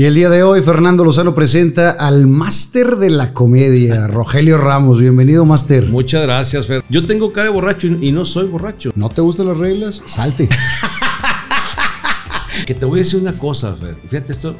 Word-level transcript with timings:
Y 0.00 0.04
el 0.04 0.14
día 0.14 0.30
de 0.30 0.44
hoy 0.44 0.62
Fernando 0.62 1.04
Lozano 1.04 1.34
presenta 1.34 1.90
al 1.90 2.28
máster 2.28 2.98
de 2.98 3.10
la 3.10 3.34
comedia, 3.34 4.06
Rogelio 4.06 4.56
Ramos. 4.56 5.00
Bienvenido, 5.00 5.44
máster. 5.44 5.88
Muchas 5.88 6.22
gracias, 6.22 6.68
Fer. 6.68 6.84
Yo 6.88 7.04
tengo 7.04 7.32
cara 7.32 7.46
de 7.48 7.50
borracho 7.52 7.88
y 7.88 8.12
no 8.12 8.24
soy 8.24 8.46
borracho. 8.46 8.92
¿No 8.94 9.08
te 9.08 9.22
gustan 9.22 9.48
las 9.48 9.58
reglas? 9.58 10.00
Salte. 10.06 10.48
que 12.66 12.74
te 12.74 12.84
voy 12.84 13.00
a 13.00 13.02
decir 13.02 13.20
una 13.20 13.32
cosa, 13.32 13.74
Fer. 13.74 13.96
Fíjate 14.08 14.30
esto, 14.30 14.54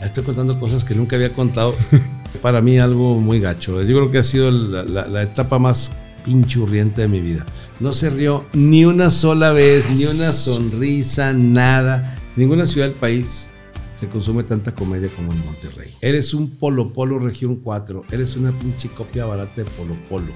estoy 0.00 0.22
contando 0.22 0.60
cosas 0.60 0.84
que 0.84 0.94
nunca 0.94 1.16
había 1.16 1.32
contado. 1.32 1.74
Para 2.40 2.60
mí 2.60 2.78
algo 2.78 3.16
muy 3.16 3.40
gacho. 3.40 3.82
Yo 3.82 3.96
creo 3.96 4.12
que 4.12 4.18
ha 4.18 4.22
sido 4.22 4.52
la, 4.52 5.08
la 5.08 5.22
etapa 5.24 5.58
más 5.58 5.90
pinchurriente 6.24 7.00
de 7.00 7.08
mi 7.08 7.20
vida. 7.20 7.44
No 7.80 7.92
se 7.92 8.10
rió 8.10 8.44
ni 8.52 8.84
una 8.84 9.10
sola 9.10 9.50
vez, 9.50 9.90
ni 9.90 10.04
una 10.04 10.30
sonrisa, 10.30 11.32
nada. 11.32 12.16
Ninguna 12.36 12.64
ciudad 12.64 12.86
del 12.86 12.94
país 12.96 13.50
se 13.98 14.06
consume 14.06 14.44
tanta 14.44 14.74
comedia 14.74 15.08
como 15.08 15.32
en 15.32 15.44
Monterrey. 15.44 15.90
Eres 16.00 16.32
un 16.32 16.50
Polo 16.50 16.92
Polo 16.92 17.18
Región 17.18 17.56
4, 17.56 18.04
eres 18.12 18.36
una 18.36 18.52
pinche 18.52 18.88
copia 18.90 19.24
barata 19.24 19.52
de 19.56 19.64
Polo 19.64 19.94
Polo. 20.08 20.32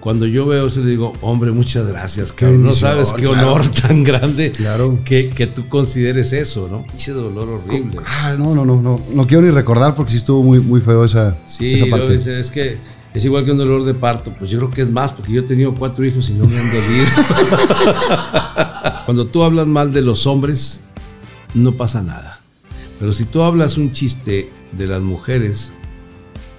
Cuando 0.00 0.26
yo 0.26 0.44
veo 0.44 0.66
eso 0.66 0.80
le 0.80 0.90
digo, 0.90 1.12
hombre, 1.22 1.52
muchas 1.52 1.86
gracias, 1.86 2.32
cabrón. 2.32 2.64
No 2.64 2.74
sabes 2.74 3.12
qué 3.12 3.26
honor 3.28 3.66
tan 3.68 4.02
grande 4.02 4.50
claro. 4.50 4.98
que, 5.04 5.30
que, 5.30 5.46
tú 5.46 5.68
consideres 5.68 6.32
eso, 6.32 6.68
¿no? 6.68 6.84
Pinche 6.86 7.12
dolor 7.12 7.48
horrible. 7.48 8.00
Ah, 8.04 8.34
no, 8.36 8.54
no, 8.54 8.66
no, 8.66 8.82
no. 8.82 9.00
No 9.14 9.26
quiero 9.26 9.44
ni 9.44 9.50
recordar 9.50 9.94
porque 9.94 10.10
sí 10.10 10.16
estuvo 10.18 10.42
muy, 10.42 10.58
muy 10.58 10.80
feo 10.80 11.04
esa, 11.04 11.38
sí, 11.46 11.74
esa 11.74 11.86
parte. 11.86 12.18
Sí, 12.18 12.30
es 12.30 12.50
que 12.50 12.78
es 13.14 13.24
igual 13.24 13.44
que 13.44 13.52
un 13.52 13.58
dolor 13.58 13.84
de 13.84 13.94
parto. 13.94 14.32
Pues 14.36 14.50
yo 14.50 14.58
creo 14.58 14.70
que 14.70 14.82
es 14.82 14.90
más 14.90 15.12
porque 15.12 15.32
yo 15.32 15.40
he 15.40 15.44
tenido 15.44 15.72
cuatro 15.72 16.04
hijos 16.04 16.28
y 16.28 16.34
no 16.34 16.46
me 16.46 16.58
han 16.58 16.66
dolido. 16.66 17.06
Cuando 19.06 19.26
tú 19.28 19.44
hablas 19.44 19.68
mal 19.68 19.92
de 19.92 20.02
los 20.02 20.26
hombres, 20.26 20.82
no 21.54 21.72
pasa 21.72 22.02
nada. 22.02 22.40
Pero 22.98 23.12
si 23.12 23.24
tú 23.24 23.42
hablas 23.42 23.76
un 23.76 23.92
chiste 23.92 24.50
de 24.72 24.86
las 24.86 25.02
mujeres, 25.02 25.72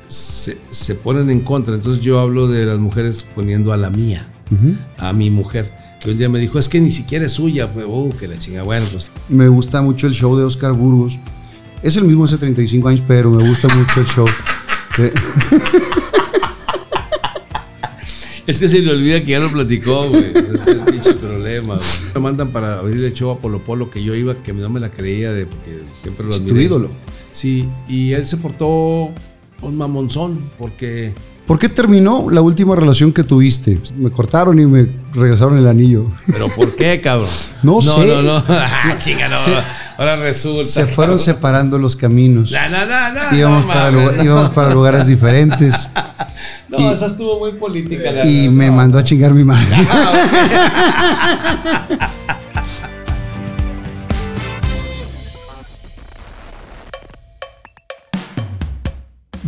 se, 0.08 0.96
ponen 0.96 1.30
en 1.30 1.42
contra. 1.42 1.76
Entonces 1.76 2.04
yo 2.04 2.20
hablo 2.20 2.48
de 2.48 2.66
las 2.66 2.80
mujeres 2.80 3.26
poniendo 3.36 3.74
a 3.74 3.78
la 3.78 3.90
mía, 3.90 4.28
a 4.98 5.14
mi 5.14 5.30
mujer. 5.30 5.72
Que 6.02 6.12
un 6.12 6.18
día 6.18 6.30
me 6.30 6.40
dijo, 6.40 6.60
es 6.60 6.70
que 6.70 6.80
ni 6.80 6.92
siquiera 6.92 7.26
es 7.26 7.34
suya. 7.34 7.74
Pues, 7.74 7.86
oh, 7.90 8.10
que 8.18 8.28
la 8.28 8.38
chinga. 8.38 8.64
Bueno, 8.64 8.86
pues. 8.92 9.12
Me 9.30 9.48
gusta 9.48 9.82
mucho 9.82 10.08
el 10.08 10.14
show 10.14 10.36
de 10.36 10.44
Oscar 10.44 10.74
Burgos. 10.74 11.20
Es 11.82 11.96
el 11.98 12.06
mismo 12.06 12.26
hace 12.26 12.38
35 12.38 12.88
años, 12.88 13.04
pero 13.08 13.30
me 13.32 13.48
gusta 13.48 13.68
mucho 13.74 14.00
el 14.00 14.06
show. 14.06 14.28
Es 18.48 18.60
que 18.60 18.68
se 18.68 18.80
le 18.80 18.92
olvida 18.92 19.24
que 19.24 19.32
ya 19.32 19.40
lo 19.40 19.50
platicó, 19.50 20.08
güey. 20.10 20.26
es 20.54 20.68
el 20.68 20.80
pinche 20.82 21.14
problema, 21.16 21.76
güey. 21.76 21.88
Me 22.14 22.20
mandan 22.20 22.52
para 22.52 22.80
abrir 22.80 23.04
el 23.04 23.14
show 23.14 23.32
a 23.32 23.40
Polo 23.40 23.64
Polo 23.64 23.90
que 23.90 24.04
yo 24.04 24.14
iba, 24.14 24.36
que 24.44 24.54
no 24.54 24.70
me 24.70 24.80
la 24.80 24.92
creía 24.92 25.32
de 25.34 25.48
porque 25.48 25.80
siempre 26.02 26.26
lo 26.26 26.36
admiré. 26.36 26.54
tu 26.54 26.62
ídolo. 26.62 26.92
Sí, 27.32 27.68
y 27.88 28.14
él 28.14 28.28
se 28.28 28.38
portó 28.38 29.10
un 29.62 29.78
mamonzón 29.78 30.52
porque... 30.58 31.14
¿Por 31.48 31.60
qué 31.60 31.70
terminó 31.70 32.28
la 32.32 32.42
última 32.42 32.76
relación 32.76 33.14
que 33.14 33.24
tuviste? 33.24 33.80
Me 33.96 34.10
cortaron 34.10 34.60
y 34.60 34.66
me 34.66 34.90
regresaron 35.14 35.56
el 35.60 35.68
anillo. 35.68 36.08
¿Pero 36.26 36.48
por 36.50 36.76
qué, 36.76 37.00
cabrón? 37.02 37.30
No, 37.62 37.82
sé. 37.82 37.90
No, 37.90 38.24
no, 38.24 38.40
no. 38.40 38.44
Ah, 38.50 38.98
chinga, 39.00 39.30
no. 39.30 39.38
Ahora 39.98 40.16
resulta. 40.16 40.66
Se 40.66 40.88
fueron 40.88 41.20
separando 41.20 41.78
los 41.78 41.96
caminos. 41.96 42.52
No, 42.52 42.70
no, 42.70 42.84
no, 42.88 43.14
no. 43.14 43.38
Íbamos, 43.38 43.66
para, 43.66 44.24
íbamos 44.24 44.50
para 44.50 44.74
lugares 44.74 45.06
diferentes. 45.08 45.76
No, 46.68 46.80
y, 46.80 46.88
esa 46.88 47.06
estuvo 47.06 47.38
muy 47.38 47.54
política. 47.54 48.28
y 48.28 48.50
me 48.50 48.72
mandó 48.72 48.98
a 48.98 49.04
chingar 49.04 49.32
mi 49.34 49.44
madre. 49.44 49.78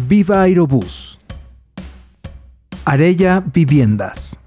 Viva 0.07 0.43
Aerobús. 0.43 1.16
Arella 2.89 3.43
Viviendas. 3.53 4.37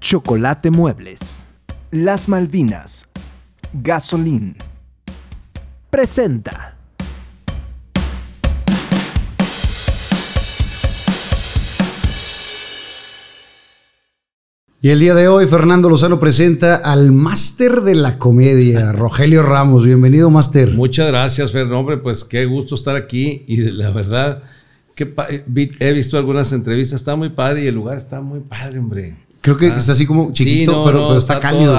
Chocolate 0.00 0.70
Muebles. 0.70 1.44
Las 1.90 2.26
Malvinas. 2.26 3.10
Gasolín. 3.74 4.56
Presenta. 5.90 6.78
Y 14.80 14.88
el 14.88 15.00
día 15.00 15.14
de 15.14 15.28
hoy 15.28 15.46
Fernando 15.46 15.90
Lozano 15.90 16.18
presenta 16.18 16.76
al 16.76 17.12
máster 17.12 17.82
de 17.82 17.96
la 17.96 18.16
comedia, 18.16 18.92
Rogelio 18.94 19.42
Ramos. 19.42 19.84
Bienvenido, 19.84 20.30
máster. 20.30 20.72
Muchas 20.72 21.08
gracias, 21.08 21.52
Fer. 21.52 21.70
Hombre, 21.70 21.98
pues 21.98 22.24
qué 22.24 22.46
gusto 22.46 22.76
estar 22.76 22.96
aquí 22.96 23.44
y 23.46 23.58
la 23.58 23.90
verdad 23.90 24.42
que 24.94 25.14
he 25.80 25.92
visto 25.92 26.18
algunas 26.18 26.52
entrevistas, 26.52 27.00
está 27.00 27.16
muy 27.16 27.30
padre 27.30 27.64
y 27.64 27.66
el 27.66 27.74
lugar 27.74 27.96
está 27.96 28.20
muy 28.20 28.40
padre, 28.40 28.78
hombre. 28.78 29.14
Creo 29.42 29.56
que 29.56 29.66
ah. 29.66 29.76
está 29.76 29.92
así 29.92 30.06
como 30.06 30.32
chiquito, 30.32 30.84
pero, 30.84 31.18
está, 31.18 31.40
cálido. 31.40 31.76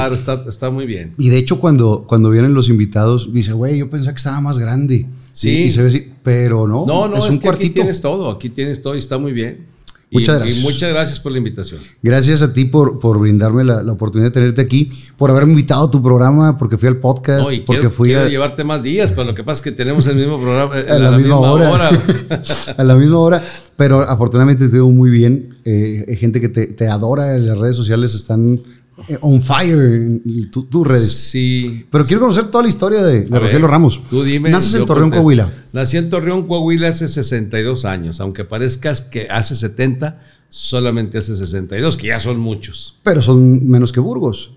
está, 0.49 0.69
muy 0.69 0.85
bien. 0.85 1.13
Y 1.17 1.29
de 1.29 1.37
hecho, 1.37 1.59
cuando, 1.59 2.03
cuando 2.05 2.29
vienen 2.29 2.53
los 2.53 2.67
invitados, 2.67 3.31
dice, 3.31 3.53
güey, 3.53 3.77
yo 3.77 3.89
pensaba 3.89 4.11
que 4.11 4.17
estaba 4.17 4.41
más 4.41 4.59
grande. 4.59 5.05
Sí. 5.31 5.71
se 5.71 5.81
ve 5.81 6.11
pero 6.21 6.67
no. 6.67 6.85
No, 6.85 7.07
no, 7.07 7.17
es 7.17 7.29
un 7.29 7.39
cuartito. 7.39 7.65
Aquí 7.65 7.73
tienes 7.73 8.01
todo, 8.01 8.29
aquí 8.29 8.49
tienes 8.49 8.81
todo 8.81 8.95
y 8.95 8.99
está 8.99 9.17
muy 9.17 9.31
bien. 9.31 9.65
Muchas 10.13 10.39
gracias. 10.39 10.57
Y 10.57 10.61
muchas 10.61 10.89
gracias 10.89 11.19
por 11.19 11.31
la 11.31 11.37
invitación. 11.39 11.79
Gracias 12.01 12.41
a 12.41 12.53
ti 12.53 12.65
por, 12.65 12.99
por 12.99 13.19
brindarme 13.19 13.63
la, 13.63 13.79
oportunidad 13.91 14.29
de 14.29 14.33
tenerte 14.33 14.61
aquí, 14.61 14.91
por 15.17 15.31
haberme 15.31 15.51
invitado 15.51 15.85
a 15.85 15.91
tu 15.91 16.01
programa, 16.01 16.57
porque 16.57 16.77
fui 16.77 16.87
al 16.87 16.97
podcast, 16.97 17.45
porque 17.45 17.63
quiero, 17.63 17.91
fui 17.91 18.13
a... 18.13 18.27
llevarte 18.27 18.63
más 18.63 18.83
días, 18.83 19.11
pero 19.11 19.25
lo 19.25 19.35
que 19.35 19.43
pasa 19.43 19.57
es 19.57 19.61
que 19.63 19.71
tenemos 19.71 20.07
el 20.07 20.15
mismo 20.15 20.39
programa 20.39 20.75
a, 20.89 20.99
la, 20.99 21.11
misma, 21.17 21.39
hora. 21.39 21.89
a 22.77 22.83
la 22.83 22.95
misma 22.95 23.19
hora, 23.19 23.43
pero 23.75 24.01
afortunadamente 24.01 24.67
te 24.67 24.75
veo 24.75 24.89
muy 24.89 25.09
bien. 25.09 25.57
Eh, 25.65 26.17
gente 26.19 26.39
que 26.39 26.49
te, 26.49 26.67
te 26.67 26.87
adora 26.87 27.35
en 27.35 27.47
las 27.47 27.57
redes 27.57 27.75
sociales 27.75 28.13
están 28.13 28.59
eh, 28.59 28.82
on 29.21 29.41
fire 29.41 29.79
en 29.79 30.51
tus 30.51 30.87
redes. 30.87 31.11
Sí. 31.11 31.85
Pero 31.89 32.05
quiero 32.05 32.21
conocer 32.21 32.45
toda 32.45 32.63
la 32.63 32.69
historia 32.69 33.01
de, 33.01 33.25
Rogelio 33.25 33.67
Ramos. 33.67 34.01
Tú 34.09 34.23
dime. 34.23 34.49
Naces 34.49 34.75
en 34.75 34.85
Torreón, 34.85 35.09
Coahuila. 35.09 35.51
Nací 35.73 35.97
en 35.97 36.09
Torreón, 36.09 36.47
Coahuila 36.47 36.89
hace 36.89 37.07
62 37.07 37.85
años. 37.85 38.19
Aunque 38.19 38.45
parezcas 38.45 39.01
que 39.01 39.27
hace 39.29 39.55
70, 39.55 40.21
solamente 40.49 41.17
hace 41.17 41.35
62, 41.35 41.97
que 41.97 42.07
ya 42.07 42.19
son 42.19 42.39
muchos. 42.39 42.95
Pero 43.03 43.21
son 43.21 43.67
menos 43.67 43.91
que 43.91 43.99
Burgos. 43.99 44.51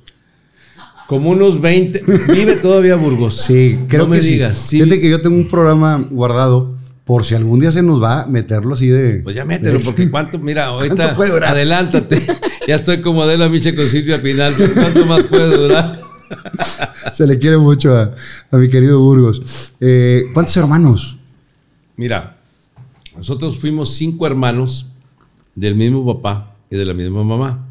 Como 1.06 1.30
unos 1.30 1.60
20. 1.60 2.02
Vive 2.32 2.56
todavía 2.56 2.96
Burgos. 2.96 3.36
Sí, 3.36 3.78
creo 3.88 4.06
no 4.06 4.12
que 4.12 4.18
me 4.18 4.24
digas. 4.24 4.56
Sí. 4.56 4.80
Fíjate 4.80 5.00
que 5.00 5.10
yo 5.10 5.20
tengo 5.20 5.36
un 5.36 5.48
programa 5.48 6.06
guardado 6.10 6.76
por 7.06 7.24
si 7.24 7.36
algún 7.36 7.60
día 7.60 7.70
se 7.70 7.84
nos 7.84 8.02
va 8.02 8.22
a 8.22 8.26
meterlo 8.26 8.74
así 8.74 8.88
de. 8.88 9.20
Pues 9.22 9.36
ya 9.36 9.44
mételo, 9.44 9.78
porque 9.84 10.10
cuánto, 10.10 10.40
mira, 10.40 10.66
ahorita 10.66 11.14
adelántate. 11.14 12.20
ya 12.66 12.74
estoy 12.74 13.00
como 13.00 13.24
de 13.26 13.38
la 13.38 13.48
Miche 13.48 13.76
con 13.76 13.86
Silvia 13.86 14.20
Pinal. 14.20 14.52
¿Cuánto 14.74 15.06
más 15.06 15.22
puede 15.22 15.56
durar? 15.56 16.02
se 17.12 17.24
le 17.28 17.38
quiere 17.38 17.58
mucho 17.58 17.96
a, 17.96 18.12
mi 18.56 18.68
querido 18.68 19.00
Burgos. 19.00 19.72
Eh, 19.80 20.24
¿Cuántos 20.34 20.56
hermanos? 20.56 21.16
Mira, 21.96 22.38
nosotros 23.16 23.56
fuimos 23.60 23.94
cinco 23.94 24.26
hermanos 24.26 24.90
del 25.54 25.76
mismo 25.76 26.04
papá 26.04 26.56
y 26.70 26.76
de 26.76 26.84
la 26.86 26.92
misma 26.92 27.22
mamá. 27.22 27.65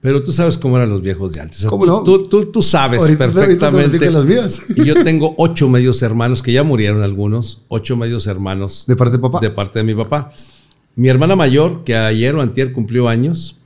Pero 0.00 0.24
tú 0.24 0.32
sabes 0.32 0.56
cómo 0.56 0.76
eran 0.76 0.88
los 0.88 1.02
viejos 1.02 1.32
de 1.34 1.42
antes. 1.42 1.64
¿Cómo 1.66 1.84
no? 1.84 2.02
Tú, 2.02 2.26
tú, 2.26 2.62
sabes 2.62 3.02
perfectamente. 3.16 4.10
las 4.10 4.24
mías. 4.24 4.62
Y 4.76 4.84
yo 4.84 4.94
tengo 5.04 5.34
ocho 5.36 5.68
medios 5.68 6.00
hermanos, 6.02 6.42
que 6.42 6.52
ya 6.52 6.62
murieron 6.62 7.02
algunos, 7.02 7.62
ocho 7.68 7.96
medios 7.96 8.26
hermanos. 8.26 8.84
¿De 8.86 8.96
parte 8.96 9.16
de 9.16 9.18
papá? 9.18 9.40
De 9.40 9.50
parte 9.50 9.80
de 9.80 9.84
mi 9.84 9.94
papá. 9.94 10.32
Mi 10.96 11.08
hermana 11.08 11.36
mayor, 11.36 11.84
que 11.84 11.96
ayer 11.96 12.34
o 12.34 12.40
antier 12.40 12.72
cumplió 12.72 13.08
años, 13.08 13.58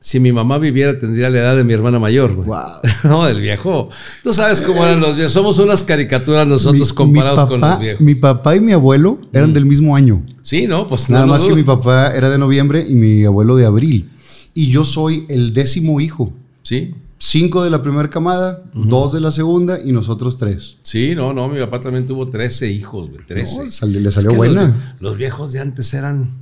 si 0.00 0.18
mi 0.18 0.32
mamá 0.32 0.58
viviera 0.58 0.98
tendría 0.98 1.28
la 1.28 1.38
edad 1.38 1.56
de 1.56 1.64
mi 1.64 1.74
hermana 1.74 1.98
mayor. 1.98 2.34
Wow. 2.34 2.56
no, 3.04 3.26
del 3.26 3.42
viejo. 3.42 3.90
Tú 4.22 4.32
sabes 4.32 4.62
cómo 4.62 4.82
eran 4.82 5.00
los 5.00 5.14
viejos. 5.14 5.32
Somos 5.32 5.58
unas 5.58 5.82
caricaturas 5.82 6.46
nosotros 6.46 6.90
comparados 6.94 7.48
con 7.48 7.60
los 7.60 7.78
viejos. 7.78 8.00
Mi 8.00 8.14
papá 8.14 8.56
y 8.56 8.60
mi 8.60 8.72
abuelo 8.72 9.18
eran 9.30 9.50
mm. 9.50 9.54
del 9.54 9.66
mismo 9.66 9.94
año. 9.94 10.22
Sí, 10.40 10.66
¿no? 10.66 10.86
Pues 10.86 11.10
Nada 11.10 11.26
más 11.26 11.44
que 11.44 11.54
mi 11.54 11.64
papá 11.64 12.14
era 12.14 12.30
de 12.30 12.38
noviembre 12.38 12.86
y 12.88 12.94
mi 12.94 13.24
abuelo 13.24 13.56
de 13.56 13.66
abril 13.66 14.10
y 14.56 14.70
yo 14.70 14.84
soy 14.84 15.26
el 15.28 15.52
décimo 15.52 16.00
hijo. 16.00 16.32
Sí. 16.62 16.94
Cinco 17.18 17.62
de 17.62 17.68
la 17.68 17.82
primera 17.82 18.08
camada, 18.08 18.64
dos 18.72 19.12
de 19.12 19.20
la 19.20 19.30
segunda 19.30 19.78
y 19.84 19.92
nosotros 19.92 20.38
tres. 20.38 20.78
Sí, 20.82 21.14
no, 21.14 21.34
no, 21.34 21.46
mi 21.48 21.60
papá 21.60 21.78
también 21.78 22.06
tuvo 22.06 22.28
trece 22.28 22.70
hijos, 22.70 23.10
güey, 23.10 23.24
trece. 23.26 23.86
le 23.86 24.10
salió 24.10 24.32
buena. 24.32 24.96
Los, 25.00 25.18
viejos 25.18 25.52
de 25.52 25.60
antes 25.60 25.92
eran... 25.92 26.38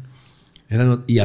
eran 0.69 1.03
y, 1.09 1.19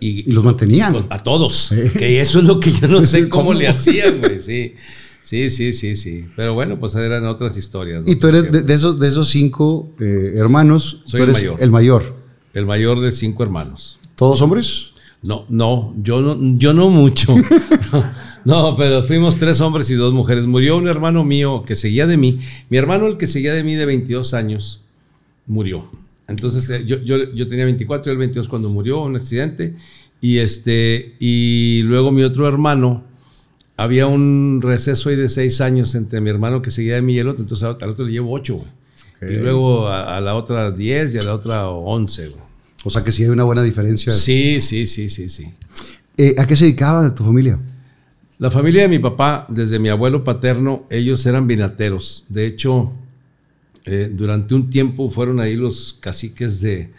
y, 0.00 0.32
los 0.32 0.42
mantenían. 0.42 1.06
A 1.10 1.22
todos. 1.22 1.72
Que 1.96 2.20
eso 2.20 2.40
es 2.40 2.44
lo 2.44 2.58
que 2.58 2.72
yo 2.72 2.88
no 2.88 3.04
sé 3.04 3.28
cómo, 3.28 3.54
le 3.54 3.68
hacían, 3.68 4.18
güey, 4.18 4.40
sí. 4.40 4.74
Sí, 5.22 5.48
sí, 5.50 5.72
sí, 5.72 5.94
sí. 5.94 6.26
Pero 6.34 6.54
bueno, 6.54 6.80
pues 6.80 6.96
eran 6.96 7.24
otras 7.26 7.56
historias. 7.56 8.02
Y 8.06 8.16
tú 8.16 8.26
eres 8.26 8.50
de, 8.50 8.74
esos, 8.74 8.98
de 8.98 9.08
esos 9.08 9.28
cinco 9.28 9.92
eh, 10.00 10.34
hermanos, 10.36 11.02
Soy 11.06 11.20
tú 11.20 11.24
eres 11.24 11.36
el 11.36 11.42
mayor. 11.42 11.62
El 11.62 11.70
mayor. 11.70 12.16
El 12.54 12.66
mayor 12.66 13.00
de 13.00 13.12
cinco 13.12 13.44
hermanos. 13.44 13.98
¿Todos 14.16 14.42
hombres? 14.42 14.91
No, 15.22 15.46
no, 15.48 15.94
yo 15.98 16.20
no, 16.20 16.58
yo 16.58 16.74
no 16.74 16.90
mucho. 16.90 17.34
no, 18.44 18.76
pero 18.76 19.04
fuimos 19.04 19.38
tres 19.38 19.60
hombres 19.60 19.88
y 19.90 19.94
dos 19.94 20.12
mujeres. 20.12 20.46
Murió 20.46 20.76
un 20.76 20.88
hermano 20.88 21.24
mío 21.24 21.62
que 21.64 21.76
seguía 21.76 22.08
de 22.08 22.16
mí. 22.16 22.40
Mi 22.68 22.76
hermano, 22.76 23.06
el 23.06 23.16
que 23.16 23.28
seguía 23.28 23.54
de 23.54 23.62
mí 23.62 23.76
de 23.76 23.86
22 23.86 24.34
años, 24.34 24.84
murió. 25.46 25.88
Entonces 26.26 26.68
eh, 26.70 26.84
yo, 26.86 27.00
yo, 27.02 27.32
yo 27.32 27.46
tenía 27.46 27.64
24 27.66 28.10
y 28.10 28.12
él 28.12 28.18
22 28.18 28.48
cuando 28.48 28.68
murió, 28.68 29.02
un 29.02 29.14
accidente. 29.14 29.76
Y, 30.20 30.38
este, 30.38 31.14
y 31.20 31.82
luego 31.82 32.10
mi 32.10 32.24
otro 32.24 32.48
hermano, 32.48 33.04
había 33.76 34.08
un 34.08 34.60
receso 34.60 35.08
ahí 35.08 35.16
de 35.16 35.28
seis 35.28 35.60
años 35.60 35.94
entre 35.94 36.20
mi 36.20 36.30
hermano 36.30 36.62
que 36.62 36.72
seguía 36.72 36.96
de 36.96 37.02
mí 37.02 37.14
y 37.14 37.18
el 37.20 37.28
otro. 37.28 37.42
Entonces 37.42 37.64
al 37.80 37.90
otro 37.90 38.04
le 38.04 38.12
llevo 38.12 38.32
ocho, 38.32 38.56
güey. 38.56 38.68
Y 39.22 39.36
luego 39.36 39.86
a, 39.86 40.16
a, 40.16 40.20
la 40.20 40.34
otra 40.34 40.72
diez 40.72 41.14
y 41.14 41.18
a 41.18 41.22
la 41.22 41.32
otra 41.34 41.68
once, 41.68 42.28
güey. 42.28 42.51
O 42.84 42.90
sea 42.90 43.04
que 43.04 43.12
sí 43.12 43.22
hay 43.22 43.30
una 43.30 43.44
buena 43.44 43.62
diferencia. 43.62 44.12
Sí, 44.12 44.60
sí, 44.60 44.86
sí, 44.86 45.08
sí, 45.08 45.28
sí. 45.28 45.54
Eh, 46.16 46.34
¿A 46.38 46.46
qué 46.46 46.56
se 46.56 46.64
dedicaba 46.64 47.14
tu 47.14 47.24
familia? 47.24 47.58
La 48.38 48.50
familia 48.50 48.82
de 48.82 48.88
mi 48.88 48.98
papá, 48.98 49.46
desde 49.48 49.78
mi 49.78 49.88
abuelo 49.88 50.24
paterno, 50.24 50.84
ellos 50.90 51.24
eran 51.26 51.46
vinateros. 51.46 52.24
De 52.28 52.46
hecho, 52.46 52.92
eh, 53.84 54.10
durante 54.12 54.54
un 54.54 54.68
tiempo 54.68 55.10
fueron 55.10 55.40
ahí 55.40 55.54
los 55.54 55.96
caciques 56.00 56.60
de, 56.60 56.90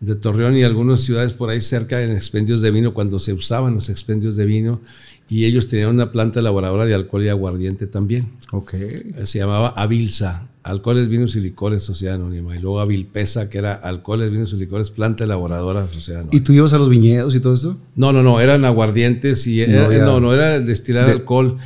de 0.00 0.16
Torreón 0.16 0.56
y 0.56 0.64
algunas 0.64 1.00
ciudades 1.02 1.32
por 1.32 1.50
ahí 1.50 1.60
cerca 1.60 2.02
en 2.02 2.10
expendios 2.10 2.60
de 2.60 2.70
vino, 2.70 2.92
cuando 2.92 3.18
se 3.18 3.32
usaban 3.32 3.74
los 3.74 3.88
expendios 3.88 4.34
de 4.36 4.46
vino 4.46 4.80
y 5.28 5.44
ellos 5.44 5.68
tenían 5.68 5.90
una 5.90 6.10
planta 6.10 6.40
elaboradora 6.40 6.86
de 6.86 6.94
alcohol 6.94 7.24
y 7.24 7.28
aguardiente 7.28 7.86
también. 7.86 8.32
Ok. 8.50 8.74
Se 9.22 9.38
llamaba 9.38 9.68
Avilsa, 9.68 10.48
Alcoholes, 10.62 11.08
Vinos 11.08 11.36
y 11.36 11.40
Licores 11.40 11.82
Sociedad 11.82 12.16
Anónima. 12.16 12.54
Y 12.56 12.58
luego 12.58 12.80
Avilpesa, 12.80 13.48
que 13.48 13.58
era 13.58 13.74
Alcoholes, 13.74 14.30
Vinos 14.30 14.52
y 14.52 14.56
Licores, 14.56 14.90
planta 14.90 15.24
elaboradora 15.24 15.86
Sociedad 15.86 16.20
Anónima. 16.20 16.36
¿Y 16.36 16.40
tú 16.44 16.52
ibas 16.52 16.72
a 16.72 16.78
los 16.78 16.88
viñedos 16.88 17.34
y 17.34 17.40
todo 17.40 17.54
esto? 17.54 17.78
No, 17.96 18.12
no, 18.12 18.22
no, 18.22 18.40
eran 18.40 18.64
aguardientes 18.64 19.46
y 19.46 19.62
era, 19.62 19.88
no, 19.88 20.04
no, 20.04 20.20
no, 20.20 20.34
era 20.34 20.60
destilar 20.60 21.06
de, 21.06 21.12
alcohol. 21.12 21.56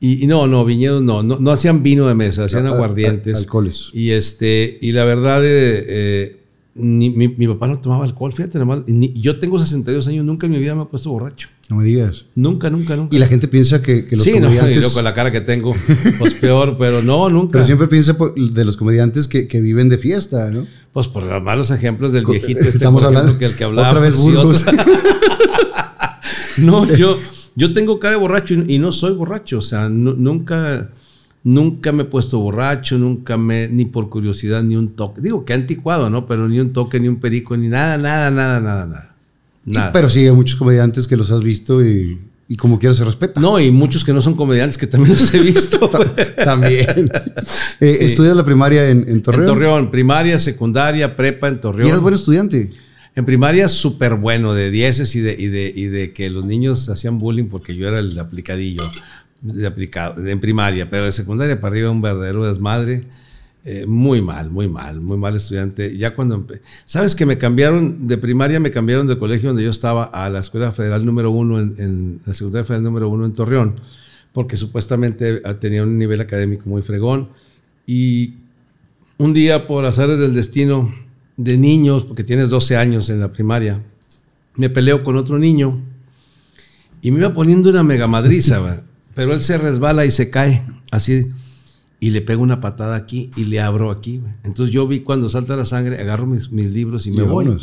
Y, 0.00 0.22
y, 0.22 0.26
no, 0.26 0.46
no, 0.46 0.64
viñedos 0.64 1.02
no, 1.02 1.22
no, 1.22 1.38
no, 1.38 1.50
hacían 1.50 1.82
vino 1.82 2.06
de 2.06 2.14
mesa, 2.14 2.44
hacían 2.44 2.66
a, 2.66 2.70
aguardientes. 2.70 3.36
A, 3.36 3.38
alcoholes. 3.38 3.90
Y, 3.92 4.10
este, 4.10 4.78
y 4.80 4.92
la 4.92 5.04
verdad, 5.04 5.44
eh, 5.44 5.84
eh, 5.88 6.43
ni, 6.74 7.10
mi, 7.10 7.28
mi, 7.28 7.46
papá 7.46 7.68
no 7.68 7.78
tomaba 7.78 8.04
alcohol, 8.04 8.32
fíjate, 8.32 8.58
nomás, 8.58 8.80
ni, 8.86 9.12
yo 9.12 9.38
tengo 9.38 9.58
62 9.58 10.08
años, 10.08 10.24
nunca 10.24 10.46
en 10.46 10.52
mi 10.52 10.58
vida 10.58 10.74
me 10.74 10.82
he 10.82 10.86
puesto 10.86 11.10
borracho. 11.10 11.48
No 11.70 11.76
me 11.76 11.84
digas. 11.84 12.26
Nunca, 12.34 12.68
nunca, 12.68 12.96
nunca. 12.96 13.14
Y 13.14 13.18
la 13.18 13.26
gente 13.26 13.48
piensa 13.48 13.80
que, 13.80 14.04
que 14.04 14.16
los 14.16 14.24
sí, 14.24 14.32
comediantes... 14.32 14.76
no, 14.76 14.80
y 14.80 14.82
yo 14.82 14.92
con 14.92 15.04
la 15.04 15.14
cara 15.14 15.30
que 15.30 15.40
tengo, 15.40 15.74
pues 16.18 16.34
peor, 16.34 16.76
pero 16.78 17.00
no, 17.02 17.30
nunca. 17.30 17.52
Pero 17.52 17.64
siempre 17.64 17.86
piensa 17.86 18.16
de 18.36 18.64
los 18.64 18.76
comediantes 18.76 19.28
que, 19.28 19.46
que 19.46 19.60
viven 19.60 19.88
de 19.88 19.98
fiesta, 19.98 20.50
¿no? 20.50 20.66
Pues 20.92 21.08
por 21.08 21.22
los 21.22 21.42
malos 21.42 21.70
ejemplos 21.70 22.12
del 22.12 22.24
viejito 22.24 22.60
este, 22.60 22.70
Estamos 22.70 23.02
hablando 23.02 23.36
que 23.38 23.46
el 23.46 23.56
que 23.56 23.64
hablaba. 23.64 23.90
otra 23.90 24.00
vez 24.00 24.16
Burgos. 24.16 24.64
no, 26.58 26.86
yo, 26.94 27.16
yo 27.56 27.72
tengo 27.72 27.98
cara 27.98 28.14
de 28.14 28.20
borracho 28.20 28.54
y, 28.54 28.74
y 28.74 28.78
no 28.78 28.92
soy 28.92 29.14
borracho, 29.14 29.58
o 29.58 29.62
sea, 29.62 29.88
nunca... 29.88 30.90
Nunca 31.44 31.92
me 31.92 32.04
he 32.04 32.06
puesto 32.06 32.38
borracho, 32.38 32.96
nunca 32.96 33.36
me, 33.36 33.68
ni 33.68 33.84
por 33.84 34.08
curiosidad, 34.08 34.62
ni 34.62 34.76
un 34.76 34.96
toque. 34.96 35.20
Digo 35.20 35.44
que 35.44 35.52
anticuado, 35.52 36.08
¿no? 36.08 36.24
Pero 36.24 36.48
ni 36.48 36.58
un 36.58 36.72
toque, 36.72 36.98
ni 36.98 37.06
un 37.06 37.16
perico, 37.16 37.54
ni 37.54 37.68
nada, 37.68 37.98
nada, 37.98 38.30
nada, 38.30 38.60
nada, 38.60 38.86
nada. 38.86 39.14
nada. 39.66 39.92
Pero 39.92 40.08
sí, 40.08 40.20
hay 40.20 40.32
muchos 40.32 40.56
comediantes 40.56 41.06
que 41.06 41.18
los 41.18 41.30
has 41.30 41.42
visto 41.42 41.84
y, 41.84 42.18
y 42.48 42.56
como 42.56 42.78
quiera 42.78 42.94
se 42.94 43.04
respeta. 43.04 43.42
No, 43.42 43.60
y 43.60 43.70
muchos 43.70 44.04
que 44.04 44.14
no 44.14 44.22
son 44.22 44.34
comediantes 44.34 44.78
que 44.78 44.86
también 44.86 45.18
los 45.18 45.34
he 45.34 45.40
visto. 45.40 45.90
también. 46.44 47.10
eh, 47.80 47.96
Sí. 47.98 48.04
¿Estudias 48.06 48.34
la 48.34 48.44
primaria 48.44 48.88
en, 48.88 49.04
en 49.06 49.20
Torreón? 49.20 49.42
En 49.42 49.48
Torreón, 49.48 49.90
primaria, 49.90 50.38
secundaria, 50.38 51.14
prepa 51.14 51.48
en 51.48 51.60
Torreón. 51.60 51.86
¿Y 51.86 51.90
eras 51.90 52.00
buen 52.00 52.14
estudiante? 52.14 52.72
En 53.16 53.24
primaria 53.26 53.68
súper 53.68 54.14
bueno, 54.14 54.54
de 54.54 54.70
dieces 54.70 55.14
y 55.14 55.20
de, 55.20 55.36
y, 55.38 55.46
de, 55.46 55.72
y 55.74 55.84
de 55.84 56.12
que 56.12 56.30
los 56.30 56.46
niños 56.46 56.88
hacían 56.88 57.18
bullying 57.20 57.48
porque 57.48 57.76
yo 57.76 57.86
era 57.86 58.00
el 58.00 58.18
aplicadillo 58.18 58.90
de 59.44 59.66
aplicado, 59.66 60.26
en 60.26 60.40
primaria, 60.40 60.88
pero 60.90 61.04
de 61.04 61.12
secundaria 61.12 61.60
para 61.60 61.72
arriba 61.72 61.90
un 61.90 62.02
verdadero 62.02 62.44
desmadre. 62.46 63.04
Eh, 63.66 63.86
muy 63.86 64.20
mal, 64.20 64.50
muy 64.50 64.68
mal, 64.68 65.00
muy 65.00 65.16
mal 65.16 65.36
estudiante. 65.36 65.96
Ya 65.96 66.14
cuando, 66.14 66.44
sabes 66.84 67.14
que 67.14 67.24
me 67.24 67.38
cambiaron 67.38 68.06
de 68.06 68.18
primaria, 68.18 68.60
me 68.60 68.70
cambiaron 68.70 69.06
del 69.06 69.18
colegio 69.18 69.50
donde 69.50 69.64
yo 69.64 69.70
estaba 69.70 70.04
a 70.04 70.28
la 70.28 70.40
Escuela 70.40 70.72
Federal 70.72 71.06
número 71.06 71.30
uno, 71.30 71.60
en, 71.60 71.74
en 71.78 72.20
la 72.26 72.34
Secundaria 72.34 72.64
Federal 72.64 72.82
número 72.82 73.08
uno 73.08 73.24
en 73.24 73.32
Torreón, 73.32 73.80
porque 74.34 74.56
supuestamente 74.56 75.40
tenía 75.60 75.82
un 75.82 75.96
nivel 75.96 76.20
académico 76.20 76.68
muy 76.68 76.82
fregón. 76.82 77.28
Y 77.86 78.34
un 79.16 79.32
día, 79.32 79.66
por 79.66 79.86
azares 79.86 80.18
del 80.18 80.34
destino 80.34 80.92
de 81.36 81.56
niños, 81.56 82.04
porque 82.04 82.24
tienes 82.24 82.50
12 82.50 82.76
años 82.76 83.08
en 83.10 83.20
la 83.20 83.32
primaria, 83.32 83.80
me 84.56 84.70
peleo 84.70 85.04
con 85.04 85.16
otro 85.16 85.38
niño 85.38 85.80
y 87.00 87.10
me 87.10 87.18
iba 87.18 87.34
poniendo 87.34 87.70
una 87.70 87.82
mega 87.82 88.06
madriza, 88.06 88.84
pero 89.14 89.34
él 89.34 89.42
se 89.42 89.58
resbala 89.58 90.04
y 90.04 90.10
se 90.10 90.30
cae, 90.30 90.66
así, 90.90 91.28
y 92.00 92.10
le 92.10 92.20
pego 92.20 92.42
una 92.42 92.60
patada 92.60 92.96
aquí 92.96 93.30
y 93.36 93.44
le 93.46 93.60
abro 93.60 93.90
aquí. 93.90 94.20
Entonces 94.42 94.74
yo 94.74 94.86
vi 94.86 95.00
cuando 95.00 95.28
salta 95.28 95.56
la 95.56 95.64
sangre, 95.64 96.00
agarro 96.00 96.26
mis, 96.26 96.50
mis 96.50 96.70
libros 96.70 97.06
y 97.06 97.12
me 97.12 97.22
voy. 97.22 97.56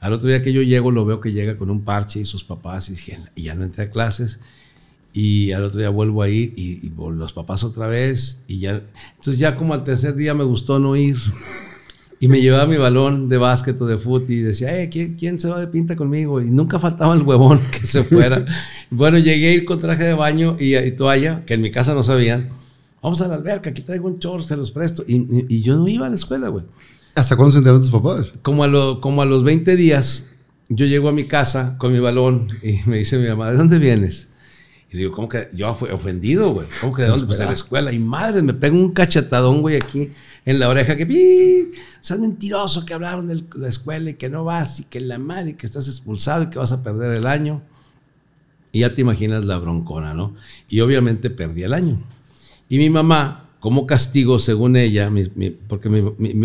Al 0.00 0.12
otro 0.12 0.28
día 0.28 0.42
que 0.42 0.52
yo 0.52 0.62
llego, 0.62 0.90
lo 0.90 1.04
veo 1.04 1.20
que 1.20 1.32
llega 1.32 1.56
con 1.56 1.70
un 1.70 1.82
parche 1.82 2.20
y 2.20 2.24
sus 2.24 2.44
papás, 2.44 2.88
y 2.88 2.92
dije, 2.92 3.18
y 3.34 3.44
ya 3.44 3.54
no 3.54 3.64
entré 3.64 3.84
a 3.84 3.90
clases. 3.90 4.40
Y 5.12 5.52
al 5.52 5.64
otro 5.64 5.78
día 5.80 5.88
vuelvo 5.88 6.22
a 6.22 6.28
ir 6.28 6.52
y, 6.54 6.86
y 6.86 6.92
los 6.96 7.32
papás 7.32 7.64
otra 7.64 7.86
vez. 7.86 8.44
Y 8.46 8.58
ya, 8.58 8.82
entonces 9.16 9.38
ya 9.38 9.56
como 9.56 9.74
al 9.74 9.82
tercer 9.82 10.14
día 10.14 10.34
me 10.34 10.44
gustó 10.44 10.78
no 10.78 10.94
ir. 10.94 11.16
Y 12.20 12.26
me 12.26 12.40
llevaba 12.40 12.66
mi 12.66 12.76
balón 12.76 13.28
de 13.28 13.36
básquet 13.38 13.80
o 13.80 13.86
de 13.86 13.96
fútbol 13.96 14.24
y 14.28 14.40
decía, 14.40 14.80
eh, 14.80 14.88
¿quién, 14.88 15.14
¿quién 15.14 15.38
se 15.38 15.48
va 15.48 15.60
de 15.60 15.68
pinta 15.68 15.94
conmigo? 15.94 16.40
Y 16.40 16.50
nunca 16.50 16.80
faltaba 16.80 17.14
el 17.14 17.22
huevón 17.22 17.60
que 17.70 17.86
se 17.86 18.02
fuera. 18.02 18.44
bueno, 18.90 19.18
llegué 19.18 19.50
a 19.50 19.52
ir 19.54 19.64
con 19.64 19.78
traje 19.78 20.04
de 20.04 20.14
baño 20.14 20.56
y, 20.58 20.76
y, 20.76 20.92
toalla, 20.92 21.44
que 21.46 21.54
en 21.54 21.60
mi 21.60 21.70
casa 21.70 21.94
no 21.94 22.02
sabían. 22.02 22.48
Vamos 23.00 23.20
a 23.20 23.28
la 23.28 23.36
alberca, 23.36 23.70
aquí 23.70 23.82
traigo 23.82 24.08
un 24.08 24.18
short, 24.18 24.48
se 24.48 24.56
los 24.56 24.72
presto. 24.72 25.04
Y, 25.06 25.16
y, 25.16 25.46
y 25.48 25.62
yo 25.62 25.76
no 25.76 25.86
iba 25.86 26.06
a 26.06 26.08
la 26.08 26.16
escuela, 26.16 26.48
güey. 26.48 26.64
¿Hasta 27.14 27.36
cuándo 27.36 27.52
se 27.52 27.58
enteraron 27.58 27.82
tus 27.82 27.90
papás? 27.90 28.32
Como 28.42 28.64
a, 28.64 28.66
lo, 28.66 29.00
como 29.00 29.22
a 29.22 29.24
los 29.24 29.44
20 29.44 29.76
días, 29.76 30.30
yo 30.68 30.86
llego 30.86 31.08
a 31.08 31.12
mi 31.12 31.24
casa 31.24 31.76
con 31.78 31.92
mi 31.92 32.00
balón 32.00 32.48
y 32.62 32.80
me 32.86 32.98
dice 32.98 33.16
mi 33.18 33.28
mamá, 33.28 33.50
¿de 33.50 33.56
dónde 33.56 33.78
vienes? 33.78 34.28
Y 34.90 34.94
le 34.94 34.98
digo, 35.00 35.12
¿cómo 35.12 35.28
que? 35.28 35.48
Yo 35.52 35.74
fui 35.74 35.90
ofendido, 35.90 36.52
güey. 36.52 36.66
¿Cómo 36.80 36.94
que 36.94 37.02
de 37.02 37.08
dónde? 37.08 37.26
Pues 37.26 37.38
de 37.38 37.44
la 37.44 37.52
escuela. 37.52 37.92
Y 37.92 37.98
madre, 37.98 38.42
me 38.42 38.54
pega 38.54 38.74
un 38.74 38.92
cachetadón, 38.92 39.60
güey, 39.60 39.76
aquí 39.76 40.10
en 40.48 40.58
la 40.58 40.70
oreja 40.70 40.96
que, 40.96 41.04
¡pi! 41.04 41.72
Seas 42.00 42.18
mentiroso 42.18 42.86
que 42.86 42.94
hablaron 42.94 43.28
de 43.28 43.44
la 43.54 43.68
escuela 43.68 44.08
y 44.08 44.14
que 44.14 44.30
no 44.30 44.44
vas 44.44 44.80
y 44.80 44.84
que 44.84 44.98
la 44.98 45.18
madre, 45.18 45.56
que 45.56 45.66
estás 45.66 45.86
expulsado 45.88 46.44
y 46.44 46.46
que 46.46 46.58
vas 46.58 46.72
a 46.72 46.82
perder 46.82 47.12
el 47.12 47.26
año. 47.26 47.60
Y 48.72 48.80
ya 48.80 48.88
te 48.88 49.02
imaginas 49.02 49.44
la 49.44 49.58
broncona, 49.58 50.14
¿no? 50.14 50.34
Y 50.70 50.80
obviamente 50.80 51.28
perdí 51.28 51.64
el 51.64 51.74
año. 51.74 52.02
Y 52.66 52.78
mi 52.78 52.88
mamá, 52.88 53.50
como 53.60 53.86
castigo, 53.86 54.38
según 54.38 54.76
ella, 54.76 55.12
porque 55.68 55.90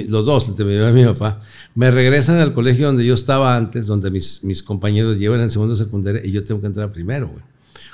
los 0.09 0.25
dos, 0.25 0.49
entre 0.49 0.65
mi 0.65 0.75
mamá 0.75 0.91
y 0.91 0.95
mi 0.95 1.05
papá, 1.05 1.39
me 1.73 1.89
regresan 1.89 2.39
al 2.39 2.53
colegio 2.53 2.87
donde 2.87 3.05
yo 3.05 3.13
estaba 3.13 3.55
antes, 3.55 3.87
donde 3.87 4.11
mis, 4.11 4.43
mis 4.43 4.61
compañeros 4.61 5.17
llevan 5.17 5.39
en 5.39 5.49
segundo 5.49 5.77
secundaria 5.77 6.19
y 6.25 6.31
yo 6.33 6.43
tengo 6.43 6.59
que 6.59 6.67
entrar 6.67 6.91
primero, 6.91 7.29
güey. 7.29 7.43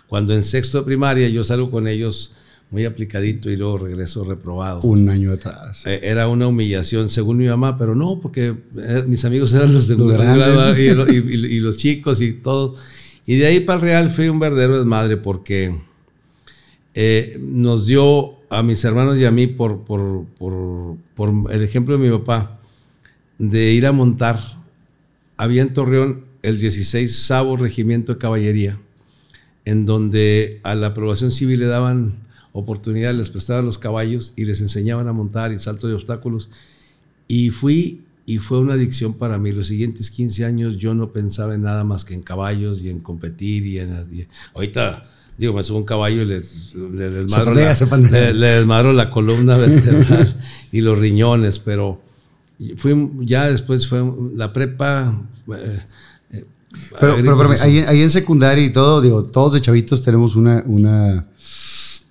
Cuando 0.08 0.34
en 0.34 0.44
sexto 0.44 0.80
de 0.80 0.86
primaria 0.86 1.30
yo 1.30 1.44
salgo 1.44 1.70
con 1.70 1.88
ellos 1.88 2.34
muy 2.72 2.86
aplicadito 2.86 3.50
y 3.50 3.56
luego 3.58 3.80
regreso 3.80 4.24
reprobado. 4.24 4.82
Un 4.82 5.10
año 5.10 5.32
atrás. 5.34 5.84
Eh, 5.86 6.02
era 6.04 6.28
una 6.28 6.48
humillación, 6.48 7.10
según 7.10 7.38
mi 7.38 7.48
mamá, 7.48 7.78
pero 7.78 7.96
no, 7.96 8.20
porque 8.22 8.56
eh, 8.78 9.04
mis 9.08 9.26
amigos 9.26 9.54
eran 9.54 9.74
los 9.74 9.88
de 9.88 9.98
Los 9.98 10.12
grado 10.12 10.78
y, 10.78 11.16
y- 11.16 11.60
los 11.60 11.78
chicos 11.78 12.22
y 12.22 12.34
todo. 12.34 12.76
Y 13.26 13.38
de 13.38 13.48
ahí 13.48 13.60
para 13.62 13.78
el 13.78 13.82
Real 13.82 14.10
fui 14.12 14.30
un 14.30 14.40
verdadero 14.40 14.78
desmadre 14.78 15.18
porque 15.18 15.76
eh, 16.94 17.38
nos 17.42 17.86
dio 17.86 18.36
a 18.50 18.64
mis 18.64 18.84
hermanos 18.84 19.18
y 19.18 19.26
a 19.26 19.32
mí, 19.32 19.48
por, 19.48 19.84
por, 19.84 20.26
por, 20.38 20.98
por 21.16 21.52
el 21.54 21.64
ejemplo 21.64 21.98
de 21.98 22.10
mi 22.10 22.18
papá, 22.18 22.60
de 23.38 23.74
ir 23.74 23.86
a 23.86 23.92
montar. 23.92 24.58
Había 25.38 25.62
en 25.62 25.74
Torreón 25.74 26.26
el 26.42 26.60
16 26.60 27.16
Sabo 27.16 27.58
Regimiento 27.58 28.14
de 28.14 28.20
Caballería, 28.20 28.78
en 29.66 29.86
donde 29.86 30.60
a 30.64 30.76
la 30.76 30.94
población 30.94 31.32
civil 31.32 31.60
le 31.62 31.66
daban 31.68 32.14
oportunidad, 32.54 33.14
les 33.14 33.30
prestaban 33.30 33.66
los 33.66 33.78
caballos 33.78 34.34
y 34.36 34.46
les 34.46 34.62
enseñaban 34.62 35.08
a 35.08 35.14
montar 35.14 35.52
y 35.52 35.60
salto 35.60 35.88
de 35.88 35.94
obstáculos. 35.94 36.50
Y 37.28 37.50
fui 37.52 38.02
y 38.26 38.38
fue 38.38 38.60
una 38.60 38.74
adicción 38.74 39.14
para 39.14 39.38
mí. 39.38 39.52
Los 39.52 39.68
siguientes 39.68 40.12
15 40.12 40.46
años 40.46 40.78
yo 40.78 40.94
no 40.94 41.10
pensaba 41.12 41.56
en 41.56 41.62
nada 41.64 41.84
más 41.84 42.06
que 42.06 42.14
en 42.14 42.22
caballos 42.22 42.84
y 42.84 42.90
en 42.90 43.00
competir 43.00 43.66
y 43.66 43.80
en... 43.80 44.06
y- 44.12 44.28
ahorita, 44.54 45.02
digo, 45.38 45.54
me 45.54 45.64
subo 45.64 45.80
un 45.80 45.86
caballo 45.86 46.22
y 46.22 46.26
le, 46.26 46.42
le 46.76 47.10
desmadro, 47.10 47.54
la, 47.64 47.76
le- 48.12 48.34
le 48.34 48.48
desmadro 48.48 48.94
la 48.94 49.10
columna 49.10 49.58
vertebral 49.58 50.36
y 50.72 50.82
los 50.82 50.98
riñones, 51.00 51.58
pero 51.60 52.02
fui, 52.78 53.10
ya 53.22 53.50
después 53.50 53.88
fue 53.88 54.04
la 54.36 54.52
prepa... 54.54 55.20
eh, 55.56 55.80
eh, 56.32 56.46
Pero, 57.00 57.16
pero, 57.16 57.42
espérame, 57.42 57.62
ahí, 57.64 57.78
ahí 57.80 58.02
en 58.02 58.12
secundaria 58.12 58.64
y 58.64 58.72
todo, 58.72 59.02
digo, 59.02 59.24
todos 59.24 59.54
de 59.54 59.62
chavitos 59.62 60.04
tenemos 60.04 60.36
una, 60.36 60.64
una, 60.68 61.26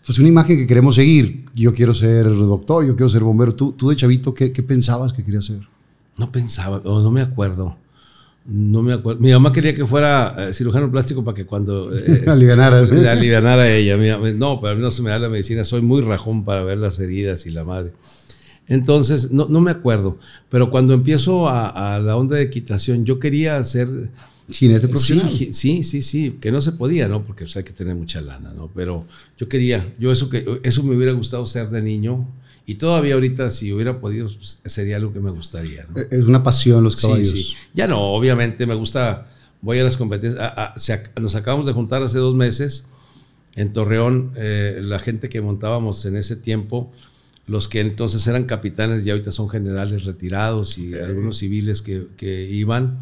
pues 0.08 0.18
una 0.18 0.28
imagen 0.28 0.56
que 0.56 0.66
queremos 0.66 0.94
seguir. 0.94 1.44
Yo 1.54 1.74
quiero 1.74 1.94
ser 1.94 2.24
doctor, 2.24 2.82
yo 2.86 2.96
quiero 2.96 3.10
ser 3.10 3.22
bombero. 3.22 3.54
Tú, 3.54 3.72
tú 3.72 3.90
de 3.90 3.96
chavito, 3.96 4.32
¿qué, 4.32 4.52
qué 4.52 4.62
pensabas 4.62 5.12
que 5.12 5.22
querías 5.22 5.44
ser? 5.44 5.60
No 6.16 6.32
pensaba, 6.32 6.78
o 6.78 7.02
no 7.02 7.10
me 7.10 7.20
acuerdo. 7.20 7.76
No 8.46 8.80
me 8.80 8.94
acuerdo. 8.94 9.20
Mi 9.20 9.30
mamá 9.32 9.52
quería 9.52 9.74
que 9.74 9.84
fuera 9.84 10.34
eh, 10.38 10.54
cirujano 10.54 10.90
plástico 10.90 11.22
para 11.22 11.34
que 11.34 11.44
cuando... 11.44 11.94
Eh, 11.94 12.24
alivianara. 12.26 12.78
alivianara 12.78 13.64
a 13.64 13.70
ella. 13.70 13.98
no, 14.32 14.58
pero 14.62 14.72
a 14.72 14.74
mí 14.74 14.80
no 14.80 14.90
se 14.90 15.02
me 15.02 15.10
da 15.10 15.18
la 15.18 15.28
medicina. 15.28 15.62
Soy 15.66 15.82
muy 15.82 16.00
rajón 16.00 16.42
para 16.42 16.64
ver 16.64 16.78
las 16.78 16.98
heridas 17.00 17.44
y 17.44 17.50
la 17.50 17.64
madre. 17.64 17.92
Entonces, 18.66 19.30
no, 19.30 19.44
no 19.50 19.60
me 19.60 19.70
acuerdo. 19.70 20.16
Pero 20.48 20.70
cuando 20.70 20.94
empiezo 20.94 21.50
a, 21.50 21.96
a 21.96 21.98
la 21.98 22.16
onda 22.16 22.36
de 22.36 22.44
equitación, 22.44 23.04
yo 23.04 23.18
quería 23.18 23.58
hacer 23.58 24.08
Jinete 24.50 24.88
profesional. 24.88 25.30
Sí, 25.30 25.82
sí, 25.82 26.02
sí, 26.02 26.38
que 26.40 26.50
no 26.50 26.62
se 26.62 26.72
podía, 26.72 27.06
¿no? 27.06 27.24
Porque 27.24 27.44
hay 27.54 27.64
que 27.64 27.72
tener 27.72 27.94
mucha 27.94 28.20
lana, 28.20 28.52
¿no? 28.54 28.70
Pero 28.74 29.06
yo 29.38 29.48
quería, 29.48 29.94
yo 29.98 30.10
eso 30.10 30.30
que 30.30 30.60
eso 30.62 30.82
me 30.82 30.96
hubiera 30.96 31.12
gustado 31.12 31.44
ser 31.44 31.68
de 31.68 31.82
niño 31.82 32.26
y 32.66 32.76
todavía 32.76 33.14
ahorita 33.14 33.50
si 33.50 33.72
hubiera 33.72 34.00
podido 34.00 34.26
pues, 34.26 34.60
sería 34.64 34.96
algo 34.96 35.12
que 35.12 35.20
me 35.20 35.30
gustaría, 35.30 35.86
¿no? 35.88 36.00
Es 36.10 36.24
una 36.24 36.42
pasión 36.42 36.82
los 36.82 36.96
caballos. 36.96 37.30
Sí, 37.30 37.42
sí. 37.42 37.54
Ya 37.74 37.86
no, 37.86 38.00
obviamente 38.00 38.66
me 38.66 38.74
gusta, 38.74 39.28
voy 39.60 39.78
a 39.80 39.84
las 39.84 39.98
competencias, 39.98 41.10
nos 41.20 41.34
acabamos 41.34 41.66
de 41.66 41.74
juntar 41.74 42.02
hace 42.02 42.18
dos 42.18 42.34
meses 42.34 42.86
en 43.54 43.72
Torreón, 43.72 44.32
eh, 44.36 44.78
la 44.82 44.98
gente 44.98 45.28
que 45.28 45.42
montábamos 45.42 46.06
en 46.06 46.16
ese 46.16 46.36
tiempo, 46.36 46.90
los 47.46 47.68
que 47.68 47.80
entonces 47.80 48.26
eran 48.26 48.44
capitanes 48.44 49.04
y 49.04 49.10
ahorita 49.10 49.32
son 49.32 49.50
generales 49.50 50.04
retirados 50.04 50.78
y 50.78 50.94
algunos 50.94 51.38
civiles 51.38 51.82
que, 51.82 52.06
que 52.16 52.44
iban 52.50 52.98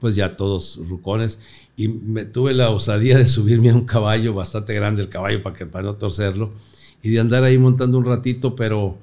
pues 0.00 0.14
ya 0.14 0.36
todos 0.36 0.80
rucones, 0.88 1.38
y 1.76 1.88
me 1.88 2.24
tuve 2.24 2.54
la 2.54 2.70
osadía 2.70 3.18
de 3.18 3.26
subirme 3.26 3.70
a 3.70 3.74
un 3.74 3.84
caballo 3.84 4.34
bastante 4.34 4.74
grande, 4.74 5.02
el 5.02 5.08
caballo 5.08 5.42
para, 5.42 5.56
que, 5.56 5.66
para 5.66 5.84
no 5.84 5.94
torcerlo, 5.94 6.52
y 7.02 7.10
de 7.10 7.20
andar 7.20 7.44
ahí 7.44 7.58
montando 7.58 7.98
un 7.98 8.04
ratito, 8.04 8.56
pero 8.56 8.98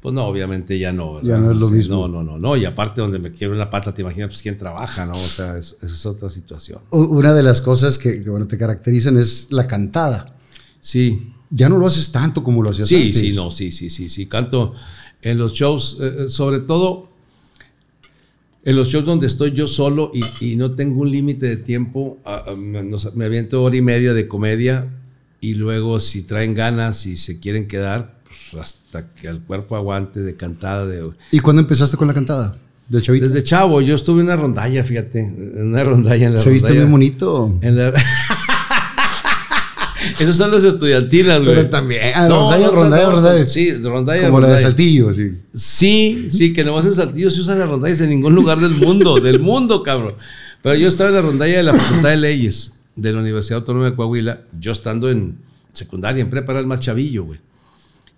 pues 0.00 0.14
no, 0.14 0.24
obviamente 0.26 0.78
ya 0.78 0.92
no. 0.92 1.20
Ya 1.22 1.38
no 1.38 1.50
es 1.50 1.56
lo 1.56 1.70
mismo. 1.70 2.06
No, 2.06 2.22
no, 2.22 2.22
no, 2.22 2.38
no, 2.38 2.56
y 2.56 2.64
aparte 2.64 3.00
donde 3.00 3.18
me 3.18 3.32
quiebro 3.32 3.56
la 3.56 3.68
pata, 3.68 3.92
te 3.92 4.02
imaginas, 4.02 4.28
pues 4.28 4.42
quién 4.42 4.56
trabaja, 4.56 5.06
¿no? 5.06 5.14
O 5.14 5.26
sea, 5.26 5.58
esa 5.58 5.76
es 5.84 6.06
otra 6.06 6.30
situación. 6.30 6.80
Una 6.90 7.34
de 7.34 7.42
las 7.42 7.60
cosas 7.60 7.98
que, 7.98 8.20
bueno, 8.20 8.46
te 8.46 8.56
caracterizan 8.56 9.18
es 9.18 9.50
la 9.50 9.66
cantada. 9.66 10.36
Sí. 10.80 11.32
Ya 11.50 11.68
no 11.68 11.78
lo 11.78 11.86
haces 11.86 12.12
tanto 12.12 12.42
como 12.44 12.62
lo 12.62 12.70
hacías 12.70 12.88
sí, 12.88 12.96
antes. 12.96 13.16
Sí, 13.16 13.30
sí, 13.30 13.36
no, 13.36 13.50
sí, 13.50 13.72
sí, 13.72 13.90
sí, 13.90 14.08
sí. 14.08 14.26
Canto 14.26 14.74
en 15.22 15.38
los 15.38 15.52
shows, 15.52 15.96
eh, 16.00 16.16
eh, 16.18 16.30
sobre 16.30 16.60
todo 16.60 17.07
en 18.68 18.76
los 18.76 18.88
shows 18.88 19.06
donde 19.06 19.26
estoy 19.26 19.52
yo 19.52 19.66
solo 19.66 20.12
y, 20.42 20.56
no 20.56 20.72
tengo 20.72 21.00
un 21.00 21.10
límite 21.10 21.46
de 21.46 21.56
tiempo, 21.56 22.18
me, 22.54 23.24
aviento 23.24 23.62
hora 23.62 23.74
y 23.74 23.80
media 23.80 24.12
de 24.12 24.28
comedia 24.28 24.88
y 25.40 25.54
luego 25.54 25.98
si 26.00 26.24
traen 26.24 26.52
ganas 26.52 27.06
y 27.06 27.16
se 27.16 27.40
quieren 27.40 27.66
quedar, 27.66 28.18
pues 28.24 28.62
hasta 28.62 29.08
que 29.08 29.28
el 29.28 29.40
cuerpo 29.40 29.74
aguante 29.74 30.20
de 30.20 30.36
cantada. 30.36 30.84
De, 30.84 31.08
¿Y 31.32 31.40
cuándo 31.40 31.62
empezaste 31.62 31.96
con 31.96 32.08
la 32.08 32.14
cantada? 32.14 32.58
¿De 32.90 33.00
chavito? 33.00 33.24
Desde 33.24 33.42
chavo, 33.42 33.80
yo 33.80 33.94
estuve 33.94 34.20
en 34.20 34.26
una 34.26 34.36
rondalla, 34.36 34.84
fíjate, 34.84 35.20
en 35.20 35.68
una 35.68 35.82
rondalla 35.82 36.26
en 36.26 36.34
la 36.34 36.38
¿Se 36.38 36.50
viste 36.50 36.74
muy 36.74 36.90
bonito? 36.90 37.58
En 37.62 37.74
la... 37.74 37.94
Esos 40.18 40.36
son 40.36 40.50
los 40.50 40.64
estudiantinas, 40.64 41.42
güey. 41.42 41.56
Pero 41.56 41.70
también. 41.70 42.12
Ah, 42.14 42.28
rondalla, 42.28 42.68
rondalla, 42.70 43.10
rondalla. 43.10 43.46
Sí, 43.46 43.72
rondalla. 43.74 44.26
Como 44.26 44.40
la 44.40 44.48
de 44.48 44.58
Saltillo, 44.60 45.12
sí. 45.12 45.32
Sí, 45.52 46.28
sí, 46.30 46.52
que 46.52 46.64
nomás 46.64 46.86
en 46.86 46.94
Saltillo 46.94 47.30
se 47.30 47.40
usan 47.40 47.58
las 47.58 47.68
rondallas 47.68 48.00
en 48.00 48.10
ningún 48.10 48.34
lugar 48.34 48.58
del 48.60 48.72
mundo, 48.72 49.20
del 49.20 49.40
mundo, 49.40 49.82
cabrón. 49.82 50.14
Pero 50.62 50.74
yo 50.74 50.88
estaba 50.88 51.10
en 51.10 51.16
la 51.16 51.22
rondalla 51.22 51.56
de 51.56 51.62
la 51.62 51.72
Facultad 51.72 52.10
de 52.10 52.16
Leyes 52.16 52.74
de 52.98 53.12
la 53.12 53.20
Universidad 53.20 53.60
Autónoma 53.60 53.90
de 53.90 53.96
Coahuila, 53.96 54.40
yo 54.58 54.72
estando 54.72 55.08
en 55.08 55.38
secundaria, 55.72 56.20
en 56.20 56.30
prepa, 56.30 56.52
era 56.52 56.60
el 56.60 56.66
más 56.66 56.80
chavillo, 56.80 57.24
güey. 57.24 57.40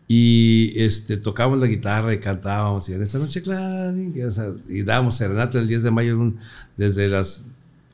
Y 0.09 0.73
este, 0.75 1.19
tocábamos 1.19 1.61
la 1.61 1.67
guitarra 1.67 2.15
y 2.15 2.19
cantábamos, 2.19 2.89
y 2.89 2.95
en 2.95 3.03
esta 3.03 3.19
noche 3.19 3.43
clara, 3.43 3.95
y, 3.95 4.23
o 4.23 4.31
sea, 4.31 4.53
y 4.69 4.83
dábamos 4.83 5.17
serenato 5.17 5.59
el 5.59 5.69
10 5.69 5.83
de 5.85 5.91
mayo 5.91 6.33
desde 6.77 7.09
las 7.09 7.45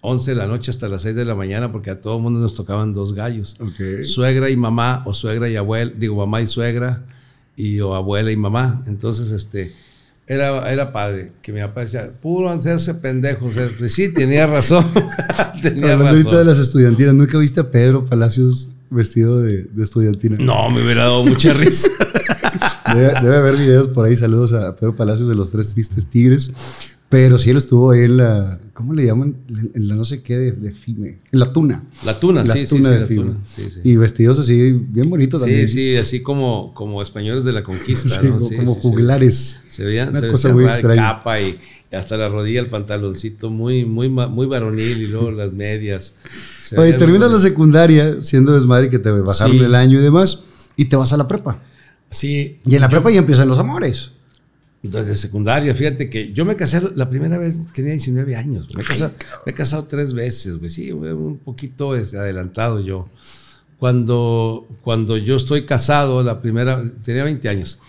11 0.09 0.31
de 0.31 0.37
la 0.37 0.47
noche 0.47 0.71
hasta 0.71 0.89
las 0.89 1.03
6 1.03 1.17
de 1.17 1.25
la 1.25 1.35
mañana 1.35 1.73
porque 1.73 1.91
a 1.91 2.01
todo 2.01 2.17
el 2.17 2.23
mundo 2.23 2.39
nos 2.39 2.55
tocaban 2.55 2.95
dos 2.95 3.13
gallos. 3.13 3.59
Suegra 4.05 4.49
y 4.51 4.57
mamá 4.57 5.03
o 5.05 5.13
suegra 5.13 5.49
y 5.49 5.57
abuela, 5.57 5.93
digo 5.97 6.15
mamá 6.15 6.41
y 6.43 6.47
suegra 6.47 7.05
y 7.57 7.81
o 7.81 7.93
abuela 7.95 8.31
y 8.31 8.37
mamá. 8.37 8.83
Entonces, 8.87 9.33
este, 9.33 9.73
era, 10.29 10.73
era 10.73 10.93
padre 10.93 11.33
que 11.43 11.53
mi 11.53 11.61
papá 11.61 11.81
decía, 11.81 12.13
puro 12.23 12.49
hacerse 12.51 12.95
pendejos. 12.95 13.55
Pues 13.79 13.93
sí, 13.93 14.13
tenía 14.15 14.47
razón. 14.47 14.87
tenía 15.63 15.95
Hablando 15.95 16.39
de 16.39 16.45
las 16.45 16.59
estudiantinas, 16.59 17.15
¿nunca 17.15 17.39
viste 17.39 17.61
a 17.61 17.71
Pedro 17.71 18.05
Palacios 18.05 18.71
vestido 18.91 19.43
de, 19.43 19.65
de 19.65 19.83
estudiantina? 19.83 20.37
No, 20.39 20.71
me 20.71 20.85
hubiera 20.85 21.03
dado 21.03 21.25
mucha 21.25 21.53
risa. 21.53 21.91
debe, 22.97 23.21
debe, 23.23 23.37
haber 23.37 23.57
videos 23.57 23.89
por 23.89 24.07
ahí. 24.07 24.17
Saludos 24.17 24.53
a 24.53 24.75
Pedro 24.75 24.97
Palacios 24.97 25.29
de 25.29 25.35
los 25.35 25.51
Tres 25.51 25.75
Tristes 25.75 26.07
Tigres. 26.07 26.53
Pero 27.09 27.39
sí 27.39 27.51
él 27.51 27.57
estuvo 27.57 27.93
ahí 27.93 28.01
en 28.01 28.17
la, 28.17 28.59
¿cómo 28.73 28.93
le 28.93 29.07
llaman? 29.07 29.37
En 29.49 29.87
la 29.87 29.95
no 29.95 30.05
sé 30.05 30.23
qué 30.23 30.37
de, 30.37 30.73
FIME. 30.73 31.19
En 31.31 31.39
la 31.39 31.53
tuna. 31.53 31.85
La 32.05 32.19
tuna, 32.19 32.43
la 32.43 32.53
sí, 32.53 32.67
tuna 32.67 32.93
sí, 32.93 32.99
de 32.99 33.07
FIME. 33.07 33.35
Y 33.85 33.97
vestidos 33.97 34.41
así 34.41 34.73
bien 34.73 35.09
bonitos 35.09 35.41
también. 35.41 35.69
Sí, 35.69 35.75
sí, 35.75 35.97
así 35.97 36.21
como, 36.21 36.75
como 36.75 37.01
españoles 37.01 37.45
de 37.45 37.53
la 37.53 37.63
conquista, 37.63 38.21
¿no? 38.23 38.41
como 38.57 38.75
juglares. 38.75 39.59
Se 39.69 39.85
veían, 39.85 40.09
Una 40.09 40.21
se 40.21 40.29
cosa 40.29 40.53
muy 40.53 40.65
extraña. 40.65 41.03
capa 41.03 41.41
y, 41.41 41.57
hasta 41.93 42.17
la 42.17 42.29
rodilla, 42.29 42.59
el 42.59 42.67
pantaloncito 42.67 43.51
muy, 43.51 43.85
muy, 43.85 44.09
muy 44.09 44.47
varonil 44.47 45.01
y 45.01 45.07
luego 45.07 45.31
las 45.31 45.53
medias. 45.53 46.17
Oye, 46.77 46.95
terminas 46.95 47.31
la 47.31 47.39
secundaria 47.39 48.21
siendo 48.23 48.53
desmadre 48.53 48.91
que 48.91 48.99
te 48.99 49.13
bajaron 49.13 49.57
el 49.57 49.77
año 49.77 50.01
y 50.01 50.03
demás 50.03 50.43
y 50.75 50.87
te 50.87 50.97
vas 50.97 51.13
a 51.13 51.17
la 51.17 51.29
prepa. 51.29 51.63
Sí. 52.11 52.61
Y 52.65 52.75
en 52.75 52.81
la 52.81 52.89
prepa 52.89 53.11
ya 53.11 53.19
empiezan 53.19 53.49
los 53.49 53.59
amores. 53.59 54.13
Entonces, 54.83 55.19
secundaria, 55.19 55.75
fíjate 55.75 56.09
que 56.09 56.33
yo 56.33 56.45
me 56.45 56.55
casé 56.55 56.81
la 56.95 57.11
primera 57.11 57.39
vez, 57.39 57.73
tenía 57.73 57.91
19 57.91 58.37
años. 58.37 58.69
Me, 58.77 58.85
he 59.47 59.53
casado, 59.53 59.85
tres 59.85 60.13
veces, 60.13 60.59
güey. 60.59 60.71
Sí, 60.71 60.93
un 60.93 61.39
poquito 61.39 61.93
adelantado 61.93 62.81
yo. 62.81 63.09
Cuando, 63.79 64.67
cuando 64.83 65.17
yo 65.17 65.37
estoy 65.37 65.67
casado, 65.67 66.23
la 66.23 66.41
primera, 66.41 66.83
tenía 67.05 67.25
20 67.25 67.49
años. 67.49 67.81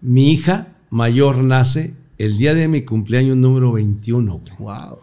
Mi 0.00 0.32
hija 0.32 0.68
mayor 0.88 1.38
nace 1.38 1.94
el 2.16 2.38
día 2.38 2.54
de 2.54 2.68
mi 2.68 2.82
cumpleaños 2.82 3.36
número 3.36 3.72
21. 3.72 4.40
Wow. 4.58 4.98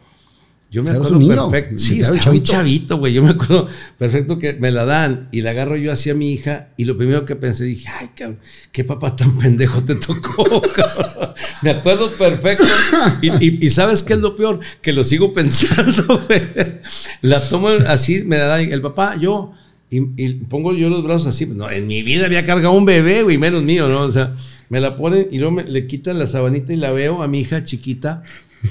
Yo 0.70 0.84
me 0.84 0.92
acuerdo 0.92 1.50
perfecto. 1.50 1.78
Sí, 1.78 2.02
estaba 2.02 2.32
un 2.32 2.44
chavito, 2.44 2.98
güey. 2.98 3.14
Yo 3.14 3.24
me 3.24 3.30
acuerdo 3.30 3.70
perfecto 3.98 4.38
que 4.38 4.54
me 4.54 4.70
la 4.70 4.84
dan 4.84 5.30
y 5.32 5.42
la 5.42 5.52
agarro 5.52 5.78
yo 5.78 5.94
hacia 5.94 6.14
mi 6.14 6.34
hija 6.34 6.70
y 6.76 6.84
lo 6.84 6.98
primero 6.98 7.24
que 7.24 7.38
pensé, 7.38 7.64
dije, 7.64 7.88
ay, 7.88 8.10
cabrón, 8.16 8.40
qué 8.74 8.84
papá 8.84 9.16
tan 9.16 9.38
pendejo 9.38 9.82
te 9.84 9.96
tocó, 9.96 10.62
cabrón. 10.76 11.34
Me 11.62 11.70
acuerdo 11.70 12.10
perfecto. 12.10 12.66
Y, 13.22 13.70
¿sabes 13.70 14.04
qué 14.04 14.14
es 14.14 14.20
lo 14.20 14.36
peor? 14.36 14.60
Que 14.82 14.92
lo 14.92 15.06
sigo 15.06 15.32
pensando, 15.32 16.26
güey. 16.28 16.42
La 17.22 17.40
tomo 17.40 17.70
así, 17.70 18.24
me 18.24 18.38
la 18.38 18.48
dan 18.48 18.72
el 18.72 18.82
papá, 18.82 19.16
yo, 19.16 19.54
y, 19.90 20.02
pongo 20.50 20.74
yo 20.74 20.90
los 20.90 21.02
brazos 21.02 21.28
así. 21.28 21.46
No, 21.46 21.72
en 21.72 21.88
mi 21.88 22.04
vida 22.04 22.26
había 22.26 22.46
cargado 22.46 22.74
un 22.74 22.84
bebé, 22.84 23.24
güey, 23.24 23.38
menos 23.38 23.64
mío, 23.64 23.88
¿no? 23.88 24.02
O 24.02 24.12
sea, 24.12 24.36
me 24.68 24.82
la 24.82 24.98
ponen 24.98 25.30
y 25.32 25.38
luego 25.38 25.54
me, 25.54 25.64
le 25.64 25.88
quitan 25.88 26.20
la 26.20 26.28
sabanita 26.28 26.74
y 26.74 26.76
la 26.76 26.92
veo 26.92 27.24
a 27.24 27.28
mi 27.30 27.40
hija 27.40 27.64
chiquita 27.64 28.22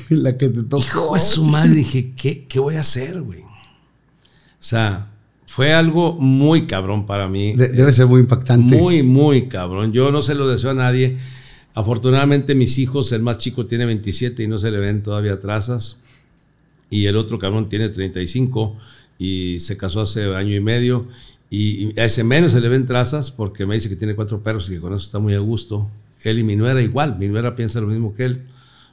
la 0.11 0.37
que 0.37 0.49
te 0.49 0.63
tocó. 0.63 0.83
Hijo 0.83 1.15
de 1.15 1.21
su 1.21 1.45
madre, 1.45 1.75
dije, 1.75 2.13
¿qué, 2.17 2.47
qué 2.47 2.59
voy 2.59 2.77
a 2.77 2.81
hacer, 2.81 3.21
güey? 3.23 3.41
O 3.41 4.69
sea, 4.69 5.11
fue 5.47 5.73
algo 5.73 6.15
muy 6.15 6.67
cabrón 6.67 7.07
para 7.07 7.29
mí. 7.29 7.55
debe 7.55 7.93
ser 7.93 8.07
muy 8.07 8.21
impactante. 8.21 8.77
Muy, 8.77 9.03
muy 9.03 9.49
cabrón. 9.49 9.93
Yo 9.93 10.11
no 10.11 10.21
se 10.21 10.35
lo 10.35 10.49
deseo 10.49 10.71
a 10.71 10.75
nadie. 10.75 11.17
Afortunadamente 11.73 12.55
mis 12.55 12.79
hijos, 12.79 13.13
el 13.13 13.23
más 13.23 13.39
chico 13.39 13.67
tiene 13.67 13.87
27 13.87 14.43
y 14.43 14.49
no 14.49 14.59
se 14.59 14.71
le 14.71 14.79
ven 14.79 15.03
todavía 15.03 15.41
trazas. 15.41 16.01
Y 16.91 17.07
el 17.07 17.17
otro 17.17 17.39
cabrón 17.39 17.69
tiene 17.69 17.89
35 17.89 18.77
y 19.19 19.59
se 19.61 19.77
casó 19.77 20.03
hace 20.03 20.35
año 20.35 20.55
y 20.55 20.61
medio. 20.61 21.07
Y 21.49 21.99
a 21.99 22.05
ese 22.05 22.25
menos 22.25 22.53
se 22.53 22.61
le 22.61 22.69
ven 22.69 22.85
trazas 22.87 23.31
porque 23.31 23.67
me 23.67 23.77
dice 23.77 23.89
que 23.89 23.97
tiene 23.97 24.15
cuatro 24.15 24.43
perros 24.43 24.69
y 24.69 24.75
que 24.75 24.81
con 24.81 24.93
eso 24.93 25.05
está 25.05 25.21
muy 25.21 25.35
a 25.35 25.39
gusto. 25.39 25.89
Él 26.23 26.39
y 26.39 26.45
mi 26.45 26.57
nuera 26.57 26.83
igual. 26.83 27.19
Mi 27.19 27.29
nuera 27.29 27.57
piensa 27.57 27.81
lo 27.81 27.87
mismo 27.87 28.15
que 28.15 28.25
él 28.25 28.43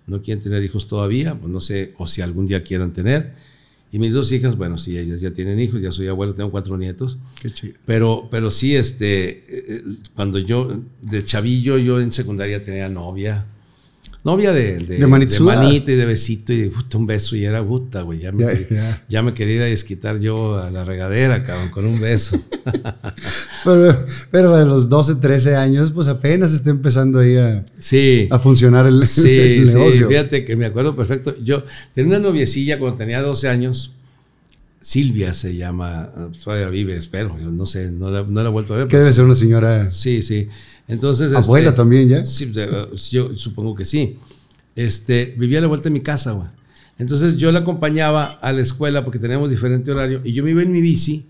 no 0.08 0.22
quieren 0.22 0.44
tener 0.44 0.64
hijos 0.64 0.88
todavía, 0.88 1.36
pues 1.36 1.52
no 1.52 1.62
sé, 1.62 1.94
o 1.98 2.08
si 2.08 2.22
algún 2.22 2.46
día 2.46 2.64
quieran 2.64 2.92
tener. 2.94 3.34
Y 3.92 4.00
mis 4.00 4.12
dos 4.12 4.32
hijas, 4.32 4.58
bueno, 4.58 4.78
sí, 4.80 4.98
ellas 4.98 5.22
ya 5.22 5.32
tienen 5.32 5.60
hijos, 5.60 5.82
ya 5.82 5.92
soy 5.92 6.08
abuelo, 6.08 6.34
tengo 6.34 6.50
cuatro 6.50 6.78
nietos. 6.78 7.18
Qué 7.40 7.52
chido. 7.52 7.76
Pero, 7.86 8.28
pero 8.32 8.50
sí, 8.50 8.76
este, 8.76 9.44
eh, 9.48 9.84
cuando 10.16 10.40
yo, 10.40 10.82
de 11.02 11.24
chavillo, 11.24 11.78
yo 11.78 12.02
en 12.02 12.12
secundaria 12.12 12.64
tenía 12.64 12.90
novia 12.90 13.46
novia 14.24 14.54
de, 14.54 14.78
de, 14.78 14.98
de, 15.00 15.08
manita 15.08 15.92
y 15.92 15.96
de 15.96 16.06
besito 16.06 16.54
y 16.54 16.70
de 16.70 16.72
un 16.96 17.06
beso 17.06 17.36
y 17.36 17.44
era 17.44 17.64
puta, 17.64 18.04
güey. 18.04 18.20
Ya 18.20 18.32
me, 18.32 18.46
ya, 19.10 19.22
me 19.22 19.34
quería 19.34 19.56
ir 19.56 19.62
a 19.64 19.66
desquitar 19.66 20.20
yo 20.20 20.58
a 20.58 20.72
la 20.72 20.86
regadera, 20.86 21.44
cabrón, 21.44 21.70
con 21.70 21.86
un 21.86 22.00
beso. 22.00 22.42
pero, 23.66 23.96
pero 24.32 24.56
de 24.56 24.66
los 24.66 24.88
12, 24.88 25.16
13 25.16 25.56
años, 25.58 25.92
pues 25.92 26.08
apenas 26.08 26.54
está 26.54 26.70
empezando 26.70 27.20
ahí 27.20 27.36
a, 27.36 27.66
sí, 27.78 28.28
a 28.32 28.40
funcionar 28.40 28.88
el, 28.88 29.02
sí, 29.04 29.64
negocio. 29.66 30.08
Sí, 30.08 30.14
fíjate 30.14 30.46
que 30.46 30.56
me 30.56 30.68
acuerdo 30.68 30.96
perfecto. 30.96 31.36
Yo 31.44 31.66
tenía 31.94 32.18
una 32.18 32.28
noviecilla 32.28 32.80
cuando 32.80 32.98
tenía 32.98 33.22
12 33.22 33.50
años. 33.50 33.96
Silvia 34.80 35.34
se 35.34 35.56
llama, 35.56 36.10
todavía 36.44 36.68
vive, 36.68 36.98
espero, 36.98 37.38
yo 37.40 37.50
no 37.50 37.66
sé, 37.66 37.90
no 37.90 38.12
la, 38.12 38.24
no 38.24 38.44
la 38.44 38.50
he 38.50 38.52
vuelto 38.52 38.74
a 38.74 38.78
ver. 38.78 38.88
Que 38.88 38.98
debe 38.98 39.14
ser 39.14 39.24
una 39.24 39.36
señora. 39.36 39.90
Sí, 39.92 40.22
sí. 40.22 40.50
Entonces, 40.88 41.34
¿Abuela 41.34 41.70
este, 41.70 41.78
también 41.78 42.10
ya? 42.10 42.26
Sí, 42.26 42.52
yo 43.12 43.38
supongo 43.38 43.76
que 43.76 43.86
sí. 43.86 44.18
Este, 44.76 45.34
vivía 45.38 45.60
a 45.60 45.62
la 45.62 45.68
vuelta 45.68 45.86
de 45.86 45.92
mi 45.92 46.02
casa, 46.02 46.32
güey. 46.32 46.48
Entonces 46.98 47.38
yo 47.38 47.52
la 47.52 47.60
acompañaba 47.60 48.38
a 48.42 48.52
la 48.54 48.62
escuela 48.62 49.04
porque 49.04 49.20
teníamos 49.20 49.50
diferente 49.50 49.92
horario 49.92 50.22
y 50.24 50.34
yo 50.34 50.44
me 50.44 50.52
iba 50.52 50.62
en 50.62 50.72
mi 50.72 50.80
bici 50.80 51.26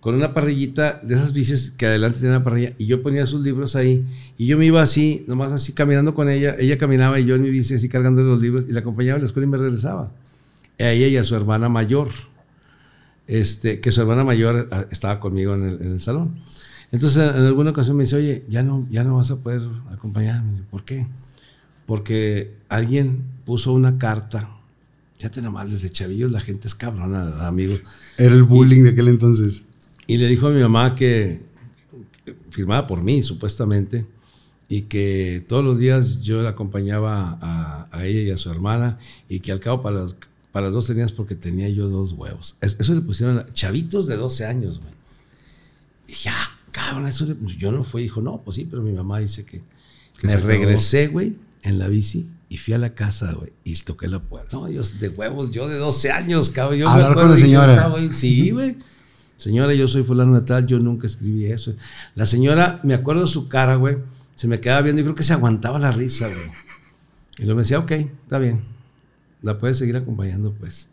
con 0.00 0.14
una 0.14 0.32
parrillita 0.32 1.00
de 1.02 1.14
esas 1.14 1.32
bicis 1.32 1.72
que 1.72 1.86
adelante 1.86 2.20
tenía 2.20 2.36
una 2.36 2.44
parrilla 2.44 2.72
y 2.78 2.86
yo 2.86 3.02
ponía 3.02 3.26
sus 3.26 3.40
libros 3.42 3.74
ahí 3.74 4.06
y 4.36 4.46
yo 4.46 4.56
me 4.56 4.64
iba 4.64 4.80
así, 4.80 5.24
nomás 5.26 5.50
así 5.50 5.72
caminando 5.72 6.14
con 6.14 6.30
ella, 6.30 6.54
ella 6.58 6.78
caminaba 6.78 7.18
y 7.18 7.24
yo 7.24 7.34
en 7.34 7.42
mi 7.42 7.50
bici 7.50 7.74
así 7.74 7.88
cargando 7.88 8.22
los 8.22 8.40
libros 8.40 8.66
y 8.68 8.72
la 8.72 8.80
acompañaba 8.80 9.16
a 9.16 9.20
la 9.20 9.26
escuela 9.26 9.46
y 9.46 9.50
me 9.50 9.58
regresaba. 9.58 10.12
A 10.78 10.90
ella 10.90 11.08
y 11.08 11.16
a 11.16 11.24
su 11.24 11.34
hermana 11.34 11.68
mayor, 11.68 12.10
este, 13.26 13.80
que 13.80 13.90
su 13.90 14.00
hermana 14.00 14.22
mayor 14.22 14.68
ah, 14.70 14.86
estaba 14.92 15.18
conmigo 15.18 15.54
en 15.54 15.64
el, 15.64 15.82
en 15.82 15.92
el 15.94 16.00
salón. 16.00 16.38
Entonces 16.90 17.18
en 17.18 17.44
alguna 17.44 17.70
ocasión 17.70 17.96
me 17.96 18.04
dice, 18.04 18.16
oye, 18.16 18.44
ya 18.48 18.62
no, 18.62 18.86
ya 18.90 19.04
no 19.04 19.16
vas 19.16 19.30
a 19.30 19.36
poder 19.36 19.62
acompañarme. 19.90 20.62
¿Por 20.70 20.84
qué? 20.84 21.06
Porque 21.86 22.54
alguien 22.68 23.22
puso 23.44 23.72
una 23.72 23.98
carta 23.98 24.58
ya 25.18 25.30
te 25.30 25.42
nomás 25.42 25.70
desde 25.70 25.90
chavillos 25.90 26.30
la 26.30 26.40
gente 26.40 26.68
es 26.68 26.74
cabrona, 26.74 27.46
amigo. 27.46 27.74
Era 28.16 28.34
el 28.34 28.44
bullying 28.44 28.84
de 28.84 28.90
aquel 28.90 29.08
entonces. 29.08 29.64
Y 30.06 30.16
le 30.16 30.28
dijo 30.28 30.46
a 30.46 30.50
mi 30.50 30.60
mamá 30.60 30.94
que, 30.94 31.42
firmaba 32.50 32.86
por 32.86 33.02
mí, 33.02 33.22
supuestamente, 33.22 34.06
y 34.68 34.82
que 34.82 35.44
todos 35.48 35.64
los 35.64 35.78
días 35.78 36.20
yo 36.20 36.42
la 36.42 36.50
acompañaba 36.50 37.38
a, 37.42 38.06
ella 38.06 38.20
y 38.22 38.30
a 38.30 38.38
su 38.38 38.50
hermana, 38.50 38.98
y 39.28 39.40
que 39.40 39.50
al 39.50 39.60
cabo 39.60 39.82
para 39.82 40.02
las, 40.02 40.16
para 40.52 40.66
las 40.66 40.74
dos 40.74 40.86
tenías 40.86 41.12
porque 41.12 41.34
tenía 41.34 41.68
yo 41.68 41.88
dos 41.88 42.12
huevos. 42.12 42.56
Eso, 42.60 42.94
le 42.94 43.00
pusieron 43.00 43.44
chavitos 43.54 44.06
de 44.06 44.16
12 44.16 44.46
años, 44.46 44.78
güey. 44.78 44.92
Y 46.06 46.14
ya, 46.14 46.34
ah, 46.36 46.57
cabrón, 46.70 47.06
eso 47.06 47.26
yo 47.56 47.72
no 47.72 47.84
fui. 47.84 48.02
Dijo, 48.02 48.20
no, 48.20 48.40
pues 48.44 48.56
sí, 48.56 48.66
pero 48.70 48.82
mi 48.82 48.92
mamá 48.92 49.18
dice 49.18 49.44
que, 49.44 49.62
me 50.22 50.36
regresé, 50.36 51.08
güey, 51.08 51.36
en 51.62 51.78
la 51.78 51.88
bici 51.88 52.28
y 52.48 52.56
fui 52.56 52.74
a 52.74 52.78
la 52.78 52.94
casa, 52.94 53.32
güey, 53.32 53.52
y 53.64 53.74
toqué 53.76 54.08
la 54.08 54.20
puerta. 54.20 54.56
No, 54.56 54.68
yo 54.68 54.82
de 54.82 55.08
huevos, 55.08 55.50
yo 55.50 55.68
de 55.68 55.76
12 55.76 56.10
años, 56.10 56.50
cabrón. 56.50 56.78
Yo 56.78 56.88
Hablar 56.88 57.14
con 57.14 57.30
la 57.30 57.36
señora. 57.36 57.92
sí, 58.12 58.50
güey. 58.50 58.76
Señora, 59.36 59.72
yo 59.72 59.86
soy 59.86 60.02
fulano 60.02 60.40
de 60.40 60.44
tal, 60.44 60.66
yo 60.66 60.80
nunca 60.80 61.06
escribí 61.06 61.46
eso. 61.46 61.74
La 62.16 62.26
señora, 62.26 62.80
me 62.82 62.94
acuerdo 62.94 63.22
de 63.22 63.28
su 63.28 63.48
cara, 63.48 63.76
güey, 63.76 63.98
se 64.34 64.48
me 64.48 64.60
quedaba 64.60 64.82
viendo 64.82 65.00
y 65.00 65.04
creo 65.04 65.14
que 65.14 65.22
se 65.22 65.32
aguantaba 65.32 65.78
la 65.78 65.92
risa, 65.92 66.26
güey. 66.26 66.50
Y 67.38 67.42
luego 67.42 67.56
me 67.56 67.62
decía, 67.62 67.78
ok, 67.78 67.92
está 67.92 68.38
bien, 68.40 68.62
la 69.42 69.58
puedes 69.58 69.78
seguir 69.78 69.96
acompañando, 69.96 70.52
pues. 70.52 70.88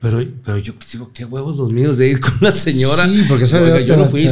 Pero, 0.00 0.22
pero 0.44 0.58
yo 0.58 0.74
digo, 0.92 1.10
qué 1.14 1.24
huevos 1.24 1.56
los 1.56 1.70
míos 1.70 1.96
de 1.96 2.08
ir 2.08 2.20
con 2.20 2.34
la 2.40 2.52
señora. 2.52 3.08
Sí, 3.08 3.24
porque 3.28 3.44
eso 3.44 3.78
yo 3.80 3.96
no 3.96 4.04
fui. 4.04 4.28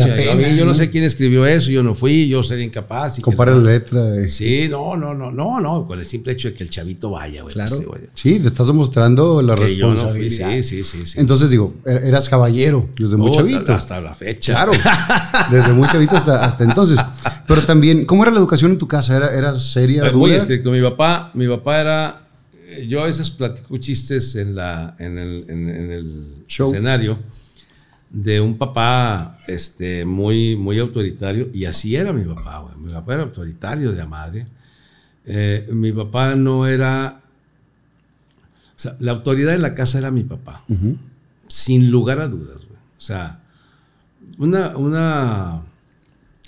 yo, 0.57 0.67
no 0.67 0.75
sé 0.75 0.91
quién 0.91 1.05
escribió 1.05 1.47
eso, 1.47 1.71
yo 1.71 1.83
no 1.83 1.95
fui, 1.95 2.29
yo 2.29 2.43
sería 2.43 2.65
incapaz. 2.65 3.19
Y 3.19 3.23
Compara 3.23 3.53
la 3.55 3.73
letra. 3.73 4.17
Eh. 4.17 4.29
Sí, 4.29 4.69
no, 4.69 4.97
no, 4.97 5.15
no, 5.15 5.31
no, 5.31 5.61
no, 5.61 5.87
con 5.87 5.99
el 5.99 6.05
simple 6.05 6.33
hecho 6.33 6.49
de 6.49 6.55
que 6.55 6.65
el 6.65 6.71
chavito 6.71 7.11
vaya, 7.11 7.43
güey. 7.43 7.55
Claro. 7.55 7.77
sí, 8.15 8.39
te 8.41 8.49
estás 8.49 8.67
demostrando 8.67 9.41
la 9.41 9.57
responsabilidad. 9.57 10.51
sí, 10.51 10.63
sí, 10.63 10.85
sí, 10.85 11.07
sí, 11.07 11.21
Entonces 11.21 11.51
digo, 11.51 11.75
er, 11.87 12.05
eras 12.05 12.29
caballero 12.29 12.89
desde 12.99 13.17
muy 13.17 13.33
chavito. 13.33 13.73
Hasta 13.73 14.01
la 14.01 14.15
fecha. 14.15 14.53
Claro, 14.53 14.73
desde 15.51 15.73
muy 15.73 15.89
chavito 15.89 16.17
hasta, 16.17 16.45
hasta 16.45 16.65
entonces. 16.65 16.99
Pero 17.47 17.65
también, 17.65 18.05
¿cómo 18.05 18.23
era 18.23 18.33
la 18.33 18.39
educación 18.39 18.73
en 18.73 18.79
tu 18.79 18.89
casa? 18.89 19.17
¿Era, 19.17 19.35
era 19.35 19.59
seria? 19.59 20.13
Muy 20.13 20.33
estricto. 20.33 20.71
Mi 20.71 20.83
papá, 20.83 21.31
mi 21.35 21.49
papá 21.49 21.81
era 21.81 22.23
yo 22.89 23.03
a 23.03 23.07
veces 23.07 23.31
platico 23.31 23.77
chistes 23.79 24.37
en, 24.37 24.55
la, 24.55 24.97
en 24.99 25.19
el, 25.19 25.45
en, 25.49 25.69
el 25.69 26.45
escenario 26.47 27.19
de 28.11 28.41
un 28.41 28.59
papá 28.59 29.39
este, 29.47 30.05
muy, 30.05 30.57
muy 30.57 30.79
autoritario, 30.79 31.49
y 31.53 31.65
así 31.65 31.97
era 31.97 32.13
mi 32.13 32.25
papá, 32.25 32.75
Mi 32.79 32.93
papá 32.93 33.15
era 33.15 33.23
autoritario 33.23 33.93
de 33.93 33.99
la 33.99 34.07
madre. 34.07 34.47
Eh, 35.25 35.67
mi 35.73 35.93
papá 35.93 36.35
no 36.35 36.67
era. 36.67 37.23
O 38.77 38.81
sea, 38.83 38.97
la 39.01 39.13
autoridad 39.13 39.55
en 39.55 39.63
la 39.63 39.75
casa 39.75 39.99
era 39.99 40.11
mi 40.11 40.25
papá, 40.25 40.65
sin 41.47 41.91
lugar 41.91 42.21
a 42.21 42.29
dudas, 42.29 42.63
O 42.99 43.01
sea, 43.01 43.41
una, 44.39 44.77
una 44.77 45.63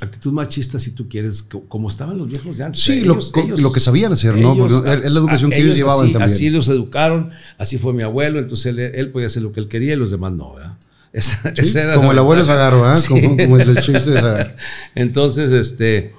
actitud 0.04 0.32
machista, 0.32 0.78
si 0.78 0.92
tú 0.92 1.08
quieres, 1.08 1.42
como 1.42 1.88
estaban 1.88 2.18
los 2.18 2.28
viejos 2.28 2.56
de 2.56 2.64
antes. 2.64 2.82
Sí, 2.82 3.02
lo, 3.02 3.72
que 3.72 3.80
sabían 3.80 4.12
hacer, 4.12 4.36
¿no? 4.36 4.56
Porque 4.56 4.76
es 4.76 5.12
la 5.12 5.20
educación 5.20 5.50
que 5.50 5.58
ellos, 5.58 5.76
llevaban 5.76 6.12
también. 6.12 6.22
Así 6.22 6.50
los 6.50 6.68
educaron, 6.68 7.30
así 7.58 7.78
fue 7.78 7.92
mi 7.92 8.02
abuelo, 8.02 8.38
entonces 8.38 8.76
él, 8.76 9.10
podía 9.10 9.26
hacer 9.26 9.42
lo 9.42 9.52
que 9.52 9.60
él 9.60 9.68
quería 9.68 9.94
y 9.94 9.96
los 9.96 10.10
demás 10.10 10.32
no, 10.32 10.54
¿verdad? 10.54 10.76
como 11.94 12.12
el 12.12 12.18
abuelo 12.18 12.44
Zagarro, 12.44 12.92
¿eh? 12.92 12.96
como, 13.08 13.36
como, 13.36 13.58
el 13.58 13.74
del 13.74 13.84
chiste 13.84 14.10
de 14.10 14.20
Zagarro. 14.20 14.50
Entonces, 14.96 15.52
este, 15.52 16.12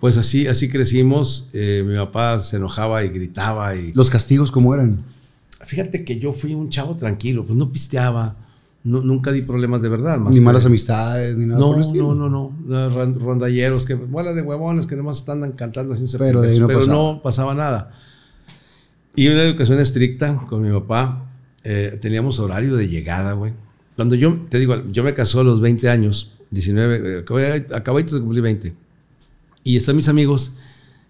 pues 0.00 0.16
así, 0.16 0.46
así 0.46 0.70
crecimos. 0.70 1.50
Eh, 1.52 1.84
mi 1.86 1.96
papá 1.96 2.40
se 2.40 2.56
enojaba 2.56 3.04
y 3.04 3.08
gritaba. 3.10 3.76
Y... 3.76 3.92
¿Los 3.92 4.08
castigos 4.08 4.50
cómo 4.50 4.74
eran? 4.74 5.04
Fíjate 5.64 6.04
que 6.04 6.18
yo 6.18 6.32
fui 6.32 6.54
un 6.54 6.70
chavo 6.70 6.96
tranquilo, 6.96 7.44
pues 7.46 7.58
no 7.58 7.70
pisteaba 7.70 8.36
nunca 8.84 9.30
di 9.30 9.42
problemas 9.42 9.82
de 9.82 9.88
verdad. 9.88 10.18
ni 10.18 10.40
malas 10.40 10.66
amistades, 10.66 11.36
ni 11.36 11.46
nada 11.46 11.60
no, 11.60 11.76
No, 11.76 12.14
no, 12.14 12.28
no. 12.28 13.14
Rondalleros, 13.18 13.86
que 13.86 13.94
bolas 13.94 14.34
de 14.34 14.42
huevones 14.42 14.86
que 14.86 14.96
nomás 14.96 15.18
están 15.18 15.52
cantando 15.52 15.94
sin 15.94 16.08
Pero, 16.18 16.42
no, 16.42 16.66
pero 16.66 16.86
no, 16.86 17.20
pasaba 17.22 17.54
nada. 17.54 17.92
Y 19.14 19.28
una 19.28 19.42
educación 19.42 19.78
estricta 19.78 20.36
con 20.48 20.62
mi 20.62 20.70
papá. 20.70 21.28
Eh, 21.64 21.98
teníamos 22.00 22.40
horario 22.40 22.74
de 22.76 22.88
llegada, 22.88 23.34
güey. 23.34 23.52
Cuando 23.94 24.16
yo, 24.16 24.36
te 24.48 24.58
digo, 24.58 24.82
yo 24.90 25.04
me 25.04 25.14
casó 25.14 25.40
a 25.40 25.44
los 25.44 25.60
20 25.60 25.88
años, 25.88 26.32
19, 26.50 27.20
acabé, 27.20 27.66
acabé 27.72 28.02
de 28.02 28.20
cumplir 28.20 28.42
20. 28.42 28.74
Y 29.62 29.76
están 29.76 29.94
mis 29.94 30.08
amigos 30.08 30.52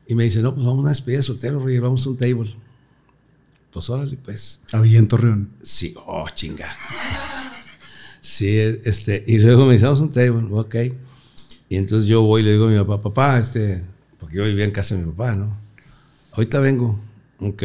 y 0.06 0.14
me 0.14 0.24
dicen, 0.24 0.42
no, 0.42 0.54
pues 0.54 0.66
vamos 0.66 0.80
a 0.80 0.82
una 0.82 0.90
despedida 0.90 1.18
de 1.18 1.22
soltero, 1.22 1.64
Rey, 1.64 1.78
vamos 1.78 2.04
a 2.04 2.10
un 2.10 2.18
table. 2.18 2.54
Pues 3.72 3.88
órale, 3.88 4.18
pues. 4.22 4.60
Había 4.72 4.98
en 4.98 5.08
Torreón. 5.08 5.50
Sí, 5.62 5.94
oh, 6.06 6.26
chinga. 6.34 6.68
Sí, 8.32 8.58
este, 8.58 9.22
y 9.26 9.36
luego 9.40 9.66
me 9.66 9.74
hicimos 9.74 10.00
un 10.00 10.10
table, 10.10 10.46
ok. 10.52 10.74
Y 11.68 11.76
entonces 11.76 12.08
yo 12.08 12.22
voy 12.22 12.40
y 12.40 12.44
le 12.46 12.52
digo 12.52 12.66
a 12.66 12.70
mi 12.70 12.78
papá, 12.78 12.98
papá, 12.98 13.38
este, 13.38 13.84
porque 14.18 14.38
yo 14.38 14.44
vivía 14.44 14.64
en 14.64 14.70
casa 14.70 14.94
de 14.94 15.02
mi 15.04 15.12
papá, 15.12 15.32
¿no? 15.32 15.54
Ahorita 16.32 16.58
vengo, 16.60 16.98
ok. 17.40 17.62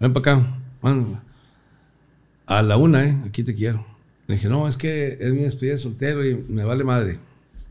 Ven 0.00 0.12
para 0.12 0.18
acá, 0.18 0.58
a 2.46 2.62
la 2.62 2.76
una, 2.76 3.04
¿eh? 3.04 3.16
Aquí 3.24 3.44
te 3.44 3.54
quiero. 3.54 3.86
Le 4.26 4.34
dije, 4.34 4.48
no, 4.48 4.66
es 4.66 4.76
que 4.76 5.16
es 5.20 5.32
mi 5.32 5.42
despedida 5.42 5.74
de 5.74 5.78
soltero 5.78 6.26
y 6.26 6.44
me 6.48 6.64
vale 6.64 6.82
madre. 6.82 7.20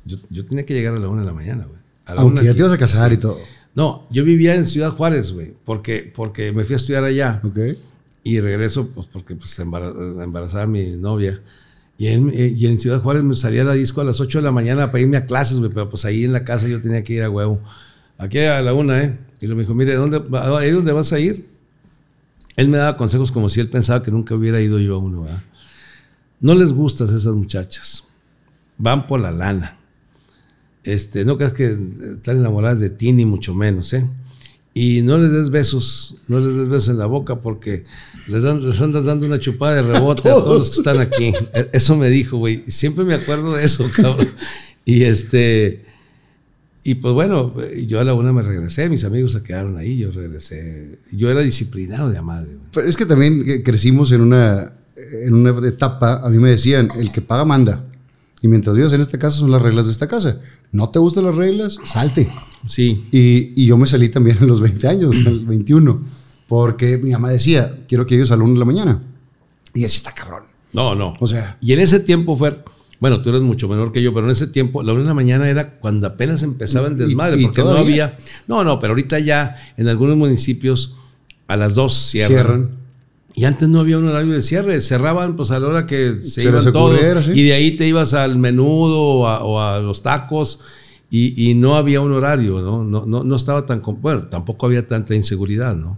Yo, 0.05 0.15
yo 0.29 0.45
tenía 0.45 0.65
que 0.65 0.73
llegar 0.73 0.95
a 0.95 0.99
la 0.99 1.09
una 1.09 1.23
de 1.23 1.27
la 1.27 1.33
mañana, 1.33 1.65
güey. 1.65 1.81
Aunque 2.05 2.45
ya 2.45 2.53
te 2.53 2.59
ibas 2.59 2.71
a 2.71 2.77
casar 2.77 3.11
y 3.11 3.17
todo. 3.17 3.39
No, 3.73 4.07
yo 4.09 4.23
vivía 4.23 4.55
en 4.55 4.65
Ciudad 4.65 4.91
Juárez, 4.91 5.33
güey, 5.33 5.53
porque, 5.65 6.09
porque 6.15 6.53
me 6.53 6.63
fui 6.63 6.75
a 6.75 6.77
estudiar 6.77 7.03
allá. 7.03 7.41
Ok. 7.43 7.59
Y 8.27 8.39
regreso, 8.39 8.87
pues 8.87 9.05
porque 9.05 9.35
pues, 9.35 9.57
embarazada 9.59 10.63
a 10.63 10.67
mi 10.67 10.97
novia. 10.97 11.43
Y 11.95 12.07
en, 12.07 12.31
eh, 12.31 12.55
y 12.57 12.65
en, 12.65 12.79
Ciudad 12.79 12.99
Juárez 12.99 13.23
me 13.23 13.35
salía 13.35 13.63
la 13.63 13.73
disco 13.73 14.01
a 14.01 14.03
las 14.03 14.19
8 14.19 14.39
de 14.39 14.43
la 14.43 14.51
mañana 14.51 14.87
para 14.87 15.01
irme 15.01 15.17
a 15.17 15.27
clases. 15.27 15.59
Pero 15.59 15.87
pues 15.91 16.05
ahí 16.05 16.23
en 16.23 16.33
la 16.33 16.43
casa 16.43 16.67
yo 16.67 16.81
tenía 16.81 17.03
que 17.03 17.13
ir 17.13 17.21
a 17.21 17.29
huevo. 17.29 17.61
Aquí 18.17 18.39
a 18.39 18.63
la 18.63 18.73
una, 18.73 19.03
¿eh? 19.03 19.19
Y 19.39 19.45
lo 19.45 19.55
me 19.55 19.61
dijo, 19.61 19.75
mire, 19.75 19.93
¿dónde, 19.93 20.23
¿ahí 20.57 20.71
dónde 20.71 20.91
vas 20.91 21.13
a 21.13 21.19
ir? 21.19 21.47
Él 22.55 22.67
me 22.67 22.77
daba 22.77 22.97
consejos 22.97 23.31
como 23.31 23.47
si 23.47 23.59
él 23.59 23.69
pensaba 23.69 24.01
que 24.01 24.09
nunca 24.09 24.33
hubiera 24.33 24.59
ido 24.59 24.79
yo 24.79 24.95
a 24.95 24.97
uno, 24.97 25.21
¿verdad? 25.21 25.43
No 26.39 26.55
les 26.55 26.73
gustas 26.73 27.11
esas 27.11 27.35
muchachas. 27.35 28.05
Van 28.79 29.05
por 29.05 29.19
la 29.19 29.31
lana. 29.31 29.77
Este, 30.83 31.25
no 31.25 31.37
creas 31.37 31.53
que 31.53 31.77
están 32.15 32.37
enamoradas 32.37 32.79
de 32.79 32.89
ti, 32.89 33.11
ni 33.11 33.25
mucho 33.25 33.53
menos, 33.53 33.93
¿eh? 33.93 34.03
Y 34.77 35.03
no 35.03 35.17
les 35.17 35.31
des 35.31 35.49
besos, 35.49 36.17
no 36.27 36.37
les 36.41 36.57
des 36.57 36.67
besos 36.67 36.89
en 36.89 36.97
la 36.97 37.05
boca 37.05 37.37
porque 37.37 37.85
les, 38.27 38.43
andas 38.43 39.05
dando 39.05 39.25
una 39.25 39.39
chupada 39.39 39.75
de 39.75 39.81
rebote 39.83 40.29
a 40.29 40.33
todos 40.33 40.59
los 40.59 40.69
que 40.71 40.77
están 40.79 40.99
aquí. 40.99 41.33
E, 41.53 41.69
eso 41.71 41.95
me 41.95 42.09
dijo, 42.09 42.37
güey. 42.37 42.65
Siempre 42.67 43.05
me 43.05 43.13
acuerdo 43.13 43.55
de 43.55 43.63
eso, 43.63 43.89
cabrón. 43.95 44.27
Y 44.83 45.03
este, 45.03 45.85
y 46.83 46.95
pues 46.95 47.13
bueno, 47.13 47.55
yo 47.87 48.01
a 48.01 48.03
la 48.03 48.15
una 48.15 48.33
me 48.33 48.41
regresé, 48.41 48.89
mis 48.89 49.05
amigos 49.05 49.31
se 49.31 49.43
quedaron 49.43 49.77
ahí, 49.77 49.97
yo 49.97 50.11
regresé. 50.11 50.99
Yo 51.09 51.31
era 51.31 51.39
disciplinado 51.39 52.09
de 52.09 52.21
madre. 52.21 52.57
Pero 52.73 52.85
es 52.85 52.97
que 52.97 53.05
también 53.05 53.63
crecimos 53.63 54.11
en 54.11 54.19
una, 54.19 54.73
en 54.97 55.33
una 55.35 55.67
etapa, 55.69 56.19
a 56.21 56.29
mí 56.29 56.37
me 56.37 56.49
decían, 56.49 56.89
el 56.99 57.13
que 57.13 57.21
paga 57.21 57.45
manda. 57.45 57.81
Y 58.45 58.47
mientras 58.47 58.75
vivas 58.75 58.93
en 58.93 59.01
esta 59.01 59.17
casa 59.17 59.37
son 59.37 59.49
las 59.49 59.59
reglas 59.59 59.87
de 59.87 59.91
esta 59.91 60.07
casa. 60.07 60.39
¿No 60.71 60.91
te 60.91 60.99
gustan 60.99 61.25
las 61.25 61.33
reglas? 61.33 61.79
Salte. 61.83 62.29
Sí. 62.67 63.07
Y, 63.11 63.65
yo 63.65 63.75
me 63.75 63.87
salí 63.87 64.09
también 64.09 64.37
en 64.41 64.45
los 64.45 64.61
20 64.61 64.87
años, 64.87 65.15
el 65.15 65.47
21, 65.47 66.03
porque 66.47 66.99
mi 66.99 67.09
mamá 67.09 67.31
decía, 67.31 67.75
quiero 67.87 68.05
que 68.05 68.13
ellos 68.13 68.29
a 68.29 68.37
la 68.37 68.43
1 68.43 68.53
de 68.53 68.59
la 68.59 68.65
mañana. 68.65 69.01
Y 69.73 69.83
así 69.83 69.97
está 69.97 70.13
cabrón. 70.13 70.43
No, 70.73 70.93
no. 70.93 71.15
O 71.19 71.25
sea. 71.25 71.57
Y 71.59 71.73
en 71.73 71.79
ese 71.79 71.99
tiempo 71.99 72.37
fue, 72.37 72.63
bueno, 72.99 73.19
tú 73.23 73.29
eres 73.29 73.41
mucho 73.41 73.67
menor 73.67 73.91
que 73.91 74.03
yo, 74.03 74.13
pero 74.13 74.27
en 74.27 74.33
ese 74.33 74.45
tiempo, 74.45 74.83
la 74.83 74.91
1 74.91 75.01
de 75.01 75.07
la 75.07 75.15
mañana 75.15 75.49
era 75.49 75.79
cuando 75.79 76.05
apenas 76.05 76.43
empezaba 76.43 76.87
el 76.87 76.97
desmadre, 76.97 77.41
porque 77.41 77.63
no 77.63 77.71
había. 77.71 78.15
No, 78.47 78.63
no, 78.63 78.79
pero 78.79 78.91
ahorita 78.91 79.17
ya 79.17 79.55
en 79.75 79.87
algunos 79.87 80.17
municipios 80.17 80.95
a 81.47 81.55
las 81.55 81.73
2 81.73 81.93
cierran. 81.95 82.29
cierran 82.29 82.84
y 83.35 83.43
antes 83.45 83.67
no 83.67 83.79
había 83.79 83.97
un 83.97 84.07
horario 84.07 84.33
de 84.33 84.41
cierre, 84.41 84.79
cerraban 84.81 85.35
pues 85.35 85.51
a 85.51 85.59
la 85.59 85.67
hora 85.67 85.85
que 85.85 86.21
se, 86.21 86.43
iban 86.43 86.71
todos. 86.71 87.27
Y 87.33 87.43
de 87.43 87.53
ahí 87.53 87.71
te 87.71 87.87
ibas 87.87 88.13
al 88.13 88.37
menudo 88.37 89.01
o 89.01 89.59
a, 89.59 89.79
los 89.79 90.01
tacos 90.03 90.61
y, 91.11 91.53
no 91.55 91.75
había 91.75 92.01
un 92.01 92.11
horario, 92.11 92.61
¿no? 92.61 92.83
No, 92.83 93.05
no, 93.05 93.23
no 93.23 93.35
estaba 93.35 93.65
tan... 93.65 93.81
Bueno, 94.01 94.27
tampoco 94.27 94.65
había 94.65 94.85
tanta 94.87 95.15
inseguridad, 95.15 95.75
¿no? 95.75 95.97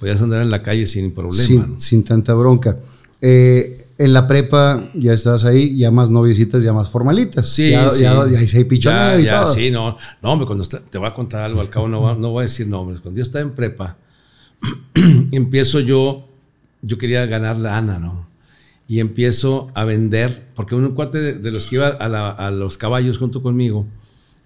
podías 0.00 0.20
andar 0.22 0.40
en 0.40 0.50
la 0.50 0.62
calle 0.62 0.86
sin 0.86 1.12
problema. 1.12 1.44
sin, 1.44 1.72
¿no? 1.72 1.78
sin 1.78 2.02
tanta 2.02 2.32
bronca. 2.34 2.78
Eh, 3.20 3.86
en 3.98 4.14
la 4.14 4.26
prepa 4.26 4.90
ya 4.94 5.12
estabas 5.12 5.44
ahí, 5.44 5.76
ya 5.76 5.90
más 5.90 6.08
noviecitas, 6.08 6.64
ya 6.64 6.72
más 6.72 6.88
formalitas. 6.88 7.46
Sí, 7.50 7.70
ya, 7.70 7.90
sí. 7.90 8.02
ya, 8.02 8.26
ya 8.26 8.42
hice 8.42 8.64
pichoneo 8.64 9.20
y 9.20 9.24
ya, 9.24 9.42
todo. 9.42 9.54
sí, 9.54 9.70
no, 9.70 9.98
no, 10.22 10.32
hombre, 10.32 10.46
cuando 10.46 10.62
está- 10.62 10.80
te 10.80 10.96
voy 10.96 11.06
a 11.06 11.12
contar 11.12 11.42
algo, 11.42 11.60
al 11.60 11.68
cabo 11.68 11.86
no, 11.86 12.00
va- 12.00 12.14
no 12.14 12.30
voy 12.30 12.40
a 12.40 12.42
decir 12.44 12.66
nombres. 12.66 13.00
Cuando 13.00 13.18
yo 13.18 13.22
estaba 13.22 13.42
en 13.42 13.50
prepa, 13.50 13.98
empiezo 15.32 15.80
yo, 15.80 16.29
yo 16.82 16.98
quería 16.98 17.26
ganar 17.26 17.56
lana, 17.56 17.98
¿no? 17.98 18.26
Y 18.88 18.98
empiezo 19.00 19.70
a 19.74 19.84
vender, 19.84 20.48
porque 20.56 20.74
un 20.74 20.92
cuate 20.94 21.18
de, 21.18 21.32
de 21.34 21.50
los 21.50 21.66
que 21.66 21.76
iba 21.76 21.88
a, 21.88 22.08
la- 22.08 22.30
a 22.30 22.50
los 22.50 22.76
caballos 22.78 23.18
junto 23.18 23.42
conmigo, 23.42 23.86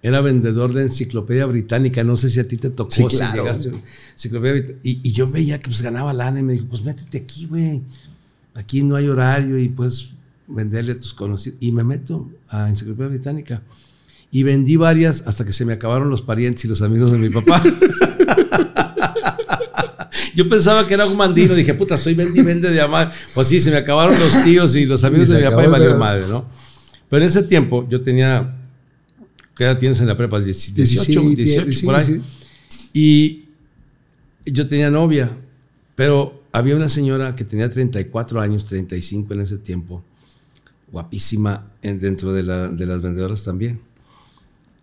era 0.03 0.21
vendedor 0.21 0.71
de 0.73 0.83
enciclopedia 0.83 1.47
británica, 1.47 2.03
no 2.03 2.15
sé 2.15 2.29
si 2.29 2.39
a 2.39 2.47
ti 2.47 2.57
te 2.57 2.69
tocó, 2.69 2.91
Sí, 2.91 3.03
si 3.09 3.15
claro. 3.17 3.41
llegaste, 3.41 3.71
enciclopedia 4.13 4.75
y, 4.83 4.99
y 5.01 5.11
yo 5.13 5.27
veía 5.29 5.59
que 5.59 5.69
pues 5.69 5.81
ganaba 5.81 6.13
lana 6.13 6.39
y 6.39 6.43
me 6.43 6.53
dijo, 6.53 6.65
pues 6.69 6.83
métete 6.83 7.17
aquí, 7.17 7.47
güey, 7.47 7.81
aquí 8.53 8.83
no 8.83 8.95
hay 8.97 9.07
horario 9.07 9.57
y 9.57 9.69
puedes 9.69 10.11
venderle 10.47 10.91
a 10.91 10.99
tus 10.99 11.15
conocidos. 11.15 11.57
Y 11.59 11.71
me 11.71 11.83
meto 11.83 12.29
a 12.49 12.69
enciclopedia 12.69 13.09
británica. 13.09 13.61
Y 14.29 14.43
vendí 14.43 14.75
varias 14.75 15.23
hasta 15.25 15.43
que 15.43 15.53
se 15.53 15.65
me 15.65 15.73
acabaron 15.73 16.09
los 16.11 16.21
parientes 16.21 16.65
y 16.65 16.67
los 16.67 16.83
amigos 16.83 17.11
de 17.11 17.17
mi 17.17 17.29
papá. 17.29 17.63
Yo 20.35 20.47
pensaba 20.49 20.87
que 20.87 20.93
era 20.93 21.05
un 21.05 21.15
mandino, 21.17 21.53
dije, 21.55 21.73
puta, 21.73 21.97
soy 21.97 22.13
vendi 22.13 22.41
vende 22.41 22.69
de 22.71 22.81
amar. 22.81 23.13
Pues 23.33 23.47
sí, 23.47 23.59
se 23.61 23.71
me 23.71 23.77
acabaron 23.77 24.17
los 24.19 24.43
tíos 24.43 24.75
y 24.75 24.85
los 24.85 25.03
amigos 25.03 25.29
Y 25.29 25.33
de 25.33 25.37
mi 25.39 25.43
papá 25.45 25.63
y 25.63 25.67
valió 25.71 25.97
madre, 25.97 26.27
¿no? 26.27 26.45
Pero 27.09 27.21
en 27.23 27.29
ese 27.29 27.43
tiempo 27.43 27.87
yo 27.89 28.01
tenía, 28.01 28.55
¿qué 29.55 29.63
edad 29.63 29.77
tienes 29.77 29.99
en 30.01 30.07
la 30.07 30.17
prepa? 30.17 30.39
18, 30.39 30.83
18, 31.35 31.73
sí, 31.73 31.85
por 31.85 31.95
ahí. 31.95 32.03
sí. 32.03 32.21
Y 32.93 33.45
yo 34.51 34.67
tenía 34.67 34.91
novia, 34.91 35.29
pero 35.95 36.43
había 36.51 36.75
una 36.75 36.89
señora 36.89 37.35
que 37.35 37.43
tenía 37.45 37.69
34 37.69 38.41
años, 38.41 38.65
35 38.65 39.33
en 39.33 39.41
ese 39.41 39.57
tiempo, 39.57 40.03
guapísima 40.91 41.71
en- 41.81 41.99
dentro 41.99 42.33
de, 42.33 42.43
la- 42.43 42.67
de 42.69 42.85
las 42.85 43.01
vendedoras 43.01 43.43
también. 43.43 43.79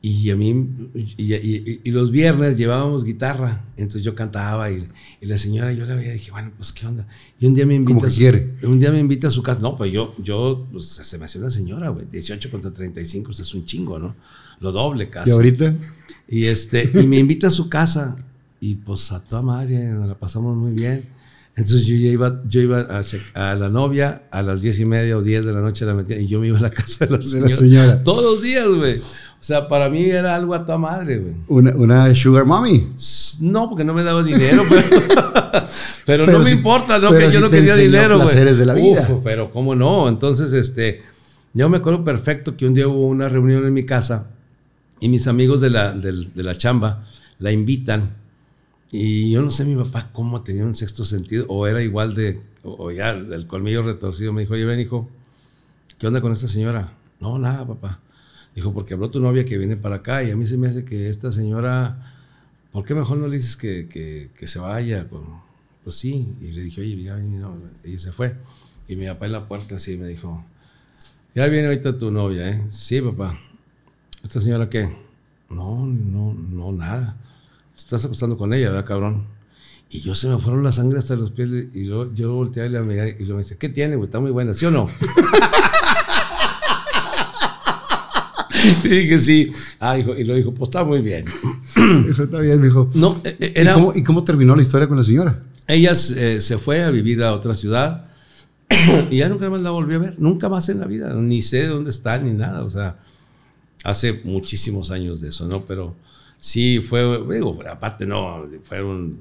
Y 0.05 0.31
a 0.31 0.37
mí, 0.37 0.69
y, 1.17 1.33
y- 1.33 1.81
y 1.85 1.91
los 1.93 2.11
viernes 2.11 2.57
llevábamos 2.57 3.05
guitarra, 3.05 3.65
entonces 3.77 4.03
yo 4.03 4.17
cantaba 4.17 4.69
y, 4.73 4.89
y 5.21 5.27
la 5.27 5.39
señora, 5.39 5.73
yo 5.73 5.87
la 5.87 5.95
veía 5.95 6.11
y 6.11 6.15
dije, 6.15 6.33
bueno, 6.33 6.51
pues 6.57 6.73
qué 6.73 6.85
onda. 6.89 7.07
Y 7.39 7.47
un 7.47 7.55
día 7.55 7.65
me 7.67 7.77
invita, 7.77 7.95
Como 7.95 8.05
que 8.07 8.11
su- 8.11 8.19
quiere. 8.19 8.51
un 8.65 8.81
día 8.81 8.91
me 8.91 8.99
invita 8.99 9.29
a 9.29 9.31
su 9.31 9.45
casa. 9.45 9.61
No, 9.61 9.79
pues 9.79 9.93
yo, 9.93 10.13
yo, 10.21 10.67
pues 10.73 10.87
se 10.87 11.19
me 11.19 11.27
hacía 11.27 11.41
una 11.41 11.53
señora, 11.53 11.91
güey, 11.91 12.07
18 12.11 12.51
contra 12.51 12.73
35, 12.73 13.27
pues 13.27 13.39
es 13.41 13.55
un 13.55 13.65
chingo, 13.65 14.01
¿no? 14.01 14.17
Lo 14.59 14.73
doble 14.73 15.09
casi. 15.09 15.31
Y 15.31 15.33
ahorita, 15.35 15.73
Y, 16.29 16.47
este, 16.47 16.91
y 17.01 17.07
me 17.07 17.19
invita 17.19 17.47
a 17.47 17.51
su 17.51 17.69
casa 17.69 18.17
y 18.61 18.75
pues 18.77 19.13
a 19.13 19.23
toda 19.23 19.43
madre, 19.43 19.89
nos 19.91 20.09
la 20.09 20.15
pasamos 20.17 20.57
muy 20.57 20.73
bien. 20.73 21.05
Entonces 21.55 21.87
yo 21.87 21.95
ya 21.95 22.09
iba, 22.09 22.43
yo 22.49 22.61
iba 22.61 22.81
a, 22.81 23.05
a 23.51 23.55
la 23.55 23.69
novia 23.69 24.23
a 24.33 24.43
las 24.43 24.63
diez 24.63 24.81
y 24.81 24.85
media 24.87 25.17
o 25.19 25.23
10 25.23 25.45
de 25.45 25.53
la 25.53 25.61
noche 25.61 25.85
la 25.85 25.95
metía 25.95 26.19
y 26.19 26.27
yo 26.27 26.41
me 26.41 26.49
iba 26.49 26.59
a 26.59 26.63
la 26.63 26.71
casa 26.79 27.05
de 27.07 27.13
la 27.13 27.19
De 27.19 27.25
señora. 27.25 27.51
la 27.51 27.57
señora. 27.57 28.03
Todos 28.03 28.25
los 28.25 28.43
días, 28.43 28.67
güey. 28.69 29.01
O 29.43 29.45
sea, 29.45 29.67
para 29.67 29.89
mí 29.91 30.05
era 30.05 30.37
algo 30.37 30.55
a 30.55 30.65
toda 30.65 30.79
madre, 30.79 31.19
güey. 31.19 31.35
una, 31.49 31.73
una 31.75 32.15
sugar 32.15 32.45
mommy. 32.47 32.87
No, 33.41 33.69
porque 33.69 33.83
no 33.83 33.93
me 33.93 34.05
daba 34.05 34.23
dinero, 34.23 34.63
pero, 34.69 34.85
pero, 36.07 36.25
Pero 36.27 36.27
no 36.39 36.39
me 36.45 36.51
importa, 36.53 37.01
¿no? 37.01 37.11
Que 37.11 37.23
yo 37.25 37.31
sí 37.33 37.39
no 37.41 37.51
te 37.51 37.57
quería 37.59 37.75
dinero, 37.75 38.17
güey. 38.17 38.29
placeres 38.29 38.59
de 38.59 38.67
la 38.67 38.75
vida. 38.75 39.01
Uf, 39.11 39.21
pero 39.25 39.51
cómo 39.51 39.75
no. 39.75 40.09
Entonces, 40.09 40.53
este, 40.53 41.03
yo 41.55 41.69
me 41.69 41.79
acuerdo 41.79 42.05
perfecto 42.05 42.57
que 42.57 42.67
un 42.69 42.75
día 42.75 42.87
hubo 42.87 43.09
una 43.09 43.29
reunión 43.29 43.67
en 43.67 43.75
mi 43.75 43.85
casa 43.85 44.31
y 45.01 45.09
mis 45.09 45.27
amigos 45.27 45.61
de 45.61 45.71
la, 45.71 45.93
del- 45.93 46.33
de 46.35 46.43
la 46.45 46.55
chamba 46.55 47.05
la 47.41 47.51
invitan. 47.51 48.15
Y 48.93 49.33
yo 49.33 49.43
no 49.43 49.51
sé 49.51 49.65
mi 49.65 49.75
papá 49.75 50.11
cómo 50.13 50.43
tenía 50.43 50.65
un 50.65 50.77
sexto 50.77 51.05
sentido, 51.05 51.47
o 51.49 51.67
era 51.67 51.83
igual 51.83 52.15
de, 52.15 52.41
o 52.63 52.93
ya 52.93 53.13
del 53.15 53.49
colmillo 53.49 53.83
retorcido. 53.83 54.33
Me 54.33 54.43
dijo, 54.43 54.55
oye, 54.55 54.67
ven, 54.67 54.79
hijo, 54.79 55.09
¿qué 55.99 56.07
onda 56.07 56.21
con 56.21 56.31
esta 56.31 56.47
señora? 56.47 56.93
No, 57.19 57.39
nada, 57.41 57.67
papá. 57.67 57.99
Dijo, 58.55 58.73
porque 58.75 58.95
habló 58.95 59.11
tu 59.11 59.21
novia 59.21 59.45
que 59.45 59.57
viene 59.59 59.77
para 59.77 59.97
acá 59.97 60.23
y 60.23 60.31
a 60.31 60.37
mí 60.37 60.45
se 60.47 60.57
me 60.59 60.69
hace 60.69 60.85
que 60.85 61.09
esta 61.09 61.33
señora, 61.33 62.15
¿por 62.71 62.85
qué 62.85 62.95
mejor 62.95 63.17
no 63.19 63.27
le 63.29 63.37
dices 63.37 63.57
que, 63.57 63.89
que- 63.89 64.31
que 64.39 64.47
se 64.47 64.59
vaya? 64.59 65.07
Pues, 65.09 65.23
pues 65.85 65.97
sí. 65.97 66.29
Y 66.41 66.53
le 66.53 66.63
dije, 66.63 66.81
oye, 66.83 67.03
ya 67.03 67.17
novia. 67.17 67.69
Y 67.85 67.99
se 67.99 68.13
fue. 68.13 68.35
Y 68.89 68.97
mi 68.97 69.07
papá 69.07 69.27
en 69.27 69.33
la 69.33 69.49
puerta 69.49 69.77
así 69.77 69.97
me 69.97 70.07
dijo, 70.07 70.45
ya 71.35 71.47
viene 71.47 71.69
ahorita 71.69 71.97
tu 71.97 72.11
novia, 72.11 72.51
¿eh? 72.51 72.63
Sí, 72.71 73.01
papá. 73.01 73.39
¿Esta 74.23 74.41
señora 74.41 74.69
qué? 74.69 74.91
No, 75.49 75.87
no, 75.87 76.35
no, 76.35 76.73
nada. 76.73 77.17
Estás 77.77 78.05
acostando 78.05 78.37
con 78.37 78.53
ella, 78.53 78.69
¿verdad, 78.71 78.85
cabrón? 78.87 79.25
Y 79.89 80.01
yo 80.01 80.15
se 80.15 80.29
me 80.29 80.39
fueron 80.39 80.63
la 80.63 80.73
sangre 80.73 80.99
hasta 80.99 81.17
los 81.17 81.31
pies 81.33 81.49
y 81.75 81.87
yo, 81.87 82.15
yo 82.15 82.35
volteé 82.35 82.65
a 82.65 82.69
la 82.69 82.81
amiga 82.81 83.09
y 83.09 83.25
luego 83.25 83.43
me 83.47 83.57
¿qué 83.57 83.69
tiene, 83.69 83.97
güey? 83.97 84.07
Está 84.07 84.21
muy 84.21 84.31
buena, 84.31 84.55
¿sí 84.55 84.65
o 84.67 84.71
no? 84.71 84.89
y 88.85 88.89
dije, 88.89 89.19
sí. 89.19 89.53
Ah, 89.81 89.99
hijo, 89.99 90.15
y 90.17 90.25
lo 90.25 90.35
dijo, 90.35 90.53
pues 90.53 90.69
está 90.69 90.85
muy 90.85 91.01
bien. 91.01 91.25
Eso 92.09 92.25
está 92.25 92.41
bien, 92.41 92.61
mijo. 92.61 92.91
No, 92.95 93.21
eh, 93.25 93.37
eh, 93.39 93.65
¿Y, 93.65 93.73
cómo, 93.73 93.93
¿Y 93.95 94.03
cómo 94.03 94.25
terminó 94.25 94.55
la 94.57 94.63
historia 94.63 94.89
con 94.89 94.97
la 94.97 95.05
señora? 95.05 95.43
ella 95.67 95.93
eh, 95.93 96.41
se 96.41 96.59
fue 96.59 96.83
a 96.83 96.91
vivir 96.91 97.23
a 97.23 97.33
otra 97.33 97.55
ciudad 97.55 98.07
y 99.11 99.19
ya 99.19 99.29
nunca 99.29 99.49
más 99.49 99.61
la 99.61 99.71
volví 99.71 99.95
a 99.95 99.99
ver, 99.99 100.15
nunca 100.19 100.49
más 100.49 100.69
en 100.69 100.81
la 100.81 100.87
vida, 100.87 101.13
ni 101.15 101.43
sé 101.43 101.67
dónde 101.67 101.91
está 101.91 102.19
ni 102.19 102.33
nada, 102.33 102.65
o 102.65 102.71
sea, 102.71 102.97
hace 103.85 104.21
muchísimos 104.25 104.91
años 104.91 105.21
de 105.21 105.29
eso, 105.29 105.47
¿no? 105.47 105.65
Pero 105.65 105.95
sí 106.39 106.81
fue, 106.81 107.03
digo, 107.31 107.59
aparte 107.71 108.07
no, 108.07 108.47
fueron 108.65 109.19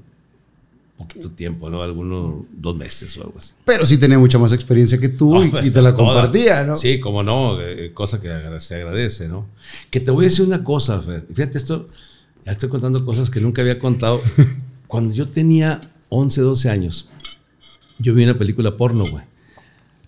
poquito 1.07 1.29
tiempo, 1.31 1.69
¿no? 1.69 1.81
Algunos 1.81 2.45
dos 2.51 2.75
meses 2.75 3.15
o 3.17 3.23
algo 3.23 3.35
así. 3.37 3.53
Pero 3.65 3.85
sí 3.85 3.97
tenía 3.97 4.17
mucha 4.19 4.37
más 4.39 4.51
experiencia 4.51 4.99
que 4.99 5.09
tú 5.09 5.41
y, 5.43 5.49
pues, 5.49 5.65
y 5.67 5.71
te 5.71 5.81
la 5.81 5.95
toda. 5.95 6.13
compartía, 6.13 6.63
¿no? 6.63 6.75
Sí, 6.75 6.99
como 6.99 7.23
no, 7.23 7.61
eh, 7.61 7.91
cosa 7.93 8.19
que 8.19 8.29
se 8.59 8.75
agradece, 8.75 9.27
¿no? 9.27 9.45
Que 9.89 9.99
te 9.99 10.11
voy 10.11 10.25
a 10.25 10.29
decir 10.29 10.45
una 10.45 10.63
cosa, 10.63 11.01
Fer. 11.01 11.25
Fíjate, 11.33 11.57
esto, 11.57 11.89
ya 12.45 12.51
estoy 12.51 12.69
contando 12.69 13.03
cosas 13.05 13.29
que 13.29 13.39
nunca 13.39 13.61
había 13.61 13.79
contado. 13.79 14.21
Cuando 14.87 15.13
yo 15.13 15.27
tenía 15.29 15.81
11, 16.09 16.41
12 16.41 16.69
años, 16.69 17.09
yo 17.99 18.13
vi 18.13 18.23
una 18.23 18.37
película 18.37 18.75
porno, 18.75 19.05
güey. 19.09 19.23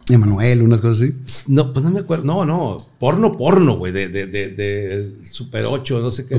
Emanuel, 0.09 0.61
unas 0.61 0.81
cosas 0.81 1.01
así. 1.01 1.13
No, 1.47 1.71
pues 1.71 1.83
no 1.85 1.89
me 1.91 2.01
acuerdo. 2.01 2.25
No, 2.25 2.45
no, 2.45 2.77
porno, 2.99 3.37
porno, 3.37 3.77
güey, 3.77 3.93
de, 3.93 4.09
de, 4.09 4.27
de, 4.27 4.49
de 4.49 5.13
Super 5.23 5.65
8, 5.65 5.99
no 6.01 6.11
sé 6.11 6.25
qué. 6.27 6.35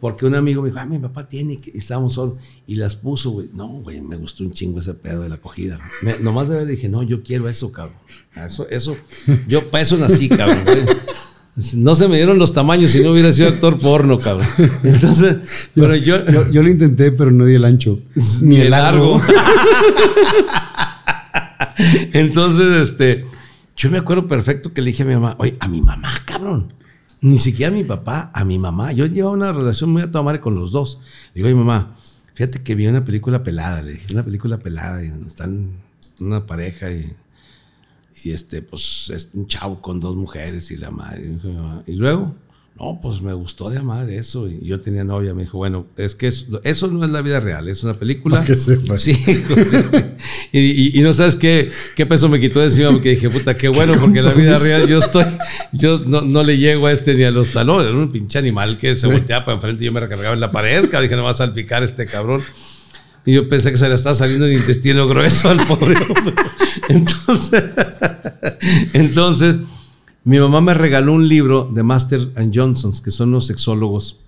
Porque 0.00 0.26
un 0.26 0.34
amigo 0.34 0.62
me 0.62 0.68
dijo, 0.68 0.80
ah, 0.80 0.84
mi 0.86 0.98
papá 0.98 1.28
tiene, 1.28 1.60
que-", 1.60 1.70
y 1.72 1.78
estábamos 1.78 2.14
solos. 2.14 2.34
Y 2.66 2.74
las 2.76 2.96
puso, 2.96 3.30
güey. 3.30 3.48
No, 3.54 3.68
güey, 3.68 4.00
me 4.00 4.16
gustó 4.16 4.42
un 4.42 4.52
chingo 4.52 4.80
ese 4.80 4.94
pedo 4.94 5.22
de 5.22 5.28
la 5.28 5.36
acogida. 5.36 5.78
Me- 6.02 6.18
nomás 6.18 6.48
de 6.48 6.56
ver 6.56 6.66
dije, 6.66 6.88
no, 6.88 7.02
yo 7.04 7.22
quiero 7.22 7.48
eso, 7.48 7.70
cabrón. 7.70 7.96
Eso, 8.34 8.68
eso, 8.68 8.96
yo 9.46 9.70
para 9.70 9.82
eso 9.82 9.96
nací, 9.96 10.28
cabrón. 10.28 10.58
güey. 10.64 10.78
No 11.74 11.94
se 11.94 12.08
me 12.08 12.16
dieron 12.16 12.40
los 12.40 12.52
tamaños 12.52 12.90
si 12.90 13.00
no 13.00 13.12
hubiera 13.12 13.32
sido 13.32 13.46
actor 13.48 13.78
porno, 13.78 14.18
cabrón. 14.18 14.48
Entonces, 14.82 15.36
pero 15.72 15.94
yo, 15.94 16.26
Yo, 16.26 16.50
yo 16.50 16.62
lo 16.64 16.68
intenté, 16.68 17.12
pero 17.12 17.30
no 17.30 17.44
di 17.44 17.54
el 17.54 17.64
ancho. 17.64 18.00
Ni, 18.42 18.56
el 18.56 18.70
largo. 18.72 19.22
Entonces, 22.12 22.88
este, 22.88 23.26
yo 23.76 23.90
me 23.90 23.98
acuerdo 23.98 24.28
perfecto 24.28 24.72
que 24.72 24.82
le 24.82 24.90
dije 24.90 25.02
a 25.02 25.06
mi 25.06 25.14
mamá, 25.14 25.36
oye, 25.38 25.56
a 25.60 25.68
mi 25.68 25.80
mamá, 25.82 26.12
cabrón. 26.24 26.72
Ni 27.20 27.38
siquiera 27.38 27.72
a 27.72 27.74
mi 27.74 27.84
papá, 27.84 28.30
a 28.34 28.44
mi 28.44 28.58
mamá. 28.58 28.92
Yo 28.92 29.06
llevaba 29.06 29.34
una 29.34 29.52
relación 29.52 29.90
muy 29.90 30.02
a 30.02 30.10
toda 30.10 30.22
madre 30.22 30.40
con 30.40 30.54
los 30.54 30.72
dos. 30.72 31.00
Le 31.28 31.36
digo, 31.40 31.46
oye, 31.46 31.54
mamá, 31.54 31.94
fíjate 32.34 32.62
que 32.62 32.74
vi 32.74 32.86
una 32.86 33.04
película 33.04 33.42
pelada. 33.42 33.80
Le 33.82 33.92
dije, 33.92 34.12
una 34.12 34.22
película 34.22 34.58
pelada 34.58 35.02
y 35.02 35.08
están 35.26 35.70
una 36.20 36.46
pareja 36.46 36.90
y, 36.90 37.12
y 38.22 38.30
este, 38.32 38.62
pues, 38.62 39.10
es 39.12 39.30
un 39.32 39.46
chavo 39.46 39.80
con 39.80 40.00
dos 40.00 40.16
mujeres 40.16 40.70
y 40.70 40.76
la 40.76 40.90
madre. 40.90 41.24
Y, 41.24 41.28
dijo 41.30 41.48
mi 41.48 41.54
mamá, 41.54 41.82
"¿Y 41.86 41.96
luego, 41.96 42.34
no, 42.78 42.98
pues 43.00 43.22
me 43.22 43.32
gustó 43.32 43.70
de 43.70 43.80
madre 43.80 44.18
eso. 44.18 44.48
Y 44.48 44.66
yo 44.66 44.80
tenía 44.80 45.04
novia, 45.04 45.32
me 45.32 45.42
dijo, 45.42 45.58
bueno, 45.58 45.86
es 45.96 46.14
que 46.16 46.26
eso, 46.28 46.60
eso 46.64 46.88
no 46.88 47.04
es 47.04 47.10
la 47.10 47.22
vida 47.22 47.38
real, 47.38 47.68
es 47.68 47.84
una 47.84 47.94
película. 47.94 48.36
Para 48.38 48.46
que. 48.46 48.54
Sí, 48.56 48.74
sí, 48.96 49.14
sí. 49.14 49.36
Y, 50.52 50.58
y- 50.60 50.98
y 50.98 51.02
no 51.02 51.12
sabes 51.12 51.36
qué, 51.36 51.70
qué 51.94 52.04
peso 52.04 52.28
me 52.28 52.40
quitó 52.40 52.58
de 52.60 52.66
encima 52.66 52.90
porque 52.90 53.10
dije, 53.10 53.30
puta, 53.30 53.54
qué 53.54 53.68
bueno, 53.68 53.94
porque 54.00 54.18
en 54.18 54.24
la 54.24 54.32
vida 54.34 54.58
real 54.58 54.88
yo 54.88 54.98
estoy, 54.98 55.24
yo 55.72 56.00
no, 56.00 56.20
no 56.22 56.42
le 56.42 56.58
llego 56.58 56.86
a 56.88 56.92
este 56.92 57.14
ni 57.14 57.22
a 57.24 57.30
los 57.30 57.50
talones, 57.50 57.88
era 57.88 57.96
un 57.96 58.10
pinche 58.10 58.38
animal 58.38 58.76
que 58.78 58.96
se 58.96 59.06
volteaba 59.06 59.44
para 59.44 59.54
enfrente 59.56 59.82
y 59.82 59.86
yo 59.86 59.92
me 59.92 60.00
recargaba 60.00 60.34
en 60.34 60.40
la 60.40 60.50
pared, 60.50 60.82
cabrón, 60.84 61.02
dije, 61.02 61.16
no 61.16 61.22
va 61.24 61.30
a 61.30 61.34
salpicar 61.34 61.82
este 61.84 62.06
cabrón. 62.06 62.42
Y 63.26 63.32
yo 63.34 63.48
pensé 63.48 63.70
que 63.70 63.78
se 63.78 63.88
le 63.88 63.94
estaba 63.94 64.14
saliendo 64.14 64.44
el 64.46 64.52
intestino 64.52 65.08
grueso 65.08 65.48
al 65.48 65.64
pobre 65.66 65.94
hombre. 65.96 66.34
Entonces, 66.90 67.62
entonces, 68.92 69.56
mi 70.24 70.38
mamá 70.38 70.60
me 70.60 70.74
regaló 70.74 71.12
un 71.12 71.28
libro 71.28 71.68
de 71.72 71.82
Master 71.82 72.20
and 72.36 72.52
Johnsons, 72.54 73.00
que 73.00 73.10
son 73.10 73.30
los 73.30 73.46
sexólogos. 73.46 74.20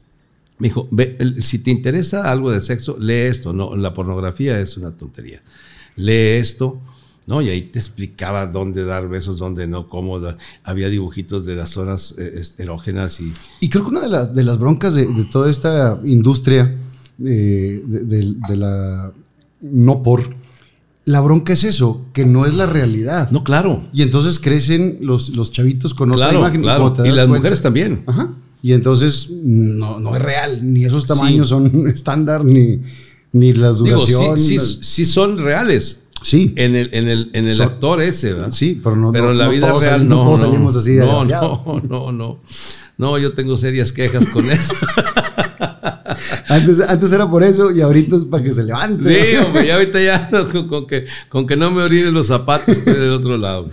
Me 0.58 0.68
dijo, 0.68 0.88
"Ve, 0.90 1.36
si 1.40 1.58
te 1.58 1.70
interesa 1.70 2.30
algo 2.30 2.50
de 2.50 2.60
sexo, 2.60 2.96
lee 2.98 3.28
esto. 3.28 3.52
No, 3.52 3.76
la 3.76 3.92
pornografía 3.92 4.60
es 4.60 4.76
una 4.76 4.90
tontería. 4.92 5.42
Lee 5.96 6.38
esto. 6.38 6.80
¿no? 7.26 7.42
Y 7.42 7.48
ahí 7.48 7.62
te 7.62 7.80
explicaba 7.80 8.46
dónde 8.46 8.84
dar 8.84 9.08
besos, 9.08 9.38
dónde 9.38 9.66
no, 9.66 9.88
cómo. 9.88 10.20
Había 10.62 10.88
dibujitos 10.88 11.44
de 11.44 11.56
las 11.56 11.70
zonas 11.70 12.14
eh, 12.18 12.40
erógenas 12.58 13.20
y... 13.20 13.32
Y 13.58 13.68
creo 13.68 13.82
que 13.82 13.90
una 13.90 14.00
de 14.28 14.44
las, 14.44 14.58
broncas 14.60 14.94
de, 14.94 15.06
toda 15.24 15.50
esta 15.50 16.00
industria 16.04 16.76
eh, 17.24 17.82
de 17.84 18.56
la 18.56 19.12
no 19.62 20.02
por. 20.02 20.45
La 21.06 21.20
bronca 21.20 21.52
es 21.54 21.64
eso, 21.64 22.04
que 22.12 22.24
no 22.26 22.44
es 22.46 22.52
la 22.54 22.66
realidad. 22.66 23.30
No, 23.30 23.42
claro. 23.44 23.88
Y 23.94 24.02
entonces 24.02 24.38
crecen 24.38 24.98
los, 25.00 25.30
los 25.30 25.52
chavitos 25.52 25.94
con 25.94 26.10
otra 26.10 26.26
Claro, 26.26 26.40
imagen. 26.40 26.62
claro. 26.62 26.94
Y 26.98 27.08
las 27.08 27.14
cuenta- 27.14 27.26
mujeres 27.28 27.62
también. 27.62 28.02
Ajá. 28.06 28.34
Y 28.62 28.72
entonces 28.72 29.30
no, 29.30 29.98
no 30.00 30.14
es 30.16 30.20
real, 30.22 30.60
ni 30.62 30.84
esos 30.84 31.06
tamaños 31.06 31.46
Sí. 31.48 31.54
son 31.54 31.86
estándar, 31.94 32.44
ni, 32.44 32.80
ni 33.32 33.54
las 33.54 33.78
sí, 33.78 33.84
duraciones. 33.84 34.44
sí, 34.46 34.58
sí 34.58 35.06
son 35.06 35.38
reales. 35.38 36.02
Sí. 36.22 36.52
En 36.56 36.74
el, 36.74 36.90
en 36.92 37.06
el, 37.08 37.30
en 37.34 37.46
el 37.46 37.56
Son- 37.56 37.66
actor 37.66 38.02
ese, 38.02 38.32
¿verdad? 38.32 38.50
Sí, 38.50 38.80
pero 38.82 38.96
no- 38.96 39.12
Pero 39.12 39.26
no- 39.26 39.32
en 39.32 39.38
la 39.38 39.48
vida 39.48 39.68
todos 39.68 39.84
real 39.84 40.08
no. 40.08 40.16
no 40.16 40.24
todos 40.24 40.40
salimos 40.40 40.74
así 40.74 40.92
de 40.94 41.04
No, 41.06 41.20
desgraciado. 41.20 41.62
no, 41.66 41.80
no, 41.88 42.12
no. 42.12 42.40
No, 42.98 43.18
yo 43.18 43.32
tengo 43.34 43.56
serias 43.56 43.92
quejas 43.92 44.26
con 44.26 44.50
eso. 44.50 44.74
Antes, 46.48 46.80
antes 46.80 47.12
era 47.12 47.28
por 47.30 47.42
eso 47.42 47.70
y 47.74 47.80
ahorita 47.80 48.16
es 48.16 48.24
para 48.24 48.42
que 48.42 48.52
se 48.52 48.62
levante. 48.64 49.32
Sí, 49.32 49.36
hombre, 49.36 49.66
ya 49.66 49.74
ahorita 49.74 50.02
ya 50.02 50.30
con, 50.52 50.68
con 50.68 50.86
que, 50.86 51.06
con 51.28 51.46
que 51.46 51.56
no 51.56 51.70
me 51.70 51.82
orine 51.82 52.10
los 52.10 52.26
zapatos 52.28 52.68
estoy 52.68 52.94
del 52.94 53.10
otro 53.12 53.36
lado. 53.36 53.68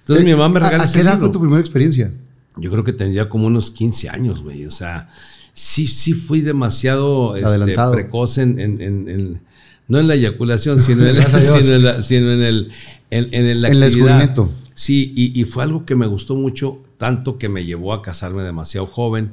Entonces 0.00 0.24
mi 0.24 0.32
mamá 0.32 0.48
me 0.48 0.58
¿A- 0.60 0.64
regala 0.68 0.84
¿A, 0.84 0.86
ese 0.86 0.94
qué 0.96 1.00
edad 1.02 1.12
libro. 1.12 1.26
fue 1.28 1.32
tu 1.32 1.40
primera 1.40 1.60
experiencia? 1.60 2.12
Yo 2.56 2.70
creo 2.70 2.82
que 2.84 2.92
tendría 2.92 3.28
como 3.28 3.46
unos 3.46 3.70
15 3.70 4.08
años, 4.08 4.42
güey. 4.42 4.66
O 4.66 4.70
sea, 4.70 5.08
sí, 5.54 5.86
sí 5.86 6.14
fui 6.14 6.40
demasiado 6.40 7.36
este, 7.36 7.76
precoz 7.92 8.38
en, 8.38 8.58
en- 8.58 8.80
en- 8.80 9.08
en- 9.08 9.40
no 9.88 9.98
en 9.98 10.06
la 10.08 10.14
eyaculación, 10.14 10.80
sino 10.80 11.06
en, 11.06 11.16
el, 11.16 11.22
sino 11.26 11.74
en, 11.76 11.84
la- 11.84 12.02
sino 12.02 12.32
en 12.32 12.42
el, 12.42 12.70
en, 13.10 13.28
en 13.32 13.46
el- 13.46 13.80
descubrimiento. 13.80 14.52
Sí, 14.74 15.12
y, 15.14 15.38
y 15.38 15.44
fue 15.44 15.62
algo 15.62 15.84
que 15.84 15.94
me 15.94 16.06
gustó 16.06 16.34
mucho, 16.36 16.82
tanto 16.96 17.36
que 17.38 17.48
me 17.50 17.64
llevó 17.66 17.92
a 17.92 18.00
casarme 18.02 18.42
demasiado 18.42 18.86
joven, 18.86 19.32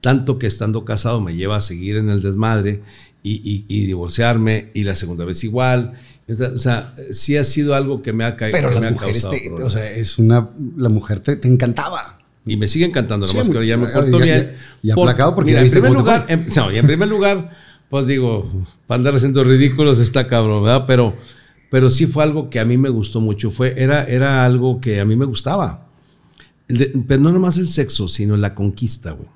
tanto 0.00 0.38
que 0.38 0.46
estando 0.46 0.84
casado 0.84 1.20
me 1.20 1.34
lleva 1.34 1.56
a 1.56 1.60
seguir 1.60 1.96
en 1.96 2.08
el 2.08 2.22
desmadre 2.22 2.82
y, 3.22 3.34
y- 3.44 3.64
y 3.68 3.86
divorciarme, 3.86 4.70
y 4.74 4.84
la 4.84 4.94
segunda 4.94 5.24
vez 5.24 5.42
igual. 5.44 5.94
O 6.28 6.58
sea, 6.58 6.92
sí 7.10 7.36
ha 7.36 7.44
sido 7.44 7.74
algo 7.74 8.02
que 8.02 8.12
me 8.12 8.24
ha 8.24 8.36
caído. 8.36 8.56
Pero 8.56 8.70
las 8.70 8.80
me 8.82 8.88
ha 8.88 8.90
mujeres, 8.92 9.22
causado 9.24 9.56
te- 9.56 9.62
o 9.62 9.70
sea, 9.70 9.90
es 9.90 10.18
una, 10.18 10.50
la 10.76 10.88
mujer 10.88 11.20
te, 11.20 11.36
te 11.36 11.48
encantaba. 11.48 12.18
Y 12.46 12.56
me 12.56 12.68
sigue 12.68 12.84
encantando, 12.86 13.26
Sí, 13.26 13.32
nomás 13.34 13.48
que 13.50 13.56
ahora 13.56 13.66
ya 13.66 13.76
me 13.76 13.86
porto 13.88 14.18
ya- 14.18 14.24
bien. 14.24 14.38
ya- 14.52 14.56
ya 14.82 14.92
aplacado 14.94 15.34
porque 15.34 15.50
mira, 15.52 15.60
ya 15.62 15.66
en 15.66 15.72
primer 15.72 15.92
lugar, 15.92 16.26
en, 16.28 16.46
no, 16.56 16.72
y 16.72 16.78
en 16.78 16.86
primer 16.86 17.08
lugar, 17.08 17.50
pues 17.90 18.06
digo, 18.06 18.50
para 18.86 18.98
andar 18.98 19.16
haciendo 19.16 19.42
ridículos 19.44 19.98
está 20.00 20.28
cabrón, 20.28 20.64
¿verdad? 20.64 20.84
Pero, 20.86 21.16
pero 21.70 21.90
sí 21.90 22.06
fue 22.06 22.22
algo 22.24 22.48
que 22.50 22.60
a 22.60 22.64
mí 22.64 22.78
me 22.78 22.88
gustó 22.88 23.20
mucho. 23.20 23.50
Fue, 23.50 23.74
era, 23.76 24.04
era 24.04 24.44
algo 24.44 24.80
que 24.80 25.00
a 25.00 25.04
mí 25.04 25.16
me 25.16 25.24
gustaba. 25.26 25.88
De- 26.68 26.92
pero 27.06 27.20
no 27.22 27.32
nomás 27.32 27.56
el 27.56 27.68
sexo, 27.70 28.08
sino 28.08 28.36
la 28.36 28.54
conquista, 28.54 29.12
güey. 29.12 29.28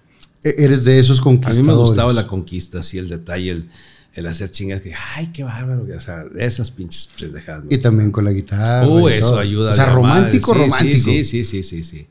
Eres 0.45 0.85
de 0.85 0.99
esos 0.99 1.21
A 1.21 1.23
conquistadores. 1.23 1.63
mí 1.63 1.67
me 1.69 1.75
gustaba 1.75 2.13
la 2.13 2.27
conquista, 2.27 2.81
así 2.81 2.99
el 2.99 3.09
detalle, 3.09 3.51
el, 3.51 3.69
el 4.15 4.27
hacer 4.27 4.51
chingas, 4.51 4.81
que, 4.83 4.93
ay, 5.17 5.31
qué 5.33 5.45
bárbaro, 5.45 5.87
o 5.97 6.01
sea, 6.01 6.25
esas 6.37 6.71
pinches 6.71 7.09
pendejadas. 7.19 7.65
Y 7.71 7.79
también 7.79 8.11
con 8.11 8.25
la 8.25 8.33
guitarra. 8.33 8.87
Uh, 8.89 9.09
eso 9.09 9.29
todo. 9.31 9.39
ayuda. 9.39 9.71
O 9.71 9.73
sea, 9.73 9.85
a 9.85 9.87
la 9.89 9.95
romántico, 9.95 10.53
madre. 10.55 10.65
Romántico. 10.67 11.05
Sí, 11.11 11.25
sí, 11.25 11.45
sí, 11.45 11.63
sí, 11.63 11.83
sí. 11.83 12.07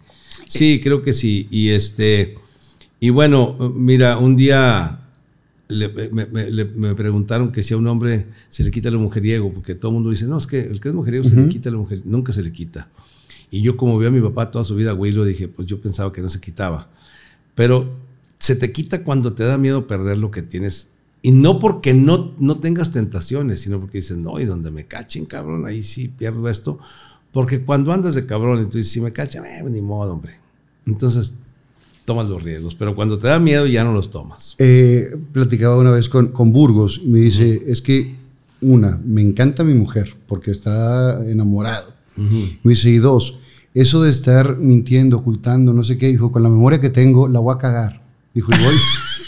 Sí, 0.47 0.79
creo 0.81 1.01
que 1.01 1.13
sí. 1.13 1.47
Y 1.51 1.69
este, 1.69 2.37
y 2.99 3.09
bueno, 3.09 3.55
mira, 3.75 4.17
un 4.17 4.35
día 4.35 4.99
le- 5.67 5.89
me, 5.89 6.25
me- 6.25 6.51
le- 6.51 6.65
me 6.65 6.95
preguntaron 6.95 7.51
que 7.51 7.63
si 7.63 7.73
a 7.73 7.77
un 7.77 7.87
hombre 7.87 8.27
se 8.49 8.63
le 8.63 8.71
quita 8.71 8.89
lo 8.91 8.99
mujeriego, 8.99 9.53
porque 9.53 9.75
todo 9.75 9.91
el 9.91 9.95
mundo 9.95 10.09
dice, 10.09 10.25
no, 10.25 10.37
es 10.37 10.47
que 10.47 10.59
el 10.61 10.79
que 10.81 10.89
es 10.89 10.95
mujeriego 10.95 11.25
se 11.25 11.35
le 11.35 11.49
quita 11.49 11.69
lo 11.69 11.79
mujeriego, 11.79 12.09
nunca 12.09 12.31
se 12.33 12.43
le 12.43 12.51
quita. 12.51 12.87
Y 13.49 13.61
yo 13.61 13.75
como 13.77 13.97
veo 13.97 14.07
a 14.07 14.11
mi 14.11 14.21
papá 14.21 14.49
toda 14.51 14.63
su 14.65 14.75
vida, 14.75 14.93
güey, 14.93 15.11
lo 15.11 15.25
dije, 15.25 15.47
pues 15.49 15.67
yo 15.67 15.81
pensaba 15.81 16.11
que 16.13 16.21
no 16.21 16.29
se 16.29 16.39
quitaba. 16.39 16.89
Pero 17.55 18.09
se 18.41 18.55
te 18.55 18.71
quita 18.71 19.03
cuando 19.03 19.33
te 19.33 19.43
da 19.43 19.57
miedo 19.57 19.85
perder 19.85 20.17
lo 20.17 20.31
que 20.31 20.41
tienes. 20.41 20.89
Y 21.21 21.31
no 21.31 21.59
porque 21.59 21.93
no, 21.93 22.33
no 22.39 22.59
tengas 22.59 22.91
tentaciones, 22.91 23.61
sino 23.61 23.79
porque 23.79 23.99
dices, 23.99 24.17
no, 24.17 24.39
y 24.39 24.45
donde 24.45 24.71
me 24.71 24.87
cachen, 24.87 25.27
cabrón, 25.27 25.67
ahí 25.67 25.83
sí 25.83 26.07
pierdo 26.07 26.49
esto. 26.49 26.79
Porque 27.31 27.63
cuando 27.63 27.93
andas 27.93 28.15
de 28.15 28.25
cabrón, 28.25 28.57
entonces 28.57 28.89
si 28.89 28.99
me 28.99 29.13
cachan, 29.13 29.45
eh, 29.45 29.63
ni 29.69 29.81
modo, 29.81 30.13
hombre. 30.13 30.33
Entonces 30.87 31.35
tomas 32.03 32.27
los 32.27 32.41
riesgos, 32.41 32.73
pero 32.73 32.95
cuando 32.95 33.19
te 33.19 33.27
da 33.27 33.37
miedo 33.37 33.67
ya 33.67 33.83
no 33.83 33.93
los 33.93 34.09
tomas. 34.09 34.55
Eh, 34.57 35.15
platicaba 35.31 35.77
una 35.77 35.91
vez 35.91 36.09
con, 36.09 36.29
con 36.29 36.51
Burgos 36.51 36.99
y 37.03 37.07
me 37.09 37.19
dice, 37.19 37.61
es 37.67 37.79
que 37.79 38.15
una, 38.59 38.99
me 39.05 39.21
encanta 39.21 39.63
mi 39.63 39.75
mujer 39.75 40.15
porque 40.27 40.49
está 40.49 41.23
enamorado. 41.23 41.93
Me 42.17 42.71
dice, 42.71 42.89
y 42.89 42.97
dos, 42.97 43.37
eso 43.75 44.01
de 44.01 44.09
estar 44.09 44.57
mintiendo, 44.57 45.17
ocultando, 45.17 45.73
no 45.73 45.83
sé 45.83 45.99
qué, 45.99 46.07
dijo, 46.07 46.31
con 46.31 46.41
la 46.41 46.49
memoria 46.49 46.81
que 46.81 46.89
tengo, 46.89 47.27
la 47.27 47.39
voy 47.39 47.53
a 47.53 47.59
cagar. 47.59 48.00
Dijo, 48.33 48.51
y 48.53 48.63
voy. 48.63 48.75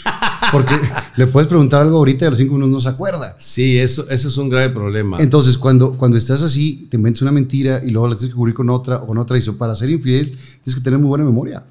Porque 0.52 0.74
le 1.16 1.26
puedes 1.26 1.48
preguntar 1.48 1.82
algo 1.82 1.98
ahorita 1.98 2.24
y 2.24 2.26
a 2.26 2.30
los 2.30 2.38
cinco 2.38 2.54
minutos 2.54 2.72
no 2.72 2.80
se 2.80 2.88
acuerda. 2.88 3.34
Sí, 3.38 3.78
eso, 3.78 4.08
eso 4.10 4.28
es 4.28 4.36
un 4.36 4.48
grave 4.48 4.70
problema. 4.70 5.16
Entonces, 5.18 5.56
cuando, 5.58 5.92
cuando 5.96 6.16
estás 6.16 6.42
así, 6.42 6.86
te 6.90 6.96
inventas 6.96 7.22
una 7.22 7.32
mentira 7.32 7.80
y 7.82 7.90
luego 7.90 8.08
la 8.08 8.16
tienes 8.16 8.32
que 8.34 8.36
cubrir 8.36 8.54
con 8.54 8.70
otra 8.70 9.02
o 9.02 9.06
con 9.06 9.18
otra. 9.18 9.36
Y 9.36 9.40
eso, 9.40 9.56
para 9.56 9.74
ser 9.74 9.90
infiel, 9.90 10.30
tienes 10.62 10.74
que 10.74 10.80
tener 10.80 10.98
muy 10.98 11.08
buena 11.08 11.24
memoria. 11.24 11.64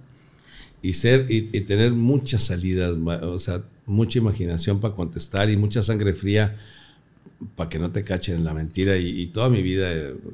y 0.81 0.93
ser 0.93 1.27
y, 1.29 1.49
y 1.53 1.61
tener 1.61 1.93
muchas 1.93 2.43
salidas, 2.43 2.93
o 3.23 3.39
sea, 3.39 3.61
mucha 3.85 4.19
imaginación 4.19 4.79
para 4.79 4.95
contestar 4.95 5.49
y 5.49 5.57
mucha 5.57 5.83
sangre 5.83 6.13
fría 6.13 6.57
para 7.55 7.69
que 7.69 7.79
no 7.79 7.91
te 7.91 8.03
cachen 8.03 8.35
en 8.35 8.45
la 8.45 8.53
mentira 8.53 8.97
y, 8.97 9.21
y 9.21 9.27
toda 9.27 9.49
mi 9.49 9.61
vida 9.61 9.91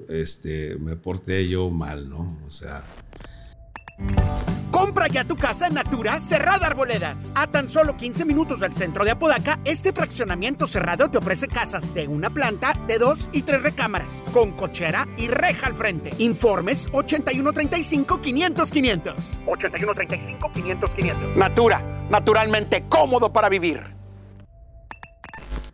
este 0.10 0.76
me 0.78 0.96
porté 0.96 1.48
yo 1.48 1.70
mal, 1.70 2.10
¿no? 2.10 2.38
O 2.48 2.52
sea, 2.52 2.84
Compra 4.89 5.08
ya 5.08 5.23
tu 5.23 5.36
casa 5.36 5.67
en 5.67 5.75
Natura 5.75 6.19
Cerrada 6.19 6.65
Arboledas. 6.65 7.32
A 7.36 7.45
tan 7.45 7.69
solo 7.69 7.95
15 7.95 8.25
minutos 8.25 8.60
del 8.60 8.73
centro 8.73 9.06
de 9.06 9.12
Apodaca, 9.12 9.60
este 9.63 9.93
fraccionamiento 9.93 10.65
cerrado 10.65 11.12
te 11.12 11.19
ofrece 11.19 11.47
casas 11.47 11.93
de 11.93 12.08
una 12.08 12.32
planta, 12.32 12.73
de 12.88 12.97
dos 12.97 13.30
y 13.32 13.43
tres 13.43 13.62
recámaras, 13.62 14.10
con 14.34 14.52
cochera 14.54 15.08
y 15.15 15.28
reja 15.28 15.67
al 15.67 15.75
frente. 15.75 16.10
Informes 16.17 16.91
8135-500-500. 16.91 19.45
8135-500-500. 19.45 21.36
Natura, 21.36 22.08
naturalmente 22.10 22.86
cómodo 22.89 23.32
para 23.32 23.47
vivir. 23.47 23.82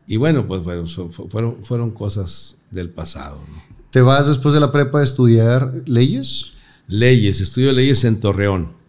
y 0.05 0.17
bueno, 0.17 0.45
pues 0.45 0.61
bueno, 0.61 0.87
fueron 1.29 1.63
fueron 1.63 1.91
cosas 1.91 2.57
del 2.69 2.89
pasado, 2.89 3.39
¿no? 3.47 3.55
¿Te 3.91 4.01
vas 4.01 4.27
después 4.27 4.53
de 4.53 4.59
la 4.59 4.73
prepa 4.73 4.99
a 4.99 5.03
estudiar 5.03 5.71
leyes? 5.85 6.51
Leyes, 6.87 7.39
estudio 7.39 7.71
leyes 7.71 8.03
en 8.03 8.19
Torreón. 8.19 8.83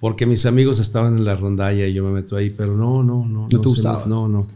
Porque 0.00 0.24
mis 0.26 0.46
amigos 0.46 0.78
estaban 0.78 1.16
en 1.16 1.24
la 1.24 1.36
rondalla 1.36 1.86
y 1.86 1.92
yo 1.92 2.02
me 2.02 2.10
meto 2.10 2.34
ahí, 2.34 2.50
pero 2.50 2.74
no, 2.74 3.02
no, 3.02 3.26
no. 3.26 3.46
te 3.48 3.58
se 3.58 3.62
gustaba? 3.62 4.06
No, 4.06 4.26
no. 4.28 4.46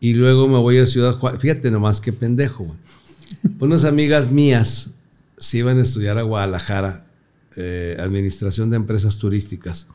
Y 0.00 0.14
luego 0.14 0.48
me 0.48 0.58
voy 0.58 0.78
a 0.78 0.86
Ciudad 0.86 1.18
Juárez. 1.18 1.40
Fíjate 1.40 1.70
nomás 1.70 2.00
qué 2.00 2.12
pendejo, 2.12 2.64
güey. 2.64 2.78
Unas 3.60 3.84
amigas 3.84 4.30
mías 4.30 4.94
se 5.36 5.58
iban 5.58 5.78
a 5.78 5.82
estudiar 5.82 6.18
a 6.18 6.22
Guadalajara, 6.22 7.06
eh, 7.56 7.96
Administración 8.00 8.70
de 8.70 8.76
Empresas 8.76 9.18
Turísticas. 9.18 9.88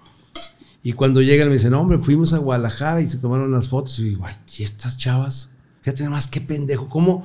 Y 0.84 0.93
cuando 0.93 1.21
llegan 1.21 1.47
me 1.47 1.56
dicen, 1.56 1.73
hombre, 1.73 1.97
fuimos 1.97 2.34
a 2.34 2.38
Guadalajara 2.38 3.01
y 3.01 3.08
se 3.08 3.17
tomaron 3.17 3.47
unas 3.47 3.69
fotos. 3.69 3.97
Y 3.99 4.03
digo, 4.03 4.25
ay, 4.25 4.36
¿y 4.58 4.63
estas 4.63 4.97
chavas? 4.97 5.49
Fíjate 5.82 6.03
nomás 6.03 6.27
qué 6.27 6.39
pendejo. 6.39 6.88
¿Cómo, 6.88 7.23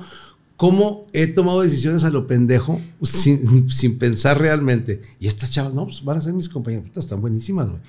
cómo 0.59 1.07
he 1.13 1.25
tomado 1.27 1.61
decisiones 1.61 2.03
a 2.03 2.09
lo 2.09 2.27
pendejo 2.27 2.81
sin, 3.01 3.69
sin 3.71 3.97
pensar 3.97 4.41
realmente? 4.41 5.01
Y 5.17 5.27
estas 5.27 5.51
chavas, 5.51 5.73
no, 5.73 5.85
pues 5.85 6.03
van 6.03 6.17
a 6.17 6.21
ser 6.21 6.33
mis 6.33 6.49
compañeras. 6.49 6.85
Puta, 6.89 6.99
están 6.99 7.21
buenísimas, 7.21 7.69
güey. 7.69 7.79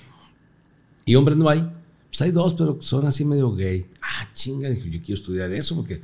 Y 1.05 1.17
hombres 1.17 1.37
no 1.37 1.49
hay. 1.49 1.69
Pues 2.11 2.23
hay 2.23 2.31
dos, 2.31 2.55
pero 2.55 2.79
son 2.81 3.05
así 3.07 3.25
medio 3.25 3.53
gay. 3.57 3.87
Ah, 4.01 4.29
chinga, 4.33 4.69
yo 4.71 5.03
quiero 5.05 5.15
estudiar 5.15 5.51
eso 5.53 5.75
porque 5.75 6.01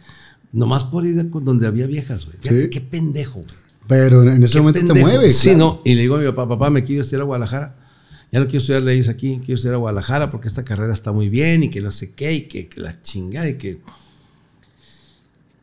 nomás 0.51 0.83
por 0.83 1.07
ir 1.07 1.31
con 1.31 1.45
donde 1.45 1.69
había 1.69 1.87
viejas, 1.87 2.27
güey. 2.27 2.37
Fíjate 2.41 2.63
Sí. 2.63 2.71
qué 2.71 2.81
pendejo, 2.81 3.35
güey. 3.43 3.55
Pero 3.87 4.29
en 4.29 4.43
ese 4.43 4.59
momento 4.59 4.81
te 4.81 4.87
pendejo. 4.87 5.07
mueve. 5.07 5.29
Sí, 5.33 5.51
claro. 5.51 5.59
no. 5.59 5.81
Y 5.85 5.95
le 5.95 6.01
digo 6.01 6.17
a 6.17 6.19
mi 6.19 6.27
papá, 6.27 6.49
papá, 6.49 6.69
me 6.71 6.83
quiero 6.83 7.03
estudiar 7.03 7.23
a 7.23 7.27
Guadalajara. 7.27 7.77
Ya 8.33 8.41
no 8.41 8.47
quiero 8.47 8.59
estudiar 8.59 8.83
leyes 8.83 9.09
aquí, 9.09 9.37
quiero 9.39 9.55
estudiar 9.55 9.75
a 9.75 9.79
Guadalajara 9.79 10.33
porque 10.33 10.49
esta 10.49 10.65
carrera 10.65 10.93
está 10.93 11.13
muy 11.13 11.29
bien 11.29 11.63
y 11.63 11.71
que 11.71 11.81
no 11.81 11.93
sé 11.93 12.13
qué 12.15 12.33
y 12.33 12.41
que, 12.49 12.67
que 12.67 12.81
la 12.81 13.01
chingada 13.03 13.49
y 13.49 13.55
que... 13.57 13.79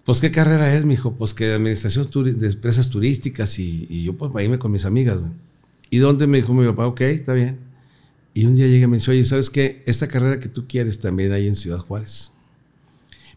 Pues, 0.05 0.19
¿qué 0.19 0.31
carrera 0.31 0.73
es, 0.75 0.83
mijo? 0.85 1.13
Pues 1.13 1.33
que 1.33 1.45
de 1.45 1.53
administración 1.55 2.09
de 2.13 2.47
empresas 2.47 2.89
turísticas 2.89 3.57
y, 3.59 3.87
y 3.89 4.03
yo 4.03 4.13
pues 4.17 4.31
para 4.31 4.43
irme 4.43 4.59
con 4.59 4.71
mis 4.71 4.85
amigas, 4.85 5.17
güey. 5.17 5.31
¿Y 5.89 5.99
dónde 5.99 6.27
me 6.27 6.37
dijo 6.39 6.53
mi 6.53 6.65
papá? 6.67 6.87
Ok, 6.87 7.01
está 7.01 7.33
bien. 7.33 7.59
Y 8.33 8.45
un 8.45 8.55
día 8.55 8.67
llega 8.67 8.85
y 8.85 8.87
me 8.87 8.97
dice, 8.97 9.11
oye, 9.11 9.23
¿sabes 9.25 9.49
qué? 9.49 9.83
Esta 9.85 10.07
carrera 10.07 10.39
que 10.39 10.49
tú 10.49 10.65
quieres 10.67 10.99
también 10.99 11.31
hay 11.31 11.47
en 11.47 11.55
Ciudad 11.55 11.77
Juárez. 11.77 12.31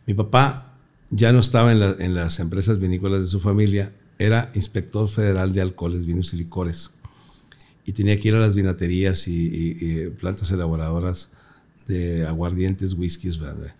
Mi 0.06 0.14
papá 0.14 0.74
ya 1.10 1.32
no 1.32 1.38
estaba 1.40 1.70
en, 1.70 1.80
la- 1.80 1.96
en 1.98 2.14
las 2.14 2.40
empresas 2.40 2.80
vinícolas 2.80 3.20
de 3.22 3.26
su 3.28 3.40
familia, 3.40 3.92
era 4.18 4.50
inspector 4.54 5.08
federal 5.08 5.52
de 5.52 5.60
alcoholes, 5.60 6.06
vinos 6.06 6.32
y 6.32 6.38
licores. 6.38 6.90
Y 7.84 7.92
tenía 7.92 8.18
que 8.18 8.28
ir 8.28 8.34
a 8.34 8.40
las 8.40 8.54
vinaterías 8.54 9.28
y, 9.28 9.34
y- 9.46 9.76
y 9.80 10.08
plantas 10.08 10.50
elaboradoras 10.50 11.30
de 11.86 12.26
aguardientes, 12.26 12.94
whiskies, 12.94 13.38
¿verdad? 13.38 13.74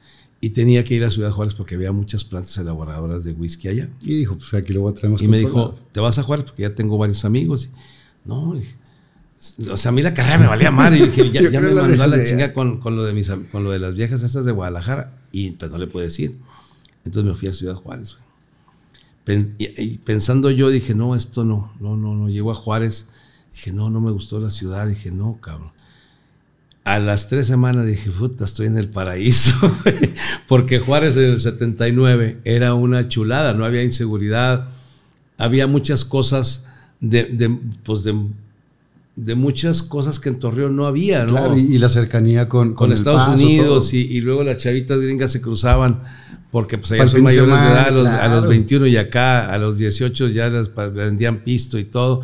Y 0.47 0.51
tenía 0.51 0.85
que 0.85 0.95
ir 0.95 1.05
a 1.05 1.11
Ciudad 1.11 1.33
Juárez 1.33 1.55
porque 1.55 1.75
había 1.75 1.91
muchas 1.91 2.23
plantas 2.23 2.57
elaboradoras 2.57 3.25
de 3.25 3.33
whisky 3.33 3.67
allá. 3.67 3.89
Y 4.01 4.19
dijo, 4.19 4.39
pues 4.39 4.55
aquí 4.55 4.73
lo 4.73 4.83
voy 4.83 4.93
a 4.93 4.95
traer 4.95 5.11
más 5.13 5.21
Y 5.21 5.27
me 5.27 5.39
dijo, 5.39 5.77
¿te 5.91 5.99
vas 5.99 6.21
a 6.21 6.23
Juárez? 6.23 6.47
Porque 6.47 6.63
ya 6.63 6.73
tengo 6.73 6.97
varios 6.97 7.25
amigos. 7.25 7.65
Y, 7.65 8.29
no, 8.29 8.55
o 9.69 9.77
sea, 9.77 9.89
a 9.89 9.93
mí 9.93 10.03
la 10.03 10.15
carrera 10.15 10.39
me 10.39 10.47
valía 10.47 10.71
mal. 10.71 10.97
Y 10.97 11.05
dije, 11.05 11.33
ya, 11.33 11.43
ya 11.51 11.61
me 11.61 11.75
mandó 11.75 12.01
a 12.01 12.07
la 12.07 12.23
chinga 12.25 12.55
con, 12.55 12.79
con 12.79 12.95
lo 12.95 13.03
de 13.03 13.13
mis, 13.13 13.29
con 13.51 13.65
lo 13.65 13.73
de 13.73 13.81
las 13.81 13.95
viejas 13.95 14.23
estas 14.23 14.45
de 14.45 14.53
Guadalajara. 14.53 15.19
Y 15.33 15.51
pues 15.51 15.69
no 15.69 15.79
le 15.79 15.89
puedo 15.89 16.05
decir. 16.05 16.37
Entonces 17.05 17.29
me 17.33 17.37
fui 17.37 17.49
a 17.49 17.53
Ciudad 17.53 17.75
Juárez. 17.75 18.15
Pen- 19.25 19.57
y, 19.59 19.83
y 19.83 19.99
pensando 19.99 20.49
yo, 20.53 20.69
dije, 20.69 20.95
no, 20.95 21.17
esto 21.17 21.43
no, 21.43 21.73
no, 21.81 21.97
no, 21.97 22.15
no. 22.15 22.29
Llego 22.29 22.53
a 22.53 22.55
Juárez, 22.55 23.09
dije, 23.53 23.73
no, 23.73 23.91
no 23.91 24.01
me 24.01 24.13
gustó 24.13 24.39
la 24.39 24.51
ciudad. 24.51 24.87
Dije, 24.87 25.11
no, 25.11 25.41
cabrón. 25.41 25.73
A 26.87 27.01
las 27.01 27.29
tres 27.29 27.49
semanas 27.49 27.85
dije, 27.85 28.13
puta, 28.13 28.45
estoy 28.45 28.69
en 28.69 28.79
el 28.79 28.89
paraíso. 28.89 29.53
Porque 30.47 30.79
Juárez 30.79 31.17
en 31.17 31.25
el 31.25 31.41
79 31.41 32.43
era 32.45 32.75
una 32.75 33.09
chulada, 33.09 33.55
no 33.55 33.65
había 33.65 33.83
inseguridad, 33.83 34.69
había 35.37 35.67
muchas 35.67 36.05
cosas 36.05 36.65
de, 37.01 37.25
de, 37.25 37.59
pues 37.83 38.05
de, 38.05 38.15
de 39.17 39.35
muchas 39.35 39.83
cosas 39.83 40.21
que 40.21 40.29
en 40.29 40.39
Torreón 40.39 40.77
no 40.77 40.87
había, 40.87 41.25
¿no? 41.25 41.33
Claro, 41.33 41.59
y, 41.59 41.63
y 41.63 41.79
la 41.79 41.89
cercanía 41.89 42.49
con, 42.49 42.73
con, 42.75 42.93
Estados 42.93 43.23
Paso, 43.23 43.33
Unidos 43.33 43.93
y, 43.93 44.03
y 44.03 44.21
luego 44.21 44.45
las 44.45 44.59
chavitas 44.59 45.01
gringas 45.01 45.33
se 45.33 45.41
cruzaban 45.41 46.05
porque 46.53 46.79
pues 46.79 46.93
allá 46.93 47.09
son 47.09 47.25
mayores 47.25 47.49
de 47.49 47.67
edad, 47.67 47.89
a 47.89 47.91
los, 47.91 48.07
a 48.07 48.29
los 48.29 48.39
claro. 48.39 48.49
21 48.49 48.87
y 48.87 48.97
acá 48.97 49.53
a 49.53 49.59
los 49.59 49.77
18 49.77 50.29
ya 50.29 50.49
les 50.51 50.71
vendían 50.95 51.39
pisto 51.39 51.81
y 51.81 51.85
todo 51.85 52.23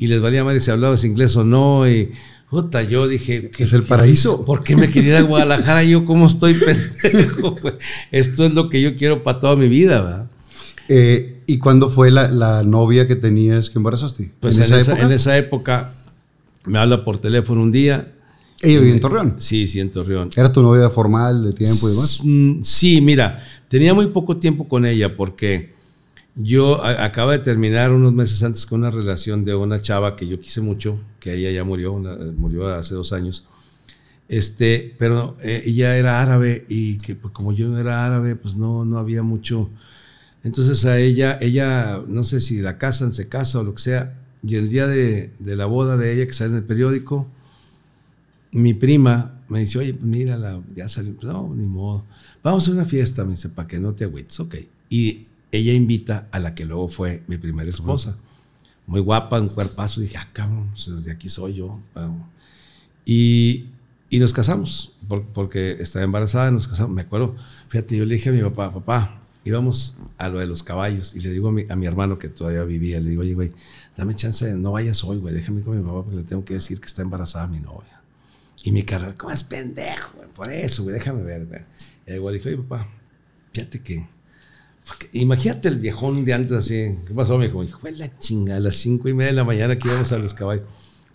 y 0.00 0.08
les 0.08 0.20
valía 0.20 0.42
madre 0.42 0.58
si 0.58 0.72
hablabas 0.72 1.04
inglés 1.04 1.36
o 1.36 1.44
no 1.44 1.88
y 1.88 2.10
puta, 2.50 2.82
yo 2.82 3.06
dije 3.08 3.50
Es 3.58 3.72
el 3.72 3.84
paraíso. 3.84 4.44
¿Por 4.44 4.64
qué 4.64 4.76
me 4.76 4.90
quería 4.90 5.10
ir 5.10 5.16
a 5.16 5.22
Guadalajara? 5.22 5.84
Yo 5.84 6.04
cómo 6.04 6.26
estoy 6.26 6.54
pendejo? 7.02 7.56
Esto 8.10 8.44
es 8.44 8.54
lo 8.54 8.68
que 8.68 8.82
yo 8.82 8.96
quiero 8.96 9.22
para 9.22 9.40
toda 9.40 9.56
mi 9.56 9.68
vida, 9.68 10.02
¿verdad? 10.02 10.30
Eh, 10.88 11.42
¿Y 11.46 11.58
cuándo 11.58 11.88
fue 11.88 12.10
la, 12.10 12.28
la 12.28 12.62
novia 12.64 13.06
que 13.06 13.16
tenías 13.16 13.70
que 13.70 13.78
embarazaste? 13.78 14.32
Pues 14.40 14.58
en, 14.58 14.74
esa, 14.74 15.00
en 15.00 15.12
esa 15.12 15.38
época 15.38 15.94
me 16.64 16.78
habla 16.78 17.04
por 17.04 17.18
teléfono 17.18 17.62
un 17.62 17.72
día. 17.72 18.12
¿Ella 18.62 18.78
vivía 18.80 18.94
en 18.94 19.00
Torreón? 19.00 19.36
Sí, 19.38 19.66
sí, 19.68 19.80
en 19.80 19.90
Torreón. 19.90 20.30
¿Era 20.36 20.52
tu 20.52 20.62
novia 20.62 20.90
formal 20.90 21.44
de 21.44 21.52
tiempo 21.52 21.88
y 21.88 21.92
demás? 21.92 22.20
Mm, 22.24 22.62
Sí, 22.62 23.00
mira, 23.00 23.42
tenía 23.68 23.94
muy 23.94 24.08
poco 24.08 24.36
tiempo 24.36 24.68
con 24.68 24.84
ella 24.84 25.16
porque 25.16 25.72
yo 26.36 26.82
acaba 26.84 27.32
de 27.32 27.40
terminar 27.40 27.92
unos 27.92 28.12
meses 28.12 28.42
antes 28.42 28.64
con 28.66 28.80
una 28.80 28.90
relación 28.90 29.44
de 29.44 29.54
una 29.54 29.80
chava 29.82 30.16
que 30.16 30.26
yo 30.28 30.40
quise 30.40 30.60
mucho, 30.60 30.98
que 31.18 31.34
ella 31.34 31.50
ya 31.50 31.64
murió, 31.64 31.92
una- 31.92 32.16
murió 32.36 32.68
hace 32.68 32.94
dos 32.94 33.12
años. 33.12 33.46
Este, 34.28 34.94
pero 34.98 35.36
eh, 35.42 35.62
ella 35.66 35.96
era 35.96 36.22
árabe 36.22 36.64
y 36.68 36.98
que 36.98 37.16
pues, 37.16 37.32
como 37.34 37.52
yo 37.52 37.68
no 37.68 37.78
era 37.78 38.06
árabe, 38.06 38.36
pues 38.36 38.54
no, 38.56 38.84
no 38.84 38.98
había 38.98 39.22
mucho. 39.22 39.70
Entonces 40.44 40.84
a 40.86 40.98
ella, 40.98 41.38
ella, 41.40 42.02
no 42.08 42.24
sé 42.24 42.40
si 42.40 42.60
la 42.62 42.78
casan, 42.78 43.12
se 43.14 43.28
casa 43.28 43.60
o 43.60 43.64
lo 43.64 43.74
que 43.74 43.82
sea, 43.82 44.18
y 44.42 44.56
el 44.56 44.70
día 44.70 44.86
de, 44.86 45.32
la 45.40 45.66
boda 45.66 45.96
de 45.96 46.14
ella 46.14 46.26
que 46.26 46.32
sale 46.34 46.50
en 46.52 46.56
el 46.58 46.64
periódico, 46.64 47.28
mi 48.52 48.74
prima 48.74 49.40
me 49.48 49.60
dice, 49.60 49.78
oye, 49.78 49.94
pues 49.94 50.04
mira, 50.06 50.36
la- 50.36 50.60
ya 50.74 50.88
salió, 50.88 51.14
no, 51.22 51.54
ni 51.54 51.66
modo. 51.66 52.04
Vamos 52.42 52.68
a 52.68 52.72
una 52.72 52.84
fiesta, 52.84 53.24
me 53.24 53.32
dice, 53.32 53.48
para 53.48 53.68
que 53.68 53.78
no 53.78 53.92
te 53.92 54.04
agüites, 54.04 54.38
ok. 54.40 54.56
Y 54.88 55.26
ella 55.52 55.72
invita 55.72 56.28
a 56.32 56.38
la 56.38 56.54
que 56.54 56.64
luego 56.64 56.88
fue 56.88 57.22
mi 57.26 57.36
primera 57.38 57.68
esposa. 57.68 58.16
Muy 58.86 59.00
guapa, 59.00 59.40
un 59.40 59.48
cuerpazo. 59.48 60.00
Dije, 60.00 60.16
ah, 60.18 60.28
cabrón, 60.32 60.70
de 61.04 61.12
aquí 61.12 61.28
soy 61.28 61.54
yo. 61.54 61.80
Y, 63.04 63.66
y 64.08 64.18
nos 64.18 64.32
casamos, 64.32 64.92
por- 65.08 65.26
porque 65.26 65.72
estaba 65.80 66.04
embarazada, 66.04 66.50
nos 66.50 66.68
casamos. 66.68 66.92
Me 66.94 67.02
acuerdo, 67.02 67.36
fíjate, 67.68 67.96
yo 67.96 68.04
le 68.04 68.14
dije 68.14 68.28
a 68.30 68.32
mi 68.32 68.40
papá, 68.42 68.72
papá, 68.72 69.22
íbamos 69.44 69.96
a 70.18 70.28
lo 70.28 70.38
de 70.38 70.46
los 70.46 70.62
caballos. 70.62 71.14
Y 71.16 71.20
le 71.20 71.30
digo 71.30 71.48
a 71.48 71.52
mi, 71.52 71.64
a 71.68 71.76
mi 71.76 71.86
hermano 71.86 72.18
que 72.18 72.28
todavía 72.28 72.62
vivía, 72.64 73.00
le 73.00 73.10
digo, 73.10 73.22
oye, 73.22 73.34
güey, 73.34 73.52
dame 73.96 74.14
chance, 74.14 74.44
de- 74.46 74.54
no 74.56 74.72
vayas 74.72 75.02
hoy, 75.04 75.18
güey, 75.18 75.34
déjame 75.34 75.58
ir 75.60 75.64
con 75.64 75.76
mi 75.78 75.84
papá 75.84 76.02
porque 76.04 76.16
le 76.16 76.24
tengo 76.24 76.44
que 76.44 76.54
decir 76.54 76.80
que 76.80 76.86
está 76.86 77.02
embarazada 77.02 77.46
mi 77.46 77.60
novia. 77.60 78.00
Y 78.62 78.72
mi 78.72 78.82
carnal, 78.82 79.16
¿cómo 79.16 79.32
es 79.32 79.42
pendejo, 79.42 80.10
güey? 80.16 80.28
Por 80.30 80.52
eso, 80.52 80.82
güey, 80.82 80.94
déjame 80.94 81.22
ver, 81.22 81.46
güey. 81.46 81.60
Y 82.06 82.12
igual 82.14 82.34
dije, 82.34 82.48
oye, 82.50 82.58
papá, 82.58 82.88
fíjate 83.52 83.80
que. 83.82 84.06
Imagínate 85.12 85.68
el 85.68 85.78
viejón 85.78 86.24
de 86.24 86.34
antes 86.34 86.52
así. 86.52 86.96
¿Qué 87.06 87.14
pasó, 87.14 87.38
mi 87.38 87.46
hijo? 87.46 87.62
Hijo 87.64 87.80
de 87.82 87.92
la 87.92 88.18
chinga, 88.18 88.56
a 88.56 88.60
las 88.60 88.76
cinco 88.76 89.08
y 89.08 89.14
media 89.14 89.30
de 89.30 89.36
la 89.36 89.44
mañana 89.44 89.78
que 89.78 89.88
íbamos 89.88 90.10
a 90.12 90.18
los 90.18 90.34
caballos. 90.34 90.64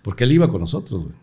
Porque 0.04 0.24
él 0.24 0.34
iba 0.34 0.50
con 0.50 0.62
nosotros, 0.62 1.04
güey. 1.04 1.16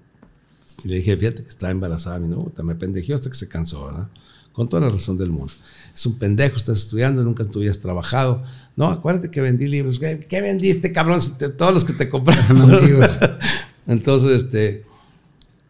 Y 0.85 0.89
le 0.89 0.97
dije, 0.97 1.17
fíjate 1.17 1.43
que 1.43 1.49
está 1.49 1.71
embarazada 1.71 2.19
mi 2.19 2.29
novia. 2.29 2.53
Me 2.65 2.75
pendejeó 2.75 3.15
hasta 3.15 3.31
que 3.31 3.37
se 3.37 3.49
cansó, 3.49 3.87
¿verdad? 3.87 4.09
Con 4.53 4.69
toda 4.69 4.83
la 4.83 4.91
razón 4.91 5.17
del 5.17 5.31
mundo. 5.31 5.53
Es 5.95 6.05
un 6.07 6.19
pendejo, 6.19 6.57
estás 6.57 6.79
estudiando, 6.79 7.23
nunca 7.23 7.45
tú 7.45 7.61
habías 7.61 7.79
trabajado. 7.79 8.43
No, 8.77 8.89
acuérdate 8.89 9.31
que 9.31 9.41
vendí 9.41 9.69
libros. 9.69 9.99
¿Qué, 9.99 10.27
qué 10.29 10.41
vendiste, 10.41 10.93
cabrón? 10.93 11.21
Todos 11.57 11.73
los 11.73 11.85
que 11.85 11.93
te 11.93 12.09
compraron. 12.09 12.59
No. 12.59 12.79
Entonces, 13.87 14.43
este. 14.43 14.85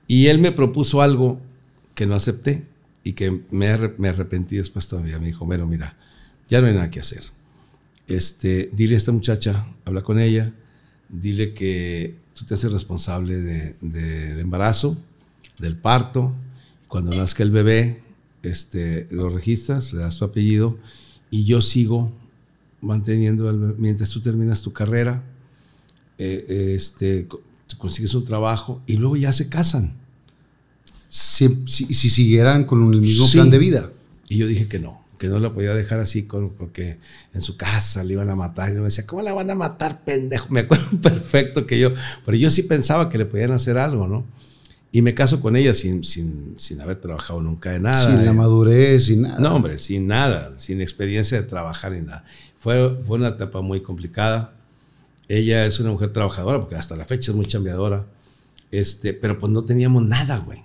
Y 0.06 0.28
él 0.28 0.38
me 0.38 0.52
propuso 0.52 1.02
algo 1.02 1.40
que 1.94 2.06
no 2.06 2.14
acepté 2.14 2.66
y 3.04 3.12
que 3.12 3.42
me 3.50 3.68
arrepentí 3.68 4.56
después 4.56 4.88
todavía. 4.88 5.18
Me 5.18 5.26
dijo, 5.26 5.44
bueno, 5.44 5.66
mira, 5.66 5.96
ya 6.52 6.60
no 6.60 6.66
hay 6.66 6.74
nada 6.74 6.90
que 6.90 7.00
hacer. 7.00 7.22
Este, 8.06 8.68
dile 8.74 8.94
a 8.94 8.98
esta 8.98 9.10
muchacha, 9.10 9.66
habla 9.86 10.02
con 10.02 10.18
ella, 10.18 10.52
dile 11.08 11.54
que 11.54 12.16
tú 12.34 12.44
te 12.44 12.52
haces 12.54 12.70
responsable 12.70 13.36
de- 13.40 13.74
del 13.80 14.38
embarazo, 14.38 14.98
del 15.58 15.76
parto. 15.76 16.32
Cuando 16.88 17.16
nazca 17.16 17.42
el 17.42 17.50
bebé, 17.50 18.02
este, 18.42 19.08
lo 19.10 19.30
registras, 19.30 19.94
le 19.94 20.00
das 20.00 20.18
tu 20.18 20.26
apellido 20.26 20.76
y 21.30 21.44
yo 21.44 21.62
sigo 21.62 22.12
manteniendo 22.82 23.48
el 23.48 23.56
mientras 23.78 24.10
tú 24.10 24.20
terminas 24.20 24.60
tu 24.60 24.72
carrera, 24.74 25.22
eh, 26.18 26.74
este, 26.76 27.26
co- 27.28 27.40
consigues 27.78 28.12
un 28.12 28.24
trabajo 28.26 28.82
y 28.86 28.96
luego 28.96 29.16
ya 29.16 29.32
se 29.32 29.48
casan. 29.48 29.94
Si, 31.08 31.62
si, 31.66 31.84
si 31.94 32.10
siguieran 32.10 32.64
con 32.64 32.92
el 32.92 33.00
mismo 33.00 33.26
Sí. 33.26 33.38
plan 33.38 33.48
de 33.50 33.58
vida. 33.58 33.90
Y 34.28 34.36
yo 34.38 34.46
dije 34.46 34.66
que 34.68 34.78
no, 34.78 35.01
que 35.22 35.28
no 35.28 35.38
la 35.38 35.54
podía 35.54 35.72
dejar 35.72 36.00
así 36.00 36.24
con, 36.24 36.50
porque 36.50 36.98
en 37.32 37.40
su 37.42 37.56
casa 37.56 38.02
le 38.02 38.14
iban 38.14 38.28
a 38.28 38.34
matar. 38.34 38.70
Y 38.70 38.74
yo 38.74 38.78
me 38.80 38.86
decía, 38.86 39.06
¿cómo 39.06 39.22
la 39.22 39.32
van 39.32 39.48
a 39.52 39.54
matar, 39.54 40.02
pendejo? 40.02 40.48
Me 40.50 40.60
acuerdo 40.60 40.84
perfecto 41.00 41.64
que 41.64 41.78
yo, 41.78 41.92
pero 42.26 42.36
yo 42.36 42.50
sí 42.50 42.64
pensaba 42.64 43.08
que 43.08 43.18
le 43.18 43.24
podían 43.24 43.52
hacer 43.52 43.78
algo, 43.78 44.08
¿no? 44.08 44.24
Y 44.90 45.00
me 45.00 45.14
caso 45.14 45.40
con 45.40 45.54
ella 45.54 45.74
sin, 45.74 46.02
sin, 46.02 46.54
sin 46.56 46.80
haber 46.80 46.96
trabajado 46.96 47.40
nunca 47.40 47.70
de 47.70 47.78
nada. 47.78 48.04
sin 48.04 48.24
la 48.24 48.32
eh. 48.32 48.34
madurez, 48.34 49.04
sin 49.04 49.22
nada. 49.22 49.38
No, 49.38 49.54
hombre, 49.54 49.78
sin 49.78 50.08
nada, 50.08 50.58
sin 50.58 50.80
experiencia 50.80 51.40
de 51.40 51.46
trabajar 51.46 51.92
ni 51.92 52.00
nada. 52.00 52.24
Fue, 52.58 52.96
fue 53.04 53.18
una 53.18 53.28
etapa 53.28 53.60
muy 53.60 53.80
complicada. 53.80 54.54
Ella 55.28 55.66
es 55.66 55.78
una 55.78 55.92
mujer 55.92 56.10
trabajadora, 56.10 56.58
porque 56.58 56.74
hasta 56.74 56.96
la 56.96 57.04
fecha 57.04 57.30
es 57.30 57.36
muy 57.36 57.46
chambeadora. 57.46 58.06
Este, 58.72 59.14
pero 59.14 59.38
pues 59.38 59.52
no 59.52 59.64
teníamos 59.64 60.02
nada, 60.02 60.38
güey. 60.38 60.64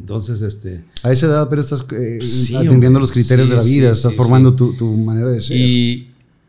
Entonces, 0.00 0.42
este, 0.42 0.82
A 1.02 1.10
esa 1.12 1.26
edad, 1.26 1.48
pero 1.48 1.60
estás 1.60 1.84
eh, 1.92 2.18
Sí, 2.22 2.54
atendiendo 2.54 2.86
hombre. 2.86 3.00
los 3.00 3.12
criterios 3.12 3.48
Sí, 3.48 3.54
de 3.54 3.56
la 3.58 3.64
vida, 3.64 3.94
sí, 3.94 3.98
estás 3.98 4.14
formando. 4.14 4.54
Tu, 4.54 4.74
tu 4.76 4.92
manera 4.94 5.30
de 5.30 5.40
ser. 5.40 5.56
y, 5.56 6.08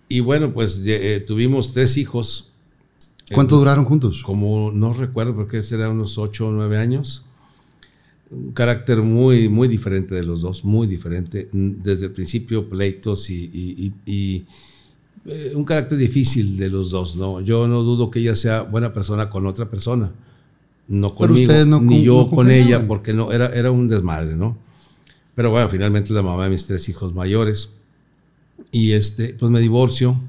y 0.10 0.19
bueno, 0.19 0.53
pues 0.53 0.81
eh, 0.86 1.23
tuvimos 1.25 1.73
tres 1.73 1.97
hijos. 1.97 2.51
¿Cuánto 3.33 3.55
Eh, 3.55 3.60
duraron 3.60 3.86
juntos? 3.86 4.23
Como 4.23 4.71
no 4.71 4.93
recuerdo, 4.93 5.36
porque 5.36 5.62
será 5.63 5.89
unos 5.89 6.17
ocho 6.17 6.47
o 6.47 6.51
nueve 6.51 6.77
años. 6.77 7.25
Un 8.29 8.51
carácter 8.51 9.01
muy, 9.01 9.47
muy 9.49 9.67
diferente 9.69 10.13
de 10.13 10.23
los 10.23 10.41
dos, 10.41 10.63
muy 10.65 10.86
diferente. 10.88 11.49
Desde 11.53 12.05
el 12.07 12.12
principio, 12.12 12.67
pleitos 12.69 13.29
y, 13.29 13.36
y- 13.53 13.93
y- 14.05 14.12
y, 14.13 14.45
eh, 15.25 15.53
un 15.55 15.63
carácter 15.63 15.97
difícil 15.97 16.57
de 16.57 16.69
los 16.69 16.89
dos, 16.91 17.15
¿no? 17.15 17.39
Yo 17.41 17.67
no 17.67 17.83
dudo 17.83 18.12
que 18.12 18.19
ella 18.19 18.36
sea 18.36 18.63
buena 18.63 18.93
persona 18.93 19.29
con 19.29 19.45
otra 19.47 19.69
persona. 19.69 20.12
No 20.88 21.15
conmigo, 21.15 21.52
no 21.65 21.82
ni 21.82 21.88
con- 21.88 22.02
yo 22.04 22.15
no 22.30 22.30
con 22.30 22.50
ella, 22.52 22.88
porque 22.88 23.13
no, 23.13 23.32
era, 23.32 23.47
era 23.47 23.71
un 23.71 23.88
desmadre, 23.88 24.36
¿no? 24.36 24.58
Pero 25.36 25.52
bueno, 25.52 25.67
finalmente 25.69 26.13
la 26.13 26.21
mamá 26.21 26.45
de 26.45 26.50
mis 26.52 26.65
tres 26.65 26.88
hijos 26.89 27.13
mayores. 27.13 27.73
Y 28.71 28.93
este, 28.93 29.36
pues 29.38 29.52
me 29.52 29.60
divorcio. 29.60 30.19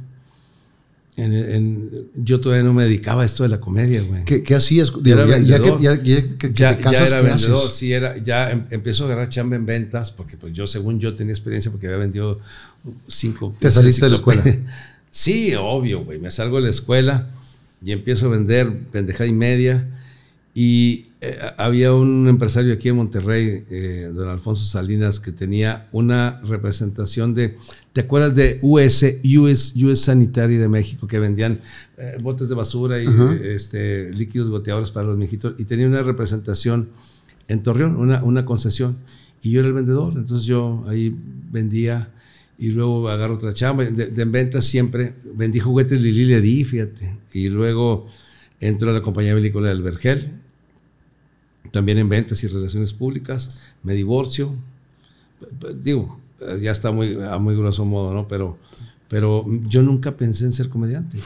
En- 1.17 1.33
en- 1.33 1.91
yo 2.15 2.41
todavía 2.41 2.63
no 2.63 2.73
me 2.73 2.85
dedicaba 2.85 3.23
a 3.23 3.27
esto 3.27 3.43
de 3.43 3.49
la 3.49 3.59
comedia, 3.59 4.03
güey. 4.03 4.25
¿Qué, 4.25 4.45
qué 4.45 4.55
hacías? 4.55 4.93
Digo, 5.03 5.27
ya, 5.27 5.39
ya 5.39 5.59
que, 5.61 5.77
ya, 5.81 5.95
ya 6.01 6.37
que- 6.39 6.53
Ya, 6.53 6.77
te 6.77 6.77
ya 6.77 6.81
casas, 6.81 7.09
era 7.13 7.21
¿qué 7.23 7.27
vendedor, 7.29 7.59
haces? 7.67 7.73
sí, 7.75 7.93
era, 7.93 8.17
ya 8.23 8.51
em- 8.53 8.67
empiezo 8.71 9.03
a 9.03 9.07
agarrar 9.07 9.29
chamba 9.29 9.57
en 9.57 9.67
ventas, 9.67 10.13
porque 10.13 10.37
pues 10.37 10.53
yo, 10.53 10.69
según 10.69 11.01
yo, 11.01 11.15
tenía 11.17 11.33
experiencia 11.33 11.73
porque 11.73 11.87
había 11.89 11.99
vendido 11.99 12.39
cinco... 13.09 13.53
¿Te 13.59 13.69
saliste 13.71 14.05
de 14.05 14.11
la 14.11 14.17
escuela? 14.17 14.45
Sí, 15.11 15.53
obvio, 15.59 16.05
güey. 16.05 16.21
Me 16.21 16.31
salgo 16.31 16.59
de 16.59 16.65
la 16.65 16.71
escuela 16.71 17.31
y 17.83 17.91
empiezo 17.93 18.27
a 18.27 18.29
vender 18.29 18.71
pendejada 18.93 19.27
y 19.27 19.33
media. 19.33 19.89
Y 20.61 21.07
eh, 21.21 21.39
había 21.57 21.95
un 21.95 22.27
empresario 22.27 22.75
aquí 22.75 22.89
en 22.89 22.97
Monterrey, 22.97 23.63
eh, 23.71 24.11
don 24.13 24.29
Alfonso 24.29 24.65
Salinas, 24.65 25.21
que 25.21 25.31
tenía 25.31 25.87
una 25.93 26.41
representación 26.41 27.33
de, 27.33 27.57
¿te 27.93 28.01
acuerdas 28.01 28.35
de 28.35 28.59
US, 28.63 29.21
US, 29.39 29.77
US 29.77 30.01
Sanitary 30.01 30.57
de 30.57 30.67
México, 30.67 31.07
que 31.07 31.21
vendían 31.21 31.61
eh, 31.97 32.17
botes 32.21 32.49
de 32.49 32.57
basura 32.57 33.01
y 33.01 33.07
Ajá. 33.07 33.35
eh, 33.35 33.55
este, 33.55 34.13
líquidos 34.13 34.49
goteadores 34.51 34.91
para 34.91 35.07
los 35.07 35.17
mijitos? 35.17 35.55
Y 35.59 35.65
tenía 35.65 35.87
una 35.87 36.03
representación 36.03 36.89
en 37.47 37.63
Torreón, 37.63 37.95
una, 37.95 38.25
una 38.25 38.45
concesión. 38.45 38.97
Y 39.41 39.53
yo 39.53 39.61
era 39.61 39.69
el 39.69 39.75
vendedor, 39.75 40.15
entonces 40.17 40.45
yo 40.45 40.85
ahí 40.89 41.17
vendía 41.53 42.11
y 42.59 42.71
luego 42.73 43.09
agarro 43.09 43.35
otra 43.35 43.55
chamba. 43.55 43.85
De, 43.85 44.09
de 44.09 44.23
en 44.23 44.33
ventas 44.33 44.65
siempre 44.65 45.15
vendí 45.37 45.61
juguetes 45.61 46.01
Lili 46.01 46.25
le 46.25 46.41
di, 46.41 46.65
fíjate. 46.65 47.17
Y 47.33 47.49
luego 47.49 48.09
entro 48.61 48.91
a 48.91 48.93
la 48.93 49.03
compañía 49.03 49.33
agrícola 49.33 49.69
del 49.69 49.83
Vergel, 49.83 50.38
también 51.73 51.99
en 51.99 52.09
ventas 52.09 52.43
y 52.45 52.49
relaciones 52.49 52.93
públicas. 52.93 53.61
Me 53.83 53.95
divorcio. 53.95 54.55
Digo, 55.83 56.19
ya 56.61 56.73
está 56.73 56.91
muy, 56.93 57.17
a 57.23 57.39
muy 57.39 57.57
grosso 57.57 57.85
modo, 57.85 58.13
¿no? 58.15 58.27
Pero, 58.29 58.59
pero 59.09 59.45
yo 59.69 59.83
nunca 59.83 60.17
pensé 60.17 60.45
en 60.45 60.53
ser 60.53 60.69
comediante. 60.69 61.19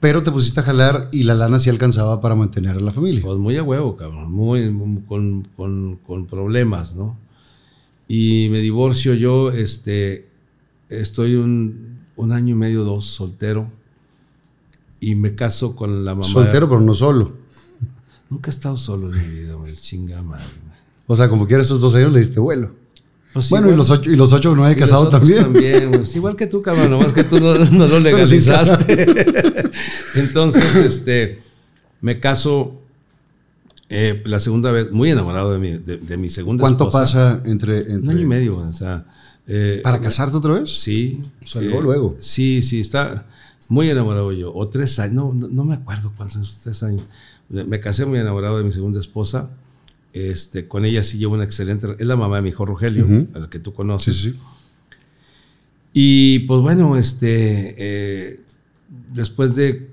Pero 0.00 0.22
te 0.22 0.32
pusiste 0.32 0.58
a 0.60 0.62
jalar 0.64 1.08
y 1.12 1.22
la 1.22 1.34
lana 1.34 1.60
sí 1.60 1.70
alcanzaba 1.70 2.20
para 2.20 2.34
mantener 2.34 2.76
a 2.76 2.80
la 2.80 2.90
familia. 2.90 3.22
Pues 3.22 3.38
muy 3.38 3.56
a 3.56 3.62
huevo, 3.62 3.96
cabrón, 3.96 4.32
muy, 4.32 4.68
muy- 4.70 5.02
con, 5.02 5.46
con- 5.56 5.96
con 6.04 6.26
problemas, 6.26 6.96
¿no? 6.96 7.16
Y 8.08 8.48
me 8.50 8.58
divorcio 8.58 9.14
yo, 9.14 9.52
este, 9.52 10.26
estoy 10.88 11.36
un, 11.36 12.00
un 12.16 12.32
año 12.32 12.54
y 12.56 12.58
medio, 12.58 12.82
dos, 12.82 13.06
soltero, 13.06 13.70
y 15.00 15.14
me 15.14 15.34
caso 15.36 15.74
con 15.76 16.04
la 16.04 16.14
mamá. 16.14 16.26
Soltero, 16.26 16.68
pero 16.68 16.80
no 16.80 16.94
solo. 16.94 17.32
Nunca 18.32 18.50
he 18.50 18.54
estado 18.54 18.78
solo 18.78 19.12
en 19.12 19.18
mi 19.18 19.40
vida, 19.40 19.52
güey, 19.54 19.70
chinga 19.76 20.22
madre. 20.22 20.42
O 21.06 21.14
sea, 21.14 21.28
como 21.28 21.46
quiera 21.46 21.62
esos 21.62 21.82
dos 21.82 21.94
años 21.94 22.12
le 22.12 22.20
diste 22.20 22.40
vuelo. 22.40 22.70
Pues 23.34 23.50
bueno, 23.50 23.70
y 23.70 23.76
los 23.76 23.90
ocho, 23.90 24.10
y 24.10 24.16
los 24.16 24.32
ocho 24.32 24.52
o 24.52 24.54
nueve 24.56 24.72
y 24.72 24.80
los 24.80 24.88
casados 24.88 25.08
otros 25.08 25.30
también. 25.30 25.90
pues, 25.90 26.16
igual 26.16 26.34
que 26.34 26.46
tú, 26.46 26.62
cabrón, 26.62 26.90
nomás 26.90 27.12
que 27.12 27.24
tú 27.24 27.40
no, 27.40 27.54
no 27.70 27.86
lo 27.86 28.00
legalizaste. 28.00 29.06
Entonces, 30.14 30.74
este, 30.76 31.42
me 32.00 32.20
caso 32.20 32.80
eh, 33.90 34.22
la 34.24 34.40
segunda 34.40 34.72
vez, 34.72 34.90
muy 34.92 35.10
enamorado 35.10 35.52
de 35.52 35.58
mi, 35.58 35.72
de, 35.76 35.98
de 35.98 36.16
mi 36.16 36.30
segunda 36.30 36.62
¿Cuánto 36.62 36.84
esposa. 36.84 37.00
pasa 37.00 37.42
entre, 37.44 37.82
Un 37.98 38.08
año 38.08 38.20
y 38.20 38.26
medio, 38.26 38.56
o 38.56 38.72
sea. 38.72 39.04
eh, 39.46 39.80
¿Para 39.84 40.00
casarte 40.00 40.36
otra 40.38 40.54
vez? 40.60 40.70
Sí. 40.80 41.20
O 41.44 41.46
sea, 41.46 41.60
luego, 41.62 41.82
luego. 41.82 42.16
Sí, 42.18 42.62
sí, 42.62 42.80
está 42.80 43.26
muy 43.68 43.88
enamorado 43.90 44.32
yo. 44.32 44.52
O 44.54 44.68
tres 44.68 44.98
años, 44.98 45.14
no, 45.14 45.32
no, 45.34 45.48
no 45.48 45.64
me 45.64 45.74
acuerdo 45.74 46.12
cuántos 46.16 46.36
años, 46.36 46.60
tres 46.62 46.82
años. 46.82 47.02
Me 47.52 47.78
casé 47.80 48.06
muy 48.06 48.18
enamorado 48.18 48.58
de 48.58 48.64
mi 48.64 48.72
segunda 48.72 48.98
esposa. 48.98 49.50
Este, 50.12 50.66
con 50.68 50.84
ella 50.84 51.02
sí 51.04 51.18
llevo 51.18 51.34
una 51.34 51.44
excelente. 51.44 51.86
Es 51.98 52.06
la 52.06 52.16
mamá 52.16 52.36
de 52.36 52.42
mi 52.42 52.48
hijo 52.48 52.64
Rogelio, 52.66 53.04
Ujú. 53.04 53.28
a 53.34 53.38
la 53.40 53.50
que 53.50 53.58
tú 53.58 53.70
Sí, 53.70 53.76
conoces. 53.76 54.16
sí. 54.16 54.34
Y 55.92 56.40
pues 56.40 56.60
bueno, 56.62 56.96
este, 56.96 57.74
eh, 57.78 58.40
después 59.14 59.54
de 59.54 59.90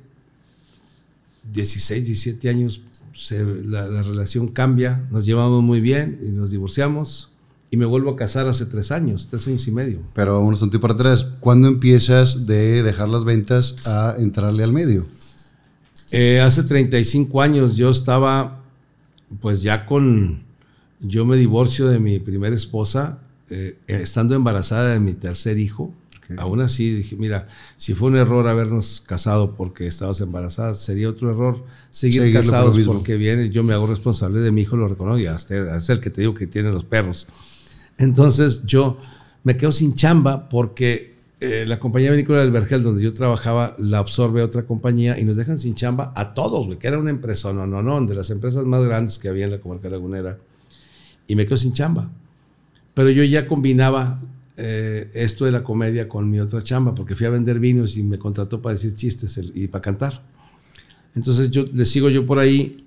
16, 1.51 2.05
17 2.05 2.49
años, 2.49 2.82
se- 3.14 3.43
la, 3.43 3.88
la 3.88 4.03
relación 4.03 4.47
cambia, 4.47 5.05
nos 5.12 5.26
llevamos 5.26 5.64
muy 5.64 5.82
bien 5.82 6.20
y 6.22 6.30
nos 6.30 6.51
divorciamos. 6.51 7.32
Y 7.72 7.78
me 7.78 7.86
vuelvo 7.86 8.10
a 8.12 8.16
casar 8.16 8.47
hace 8.47 8.66
tres 8.66 8.91
años, 8.91 9.28
tres 9.30 9.47
años 9.47 9.68
y 9.68 9.72
medio. 9.72 9.99
Pero 10.16 10.34
vámonos 10.34 10.62
un 10.64 10.72
tiempo 10.72 10.88
para 10.88 10.95
atrás. 10.95 11.28
¿Cuándo 11.39 11.68
empiezas 11.68 12.47
de 12.47 12.82
dejar 12.82 13.10
las 13.10 13.26
ventas 13.26 13.76
a 13.86 14.16
entrarle 14.18 14.64
al 14.64 14.74
medio? 14.74 15.05
Eh, 16.12 16.41
hace 16.41 16.64
35 16.64 17.41
años 17.41 17.76
yo 17.76 17.89
estaba, 17.89 18.64
pues 19.41 19.62
ya 19.62 19.86
con, 19.86 20.43
yo 20.99 21.26
me 21.26 21.38
divorcio 21.38 21.88
de 21.88 21.99
mi 21.99 22.20
primera 22.20 22.55
esposa, 22.55 23.20
eh, 23.49 23.78
estando 23.88 24.36
embarazada 24.36 24.93
de 24.93 24.99
mi 24.99 25.14
tercer 25.14 25.60
hijo. 25.60 25.93
Ok. 26.18 26.39
Aún 26.39 26.62
así 26.62 26.93
dije, 26.93 27.16
mira, 27.16 27.47
si 27.78 27.93
fue 27.93 28.10
un 28.10 28.18
error 28.18 28.47
habernos 28.47 29.01
casado 29.05 29.55
porque 29.55 29.88
estabas 29.88 30.22
embarazada, 30.22 30.76
sería 30.76 31.10
otro 31.10 31.32
error 31.32 31.64
seguir 31.91 32.22
Seguirlo 32.22 32.39
por 32.39 32.45
lo 32.45 32.51
casados 32.51 32.78
mismo. 32.78 32.93
porque 32.93 33.18
viene, 33.18 33.49
yo 33.49 33.64
me 33.64 33.74
hago 33.74 33.88
responsable 33.88 34.39
de 34.39 34.51
mi 34.51 34.62
hijo, 34.62 34.78
lo 34.78 34.88
reconozco, 34.88 35.20
y 35.20 35.26
hasta 35.28 35.78
es 35.78 35.89
el 35.89 35.99
que 35.99 36.10
te 36.10 36.22
digo 36.22 36.34
que 36.34 36.47
tiene 36.47 36.72
los 36.72 36.86
perros. 36.86 37.28
Entonces 37.97 38.64
yo 38.66 38.97
me 39.43 39.57
quedo 39.57 39.72
sin 39.72 39.93
chamba 39.93 40.49
porque 40.49 41.19
eh, 41.42 41.66
la 41.66 41.80
compañía 41.80 42.12
vinícola 42.12 42.40
del 42.42 42.52
Vergel, 42.52 42.84
donde 42.84 43.02
yo 43.02 43.14
trabajaba, 43.14 43.76
la 43.80 44.00
absorbe 44.00 44.42
otra 44.42 44.64
compañía 44.64 45.18
y 45.18 45.24
nos 45.24 45.38
dejan 45.38 45.58
sin 45.58 45.74
chamba 45.74 46.12
a 46.16 46.34
todos, 46.34 46.66
güey, 46.66 46.78
que 46.78 46.88
era 46.88 47.00
una 47.00 47.12
empresa, 47.12 47.54
no, 47.54 47.66
no, 47.66 47.82
no, 47.82 48.06
de 48.06 48.14
las 48.14 48.30
empresas 48.30 48.66
más 48.66 48.84
grandes 48.84 49.18
que 49.18 49.30
había 49.30 49.46
en 49.46 49.52
la 49.52 49.60
comarca 49.60 49.90
lagunera. 49.90 50.38
Y 51.28 51.36
me 51.36 51.46
quedo 51.46 51.58
sin 51.58 51.72
chamba. 51.72 52.10
Pero 52.94 53.10
yo 53.10 53.24
ya 53.24 53.48
combinaba 53.48 54.20
eh, 54.58 55.10
esto 55.14 55.46
de 55.46 55.54
la 55.54 55.64
comedia 55.64 56.10
con 56.10 56.30
mi 56.30 56.42
otra 56.42 56.62
chamba, 56.62 56.94
porque 56.94 57.16
fui 57.16 57.26
a 57.26 57.30
vender 57.30 57.60
vinos 57.60 57.96
y 57.96 58.04
me 58.04 58.20
contrató 58.20 58.62
para 58.62 58.74
decir 58.74 58.94
chistes 58.96 59.40
y 59.54 59.70
para 59.70 59.82
cantar. 59.82 60.22
Entonces 61.16 61.50
yo 61.52 61.66
le 61.74 61.86
sigo 61.86 62.10
yo 62.10 62.26
por 62.26 62.40
ahí 62.40 62.86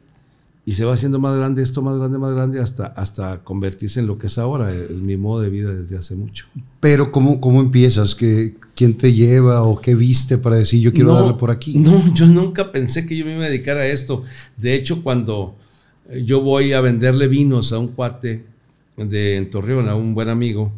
y 0.64 0.74
se 0.74 0.84
va 0.84 0.94
haciendo 0.94 1.18
más 1.18 1.36
grande, 1.36 1.62
esto 1.62 1.82
más 1.82 1.98
grande, 1.98 2.18
más 2.18 2.34
grande, 2.34 2.60
hasta, 2.60 2.86
hasta 2.86 3.42
convertirse 3.42 4.00
en 4.00 4.06
lo 4.06 4.18
que 4.18 4.28
es 4.28 4.38
ahora, 4.38 4.72
eh, 4.72 4.88
mi 4.90 5.16
modo 5.16 5.40
de 5.40 5.50
vida 5.50 5.74
desde 5.74 5.98
hace 5.98 6.14
mucho. 6.14 6.46
Pero 6.78 7.10
¿cómo, 7.10 7.40
cómo 7.40 7.60
empiezas? 7.60 8.14
¿Qué, 8.14 8.54
¿Quién 8.76 8.96
te 8.96 9.12
lleva 9.12 9.62
o 9.62 9.80
qué 9.80 9.94
viste 9.96 10.38
para 10.38 10.56
decir 10.56 10.80
yo 10.80 10.92
quiero 10.92 11.08
No, 11.08 11.14
darle 11.14 11.34
por 11.34 11.50
aquí? 11.50 11.78
No, 11.78 12.14
yo 12.14 12.26
nunca 12.26 12.70
pensé 12.70 13.06
que 13.06 13.16
yo 13.16 13.24
me 13.24 13.34
iba 13.34 13.44
a 13.44 13.48
dedicar 13.48 13.76
a 13.76 13.86
esto. 13.86 14.22
De 14.56 14.74
hecho, 14.74 15.02
cuando 15.02 15.56
eh, 16.08 16.22
yo 16.24 16.40
voy 16.40 16.72
a 16.72 16.80
venderle 16.80 17.26
vinos 17.26 17.72
a 17.72 17.78
un 17.78 17.88
cuate 17.88 18.44
de 18.96 19.36
en 19.36 19.50
Torreón, 19.50 19.88
a 19.88 19.96
un 19.96 20.14
buen 20.14 20.28
amigo, 20.28 20.72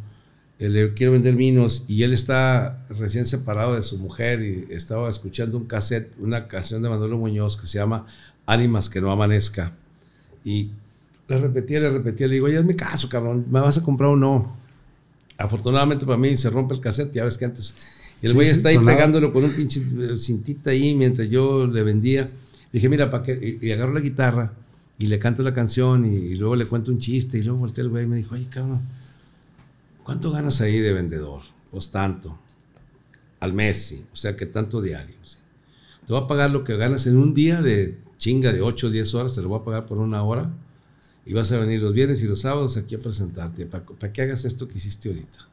eh, 0.59 0.70
le 0.70 0.95
quiero 0.95 1.12
vender 1.12 1.35
vinos 1.37 1.85
y 1.89 2.05
él 2.05 2.14
está 2.14 2.87
recién 2.89 3.26
separado 3.26 3.74
de 3.74 3.82
su 3.82 3.99
mujer 3.99 4.43
y 4.43 4.72
estaba 4.72 5.11
escuchando 5.11 5.59
un 5.59 5.66
cassette, 5.66 6.14
una 6.20 6.49
canción 6.49 6.82
de 6.82 6.89
Manolo 6.89 7.18
Muñoz 7.18 7.59
que 7.59 7.66
se 7.66 7.78
llama 7.78 8.07
Ánimas 8.47 8.88
que 8.90 9.01
no 9.01 9.11
amanezca. 9.11 9.72
Y 10.45 10.70
le 11.28 11.38
repetía, 11.38 11.80
le 11.80 11.90
repetía, 11.90 12.26
le 12.28 12.34
digo, 12.34 12.47
oye, 12.47 12.59
hazme 12.59 12.76
caso, 12.76 13.09
cabrón, 13.09 13.47
¿me 13.51 13.61
vas 13.61 13.78
a 13.78 13.82
comprar 13.82 14.11
o 14.11 14.16
no? 14.16 14.57
Afortunadamente 15.38 16.07
para 16.07 16.18
mí 16.18 16.36
se 16.36 16.51
rompe 16.51 16.74
el 16.74 16.80
cassette, 16.80 17.12
ya 17.12 17.24
ves 17.24 17.38
que 17.38 17.45
antes. 17.47 17.74
El 18.22 18.32
Sí, 18.32 18.34
güey 18.34 18.49
sí, 18.49 18.53
está 18.53 18.68
ahí 18.70 18.78
tronaba. 18.78 18.97
pegándolo 18.97 19.32
con 19.32 19.45
un 19.45 19.53
pinche 19.55 19.80
eh, 19.80 20.18
cintita 20.18 20.70
ahí 20.70 20.95
mientras 20.95 21.28
yo 21.28 21.66
le 21.66 21.82
vendía. 21.82 22.30
Dije, 22.72 22.88
mira, 22.88 23.11
¿para 23.11 23.24
qué? 23.24 23.59
Y, 23.61 23.66
y 23.68 23.72
agarro 23.72 23.92
la 23.95 24.01
guitarra 24.01 24.53
y 24.99 25.07
le 25.09 25.18
canto 25.18 25.42
la 25.42 25.53
canción 25.55 26.05
y, 26.07 26.16
y 26.16 26.34
luego 26.36 26.57
le 26.57 26.66
cuento 26.66 26.90
un 26.92 26.99
chiste 26.99 27.38
y 27.38 27.42
luego 27.42 27.61
volteé 27.61 27.82
el 27.82 27.90
güey 27.90 28.05
y 28.05 28.07
me 28.07 28.16
dijo, 28.16 28.34
oye, 28.34 28.47
cabrón, 28.49 28.80
¿cuánto 30.05 30.30
ganas 30.30 30.61
ahí 30.61 30.78
de 30.78 30.92
vendedor? 30.92 31.42
Pues 31.70 31.90
tanto. 31.90 32.38
Al 33.40 33.53
mes, 33.53 33.82
sí. 33.86 34.05
O 34.12 34.16
sea, 34.16 34.36
que 34.36 34.47
tanto 34.47 34.80
diario. 34.80 35.16
sí. 35.24 35.36
Te 36.07 36.12
voy 36.12 36.22
a 36.22 36.26
pagar 36.26 36.51
lo 36.51 36.64
que 36.64 36.76
ganas 36.76 37.07
en 37.07 37.16
un 37.16 37.34
día 37.34 37.62
de 37.62 37.97
chinga 38.19 38.53
de 38.53 38.61
8 38.62 38.87
o 38.87 38.91
10 38.91 39.15
horas, 39.15 39.35
te 39.35 39.43
lo 39.43 39.49
voy 39.49 39.61
a 39.61 39.65
pagar 39.65 39.87
por 39.87 39.99
una 39.99 40.23
hora. 40.23 40.51
Y 41.27 41.33
vas 41.33 41.51
a 41.53 41.59
venir 41.59 41.81
los 41.81 41.95
viernes 41.95 42.23
y 42.23 42.27
los 42.27 42.43
sábados 42.43 42.77
aquí 42.77 42.95
a 42.95 42.99
presentarte 43.01 43.67
para 43.67 44.12
que 44.12 44.23
hagas 44.23 44.45
esto 44.45 44.69
que 44.69 44.77
hiciste 44.77 45.09
ahorita. 45.09 45.49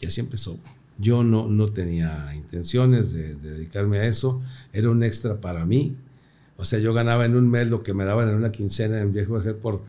Y 0.00 0.06
así 0.06 0.20
empezó. 0.20 0.58
Yo 0.98 1.22
no, 1.22 1.48
no 1.48 1.68
tenía 1.68 2.34
intenciones 2.34 3.12
de, 3.12 3.34
de 3.36 3.52
dedicarme 3.52 3.98
a 3.98 4.06
eso. 4.06 4.40
Era 4.72 4.90
un 4.90 5.04
extra 5.04 5.40
para 5.40 5.64
mí. 5.64 5.94
O 6.56 6.64
sea, 6.64 6.78
yo 6.78 6.92
ganaba 6.92 7.24
en 7.24 7.36
un 7.36 7.48
mes 7.48 7.68
lo 7.68 7.82
que 7.82 7.94
me 7.94 8.04
daban 8.04 8.28
en 8.28 8.34
una 8.34 8.52
quincena 8.52 9.00
en 9.00 9.12
Viejo 9.12 9.40
por, 9.60 9.82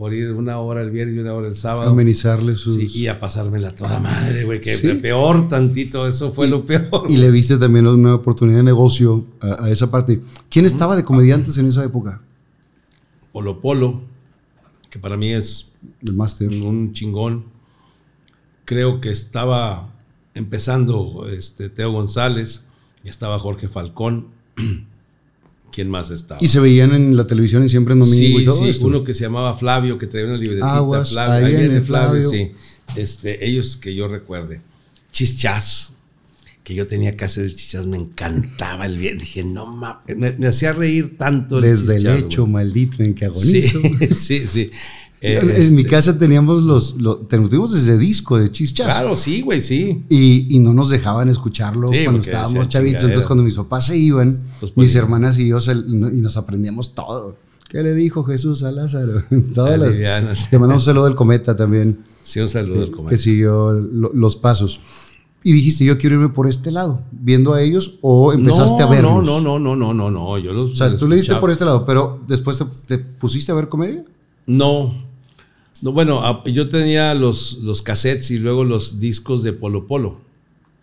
por 0.00 0.14
ir 0.14 0.32
una 0.32 0.56
hora 0.60 0.80
el 0.80 0.90
viernes 0.90 1.14
y 1.16 1.18
una 1.18 1.34
hora 1.34 1.46
el 1.48 1.54
sábado. 1.54 1.90
Amenizarle 1.90 2.54
sus... 2.56 2.74
Sí, 2.76 2.86
y 3.00 3.06
a 3.08 3.20
pasármela 3.20 3.74
toda 3.74 4.00
madre, 4.00 4.44
güey. 4.44 4.58
Que 4.58 4.74
Sí. 4.74 4.94
peor 4.94 5.46
tantito, 5.50 6.06
eso 6.08 6.30
fue 6.32 6.48
lo 6.48 6.64
peor. 6.64 7.04
Y 7.10 7.18
le 7.18 7.30
viste 7.30 7.58
también 7.58 7.86
una 7.86 8.14
oportunidad 8.14 8.56
de 8.60 8.62
negocio 8.62 9.26
a, 9.42 9.64
a 9.66 9.70
esa 9.70 9.90
parte. 9.90 10.22
¿Quién 10.48 10.64
estaba 10.64 10.96
de 10.96 11.04
comediantes 11.04 11.58
en 11.58 11.66
esa 11.66 11.84
época? 11.84 12.22
Polo 13.30 13.60
Polo, 13.60 14.00
que 14.88 14.98
para 14.98 15.18
mí 15.18 15.34
es 15.34 15.72
El 16.06 16.14
máster. 16.14 16.48
un 16.48 16.94
chingón. 16.94 17.44
Creo 18.64 19.02
que 19.02 19.10
estaba 19.10 19.92
empezando 20.32 21.28
este, 21.30 21.68
Teo 21.68 21.92
González, 21.92 22.64
y 23.04 23.10
estaba 23.10 23.38
Jorge 23.38 23.68
Falcón. 23.68 24.28
¿Quién 25.72 25.88
más 25.88 26.10
estaba? 26.10 26.40
Y 26.42 26.48
se 26.48 26.58
veían 26.60 26.92
en 26.92 27.16
la 27.16 27.26
televisión 27.26 27.64
y 27.64 27.68
siempre 27.68 27.94
en 27.94 28.00
domingo 28.00 28.38
sí, 28.38 28.42
y 28.42 28.44
todo 28.44 28.62
sí, 28.62 28.68
esto. 28.70 28.86
uno 28.86 29.04
que 29.04 29.14
se 29.14 29.22
llamaba 29.24 29.54
Flavio, 29.56 29.98
que 29.98 30.06
traía 30.06 30.26
una 30.26 30.36
libretita. 30.36 30.76
Aguas, 30.76 31.10
Flavio, 31.10 31.46
ahí 31.46 31.54
viene 31.56 31.80
Flavio. 31.80 32.28
sí. 32.30 32.52
Este, 32.96 33.46
ellos 33.46 33.76
que 33.76 33.94
yo 33.94 34.08
recuerde. 34.08 34.60
Chichas, 35.12 35.94
que 36.64 36.74
yo 36.74 36.86
tenía 36.86 37.16
que 37.16 37.24
hacer 37.24 37.44
el 37.44 37.54
chichas, 37.56 37.86
me 37.86 37.96
encantaba 37.96 38.86
el 38.86 38.96
bien. 38.98 39.18
Dije, 39.18 39.44
no 39.44 39.66
mames, 39.66 40.16
me, 40.16 40.32
me 40.32 40.46
hacía 40.48 40.72
reír 40.72 41.16
tanto 41.16 41.58
el 41.58 41.62
Desde 41.64 41.96
el 41.96 42.06
hecho 42.06 42.42
güey. 42.42 42.52
maldito 42.54 43.02
en 43.02 43.14
que 43.14 43.26
Sí, 43.32 43.58
agonizo. 43.74 43.80
sí, 44.14 44.40
sí. 44.46 44.60
Eh, 44.60 44.70
en, 45.20 45.50
en 45.50 45.74
mi 45.74 45.82
este, 45.82 45.90
casa 45.90 46.18
teníamos 46.18 46.62
los, 46.62 46.96
los 47.00 47.28
tuvimos 47.28 47.74
ese 47.74 47.98
disco 47.98 48.38
de 48.38 48.50
chichas. 48.50 48.86
Claro, 48.86 49.16
sí, 49.16 49.42
güey, 49.42 49.60
sí. 49.60 50.02
Y, 50.08 50.54
y 50.56 50.58
no 50.60 50.72
nos 50.72 50.88
dejaban 50.90 51.28
escucharlo 51.28 51.88
Sí, 51.88 52.04
cuando 52.04 52.22
estábamos 52.22 52.68
chavitos. 52.68 53.02
Entonces, 53.04 53.26
cuando 53.26 53.42
mis 53.42 53.54
papás 53.54 53.86
se 53.86 53.98
iban, 53.98 54.40
Pues, 54.60 54.76
mis 54.76 54.94
hermanas 54.94 55.38
y 55.38 55.48
yo, 55.48 55.60
se- 55.60 55.72
y 55.72 56.20
nos 56.20 56.36
aprendíamos 56.36 56.94
todo. 56.94 57.36
¿Qué 57.68 57.82
le 57.82 57.94
dijo 57.94 58.24
Jesús 58.24 58.62
a 58.62 58.72
Lázaro? 58.72 59.22
Todas 59.54 59.78
las, 59.78 59.96
le 59.96 60.58
mandamos 60.58 60.82
un 60.82 60.86
saludo 60.86 61.04
del 61.04 61.14
cometa 61.14 61.54
también, 61.56 61.98
Sí, 62.24 62.40
un 62.40 62.48
saludo 62.48 62.80
al 62.82 62.86
que 62.90 62.96
comer. 62.96 63.18
siguió 63.18 63.72
lo- 63.72 64.12
los 64.14 64.36
pasos. 64.36 64.80
Y 65.42 65.52
dijiste, 65.52 65.84
yo 65.84 65.96
quiero 65.96 66.16
irme 66.16 66.28
por 66.28 66.46
este 66.48 66.70
lado, 66.70 67.02
viendo 67.12 67.54
a 67.54 67.62
ellos, 67.62 67.98
o 68.02 68.32
empezaste 68.32 68.80
no, 68.80 68.86
a 68.86 68.90
verlos. 68.90 69.24
No, 69.24 69.40
no, 69.40 69.58
no, 69.58 69.74
no, 69.76 69.94
no, 69.94 70.10
no, 70.10 70.38
yo 70.38 70.52
los 70.52 70.72
O 70.72 70.74
sea, 70.74 70.96
tú 70.96 71.08
le 71.08 71.16
diste 71.16 71.34
por 71.36 71.50
este 71.50 71.64
lado, 71.64 71.84
pero 71.86 72.20
después 72.28 72.58
te, 72.58 72.64
te 72.86 72.98
pusiste 72.98 73.50
a 73.52 73.54
ver 73.54 73.68
comedia. 73.68 74.04
No. 74.46 75.09
No, 75.82 75.92
bueno, 75.92 76.44
yo 76.44 76.68
tenía 76.68 77.14
los, 77.14 77.58
los 77.62 77.82
cassettes 77.82 78.30
y 78.30 78.38
luego 78.38 78.64
los 78.64 79.00
discos 79.00 79.42
de 79.42 79.52
Polo 79.52 79.86
Polo, 79.86 80.20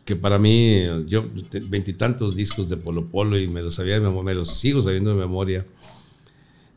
que 0.06 0.16
para 0.16 0.40
mí, 0.40 0.84
yo 1.08 1.26
veintitantos 1.70 2.36
discos 2.36 2.70
de 2.70 2.78
Polo 2.78 3.06
Polo 3.08 3.40
y 3.40 3.48
me 3.48 3.62
los 3.62 3.76
sabía 3.76 3.96
de 3.96 4.00
memoria, 4.02 4.24
me 4.24 4.36
los 4.36 4.52
sigo 4.54 4.82
sabiendo 4.82 5.12
de 5.12 5.18
memoria. 5.18 5.66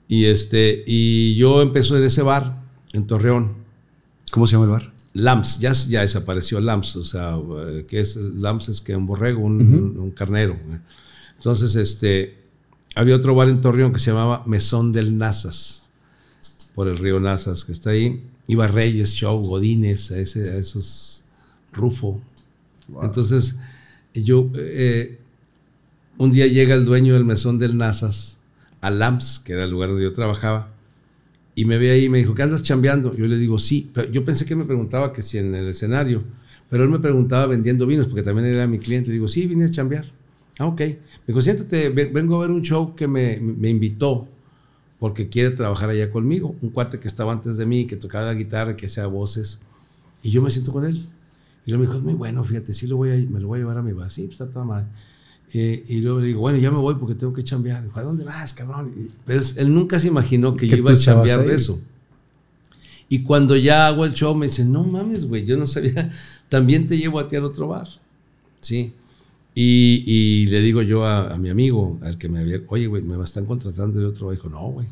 Y 0.09 0.25
este, 0.27 0.83
y 0.87 1.37
yo 1.37 1.62
empecé 1.62 1.97
en 1.97 2.05
ese 2.05 2.23
bar, 2.23 2.62
en 2.93 3.07
Torreón, 3.07 3.61
¿Cómo 4.31 4.47
se 4.47 4.53
llama 4.53 4.64
el 4.66 4.71
bar? 4.71 4.93
Lams, 5.12 5.59
ya, 5.59 5.73
ya 5.73 6.03
desapareció 6.03 6.61
Lams, 6.61 6.95
o 6.95 7.05
sea, 7.05 7.37
eh, 7.66 7.85
que 7.89 8.01
es 8.01 8.14
Lams 8.16 8.68
es 8.68 8.81
que 8.81 8.95
un 8.95 9.07
borrego, 9.07 9.41
un, 9.41 9.97
un 9.99 10.11
carnero. 10.12 10.53
eh. 10.55 10.79
Entonces, 11.37 11.75
este, 11.75 12.37
había 12.95 13.16
otro 13.16 13.35
bar 13.35 13.49
en 13.49 13.61
Torreón 13.61 13.93
que 13.93 13.99
se 13.99 14.11
llamaba 14.11 14.45
Mesón 14.47 14.93
del 14.93 15.18
Nazas, 15.18 15.89
por 16.81 16.89
el 16.89 16.97
río 16.97 17.20
Nazas, 17.20 17.66
que 17.66 17.72
está 17.72 17.91
ahí. 17.91 18.22
Iba 18.47 18.66
Reyes, 18.66 19.12
Show, 19.14 19.43
Godines, 19.43 20.11
a, 20.12 20.18
ese, 20.18 20.49
a 20.49 20.57
esos 20.57 21.24
Rufo. 21.74 22.22
Entonces, 23.03 23.57
yo, 24.14 24.49
eh, 24.55 25.18
un 26.16 26.33
día 26.33 26.47
llega 26.47 26.74
el 26.74 26.87
dueño 26.87 27.12
del 27.12 27.26
Mesón 27.26 27.59
del 27.59 27.76
Nazas 27.76 28.39
a 28.81 28.89
Lams, 28.89 29.41
que 29.41 29.53
era 29.53 29.64
el 29.64 29.70
lugar 29.70 29.91
donde 29.91 30.05
yo 30.05 30.14
trabajaba, 30.14 30.72
y 31.55 31.66
me 31.66 31.76
ve 31.76 31.91
ahí 31.91 32.05
y 32.07 32.09
me 32.09 32.16
dijo, 32.16 32.35
¿qué 32.35 32.45
andas 32.45 32.62
chambeando? 32.62 33.14
Yo 33.14 33.26
le 33.26 33.37
digo, 33.37 33.59
sí, 33.59 33.91
pero 33.93 34.11
yo 34.11 34.24
pensé 34.24 34.47
que 34.47 34.57
me 34.57 34.64
preguntaba 34.64 35.12
que 35.12 35.20
si 35.20 35.37
en 35.37 35.55
el 35.55 35.68
escenario, 35.68 36.22
pero 36.70 36.85
él 36.85 36.89
me 36.89 36.99
preguntaba 36.99 37.45
vendiendo 37.45 37.87
vinos, 37.87 38.07
porque 38.07 38.22
también 38.22 38.47
era 38.47 38.66
mi 38.66 38.78
cliente. 38.78 39.09
Le 39.09 39.16
digo, 39.16 39.28
sí, 39.28 39.47
vine 39.47 39.66
a 39.66 39.70
chambear. 39.70 40.11
Ah, 40.59 40.64
ok. 40.64 40.81
Me 40.81 40.97
dijo, 41.26 41.43
siéntate, 41.43 41.91
ve- 41.91 42.07
vengo 42.11 42.37
a 42.37 42.41
ver 42.41 42.51
un 42.51 42.62
show 42.62 42.95
que 42.97 43.07
me, 43.07 43.39
me 43.39 43.68
invitó 43.68 44.26
porque 45.01 45.28
quiere 45.28 45.51
trabajar 45.51 45.90
allá 45.90 46.11
conmigo. 46.12 46.55
Un 46.61 46.70
cuate 46.70 47.01
que 47.01 47.09
estaba 47.09 47.32
antes 47.32 47.57
de 47.57 47.66
mí, 47.66 47.86
que 47.86 47.96
tocaba 47.96 48.26
la 48.26 48.34
guitarra, 48.34 48.76
que 48.76 48.86
hacía 48.86 49.07
voces. 49.07 49.61
Y 50.22 50.30
yo 50.30 50.42
me 50.42 50.51
siento 50.51 50.72
con 50.72 50.84
él. 50.84 51.07
Y 51.66 51.70
luego 51.70 51.80
me 51.80 51.86
dijo, 51.86 51.98
es 51.98 52.05
muy 52.05 52.14
bueno, 52.14 52.44
fíjate, 52.44 52.72
sí 52.74 52.86
lo 52.86 52.96
voy 52.98 53.11
a, 53.11 53.14
me 53.14 53.40
lo 53.40 53.48
voy 53.48 53.59
a 53.59 53.62
llevar 53.62 53.78
a 53.78 53.82
mi 53.82 53.92
bar. 53.92 54.11
Sí, 54.11 54.22
pues 54.22 54.34
está 54.34 54.46
toda 54.46 54.64
mal. 54.64 54.88
Eh, 55.53 55.82
y 55.88 56.01
luego 56.01 56.20
le 56.20 56.28
digo, 56.28 56.40
bueno, 56.40 56.59
ya 56.59 56.70
me 56.70 56.76
voy 56.76 56.94
porque 56.94 57.14
tengo 57.14 57.32
que 57.32 57.42
chambear. 57.42 57.82
Dijo, 57.82 57.98
¿a 57.98 58.03
dónde 58.03 58.24
vas, 58.24 58.53
cabrón? 58.53 58.92
Y- 58.96 59.09
pero 59.24 59.42
él 59.57 59.74
nunca 59.74 59.98
se 59.98 60.07
imaginó 60.09 60.55
que, 60.55 60.68
yo 60.68 60.76
iba 60.76 60.92
a 60.92 60.96
chambear 60.96 61.44
de 61.44 61.55
eso. 61.57 61.80
Y 63.09 63.22
cuando 63.22 63.57
ya 63.57 63.88
hago 63.88 64.05
el 64.05 64.12
show, 64.14 64.34
me 64.36 64.46
dice, 64.46 64.64
no 64.64 64.84
mames, 64.84 65.26
güey, 65.26 65.44
yo 65.44 65.57
no 65.57 65.66
sabía, 65.66 66.12
también 66.48 66.86
te 66.86 66.96
llevo 66.96 67.18
a 67.18 67.26
ti 67.26 67.36
al 67.36 67.44
otro 67.44 67.68
bar. 67.68 67.88
Sí. 68.61 68.92
Y, 69.62 70.46
le 70.46 70.61
digo 70.62 70.80
yo 70.80 71.04
a, 71.04 71.36
mi 71.36 71.50
amigo, 71.50 71.98
al 72.00 72.16
que 72.16 72.30
me 72.30 72.40
había, 72.40 72.62
oye, 72.68 72.86
güey, 72.86 73.02
me 73.02 73.22
están 73.22 73.44
contratando 73.44 74.00
de 74.00 74.06
otro. 74.06 74.30
Dijo, 74.30 74.48
no, 74.48 74.61
güey. 74.70 74.86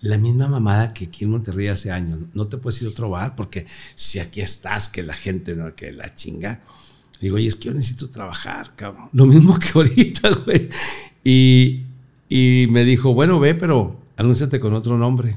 La 0.00 0.18
misma 0.18 0.48
mamada 0.48 0.92
que 0.92 1.04
aquí 1.04 1.24
en 1.24 1.30
Monterrey 1.30 1.68
hace 1.68 1.92
años. 1.92 2.18
No 2.34 2.48
te 2.48 2.56
puedes 2.56 2.82
ir 2.82 2.88
a 2.88 2.90
otro 2.90 3.10
bar 3.10 3.36
porque 3.36 3.66
si 3.94 4.18
aquí 4.18 4.40
estás, 4.40 4.88
que 4.88 5.04
la 5.04 5.14
gente, 5.14 5.54
no, 5.54 5.72
que 5.76 5.92
la 5.92 6.14
chinga. 6.14 6.62
Digo, 7.20 7.36
oye, 7.36 7.46
es 7.46 7.54
que 7.54 7.66
yo 7.66 7.74
necesito 7.74 8.10
trabajar, 8.10 8.74
cabrón. 8.74 9.08
Lo 9.12 9.24
mismo 9.24 9.56
que 9.56 9.70
ahorita, 9.72 10.30
güey. 10.44 10.68
Y, 11.22 11.84
y 12.28 12.66
me 12.70 12.84
dijo, 12.84 13.14
bueno, 13.14 13.38
ve, 13.38 13.54
pero 13.54 14.00
anúnciate 14.16 14.58
con 14.58 14.74
otro 14.74 14.98
nombre. 14.98 15.36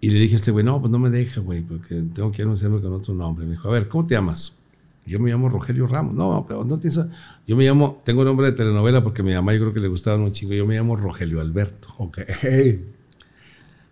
Y 0.00 0.08
le 0.08 0.18
dije 0.18 0.36
a 0.36 0.38
este 0.38 0.50
güey, 0.50 0.64
no, 0.64 0.80
pues 0.80 0.90
no 0.90 0.98
me 0.98 1.10
deja, 1.10 1.42
güey, 1.42 1.60
porque 1.60 1.94
tengo 2.14 2.32
que 2.32 2.40
anunciarme 2.40 2.80
con 2.80 2.94
otro 2.94 3.12
nombre. 3.12 3.44
Me 3.44 3.52
dijo, 3.52 3.68
a 3.68 3.72
ver, 3.72 3.88
¿cómo 3.88 4.06
te 4.06 4.14
llamas? 4.14 4.61
Yo 5.04 5.18
me 5.18 5.30
llamo 5.30 5.48
Rogelio 5.48 5.86
Ramos. 5.86 6.14
No, 6.14 6.44
pero 6.46 6.64
no 6.64 6.78
tienes... 6.78 7.00
Yo 7.46 7.56
me 7.56 7.64
llamo, 7.64 7.98
tengo 8.04 8.24
nombre 8.24 8.46
de 8.46 8.52
telenovela 8.52 9.02
porque 9.02 9.22
mi 9.22 9.32
mamá 9.32 9.52
yo 9.52 9.60
creo 9.60 9.72
que 9.72 9.80
le 9.80 9.88
gustaban 9.88 10.20
un 10.20 10.32
chingo. 10.32 10.54
Yo 10.54 10.64
me 10.66 10.76
llamo 10.76 10.94
Rogelio 10.96 11.40
Alberto. 11.40 11.88
Ok. 11.98 12.18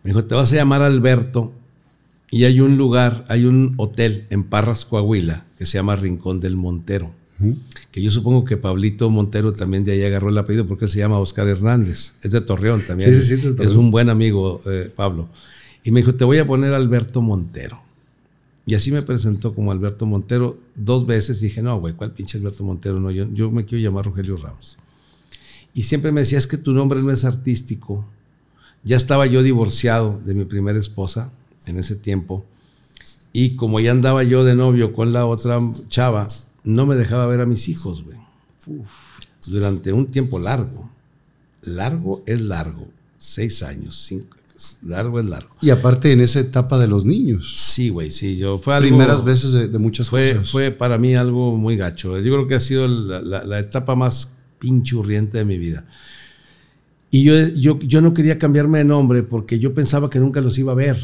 Me 0.03 0.11
dijo, 0.11 0.25
te 0.25 0.35
vas 0.35 0.53
a 0.53 0.57
llamar 0.57 0.83
Alberto 0.83 1.53
y 2.31 2.45
hay 2.45 2.61
un 2.61 2.77
lugar, 2.79 3.25
hay 3.29 3.45
un 3.45 3.75
hotel 3.77 4.27
en 4.31 4.45
Parras, 4.45 4.85
Coahuila, 4.85 5.47
que 5.59 5.67
se 5.67 5.79
llama 5.79 5.97
Rincón 5.97 6.41
del 6.41 6.57
Montero. 6.57 7.11
Que 7.91 8.03
yo 8.03 8.11
supongo 8.11 8.45
que 8.45 8.59
Pablito 8.59 9.09
Montero 9.09 9.55
también 9.55 9.83
de 9.83 9.93
ahí 9.93 10.03
agarró 10.03 10.29
el 10.29 10.37
apellido 10.37 10.67
porque 10.67 10.85
él 10.85 10.91
se 10.91 10.99
llama 10.99 11.19
Oscar 11.19 11.49
Hernández. 11.49 12.17
Es 12.23 12.33
de 12.33 12.43
Torreón 12.43 12.83
también. 12.87 13.15
Sí, 13.15 13.23
sí, 13.23 13.37
sí, 13.37 13.41
de 13.41 13.49
Es 13.51 13.57
Torreón. 13.57 13.79
un 13.79 13.91
buen 13.91 14.11
amigo, 14.11 14.61
eh, 14.67 14.93
Pablo. 14.95 15.29
Y 15.83 15.91
me 15.91 16.01
dijo, 16.01 16.15
te 16.15 16.25
voy 16.25 16.37
a 16.37 16.47
poner 16.47 16.75
Alberto 16.75 17.23
Montero. 17.23 17.81
Y 18.67 18.75
así 18.75 18.93
me 18.93 19.03
presentó 19.03 19.55
como 19.55 19.73
Alberto 19.73 20.07
Montero 20.07 20.59
dos 20.75 21.07
veces. 21.07 21.41
Dije, 21.41 21.63
no, 21.63 21.79
güey, 21.81 21.95
¿cuál 21.95 22.13
pinche 22.13 22.39
Alberto 22.39 22.63
Montero? 22.65 23.01
No, 23.01 23.11
yo, 23.11 23.27
yo 23.33 23.51
me 23.51 23.65
quiero 23.65 23.83
llamar 23.83 24.05
Rogelio 24.05 24.37
Ramos. 24.37 24.77
Y 25.75 25.83
siempre 25.83 26.13
me 26.13 26.21
decía, 26.21 26.39
es 26.39 26.47
que 26.47 26.57
tu 26.57 26.73
nombre 26.73 27.03
no 27.03 27.11
es 27.11 27.25
artístico. 27.25 28.05
Ya 28.83 28.97
estaba 28.97 29.27
yo 29.27 29.43
divorciado 29.43 30.21
de 30.25 30.35
mi 30.35 30.45
primera 30.45 30.79
esposa 30.79 31.31
en 31.67 31.79
ese 31.79 31.97
tiempo. 31.97 32.45
Y 33.33 33.57
como 33.57 33.81
ya 33.81 33.93
andaba 33.93 34.23
yo 34.25 34.45
de 34.45 34.57
novio 34.57 34.93
con 34.93 35.13
la 35.13 35.27
otra 35.27 35.59
chava, 35.89 36.29
no 36.65 36.87
me 36.87 36.97
dejaba 36.97 37.27
ver 37.27 37.41
a 37.41 37.47
mis 37.47 37.69
hijos, 37.69 38.05
güey. 38.05 38.19
Durante 39.47 39.93
un 39.93 40.07
tiempo 40.07 40.39
largo. 40.39 40.91
Largo 41.63 42.23
es 42.27 42.41
largo. 42.41 42.89
Seis 43.19 43.63
años, 43.63 43.97
cinco. 44.07 44.37
Largo 44.87 45.19
es 45.21 45.27
largo. 45.27 45.51
Y 45.63 45.71
aparte 45.71 46.13
en 46.13 46.21
esa 46.21 46.41
etapa 46.41 46.79
de 46.79 46.87
los 46.87 47.05
niños. 47.05 47.55
Sí, 47.57 47.89
güey, 47.89 48.11
sí. 48.11 48.37
Yo 48.37 48.59
fue 48.59 48.75
algo, 48.75 48.89
Primeras 48.89 49.25
veces 49.25 49.53
de, 49.53 49.69
de 49.69 49.79
muchas 49.79 50.09
fue, 50.11 50.35
cosas. 50.35 50.51
fue 50.51 50.71
para 50.71 50.99
mí 50.99 51.15
algo 51.15 51.57
muy 51.57 51.77
gacho. 51.77 52.19
Yo 52.19 52.33
creo 52.35 52.47
que 52.47 52.55
ha 52.57 52.61
sido 52.61 52.87
la, 52.89 53.21
la- 53.23 53.45
la 53.45 53.59
etapa 53.59 53.95
más 53.97 54.37
pinchurriente 54.59 55.39
de 55.39 55.45
mi 55.45 55.57
vida. 55.59 55.85
Y 57.11 57.25
yo, 57.25 57.35
yo, 57.49 57.79
yo 57.81 58.01
no 58.01 58.15
quería 58.15 58.39
cambiarme 58.39 58.79
de 58.79 58.85
nombre 58.85 59.23
porque 59.23 59.59
yo 59.59 59.75
pensaba 59.75 60.11
que 60.11 60.21
nunca 60.21 60.41
los 60.41 60.59
iba 60.59 60.73
a 60.73 60.77
ver, 60.77 60.97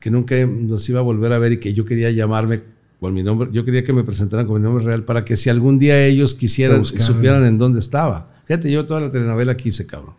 que 0.00 0.10
nunca 0.10 0.34
los 0.36 0.88
iba 0.88 0.98
a 1.00 1.02
volver 1.02 1.32
a 1.32 1.38
ver 1.38 1.52
y 1.52 1.60
que 1.60 1.72
yo 1.72 1.84
quería 1.84 2.10
llamarme 2.10 2.62
con 2.98 3.14
mi 3.14 3.22
nombre. 3.22 3.48
Yo 3.52 3.64
quería 3.64 3.84
que 3.84 3.92
me 3.92 4.02
presentaran 4.04 4.46
con 4.46 4.56
mi 4.56 4.62
nombre 4.62 4.84
real 4.84 5.04
para 5.04 5.24
que 5.24 5.36
si 5.36 5.48
algún 5.50 5.78
día 5.78 6.04
ellos 6.04 6.34
quisieran, 6.34 6.84
supieran 6.84 7.44
en 7.44 7.58
dónde 7.58 7.78
estaba. 7.80 8.32
Fíjate, 8.46 8.72
yo 8.72 8.84
toda 8.86 9.00
la 9.00 9.08
telenovela 9.10 9.56
quise, 9.56 9.86
cabrón. 9.86 10.14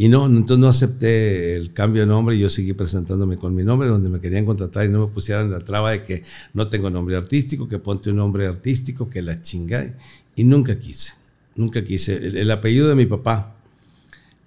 Y 0.00 0.08
no, 0.08 0.26
entonces 0.26 0.58
no 0.58 0.68
acepté 0.68 1.56
el 1.56 1.72
cambio 1.72 2.02
de 2.02 2.06
nombre 2.06 2.36
y 2.36 2.38
yo 2.38 2.48
seguí 2.48 2.72
presentándome 2.72 3.36
con 3.36 3.52
mi 3.52 3.64
nombre, 3.64 3.88
donde 3.88 4.08
me 4.08 4.20
querían 4.20 4.46
contratar 4.46 4.86
y 4.86 4.88
no 4.88 5.00
me 5.00 5.12
pusieran 5.12 5.50
la 5.50 5.58
traba 5.58 5.90
de 5.90 6.04
que 6.04 6.22
no 6.54 6.68
tengo 6.68 6.88
nombre 6.88 7.16
artístico, 7.16 7.68
que 7.68 7.80
ponte 7.80 8.10
un 8.10 8.16
nombre 8.16 8.46
artístico, 8.46 9.10
que 9.10 9.22
la 9.22 9.42
chingada. 9.42 9.92
Y 10.36 10.44
nunca 10.44 10.78
quise, 10.78 11.14
nunca 11.56 11.82
quise. 11.82 12.14
El, 12.16 12.36
el 12.36 12.50
apellido 12.52 12.88
de 12.88 12.94
mi 12.94 13.06
papá 13.06 13.56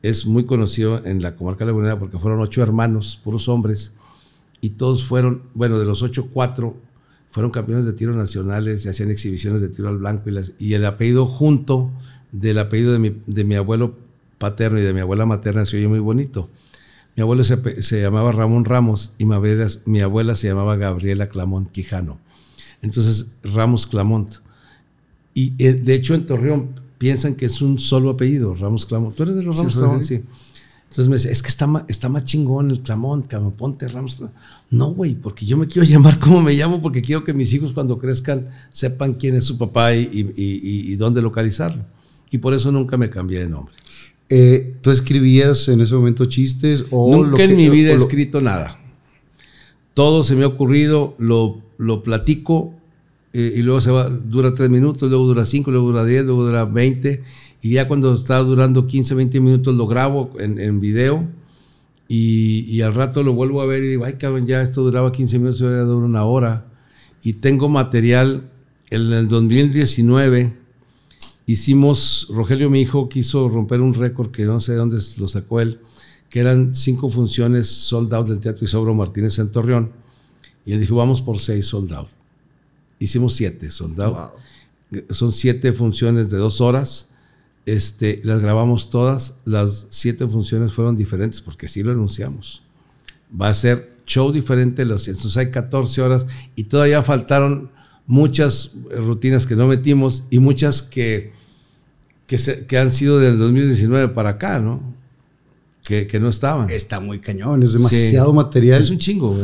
es 0.02 0.26
muy 0.26 0.46
conocido 0.46 1.06
en 1.06 1.22
la 1.22 1.36
comarca 1.36 1.66
lagunera 1.66 2.00
porque 2.00 2.18
fueron 2.18 2.40
ocho 2.40 2.64
hermanos, 2.64 3.20
puros 3.22 3.50
hombres, 3.50 3.98
y 4.62 4.70
todos 4.72 5.04
fueron, 5.04 5.44
bueno, 5.54 5.80
de 5.80 5.86
los 5.86 6.02
ocho, 6.02 6.30
cuatro 6.32 6.78
fueron 7.30 7.52
campeones 7.52 7.86
de 7.86 7.94
tiro 7.94 8.14
nacionales 8.14 8.86
y 8.86 8.90
hacían 8.90 9.12
exhibiciones 9.12 9.62
de 9.62 9.68
tiro 9.68 9.90
al 9.90 9.98
blanco 9.98 10.30
y, 10.30 10.66
y 10.66 10.74
el 10.76 10.86
apellido 10.86 11.26
junto 11.26 11.92
del 12.32 12.60
apellido 12.60 12.94
de 12.94 13.00
mi, 13.00 13.10
de 13.26 13.44
mi 13.44 13.56
abuelo 13.56 13.96
paterno 14.42 14.78
y 14.78 14.82
de 14.82 14.92
mi 14.94 15.00
abuela 15.00 15.26
materna 15.26 15.66
se 15.66 15.78
oye 15.78 15.88
muy 15.88 16.00
bonito. 16.00 16.50
Mi 17.16 17.22
abuelo 17.22 17.44
se, 17.46 17.82
se 17.82 18.02
llamaba 18.02 18.32
Ramón 18.34 18.66
Ramos 18.66 19.14
y 19.18 19.24
mi 19.26 19.36
abuela, 19.36 19.68
mi 19.86 20.02
abuela 20.02 20.36
se 20.36 20.48
llamaba 20.48 20.76
Gabriela 20.76 21.30
Clamont 21.30 21.72
Quijano. 21.72 22.18
Entonces, 22.82 23.36
Ramos 23.44 23.88
Clamont. 23.88 24.30
Y 25.34 25.54
eh, 25.60 25.74
de 25.74 25.94
hecho 25.94 26.14
en 26.16 26.26
Torreón 26.26 26.70
piensan 26.98 27.36
que 27.36 27.46
es 27.46 27.62
un 27.62 27.80
solo 27.80 28.10
apellido, 28.12 28.56
Ramos 28.56 28.86
Clamont. 28.86 29.16
¿Tú 29.16 29.24
eres 29.24 29.36
de 29.36 29.44
los 29.44 29.56
Sí, 29.56 29.62
Ramos 29.62 29.74
soy. 29.74 29.82
Clamont? 29.84 30.04
Sí. 30.04 30.22
Entonces 30.90 31.08
me 31.08 31.16
dice, 31.16 31.32
es 31.32 31.42
que 31.42 31.48
está, 31.48 31.68
ma- 31.68 31.86
está 31.88 32.10
más 32.10 32.26
chingón 32.26 32.70
el 32.70 32.82
Clamont, 32.82 33.26
cabrón, 33.28 33.54
ponte 33.54 33.88
Ramos 33.88 34.18
Clamont. 34.18 34.36
No, 34.72 34.88
güey, 34.94 35.16
porque 35.16 35.46
yo 35.46 35.58
me 35.58 35.68
quiero 35.68 35.88
llamar 35.88 36.20
como 36.20 36.42
me 36.42 36.54
llamo, 36.54 36.82
porque 36.82 37.02
quiero 37.02 37.24
que 37.24 37.34
mis 37.34 37.54
hijos 37.54 37.72
cuando 37.74 37.98
crezcan 37.98 38.50
sepan 38.72 39.14
quién 39.14 39.36
es 39.36 39.46
su 39.46 39.58
papá 39.58 39.94
y, 39.96 40.02
y- 40.04 40.34
y- 40.36 40.92
y 40.92 40.96
dónde 40.98 41.22
localizarlo. 41.22 41.84
Y 42.30 42.38
por 42.40 42.54
eso 42.54 42.72
nunca 42.72 42.98
me 42.98 43.10
cambié 43.10 43.40
de 43.40 43.50
nombre. 43.50 43.74
Eh, 44.34 44.76
¿Tú 44.82 44.92
escribías 44.92 45.68
en 45.68 45.82
ese 45.82 45.94
momento 45.94 46.26
chistes 46.26 46.86
o 46.90 47.14
Nunca 47.16 47.30
lo 47.32 47.38
que- 47.38 47.44
en 47.44 47.58
mi 47.58 47.70
vida 47.70 47.92
he 47.92 47.96
lo- 47.96 48.00
escrito 48.00 48.40
nada. 48.42 48.80
Todo 49.94 50.24
se 50.24 50.36
me 50.36 50.44
ha 50.44 50.48
ocurrido, 50.48 51.16
lo, 51.20 51.62
lo 51.78 52.02
platico 52.02 52.74
eh, 53.34 53.54
y 53.58 53.62
luego 53.62 53.82
se 53.82 53.92
va, 53.92 54.08
dura 54.10 54.54
tres 54.54 54.70
minutos, 54.70 55.10
luego 55.10 55.26
dura 55.26 55.44
cinco, 55.46 55.70
luego 55.72 55.88
dura 55.88 56.06
diez, 56.06 56.26
luego 56.26 56.46
dura 56.46 56.64
veinte. 56.66 57.24
Y 57.62 57.72
ya 57.72 57.88
cuando 57.88 58.14
está 58.14 58.40
durando 58.40 58.88
15, 58.88 59.14
20 59.16 59.40
minutos 59.42 59.76
lo 59.76 59.86
grabo 59.86 60.32
en, 60.40 60.60
en 60.60 60.80
video 60.80 61.28
y, 62.08 62.62
y 62.70 62.82
al 62.82 62.94
rato 62.96 63.22
lo 63.24 63.34
vuelvo 63.34 63.62
a 63.62 63.66
ver 63.66 63.84
y 63.84 63.88
digo, 63.90 64.06
ay 64.06 64.14
cabrón, 64.14 64.48
ya 64.48 64.62
esto 64.62 64.82
duraba 64.82 65.12
15 65.12 65.38
minutos, 65.40 65.60
ya 65.60 65.68
dura 65.82 66.06
una 66.06 66.24
hora. 66.24 66.66
Y 67.22 67.34
tengo 67.34 67.68
material, 67.70 68.50
en 68.90 69.14
el 69.14 69.28
2019 69.28 70.54
hicimos, 71.46 72.28
Rogelio 72.30 72.70
mi 72.70 72.82
hijo 72.82 73.10
quiso 73.10 73.50
romper 73.50 73.82
un 73.82 73.94
récord 73.94 74.32
que 74.32 74.46
no 74.46 74.60
sé 74.60 74.74
de 74.74 74.78
dónde 74.78 74.98
lo 75.18 75.28
sacó 75.28 75.62
él, 75.62 75.80
que 76.30 76.40
eran 76.40 76.76
cinco 76.76 77.10
funciones 77.10 77.68
sold 77.68 78.14
out 78.14 78.28
del 78.28 78.40
Teatro 78.40 78.66
Isobro 78.66 78.94
Martínez 78.94 79.38
en 79.40 79.52
Torreón. 79.52 79.92
Y 80.66 80.74
él 80.74 80.80
dijo, 80.80 80.96
vamos 80.96 81.22
por 81.22 81.40
seis 81.40 81.68
sold 81.68 81.92
out. 81.94 82.10
Hicimos 83.00 83.34
siete 83.34 83.70
sold 83.72 84.00
out. 84.00 84.16
Wow. 84.16 85.02
Son 85.10 85.32
siete 85.32 85.74
funciones 85.74 86.30
de 86.30 86.38
dos 86.38 86.62
horas. 86.62 87.10
Este, 87.66 88.22
las 88.24 88.40
grabamos 88.40 88.90
todas. 88.90 89.40
Las 89.44 89.88
siete 89.90 90.26
funciones 90.28 90.72
fueron 90.72 90.96
diferentes 90.96 91.42
porque 91.42 91.66
así 91.66 91.84
lo 91.84 91.92
anunciamos. 91.92 92.62
Va 93.40 93.50
a 93.50 93.54
ser 93.54 93.92
show 94.06 94.32
diferente. 94.32 94.86
Los, 94.86 95.08
entonces 95.08 95.36
hay 95.38 95.52
14 95.52 96.02
horas 96.02 96.28
y 96.56 96.66
todavía 96.66 97.02
faltaron 97.02 97.72
muchas 98.08 98.74
eh, 98.92 98.96
rutinas 98.98 99.46
que 99.46 99.56
no 99.56 99.68
metimos 99.68 100.26
y 100.30 100.40
muchas 100.40 100.82
que, 100.82 101.32
que, 102.28 102.38
se- 102.38 102.66
que 102.66 102.78
han 102.78 102.92
sido 102.92 103.20
del 103.20 103.38
2019 103.38 104.10
para 104.10 104.32
acá, 104.32 104.60
¿no? 104.60 104.82
que, 105.84 106.06
que 106.08 106.20
no 106.20 106.30
estaban. 106.30 106.70
Está 106.70 107.00
muy 107.00 107.20
cañón, 107.20 107.64
es 107.64 107.74
demasiado 107.74 108.32
material. 108.34 108.82
Es 108.82 108.90
un 108.92 109.00
chingo. 109.00 109.36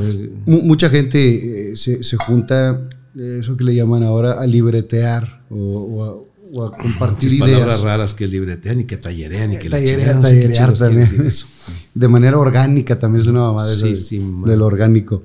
M 0.45 0.62
mucha 0.64 0.88
gente 0.89 1.72
eh, 1.72 1.76
se, 1.78 2.03
se, 2.03 2.16
junta, 2.18 2.88
eso 3.16 3.58
que 3.58 3.64
le 3.64 3.74
llaman 3.74 4.03
ahora, 4.03 4.34
a 4.39 4.45
libretear 4.45 5.41
o, 5.49 5.55
o, 5.58 6.03
a, 6.03 6.14
o 6.53 6.64
a, 6.66 6.78
compartir 6.78 7.32
Muchas 7.32 7.47
ideas. 7.47 7.60
palabras 7.62 7.82
raras 7.82 8.14
que 8.14 8.28
libretean 8.28 8.82
y 8.82 8.84
que 8.86 8.97
tallerean 8.97 9.53
y 9.53 9.58
que 9.58 9.70
Tallerea, 9.70 9.97
la 9.97 10.14
chingada, 10.14 10.16
no 10.22 10.28
sé 10.28 10.36
qué 10.36 10.41
tallerear 10.47 10.74
también. 10.78 11.30
De 11.95 12.08
manera 12.08 12.38
orgánica 12.38 12.99
también 12.99 13.22
es 13.24 13.28
una 13.28 13.39
mamada 13.39 13.74
Sí, 13.74 13.89
de, 13.89 13.95
sí, 13.95 14.34
de 14.45 14.55
lo 14.58 14.66
orgánico. 14.68 15.24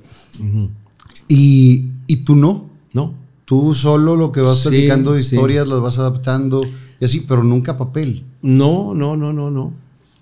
Y, 1.27 1.91
y 2.07 2.17
tú 2.17 2.35
no. 2.35 2.69
No, 2.93 3.13
Tú 3.53 3.75
solo 3.75 4.15
lo 4.15 4.31
que 4.31 4.41
vas 4.41 4.59
Sí, 4.63 4.69
platicando 4.69 5.13
de 5.13 5.21
sí. 5.21 5.35
historias 5.35 5.67
las 5.67 5.79
vas 5.79 5.99
adaptando 5.99 6.63
y 6.99 7.05
así, 7.05 7.19
pero 7.27 7.43
nunca 7.43 7.77
papel. 7.77 8.23
no, 8.41 8.95
no, 8.95 9.15
no, 9.15 9.31
no, 9.31 9.51
no. 9.51 9.73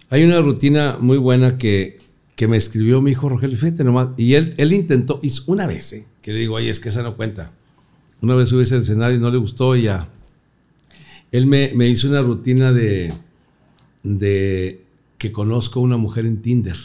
Hay 0.09 0.25
una 0.25 0.41
rutina 0.41 0.97
muy 0.99 1.17
buena 1.17 1.57
que, 1.57 1.97
que 2.36 2.49
me 2.49 2.57
escribió 2.57 2.99
mi 3.01 3.11
hijo 3.11 3.29
Rogelio, 3.29 3.55
fíjate 3.57 3.86
nomás, 3.86 4.09
y 4.17 4.34
él, 4.34 4.53
él 4.57 4.73
intentó, 4.73 5.19
hizo 5.21 5.43
una 5.47 5.65
vez, 5.65 5.93
¿eh? 5.93 6.05
que 6.21 6.34
le 6.34 6.39
digo, 6.39 6.55
oye, 6.55 6.69
es 6.69 6.82
que 6.82 6.89
esa 6.89 7.03
no 7.03 7.15
cuenta. 7.15 7.53
Una 8.21 8.36
vez 8.36 8.49
subí 8.49 8.65
al 8.69 8.82
escenario 8.82 9.15
y 9.17 9.21
no 9.21 9.32
le 9.32 9.38
gustó 9.38 9.77
y 9.77 9.84
ya. 9.84 10.09
Él 11.32 11.47
me, 11.47 11.71
me 11.73 11.88
hizo 11.88 12.09
una 12.09 12.21
rutina 12.21 12.73
de, 12.73 13.13
de 14.03 14.84
que 15.17 15.32
conozco 15.32 15.79
a 15.79 15.84
una 15.84 15.95
mujer 15.95 16.25
en 16.25 16.41
Tinder. 16.41 16.77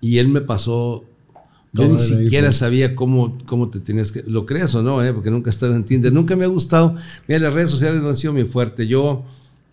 Y 0.00 0.18
él 0.18 0.26
me 0.28 0.40
pasó, 0.40 1.04
yo 1.76 1.88
ni 1.88 1.98
siquiera 1.98 2.52
sabía 2.52 2.94
cómo, 2.96 3.38
cómo 3.46 3.68
te 3.68 3.80
tienes 3.80 4.12
que, 4.12 4.22
lo 4.26 4.46
creas 4.46 4.74
o 4.74 4.82
no, 4.82 5.02
¿eh? 5.04 5.12
porque 5.12 5.30
nunca 5.30 5.50
he 5.50 5.52
estado 5.52 5.74
en 5.74 5.84
Tinder, 5.84 6.12
nunca 6.12 6.34
me 6.36 6.44
ha 6.44 6.48
gustado. 6.48 6.96
Mira, 7.28 7.40
las 7.40 7.52
redes 7.52 7.70
sociales 7.70 8.02
no 8.02 8.08
han 8.08 8.16
sido 8.16 8.32
mi 8.32 8.44
fuerte. 8.44 8.86
Yo, 8.86 9.24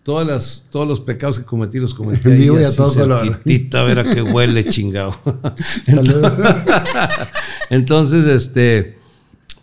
todas 0.02 0.26
las, 0.26 0.66
todos 0.70 0.86
los 0.86 1.00
pecados 1.00 1.38
que 1.38 1.44
cometí 1.44 1.78
los 1.78 1.94
cometí 1.94 2.28
En 2.28 2.38
vivo 2.38 2.60
y 2.60 2.64
a 2.64 2.74
todo 2.74 2.92
color. 2.94 3.24
cerquitita, 3.26 3.80
a 3.80 3.84
ver 3.84 3.98
a 4.00 4.14
qué 4.14 4.22
huele, 4.22 4.64
chingado. 4.68 5.14
Saludos. 5.86 6.32
Entonces, 7.70 8.26
este, 8.26 8.96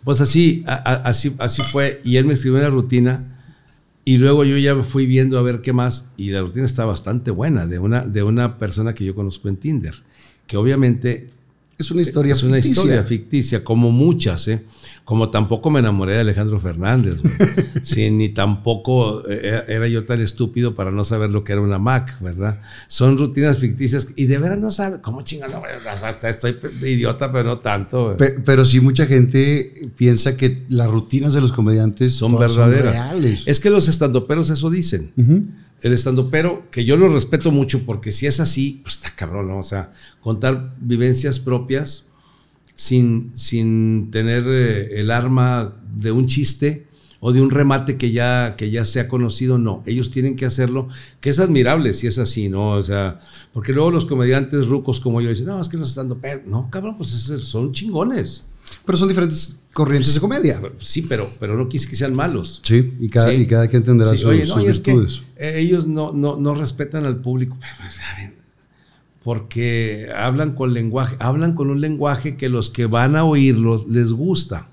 pues 0.04 0.20
así, 0.20 0.64
a- 0.66 0.74
a- 0.74 0.94
así, 1.08 1.34
así 1.38 1.62
fue. 1.62 2.00
Y 2.04 2.16
él 2.16 2.24
me 2.26 2.34
escribió 2.34 2.58
una 2.58 2.70
rutina. 2.70 3.28
Y 4.04 4.18
luego 4.18 4.42
yo 4.44 4.58
ya 4.58 4.74
fui 4.82 5.06
viendo 5.06 5.38
a 5.38 5.42
ver 5.42 5.60
qué 5.60 5.72
más. 5.72 6.10
Y 6.16 6.30
la 6.30 6.40
rutina 6.40 6.64
está 6.64 6.84
bastante 6.84 7.30
buena, 7.30 7.66
de 7.66 7.78
una, 7.78 8.00
de 8.04 8.24
una 8.24 8.58
persona 8.58 8.94
que 8.94 9.04
yo 9.04 9.14
conozco 9.14 9.48
en 9.48 9.56
Tinder. 9.56 9.94
Que 10.48 10.56
obviamente 10.56 11.30
es 11.78 11.90
una 11.90 12.02
historia 12.02 12.32
es 12.34 12.42
una 12.42 12.56
ficticia. 12.56 12.82
historia 12.82 13.02
ficticia, 13.04 13.64
como 13.64 13.90
muchas, 13.90 14.46
¿eh? 14.48 14.62
Como 15.04 15.30
tampoco 15.30 15.68
me 15.68 15.80
enamoré 15.80 16.14
de 16.14 16.20
Alejandro 16.20 16.60
Fernández, 16.60 17.20
güey. 17.22 17.34
Sí, 17.82 18.10
ni 18.12 18.28
tampoco 18.28 19.28
eh, 19.28 19.64
era 19.66 19.88
yo 19.88 20.04
tan 20.04 20.20
estúpido 20.20 20.76
para 20.76 20.92
no 20.92 21.04
saber 21.04 21.30
lo 21.30 21.42
que 21.42 21.50
era 21.52 21.60
una 21.60 21.80
Mac, 21.80 22.16
¿verdad? 22.20 22.60
Son 22.86 23.18
rutinas 23.18 23.58
ficticias 23.58 24.08
y 24.14 24.26
de 24.26 24.38
veras 24.38 24.58
no 24.58 24.70
sabe, 24.70 25.00
¿cómo 25.00 25.22
chingado? 25.22 25.58
güey? 25.58 25.72
Hasta 26.04 26.28
estoy 26.28 26.56
idiota, 26.82 27.32
pero 27.32 27.44
no 27.48 27.58
tanto. 27.58 28.16
Pe- 28.16 28.40
pero 28.44 28.64
sí 28.64 28.80
mucha 28.80 29.06
gente 29.06 29.90
piensa 29.96 30.36
que 30.36 30.62
las 30.68 30.88
rutinas 30.88 31.32
de 31.34 31.40
los 31.40 31.50
comediantes 31.52 32.14
son 32.14 32.38
verdaderas. 32.38 32.92
reales. 32.92 33.42
Es 33.46 33.58
que 33.58 33.70
los 33.70 33.88
estandoperos 33.88 34.50
eso 34.50 34.70
dicen. 34.70 35.12
Ujú. 35.16 35.46
El 35.82 35.92
estandopero, 35.92 36.70
que 36.70 36.84
yo 36.84 36.96
lo 36.96 37.08
respeto 37.08 37.50
mucho 37.50 37.84
porque 37.84 38.12
si 38.12 38.26
es 38.26 38.40
así, 38.40 38.80
pues 38.82 38.94
está 38.94 39.14
cabrón, 39.14 39.48
¿no? 39.48 39.58
O 39.58 39.64
sea, 39.64 39.92
contar 40.20 40.74
vivencias 40.80 41.38
propias 41.38 42.06
sin, 42.76 43.32
sin 43.34 44.10
tener 44.10 44.44
eh, 44.46 45.00
el 45.00 45.10
arma 45.10 45.76
de 45.92 46.12
un 46.12 46.26
chiste 46.26 46.86
o 47.18 47.32
de 47.32 47.40
un 47.40 47.50
remate 47.50 47.96
que 47.96 48.10
ya, 48.10 48.54
que 48.56 48.70
ya 48.70 48.84
sea 48.84 49.08
conocido, 49.08 49.58
no. 49.58 49.82
Ellos 49.86 50.10
tienen 50.10 50.34
que 50.34 50.46
hacerlo, 50.46 50.88
que 51.20 51.30
es 51.30 51.38
admirable 51.38 51.92
si 51.92 52.06
es 52.06 52.18
así, 52.18 52.48
¿no? 52.48 52.70
O 52.70 52.82
sea, 52.82 53.20
porque 53.52 53.72
luego 53.72 53.90
los 53.90 54.04
comediantes 54.04 54.66
rucos 54.66 54.98
como 54.98 55.20
yo 55.20 55.28
dicen, 55.28 55.46
no, 55.46 55.60
es 55.60 55.68
que 55.68 55.76
los 55.76 55.90
estandoperos, 55.90 56.46
no, 56.46 56.68
cabrón, 56.70 56.96
pues 56.96 57.10
son 57.10 57.72
chingones. 57.72 58.46
Pero 58.84 58.98
son 58.98 59.08
diferentes 59.08 59.60
corrientes 59.72 60.14
de 60.14 60.20
comedia. 60.20 60.60
Sí, 60.80 61.02
pero, 61.02 61.30
pero 61.40 61.56
no 61.56 61.68
quise 61.68 61.88
que 61.88 61.96
sean 61.96 62.14
malos. 62.14 62.60
Sí, 62.62 62.94
y 63.00 63.08
cada, 63.08 63.30
Sí. 63.30 63.36
y 63.36 63.46
cada 63.46 63.68
quien 63.68 63.82
tendrá 63.84 64.10
Sí, 64.12 64.18
sus, 64.18 64.26
oye, 64.26 64.46
no, 64.46 64.54
sus 64.54 64.64
y 64.64 64.66
es 64.66 64.80
que, 64.80 64.92
virtudes. 64.92 65.22
ellos 65.36 65.86
no, 65.86 66.12
no, 66.12 66.36
no 66.36 66.54
respetan 66.54 67.04
al 67.06 67.16
público. 67.20 67.56
Porque 69.22 70.08
hablan 70.16 70.54
con 70.54 70.74
lenguaje, 70.74 71.16
hablan 71.20 71.54
con 71.54 71.70
un 71.70 71.80
lenguaje 71.80 72.36
que 72.36 72.48
los 72.48 72.70
que 72.70 72.86
van 72.86 73.14
a 73.14 73.24
oírlos 73.24 73.86
les 73.88 74.12
gusta. 74.12 74.66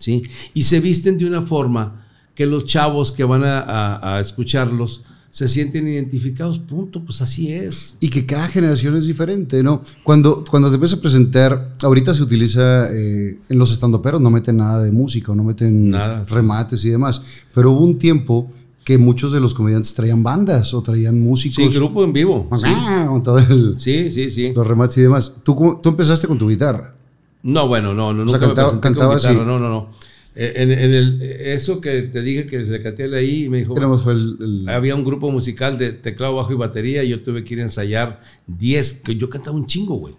¿sí? 0.00 0.24
Y 0.52 0.64
se 0.64 0.80
visten 0.80 1.16
de 1.16 1.26
una 1.26 1.42
forma 1.42 2.06
que 2.34 2.44
los 2.46 2.66
chavos 2.66 3.12
que 3.12 3.22
van 3.24 3.44
a, 3.44 3.60
a- 3.60 4.16
a 4.16 4.20
escucharlos 4.20 5.04
se 5.36 5.48
sienten 5.48 5.86
identificados. 5.86 6.58
Punto, 6.60 7.04
pues 7.04 7.20
así 7.20 7.52
es. 7.52 7.98
Y 8.00 8.08
que 8.08 8.24
cada 8.24 8.48
generación 8.48 8.96
es 8.96 9.06
diferente, 9.06 9.62
¿no? 9.62 9.82
Cuando, 10.02 10.42
cuando 10.50 10.70
te 10.70 10.76
empiezas 10.76 10.98
a 10.98 11.02
presentar, 11.02 11.74
ahorita 11.82 12.14
se 12.14 12.22
utiliza 12.22 12.90
eh, 12.90 13.38
en 13.46 13.58
los 13.58 13.70
estandoperos, 13.70 14.18
no 14.18 14.30
meten 14.30 14.56
nada 14.56 14.82
de 14.82 14.92
música, 14.92 15.34
no 15.34 15.44
meten 15.44 15.90
Nada, 15.90 16.24
sí. 16.24 16.32
remates 16.34 16.82
y 16.86 16.88
demás. 16.88 17.20
Pero 17.54 17.72
hubo 17.72 17.84
un 17.84 17.98
tiempo 17.98 18.50
que 18.82 18.96
muchos 18.96 19.30
de 19.30 19.40
los 19.40 19.52
comediantes 19.52 19.92
traían 19.92 20.22
bandas 20.22 20.72
o 20.72 20.80
traían 20.80 21.20
músicos. 21.20 21.62
Sí, 21.62 21.68
grupo 21.78 22.02
en 22.02 22.14
vivo. 22.14 22.48
Sí, 22.56 22.72
Con 23.06 23.22
todo 23.22 23.38
el- 23.38 23.74
sí, 23.78 24.10
sí. 24.10 24.30
sí. 24.30 24.52
los 24.56 24.66
remates 24.66 24.96
y 24.96 25.02
demás. 25.02 25.34
¿Tú, 25.42 25.78
tú 25.82 25.90
empezaste 25.90 26.26
con 26.26 26.38
tu 26.38 26.48
guitarra. 26.48 26.94
No, 27.42 27.68
bueno, 27.68 27.92
no, 27.92 28.14
no, 28.14 28.22
O 28.22 28.28
sea, 28.28 28.38
nunca 28.38 28.46
cantaba- 28.46 28.72
me 28.72 28.78
presenté 28.78 28.98
con 29.04 29.14
guitarra, 29.16 29.32
así. 29.34 29.38
no, 29.38 29.58
no, 29.60 29.68
no. 29.68 29.90
Eh, 30.38 30.52
En, 30.56 30.70
en 30.70 30.94
el, 30.94 31.22
eso 31.22 31.80
que 31.80 32.02
te 32.02 32.20
dije 32.22 32.46
que 32.46 32.58
le 32.58 32.82
canté 32.82 33.04
ahí 33.16 33.44
y 33.44 33.48
me 33.48 33.58
dijo, 33.58 33.74
fue 33.98 34.12
el, 34.12 34.36
el- 34.40 34.68
había 34.68 34.94
un 34.94 35.04
grupo 35.04 35.30
musical 35.32 35.78
de 35.78 35.92
teclado, 35.92 36.34
bajo 36.36 36.52
y 36.52 36.56
batería 36.56 37.02
y 37.04 37.08
yo 37.08 37.22
tuve 37.22 37.42
que 37.42 37.54
ir 37.54 37.60
a 37.60 37.64
ensayar 37.64 38.22
10, 38.46 39.00
que 39.04 39.16
yo 39.16 39.30
cantaba 39.30 39.56
un 39.56 39.66
chingo, 39.66 39.96
güey. 39.96 40.14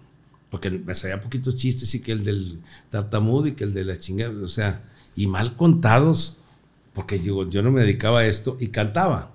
Porque 0.50 0.70
me 0.70 0.94
sabía 0.94 1.20
poquitos 1.20 1.56
chistes 1.56 1.94
y 1.94 2.02
que 2.02 2.12
el 2.12 2.24
del 2.24 2.58
tartamudo 2.90 3.46
y 3.46 3.52
que 3.52 3.64
el 3.64 3.72
de 3.74 3.84
la 3.84 3.98
chingada, 3.98 4.34
o 4.42 4.48
sea, 4.48 4.82
y 5.14 5.26
mal 5.26 5.54
contados, 5.56 6.38
porque 6.94 7.20
yo, 7.20 7.48
yo 7.48 7.62
no 7.62 7.70
me 7.70 7.82
dedicaba 7.82 8.20
a 8.20 8.26
esto 8.26 8.56
y 8.60 8.68
cantaba. 8.68 9.30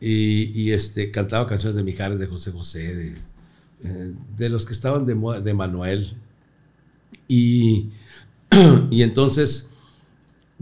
Y, 0.00 0.50
y, 0.60 0.72
este, 0.72 1.10
cantaba 1.10 1.46
canciones 1.46 1.76
de 1.76 1.82
Mijares, 1.84 2.18
de 2.18 2.26
José 2.26 2.50
José, 2.52 2.94
de, 2.94 3.08
eh, 3.84 4.12
de 4.36 4.48
los 4.50 4.66
que 4.66 4.72
estaban 4.74 5.06
de 5.06 5.14
de 5.42 5.54
Manuel. 5.54 6.14
Y, 7.28 7.90
y 8.90 9.02
entonces 9.02 9.70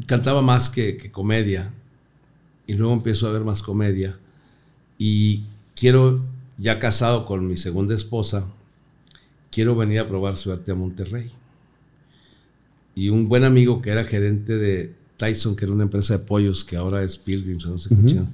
cantaba 0.07 0.43
más 0.43 0.71
que, 0.71 0.97
que 0.97 1.11
comedia. 1.11 1.73
Y 2.67 2.75
luego 2.75 2.95
empiezo 2.95 3.29
a 3.29 3.33
ver 3.33 3.43
más 3.43 3.63
comedia. 3.63 4.19
Y 4.99 5.43
quiero, 5.75 6.23
ya 6.59 6.79
casado 6.79 7.27
con 7.27 7.47
mi 7.47 7.57
segunda 7.57 7.95
esposa, 7.95 8.47
quiero 9.51 9.77
venir 9.77 10.01
a 10.01 10.09
probar 10.09 10.37
suerte 10.37 10.73
a 10.73 10.75
Monterrey. 10.75 11.31
Y 12.95 13.09
un 13.09 13.29
buen 13.29 13.45
amigo 13.45 13.83
que 13.83 13.91
era 13.91 14.05
gerente 14.05 14.57
de 14.57 14.95
Tyson, 15.17 15.57
que 15.57 15.65
era 15.65 15.75
una 15.75 15.85
empresa 15.85 16.19
de 16.19 16.25
pollos, 16.25 16.65
que 16.65 16.77
ahora 16.77 17.03
es 17.03 17.19
Pilgrims, 17.19 17.67
no 17.67 17.79
sé 17.79 17.89
qué 17.89 18.07
chingada, 18.07 18.31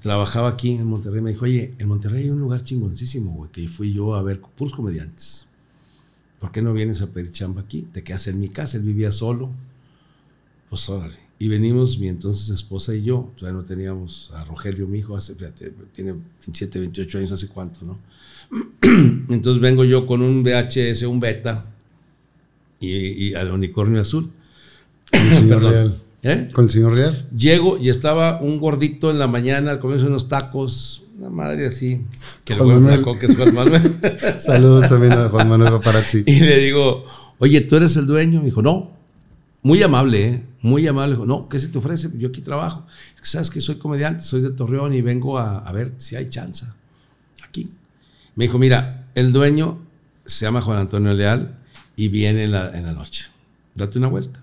trabajaba 0.00 0.48
aquí 0.48 0.72
en 0.72 0.86
Monterrey. 0.86 1.20
Me 1.20 1.30
dijo, 1.30 1.44
oye, 1.44 1.74
en 1.78 1.88
Monterrey 1.88 2.24
hay 2.24 2.30
un 2.30 2.40
lugar 2.40 2.62
chingoncísimo, 2.62 3.32
güey, 3.32 3.50
que 3.50 3.68
fui 3.68 3.92
yo 3.92 4.14
a 4.14 4.22
ver 4.22 4.40
puros 4.40 4.74
comediantes. 4.74 5.46
¿Por 6.40 6.52
qué 6.52 6.60
no 6.60 6.74
vienes 6.74 7.00
a 7.00 7.06
pedir 7.06 7.32
chamba 7.32 7.62
aquí? 7.62 7.86
Te 7.92 8.02
quedas 8.02 8.26
en 8.26 8.38
mi 8.38 8.50
casa. 8.50 8.76
Él 8.76 8.82
vivía 8.82 9.12
solo. 9.12 9.50
Pues 10.74 10.88
órale. 10.88 11.14
Y 11.38 11.46
venimos 11.46 12.00
mi 12.00 12.08
entonces 12.08 12.50
esposa 12.50 12.96
y 12.96 13.04
yo. 13.04 13.30
Todavía 13.38 13.60
no 13.60 13.64
teníamos 13.64 14.32
a 14.34 14.42
Rogelio, 14.42 14.88
mi 14.88 14.98
hijo, 14.98 15.16
hace, 15.16 15.36
fíjate, 15.36 15.72
tiene 15.92 16.14
27, 16.14 16.80
28 16.80 17.18
años, 17.18 17.30
hace 17.30 17.46
cuánto, 17.46 17.78
¿no? 17.86 18.00
Entonces 19.28 19.62
vengo 19.62 19.84
yo 19.84 20.04
con 20.04 20.20
un 20.20 20.42
VHS, 20.42 21.02
un 21.02 21.20
beta 21.20 21.66
y, 22.80 23.28
y 23.28 23.34
al 23.34 23.52
unicornio 23.52 24.00
azul. 24.00 24.32
con 25.12 25.20
el 25.20 25.32
señor. 25.32 25.62
Real. 25.62 26.02
¿Eh? 26.24 26.48
Con 26.52 26.64
el 26.64 26.70
señor 26.72 26.96
Real. 26.96 27.28
Llego 27.30 27.78
y 27.78 27.88
estaba 27.88 28.40
un 28.40 28.58
gordito 28.58 29.12
en 29.12 29.20
la 29.20 29.28
mañana 29.28 29.78
comiendo 29.78 30.08
unos 30.08 30.26
tacos, 30.26 31.04
una 31.16 31.30
madre 31.30 31.66
así, 31.66 32.02
que 32.44 32.56
Juan 32.56 32.82
Manuel. 32.82 32.98
sacó 32.98 33.16
que 33.16 33.26
es 33.26 33.36
Juan 33.36 33.54
Manuel. 33.54 33.94
Saludos 34.38 34.88
también 34.88 35.12
a 35.12 35.28
Juan 35.28 35.48
Manuel 35.48 35.70
Paparazzi. 35.70 36.24
y 36.26 36.40
le 36.40 36.58
digo, 36.58 37.04
oye, 37.38 37.60
¿tú 37.60 37.76
eres 37.76 37.96
el 37.96 38.08
dueño? 38.08 38.40
Me 38.40 38.46
dijo, 38.46 38.60
no. 38.60 38.92
Muy 39.62 39.80
amable, 39.82 40.28
¿eh? 40.28 40.42
Muy 40.64 40.86
amable. 40.88 41.14
Dijo, 41.14 41.26
no, 41.26 41.46
¿qué 41.46 41.58
se 41.58 41.68
te 41.68 41.76
ofrece? 41.76 42.08
Yo 42.16 42.28
aquí 42.28 42.40
trabajo. 42.40 42.86
Es 43.14 43.20
que 43.20 43.26
sabes 43.26 43.50
que 43.50 43.60
soy 43.60 43.74
comediante, 43.76 44.24
soy 44.24 44.40
de 44.40 44.48
Torreón 44.48 44.94
y 44.94 45.02
vengo 45.02 45.38
a, 45.38 45.70
ver 45.72 45.92
si 45.98 46.16
hay 46.16 46.30
chance 46.30 46.64
aquí. 47.46 47.70
Me 48.34 48.46
dijo, 48.46 48.58
mira, 48.58 49.06
el 49.14 49.30
dueño 49.30 49.78
se 50.24 50.46
llama 50.46 50.62
Juan 50.62 50.78
Antonio 50.78 51.12
Leal 51.12 51.58
y 51.96 52.08
viene 52.08 52.44
en 52.44 52.52
la, 52.52 52.70
en 52.70 52.86
la 52.86 52.92
noche. 52.92 53.26
Date 53.74 53.98
una 53.98 54.08
vuelta. 54.08 54.42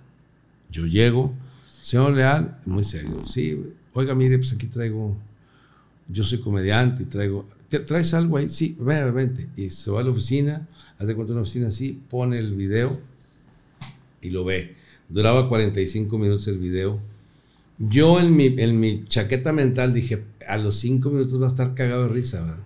Yo 0.70 0.86
llego, 0.86 1.34
señor 1.82 2.14
Leal, 2.14 2.60
muy 2.68 2.84
serio. 2.84 3.26
Sí, 3.26 3.60
oiga, 3.94 4.14
mire, 4.14 4.38
pues 4.38 4.54
aquí 4.54 4.68
traigo, 4.68 5.18
yo 6.08 6.24
soy 6.24 6.38
comediante 6.38 7.02
y 7.02 7.06
traigo, 7.08 7.50
¿te- 7.68 7.80
¿traes 7.80 8.14
algo 8.14 8.38
ahí? 8.38 8.48
Sí, 8.52 8.78
ven, 8.80 9.12
vente. 9.16 9.50
Y 9.58 9.72
se 9.72 9.90
va 9.90 10.02
a 10.02 10.04
la 10.04 10.12
oficina, 10.12 10.68
hace 11.00 11.16
cuenta 11.16 11.34
una 11.34 11.42
oficina 11.42 11.70
así, 11.70 12.00
pone 12.12 12.38
el 12.38 12.54
video 12.54 13.02
y 14.22 14.30
lo 14.30 14.46
ve. 14.46 14.81
Duraba 15.12 15.49
45 15.49 16.18
minutos 16.18 16.47
el 16.47 16.57
video 16.59 16.99
Yo 17.78 18.20
en 18.20 18.36
mi, 18.36 18.45
en 18.57 18.80
mi 18.80 19.05
chaqueta 19.07 19.51
mental 19.53 19.93
dije, 19.93 20.22
a 20.47 20.57
los 20.57 20.76
cinco 20.78 21.09
minutos 21.09 21.41
va 21.41 21.45
a 21.45 21.49
estar 21.49 21.74
cagado 21.76 22.07
de 22.07 22.14
risa, 22.14 22.41
¿verdad? 22.41 22.64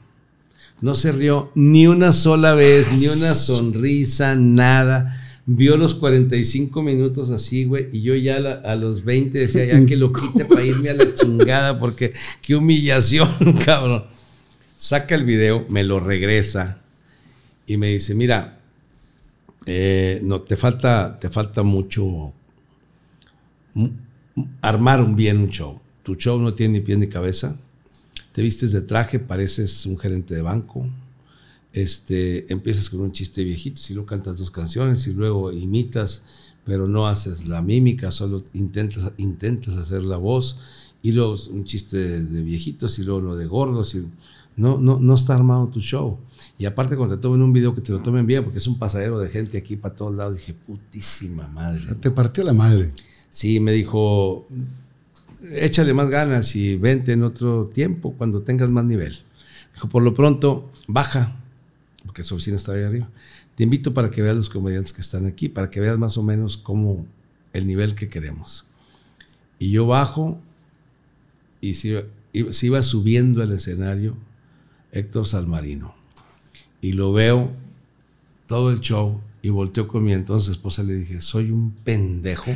No 0.81 0.93
se 0.95 1.11
rió 1.13 1.51
ni 1.55 1.87
una 1.87 2.11
sola 2.11 2.53
vez, 2.53 2.91
ni 2.91 3.07
una 3.07 3.33
sonrisa, 3.33 4.35
nada. 4.35 5.21
Vio 5.45 5.77
los 5.77 5.95
45 5.95 6.81
minutos 6.81 7.29
así, 7.29 7.63
güey, 7.63 7.87
y 7.93 8.01
yo 8.01 8.13
ya 8.15 8.39
la- 8.39 8.55
a 8.55 8.75
los 8.75 9.05
20 9.05 9.37
decía, 9.39 9.65
ya 9.65 9.85
que 9.85 9.95
lo 9.95 10.11
quite 10.11 10.43
para 10.43 10.63
irme 10.65 10.89
a 10.89 10.93
la 10.95 11.13
chingada, 11.15 11.79
porque 11.79 12.13
qué 12.41 12.55
humillación, 12.55 13.29
cabrón. 13.65 14.03
Saca 14.75 15.15
el 15.15 15.23
video, 15.23 15.65
me 15.69 15.83
lo 15.85 15.99
regresa 16.01 16.79
y 17.67 17.77
me 17.77 17.93
dice, 17.93 18.13
mira, 18.15 18.54
eh, 19.65 20.19
no, 20.23 20.41
te 20.41 20.55
falta, 20.55 21.19
te 21.19 21.29
falta 21.29 21.63
mucho 21.63 22.33
armar 24.61 25.15
bien 25.15 25.37
un 25.37 25.49
show. 25.49 25.79
Tu 26.03 26.15
show 26.15 26.39
no 26.39 26.53
tiene 26.53 26.79
ni 26.79 26.85
pie 26.85 26.97
ni 26.97 27.07
cabeza. 27.07 27.59
Te 28.31 28.41
vistes 28.41 28.71
de 28.71 28.81
traje, 28.81 29.19
pareces 29.19 29.85
un 29.85 29.97
gerente 29.97 30.35
de 30.35 30.41
banco. 30.41 30.87
Este, 31.73 32.51
empiezas 32.51 32.89
con 32.89 33.01
un 33.01 33.11
chiste 33.11 33.43
viejito, 33.43 33.77
si 33.81 33.93
luego 33.93 34.07
cantas 34.07 34.37
dos 34.37 34.49
canciones 34.49 35.07
y 35.07 35.13
luego 35.13 35.51
imitas, 35.51 36.23
pero 36.63 36.87
no 36.87 37.07
haces 37.07 37.45
la 37.45 37.61
mímica, 37.61 38.11
solo 38.11 38.45
intentas, 38.53 39.11
intentas 39.17 39.75
hacer 39.75 40.03
la 40.03 40.15
voz 40.15 40.57
y 41.01 41.11
luego 41.11 41.35
un 41.51 41.65
chiste 41.65 41.97
de, 41.97 42.23
de 42.23 42.43
viejitos 42.43 42.97
y 42.97 43.03
luego 43.03 43.19
uno 43.19 43.35
de 43.35 43.45
gordos 43.45 43.93
y 43.93 44.05
no, 44.57 44.77
no, 44.77 44.99
no 44.99 45.15
está 45.15 45.35
armado 45.35 45.67
tu 45.67 45.81
show. 45.81 46.17
Y 46.57 46.65
aparte 46.65 46.95
cuando 46.95 47.15
te 47.15 47.21
tomen 47.21 47.41
un 47.41 47.51
video 47.51 47.75
que 47.75 47.81
te 47.81 47.91
lo 47.91 48.01
tomen 48.01 48.25
bien, 48.25 48.43
porque 48.43 48.59
es 48.59 48.67
un 48.67 48.79
pasadero 48.79 49.19
de 49.19 49.29
gente 49.29 49.57
aquí 49.57 49.75
para 49.75 49.95
todos 49.95 50.15
lados, 50.15 50.37
dije, 50.37 50.53
putísima 50.53 51.47
madre. 51.47 51.81
Te 51.95 52.11
partió 52.11 52.43
la 52.43 52.53
madre. 52.53 52.93
Sí, 53.29 53.59
me 53.59 53.73
dijo, 53.73 54.47
échale 55.51 55.93
más 55.93 56.09
ganas 56.09 56.55
y 56.55 56.77
vente 56.77 57.11
en 57.11 57.23
otro 57.23 57.69
tiempo 57.73 58.13
cuando 58.17 58.41
tengas 58.41 58.69
más 58.69 58.85
nivel. 58.85 59.17
Dijo, 59.73 59.89
por 59.89 60.03
lo 60.03 60.13
pronto, 60.13 60.71
baja, 60.87 61.35
porque 62.05 62.23
su 62.23 62.35
oficina 62.35 62.55
está 62.55 62.71
ahí 62.71 62.83
arriba. 62.83 63.09
Te 63.55 63.63
invito 63.63 63.93
para 63.93 64.09
que 64.09 64.21
veas 64.21 64.35
los 64.35 64.49
comediantes 64.49 64.93
que 64.93 65.01
están 65.01 65.25
aquí, 65.25 65.49
para 65.49 65.69
que 65.69 65.81
veas 65.81 65.97
más 65.97 66.17
o 66.17 66.23
menos 66.23 66.55
cómo 66.57 67.05
el 67.51 67.67
nivel 67.67 67.95
que 67.95 68.07
queremos. 68.07 68.65
Y 69.59 69.71
yo 69.71 69.85
bajo 69.85 70.37
y 71.59 71.73
se 71.73 72.05
iba 72.61 72.83
subiendo 72.83 73.41
al 73.41 73.51
escenario 73.51 74.15
Héctor 74.95 75.27
Salmarino. 75.27 75.93
Y 76.81 76.93
lo 76.93 77.13
veo 77.13 77.51
todo 78.47 78.71
el 78.71 78.79
show 78.81 79.21
y 79.41 79.49
volteó 79.49 79.87
con 79.87 80.03
mi 80.03 80.13
entonces 80.13 80.51
esposa 80.51 80.83
y 80.83 80.87
le 80.87 80.93
dije, 80.95 81.21
soy 81.21 81.51
un 81.51 81.71
pendejo 81.83 82.51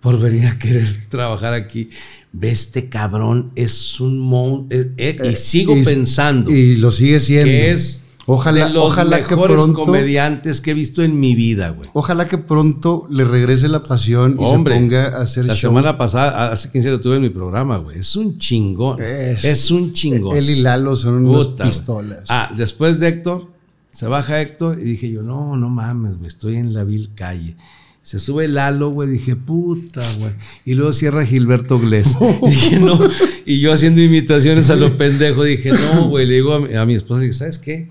por 0.00 0.18
venir 0.18 0.46
a 0.46 0.58
querer 0.58 0.88
trabajar 1.08 1.54
aquí. 1.54 1.90
Ve 2.32 2.50
este 2.50 2.88
cabrón, 2.88 3.52
es 3.54 4.00
un 4.00 4.18
mon... 4.18 4.66
eh, 4.70 4.90
eh, 4.96 5.16
y 5.32 5.36
sigo 5.36 5.76
y- 5.76 5.84
pensando 5.84 6.50
Y 6.50 6.76
lo 6.76 6.90
sigue 6.92 7.20
siendo. 7.20 7.46
que 7.46 7.72
es 7.72 8.01
Ojalá- 8.26 8.68
de 8.68 8.72
los 8.74 8.84
ojalá 8.84 9.24
que 9.24 9.34
mejores 9.34 9.56
pronto- 9.56 9.82
comediantes 9.82 10.60
que 10.60 10.70
he 10.70 10.74
visto 10.74 11.02
en 11.02 11.18
mi 11.18 11.34
vida, 11.34 11.70
güey. 11.70 11.88
Ojalá 11.92 12.28
que 12.28 12.38
pronto 12.38 13.06
le 13.10 13.24
regrese 13.24 13.68
la 13.68 13.82
pasión 13.82 14.38
y 14.40 14.46
se 14.48 14.58
ponga 14.58 15.06
a 15.18 15.22
hacer 15.22 15.44
La 15.46 15.54
show. 15.56 15.70
semana 15.70 15.98
pasada, 15.98 16.52
hace 16.52 16.70
15 16.70 16.88
días 16.88 16.98
lo 16.98 17.00
tuve 17.00 17.16
en 17.16 17.22
mi 17.22 17.30
programa, 17.30 17.78
güey. 17.78 17.98
Es 17.98 18.14
un 18.14 18.38
chingón. 18.38 19.02
Es- 19.02 19.44
Es, 19.44 19.70
un 19.70 19.92
chingón. 19.92 20.36
Él 20.36 20.50
y 20.50 20.56
Lalo 20.62 20.94
son 20.94 21.26
unas 21.26 21.48
pistolas. 21.48 22.24
Ah, 22.28 22.52
después 22.56 23.00
de 23.00 23.08
Héctor, 23.08 23.48
se 23.90 24.06
baja 24.06 24.40
Héctor 24.40 24.78
y 24.78 24.84
dije 24.84 25.10
yo, 25.10 25.22
no, 25.22 25.56
no 25.56 25.68
mames, 25.68 26.16
güey, 26.16 26.28
estoy 26.28 26.56
en 26.56 26.72
la 26.74 26.84
vil 26.84 27.10
calle. 27.14 27.56
Se 28.04 28.18
sube 28.18 28.48
Lalo, 28.48 28.90
güey, 28.90 29.08
dije, 29.08 29.36
puta, 29.36 30.02
güey. 30.18 30.32
Y 30.64 30.74
luego 30.74 30.92
cierra 30.92 31.24
Gilberto 31.26 31.78
Glés. 31.78 32.16
dije, 32.48 32.78
no. 32.78 32.98
Y 33.46 33.60
yo 33.60 33.72
haciendo 33.72 34.00
imitaciones 34.00 34.70
a 34.70 34.76
lo 34.76 34.90
pendejo, 34.96 35.42
dije, 35.44 35.70
no, 35.72 36.08
güey. 36.08 36.26
Le 36.26 36.34
digo 36.34 36.54
a 36.54 36.60
mi, 36.60 36.74
a 36.74 36.84
mi 36.86 36.94
esposa, 36.94 37.20
dije, 37.20 37.32
¿sabes 37.32 37.58
qué? 37.58 37.90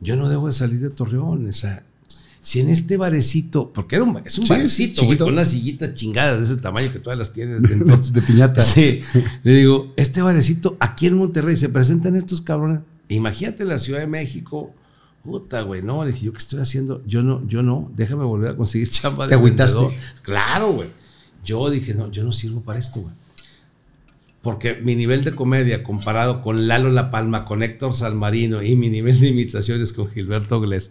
Yo 0.00 0.16
no 0.16 0.28
debo 0.28 0.46
de 0.46 0.52
salir 0.52 0.80
de 0.80 0.90
Torreón. 0.90 1.48
O 1.48 1.52
sea, 1.52 1.84
si 2.40 2.60
en 2.60 2.68
este 2.70 2.96
barecito, 2.96 3.72
porque 3.72 3.96
era 3.96 4.04
un, 4.04 4.16
es 4.24 4.38
un 4.38 4.44
Sí, 4.46 4.52
barecito, 4.52 5.04
güey, 5.04 5.18
con 5.18 5.32
unas 5.32 5.48
sillitas 5.50 5.94
chingadas 5.94 6.38
de 6.38 6.44
ese 6.54 6.62
tamaño 6.62 6.92
que 6.92 6.98
todas 6.98 7.18
las 7.18 7.32
tienes. 7.32 7.62
de 7.62 7.74
entonces. 7.74 8.12
de 8.12 8.22
piñata. 8.22 8.62
Sí. 8.62 9.00
Le 9.42 9.52
digo, 9.52 9.92
este 9.96 10.22
barecito 10.22 10.76
aquí 10.80 11.06
en 11.06 11.16
Monterrey 11.16 11.56
se 11.56 11.68
presentan 11.68 12.16
estos 12.16 12.40
cabrones. 12.40 12.80
Imagínate 13.08 13.64
la 13.64 13.78
Ciudad 13.78 14.00
de 14.00 14.06
México. 14.06 14.72
Puta, 15.24 15.62
güey, 15.62 15.82
no, 15.82 16.04
le 16.04 16.12
dije, 16.12 16.26
¿yo 16.26 16.32
qué 16.32 16.38
estoy 16.38 16.60
haciendo? 16.60 17.02
Yo 17.04 17.22
no, 17.22 17.46
yo 17.46 17.62
no, 17.62 17.90
déjame 17.96 18.24
volver 18.24 18.50
a 18.52 18.56
conseguir 18.56 18.88
chamba 18.90 19.24
de 19.24 19.30
¿Te 19.30 19.34
agüitaste? 19.34 19.78
vendedor. 19.78 20.02
Claro, 20.22 20.72
güey. 20.72 20.88
Yo 21.44 21.68
dije, 21.70 21.92
no, 21.94 22.10
yo 22.10 22.24
no 22.24 22.32
sirvo 22.32 22.60
para 22.62 22.78
esto, 22.78 23.00
güey. 23.00 23.14
Porque 24.48 24.76
mi 24.82 24.96
nivel 24.96 25.24
de 25.24 25.32
comedia 25.32 25.82
comparado 25.84 26.40
con 26.40 26.68
Lalo 26.68 26.90
La 26.90 27.10
Palma, 27.10 27.44
con 27.44 27.62
Héctor 27.62 27.94
Salmarino 27.94 28.62
y 28.62 28.76
mi 28.76 28.88
nivel 28.88 29.20
de 29.20 29.28
imitaciones 29.28 29.92
con 29.92 30.08
Gilberto 30.08 30.58
Glés, 30.58 30.90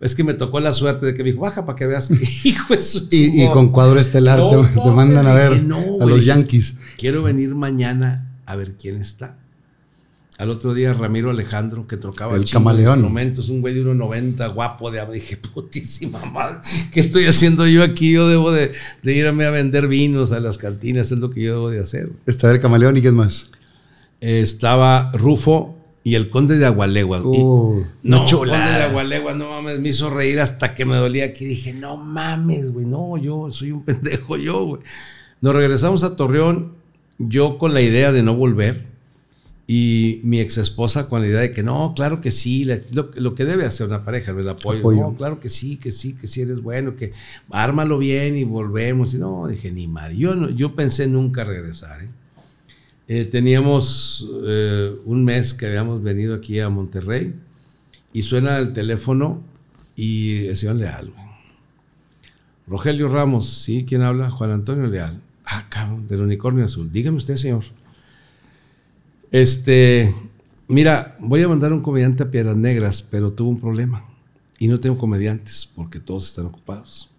es 0.00 0.14
que 0.14 0.22
me 0.22 0.34
tocó 0.34 0.60
la 0.60 0.72
suerte 0.72 1.06
de 1.06 1.12
que 1.12 1.24
me 1.24 1.32
dijo, 1.32 1.42
baja 1.42 1.66
para 1.66 1.74
que 1.74 1.88
veas 1.88 2.06
que 2.06 2.14
hijo 2.48 2.74
de 2.74 2.80
su 2.80 3.08
Y, 3.10 3.24
y 3.24 3.30
chingón". 3.32 3.52
con 3.52 3.68
cuadro 3.70 3.98
estelar 3.98 4.38
No, 4.38 4.50
te, 4.50 4.56
no, 4.56 4.84
te 4.84 4.90
mandan 4.92 5.26
a 5.26 5.34
ver 5.34 5.64
no, 5.64 5.78
a 6.00 6.06
los 6.06 6.24
Yankees. 6.24 6.76
Quiero 6.96 7.24
venir 7.24 7.56
mañana 7.56 8.30
a 8.46 8.54
ver 8.54 8.76
quién 8.76 9.00
está. 9.00 9.36
Al 10.42 10.50
otro 10.50 10.74
día 10.74 10.92
Ramiro 10.92 11.30
Alejandro, 11.30 11.86
que 11.86 11.96
tocaba 11.96 12.34
El 12.34 12.50
camaleón. 12.50 12.94
instrumentos, 12.98 13.48
un 13.48 13.60
güey 13.60 13.74
de 13.74 13.84
1.90, 13.84 14.52
guapo 14.52 14.90
de 14.90 15.00
dije, 15.12 15.36
putísima 15.36 16.18
madre, 16.26 16.58
¿qué 16.92 16.98
estoy 16.98 17.26
haciendo 17.26 17.64
yo 17.68 17.84
aquí? 17.84 18.10
Yo 18.10 18.28
debo 18.28 18.50
de, 18.50 18.72
de 19.04 19.12
irme 19.14 19.44
a 19.44 19.50
vender 19.50 19.86
vinos 19.86 20.32
a 20.32 20.40
las 20.40 20.58
cantinas, 20.58 21.12
es 21.12 21.18
lo 21.18 21.30
que 21.30 21.42
yo 21.42 21.52
debo 21.52 21.70
de 21.70 21.78
hacer. 21.78 22.10
Está 22.26 22.50
el 22.50 22.60
camaleón 22.60 22.96
y 22.96 23.02
quién 23.02 23.14
más. 23.14 23.52
Eh, 24.20 24.40
estaba 24.40 25.12
Rufo 25.12 25.76
y 26.02 26.16
el 26.16 26.28
conde 26.28 26.58
de 26.58 26.66
Agualegua. 26.66 27.18
Y- 27.18 27.22
Oh, 27.24 27.84
no, 28.02 28.16
una 28.16 28.24
chulada. 28.26 28.64
conde 28.64 28.78
de 28.78 28.84
Agualegua, 28.86 29.34
no 29.34 29.48
mames, 29.48 29.78
me 29.78 29.90
hizo 29.90 30.10
reír 30.10 30.40
hasta 30.40 30.74
que 30.74 30.84
me 30.84 30.96
dolía 30.96 31.26
aquí. 31.26 31.44
Dije, 31.44 31.72
no 31.72 31.96
mames, 31.96 32.72
güey, 32.72 32.84
no, 32.86 33.16
yo 33.16 33.52
soy 33.52 33.70
un 33.70 33.84
pendejo 33.84 34.36
yo, 34.36 34.64
güey. 34.64 34.82
Nos 35.40 35.54
regresamos 35.54 36.02
a 36.02 36.16
Torreón, 36.16 36.72
yo 37.18 37.58
con 37.58 37.74
la 37.74 37.80
idea 37.80 38.10
de 38.10 38.24
no 38.24 38.34
volver 38.34 38.90
y 39.66 40.20
mi 40.24 40.40
ex 40.40 40.58
esposa 40.58 41.08
con 41.08 41.22
la 41.22 41.28
idea 41.28 41.40
de 41.40 41.52
que 41.52 41.62
no, 41.62 41.92
claro 41.94 42.20
que 42.20 42.30
sí, 42.30 42.64
la- 42.64 42.80
lo, 42.92 43.10
lo 43.14 43.34
que 43.34 43.44
debe 43.44 43.64
hacer 43.64 43.86
una 43.86 44.04
pareja, 44.04 44.32
¿no? 44.32 44.40
el 44.40 44.48
apoyo. 44.48 44.80
Apoyo. 44.80 45.00
No, 45.02 45.14
claro 45.14 45.38
que 45.40 45.48
sí, 45.48 45.76
que 45.76 45.92
sí, 45.92 46.14
que 46.14 46.26
sí 46.26 46.40
eres 46.42 46.60
bueno, 46.60 46.96
que 46.96 47.12
ármalo 47.50 47.98
bien 47.98 48.36
y 48.36 48.44
volvemos. 48.44 49.14
Y 49.14 49.18
no, 49.18 49.46
dije, 49.46 49.70
ni 49.70 49.86
madre. 49.86 50.16
Yo, 50.16 50.34
no- 50.34 50.50
yo 50.50 50.74
pensé 50.74 51.06
nunca 51.06 51.44
regresar, 51.44 52.02
¿eh? 52.02 52.08
Eh, 53.08 53.24
teníamos 53.24 54.28
eh, 54.46 54.94
un 55.04 55.24
mes 55.24 55.54
que 55.54 55.66
habíamos 55.66 56.02
venido 56.02 56.34
aquí 56.34 56.60
a 56.60 56.68
Monterrey 56.68 57.34
y 58.12 58.22
suena 58.22 58.58
el 58.58 58.72
teléfono 58.72 59.42
y 59.96 60.46
el 60.46 60.56
señor 60.56 60.76
Leal. 60.76 61.12
Rogelio 62.66 63.08
Ramos, 63.08 63.48
¿sí? 63.48 63.84
¿Quién 63.88 64.02
habla? 64.02 64.30
Juan 64.30 64.52
Antonio 64.52 64.86
Leal. 64.86 65.20
Ah, 65.44 65.66
cabrón, 65.68 66.06
del 66.06 66.20
unicornio 66.20 66.64
azul. 66.64 66.90
Dígame 66.92 67.16
usted, 67.18 67.36
señor. 67.36 67.64
Este, 69.32 70.14
mira, 70.68 71.16
voy 71.18 71.42
a 71.42 71.48
mandar 71.48 71.72
un 71.72 71.80
comediante 71.80 72.22
a 72.22 72.30
Piedras 72.30 72.56
Negras, 72.56 73.02
pero 73.02 73.32
tuvo 73.32 73.48
un 73.50 73.60
problema. 73.60 74.04
Y 74.58 74.68
no 74.68 74.78
tengo 74.78 74.96
comediantes 74.98 75.70
porque 75.74 75.98
todos 75.98 76.26
están 76.28 76.46
ocupados. 76.46 77.10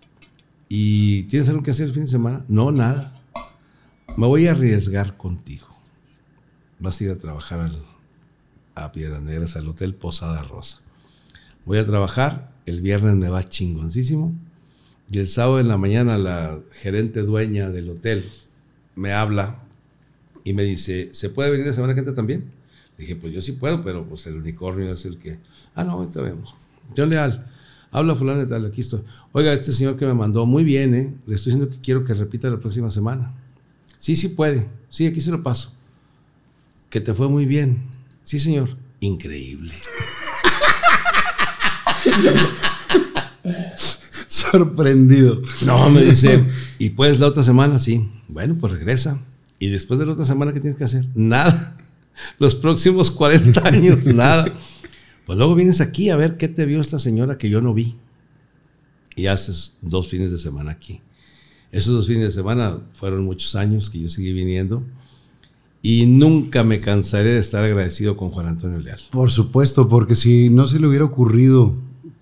¿Y 0.69 1.23
tienes 1.23 1.49
algo 1.49 1.63
que 1.63 1.71
hacer 1.71 1.87
el 1.87 1.93
fin 1.93 2.03
de 2.03 2.11
semana? 2.11 2.45
No, 2.47 2.71
nada. 2.71 3.19
Me 4.15 4.27
voy 4.27 4.47
a 4.47 4.51
arriesgar 4.51 5.17
contigo. 5.17 5.67
Vas 6.79 7.01
a 7.01 7.03
ir 7.05 7.09
a 7.11 7.17
trabajar 7.17 7.59
al- 7.59 7.83
a 8.75 8.91
Piedras 8.91 9.21
Negras, 9.21 9.55
al 9.55 9.67
Hotel 9.67 9.93
Posada 9.95 10.43
Rosa. 10.43 10.79
Voy 11.65 11.77
a 11.79 11.85
trabajar, 11.85 12.51
el 12.65 12.81
viernes 12.81 13.15
me 13.15 13.29
va 13.29 13.47
chingoncísimo. 13.47 14.33
Y 15.11 15.19
el 15.19 15.27
sábado 15.27 15.59
en 15.59 15.67
la 15.67 15.77
mañana 15.77 16.17
la 16.17 16.59
gerente 16.71 17.21
dueña 17.21 17.69
del 17.71 17.89
hotel 17.89 18.29
me 18.95 19.13
habla 19.13 19.62
y 20.43 20.53
me 20.53 20.63
dice, 20.63 21.09
¿se 21.13 21.29
puede 21.29 21.51
venir 21.51 21.67
la 21.67 21.73
semana 21.73 21.93
que 21.93 21.99
entra 21.99 22.13
también? 22.15 22.45
Dije, 22.97 23.15
pues 23.15 23.33
yo 23.33 23.41
sí 23.41 23.53
puedo, 23.53 23.83
pero 23.83 24.05
pues 24.05 24.27
el 24.27 24.35
unicornio 24.35 24.93
es 24.93 25.05
el 25.05 25.17
que... 25.17 25.39
Ah, 25.75 25.83
no, 25.83 25.93
ahorita 25.93 26.21
vemos. 26.21 26.53
John 26.95 27.09
Leal, 27.09 27.49
habla 27.91 28.15
fulano 28.15 28.43
y 28.43 28.45
tal, 28.45 28.65
aquí 28.65 28.81
estoy. 28.81 29.01
Oiga, 29.31 29.53
este 29.53 29.71
señor 29.71 29.97
que 29.97 30.05
me 30.05 30.13
mandó, 30.13 30.45
muy 30.45 30.63
bien, 30.63 30.93
¿eh? 30.93 31.13
Le 31.25 31.35
estoy 31.35 31.53
diciendo 31.53 31.73
que 31.73 31.81
quiero 31.81 32.03
que 32.03 32.13
repita 32.13 32.49
la 32.49 32.57
próxima 32.57 32.91
semana. 32.91 33.33
Sí, 33.99 34.15
sí 34.15 34.29
puede. 34.29 34.67
Sí, 34.89 35.05
aquí 35.05 35.21
se 35.21 35.31
lo 35.31 35.41
paso. 35.41 35.73
Que 36.89 37.01
te 37.01 37.13
fue 37.13 37.29
muy 37.29 37.45
bien. 37.45 37.83
Sí, 38.23 38.37
señor. 38.39 38.75
Increíble. 38.99 39.73
Sorprendido. 44.27 45.41
No, 45.65 45.89
me 45.89 46.03
dice, 46.03 46.45
¿y 46.77 46.91
puedes 46.91 47.19
la 47.19 47.27
otra 47.27 47.43
semana? 47.43 47.79
Sí. 47.79 48.07
Bueno, 48.27 48.55
pues 48.59 48.73
regresa. 48.73 49.19
¿Y 49.63 49.69
después 49.69 49.97
de 49.97 50.05
la 50.05 50.11
otra 50.11 50.25
semana 50.25 50.51
qué 50.51 50.59
tienes 50.59 50.77
que 50.77 50.83
hacer? 50.83 51.07
Nada. 51.15 51.77
Los 52.37 52.53
próximos 52.53 53.09
40 53.09 53.65
años, 53.65 54.03
nada. 54.13 54.43
Pues 55.25 55.37
luego 55.37 55.55
vienes 55.55 55.79
aquí 55.79 56.09
a 56.09 56.17
ver 56.17 56.35
qué 56.35 56.49
te 56.49 56.65
vio 56.65 56.81
esta 56.81 56.99
señora 56.99 57.37
que 57.37 57.49
yo 57.49 57.61
no 57.61 57.73
vi. 57.73 57.95
Y 59.15 59.27
haces 59.27 59.77
dos 59.81 60.09
fines 60.09 60.31
de 60.31 60.37
semana 60.37 60.71
aquí. 60.71 60.99
Esos 61.71 61.93
dos 61.93 62.07
fines 62.07 62.25
de 62.25 62.31
semana 62.31 62.81
fueron 62.91 63.23
muchos 63.23 63.55
años 63.55 63.89
que 63.89 64.01
yo 64.01 64.09
seguí 64.09 64.33
viniendo 64.33 64.83
y 65.81 66.07
nunca 66.07 66.65
me 66.65 66.81
cansaré 66.81 67.29
de 67.29 67.39
estar 67.39 67.63
agradecido 67.63 68.17
con 68.17 68.31
Juan 68.31 68.47
Antonio 68.47 68.81
Leal. 68.81 68.99
Por 69.11 69.31
supuesto, 69.31 69.87
porque 69.87 70.15
si 70.15 70.49
no 70.49 70.67
se 70.67 70.77
le 70.77 70.87
hubiera 70.87 71.05
ocurrido 71.05 71.73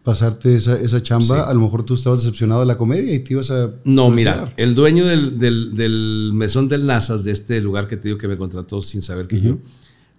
pasarte 0.03 0.55
esa, 0.55 0.79
esa 0.79 1.03
chamba, 1.03 1.41
a 1.49 1.53
lo 1.53 1.61
mejor 1.61 1.83
tú 1.83 1.93
estabas 1.93 2.23
decepcionado 2.23 2.61
de 2.61 2.67
la 2.67 2.77
comedia 2.77 3.13
y 3.13 3.19
te 3.19 3.33
ibas 3.33 3.51
a... 3.51 3.71
No, 3.83 4.09
mira, 4.09 4.51
el 4.57 4.73
dueño 4.73 5.05
del, 5.05 5.37
del, 5.37 5.75
del, 5.75 6.31
mesón 6.33 6.67
del 6.67 6.85
Nazas, 6.85 7.23
de 7.23 7.31
este 7.31 7.61
lugar 7.61 7.87
que 7.87 7.97
te 7.97 8.07
digo 8.07 8.17
que 8.17 8.27
me 8.27 8.37
contrató 8.37 8.81
sin 8.81 9.01
saber 9.01 9.27
que 9.27 9.39
yo, 9.41 9.57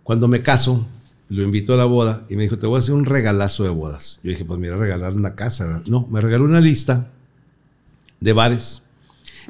cuando 0.02 0.28
me 0.28 0.42
caso, 0.42 0.86
lo 1.28 1.42
invitó 1.42 1.74
a 1.74 1.76
la 1.76 1.84
boda 1.84 2.26
y 2.28 2.36
me 2.36 2.42
dijo, 2.42 2.58
te 2.58 2.66
voy 2.66 2.76
a 2.76 2.78
hacer 2.80 2.94
un 2.94 3.06
regalazo 3.06 3.64
de 3.64 3.70
bodas. 3.70 4.20
Yo 4.22 4.30
dije, 4.30 4.44
pues 4.44 4.60
mira, 4.60 4.76
regalar 4.76 5.14
una 5.14 5.34
casa. 5.34 5.82
No, 5.86 6.06
me 6.10 6.20
regaló 6.20 6.44
una 6.44 6.60
lista 6.60 7.10
de 8.20 8.32
bares 8.32 8.82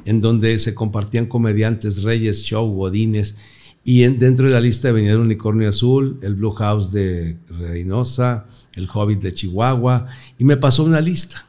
en 0.05 0.21
donde 0.21 0.57
se 0.59 0.73
compartían 0.73 1.25
comediantes, 1.27 2.03
reyes, 2.03 2.43
show, 2.43 2.65
godines, 2.67 3.35
y 3.85 4.07
dentro 4.07 4.45
de 4.45 4.53
la 4.53 4.61
lista 4.61 4.91
venía 4.91 5.11
el 5.11 5.17
Unicornio 5.17 5.67
Azul, 5.67 6.17
el 6.21 6.35
Blue 6.35 6.51
House 6.51 6.91
de 6.93 7.37
Reynosa, 7.49 8.45
el 8.73 8.87
Hobbit 8.91 9.21
de 9.21 9.33
Chihuahua, 9.33 10.07
y 10.37 10.45
me 10.45 10.55
pasó 10.55 10.83
una 10.83 11.01
lista. 11.01 11.45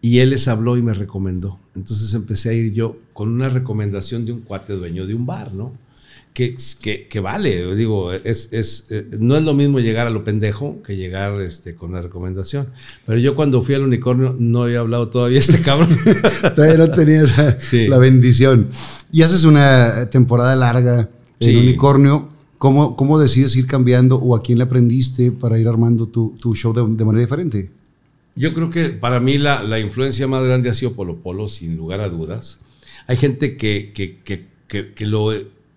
Y 0.00 0.20
él 0.20 0.30
les 0.30 0.48
habló 0.48 0.78
y 0.78 0.82
me 0.82 0.94
recomendó. 0.94 1.58
Entonces 1.74 2.14
empecé 2.14 2.48
a 2.48 2.52
ir 2.54 2.72
yo 2.72 2.96
con 3.12 3.28
una 3.28 3.50
recomendación 3.50 4.24
de 4.24 4.32
un 4.32 4.40
cuate 4.40 4.72
dueño 4.72 5.06
de 5.06 5.14
un 5.14 5.26
bar, 5.26 5.52
¿no? 5.52 5.72
Que, 6.32 6.56
que, 6.80 7.08
que 7.08 7.20
vale, 7.20 7.74
digo, 7.74 8.12
es, 8.12 8.52
es, 8.52 8.86
eh, 8.90 9.04
no 9.18 9.36
es 9.36 9.42
lo 9.42 9.52
mismo 9.52 9.80
llegar 9.80 10.06
a 10.06 10.10
lo 10.10 10.22
pendejo 10.22 10.80
que 10.82 10.96
llegar 10.96 11.40
este, 11.40 11.74
con 11.74 11.90
una 11.90 12.00
recomendación. 12.00 12.68
Pero 13.04 13.18
yo 13.18 13.34
cuando 13.34 13.60
fui 13.62 13.74
al 13.74 13.82
unicornio 13.82 14.36
no 14.38 14.62
había 14.62 14.78
hablado 14.78 15.08
todavía 15.08 15.40
este 15.40 15.60
cabrón. 15.62 15.98
todavía 16.54 16.76
no 16.76 16.90
tenía 16.92 17.22
la 17.88 17.98
bendición. 17.98 18.68
Y 19.12 19.22
haces 19.22 19.44
una 19.44 20.08
temporada 20.08 20.54
larga 20.54 21.10
en 21.40 21.58
unicornio 21.58 22.28
¿Cómo, 22.60 22.94
¿Cómo, 22.94 23.18
decides 23.18 23.56
ir 23.56 23.66
cambiando 23.66 24.16
o 24.16 24.36
a 24.36 24.42
quién 24.42 24.58
le 24.58 24.64
aprendiste 24.64 25.32
para 25.32 25.58
ir 25.58 25.66
armando 25.66 26.06
tu, 26.08 26.36
tu 26.38 26.54
show 26.54 26.74
de, 26.74 26.82
de, 26.94 27.04
manera 27.06 27.22
diferente? 27.22 27.70
Yo 28.36 28.52
creo 28.52 28.68
que 28.68 28.90
para 28.90 29.18
mí 29.18 29.38
la, 29.38 29.62
la, 29.62 29.80
influencia 29.80 30.26
más 30.26 30.44
grande 30.44 30.68
ha 30.68 30.74
sido 30.74 30.92
Polo 30.92 31.22
Polo, 31.22 31.48
sin 31.48 31.78
lugar 31.78 32.02
a 32.02 32.10
dudas. 32.10 32.60
Hay 33.06 33.16
gente 33.16 33.56
que, 33.56 33.92
que, 33.94 34.18
que, 34.68 34.92
que, 34.92 35.06
lo, 35.06 35.32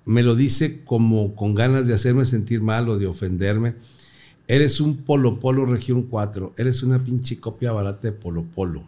me 0.06 0.24
lo 0.24 0.36
dice 0.36 0.84
como 0.84 1.36
con 1.36 1.56
ganas 1.56 1.88
de 1.88 1.94
hacerme 1.94 2.26
sentir 2.26 2.62
mal 2.62 2.90
o 2.90 2.98
de 2.98 3.08
ofenderme. 3.08 3.76
Eres 4.48 4.82
un 4.82 4.98
Polo 4.98 5.40
Polo 5.40 5.66
Región 5.66 6.04
4, 6.04 6.54
eres 6.58 6.84
una 6.84 7.04
pinche 7.04 7.40
copia 7.40 7.72
barata 7.72 8.08
de 8.08 8.12
Polo 8.12 8.44
Polo 8.44 8.84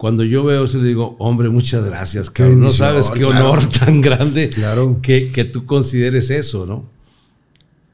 cuando 0.00 0.24
yo 0.24 0.42
veo 0.44 0.64
eso 0.64 0.78
le 0.78 0.88
digo, 0.88 1.14
hombre, 1.18 1.50
muchas 1.50 1.84
gracias, 1.84 2.30
cabrón. 2.30 2.60
No 2.60 2.72
sabes 2.72 3.10
qué 3.10 3.22
honor 3.26 3.66
tan 3.84 4.00
grande 4.00 4.48
claro. 4.48 4.98
que, 5.02 5.30
que, 5.30 5.44
tú 5.44 5.66
consideres 5.66 6.30
eso, 6.30 6.64
¿no? 6.64 6.86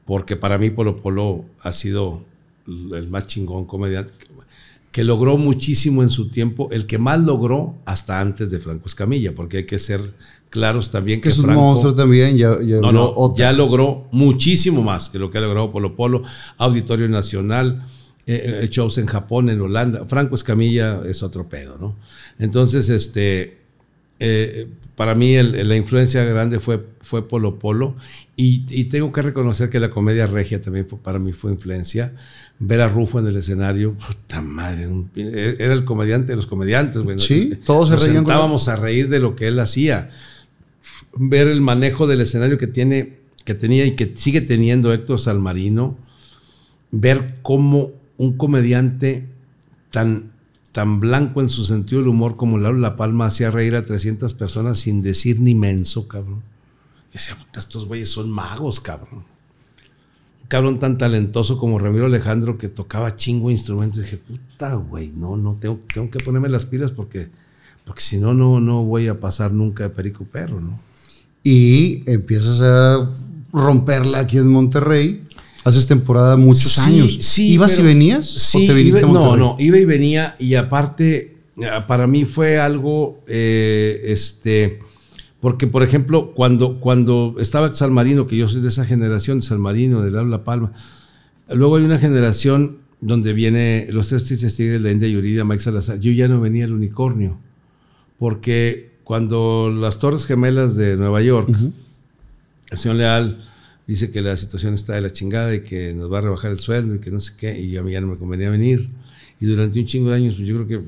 Porque 0.05 0.37
para 0.37 0.57
mí 0.57 0.69
Polo 0.69 1.01
Polo 1.01 1.43
ha 1.61 1.73
sido 1.73 2.21
el 2.65 3.09
más 3.09 3.27
chingón 3.27 3.65
comediante, 3.65 4.13
que 4.93 5.03
logró 5.03 5.37
muchísimo 5.37 6.01
en 6.01 6.09
su 6.09 6.29
tiempo, 6.29 6.69
el 6.71 6.85
que 6.85 6.97
más 6.97 7.19
logró 7.19 7.75
hasta 7.83 8.21
antes 8.21 8.49
de 8.51 8.59
Franco 8.59 8.85
Escamilla, 8.85 9.35
porque 9.35 9.57
hay 9.57 9.65
que 9.65 9.77
ser 9.77 10.13
claros 10.49 10.91
también 10.91 11.21
que, 11.21 11.29
es 11.29 11.39
un 11.39 11.53
monstruo 11.53 11.95
también. 11.95 12.37
Ya, 12.37 12.61
ya 12.61 12.79
no, 12.79 12.91
no, 12.91 13.35
ya 13.35 13.51
logró 13.53 14.07
muchísimo 14.11 14.81
más 14.81 15.09
que 15.09 15.19
lo 15.19 15.31
que 15.31 15.37
ha 15.37 15.41
logrado 15.41 15.71
Polo 15.71 15.95
Polo, 15.95 16.23
Auditorio 16.57 17.07
Nacional 17.07 17.85
eh, 18.29 18.59
eh, 18.63 18.67
shows 18.69 18.97
en 18.97 19.05
Japón, 19.05 19.49
en 19.49 19.61
Holanda. 19.61 20.05
Franco 20.05 20.35
Escamilla 20.35 21.01
es 21.05 21.23
otro 21.23 21.47
pedo, 21.47 21.77
¿no? 21.79 21.95
Entonces, 22.39 22.89
este, 22.89 23.59
eh, 24.19 24.67
para 24.97 25.15
mí 25.15 25.41
la 25.41 25.75
influencia 25.77 26.25
grande 26.25 26.59
fue, 26.59 26.83
fue 26.99 27.25
Polo 27.25 27.57
Polo 27.57 27.95
y, 28.35 28.65
y, 28.69 28.85
tengo 28.85 29.13
que 29.13 29.21
reconocer 29.21 29.69
que 29.69 29.79
la 29.79 29.91
comedia 29.91 30.27
regia 30.27 30.61
también 30.61 30.85
fue, 30.87 30.99
para 30.99 31.19
mí 31.19 31.31
fue 31.31 31.51
influencia. 31.51 32.15
Ver 32.59 32.81
a 32.81 32.89
Rufo 32.89 33.19
en 33.19 33.27
el 33.27 33.37
escenario, 33.37 33.93
puta 33.93 34.41
madre, 34.41 34.87
un, 34.87 35.09
era 35.15 35.73
el 35.73 35.85
comediante 35.85 36.33
de 36.33 36.35
los 36.35 36.47
comediantes. 36.47 37.03
Bueno, 37.03 37.19
sí, 37.19 37.53
todos 37.63 37.89
se 37.89 37.95
reían. 37.95 38.23
Estábamos 38.23 38.67
a 38.67 38.75
reír 38.75 39.07
de 39.07 39.19
lo 39.19 39.37
que 39.37 39.47
él 39.47 39.57
hacía. 39.59 40.09
Ver 41.19 41.47
el 41.47 41.61
manejo 41.61 42.07
del 42.07 42.21
escenario 42.21 42.57
que 42.57 42.67
tiene, 42.67 43.17
que 43.43 43.55
tenía 43.55 43.85
y 43.85 43.95
que 43.95 44.13
sigue 44.15 44.41
teniendo 44.41 44.93
Héctor 44.93 45.19
Salmarino. 45.19 45.97
Ver 46.91 47.39
cómo 47.41 47.91
un 48.17 48.37
comediante 48.37 49.27
tan, 49.91 50.31
tan 50.71 50.99
blanco 50.99 51.41
en 51.41 51.49
su 51.49 51.65
sentido 51.65 52.01
del 52.01 52.09
humor 52.09 52.35
como 52.35 52.57
Lauro 52.57 52.77
La 52.77 52.95
Palma 52.95 53.27
hacía 53.27 53.51
reír 53.51 53.75
a 53.75 53.85
300 53.85 54.33
personas 54.33 54.79
sin 54.79 55.01
decir 55.01 55.39
ni 55.39 55.55
menso, 55.55 56.07
cabrón. 56.07 56.43
Yo 57.07 57.13
decía, 57.13 57.37
estos 57.55 57.85
güeyes 57.85 58.09
son 58.09 58.29
magos, 58.29 58.79
cabrón. 58.79 59.25
Un 60.41 60.47
cabrón 60.47 60.79
tan 60.79 60.97
talentoso 60.97 61.57
como 61.57 61.79
Ramiro 61.79 62.05
Alejandro 62.05 62.57
que 62.57 62.69
tocaba 62.69 63.15
chingo 63.15 63.49
instrumentos. 63.49 63.99
Y 63.99 64.01
dije, 64.03 64.17
puta, 64.17 64.75
güey, 64.75 65.11
no, 65.15 65.37
no, 65.37 65.57
tengo, 65.59 65.79
tengo 65.93 66.09
que 66.09 66.19
ponerme 66.19 66.49
las 66.49 66.65
pilas 66.65 66.91
porque, 66.91 67.29
porque 67.85 68.01
si 68.01 68.17
no, 68.17 68.33
no, 68.33 68.59
no 68.59 68.83
voy 68.83 69.07
a 69.07 69.19
pasar 69.19 69.51
nunca 69.53 69.83
de 69.83 69.89
perico 69.89 70.25
perro, 70.25 70.59
¿no? 70.59 70.79
Y 71.49 72.03
empiezas 72.07 72.59
a 72.59 73.09
romperla 73.53 74.19
aquí 74.19 74.37
en 74.37 74.49
Monterrey 74.49 75.21
haces 75.63 75.87
temporada 75.87 76.35
muchos 76.35 76.73
sí, 76.73 76.81
años. 76.81 77.17
Sí, 77.21 77.51
¿Ibas 77.51 77.77
pero, 77.77 77.83
y 77.83 77.93
venías? 77.93 78.25
Sí, 78.27 78.65
¿O 78.65 78.67
te 78.67 78.73
viniste 78.73 78.99
iba, 78.99 79.07
a 79.07 79.11
Monterrey? 79.13 79.39
no, 79.39 79.55
no, 79.55 79.55
iba 79.57 79.77
y 79.77 79.85
venía 79.85 80.35
y 80.39 80.55
aparte 80.55 81.37
para 81.87 82.05
mí 82.05 82.25
fue 82.25 82.59
algo, 82.59 83.23
eh, 83.27 84.01
este, 84.03 84.79
porque 85.39 85.67
por 85.67 85.83
ejemplo, 85.83 86.33
cuando, 86.33 86.81
cuando 86.81 87.37
estaba 87.39 87.73
San 87.73 87.93
Marino, 87.93 88.27
que 88.27 88.35
yo 88.35 88.49
soy 88.49 88.59
de 88.59 88.67
esa 88.67 88.83
generación, 88.83 89.41
San 89.41 89.61
Marino, 89.61 90.01
de 90.01 90.11
La 90.11 90.43
Palma, 90.43 90.73
luego 91.49 91.77
hay 91.77 91.85
una 91.85 91.97
generación 91.97 92.79
donde 92.99 93.31
viene 93.31 93.87
los 93.89 94.09
tres 94.09 94.25
tristes 94.25 94.57
tigres, 94.57 94.81
la 94.81 94.91
India 94.91 95.07
Yuridia, 95.07 95.45
Mike 95.45 95.63
Salazar, 95.63 95.97
yo 96.01 96.11
ya 96.11 96.27
no 96.27 96.41
venía 96.41 96.65
al 96.65 96.73
unicornio, 96.73 97.37
porque 98.19 98.96
cuando 99.07 99.73
las 99.73 99.99
Torres 99.99 100.25
Gemelas 100.25 100.75
de 100.75 100.97
Nueva 100.97 101.21
York, 101.21 101.47
uh 101.47 101.53
-huh. 101.53 101.71
el 102.71 102.77
señor 102.77 102.97
Leal 102.97 103.37
dice 103.87 104.11
que 104.11 104.21
la 104.21 104.35
situación 104.35 104.73
está 104.73 104.95
de 104.95 105.01
la 105.01 105.09
chingada 105.11 105.55
y 105.55 105.61
que 105.61 105.93
nos 105.93 106.11
va 106.11 106.17
a 106.17 106.21
rebajar 106.21 106.51
el 106.51 106.59
sueldo 106.59 106.95
y 106.95 106.99
que 106.99 107.09
no 107.09 107.21
sé 107.21 107.31
qué, 107.39 107.57
y 107.57 107.77
a 107.77 107.83
mí 107.83 107.93
ya 107.93 108.01
no 108.01 108.07
me 108.07 108.17
convenía 108.17 108.49
venir. 108.49 108.89
Y 109.39 109.45
durante 109.45 109.79
un 109.79 109.85
chingo 109.85 110.09
de 110.09 110.17
años, 110.17 110.35
pues 110.35 110.45
yo 110.45 110.55
creo 110.55 110.67
que, 110.67 110.87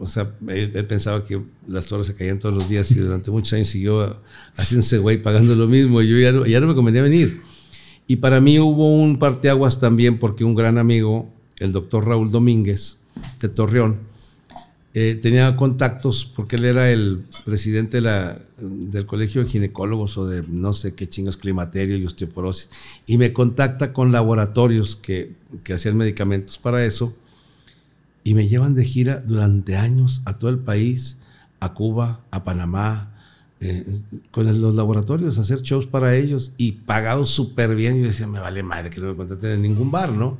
o 0.00 0.08
sea, 0.08 0.32
él, 0.48 0.72
él, 0.74 0.86
pensaba 0.86 1.24
que 1.24 1.40
las 1.68 1.86
torres 1.86 2.08
se 2.08 2.16
caían 2.16 2.40
todos 2.40 2.56
los 2.56 2.68
días 2.68 2.90
y 2.90 2.96
durante 2.96 3.30
muchos 3.30 3.52
años 3.52 3.68
siguió 3.68 4.18
haciéndose 4.56 4.98
güey 4.98 5.22
pagando 5.22 5.54
lo 5.54 5.68
mismo 5.68 6.02
y 6.02 6.08
yo 6.08 6.18
ya 6.18 6.32
no, 6.32 6.46
ya 6.46 6.58
no 6.58 6.66
me 6.66 6.74
convenía 6.74 7.02
venir. 7.02 7.40
Y 8.08 8.16
para 8.16 8.40
mí 8.40 8.58
hubo 8.58 8.92
un 9.00 9.20
parteaguas 9.20 9.78
también 9.78 10.18
porque 10.18 10.42
un 10.42 10.56
gran 10.56 10.76
amigo, 10.76 11.32
el 11.58 11.70
doctor 11.70 12.04
Raúl 12.04 12.32
Domínguez 12.32 12.98
de 13.40 13.48
Torreón, 13.48 13.98
eh, 14.96 15.18
tenía 15.20 15.56
contactos 15.56 16.24
porque 16.24 16.54
él 16.54 16.64
era 16.64 16.90
el 16.90 17.24
presidente 17.44 17.96
de 17.96 18.00
la, 18.02 18.38
del 18.58 19.06
colegio 19.06 19.42
de 19.42 19.50
ginecólogos 19.50 20.16
o 20.16 20.26
de 20.26 20.44
no 20.48 20.72
sé 20.72 20.94
qué 20.94 21.08
chingos, 21.08 21.36
climaterio 21.36 21.96
y 21.96 22.06
osteoporosis, 22.06 22.70
y 23.04 23.18
me 23.18 23.32
contacta 23.32 23.92
con 23.92 24.12
laboratorios 24.12 24.94
que, 24.94 25.32
que 25.64 25.74
hacían 25.74 25.96
medicamentos 25.96 26.58
para 26.58 26.84
eso, 26.84 27.12
y 28.22 28.34
me 28.34 28.48
llevan 28.48 28.74
de 28.74 28.84
gira 28.84 29.16
durante 29.18 29.76
años 29.76 30.22
a 30.24 30.38
todo 30.38 30.50
el 30.50 30.58
país, 30.58 31.18
a 31.58 31.74
Cuba, 31.74 32.20
a 32.30 32.44
Panamá, 32.44 33.10
eh, 33.60 34.00
con 34.30 34.46
los 34.60 34.74
laboratorios, 34.74 35.38
hacer 35.38 35.60
shows 35.62 35.86
para 35.86 36.14
ellos, 36.16 36.52
y 36.56 36.72
pagados 36.72 37.30
súper 37.30 37.74
bien. 37.74 38.00
Yo 38.00 38.06
decía, 38.06 38.26
me 38.26 38.38
vale 38.38 38.62
madre 38.62 38.90
que 38.90 39.00
no 39.00 39.08
me 39.08 39.16
contraten 39.16 39.52
en 39.52 39.62
ningún 39.62 39.90
bar, 39.90 40.12
¿no? 40.12 40.38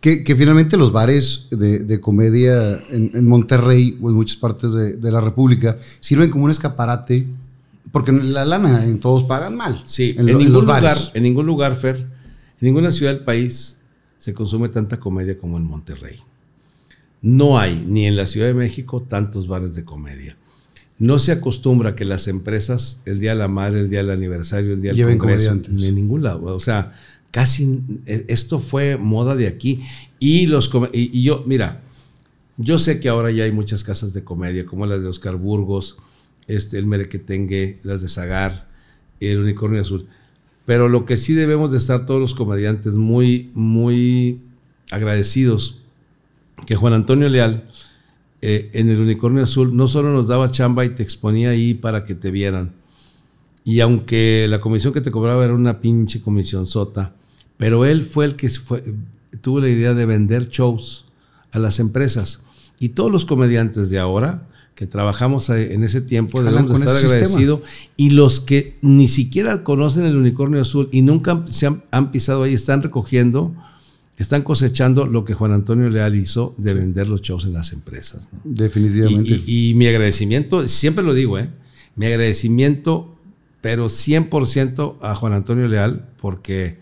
Que, 0.00 0.24
que, 0.24 0.34
finalmente 0.34 0.78
los 0.78 0.92
bares 0.92 1.48
de, 1.50 1.80
de 1.80 2.00
comedia 2.00 2.82
en, 2.88 3.10
en, 3.12 3.26
Monterrey 3.26 3.98
o 4.00 4.08
en 4.08 4.16
muchas 4.16 4.36
partes 4.36 4.72
de, 4.72 4.94
de, 4.94 5.12
la 5.12 5.20
República 5.20 5.78
sirven 6.00 6.30
como 6.30 6.46
un 6.46 6.50
escaparate, 6.50 7.26
porque 7.92 8.10
la 8.10 8.46
lana 8.46 8.86
en 8.86 8.98
todos 8.98 9.24
pagan 9.24 9.56
mal. 9.56 9.82
Sí, 9.84 10.14
en, 10.16 10.20
en, 10.20 10.38
ningún, 10.38 10.52
los 10.54 10.62
lugar, 10.62 10.82
bares. 10.82 11.10
en 11.12 11.22
ningún 11.22 11.44
lugar, 11.44 11.76
Fer, 11.76 11.96
en 11.96 12.08
ninguna 12.60 12.90
ciudad 12.92 13.12
del 13.12 13.24
país 13.24 13.80
se 14.18 14.32
consume 14.32 14.68
tanta 14.68 14.98
comedia 14.98 15.36
como 15.38 15.56
en 15.56 15.64
Monterrey. 15.64 16.20
No 17.22 17.58
hay, 17.58 17.84
ni 17.86 18.06
en 18.06 18.16
la 18.16 18.26
Ciudad 18.26 18.46
de 18.46 18.54
México, 18.54 19.02
tantos 19.02 19.46
bares 19.46 19.74
de 19.74 19.84
comedia. 19.84 20.36
No 20.98 21.18
se 21.18 21.32
acostumbra 21.32 21.94
que 21.94 22.04
las 22.04 22.28
empresas, 22.28 23.02
el 23.06 23.20
Día 23.20 23.30
de 23.30 23.38
la 23.38 23.48
Madre, 23.48 23.80
el 23.80 23.90
Día 23.90 24.00
del 24.00 24.10
Aniversario, 24.10 24.74
el 24.74 24.82
Día 24.82 24.90
del 24.90 24.98
Lleven 24.98 25.18
Congreso, 25.18 25.54
ni 25.70 25.86
en 25.86 25.94
ningún 25.94 26.22
lado. 26.22 26.44
O 26.54 26.60
sea, 26.60 26.92
casi 27.30 27.82
esto 28.06 28.58
fue 28.58 28.96
moda 28.96 29.36
de 29.36 29.46
aquí 29.46 29.82
y 30.18 30.46
los 30.46 30.70
y, 30.92 31.18
y, 31.18 31.22
yo 31.22 31.44
mira 31.46 31.82
yo 32.56 32.78
sé 32.78 33.00
que 33.00 33.08
ahora 33.08 33.30
ya 33.30 33.44
hay 33.44 33.52
muchas 33.52 33.84
casas 33.84 34.12
de 34.12 34.24
comedia 34.24 34.66
como 34.66 34.86
las 34.86 35.00
de 35.00 35.08
Oscar 35.08 35.36
Burgos 35.36 35.96
este 36.46 36.78
el 36.78 36.86
Merequetengue 36.86 37.78
las 37.82 38.02
de 38.02 38.08
Zagar 38.08 38.68
el 39.20 39.38
Unicornio 39.38 39.80
Azul 39.80 40.08
pero 40.66 40.88
lo 40.88 41.06
que 41.06 41.16
sí 41.16 41.34
debemos 41.34 41.70
de 41.70 41.78
estar 41.78 42.06
todos 42.06 42.20
los 42.20 42.34
comediantes 42.34 42.96
muy 42.96 43.50
muy 43.54 44.40
agradecidos 44.90 45.82
que 46.66 46.76
Juan 46.76 46.92
Antonio 46.92 47.28
Leal 47.28 47.68
eh, 48.42 48.70
en 48.72 48.88
el 48.88 49.00
Unicornio 49.00 49.42
Azul 49.42 49.76
no 49.76 49.86
solo 49.86 50.10
nos 50.12 50.28
daba 50.28 50.50
chamba 50.50 50.84
y 50.84 50.90
te 50.90 51.02
exponía 51.02 51.50
ahí 51.50 51.74
para 51.74 52.04
que 52.04 52.14
te 52.14 52.30
vieran. 52.30 52.72
Y 53.64 53.80
aunque 53.80 54.46
la 54.48 54.60
comisión 54.60 54.94
que 54.94 55.02
te 55.02 55.10
cobraba 55.10 55.44
era 55.44 55.54
una 55.54 55.80
pinche 55.80 56.22
comisión 56.22 56.66
sota, 56.66 57.14
pero 57.60 57.84
él 57.86 58.02
fue 58.02 58.24
el 58.24 58.34
que 58.34 58.48
fue, 58.48 58.82
tuvo 59.40 59.60
la 59.60 59.68
idea 59.68 59.94
de 59.94 60.04
vender 60.06 60.48
shows 60.48 61.04
a 61.52 61.58
las 61.60 61.78
empresas. 61.78 62.40
Y 62.80 62.90
todos 62.90 63.12
los 63.12 63.24
comediantes 63.24 63.90
de 63.90 63.98
ahora 64.00 64.48
que 64.74 64.86
trabajamos 64.86 65.50
en 65.50 65.84
ese 65.84 66.00
tiempo 66.00 66.42
debemos 66.42 66.80
estar 66.80 66.94
agradecidos. 67.28 67.60
Y 67.96 68.10
los 68.10 68.40
que 68.40 68.78
ni 68.80 69.08
siquiera 69.08 69.62
conocen 69.62 70.06
el 70.06 70.16
unicornio 70.16 70.60
azul 70.62 70.88
y 70.90 71.02
nunca 71.02 71.44
se 71.50 71.66
han, 71.66 71.82
han 71.90 72.10
pisado 72.10 72.44
ahí, 72.44 72.54
están 72.54 72.82
recogiendo, 72.82 73.54
están 74.16 74.42
cosechando 74.42 75.04
lo 75.06 75.26
que 75.26 75.34
Juan 75.34 75.52
Antonio 75.52 75.90
Leal 75.90 76.14
hizo 76.14 76.54
de 76.56 76.72
vender 76.72 77.08
los 77.08 77.20
shows 77.20 77.44
en 77.44 77.52
las 77.52 77.72
empresas. 77.74 78.30
¿no? 78.32 78.40
Definitivamente. 78.44 79.42
Y, 79.44 79.44
y- 79.46 79.70
y 79.70 79.74
mi 79.74 79.86
agradecimiento, 79.86 80.66
siempre 80.66 81.04
lo 81.04 81.12
digo, 81.12 81.38
¿eh? 81.38 81.50
mi 81.96 82.06
agradecimiento, 82.06 83.14
pero 83.60 83.86
100% 83.90 84.96
a 85.02 85.14
Juan 85.14 85.34
Antonio 85.34 85.68
Leal, 85.68 86.06
porque 86.20 86.78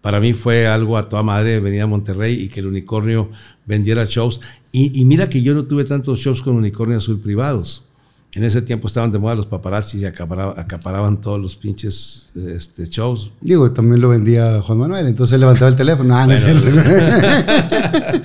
para 0.00 0.20
mí 0.20 0.32
fue 0.34 0.66
algo 0.66 0.96
a 0.96 1.08
toda 1.08 1.22
madre 1.22 1.60
venir 1.60 1.82
a 1.82 1.86
Monterrey 1.86 2.34
y 2.42 2.48
que 2.48 2.60
el 2.60 2.66
unicornio 2.66 3.30
vendiera 3.66 4.04
shows. 4.08 4.40
Y, 4.72 4.98
y 5.00 5.04
mira 5.04 5.28
que 5.28 5.42
yo 5.42 5.54
no 5.54 5.64
tuve 5.64 5.84
tantos 5.84 6.20
shows 6.20 6.42
con 6.42 6.56
unicornio 6.56 6.96
azul 6.98 7.20
privados. 7.20 7.86
En 8.32 8.44
ese 8.44 8.62
tiempo 8.62 8.86
estaban 8.86 9.10
de 9.10 9.18
moda 9.18 9.34
los 9.34 9.46
paparazzis 9.46 10.02
y 10.02 10.06
acapara- 10.06 10.54
acaparaban 10.56 11.20
todos 11.20 11.40
los 11.40 11.56
pinches 11.56 12.28
este, 12.36 12.86
shows. 12.86 13.32
Digo, 13.40 13.72
también 13.72 14.00
lo 14.00 14.08
vendía 14.08 14.60
Juan 14.62 14.78
Manuel, 14.78 15.08
entonces 15.08 15.34
él 15.34 15.40
levantaba 15.40 15.68
el 15.68 15.74
teléfono. 15.74 16.16
Ah, 16.16 16.26
no 16.28 16.34
Bueno, 16.38 16.60
cierto. 16.60 16.70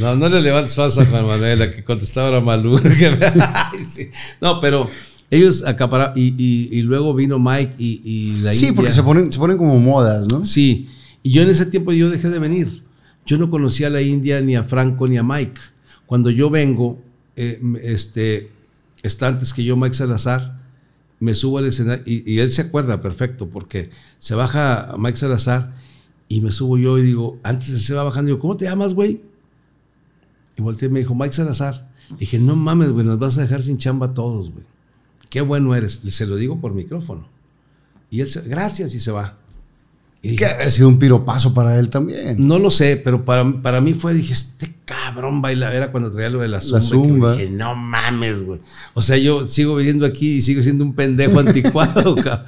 No, 0.00 0.16
no 0.16 0.28
le 0.28 0.42
levantes 0.42 0.74
falso 0.74 1.00
a 1.00 1.04
Juan 1.06 1.26
Manuel, 1.26 1.60
la 1.60 1.70
que 1.70 1.84
contestaba 1.84 2.28
era 2.28 2.40
Malú. 2.40 2.76
Sí. 3.88 4.08
No, 4.40 4.60
pero 4.60 4.90
ellos 5.30 5.62
acaparaban. 5.64 6.18
Y, 6.18 6.34
y- 6.36 6.68
y 6.78 6.82
luego 6.82 7.14
vino 7.14 7.38
Mike 7.38 7.74
y, 7.78 8.00
y 8.04 8.40
la 8.42 8.52
sí, 8.52 8.66
India. 8.66 8.76
porque 8.76 8.90
se 8.92 9.02
ponen, 9.04 9.32
se 9.32 9.38
ponen 9.38 9.56
como 9.56 9.78
modas, 9.78 10.26
¿no? 10.28 10.44
Sí, 10.44 10.88
y 11.26 11.32
yo 11.32 11.42
en 11.42 11.48
ese 11.48 11.66
tiempo 11.66 11.90
yo 11.90 12.08
dejé 12.08 12.28
de 12.28 12.38
venir. 12.38 12.84
Yo 13.26 13.36
no 13.36 13.50
conocía 13.50 13.88
a 13.88 13.90
la 13.90 14.00
India, 14.00 14.40
ni 14.40 14.54
a 14.54 14.62
Franco, 14.62 15.08
ni 15.08 15.18
a 15.18 15.24
Mike. 15.24 15.60
Cuando 16.06 16.30
yo 16.30 16.50
vengo, 16.50 17.02
eh, 17.34 17.60
este, 17.82 18.52
está 19.02 19.26
antes 19.26 19.52
que 19.52 19.64
yo 19.64 19.76
Mike 19.76 19.96
Salazar, 19.96 20.60
me 21.18 21.34
subo 21.34 21.58
al 21.58 21.66
escenario, 21.66 22.04
y, 22.06 22.32
y 22.32 22.38
él 22.38 22.52
se 22.52 22.62
acuerda 22.62 23.02
perfecto, 23.02 23.48
porque 23.48 23.90
se 24.20 24.36
baja 24.36 24.94
Mike 25.00 25.16
Salazar 25.16 25.74
y 26.28 26.42
me 26.42 26.52
subo 26.52 26.78
yo 26.78 26.96
y 26.96 27.02
digo, 27.02 27.40
antes 27.42 27.84
se 27.84 27.94
va 27.94 28.04
bajando, 28.04 28.28
yo, 28.30 28.38
¿cómo 28.38 28.56
te 28.56 28.66
llamas, 28.66 28.94
güey? 28.94 29.20
Y 30.56 30.62
volteé 30.62 30.86
y 30.86 30.92
me 30.92 31.00
dijo, 31.00 31.16
Mike 31.16 31.34
Salazar. 31.34 31.90
Le 32.10 32.18
dije, 32.18 32.38
no 32.38 32.54
mames, 32.54 32.90
güey, 32.90 33.04
nos 33.04 33.18
vas 33.18 33.36
a 33.38 33.40
dejar 33.40 33.62
sin 33.62 33.78
chamba 33.78 34.06
a 34.06 34.14
todos, 34.14 34.52
güey. 34.52 34.64
Qué 35.28 35.40
bueno 35.40 35.74
eres. 35.74 36.02
Se 36.04 36.24
lo 36.24 36.36
digo 36.36 36.60
por 36.60 36.72
micrófono. 36.72 37.28
Y 38.10 38.20
él, 38.20 38.28
se, 38.28 38.42
gracias, 38.42 38.94
y 38.94 39.00
se 39.00 39.10
va. 39.10 39.40
Y 40.26 40.30
dije, 40.30 40.44
Que 40.44 40.46
haber 40.46 40.70
sido 40.72 40.88
un 40.88 40.98
piropazo 40.98 41.54
para 41.54 41.78
él 41.78 41.88
también. 41.90 42.36
no 42.46 42.58
lo 42.58 42.70
sé, 42.70 42.96
pero 42.96 43.24
para, 43.24 43.62
para 43.62 43.80
mí 43.80 43.94
fue, 43.94 44.14
dije, 44.14 44.32
este 44.32 44.74
cabrón 44.84 45.42
baila. 45.42 45.72
Era 45.74 45.90
cuando 45.92 46.10
traía 46.10 46.30
lo 46.30 46.40
de 46.40 46.48
la 46.48 46.60
zumba. 46.60 46.78
La 46.78 46.82
zumba. 46.82 47.32
Dije, 47.32 47.50
no 47.50 47.74
mames, 47.74 48.42
güey. 48.44 48.60
O 48.94 49.02
sea, 49.02 49.16
yo 49.16 49.46
sigo 49.46 49.76
viviendo 49.76 50.04
aquí 50.06 50.36
y 50.36 50.42
sigo 50.42 50.62
siendo 50.62 50.84
un 50.84 50.94
pendejo 50.94 51.40
anticuado, 51.40 52.14
cabrón. 52.22 52.46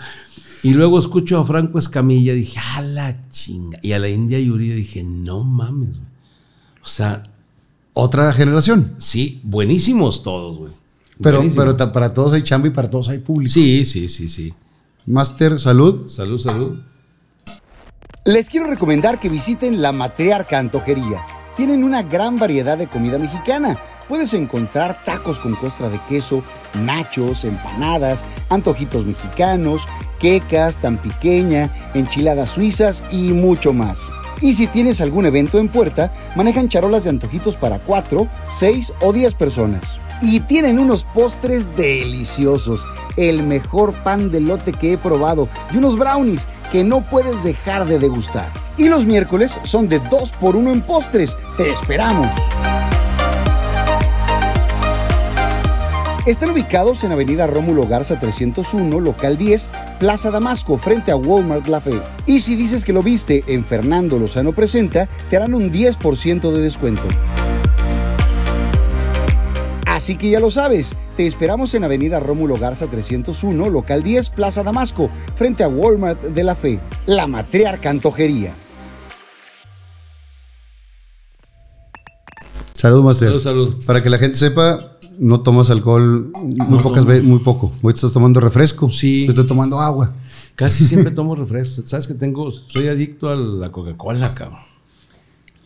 Y 0.64 0.74
luego 0.74 0.98
escucho 0.98 1.38
a 1.38 1.46
Franco 1.46 1.78
Escamilla, 1.78 2.34
dije, 2.34 2.58
a 2.58 2.80
la 2.82 3.28
chinga. 3.28 3.78
Y 3.82 3.92
a 3.92 3.98
la 4.00 4.08
India 4.08 4.40
Yuridia 4.40 4.74
dije, 4.74 5.04
no 5.04 5.44
mames, 5.44 5.96
güey. 5.98 6.08
O 6.82 6.88
sea, 6.88 7.22
Otra 7.92 8.32
generación. 8.32 8.94
sí, 8.98 9.40
buenísimos 9.44 10.22
todos, 10.22 10.58
güey. 10.58 10.72
Pero, 11.20 11.44
pero 11.54 11.76
para 11.92 12.12
todos 12.12 12.32
hay 12.32 12.42
chamba 12.42 12.68
y 12.68 12.70
para 12.70 12.88
todos 12.90 13.08
hay 13.08 13.18
público. 13.18 13.52
Sí, 13.52 13.84
sí, 13.84 14.08
sí, 14.08 14.28
sí. 14.28 14.54
Master, 15.06 15.58
salud. 15.58 16.06
Salud, 16.08 16.38
salud. 16.38 16.80
Les 18.28 18.50
quiero 18.50 18.66
recomendar 18.66 19.18
que 19.18 19.30
visiten 19.30 19.80
la 19.80 19.90
Matriarca 19.90 20.58
Antojería. 20.58 21.24
Tienen 21.56 21.82
una 21.82 22.02
gran 22.02 22.36
variedad 22.36 22.76
de 22.76 22.86
comida 22.86 23.18
mexicana. 23.18 23.78
Puedes 24.06 24.34
encontrar 24.34 25.02
tacos 25.02 25.40
con 25.40 25.54
costra 25.54 25.88
de 25.88 25.98
queso, 26.10 26.44
nachos, 26.84 27.46
empanadas, 27.46 28.26
antojitos 28.50 29.06
mexicanos, 29.06 29.88
quecas, 30.20 30.76
tan 30.76 30.98
pequeña, 30.98 31.70
enchiladas 31.94 32.50
suizas 32.50 33.02
y 33.10 33.32
mucho 33.32 33.72
más. 33.72 33.98
Y 34.42 34.52
si 34.52 34.66
tienes 34.66 35.00
algún 35.00 35.24
evento 35.24 35.58
en 35.58 35.70
puerta, 35.70 36.12
manejan 36.36 36.68
charolas 36.68 37.04
de 37.04 37.10
antojitos 37.10 37.56
para 37.56 37.78
4, 37.78 38.28
6 38.58 38.92
o 39.00 39.14
10 39.14 39.34
personas. 39.36 39.98
Y 40.20 40.40
tienen 40.40 40.78
unos 40.78 41.04
postres 41.04 41.76
deliciosos, 41.76 42.84
el 43.16 43.44
mejor 43.44 43.92
pan 44.02 44.30
de 44.30 44.40
lote 44.40 44.72
que 44.72 44.92
he 44.92 44.98
probado 44.98 45.48
y 45.72 45.76
unos 45.76 45.96
brownies 45.96 46.48
que 46.72 46.82
no 46.82 47.02
puedes 47.02 47.44
dejar 47.44 47.86
de 47.86 47.98
degustar. 47.98 48.50
Y 48.76 48.88
los 48.88 49.06
miércoles 49.06 49.58
son 49.64 49.88
de 49.88 50.00
2 50.00 50.32
por 50.32 50.56
1 50.56 50.72
en 50.72 50.82
postres. 50.82 51.36
¡Te 51.56 51.70
esperamos! 51.70 52.28
Están 56.28 56.50
ubicados 56.50 57.04
en 57.04 57.12
Avenida 57.12 57.46
Rómulo 57.46 57.86
Garza 57.86 58.20
301, 58.20 59.00
local 59.00 59.38
10, 59.38 59.70
Plaza 59.98 60.30
Damasco, 60.30 60.76
frente 60.76 61.10
a 61.10 61.16
Walmart 61.16 61.66
La 61.68 61.80
Fe. 61.80 61.98
Y 62.26 62.40
si 62.40 62.54
dices 62.54 62.84
que 62.84 62.92
lo 62.92 63.02
viste 63.02 63.44
en 63.46 63.64
Fernando 63.64 64.18
Lozano 64.18 64.52
Presenta, 64.52 65.08
te 65.30 65.36
harán 65.36 65.54
un 65.54 65.70
10% 65.70 66.52
de 66.52 66.60
descuento. 66.60 67.08
Así 69.98 70.14
que 70.14 70.30
ya 70.30 70.38
lo 70.38 70.48
sabes, 70.48 70.94
te 71.16 71.26
esperamos 71.26 71.74
en 71.74 71.82
Avenida 71.82 72.20
Rómulo 72.20 72.56
Garza 72.56 72.86
301, 72.86 73.68
local 73.68 74.04
10, 74.04 74.30
Plaza 74.30 74.62
Damasco, 74.62 75.10
frente 75.34 75.64
a 75.64 75.68
Walmart 75.68 76.22
de 76.22 76.44
la 76.44 76.54
Fe, 76.54 76.78
la 77.06 77.26
matriarca 77.26 77.90
antojería. 77.90 78.54
Salud, 82.74 83.02
Master. 83.02 83.28
Salud, 83.30 83.42
salud. 83.42 83.84
Para 83.86 84.00
que 84.00 84.08
la 84.08 84.18
gente 84.18 84.38
sepa, 84.38 84.98
no 85.18 85.40
tomas 85.40 85.68
alcohol 85.68 86.30
muy 86.44 86.68
No 86.68 86.80
pocas 86.80 87.04
veces, 87.04 87.24
muy 87.24 87.40
poco. 87.40 87.72
Hoy 87.82 87.92
estás 87.92 88.12
tomando 88.12 88.38
refresco. 88.38 88.92
Sí. 88.92 89.24
Yo 89.24 89.30
estoy 89.30 89.48
tomando 89.48 89.80
agua. 89.80 90.14
Casi 90.54 90.84
siempre 90.86 91.10
tomo 91.10 91.34
refrescos. 91.34 91.90
Sabes 91.90 92.06
que 92.06 92.14
tengo, 92.14 92.52
soy 92.52 92.86
adicto 92.86 93.30
a 93.30 93.34
la 93.34 93.72
Coca-Cola, 93.72 94.32
cabrón. 94.32 94.60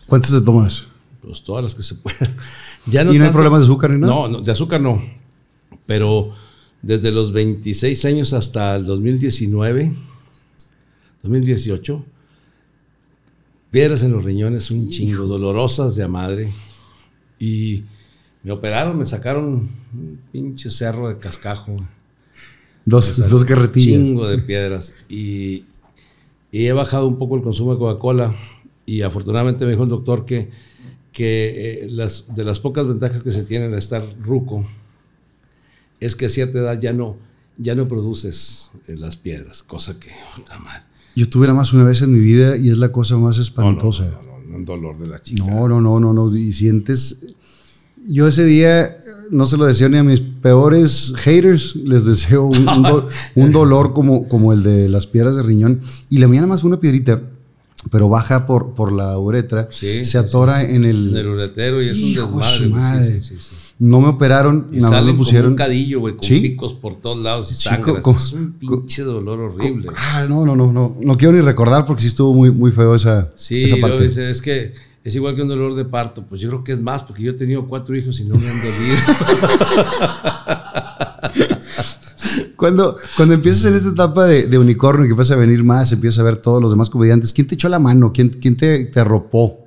¿Cuántas 0.07 0.31
te 0.31 0.41
tomas? 0.41 0.87
Pues 1.23 1.43
todas 1.43 1.63
las 1.63 1.75
que 1.75 1.83
se 1.83 1.95
puedan. 1.97 2.37
Ya 2.87 3.03
¿Y 3.03 3.17
no 3.17 3.25
hay 3.25 3.31
problemas 3.31 3.61
de 3.61 3.67
azúcar 3.67 3.91
ni 3.91 4.01
nada? 4.01 4.13
No, 4.13 4.29
no, 4.29 4.41
de 4.41 4.51
azúcar 4.51 4.81
no. 4.81 5.01
Pero 5.87 6.33
desde 6.83 7.13
los 7.13 7.33
26 7.33 8.05
años 8.07 8.33
hasta 8.33 8.75
el 8.75 8.85
2019, 8.85 9.97
2018, 11.23 12.05
piedras 13.71 14.03
en 14.03 14.11
los 14.11 14.25
riñones, 14.25 14.73
un 14.73 14.91
chingo, 14.91 15.27
dolorosas 15.27 15.95
de 15.95 16.03
a 16.03 16.09
madre. 16.09 16.53
Y 17.39 17.85
me 18.43 18.51
operaron, 18.51 18.99
me 18.99 19.07
sacaron 19.07 19.71
un 19.95 20.21
pinche 20.33 20.71
cerro 20.71 21.09
de 21.09 21.19
cascajo. 21.19 21.77
Dos, 22.85 23.17
dos 23.31 23.45
carretillas. 23.45 24.03
chingo 24.03 24.27
de 24.27 24.39
piedras. 24.39 24.97
Y, 25.09 25.67
y 26.51 26.67
he 26.67 26.73
bajado 26.73 27.07
un 27.07 27.17
poco 27.17 27.37
el 27.37 27.43
consumo 27.43 27.75
de 27.75 27.79
Coca-Cola. 27.79 28.35
Y 28.85 29.03
afortunadamente 29.03 29.65
me 29.65 29.71
dijo 29.71 29.85
el 29.85 29.89
doctor 29.89 30.25
que, 30.27 30.51
que 31.13 31.85
eh, 31.85 31.89
las, 31.91 32.35
de 32.35 32.45
las 32.45 32.59
pocas 32.61 32.87
ventajas 32.87 33.23
que 33.23 33.31
se 33.33 33.45
tienen 33.45 33.75
a 33.75 33.79
estar 33.79 34.03
ruco 34.23 34.67
es 36.01 36.17
que 36.17 36.27
a 36.27 36.29
cierta 36.29 36.59
edad 36.59 36.81
ya 36.81 36.93
no, 36.93 37.17
ya 37.59 37.75
no 37.75 37.87
produces 37.89 38.71
eh, 38.89 38.97
las 38.97 39.17
piedras, 39.17 39.63
cosa 39.63 39.99
que 40.01 40.11
puta 40.37 40.59
madre. 40.59 40.83
Yo 41.15 41.29
tuve 41.29 41.47
nada 41.47 41.59
más 41.59 41.73
una 41.73 41.85
vez 41.85 42.01
en 42.03 42.13
mi 42.13 42.21
vida 42.21 42.57
y 42.57 42.71
es 42.71 42.79
la 42.79 42.91
cosa 42.91 43.17
más 43.17 43.37
No, 43.37 43.41
no, 43.41 43.43
espantosa. 43.43 44.05
no, 44.05 44.23
no, 44.23 44.39
no, 44.49 44.57
un 44.57 44.65
dolor 44.65 44.99
de 44.99 45.07
la 45.09 45.19
chica. 45.21 45.45
No, 45.45 45.69
no, 45.69 45.81
no, 45.81 46.01
no, 46.01 46.13
no. 46.15 46.35
Y 46.35 46.53
sientes. 46.53 47.35
Yo 48.05 48.27
ese 48.27 48.45
día 48.45 48.97
no 49.31 49.47
se 49.47 49.57
lo 49.59 49.67
deseo 49.67 49.89
ni 49.91 49.99
a 49.99 50.03
mis 50.03 50.21
peores 50.21 51.13
haters. 51.19 51.77
Les 51.77 52.05
deseo 52.07 52.45
un, 52.47 52.67
un 52.67 52.83
do- 52.83 53.09
un 53.37 53.53
dolor 53.53 53.93
como, 53.93 54.27
como 54.27 54.53
el 54.55 54.63
de 54.63 54.89
las 54.89 55.07
piedras 55.07 55.37
de 55.37 55.43
riñón. 55.43 55.81
Y 56.09 56.17
la 56.19 56.29
mía 56.29 56.41
nada 56.41 56.49
más 56.49 56.63
fue 56.63 56.69
una 56.69 56.81
piedrita, 56.81 57.21
pero 57.91 58.09
baja 58.09 58.47
por, 58.47 58.75
por 58.75 58.93
la 58.93 59.19
uretra. 59.19 59.69
Sí, 59.73 60.05
se 60.05 60.13
sí, 60.13 60.17
atora 60.19 60.63
en 60.63 60.85
el. 60.85 61.09
En 61.11 61.17
el 61.17 61.27
uretero 61.29 61.83
y 61.83 61.87
es 61.89 61.97
Hijo 61.97 62.27
un 62.27 62.39
desmadre. 62.39 62.57
su 62.59 62.65
sí, 62.65 62.71
madre. 62.71 63.23
sí, 63.23 63.23
sí, 63.23 63.37
sí. 63.41 63.57
No 63.79 64.01
me 64.01 64.09
operaron, 64.09 64.69
Y 64.73 64.77
nada 64.77 64.91
más 64.93 65.03
me 65.05 65.11
como 65.11 65.19
pusieron. 65.25 65.51
un 65.53 65.57
cadillo, 65.57 65.99
güey, 66.01 66.15
con 66.15 66.23
Sí. 66.23 66.41
picos 66.41 66.75
por 66.75 67.01
todos 67.01 67.19
lados 67.19 67.51
y 67.51 67.55
Sí, 67.55 67.63
sangre. 67.65 67.95
es 68.01 68.33
un 68.33 68.53
pinche 68.53 69.03
dolor 69.03 69.41
horrible. 69.41 69.89
Ah, 69.97 70.25
no, 70.29 70.45
no, 70.47 70.55
no, 70.55 70.73
no. 70.73 70.97
No 71.01 71.17
quiero 71.17 71.33
ni 71.35 71.41
recordar 71.41 71.85
porque 71.85 72.03
sí 72.03 72.09
estuvo 72.09 72.33
muy, 72.33 72.51
muy 72.53 72.71
feo 72.71 72.95
esa, 72.95 73.33
Sí, 73.35 73.65
esa 73.65 73.77
parte. 73.81 74.05
dice, 74.05 74.31
es 74.31 74.41
que 74.41 74.73
es 75.03 75.15
igual 75.17 75.35
que 75.35 75.43
un 75.43 75.49
dolor 75.49 75.75
de 75.75 75.85
parto. 75.85 76.25
Pues 76.29 76.41
yo 76.41 76.49
creo 76.51 76.63
que 76.63 76.71
es 76.73 76.81
más, 76.81 77.03
porque 77.03 77.25
yo 77.25 77.33
he 77.33 77.35
tenido 77.35 77.67
cuatro 77.67 77.97
hijos 77.97 78.21
y 78.21 78.25
no 78.25 78.37
me 78.37 78.47
han 78.49 78.57
dolido. 78.61 78.97
Cuando, 82.63 82.97
cuando 83.17 83.35
empiezas 83.35 83.65
en 83.65 83.75
esta 83.75 83.89
etapa 83.89 84.25
de, 84.25 84.47
de 84.47 84.57
unicornio 84.57 85.05
y 85.05 85.09
que 85.09 85.15
empiezas 85.15 85.37
a 85.37 85.41
venir 85.41 85.65
más, 85.65 85.91
empiezas 85.91 86.21
a 86.21 86.23
ver 86.23 86.37
todos 86.37 86.63
los 86.63 86.71
demás 86.71 86.91
comediantes, 86.91 87.33
¿quién 87.33 87.49
te 87.49 87.57
echó 87.57 87.69
la 87.69 87.81
mano? 87.81 88.13
¿Quién, 88.13 88.29
quién 88.29 88.57
te, 88.57 88.85
te 88.85 89.01
arropó? 89.01 89.59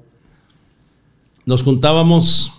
Nos 1.46 1.62
juntábamos 1.62 2.54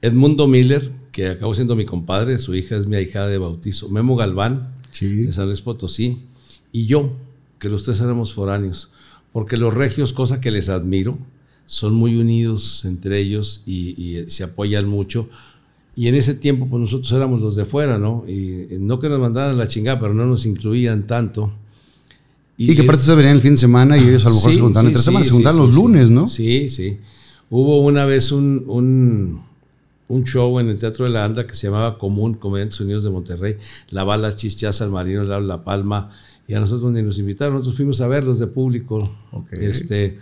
Edmundo 0.00 0.46
Miller, 0.48 0.90
que 1.12 1.28
acabó 1.28 1.54
siendo 1.54 1.76
mi 1.76 1.84
compadre, 1.84 2.38
su 2.38 2.54
hija 2.54 2.76
es 2.76 2.86
mi 2.86 2.96
ahijada 2.96 3.26
de 3.28 3.36
bautizo. 3.36 3.88
Memo 3.90 4.16
Galván, 4.16 4.72
Sí. 4.90 5.24
de 5.24 5.32
San 5.34 5.44
Luis 5.48 5.60
Potosí. 5.60 6.24
Y 6.72 6.86
yo, 6.86 7.10
que 7.58 7.68
los 7.68 7.84
tres 7.84 8.00
éramos 8.00 8.32
foráneos. 8.32 8.90
Porque 9.34 9.58
los 9.58 9.74
regios, 9.74 10.14
cosa 10.14 10.40
que 10.40 10.50
les 10.50 10.70
admiro, 10.70 11.18
son 11.66 11.94
muy 11.94 12.16
unidos 12.16 12.86
entre 12.86 13.18
ellos 13.18 13.62
y, 13.66 14.00
y 14.02 14.30
se 14.30 14.44
apoyan 14.44 14.88
mucho. 14.88 15.28
Y 15.96 16.08
en 16.08 16.14
ese 16.14 16.34
tiempo, 16.34 16.68
pues 16.68 16.80
nosotros 16.80 17.10
éramos 17.12 17.40
los 17.40 17.56
de 17.56 17.64
fuera, 17.64 17.98
¿no? 17.98 18.24
Y 18.28 18.74
y 18.74 18.78
no 18.78 19.00
que 19.00 19.08
nos 19.08 19.18
mandaran 19.18 19.56
la 19.56 19.66
chingada, 19.66 19.98
pero 19.98 20.14
no 20.14 20.26
nos 20.26 20.44
incluían 20.44 21.06
tanto. 21.06 21.52
Y, 22.58 22.74
que 22.74 22.82
aparte 22.82 23.00
ustedes 23.00 23.16
venían 23.16 23.36
el 23.36 23.42
fin 23.42 23.52
de 23.52 23.58
semana 23.58 23.98
y 23.98 24.08
ellos 24.08 24.24
a 24.24 24.30
lo 24.30 24.36
mejor 24.36 24.50
Sí, 24.50 24.56
se 24.56 24.62
juntaban 24.62 24.84
sí, 24.84 24.88
entre 24.88 25.00
sí, 25.00 25.04
semanas, 25.04 25.26
se 25.26 25.32
juntaban 25.32 25.58
los 25.58 25.74
lunes, 25.74 26.10
¿no? 26.10 26.28
Sí, 26.28 26.68
sí. 26.68 26.98
Hubo 27.50 27.80
una 27.80 28.06
vez 28.06 28.32
un, 28.32 28.64
un, 28.66 29.42
un 30.08 30.24
show 30.24 30.58
en 30.58 30.68
el 30.68 30.78
Teatro 30.78 31.04
de 31.04 31.10
la 31.10 31.24
Anda 31.24 31.46
que 31.46 31.54
se 31.54 31.66
llamaba 31.66 31.98
Común, 31.98 32.34
Comediantes 32.34 32.80
Unidos 32.80 33.04
de 33.04 33.10
Monterrey, 33.10 33.56
La 33.90 34.04
Bala, 34.04 34.34
Chichas, 34.34 34.80
Al 34.80 34.90
Marino, 34.90 35.22
La, 35.24 35.38
la 35.40 35.64
Palma, 35.64 36.10
y 36.48 36.54
a 36.54 36.60
nosotros 36.60 36.92
ni 36.92 37.02
nos 37.02 37.18
invitaron, 37.18 37.54
nosotros 37.54 37.76
fuimos 37.76 38.00
a 38.00 38.08
verlos 38.08 38.38
de 38.38 38.46
público. 38.46 38.98
Este, 39.52 40.18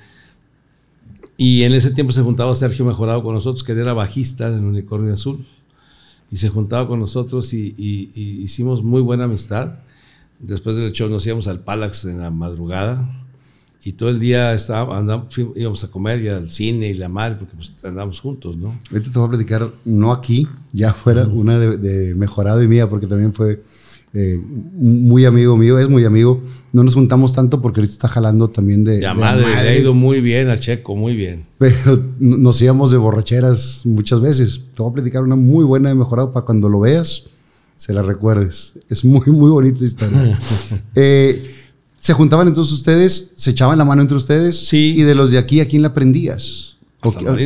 y 1.37 1.63
en 1.63 1.73
ese 1.73 1.91
tiempo 1.91 2.13
se 2.13 2.23
juntaba 2.23 2.55
Sergio 2.55 2.85
Mejorado 2.85 3.23
con 3.23 3.35
nosotros, 3.35 3.63
que 3.63 3.73
era 3.73 3.93
bajista 3.93 4.51
del 4.51 4.65
Unicornio 4.65 5.15
Azul, 5.15 5.47
y 6.31 6.37
se 6.39 6.49
juntaba 6.49 6.87
con 6.89 7.01
nosotros 7.01 7.53
y, 7.55 7.75
y- 7.77 8.11
y 8.15 8.43
hicimos 8.43 8.83
muy 8.83 9.01
buena 9.03 9.25
amistad. 9.25 9.75
Después 10.41 10.77
del 10.77 10.93
show 10.93 11.09
nos 11.09 11.27
íbamos 11.27 11.47
al 11.47 11.61
Palax 11.61 12.05
en 12.07 12.21
la 12.21 12.31
madrugada 12.31 13.09
y 13.85 13.93
todo 13.93 14.09
el 14.09 14.19
día 14.19 14.55
estaba, 14.55 14.99
andamos, 14.99 15.27
íbamos 15.55 15.85
a 15.85 15.91
comer 15.91 16.23
y 16.23 16.29
al 16.29 16.51
cine 16.51 16.89
y 16.89 16.95
la 16.95 17.09
madre, 17.09 17.37
porque 17.39 17.55
pues 17.55 17.73
andábamos 17.83 18.19
juntos, 18.21 18.57
¿no? 18.57 18.75
Ahorita 18.91 19.11
te 19.13 19.19
voy 19.19 19.27
a 19.29 19.31
platicar, 19.31 19.71
no 19.85 20.11
aquí, 20.13 20.49
ya 20.73 20.93
fuera, 20.95 21.25
una 21.27 21.59
de, 21.59 21.77
de 21.79 22.15
mejorado 22.15 22.63
y 22.63 22.69
mía, 22.69 22.89
porque 22.89 23.07
también 23.07 23.33
fue 23.35 23.63
eh, 24.17 24.41
muy 24.75 25.25
amigo 25.25 25.57
mío, 25.57 25.77
es 25.81 25.89
muy 25.89 26.05
amigo. 26.05 26.41
No 26.73 26.85
nos 26.85 26.95
juntamos 26.95 27.33
tanto 27.33 27.61
porque 27.61 27.81
ahorita 27.81 27.95
está 27.95 28.09
jalando 28.09 28.49
también 28.49 28.85
de. 28.85 29.01
Ya 29.01 29.13
de 29.13 29.21
madre, 29.21 29.47
le 29.47 29.69
ha 29.69 29.77
ido 29.77 29.93
muy 29.93 30.21
bien 30.21 30.51
a 30.51 30.61
Checo, 30.61 30.95
muy 30.95 31.17
bien. 31.17 31.47
Pero 31.59 32.01
nos 32.21 32.63
íbamos 32.63 32.93
de 32.93 32.97
borracheras 32.97 33.81
muchas 33.85 34.21
veces. 34.21 34.61
Te 34.75 34.83
voy 34.83 34.93
a 34.93 34.95
platicar 34.95 35.25
una 35.25 35.35
muy 35.35 35.65
buena 35.65 35.89
de 35.89 35.97
mejorado 35.97 36.33
para 36.33 36.47
cuando 36.47 36.69
lo 36.69 36.79
veas, 36.79 37.25
se 37.77 37.93
la 37.93 38.03
recuerdes. 38.03 38.75
Es 38.89 39.05
muy, 39.05 39.27
muy 39.27 39.51
bonita 39.51 39.85
historia. 39.85 40.39
Eh, 40.95 41.51
¿Se 41.99 42.13
juntaban 42.13 42.47
entonces 42.47 42.73
ustedes? 42.73 43.33
¿Se 43.37 43.51
echaban 43.51 43.79
la 43.79 43.85
mano 43.85 44.03
entre 44.03 44.17
ustedes? 44.17 44.69
Sí. 44.69 44.95
¿Y 44.97 45.03
de 45.03 45.15
los 45.15 45.31
de 45.33 45.39
aquí 45.39 45.61
a 45.61 45.67
quién 45.67 45.83
la 45.83 45.89
aprendías? 45.89 46.77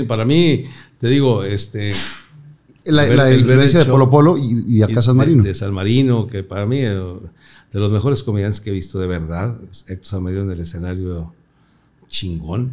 Para 0.07 0.25
mí, 0.25 0.65
te 1.01 1.09
digo, 1.09 1.45
este... 1.45 1.93
La, 2.89 3.05
ver- 3.05 3.17
la 3.17 3.33
influencia 3.35 3.81
de. 3.81 3.85
Polo 3.87 4.11
Polo 4.11 4.37
y, 4.39 4.65
y 4.67 4.83
acá 4.83 5.01
y 5.01 5.03
San 5.03 5.15
de- 5.15 5.19
Marino. 5.19 5.43
De, 5.45 5.55
San 5.55 5.73
Marino, 5.73 6.27
que 6.27 6.43
para 6.43 6.67
mí, 6.67 6.79
eh, 6.81 6.89
de 7.73 7.81
los 7.81 7.91
mejores 7.93 8.23
comediantes 8.23 8.61
que 8.61 8.71
he 8.71 8.73
visto 8.73 8.99
de 8.99 9.07
verdad, 9.07 9.57
Héctor 9.87 10.07
San 10.07 10.23
Marino 10.23 10.43
en 10.43 10.51
el 10.53 10.61
escenario 10.61 11.33
chingón. 12.09 12.71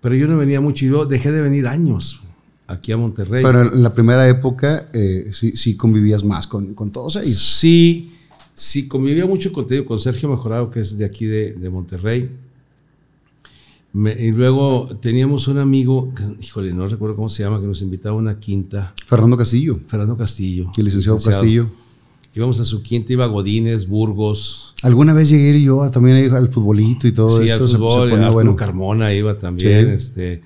Pero 0.00 0.14
yo 0.14 0.26
no 0.28 0.36
venía 0.36 0.60
mucho 0.60 0.84
y 0.84 0.88
yo 0.90 1.06
dejé 1.06 1.32
de 1.32 1.40
venir 1.42 1.66
años 1.66 2.22
aquí 2.66 2.92
a 2.92 2.96
Monterrey. 2.96 3.42
Pero 3.44 3.62
en 3.62 3.82
la 3.82 3.92
primera 3.94 4.28
época 4.28 4.88
eh, 4.92 5.30
sí, 5.32 5.52
sí 5.56 5.76
convivías 5.76 6.22
más 6.24 6.46
con, 6.46 6.74
con 6.74 6.90
todos 6.92 7.16
ellos. 7.16 7.36
Sí, 7.58 8.12
sí, 8.54 8.86
convivía 8.86 9.26
mucho 9.26 9.52
con, 9.52 9.66
te 9.66 9.74
digo, 9.74 9.86
con 9.86 9.98
Sergio 9.98 10.28
Mejorado, 10.28 10.70
que 10.70 10.80
es 10.80 10.96
de 10.98 11.04
aquí 11.04 11.26
de, 11.26 11.52
de 11.54 11.70
Monterrey. 11.70 12.30
Me- 13.98 14.12
y 14.12 14.30
luego 14.30 14.88
teníamos 15.00 15.48
un 15.48 15.58
amigo, 15.58 16.12
híjole, 16.40 16.72
no 16.72 16.86
recuerdo 16.86 17.16
cómo 17.16 17.28
se 17.28 17.42
llama, 17.42 17.60
que 17.60 17.66
nos 17.66 17.82
invitaba 17.82 18.14
a 18.14 18.18
una 18.18 18.38
quinta, 18.38 18.94
Fernando 19.06 19.36
Castillo, 19.36 19.80
Fernando 19.88 20.16
Castillo. 20.16 20.70
y 20.76 20.80
el 20.80 20.84
licenciado, 20.84 21.18
Castillo. 21.18 21.68
Íbamos 22.32 22.60
a 22.60 22.64
su 22.64 22.82
quinta, 22.84 23.12
iba 23.12 23.26
Godínez, 23.26 23.88
Burgos, 23.88 24.72
Alguna 24.84 25.12
vez 25.14 25.28
llegué 25.28 25.50
a 25.56 25.58
yo 25.60 25.82
a- 25.82 25.90
también 25.90 26.32
al 26.32 26.48
futbolito 26.48 27.08
y 27.08 27.12
todo 27.12 27.38
sí, 27.42 27.46
eso. 27.48 27.54
al 27.54 27.60
se- 27.62 27.68
se 27.68 27.76
fútbol, 27.78 28.30
bueno. 28.32 28.54
Carmona 28.54 29.12
iba 29.12 29.36
también, 29.38 29.86
Sí. 29.88 29.92
este, 29.94 30.42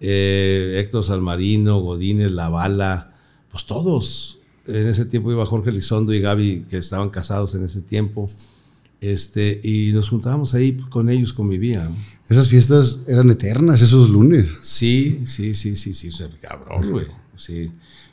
eh, 0.00 0.76
Héctor 0.78 1.04
Salmarino, 1.04 1.80
Godínez, 1.80 2.30
La 2.30 2.48
Bala, 2.48 3.14
pues 3.50 3.64
todos. 3.66 4.38
En 4.68 4.86
ese 4.86 5.04
tiempo 5.06 5.32
iba 5.32 5.44
Jorge 5.46 5.72
Lizondo 5.72 6.12
y 6.14 6.20
Gaby, 6.20 6.62
que 6.70 6.78
estaban 6.78 7.10
casados 7.10 7.54
en 7.56 7.64
ese 7.64 7.80
tiempo. 7.80 8.26
Este, 9.00 9.60
y 9.64 9.90
nos 9.92 10.08
juntábamos 10.10 10.54
ahí 10.54 10.76
con 10.90 11.10
ellos, 11.10 11.32
convivía. 11.32 11.90
Esas 12.28 12.48
fiestas 12.48 13.00
eran 13.06 13.30
eternas, 13.30 13.82
esos 13.82 14.08
lunes. 14.08 14.46
Sí, 14.62 15.20
sí, 15.26 15.52
sí, 15.54 15.76
sí, 15.76 15.92
sí, 15.94 16.10
cabrón, 16.40 16.90
güey. 16.90 17.06
Sí, 17.36 17.68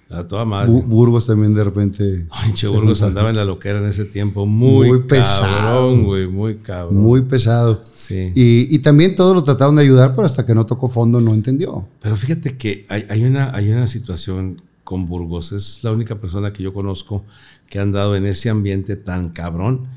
a 0.10 0.24
toda 0.28 0.44
madre. 0.44 0.70
Bu- 0.72 0.84
Burgos 0.86 1.26
también 1.28 1.54
de 1.54 1.64
repente. 1.64 2.26
Ay, 2.30 2.52
Che 2.54 2.68
Burgos 2.68 3.02
andaba 3.02 3.30
en 3.30 3.38
la 3.38 3.46
loquera 3.46 3.80
en 3.80 3.86
ese 3.86 4.04
tiempo. 4.06 4.46
Muy, 4.46 4.90
Muy 4.90 5.00
pesado. 5.04 5.58
cabrón, 5.58 6.04
güey, 6.04 6.28
muy 6.28 6.56
cabrón. 6.58 6.98
Muy 6.98 7.22
pesado. 7.22 7.82
Sí. 7.94 8.34
Y, 8.36 8.76
y 8.76 8.80
también 8.80 9.16
todos 9.16 9.34
lo 9.34 9.44
trataron 9.44 9.76
de 9.78 9.84
ayudar, 9.84 10.14
pero 10.14 10.26
hasta 10.26 10.46
que 10.46 10.54
no 10.54 10.66
tocó 10.66 10.90
fondo 10.90 11.22
no 11.22 11.34
entendió. 11.34 11.88
Pero 12.02 12.18
fíjate 12.18 12.58
que 12.58 12.86
hay, 12.90 13.06
hay 13.10 13.24
una, 13.24 13.56
hay 13.56 13.72
una 13.72 13.88
situación 13.88 14.62
con 14.84 15.08
Burgos. 15.08 15.54
Es 15.54 15.82
la 15.84 15.92
única 15.94 16.20
persona 16.20 16.52
que 16.52 16.64
yo 16.64 16.74
conozco 16.74 17.24
que 17.70 17.80
ha 17.80 17.84
andado 17.84 18.18
en 18.18 18.26
ese 18.26 18.50
ambiente 18.50 18.98
tan 18.98 19.30
cabrón 19.30 19.88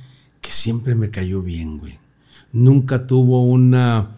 que 0.40 0.52
siempre 0.52 0.94
me 0.94 1.10
cayó 1.10 1.42
bien, 1.42 1.78
güey. 1.78 1.98
Nunca 2.54 3.06
tuvo 3.06 3.44
una, 3.44 4.16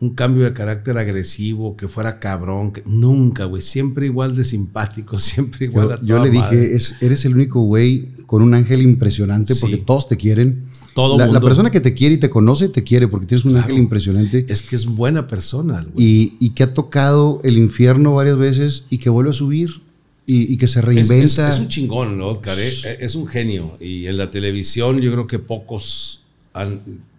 un 0.00 0.10
cambio 0.14 0.44
de 0.44 0.52
carácter 0.52 0.98
agresivo, 0.98 1.74
que 1.76 1.88
fuera 1.88 2.18
cabrón. 2.20 2.72
que- 2.72 2.82
nunca, 2.84 3.44
güey. 3.46 3.62
Siempre 3.62 4.06
igual 4.06 4.36
de 4.36 4.44
simpático, 4.44 5.18
siempre 5.20 5.66
igual 5.66 5.88
Yo, 5.88 5.94
a 5.94 6.00
yo 6.02 6.24
le 6.24 6.30
dije, 6.30 6.74
es, 6.74 7.00
eres 7.00 7.24
el 7.24 7.34
único 7.34 7.60
güey 7.62 8.08
con 8.26 8.42
un 8.42 8.52
ángel 8.54 8.82
impresionante 8.82 9.54
porque 9.56 9.78
todos 9.78 10.08
te 10.08 10.16
quieren. 10.18 10.64
Todo 10.94 11.16
la, 11.18 11.26
la 11.26 11.32
mundo. 11.32 11.46
persona 11.46 11.70
que 11.70 11.80
te 11.80 11.92
quiere 11.94 12.14
y 12.14 12.18
te 12.18 12.30
conoce 12.30 12.70
te 12.70 12.82
quiere 12.82 13.06
porque 13.06 13.26
tienes 13.26 13.44
un 13.44 13.52
Claro. 13.52 13.64
ángel 13.66 13.78
impresionante 13.78 14.46
Es 14.48 14.62
que 14.62 14.76
es 14.76 14.86
buena 14.86 15.26
persona, 15.28 15.82
güey. 15.92 15.92
y, 16.04 16.36
y 16.40 16.50
que 16.50 16.62
ha 16.62 16.72
tocado 16.74 17.38
el 17.44 17.58
infierno 17.58 18.14
varias 18.14 18.36
veces 18.38 18.86
y 18.90 18.96
que 18.98 19.10
vuelve 19.10 19.30
a 19.30 19.34
subir 19.34 19.82
y, 20.26 20.52
y 20.52 20.56
que 20.56 20.66
se 20.66 20.80
reinventa. 20.80 21.48
Es, 21.50 21.54
es 21.56 21.60
un 21.60 21.68
chingón, 21.68 22.16
¿no, 22.18 22.28
Oscar? 22.28 22.58
eh? 22.58 22.72
Es 22.98 23.14
un 23.14 23.26
genio. 23.26 23.72
Y 23.78 24.06
en 24.06 24.16
la 24.16 24.30
televisión 24.30 24.98
yo 25.00 25.12
creo 25.12 25.26
que 25.26 25.38
pocos, 25.38 26.22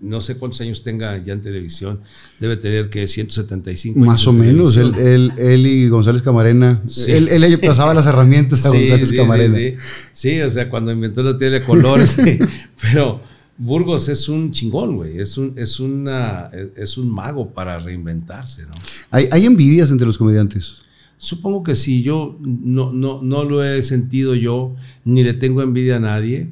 no 0.01 0.21
sé 0.21 0.38
cuántos 0.38 0.61
años 0.61 0.81
tenga 0.83 1.23
ya 1.23 1.33
en 1.33 1.41
televisión, 1.41 1.99
debe 2.39 2.57
tener 2.57 2.89
que 2.89 3.07
175 3.07 3.97
años 3.97 4.07
Más 4.07 4.27
o 4.27 4.31
en 4.31 4.39
menos, 4.39 4.75
él, 4.77 4.95
él, 4.95 5.33
él 5.38 5.67
y 5.67 5.88
González 5.89 6.21
Camarena. 6.21 6.81
Sí. 6.88 7.11
Él, 7.11 7.27
él 7.29 7.41
le 7.41 7.57
pasaba 7.57 7.93
las 7.93 8.05
herramientas 8.07 8.65
a 8.65 8.71
Sí, 8.71 8.77
González 8.79 9.09
sí, 9.09 9.17
Camarena. 9.17 9.79
Sí, 10.11 10.41
o 10.41 10.49
sea, 10.49 10.69
cuando 10.69 10.91
inventó 10.91 11.21
la 11.21 11.38
tele 11.38 11.59
de 11.59 11.65
colores. 11.65 12.17
Pero 12.81 13.21
Burgos 13.57 14.09
es 14.09 14.27
un 14.27 14.51
chingón, 14.51 14.97
güey. 14.97 15.19
Es 15.19 15.38
un, 15.38 15.53
es, 15.55 15.79
una, 15.79 16.49
es 16.75 16.97
un 16.97 17.13
mago 17.13 17.49
para 17.53 17.79
reinventarse, 17.79 18.63
¿no? 18.63 18.73
Hay, 19.11 19.27
hay 19.31 19.45
envidias 19.45 19.91
entre 19.91 20.07
los 20.07 20.17
comediantes. 20.17 20.77
Supongo 21.19 21.63
que 21.63 21.75
sí, 21.75 22.03
yo 22.03 22.38
no, 22.41 22.91
no, 22.91 23.21
no 23.23 23.43
lo 23.43 23.63
he 23.63 23.81
sentido 23.81 24.35
yo, 24.35 24.75
ni 25.03 25.23
le 25.23 25.33
tengo 25.33 25.63
envidia 25.63 25.97
a 25.97 25.99
nadie, 25.99 26.49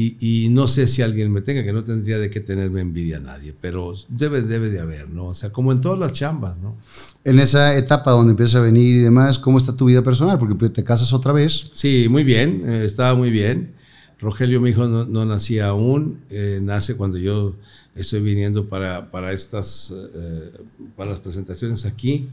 y, 0.00 0.44
y 0.44 0.48
no 0.50 0.68
sé 0.68 0.86
si 0.86 1.02
alguien 1.02 1.32
me 1.32 1.40
tenga, 1.40 1.64
que 1.64 1.72
no 1.72 1.82
tendría 1.82 2.18
de 2.18 2.30
qué 2.30 2.38
tenerme 2.38 2.82
envidia 2.82 3.16
a 3.16 3.20
nadie, 3.20 3.52
pero 3.60 3.94
debe, 4.08 4.42
debe 4.42 4.70
de 4.70 4.78
haber, 4.78 5.10
¿no? 5.10 5.26
O 5.26 5.34
sea, 5.34 5.50
como 5.50 5.72
en 5.72 5.80
todas 5.80 5.98
las 5.98 6.12
chambas, 6.12 6.60
¿no? 6.60 6.76
En 7.24 7.40
esa 7.40 7.76
etapa 7.76 8.12
donde 8.12 8.30
empiezas 8.30 8.54
a 8.54 8.60
venir 8.60 8.94
y 8.94 9.00
demás, 9.00 9.40
¿cómo 9.40 9.58
está 9.58 9.76
tu 9.76 9.86
vida 9.86 10.02
personal? 10.02 10.38
Porque 10.38 10.54
pues, 10.54 10.72
te 10.72 10.84
casas 10.84 11.12
otra 11.12 11.32
vez. 11.32 11.72
Sí, 11.74 12.06
muy 12.08 12.22
bien, 12.22 12.62
eh, 12.64 12.84
estaba 12.84 13.16
muy 13.16 13.30
bien. 13.30 13.72
Rogelio, 14.20 14.60
mi 14.60 14.70
hijo, 14.70 14.86
no, 14.86 15.04
no 15.04 15.24
nacía 15.24 15.66
aún, 15.66 16.20
eh, 16.30 16.60
nace 16.62 16.96
cuando 16.96 17.18
yo 17.18 17.56
estoy 17.96 18.20
viniendo 18.20 18.68
para, 18.68 19.10
para 19.10 19.32
estas, 19.32 19.92
eh, 20.14 20.52
para 20.96 21.10
las 21.10 21.18
presentaciones 21.18 21.86
aquí, 21.86 22.28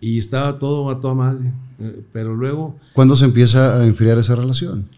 y 0.00 0.18
estaba 0.18 0.58
todo 0.58 0.90
a 0.90 0.98
toda 0.98 1.14
madre, 1.14 1.52
eh, 1.78 2.02
pero 2.12 2.34
luego... 2.34 2.76
¿Cuándo 2.94 3.14
se 3.14 3.26
empieza 3.26 3.80
a 3.80 3.86
enfriar 3.86 4.18
esa 4.18 4.34
relación? 4.34 4.88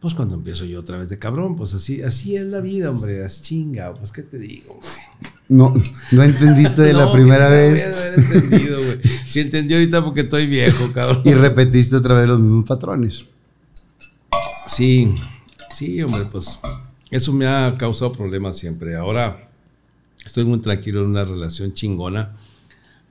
Pues 0.00 0.14
cuando 0.14 0.34
empiezo 0.34 0.64
yo 0.64 0.80
otra 0.80 0.98
vez 0.98 1.08
de 1.08 1.18
cabrón, 1.18 1.56
pues 1.56 1.74
así, 1.74 2.02
así 2.02 2.36
es 2.36 2.44
la 2.44 2.60
vida, 2.60 2.90
hombre, 2.90 3.24
es 3.24 3.42
chinga, 3.42 3.94
pues 3.94 4.12
qué 4.12 4.22
te 4.22 4.38
digo, 4.38 4.74
güey. 4.74 5.32
No, 5.48 5.72
no 6.10 6.22
entendiste 6.22 6.82
de 6.82 6.92
la 6.92 7.06
No, 7.06 7.12
primera 7.12 7.44
no 7.46 7.50
vez 7.50 7.84
haber 7.84 8.18
entendido, 8.18 8.78
güey. 8.78 9.00
Si 9.26 9.40
entendí 9.40 9.74
ahorita 9.74 10.04
porque 10.04 10.22
estoy 10.22 10.46
viejo, 10.46 10.92
cabrón. 10.92 11.22
y 11.24 11.34
repetiste 11.34 11.96
otra 11.96 12.14
vez 12.14 12.26
los 12.28 12.38
mismos 12.40 12.64
patrones. 12.64 13.26
Sí, 14.68 15.14
sí, 15.72 16.02
hombre, 16.02 16.26
pues 16.30 16.58
eso 17.10 17.32
me 17.32 17.46
ha 17.46 17.76
causado 17.78 18.12
problemas 18.12 18.58
siempre. 18.58 18.96
Ahora 18.96 19.48
estoy 20.24 20.44
muy 20.44 20.58
tranquilo 20.60 21.02
en 21.02 21.08
una 21.08 21.24
relación 21.24 21.72
chingona. 21.72 22.36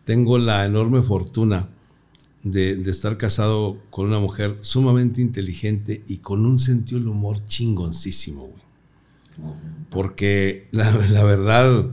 Tengo 0.03 0.37
la 0.37 0.65
enorme 0.65 1.01
fortuna 1.01 1.67
de, 2.45 2.73
estar 2.89 3.17
casado 3.17 3.81
con 3.89 4.05
una 4.05 4.19
mujer 4.19 4.59
sumamente 4.61 5.19
inteligente 5.19 6.03
y 6.07 6.17
con 6.17 6.45
un 6.45 6.59
sentido 6.59 6.99
del 6.99 7.09
humor 7.09 7.43
chingoncísimo, 7.45 8.43
güey. 8.43 8.63
Porque 9.89 10.67
la, 10.71 10.91
la 11.09 11.23
verdad 11.23 11.89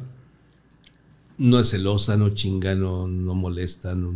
no 1.39 1.59
es 1.59 1.71
celosa, 1.71 2.17
no 2.17 2.31
chinga, 2.31 2.75
no, 2.75 3.09
no 3.09 3.35
molesta, 3.35 3.95
no, 3.95 4.15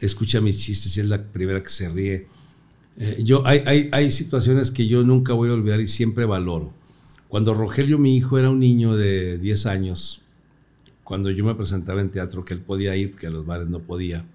escucha 0.00 0.42
mis 0.42 0.58
chistes 0.58 0.96
y 0.96 1.00
es 1.00 1.06
la 1.06 1.22
primera 1.22 1.62
que 1.62 1.70
se 1.70 1.88
ríe. 1.88 2.28
Eh, 2.98 3.22
yo, 3.24 3.46
hay, 3.46 3.62
hay, 3.64 3.88
hay 3.92 4.10
situaciones 4.10 4.70
que 4.70 4.86
yo 4.86 5.02
nunca 5.02 5.32
voy 5.32 5.48
a 5.48 5.54
olvidar 5.54 5.80
y 5.80 5.88
siempre 5.88 6.26
valoro. 6.26 6.72
Cuando 7.28 7.54
Rogelio, 7.54 7.98
mi 7.98 8.16
hijo, 8.16 8.38
era 8.38 8.50
un 8.50 8.60
niño 8.60 8.96
de 8.96 9.38
10 9.38 9.66
años, 9.66 10.22
cuando 11.04 11.30
yo 11.30 11.44
me 11.44 11.54
presentaba 11.54 12.02
en 12.02 12.10
teatro, 12.10 12.44
que 12.44 12.52
él 12.52 12.60
podía 12.60 12.94
ir, 12.96 13.16
que 13.16 13.28
a 13.28 13.30
los 13.30 13.46
bares 13.46 13.68
no 13.68 13.80
podía, 13.80 14.26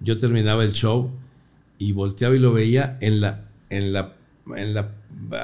yo 0.00 0.18
terminaba 0.18 0.64
el 0.64 0.72
show 0.72 1.10
y 1.78 1.92
volteaba 1.92 2.36
y 2.36 2.38
lo 2.38 2.52
veía 2.52 2.98
en 3.00 3.20
la, 3.20 3.44
en 3.70 3.92
la, 3.92 4.14
en 4.56 4.74
la, 4.74 4.90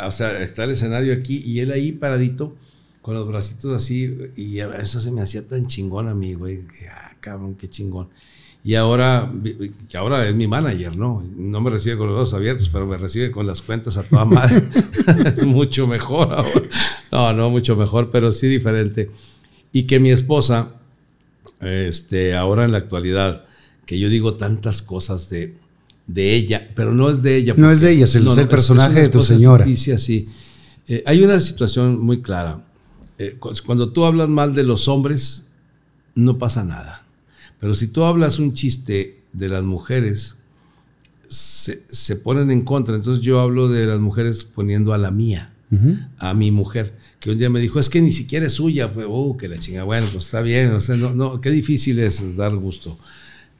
o 0.06 0.12
sea, 0.12 0.40
está 0.42 0.64
el 0.64 0.70
escenario 0.70 1.12
aquí 1.12 1.42
y 1.44 1.60
él 1.60 1.72
ahí 1.72 1.92
paradito, 1.92 2.56
con 3.02 3.14
los 3.14 3.26
bracitos 3.26 3.72
así, 3.72 4.14
y 4.36 4.58
eso 4.58 5.00
se 5.00 5.10
me 5.10 5.22
hacía 5.22 5.46
tan 5.46 5.66
chingón 5.66 6.08
a 6.08 6.14
mí, 6.14 6.34
güey, 6.34 6.66
que, 6.66 6.88
ah, 6.88 7.16
cabrón, 7.20 7.54
qué 7.54 7.68
chingón. 7.68 8.08
Y 8.62 8.74
ahora, 8.74 9.32
que 9.88 9.96
ahora 9.96 10.28
es 10.28 10.34
mi 10.34 10.46
manager, 10.46 10.94
¿no? 10.94 11.24
No 11.34 11.62
me 11.62 11.70
recibe 11.70 11.96
con 11.96 12.08
los 12.08 12.16
ojos 12.16 12.34
abiertos, 12.34 12.68
pero 12.68 12.86
me 12.86 12.98
recibe 12.98 13.30
con 13.30 13.46
las 13.46 13.62
cuentas 13.62 13.96
a 13.96 14.02
toda 14.02 14.26
madre. 14.26 14.62
es 15.24 15.46
mucho 15.46 15.86
mejor 15.86 16.30
ahora. 16.32 16.62
No, 17.10 17.32
no, 17.32 17.50
mucho 17.50 17.74
mejor, 17.74 18.10
pero 18.10 18.32
sí 18.32 18.48
diferente. 18.48 19.10
Y 19.72 19.84
que 19.84 19.98
mi 19.98 20.10
esposa, 20.10 20.74
este, 21.60 22.34
ahora 22.34 22.66
en 22.66 22.72
la 22.72 22.78
actualidad, 22.78 23.46
que 23.90 23.98
yo 23.98 24.08
digo 24.08 24.34
tantas 24.34 24.82
cosas 24.82 25.28
de, 25.28 25.56
de 26.06 26.34
ella, 26.36 26.70
pero 26.76 26.94
no 26.94 27.10
es 27.10 27.22
de 27.22 27.34
ella. 27.34 27.54
no 27.56 27.72
es 27.72 27.80
de 27.80 27.90
ella, 27.90 28.04
es 28.04 28.14
el, 28.14 28.24
personaje 28.46 29.00
de 29.00 29.08
tu 29.08 29.20
señora. 29.20 29.66
Sí, 29.74 29.90
así. 29.90 30.28
Eh, 30.86 31.02
hay 31.04 31.24
una 31.24 31.40
situación 31.40 31.98
muy 31.98 32.22
clara. 32.22 32.64
Eh, 33.18 33.36
cuando 33.66 33.90
tú 33.90 34.04
hablas 34.04 34.28
mal 34.28 34.54
de 34.54 34.62
los 34.62 34.86
hombres, 34.86 35.48
no 36.14 36.38
pasa 36.38 36.64
nada 36.64 37.04
pero 37.60 37.74
si 37.74 37.88
tú 37.88 38.04
hablas 38.04 38.38
un 38.38 38.54
chiste 38.54 39.20
de 39.34 39.48
las 39.50 39.62
mujeres, 39.62 40.36
se, 41.28 42.16
ponen 42.16 42.50
en 42.50 42.62
contra. 42.62 42.96
Entonces 42.96 43.22
yo 43.22 43.38
hablo 43.38 43.68
de 43.68 43.86
las 43.86 44.00
mujeres 44.00 44.44
poniendo 44.44 44.94
a 44.94 44.98
la 44.98 45.10
mía, 45.10 45.52
a 46.18 46.32
mi 46.32 46.50
mujer, 46.50 46.96
que 47.20 47.30
un 47.30 47.38
día 47.38 47.50
me 47.50 47.60
dijo, 47.60 47.78
es 47.78 47.90
que 47.90 48.00
ni 48.00 48.12
siquiera 48.12 48.46
es 48.46 48.54
suya. 48.54 48.88
Fue, 48.88 49.04
oh, 49.06 49.36
que 49.36 49.46
la 49.46 49.58
chinga, 49.58 49.82
bueno, 49.82 50.06
pues 50.10 50.24
está 50.24 50.40
bien, 50.40 50.72
o 50.72 50.80
sea, 50.80 50.96
no, 50.96 51.14
no, 51.14 51.40
qué 51.42 51.50
difícil 51.50 51.98
es 51.98 52.36
dar 52.36 52.56
gusto. 52.56 52.98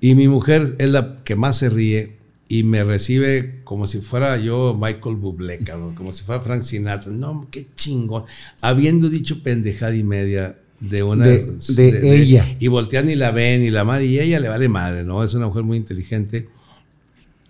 Y 0.01 0.14
mi 0.14 0.28
mujer 0.28 0.74
es 0.78 0.90
la 0.90 1.22
que 1.24 1.36
más 1.36 1.59
se 1.59 1.68
ríe 1.68 2.16
y 2.48 2.64
me 2.64 2.82
recibe 2.82 3.60
como 3.64 3.86
si 3.86 4.01
fuera 4.01 4.36
yo 4.39 4.77
Michael 4.78 5.16
Bublé, 5.16 5.59
como 5.94 6.12
si 6.12 6.24
fuera 6.24 6.40
Frank 6.40 6.62
Sinatra. 6.62 7.12
No, 7.12 7.47
qué 7.51 7.66
chingón. 7.74 8.24
Habiendo 8.60 9.09
dicho 9.09 9.43
pendejada 9.43 9.94
y 9.94 10.02
media, 10.02 10.56
de 10.81 11.02
una 11.02 11.27
de, 11.27 12.01
ella 12.02 12.56
y 12.59 12.68
voltean 12.68 13.10
y 13.10 13.14
la 13.14 13.31
ven 13.31 13.62
y 13.62 13.70
la 13.70 13.85
madre 13.85 14.06
y 14.06 14.18
ella 14.18 14.40
le 14.40 14.48
vale 14.48 14.68
madre 14.68 15.05
no 15.05 15.22
es 15.22 15.35
una 15.35 15.47
mujer 15.47 15.62
muy 15.62 15.77
inteligente 15.77 16.48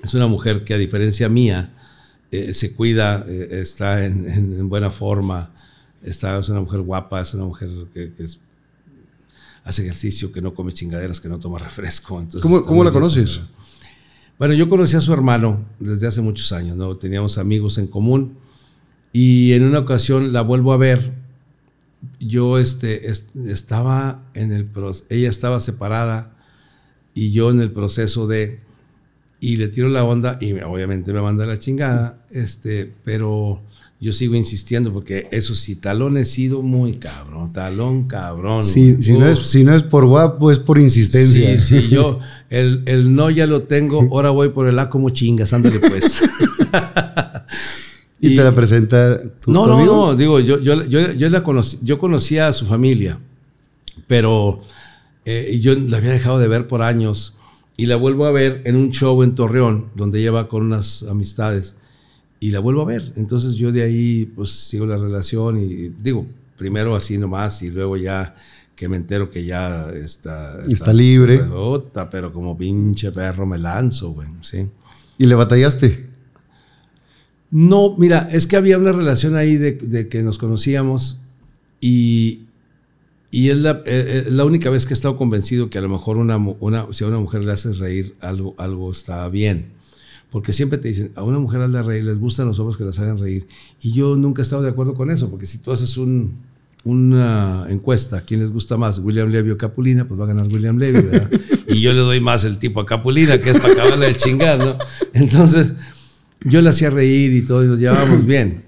es 0.02 0.14
una 0.14 0.26
mujer 0.26 0.64
que 0.64 0.74
a 0.74 0.78
diferencia 0.78 1.28
mía 1.28 1.72
eh, 2.32 2.52
se 2.52 2.74
cuida 2.74 3.24
eh, 3.28 3.60
está 3.62 4.04
en, 4.04 4.68
buena 4.68 4.90
forma 4.90 5.52
está 6.02 6.40
es 6.40 6.48
una 6.48 6.60
mujer 6.60 6.80
guapa 6.80 7.20
es 7.20 7.32
una 7.32 7.44
mujer 7.44 7.70
que, 7.94 8.10
hace 9.70 9.82
ejercicio 9.82 10.30
que 10.30 10.40
no 10.40 10.54
come 10.54 10.72
chingaderas 10.72 11.20
que 11.20 11.28
no 11.28 11.38
toma 11.38 11.58
refresco 11.58 12.20
entonces 12.20 12.42
cómo, 12.42 12.62
¿cómo 12.64 12.84
la 12.84 12.90
conoces 12.90 13.40
bueno 14.38 14.54
yo 14.54 14.68
conocí 14.68 14.96
a 14.96 15.00
su 15.00 15.12
hermano 15.12 15.64
desde 15.78 16.06
hace 16.06 16.20
muchos 16.20 16.52
años 16.52 16.76
no 16.76 16.96
teníamos 16.96 17.38
amigos 17.38 17.78
en 17.78 17.86
común 17.86 18.36
y 19.12 19.52
en 19.52 19.64
una 19.64 19.80
ocasión 19.80 20.32
la 20.32 20.42
vuelvo 20.42 20.72
a 20.72 20.76
ver. 20.76 21.12
Yo 22.18 22.58
este, 22.58 23.10
estaba 23.10 24.22
en 24.34 24.52
el 24.52 24.70
ella 25.08 25.28
estaba 25.28 25.60
separada 25.60 26.36
y 27.14 27.32
yo 27.32 27.50
en 27.50 27.60
el 27.60 27.72
proceso 27.72 28.26
de 28.26 28.60
y 29.40 29.56
le 29.56 29.68
tiro 29.68 29.88
la 29.88 30.04
onda 30.04 30.38
y 30.40 30.52
obviamente 30.52 31.12
me 31.12 31.20
manda 31.20 31.46
la 31.46 31.58
chingada, 31.58 32.24
este, 32.30 32.92
pero 33.04 33.62
yo 34.00 34.12
sigo 34.12 34.34
insistiendo 34.34 34.94
porque 34.94 35.28
eso 35.30 35.54
sí, 35.54 35.76
talón 35.76 36.16
he 36.16 36.24
sido 36.24 36.62
muy 36.62 36.94
cabrón, 36.94 37.52
talón 37.52 38.04
cabrón. 38.04 38.62
si, 38.62 38.96
no 39.12 39.26
es, 39.28 39.38
si 39.40 39.62
no 39.62 39.74
es 39.74 39.82
por 39.82 40.06
guapo, 40.06 40.50
es 40.50 40.58
por 40.58 40.78
insistencia. 40.78 41.58
Sí, 41.58 41.80
sí, 41.80 41.88
yo 41.88 42.18
el, 42.50 42.82
el 42.86 43.14
no 43.14 43.28
ya 43.28 43.46
lo 43.46 43.60
tengo, 43.60 44.08
ahora 44.10 44.30
voy 44.30 44.48
por 44.48 44.68
el 44.68 44.78
A 44.78 44.88
como 44.88 45.10
chingas, 45.10 45.52
ándale 45.52 45.80
pues. 45.80 46.22
¿Y, 48.22 48.36
te 48.36 48.42
la 48.42 48.54
presenta 48.54 49.22
tu, 49.40 49.52
no, 49.52 49.66
no, 49.66 49.84
No, 49.84 50.16
digo, 50.16 50.40
yo, 50.40 50.58
yo, 50.60 50.84
yo, 50.84 51.12
yo, 51.12 51.28
la 51.30 51.42
conocí, 51.42 51.78
yo 51.82 51.98
conocía 51.98 52.48
a 52.48 52.52
su 52.54 52.66
familia, 52.66 53.18
pero 54.06 54.62
eh, 55.26 55.58
yo 55.62 55.74
la 55.74 55.98
había 55.98 56.12
dejado 56.12 56.38
de 56.38 56.48
ver 56.48 56.66
por 56.66 56.82
años 56.82 57.36
y 57.76 57.86
la 57.86 57.96
vuelvo 57.96 58.26
a 58.26 58.30
ver 58.30 58.62
en 58.64 58.76
un 58.76 58.92
show 58.92 59.22
en 59.22 59.34
Torreón, 59.34 59.86
donde 59.94 60.20
ella 60.20 60.32
va 60.32 60.48
con 60.48 60.62
unas 60.62 61.02
amistades, 61.04 61.76
y 62.40 62.50
la 62.50 62.58
vuelvo 62.58 62.82
a 62.82 62.86
ver. 62.86 63.12
Entonces 63.16 63.54
yo 63.54 63.70
de 63.70 63.82
ahí, 63.82 64.24
pues 64.34 64.50
sigo 64.50 64.86
la 64.86 64.96
relación 64.96 65.62
y 65.62 65.88
digo, 65.88 66.26
primero 66.56 66.96
así 66.96 67.18
nomás 67.18 67.62
y 67.62 67.70
luego 67.70 67.96
ya 67.96 68.34
que 68.74 68.88
me 68.88 68.96
entero 68.96 69.30
que 69.30 69.44
ya 69.44 69.90
está... 69.90 70.58
Está, 70.66 70.92
libre. 70.94 71.42
pero 72.10 72.32
como 72.32 72.56
pinche 72.56 73.12
perro 73.12 73.44
me 73.44 73.58
lanzo, 73.58 74.12
güey, 74.12 74.28
¿sí? 74.40 74.66
¿Y 75.18 75.26
le 75.26 75.34
batallaste? 75.34 76.08
No, 77.50 77.94
mira, 77.98 78.28
es 78.32 78.46
que 78.46 78.56
había 78.56 78.78
una 78.78 78.92
relación 78.92 79.36
ahí 79.36 79.58
de, 79.58 80.08
que 80.08 80.22
nos 80.22 80.38
conocíamos 80.38 81.20
y, 81.78 82.44
y 83.30 83.50
es 83.50 83.58
la, 83.58 83.82
eh, 83.84 84.24
eh, 84.26 84.26
la, 84.30 84.46
única 84.46 84.70
vez 84.70 84.86
que 84.86 84.94
he 84.94 84.96
estado 84.96 85.18
convencido 85.18 85.68
que 85.68 85.76
a 85.76 85.82
lo 85.82 85.90
mejor 85.90 86.16
una, 86.16 86.38
una, 86.38 86.86
si 86.92 87.04
a 87.04 87.08
una 87.08 87.18
mujer 87.18 87.44
le 87.44 87.52
haces 87.52 87.78
reír, 87.78 88.14
algo, 88.20 88.54
algo 88.56 88.90
está 88.92 89.28
bien. 89.28 89.72
Porque 90.30 90.52
siempre 90.52 90.78
te 90.78 90.88
dicen, 90.88 91.10
a 91.16 91.22
una 91.24 91.38
mujer 91.38 91.60
hazle 91.60 91.82
reír, 91.82 92.04
les 92.04 92.18
gustan 92.18 92.46
los 92.46 92.58
hombres 92.58 92.76
que 92.76 92.84
las 92.84 92.98
hagan 92.98 93.18
reír. 93.18 93.48
Y 93.80 93.92
yo 93.92 94.14
nunca 94.16 94.42
he 94.42 94.44
estado 94.44 94.62
de 94.62 94.70
acuerdo 94.70 94.94
con 94.94 95.10
eso, 95.10 95.28
porque 95.28 95.46
si 95.46 95.58
tú 95.58 95.72
haces 95.72 95.96
un, 95.96 96.34
una 96.84 97.66
encuesta, 97.68 98.22
¿quién 98.22 98.40
les 98.40 98.52
gusta 98.52 98.76
más? 98.76 98.98
William 99.00 99.28
Levy 99.28 99.50
o 99.50 99.58
Capulina, 99.58 100.06
pues 100.06 100.20
va 100.20 100.24
a 100.24 100.28
ganar 100.28 100.46
William 100.46 100.78
Levy, 100.78 101.02
¿verdad? 101.02 101.30
y 101.68 101.80
yo 101.80 101.92
le 101.92 102.00
doy 102.00 102.20
más 102.20 102.44
el 102.44 102.58
tipo 102.58 102.80
a 102.80 102.86
Capulina, 102.86 103.38
que 103.38 103.50
es 103.50 103.58
para 103.58 103.72
acabarle 103.74 104.06
de 104.06 104.16
chingar, 104.16 104.58
¿no? 104.58 104.76
Entonces 105.12 105.72
yo 106.44 106.62
le 106.62 106.70
hacía 106.70 106.90
reír 106.90 107.32
y 107.32 107.42
todo, 107.42 107.64
y 107.64 107.68
nos 107.68 107.80
llevábamos 107.80 108.24
bien. 108.24 108.64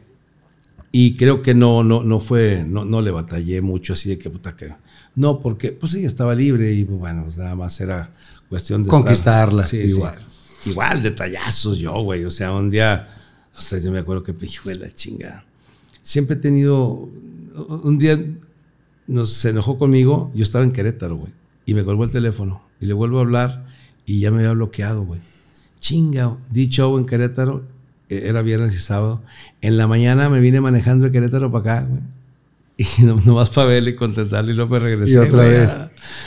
Y 0.91 1.17
creo 1.17 1.43
que 1.43 1.55
no, 1.55 1.83
no, 1.83 2.03
no 2.03 2.21
fue, 2.21 2.65
no, 2.69 2.85
no 2.85 3.01
le 3.01 3.11
batallé 3.11 3.63
mucho 3.63 3.95
así 3.95 4.11
de 4.11 4.19
que 4.19 4.29
puta 4.29 4.55
que. 4.57 4.75
No, 5.15 5.41
porque 5.41 5.73
pues 5.73 5.95
ella 5.95 6.07
estaba 6.07 6.35
libre 6.35 6.73
y 6.73 6.85
pues, 6.85 6.99
bueno, 6.99 7.25
pues 7.25 7.39
nada 7.39 7.55
más 7.55 7.81
era 7.81 8.11
cuestión 8.51 8.85
de. 8.85 8.91
Conquistarla, 8.91 9.67
igual. 9.73 10.19
Igual, 10.67 11.03
detallazos 11.03 11.79
yo, 11.79 11.93
güey. 12.03 12.25
O 12.25 12.31
sea, 12.31 12.53
un 12.53 12.71
día, 12.71 13.09
o 13.57 13.61
sea, 13.61 13.79
yo 13.79 13.91
me 13.91 13.99
acuerdo 13.99 14.23
que, 14.23 14.35
hijo 14.45 14.69
de 14.69 14.77
la 14.77 14.91
chinga. 14.91 15.45
Siempre 16.03 16.37
he 16.37 16.39
tenido. 16.39 17.09
Un 17.83 17.99
día 17.99 18.19
nos, 19.07 19.33
se 19.33 19.51
enojó 19.51 19.79
conmigo, 19.79 20.31
yo 20.35 20.43
estaba 20.43 20.65
en 20.65 20.73
Querétaro, 20.73 21.17
güey. 21.17 21.33
Y 21.67 21.75
me 21.75 21.85
colgó 21.85 22.05
el 22.05 22.13
teléfono. 22.13 22.63
Y 22.81 22.87
le 22.87 22.95
vuelvo 22.95 23.19
a 23.19 23.23
hablar 23.23 23.67
y 24.07 24.21
ya 24.21 24.31
me 24.31 24.39
había 24.39 24.53
bloqueado, 24.53 25.05
güey 25.05 25.21
chinga, 25.83 26.39
di 26.49 26.69
show 26.69 26.97
en 26.97 27.05
Querétaro, 27.05 27.65
eh, 28.09 28.23
era 28.27 28.41
viernes 28.41 28.73
y 28.75 28.79
sábado. 28.79 29.21
En 29.61 29.77
la 29.77 29.87
mañana 29.87 30.31
me 30.31 30.41
vine 30.41 30.61
manejando 30.61 31.05
de 31.05 31.13
Querétaro 31.13 31.51
para 31.51 31.77
acá, 31.77 31.87
güey. 31.87 32.01
Y 32.99 33.03
nomás 33.25 33.51
para 33.51 33.69
verle 33.69 33.91
y 33.91 33.95
contestarle 33.95 34.53
y 34.53 34.57
luego 34.57 34.73
me 34.73 34.79
regresé. 34.79 35.15
Y 35.15 35.17
otra 35.17 35.45
vez. 35.45 35.71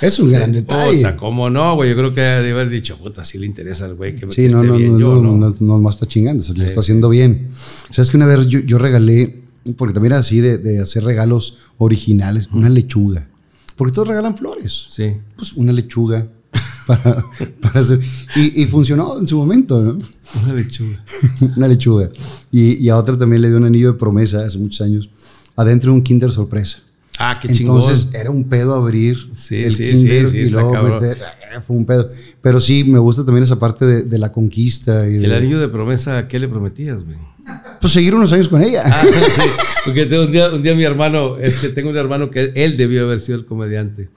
Es 0.02 0.20
un 0.20 0.32
gran 0.32 0.52
detalle. 0.52 0.98
Puta, 0.98 1.18
¿cómo 1.18 1.50
no, 1.50 1.76
güey? 1.76 1.90
Yo 1.90 1.96
creo 1.96 2.14
que 2.14 2.22
debe 2.22 2.52
haber 2.52 2.70
dicho, 2.70 2.98
puta, 2.98 3.26
sí 3.26 3.38
le 3.38 3.46
interesa 3.46 3.86
al 3.86 3.96
güey 3.96 4.16
que, 4.16 4.32
sí, 4.32 4.48
no, 4.48 4.64
no, 4.64 4.78
no, 4.78 5.00
yo, 5.00 5.22
no, 5.22 5.36
no, 5.36 5.56
no, 5.60 5.80
más 5.80 5.96
está 5.96 6.06
chingando, 6.06 6.44
se 6.44 6.54
le 6.54 6.66
está 6.66 6.80
haciendo 6.80 7.10
bien. 7.10 7.50
O 7.90 7.94
sea, 7.94 8.04
es 8.04 8.10
que 8.10 8.18
una 8.18 8.26
vez 8.26 8.48
yo, 8.48 8.60
yo 8.60 8.78
regalé, 8.78 9.44
porque 9.78 9.94
también 9.94 10.14
era 10.14 10.20
así 10.20 10.40
de, 10.40 10.58
de 10.58 10.80
hacer 10.80 11.04
regalos 11.04 11.58
originales, 11.78 12.50
una 12.52 12.70
lechuga. 12.70 13.28
Porque 13.76 13.94
todos 13.94 14.08
regalan 14.08 14.38
flores. 14.38 14.86
Sí. 14.90 15.14
Pues 15.36 15.54
una 15.54 15.74
lechuga, 15.74 16.28
para, 16.88 17.26
para 17.62 17.80
hacer. 17.82 18.00
Y, 18.36 18.66
funcionó 18.66 19.20
en 19.20 19.28
su 19.28 19.38
momento, 19.38 19.82
¿no? 19.82 20.00
Una 20.44 20.54
lechuga. 20.54 21.04
Una 21.58 21.68
lechuga. 21.68 22.10
Y, 22.52 22.84
y, 22.86 22.90
a 22.90 22.98
otra 22.98 23.18
también 23.18 23.42
le 23.42 23.50
dio 23.50 23.58
un 23.58 23.66
anillo 23.66 23.94
de 23.94 24.00
promesa 24.00 24.46
hace 24.46 24.58
muchos 24.58 24.82
años, 24.82 25.10
adentro 25.56 25.92
de 25.92 25.98
un 25.98 26.04
Kinder 26.04 26.32
sorpresa. 26.32 26.80
Ah, 27.18 27.38
qué 27.42 27.48
chingón. 27.48 27.82
Entonces 27.82 28.10
era 28.14 28.30
un 28.30 28.44
pedo 28.44 28.76
abrir 28.76 29.30
sí, 29.36 29.64
el 29.64 29.74
sí, 29.74 29.92
Kinder 29.92 30.30
sí, 30.30 30.38
y 30.40 30.50
luego 30.50 30.84
meter. 30.84 31.18
Eh, 31.18 31.62
fue 31.66 31.78
un 31.78 31.86
pedo. 31.86 32.10
Pero 32.42 32.60
sí, 32.60 32.84
me 32.84 33.00
gusta 33.00 33.24
también 33.24 33.44
esa 33.44 33.58
parte 33.58 33.86
de, 33.86 34.04
de 34.04 34.18
la 34.18 34.32
conquista. 34.32 35.08
Y 35.10 35.24
¿El 35.24 35.34
anillo 35.34 35.60
de 35.60 35.70
promesa 35.70 36.28
qué 36.28 36.40
le 36.40 36.48
prometías, 36.48 37.04
güey? 37.04 37.18
Pues 37.80 37.94
seguir 37.94 38.16
unos 38.16 38.34
años 38.34 38.48
con 38.50 38.62
ella. 38.62 38.84
Ah, 38.86 39.06
sí. 39.36 39.50
Porque 39.86 40.04
un 40.20 40.32
día, 40.32 40.50
un 40.52 40.62
día 40.62 40.76
mi 40.76 40.84
hermano, 40.84 41.38
es 41.38 41.58
que 41.58 41.70
tengo 41.70 41.90
un 41.90 41.98
hermano 41.98 42.32
que 42.32 42.52
él 42.56 42.76
debió 42.76 43.04
haber 43.04 43.20
sido 43.20 43.38
el 43.38 43.46
comediante 43.46 44.10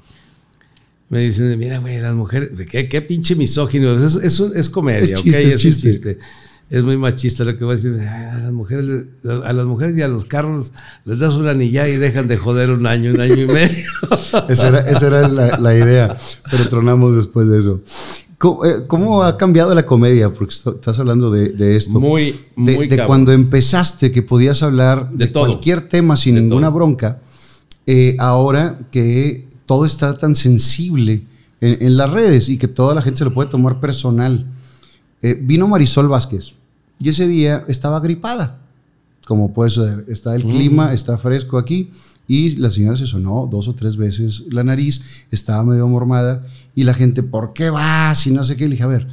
me 1.09 1.21
dicen, 1.21 1.59
mira, 1.59 1.79
güey, 1.79 2.01
las 2.01 2.15
mujeres, 2.15 2.51
¿qué, 2.71 2.89
qué 2.89 3.03
pinche 3.03 3.35
misógino? 3.35 3.95
Es, 3.95 4.15
es, 4.17 4.41
es 4.41 4.69
comedia, 4.69 5.01
es 5.01 5.15
chiste, 5.15 5.43
es, 5.43 5.65
es 5.65 5.81
chiste. 5.81 6.19
Es 6.71 6.85
muy 6.85 6.99
machista 6.99 7.45
lo 7.45 7.57
que 7.57 7.65
voy 7.65 7.75
a 7.75 7.77
decir. 7.77 7.99
A 8.01 8.41
las, 8.43 8.53
mujeres, 8.53 9.07
a 9.25 9.53
las 9.53 9.65
mujeres 9.65 9.97
y 9.97 10.03
a 10.03 10.09
los 10.09 10.27
carros 10.27 10.73
les 11.07 11.19
das 11.19 11.35
una 11.35 11.53
anilla 11.53 11.89
y 11.89 11.97
dejan 11.97 12.29
de 12.29 12.37
joder 12.37 12.71
un 12.71 12.87
año, 12.87 13.13
un 13.13 13.21
año 13.21 13.37
y 13.37 13.47
medio. 13.47 13.87
esa 14.49 14.69
era, 14.69 14.81
esa 14.81 15.07
era 15.07 15.29
la, 15.29 15.59
la, 15.59 15.75
idea, 15.75 16.17
pero 16.51 16.69
tronamos 16.69 17.17
después 17.17 17.49
de 17.49 17.59
eso. 17.59 17.81
¿Cómo, 18.37 18.67
eh, 18.67 18.85
cómo 18.87 19.23
ha 19.23 19.39
cambiado 19.39 19.75
la 19.75 19.87
comedia? 19.87 20.33
Porque 20.33 20.55
estás 20.55 20.99
hablando 20.99 21.31
de, 21.31 21.49
de 21.49 21.77
esto. 21.77 21.99
Muy, 21.99 22.33
de, 22.33 22.77
muy 22.77 22.87
de 22.87 22.97
cabrón. 22.97 23.07
cuando 23.07 23.33
empezaste 23.33 24.13
que 24.13 24.23
podías 24.23 24.63
hablar 24.63 25.11
de, 25.11 25.27
De 25.27 25.33
cualquier 25.33 25.89
tema 25.89 26.19
sin 26.19 26.35
ninguna 26.35 26.69
todo. 26.69 26.77
bronca, 26.77 27.19
eh, 27.87 28.15
ahora 28.19 28.79
que 28.93 29.49
todo 29.65 29.87
está 29.87 30.19
tan 30.19 30.37
sensible 30.37 31.23
en, 31.63 31.83
en 31.83 31.97
las 31.97 32.13
redes 32.13 32.51
y 32.51 32.59
que 32.59 32.69
toda 32.69 32.95
la 32.95 33.01
gente 33.01 33.19
se 33.19 33.25
lo 33.25 33.33
puede 33.33 33.49
tomar 33.49 33.81
personal. 33.81 34.47
Eh, 35.23 35.37
vino 35.41 35.67
Marisol 35.67 36.09
Vázquez 36.09 36.58
y 37.01 37.09
ese 37.09 37.27
día 37.29 37.65
estaba 37.69 38.01
gripada, 38.01 38.59
como 39.27 39.53
puede 39.53 39.71
ser. 39.71 40.05
Está 40.09 40.35
el 40.35 40.45
clima, 40.45 40.93
está 40.93 41.19
fresco 41.19 41.59
aquí 41.59 41.91
y 42.27 42.57
la 42.57 42.71
señora 42.71 42.97
se 42.97 43.07
sonó 43.07 43.49
dos 43.51 43.69
o 43.69 43.75
tres 43.75 43.97
veces 43.97 44.43
la 44.51 44.63
nariz, 44.65 45.01
estaba 45.31 45.63
medio 45.65 45.87
mormada 45.89 46.45
y 46.75 46.85
la 46.85 46.95
gente, 46.95 47.23
¿por 47.23 47.53
qué 47.53 47.71
vas? 47.71 48.27
Y 48.27 48.31
no 48.33 48.45
sé 48.45 48.57
qué. 48.57 48.65
Le 48.65 48.73
dije, 48.73 48.83
a 48.83 48.89
ver, 48.89 49.07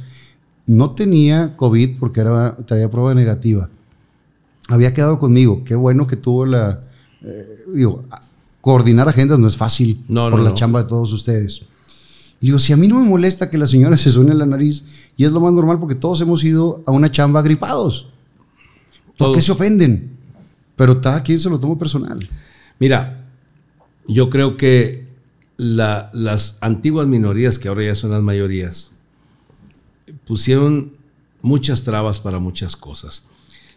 no 0.66 0.90
tenía 0.90 1.56
COVID 1.56 1.98
porque 1.98 2.20
era, 2.20 2.56
traía 2.66 2.90
prueba 2.90 3.14
negativa. 3.14 3.68
Había 4.68 4.92
quedado 4.92 5.18
conmigo. 5.18 5.62
Qué 5.64 5.74
bueno 5.74 6.06
que 6.06 6.16
tuvo 6.16 6.44
la. 6.44 6.80
eh, 7.22 7.58
digo, 7.74 8.02
coordinar 8.60 9.08
agendas 9.08 9.38
no 9.38 9.46
es 9.46 9.56
fácil 9.56 10.02
No, 10.08 10.28
por 10.28 10.40
no, 10.40 10.44
la 10.44 10.50
no. 10.50 10.56
chamba 10.56 10.82
de 10.82 10.88
todos 10.88 11.12
ustedes. 11.12 11.62
Y 12.40 12.46
digo, 12.46 12.58
si 12.58 12.72
a 12.72 12.76
mí 12.76 12.88
no 12.88 12.98
me 13.00 13.08
molesta 13.08 13.48
que 13.48 13.58
la 13.58 13.66
señora 13.66 13.96
se 13.96 14.10
suene 14.10 14.34
la 14.34 14.44
nariz, 14.44 14.82
y 15.16 15.24
es 15.24 15.32
lo 15.32 15.40
más 15.40 15.52
normal 15.52 15.78
porque 15.80 15.94
todos 15.94 16.20
hemos 16.20 16.42
ido 16.44 16.82
a 16.86 16.92
una 16.92 17.10
chamba 17.10 17.42
gripados. 17.42 18.08
¿Por 19.18 19.34
qué 19.34 19.42
se 19.42 19.52
ofenden? 19.52 20.10
Pero 20.76 21.00
cada 21.00 21.22
quien 21.22 21.38
se 21.38 21.48
lo 21.48 21.58
toma 21.58 21.78
personal. 21.78 22.28
Mira, 22.78 23.24
yo 24.06 24.28
creo 24.28 24.56
que 24.56 25.06
la- 25.56 26.10
las 26.12 26.58
antiguas 26.60 27.06
minorías, 27.06 27.58
que 27.58 27.68
ahora 27.68 27.84
ya 27.84 27.94
son 27.94 28.10
las 28.10 28.22
mayorías, 28.22 28.92
pusieron 30.26 30.92
muchas 31.42 31.82
trabas 31.82 32.18
para 32.18 32.38
muchas 32.38 32.76
cosas. 32.76 33.24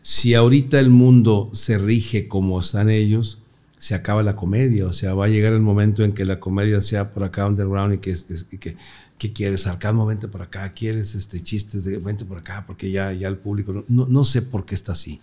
Si 0.01 0.33
ahorita 0.33 0.79
el 0.79 0.89
mundo 0.89 1.49
se 1.53 1.77
rige 1.77 2.27
como 2.27 2.59
están 2.59 2.89
ellos, 2.89 3.39
se 3.77 3.95
acaba 3.95 4.23
la 4.23 4.35
comedia. 4.35 4.85
O 4.87 4.93
sea, 4.93 5.13
va 5.13 5.25
a 5.25 5.29
llegar 5.29 5.53
el 5.53 5.61
momento 5.61 6.03
en 6.03 6.13
que 6.13 6.25
la 6.25 6.39
comedia 6.39 6.81
sea 6.81 7.13
por 7.13 7.23
acá 7.23 7.45
underground 7.47 7.95
y 7.95 7.97
que, 7.99 8.11
es- 8.11 8.47
y 8.51 8.57
que, 8.57 8.75
que 9.19 9.33
quieres 9.33 9.63
sarcasmo, 9.63 10.05
vente 10.05 10.29
por 10.29 10.41
acá, 10.41 10.73
quieres 10.73 11.13
este, 11.13 11.43
chistes, 11.43 11.83
de, 11.83 11.97
vente 11.97 12.23
por 12.23 12.37
acá, 12.37 12.63
porque 12.65 12.89
ya, 12.89 13.11
ya 13.11 13.27
el 13.27 13.37
público, 13.37 13.83
no, 13.89 14.07
no, 14.07 14.23
sé 14.23 14.41
por 14.41 14.65
qué 14.65 14.73
está 14.73 14.93
así. 14.93 15.19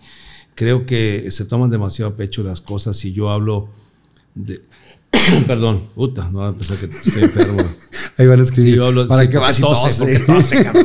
Creo 0.55 0.85
que 0.85 1.31
se 1.31 1.47
toman 1.47 1.71
demasiado 1.71 2.13
a 2.13 2.17
pecho 2.17 2.43
las 2.43 2.61
cosas 2.61 3.03
y 3.07 3.13
yo 3.13 3.31
hablo 3.31 3.71
de... 4.35 4.63
Perdón, 5.47 5.85
puta, 5.95 6.29
no 6.31 6.41
va 6.41 6.49
a 6.49 6.53
pensar 6.53 6.77
que 6.77 6.87
estoy 6.87 7.23
enfermo. 7.23 7.57
Ahí 8.19 8.27
van 8.27 8.41
a 8.41 8.45
Si 8.45 8.51
escribir. 8.51 8.75
yo 8.77 8.87
hablo, 8.87 9.09
¿Para 9.09 9.23
sí, 9.23 9.29
qué 9.29 9.39
porque 9.39 9.47
vas 9.47 9.59
y 9.59 9.63
tose, 9.63 10.19
tose? 10.21 10.71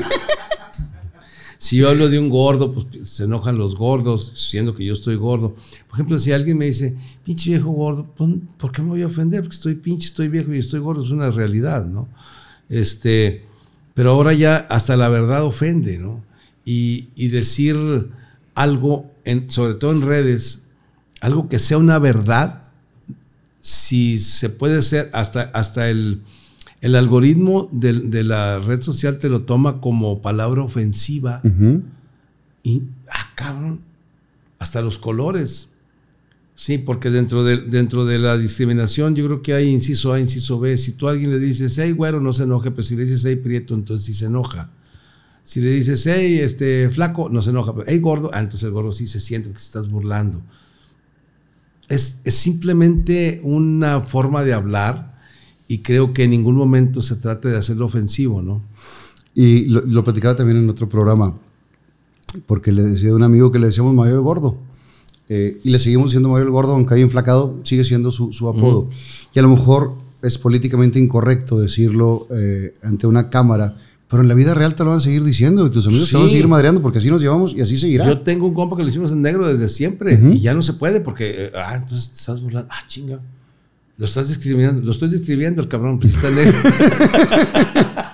Si 1.58 1.78
yo 1.78 1.90
hablo 1.90 2.10
de 2.10 2.18
un 2.18 2.30
gordo, 2.30 2.74
pues 2.74 3.08
se 3.08 3.26
enojan 3.26 3.58
los 3.58 3.76
gordos, 3.76 4.34
siendo 4.36 4.74
que 4.74 4.84
yo 4.84 4.94
estoy 4.94 5.16
gordo. 5.16 5.56
Por 5.88 5.94
ejemplo, 5.96 6.18
si 6.18 6.32
alguien 6.32 6.58
me 6.58 6.66
dice, 6.66 6.98
pinche 7.24 7.52
viejo 7.52 7.70
gordo, 7.70 8.08
pues, 8.18 8.32
¿por 8.58 8.72
qué 8.72 8.82
me 8.82 8.90
voy 8.90 9.04
a 9.04 9.08
ofender? 9.08 9.42
Porque 9.42 9.56
estoy 9.56 9.76
pinche, 9.76 10.08
estoy 10.08 10.28
viejo 10.28 10.54
y 10.54 10.58
estoy 10.58 10.80
gordo, 10.80 11.04
es 11.04 11.12
una 11.12 11.30
realidad, 11.30 11.86
¿no? 11.86 12.10
Este, 12.72 13.44
pero 13.94 14.12
ahora 14.12 14.34
ya 14.34 14.56
hasta 14.70 14.96
la 14.96 15.10
verdad 15.10 15.44
ofende, 15.44 16.00
¿no? 16.00 16.24
Y, 16.66 17.10
y 17.16 17.28
decir 17.28 17.76
algo, 18.56 19.12
en, 19.26 19.52
sobre 19.52 19.74
todo 19.76 19.92
en 19.92 20.02
redes, 20.02 20.68
algo 21.20 21.50
que 21.50 21.60
sea 21.60 21.78
una 21.78 22.00
verdad, 22.00 22.64
si 23.62 24.18
se 24.20 24.50
puede 24.50 24.82
ser, 24.82 25.10
hasta, 25.14 25.42
hasta 25.54 25.90
el, 25.90 26.22
el 26.80 26.96
algoritmo 26.96 27.68
del- 27.72 28.10
de, 28.10 28.24
la 28.24 28.60
red 28.60 28.82
social 28.82 29.20
te 29.20 29.28
lo 29.30 29.42
toma 29.44 29.82
como 29.82 30.22
palabra 30.22 30.64
ofensiva. 30.64 31.42
Y, 32.64 32.84
ah, 33.10 33.32
cabrón, 33.36 33.82
hasta 34.60 34.82
los 34.82 34.98
colores. 34.98 35.71
Sí, 36.56 36.78
porque 36.78 37.10
dentro 37.10 37.44
de, 37.44 37.58
dentro 37.58 38.06
de 38.06 38.20
la 38.20 38.38
discriminación 38.38 39.16
yo 39.16 39.26
creo 39.26 39.42
que 39.42 39.54
hay 39.54 39.70
inciso 39.70 40.14
A, 40.14 40.20
inciso 40.20 40.60
B. 40.60 40.78
Si 40.78 40.94
tú 40.94 41.08
a 41.08 41.12
alguien 41.12 41.32
le 41.32 41.40
dices, 41.40 41.78
hey, 41.78 41.92
güero, 41.92 42.22
no 42.22 42.34
se 42.34 42.44
enoje, 42.44 42.70
pero 42.72 42.84
si 42.84 42.96
le 42.96 43.04
dices, 43.04 43.26
hey, 43.26 43.36
prieto, 43.36 43.74
entonces 43.74 44.06
sí 44.06 44.14
se 44.14 44.26
enoja. 44.26 44.70
Si 45.44 45.60
le 45.60 45.72
dices, 45.72 46.06
hey, 46.06 46.40
este, 46.40 46.90
flaco, 46.90 47.30
no 47.30 47.42
se 47.42 47.50
enoja, 47.50 47.74
pero 47.74 47.86
hey, 47.88 48.00
gordo, 48.00 48.30
ah, 48.34 48.42
entonces 48.42 48.64
el 48.68 48.72
gordo 48.72 48.92
sí 48.92 49.08
se 49.08 49.20
siente 49.20 49.52
que 49.52 49.60
se 49.60 49.66
estás 49.66 49.90
burlando. 49.90 50.42
Es, 51.90 52.22
es 52.24 52.36
simplemente 52.36 53.42
una 53.44 54.02
forma 54.02 54.44
de 54.44 54.54
hablar 54.54 55.20
y 55.68 55.80
creo 55.80 56.14
que 56.14 56.26
en 56.26 56.30
ningún 56.30 56.56
momento 56.56 57.02
se 57.02 57.16
trata 57.16 57.50
de 57.50 57.58
hacerlo 57.58 57.86
ofensivo, 57.86 58.42
¿no? 58.42 58.62
Y 59.34 59.66
lo, 59.68 59.82
lo 59.82 60.04
platicaba 60.04 60.36
también 60.36 60.58
en 60.58 60.70
otro 60.70 60.88
programa, 60.88 61.38
porque 62.46 62.72
le 62.72 62.84
decía 62.84 63.12
a 63.12 63.16
un 63.16 63.24
amigo 63.24 63.52
que 63.52 63.60
le 63.60 63.68
decíamos 63.68 64.08
el 64.08 64.20
Gordo. 64.20 64.58
Eh, 65.34 65.60
y 65.64 65.70
le 65.70 65.80
seguimos 65.80 66.08
diciendo 66.10 66.28
Mario 66.28 66.46
el 66.48 66.52
Gordo, 66.52 66.74
aunque 66.74 66.94
haya 66.94 67.04
enflacado, 67.04 67.58
sigue 67.64 67.86
siendo 67.86 68.12
su, 68.12 68.34
su 68.34 68.50
apodo. 68.50 68.90
Y 69.34 69.40
a 69.40 69.42
lo 69.42 69.48
mejor 69.48 69.94
es 70.22 70.38
políticamente 70.38 71.00
incorrecto 71.00 71.58
decirlo 71.58 72.28
eh, 72.32 72.74
ante 72.84 73.08
una 73.08 73.30
cámara, 73.30 73.78
pero 74.10 74.24
en 74.24 74.28
la 74.28 74.34
vida 74.36 74.54
real 74.54 74.76
te 74.76 74.84
lo 74.84 74.90
van 74.90 74.98
a 75.00 75.02
seguir 75.02 75.24
diciendo 75.24 75.66
y 75.66 75.70
tus 75.70 75.88
amigos 75.88 76.10
te 76.10 76.18
van 76.18 76.26
a 76.26 76.28
Sí. 76.28 76.34
seguir 76.36 76.50
madreando 76.50 76.82
porque 76.82 76.98
así 76.98 77.10
nos 77.10 77.22
llevamos 77.22 77.54
y 77.56 77.62
así 77.62 77.78
seguirá. 77.78 78.06
Yo 78.08 78.20
tengo 78.20 78.46
un 78.46 78.54
compa 78.54 78.76
que 78.76 78.84
lo 78.84 78.90
hicimos 78.90 79.14
en 79.14 79.22
negro 79.22 79.48
desde 79.48 79.70
siempre 79.70 80.16
Ujú. 80.16 80.34
y 80.34 80.42
ya 80.42 80.54
no 80.54 80.62
se 80.62 80.74
puede 80.74 81.00
porque, 81.00 81.46
eh, 81.46 81.52
ah, 81.56 81.76
entonces 81.78 82.10
te 82.10 82.16
estás 82.18 82.42
burlando. 82.42 82.68
Ah, 82.70 82.86
chinga. 82.90 83.20
Lo 83.98 84.06
estás 84.06 84.28
describiendo, 84.28 84.82
lo 84.86 84.92
estoy 84.92 85.10
describiendo 85.10 85.62
el 85.62 85.70
cabrón, 85.70 85.98
pues 85.98 86.14
está 86.14 86.30
negro. 86.30 86.58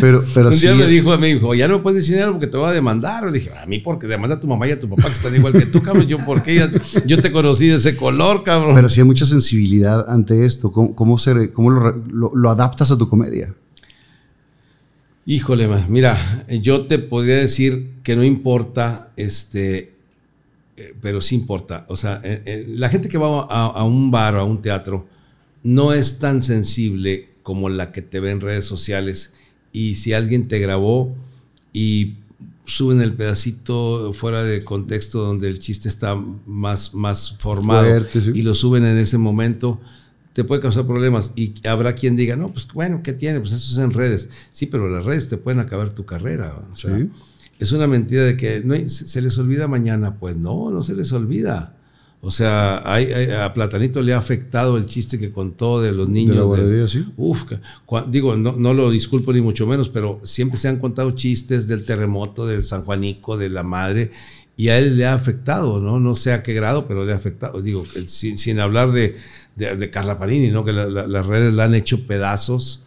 pero 0.00 0.22
pero 0.34 0.48
un 0.48 0.54
sí 0.54 0.66
día 0.66 0.74
me 0.76 0.84
es- 0.84 0.90
dijo 0.90 1.12
a 1.12 1.18
mí, 1.18 1.34
dijo, 1.34 1.54
ya 1.54 1.68
no 1.68 1.76
me 1.78 1.82
puedes 1.82 2.00
decir 2.02 2.14
dinero 2.14 2.32
porque 2.32 2.46
te 2.46 2.56
voy 2.56 2.68
a 2.68 2.72
demandar. 2.72 3.24
Le 3.24 3.38
dije, 3.38 3.50
a 3.56 3.66
mí 3.66 3.78
porque 3.78 4.06
demanda 4.06 4.36
a 4.36 4.40
tu 4.40 4.46
mamá 4.46 4.66
y 4.68 4.72
a 4.72 4.80
tu 4.80 4.88
papá 4.88 5.04
que 5.04 5.12
están 5.14 5.34
igual 5.34 5.52
que 5.52 5.66
tú, 5.66 5.82
cabrón. 5.82 6.06
Yo, 6.06 6.18
porque 6.24 6.54
ya- 6.54 6.70
yo 7.06 7.20
te 7.20 7.30
conocí 7.32 7.66
de 7.68 7.76
ese 7.76 7.96
color, 7.96 8.42
cabrón. 8.44 8.74
Pero 8.74 8.88
sí 8.88 9.00
hay 9.00 9.06
mucha 9.06 9.26
sensibilidad 9.26 10.08
ante 10.08 10.44
esto. 10.46 10.70
¿Cómo, 10.72 10.94
cómo, 10.94 11.18
se- 11.18 11.52
cómo 11.52 11.70
lo, 11.70 11.92
lo- 12.10 12.32
lo 12.34 12.50
adaptas 12.50 12.90
a 12.90 12.98
tu 12.98 13.08
comedia? 13.08 13.54
Híjole, 15.24 15.68
mira, 15.88 16.44
yo 16.48 16.86
te 16.86 16.98
podría 16.98 17.36
decir 17.36 17.90
que 18.02 18.16
no 18.16 18.24
importa, 18.24 19.12
este, 19.16 19.92
eh, 20.76 20.94
pero 21.00 21.20
sí 21.20 21.36
importa. 21.36 21.84
O 21.88 21.96
sea, 21.96 22.20
eh, 22.24 22.42
eh, 22.44 22.64
la 22.68 22.88
gente 22.88 23.08
que 23.08 23.18
va 23.18 23.46
a, 23.48 23.66
a 23.66 23.84
un 23.84 24.10
bar 24.10 24.34
o 24.34 24.40
a 24.40 24.44
un 24.44 24.60
teatro 24.62 25.06
no 25.62 25.92
es 25.92 26.18
tan 26.18 26.42
sensible 26.42 27.28
como 27.44 27.68
la 27.68 27.92
que 27.92 28.02
te 28.02 28.18
ve 28.18 28.32
en 28.32 28.40
redes 28.40 28.64
sociales. 28.64 29.34
Y 29.72 29.96
si 29.96 30.12
alguien 30.12 30.48
te 30.48 30.58
grabó 30.58 31.14
y 31.72 32.14
suben 32.66 33.00
el 33.00 33.14
pedacito 33.14 34.12
fuera 34.12 34.44
de 34.44 34.62
contexto 34.64 35.24
donde 35.24 35.48
el 35.48 35.58
chiste 35.58 35.88
está 35.88 36.14
más, 36.14 36.94
más 36.94 37.36
formado 37.38 37.84
Fuerte, 37.84 38.20
sí. 38.20 38.30
y 38.34 38.42
lo 38.42 38.54
suben 38.54 38.84
en 38.84 38.98
ese 38.98 39.18
momento, 39.18 39.80
te 40.32 40.44
puede 40.44 40.60
causar 40.60 40.86
problemas. 40.86 41.32
Y 41.36 41.54
habrá 41.66 41.94
quien 41.94 42.16
diga, 42.16 42.36
no, 42.36 42.52
pues 42.52 42.68
bueno, 42.72 43.00
¿qué 43.02 43.12
tiene? 43.12 43.40
Pues 43.40 43.52
eso 43.52 43.72
es 43.72 43.78
en 43.78 43.92
redes. 43.92 44.28
Sí, 44.52 44.66
pero 44.66 44.88
las 44.88 45.04
redes 45.04 45.28
te 45.28 45.36
pueden 45.36 45.60
acabar 45.60 45.90
tu 45.90 46.04
carrera. 46.04 46.62
O 46.72 46.76
sea, 46.76 46.96
Sí. 46.98 47.10
Es 47.58 47.70
una 47.70 47.86
mentira 47.86 48.24
de 48.24 48.36
que 48.36 48.60
no 48.64 48.74
se 48.88 49.22
les 49.22 49.38
olvida 49.38 49.68
mañana. 49.68 50.16
Pues 50.18 50.36
no, 50.36 50.70
no 50.70 50.82
se 50.82 50.94
les 50.94 51.12
olvida. 51.12 51.76
O 52.24 52.30
sea, 52.30 52.82
hay- 52.84 53.12
hay- 53.12 53.30
a 53.32 53.52
Platanito 53.52 54.00
le 54.00 54.14
ha 54.14 54.18
afectado 54.18 54.76
el 54.76 54.86
chiste 54.86 55.18
que 55.18 55.32
contó 55.32 55.80
de 55.82 55.90
los 55.90 56.08
niños. 56.08 56.34
De 56.36 56.40
la 56.40 56.46
guardería, 56.46 56.86
sí. 56.86 57.04
Uf, 57.16 57.44
cua- 57.84 58.06
digo, 58.08 58.36
no, 58.36 58.52
no 58.52 58.74
lo 58.74 58.90
disculpo 58.92 59.32
ni 59.32 59.40
mucho 59.40 59.66
menos, 59.66 59.88
pero 59.88 60.20
siempre 60.22 60.56
se 60.56 60.68
han 60.68 60.78
contado 60.78 61.10
chistes 61.12 61.66
del 61.66 61.84
terremoto, 61.84 62.46
del 62.46 62.62
San 62.62 62.84
Juanico, 62.84 63.36
de 63.36 63.48
la 63.50 63.64
madre, 63.64 64.12
y 64.56 64.68
a 64.68 64.78
él 64.78 64.96
le 64.96 65.06
ha 65.06 65.14
afectado, 65.14 65.80
¿no? 65.80 65.98
No 65.98 66.14
sé 66.14 66.32
a 66.32 66.44
qué 66.44 66.54
grado, 66.54 66.86
pero 66.86 67.04
le 67.04 67.12
ha 67.12 67.16
afectado. 67.16 67.60
Digo, 67.60 67.84
sin, 68.06 68.38
sin 68.38 68.60
hablar 68.60 68.92
de, 68.92 69.16
de, 69.56 69.74
de 69.76 69.90
Carla 69.90 70.18
Panini, 70.20 70.50
¿no? 70.52 70.64
Que 70.64 70.72
la- 70.72 70.86
la- 70.86 71.08
las 71.08 71.26
redes 71.26 71.52
la 71.54 71.64
han 71.64 71.74
hecho 71.74 72.06
pedazos 72.06 72.86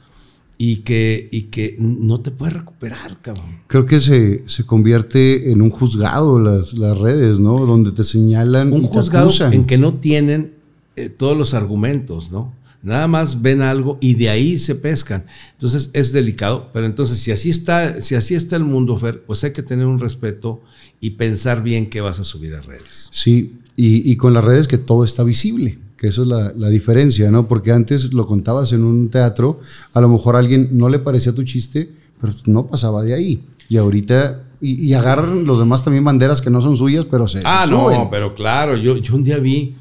y 0.57 0.77
que, 0.77 1.27
y 1.31 1.43
que 1.43 1.75
no 1.79 2.21
te 2.21 2.31
puedes 2.31 2.55
recuperar, 2.55 3.21
cabrón. 3.21 3.59
Creo 3.67 3.85
que 3.85 3.99
se, 3.99 4.47
se 4.47 4.65
convierte 4.65 5.51
en 5.51 5.61
un 5.61 5.69
juzgado 5.69 6.39
las, 6.39 6.73
las 6.73 6.97
redes, 6.97 7.39
¿no? 7.39 7.65
Donde 7.65 7.91
te 7.91 8.03
señalan 8.03 8.71
un 8.71 8.85
y 8.85 8.87
juzgado 8.87 9.29
en 9.51 9.65
que 9.65 9.77
no 9.77 9.95
tienen 9.95 10.53
eh, 10.95 11.09
todos 11.09 11.37
los 11.37 11.53
argumentos, 11.53 12.31
¿no? 12.31 12.53
Nada 12.81 13.07
más 13.07 13.41
ven 13.41 13.63
algo 13.63 13.97
y 13.99 14.13
de 14.13 14.29
ahí 14.29 14.59
se 14.59 14.75
pescan. 14.75 15.25
Entonces 15.53 15.89
es 15.93 16.13
delicado, 16.13 16.69
pero 16.71 16.85
entonces 16.85 17.17
si 17.17 17.31
así 17.31 17.49
está, 17.49 17.99
si 18.01 18.13
así 18.13 18.35
está 18.35 18.55
el 18.55 18.63
mundo, 18.63 18.95
Fer, 18.95 19.23
pues 19.23 19.43
hay 19.43 19.53
que 19.53 19.63
tener 19.63 19.87
un 19.87 19.99
respeto 19.99 20.61
y 21.01 21.11
pensar 21.11 21.63
bien 21.63 21.89
qué 21.89 21.99
vas 22.01 22.19
a 22.19 22.23
subir 22.23 22.53
a 22.53 22.61
redes. 22.61 23.09
Sí, 23.11 23.59
y, 23.75 24.09
y 24.09 24.15
con 24.17 24.33
las 24.35 24.43
redes 24.43 24.67
que 24.67 24.77
todo 24.77 25.03
está 25.03 25.23
visible, 25.23 25.79
que 25.97 26.07
eso 26.07 26.23
es 26.23 26.27
la, 26.27 26.51
la 26.55 26.69
diferencia, 26.69 27.31
¿no? 27.31 27.47
Porque 27.47 27.71
antes 27.71 28.13
lo 28.13 28.25
contabas 28.27 28.71
en 28.73 28.83
un 28.83 29.09
teatro, 29.09 29.59
a 29.93 30.01
lo 30.01 30.09
mejor 30.09 30.35
a 30.35 30.39
alguien 30.39 30.69
no 30.71 30.89
le 30.89 30.99
parecía 30.99 31.33
tu 31.33 31.43
chiste, 31.43 31.89
pero 32.19 32.33
no 32.45 32.67
pasaba 32.67 33.01
de 33.03 33.13
ahí. 33.13 33.43
Y 33.69 33.77
ahorita, 33.77 34.43
y, 34.61 34.85
y 34.87 34.93
agarran 34.93 35.45
los 35.45 35.59
demás 35.59 35.83
también 35.83 36.03
banderas 36.03 36.41
que 36.41 36.49
no 36.49 36.61
son 36.61 36.75
suyas, 36.77 37.05
pero 37.09 37.27
se 37.27 37.41
Ah, 37.45 37.65
no, 37.69 38.09
pero 38.11 38.35
claro, 38.35 38.75
yo, 38.77 38.97
yo 38.97 39.15
un 39.15 39.23
día 39.23 39.37
vi 39.37 39.75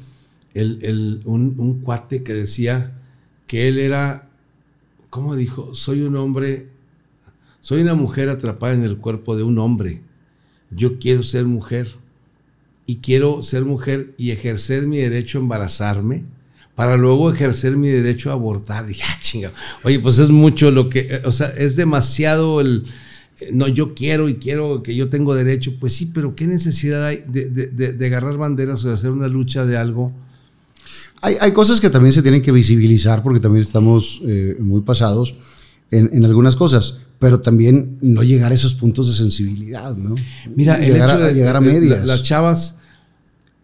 el, 0.53 0.79
el- 0.83 1.21
un, 1.25 1.55
un 1.57 1.81
cuate 1.81 2.23
que 2.23 2.33
decía 2.33 2.93
que 3.47 3.67
él 3.67 3.77
era, 3.77 4.29
¿cómo 5.09 5.35
dijo? 5.35 5.75
Soy 5.75 6.01
un 6.01 6.15
hombre, 6.15 6.69
Soy 7.61 7.81
una 7.81 7.95
mujer 7.95 8.29
atrapada 8.29 8.73
en 8.73 8.83
el 8.83 8.97
cuerpo 8.97 9.35
de 9.35 9.41
un 9.43 9.57
hombre. 9.59 10.01
Yo 10.69 10.99
quiero 10.99 11.23
ser 11.23 11.45
mujer. 11.45 11.95
Y 12.85 12.97
quiero 12.97 13.41
ser 13.41 13.65
mujer 13.65 14.13
y 14.17 14.31
ejercer 14.31 14.85
mi 14.87 14.97
derecho 14.97 15.39
a 15.39 15.41
embarazarme 15.41 16.23
para 16.75 16.97
luego 16.97 17.31
ejercer 17.31 17.77
mi 17.77 17.89
derecho 17.89 18.29
a 18.29 18.33
abortar. 18.33 18.85
Dije, 18.85 19.03
ah, 19.07 19.17
chinga. 19.21 19.51
Oye, 19.83 19.99
pues 19.99 20.19
es 20.19 20.29
mucho 20.29 20.71
lo 20.71 20.89
que, 20.89 20.99
eh, 20.99 21.21
o 21.25 21.31
sea, 21.31 21.47
es 21.47 21.75
demasiado 21.75 22.61
el, 22.61 22.83
eh, 23.39 23.49
no, 23.51 23.67
yo 23.67 23.95
quiero 23.95 24.29
y 24.29 24.35
quiero 24.35 24.83
que 24.83 24.95
yo 24.95 25.09
tengo 25.09 25.33
derecho. 25.33 25.73
Pues 25.79 25.93
sí, 25.93 26.11
pero 26.13 26.35
¿qué 26.35 26.47
necesidad 26.47 27.05
hay 27.05 27.23
de, 27.27 27.49
de, 27.49 27.67
de 27.93 28.05
agarrar 28.05 28.37
banderas 28.37 28.83
o 28.83 28.89
de 28.89 28.93
hacer 28.93 29.11
una 29.11 29.27
lucha 29.27 29.65
de 29.65 29.77
algo? 29.77 30.11
Hay, 31.21 31.35
hay, 31.39 31.51
cosas 31.53 31.79
que 31.79 31.89
también 31.89 32.13
se 32.13 32.21
tienen 32.21 32.41
que 32.41 32.51
visibilizar 32.51 33.23
porque 33.23 33.39
también 33.39 33.61
estamos 33.61 34.21
eh, 34.27 34.57
muy 34.59 34.81
pasados 34.81 35.33
en, 35.91 36.09
en, 36.13 36.25
algunas 36.25 36.55
cosas, 36.55 37.01
pero 37.19 37.41
también 37.41 37.97
no 38.01 38.23
llegar 38.23 38.51
a 38.51 38.55
esos 38.55 38.73
puntos 38.73 39.07
de 39.07 39.13
sensibilidad, 39.13 39.95
¿no? 39.95 40.15
Mira, 40.55 40.77
llegar, 40.79 41.09
el 41.09 41.15
hecho 41.15 41.19
de, 41.19 41.29
a, 41.29 41.31
llegar 41.33 41.55
a 41.55 41.61
medias. 41.61 41.99
La, 41.99 42.05
las 42.05 42.23
chavas 42.23 42.79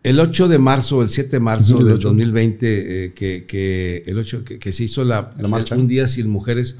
el 0.04 0.20
8 0.20 0.48
de 0.48 0.58
marzo, 0.58 1.02
el 1.04 1.10
7 1.10 1.30
de 1.30 1.40
marzo 1.40 1.84
del 1.84 2.00
2020, 2.00 3.06
eh, 3.06 3.14
que, 3.14 3.46
que, 3.46 4.04
el 4.08 4.18
8, 4.18 4.44
que, 4.44 4.58
que 4.58 4.72
se 4.72 4.86
hizo 4.86 5.04
la, 5.04 5.34
la 5.38 5.48
marcha. 5.48 5.76
un 5.76 5.88
día 5.88 6.08
sin 6.08 6.30
mujeres, 6.30 6.80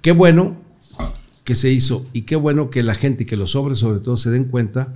qué 0.00 0.12
bueno 0.12 0.56
que 1.44 1.54
se 1.54 1.70
hizo 1.70 2.06
y 2.12 2.22
qué 2.22 2.36
bueno 2.36 2.70
que 2.70 2.82
la 2.82 2.94
gente 2.94 3.24
y 3.24 3.26
que 3.26 3.36
los 3.36 3.56
hombres 3.56 3.78
sobre 3.78 4.00
todo 4.00 4.16
se 4.16 4.30
den 4.30 4.44
cuenta 4.44 4.94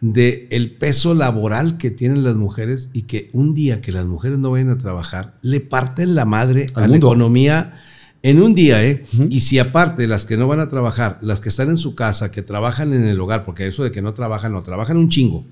de 0.00 0.46
el 0.50 0.72
peso 0.72 1.14
laboral 1.14 1.78
que 1.78 1.90
tienen 1.90 2.24
las 2.24 2.36
mujeres 2.36 2.90
y 2.92 3.02
que 3.02 3.30
un 3.32 3.54
día 3.54 3.80
que 3.80 3.92
las 3.92 4.04
mujeres 4.04 4.38
no 4.38 4.50
vayan 4.50 4.68
a 4.70 4.76
trabajar, 4.76 5.38
le 5.40 5.60
parten 5.60 6.14
la 6.14 6.26
madre 6.26 6.66
Al 6.74 6.84
a 6.84 6.88
la 6.88 6.96
economía 6.96 7.80
en 8.24 8.40
un 8.40 8.54
día, 8.54 8.82
¿eh? 8.82 9.04
Y 9.28 9.42
si 9.42 9.58
aparte 9.58 10.08
las 10.08 10.24
que 10.24 10.38
no 10.38 10.48
van 10.48 10.58
a 10.58 10.70
trabajar, 10.70 11.18
las 11.20 11.40
que 11.40 11.50
están 11.50 11.68
en 11.68 11.76
su 11.76 11.94
casa, 11.94 12.30
que 12.30 12.40
trabajan 12.40 12.94
en 12.94 13.04
el 13.04 13.20
hogar, 13.20 13.44
porque 13.44 13.66
eso 13.66 13.84
de 13.84 13.92
que 13.92 14.00
no 14.00 14.14
trabajan, 14.14 14.52
no, 14.52 14.62
trabajan 14.62 14.96
un 14.96 15.10
chingo, 15.10 15.44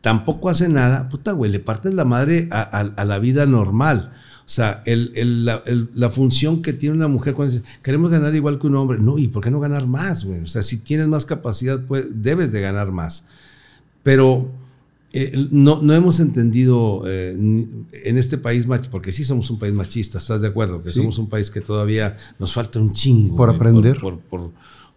tampoco 0.00 0.48
hacen 0.48 0.72
nada, 0.72 1.10
puta, 1.10 1.32
güey, 1.32 1.52
le 1.52 1.60
partes 1.60 1.92
la 1.92 2.06
madre 2.06 2.48
a, 2.50 2.62
a, 2.62 2.80
a 2.80 3.04
la 3.04 3.18
vida 3.18 3.44
normal. 3.44 4.14
O 4.46 4.48
sea, 4.48 4.82
el, 4.86 5.12
el, 5.14 5.44
la, 5.44 5.62
el, 5.66 5.90
la, 5.94 6.08
función 6.08 6.62
que 6.62 6.72
tiene 6.72 6.96
una 6.96 7.08
mujer 7.08 7.34
cuando 7.34 7.54
dice, 7.54 7.66
queremos 7.82 8.10
ganar 8.10 8.34
igual 8.34 8.58
que 8.58 8.66
un 8.66 8.76
hombre. 8.76 8.98
No, 8.98 9.18
¿y 9.18 9.28
por 9.28 9.44
qué 9.44 9.50
no 9.50 9.60
ganar 9.60 9.86
más, 9.86 10.24
güey? 10.24 10.40
O 10.40 10.46
sea, 10.46 10.62
si 10.62 10.78
tienes 10.78 11.08
más 11.08 11.26
capacidad, 11.26 11.80
pues 11.86 12.06
debes 12.10 12.50
de 12.50 12.62
ganar 12.62 12.92
más. 12.92 13.26
Pero 14.02 14.50
eh, 15.18 15.48
no, 15.50 15.80
no, 15.80 15.94
hemos 15.94 16.20
entendido 16.20 17.04
eh, 17.06 17.30
en 17.30 18.18
este 18.18 18.36
país, 18.36 18.66
porque 18.90 19.12
sí 19.12 19.24
somos 19.24 19.48
un 19.48 19.58
país 19.58 19.72
machista, 19.72 20.18
¿estás 20.18 20.42
de 20.42 20.48
acuerdo? 20.48 20.82
Que 20.82 20.92
sí. 20.92 21.00
somos 21.00 21.16
un 21.16 21.30
país 21.30 21.50
que 21.50 21.62
todavía 21.62 22.18
nos 22.38 22.52
falta 22.52 22.78
un 22.78 22.92
chingo. 22.92 23.34
Por 23.34 23.48
aprender. 23.48 23.98
Por, 23.98 24.18
por, 24.18 24.50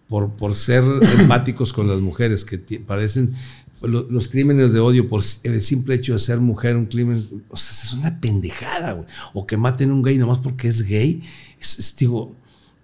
por, 0.09 0.29
por, 0.31 0.55
ser 0.57 0.83
empáticos 1.19 1.71
con 1.71 1.87
las 1.87 2.01
mujeres 2.01 2.43
que 2.43 2.57
padecen 2.79 3.33
los 3.81 4.27
crímenes 4.27 4.73
de 4.73 4.81
odio 4.81 5.07
por 5.07 5.23
el 5.43 5.61
simple 5.61 5.95
hecho 5.95 6.11
de 6.11 6.19
ser 6.19 6.41
mujer, 6.41 6.75
un 6.75 6.87
crimen, 6.87 7.25
o 7.47 7.55
sea, 7.55 7.71
es 7.71 7.93
una 7.93 8.19
pendejada, 8.19 8.91
güey. 8.91 9.07
O 9.33 9.47
que 9.47 9.55
maten 9.55 9.91
a 9.91 9.93
un 9.93 10.03
gay 10.03 10.17
nomás 10.17 10.39
porque 10.39 10.67
es 10.67 10.81
gay. 10.85 11.23
Es, 11.61 11.79
es, 11.79 11.95
digo, 11.95 12.35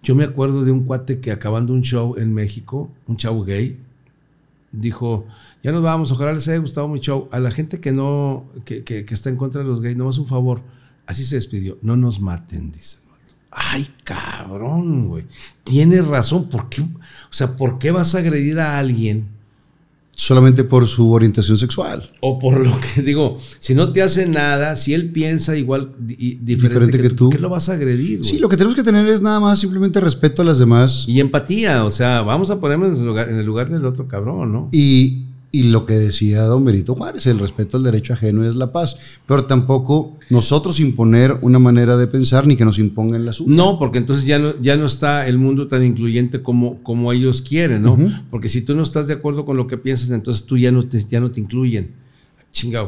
yo 0.02 0.16
me 0.16 0.24
acuerdo 0.24 0.64
de 0.64 0.72
un 0.72 0.86
cuate 0.86 1.20
que 1.20 1.34
acabando 1.34 1.74
un 1.74 1.82
show 1.82 2.16
en 2.16 2.34
México, 2.34 2.90
un 3.08 3.18
chavo 3.18 3.44
gay, 3.44 3.78
dijo, 4.72 5.28
ya 5.66 5.72
nos 5.72 5.82
vamos, 5.82 6.12
ojalá 6.12 6.32
les 6.32 6.48
haya 6.48 6.60
gustado 6.60 6.88
mi 6.88 7.00
show. 7.00 7.28
A 7.32 7.40
la 7.40 7.50
gente 7.50 7.80
que 7.80 7.92
no, 7.92 8.46
que, 8.66 8.84
que, 8.84 9.04
que 9.04 9.14
está 9.16 9.32
en 9.32 9.36
contra 9.36 9.64
de 9.64 9.68
los 9.68 9.82
gays, 9.82 9.98
nomás 9.98 10.20
un 10.20 10.28
favor. 10.28 10.62
Así 11.08 11.26
se 11.26 11.34
despidió, 11.34 11.80
no 11.82 11.98
nos 11.98 12.20
maten, 12.22 12.72
dice. 12.72 13.00
Ay, 13.50 13.88
cabrón, 14.04 15.08
güey. 15.08 15.26
Tienes 15.64 16.06
razón. 16.06 16.50
¿Por 16.50 16.70
qué? 16.70 16.84
O 16.84 17.32
sea, 17.32 17.58
¿por 17.58 17.80
qué 17.80 17.90
vas 17.90 18.14
a 18.14 18.20
agredir 18.20 18.60
a 18.60 18.78
alguien? 18.78 19.34
solamente 20.16 20.64
por 20.64 20.88
su 20.88 21.12
orientación 21.12 21.58
sexual. 21.58 22.10
O 22.22 22.40
por 22.40 22.66
lo 22.66 22.80
que 22.80 23.02
digo, 23.02 23.38
si 23.60 23.76
no 23.76 23.92
te 23.92 24.02
hace 24.02 24.26
nada, 24.26 24.76
si 24.76 24.94
él 24.94 25.12
piensa 25.12 25.58
igual 25.58 25.92
y, 26.08 26.36
diferente, 26.36 26.88
diferente, 26.88 27.02
que, 27.02 27.10
tú, 27.10 27.26
¿por 27.26 27.36
qué 27.36 27.42
lo 27.42 27.50
vas 27.50 27.70
a 27.70 27.74
agredir? 27.74 28.24
Sí, 28.24 28.40
lo 28.40 28.50
que 28.50 28.56
tenemos 28.56 28.76
que 28.76 28.84
tener 28.84 29.06
es 29.08 29.22
nada 29.22 29.40
más 29.40 29.60
simplemente 29.60 30.00
respeto 30.00 30.42
a 30.42 30.46
las 30.46 30.60
demás. 30.60 31.06
Y 31.08 31.20
empatía, 31.20 31.84
o 31.86 31.92
sea, 31.92 32.22
vamos 32.22 32.50
a 32.50 32.60
ponernos 32.60 32.96
en 32.96 33.02
el 33.02 33.08
lugar, 33.08 33.30
en 33.30 33.40
el 33.40 33.46
lugar 33.46 33.70
del 33.70 33.86
otro 33.86 34.08
cabrón, 34.08 34.52
¿no? 34.52 34.70
Y, 34.72 35.25
y 35.56 35.64
lo 35.64 35.86
que 35.86 35.94
decía 35.94 36.42
don 36.42 36.66
Benito 36.66 36.96
Juárez, 36.96 37.26
el 37.28 37.40
respeto 37.40 37.78
al 37.78 37.84
derecho 37.84 38.12
ajeno 38.12 38.44
es 38.44 38.56
la 38.56 38.74
paz, 38.74 39.22
pero 39.26 39.46
tampoco 39.46 40.18
nosotros 40.30 40.82
imponer 40.82 41.38
una 41.44 41.60
manera 41.60 41.96
de 41.96 42.08
pensar 42.08 42.46
ni 42.46 42.58
que 42.58 42.66
nos 42.66 42.78
impongan 42.78 43.24
la 43.24 43.32
suya. 43.32 43.56
No, 43.56 43.80
porque 43.80 44.00
entonces 44.00 44.26
ya 44.26 44.38
no, 44.38 44.60
ya 44.60 44.76
no 44.76 44.86
está 44.86 45.26
el 45.28 45.38
mundo 45.38 45.70
tan 45.70 45.86
incluyente 45.86 46.42
como, 46.42 46.84
como 46.84 47.14
ellos 47.14 47.42
quieren, 47.42 47.84
¿no? 47.84 47.94
Uh 47.94 47.98
-huh. 48.00 48.24
Porque 48.30 48.50
si 48.50 48.64
tú 48.64 48.76
no 48.76 48.84
estás 48.84 49.08
de 49.08 49.14
acuerdo 49.14 49.46
con 49.46 49.56
lo 49.56 49.66
que 49.66 49.78
piensas, 49.78 50.10
entonces 50.10 50.46
tú 50.46 50.58
ya 50.58 50.74
no 50.74 50.86
te, 50.90 51.02
ya 51.06 51.22
no 51.22 51.32
te 51.32 51.40
incluyen. 51.40 51.92
Chingado. 52.52 52.88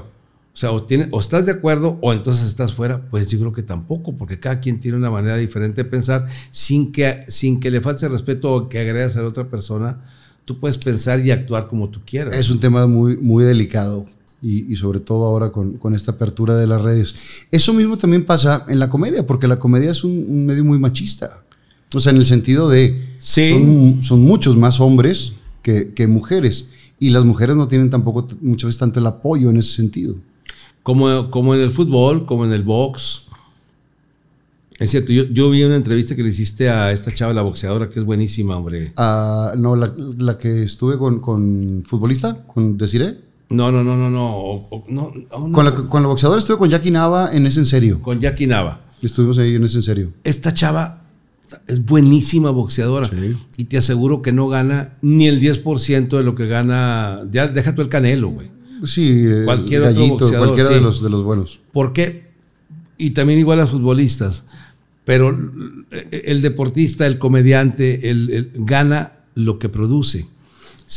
O 0.54 0.60
sea, 0.60 0.74
o, 0.74 0.84
tiene, 0.84 1.08
o 1.12 1.22
estás 1.22 1.46
de 1.46 1.54
acuerdo 1.54 1.98
o 2.02 2.12
entonces 2.12 2.46
estás 2.48 2.74
fuera. 2.74 3.10
Pues 3.10 3.30
yo 3.30 3.40
creo 3.40 3.54
que 3.54 3.64
tampoco, 3.64 4.18
porque 4.18 4.42
cada 4.42 4.60
quien 4.60 4.82
tiene 4.82 4.98
una 4.98 5.10
manera 5.10 5.38
diferente 5.38 5.86
de 5.86 5.90
pensar 5.90 6.26
sin 6.52 6.92
que, 6.92 7.24
sin 7.30 7.62
que 7.62 7.72
le 7.72 7.80
falte 7.80 8.10
respeto 8.10 8.52
o 8.52 8.68
que 8.68 8.80
agredas 8.80 9.16
a 9.16 9.22
la 9.22 9.30
otra 9.30 9.48
persona 9.48 10.02
tú 10.48 10.58
puedes 10.58 10.78
pensar 10.78 11.24
y 11.26 11.30
actuar 11.30 11.68
como 11.68 11.90
tú 11.90 12.00
quieras. 12.06 12.34
Es 12.34 12.50
un 12.50 12.62
tema 12.62 12.88
muy, 12.88 13.18
muy 13.18 13.44
delicado 13.44 14.06
y, 14.42 14.72
y 14.72 14.78
sobre 14.78 15.02
todo 15.02 15.26
ahora 15.26 15.52
con, 15.52 15.78
con, 15.78 15.94
esta 15.94 16.14
apertura 16.14 16.56
de 16.56 16.66
las 16.66 16.82
redes. 16.82 17.14
Eso 17.52 17.74
mismo 17.74 17.98
también 17.98 18.24
pasa 18.24 18.64
en 18.70 18.80
la 18.80 18.90
comedia, 18.90 19.28
porque 19.28 19.46
la 19.46 19.60
comedia 19.60 19.92
es 19.92 20.06
un, 20.06 20.26
un 20.30 20.46
medio 20.46 20.64
muy 20.64 20.80
machista. 20.80 21.44
O 21.94 22.00
sea, 22.00 22.14
en 22.14 22.18
el 22.20 22.26
sentido 22.26 22.70
de 22.70 22.98
sí. 23.20 23.50
son, 23.50 24.04
son 24.04 24.22
muchos 24.22 24.56
más 24.56 24.80
hombres 24.80 25.34
que, 25.62 25.94
que, 25.94 26.08
mujeres 26.08 26.70
y 26.98 27.10
las 27.10 27.26
mujeres 27.26 27.58
no 27.58 27.68
tienen 27.68 27.90
tampoco 27.90 28.26
muchas 28.40 28.68
veces 28.68 28.80
tanto 28.80 29.02
el 29.02 29.08
apoyo 29.08 29.50
en 29.50 29.58
ese 29.58 29.76
sentido. 29.76 30.16
Como, 30.82 31.30
como 31.30 31.56
en 31.56 31.62
el 31.62 31.72
fútbol, 31.72 32.26
como 32.26 32.46
en 32.46 32.54
el 32.54 32.64
box. 32.64 33.27
Es 34.80 34.92
cierto, 34.92 35.12
yo, 35.12 35.24
yo, 35.26 35.50
vi 35.50 35.64
una 35.64 35.76
entrevista 35.76 36.16
que 36.16 36.22
le 36.22 36.30
hiciste 36.30 36.70
a 36.70 36.92
esta 36.92 37.12
chava, 37.12 37.34
la 37.34 37.42
boxeadora, 37.42 37.90
que 37.90 38.00
es 38.00 38.06
buenísima, 38.06 38.58
hombre. 38.58 38.94
Uh, 38.98 39.58
no, 39.58 39.76
la, 39.76 39.92
la, 40.18 40.38
que 40.38 40.64
estuve 40.64 40.98
con, 40.98 41.20
con 41.20 41.84
futbolista, 41.86 42.46
con 42.46 42.78
Desiree. 42.78 43.18
No, 43.50 43.72
no, 43.72 43.84
no, 43.84 43.98
no, 43.98 44.10
no. 44.10 44.36
O, 44.36 44.68
o, 44.70 44.86
no, 44.88 45.12
no. 45.16 45.52
Con, 45.52 45.66
la, 45.66 45.74
con 45.74 46.02
la 46.04 46.08
boxeadora 46.08 46.40
estuve 46.40 46.58
con 46.58 46.70
Jackie 46.70 46.92
Nava 46.92 47.32
en 47.34 47.48
ese 47.48 47.60
en 47.60 47.66
serio. 47.66 48.02
Con 48.02 48.20
Jackie 48.20 48.46
Nava. 48.46 48.82
Estuvimos 49.02 49.38
ahí 49.40 49.56
en 49.56 49.64
ese 49.64 49.78
en 49.78 49.84
serio. 49.84 50.14
Esta 50.24 50.54
chava 50.54 51.06
es 51.66 51.84
buenísima 51.84 52.52
boxeadora. 52.52 53.08
Sí. 53.08 53.36
Y 53.58 53.64
te 53.66 53.78
aseguro 53.78 54.22
que 54.22 54.32
no 54.32 54.48
gana 54.48 54.98
ni 55.02 55.28
el 55.28 55.40
10% 55.40 56.10
de 56.10 56.24
lo 56.24 56.36
que 56.36 56.46
gana. 56.46 57.24
Ya 57.32 57.48
deja 57.48 57.74
tú 57.74 57.82
el 57.82 57.90
canelo, 57.90 58.30
güey. 58.30 58.52
Sí, 58.86 59.26
cualquier 59.46 59.82
gallito, 59.82 60.16
otro 60.16 60.28
boxeador. 60.28 60.48
Cualquiera 60.50 60.70
sí. 60.70 60.76
de, 60.76 60.82
los, 60.82 61.02
de 61.02 61.10
los 61.10 61.24
buenos. 61.24 61.60
¿Por 61.72 61.94
qué? 61.94 62.28
Y 62.98 63.12
también 63.12 63.40
igual 63.40 63.60
a 63.60 63.66
futbolistas 63.68 64.46
pero 65.08 65.30
el 66.12 66.42
deportista, 66.42 67.08
el 67.08 67.18
comediante, 67.18 68.10
el, 68.10 68.30
el, 68.30 68.52
gana 68.56 69.14
lo 69.36 69.58
que 69.58 69.70
produce. 69.70 70.26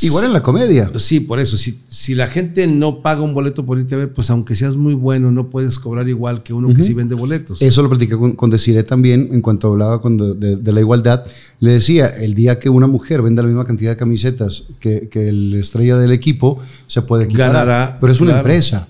Igual 0.02 0.24
en 0.24 0.32
la 0.32 0.42
comedia. 0.42 0.90
Sí, 0.98 1.20
por 1.20 1.38
eso. 1.38 1.56
Si, 1.56 1.82
si, 1.90 2.16
la 2.16 2.26
gente 2.26 2.66
no 2.66 3.02
paga 3.02 3.22
un 3.22 3.34
boleto 3.34 3.64
por 3.64 3.78
irte 3.78 3.94
a 3.94 3.98
ver, 3.98 4.12
pues 4.12 4.28
aunque 4.30 4.56
seas 4.56 4.74
muy 4.74 4.94
bueno, 4.94 5.30
no 5.30 5.48
puedes 5.48 5.78
cobrar 5.78 6.08
igual 6.08 6.42
que 6.42 6.52
uno 6.52 6.66
uh 6.66 6.72
-huh. 6.72 6.76
que 6.76 6.82
sí 6.82 6.92
vende 6.92 7.14
boletos. 7.14 7.62
Eso 7.62 7.84
lo 7.84 7.88
platiqué 7.88 8.16
con, 8.16 8.32
con 8.32 8.50
Desiree 8.50 8.82
también, 8.82 9.28
en 9.30 9.42
cuanto 9.42 9.68
hablaba 9.68 10.02
con 10.02 10.16
de, 10.18 10.34
de, 10.34 10.56
de, 10.56 10.72
la 10.72 10.80
igualdad. 10.80 11.24
Le 11.60 11.70
decía, 11.70 12.06
el 12.06 12.34
día 12.34 12.58
que 12.58 12.68
una 12.68 12.88
mujer 12.88 13.22
venda 13.22 13.42
la 13.42 13.48
misma 13.48 13.64
cantidad 13.64 13.92
de 13.92 13.96
camisetas 13.96 14.64
que, 14.80 15.08
que 15.08 15.28
el 15.28 15.54
estrella 15.54 15.96
del 15.96 16.10
equipo, 16.10 16.58
se 16.88 17.02
puede 17.02 17.26
equiparar. 17.26 17.52
Ganará, 17.52 17.98
pero 18.00 18.12
es 18.12 18.20
una 18.20 18.32
claro. 18.32 18.48
empresa. 18.48 18.88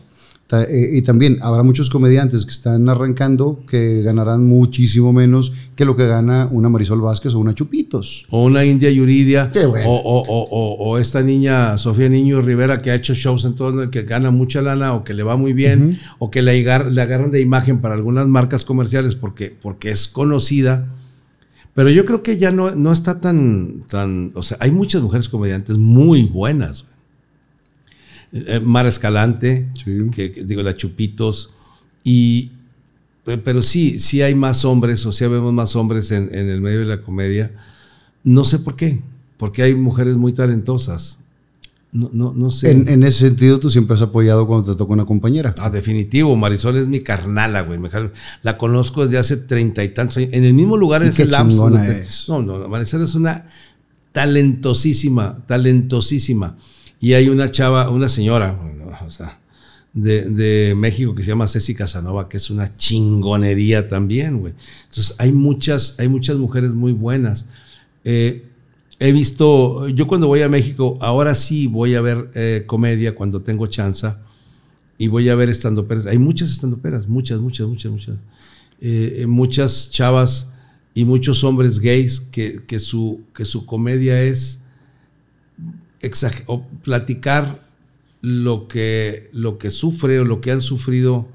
Eh, 0.52 0.90
y 0.94 1.02
también 1.02 1.38
habrá 1.42 1.62
muchos 1.62 1.90
comediantes 1.90 2.44
que 2.44 2.50
están 2.50 2.88
arrancando 2.88 3.60
que 3.68 4.02
ganarán 4.02 4.44
muchísimo 4.46 5.12
menos 5.12 5.52
que 5.76 5.84
lo 5.84 5.96
que 5.96 6.06
gana 6.06 6.48
una 6.50 6.68
Marisol 6.68 7.00
Vázquez 7.00 7.34
o 7.34 7.38
una 7.38 7.54
Chupitos. 7.54 8.26
O 8.30 8.44
una 8.44 8.64
India 8.64 8.90
Yuridia. 8.90 9.50
Bueno. 9.52 9.88
O, 9.88 9.96
o, 9.96 10.46
o, 10.50 10.90
o, 10.90 10.98
esta 10.98 11.22
niña 11.22 11.78
Sofía 11.78 12.08
Niño 12.08 12.40
Rivera 12.40 12.82
que 12.82 12.90
ha 12.90 12.94
hecho 12.94 13.14
shows 13.14 13.44
en 13.44 13.54
todo 13.54 13.90
que 13.90 14.02
gana 14.02 14.30
mucha 14.30 14.60
lana 14.62 14.94
o 14.94 15.04
que 15.04 15.14
le 15.14 15.22
va 15.22 15.36
muy 15.36 15.52
bien. 15.52 15.82
Uh 15.82 15.90
-huh. 15.90 16.16
O 16.18 16.30
que 16.30 16.42
le, 16.42 16.58
agar, 16.60 16.86
le, 16.92 17.00
agarran 17.00 17.30
de 17.30 17.40
imagen 17.40 17.80
para 17.80 17.94
algunas 17.94 18.26
marcas 18.26 18.64
comerciales 18.64 19.14
porque, 19.14 19.54
porque 19.62 19.90
es 19.90 20.08
conocida. 20.08 20.88
Pero 21.74 21.88
yo 21.90 22.04
creo 22.04 22.22
que 22.22 22.36
ya 22.36 22.50
no, 22.50 22.74
no 22.74 22.92
está 22.92 23.20
tan, 23.20 23.84
tan. 23.88 24.32
O 24.34 24.42
sea, 24.42 24.56
hay 24.60 24.72
muchas 24.72 25.02
mujeres 25.02 25.28
comediantes 25.28 25.78
muy 25.78 26.24
buenas. 26.24 26.84
Eh, 28.32 28.60
Mar 28.60 28.86
Escalante, 28.86 29.68
sí. 29.82 30.10
que, 30.12 30.30
que, 30.30 30.44
digo, 30.44 30.62
la 30.62 30.76
Chupitos, 30.76 31.52
y, 32.04 32.50
pero 33.24 33.60
sí, 33.60 33.98
sí 33.98 34.22
hay 34.22 34.34
más 34.34 34.64
hombres, 34.64 35.04
o 35.04 35.12
sea, 35.12 35.28
vemos 35.28 35.52
más 35.52 35.74
hombres 35.76 36.10
en, 36.12 36.34
en, 36.34 36.48
el 36.48 36.60
medio 36.60 36.80
de 36.80 36.86
la 36.86 37.02
comedia. 37.02 37.50
No 38.22 38.44
sé 38.44 38.60
por 38.60 38.76
qué, 38.76 39.00
porque 39.36 39.62
hay 39.62 39.74
mujeres 39.74 40.16
muy 40.16 40.32
talentosas. 40.32 41.18
No, 41.92 42.08
no, 42.12 42.32
no 42.32 42.52
sé. 42.52 42.70
En, 42.70 42.88
en, 42.88 43.02
ese 43.02 43.26
sentido, 43.26 43.58
tú 43.58 43.68
siempre 43.68 43.96
has 43.96 44.02
apoyado 44.02 44.46
cuando 44.46 44.72
te 44.72 44.78
toca 44.78 44.92
una 44.92 45.04
compañera. 45.04 45.52
Ah, 45.58 45.70
definitivo. 45.70 46.36
Marisol 46.36 46.76
es 46.76 46.86
mi 46.86 47.00
carnala, 47.00 47.62
güey. 47.62 47.80
La 48.42 48.58
conozco 48.58 49.04
desde 49.04 49.18
hace 49.18 49.36
treinta 49.38 49.82
y 49.82 49.88
tantos 49.88 50.18
años. 50.18 50.30
En 50.32 50.44
el 50.44 50.54
mismo 50.54 50.76
lugar 50.76 51.02
¿Y 51.02 51.08
es 51.08 51.18
el 51.18 51.34
es. 51.34 52.28
No, 52.28 52.42
no, 52.42 52.68
Marisol 52.68 53.02
es 53.02 53.16
una 53.16 53.46
talentosísima, 54.12 55.44
talentosísima. 55.46 56.56
Y 57.00 57.14
hay 57.14 57.28
una 57.30 57.50
chava, 57.50 57.88
una 57.88 58.08
señora, 58.08 58.58
o 59.06 59.10
sea, 59.10 59.40
de, 59.94 60.28
de, 60.28 60.74
México 60.76 61.14
que 61.14 61.22
se 61.22 61.30
llama 61.30 61.48
Ceci 61.48 61.74
Casanova, 61.74 62.28
que 62.28 62.36
es 62.36 62.50
una 62.50 62.76
chingonería 62.76 63.88
también, 63.88 64.38
güey. 64.38 64.52
Entonces 64.88 65.16
hay 65.18 65.32
muchas, 65.32 65.98
hay 65.98 66.08
muchas 66.08 66.36
mujeres 66.36 66.74
muy 66.74 66.92
buenas. 66.92 67.46
Eh, 68.04 68.44
he 68.98 69.12
visto, 69.12 69.88
yo 69.88 70.06
cuando 70.06 70.26
voy 70.26 70.42
a 70.42 70.48
México, 70.50 70.98
ahora 71.00 71.34
sí 71.34 71.66
voy 71.66 71.94
a 71.94 72.02
ver 72.02 72.30
eh, 72.34 72.64
comedia 72.66 73.14
cuando 73.14 73.40
tengo 73.40 73.66
chance 73.66 74.08
y 74.98 75.08
voy 75.08 75.30
a 75.30 75.34
ver 75.34 75.48
estandoperas. 75.48 76.04
Hay 76.04 76.18
muchas 76.18 76.50
estandoperas, 76.50 77.08
muchas, 77.08 77.40
muchas, 77.40 77.66
muchas, 77.66 77.90
muchas. 77.90 78.16
Eh, 78.82 79.24
muchas 79.26 79.90
chavas 79.90 80.52
y 80.92 81.06
muchos 81.06 81.44
hombres 81.44 81.78
gays 81.78 82.20
que, 82.20 82.60
que, 82.66 82.78
su, 82.78 83.22
que 83.34 83.46
su 83.46 83.64
comedia 83.64 84.22
es 84.22 84.59
o 86.46 86.66
platicar 86.84 87.62
lo 88.22 88.68
que, 88.68 89.30
lo 89.32 89.58
que 89.58 89.70
sufre 89.70 90.20
o 90.20 90.24
lo 90.24 90.40
que 90.40 90.50
han 90.50 90.62
sufrido 90.62 91.26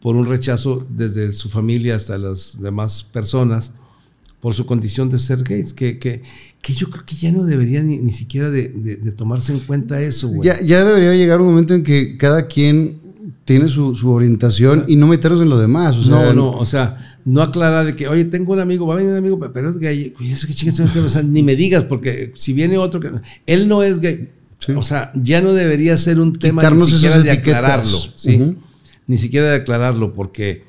por 0.00 0.16
un 0.16 0.26
rechazo 0.26 0.86
desde 0.88 1.32
su 1.32 1.48
familia 1.48 1.96
hasta 1.96 2.18
las 2.18 2.60
demás 2.60 3.02
personas 3.02 3.72
por 4.42 4.54
su 4.54 4.66
condición 4.66 5.08
de 5.08 5.20
ser 5.20 5.44
gays, 5.44 5.72
que, 5.72 6.00
que, 6.00 6.22
que 6.60 6.74
yo 6.74 6.90
creo 6.90 7.06
que 7.06 7.14
ya 7.14 7.30
no 7.30 7.44
debería 7.44 7.80
ni, 7.80 7.98
ni 7.98 8.10
siquiera 8.10 8.50
de, 8.50 8.70
de, 8.70 9.12
tomarse 9.12 9.52
en 9.52 9.60
cuenta 9.60 10.00
eso, 10.00 10.28
güey. 10.28 10.42
Ya, 10.42 10.60
ya, 10.60 10.84
debería 10.84 11.14
llegar 11.14 11.40
un 11.40 11.46
momento 11.46 11.74
en 11.74 11.84
que 11.84 12.16
cada 12.16 12.48
quien 12.48 12.98
tiene 13.44 13.68
su, 13.68 13.94
su 13.94 14.10
orientación 14.10 14.80
o 14.80 14.82
sea, 14.82 14.90
y 14.92 14.96
no 14.96 15.06
meternos 15.06 15.40
en 15.42 15.48
lo 15.48 15.58
demás. 15.58 15.96
O 15.96 16.02
sea, 16.02 16.32
no, 16.32 16.34
no, 16.34 16.50
o 16.58 16.66
sea, 16.66 17.11
no 17.24 17.42
aclarar 17.42 17.86
de 17.86 17.94
que, 17.94 18.08
oye, 18.08 18.24
tengo 18.24 18.52
un 18.52 18.60
amigo, 18.60 18.86
va 18.86 18.94
a 18.94 18.96
venir 18.96 19.12
un 19.12 19.18
amigo, 19.18 19.38
pero 19.52 19.70
es 19.70 19.78
gay. 19.78 20.14
Oye, 20.18 20.32
es 20.32 20.46
que 20.46 20.54
chingas, 20.54 20.80
o 20.80 21.08
sea, 21.08 21.22
ni 21.22 21.42
me 21.42 21.56
digas, 21.56 21.84
porque 21.84 22.32
si 22.36 22.52
viene 22.52 22.78
otro 22.78 23.00
que. 23.00 23.10
Él 23.46 23.68
no 23.68 23.82
es 23.82 23.98
gay. 24.00 24.30
Sí. 24.58 24.72
O 24.72 24.82
sea, 24.82 25.10
ya 25.14 25.40
no 25.40 25.52
debería 25.52 25.96
ser 25.96 26.20
un 26.20 26.32
tema 26.34 26.62
Quitarnos 26.62 26.86
ni 26.88 26.92
siquiera 26.94 27.18
de 27.18 27.32
etiquetas. 27.32 27.58
aclararlo. 27.58 27.98
¿sí? 28.14 28.56
Ni 29.06 29.18
siquiera 29.18 29.50
de 29.50 29.56
aclararlo, 29.56 30.14
porque, 30.14 30.64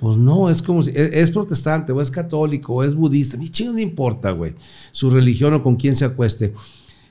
pues 0.00 0.16
no, 0.16 0.50
es 0.50 0.62
como 0.62 0.82
si 0.82 0.90
es, 0.90 1.10
es 1.12 1.30
protestante, 1.30 1.92
o 1.92 2.00
es 2.00 2.10
católico, 2.10 2.74
o 2.74 2.84
es 2.84 2.94
budista. 2.94 3.36
Ni 3.36 3.48
chingos 3.48 3.74
no 3.74 3.80
importa, 3.80 4.32
güey. 4.32 4.54
Su 4.92 5.10
religión 5.10 5.54
o 5.54 5.62
con 5.62 5.76
quién 5.76 5.94
se 5.94 6.04
acueste. 6.04 6.52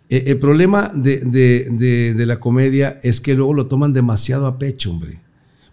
Eh, 0.09 0.23
el 0.27 0.39
problema 0.39 0.91
de, 0.93 1.19
de, 1.19 1.67
de, 1.71 2.13
de 2.13 2.25
la 2.25 2.39
comedia 2.39 2.99
es 3.03 3.21
que 3.21 3.35
luego 3.35 3.53
lo 3.53 3.67
toman 3.67 3.93
demasiado 3.93 4.47
a 4.47 4.57
pecho, 4.59 4.91
hombre. 4.91 5.19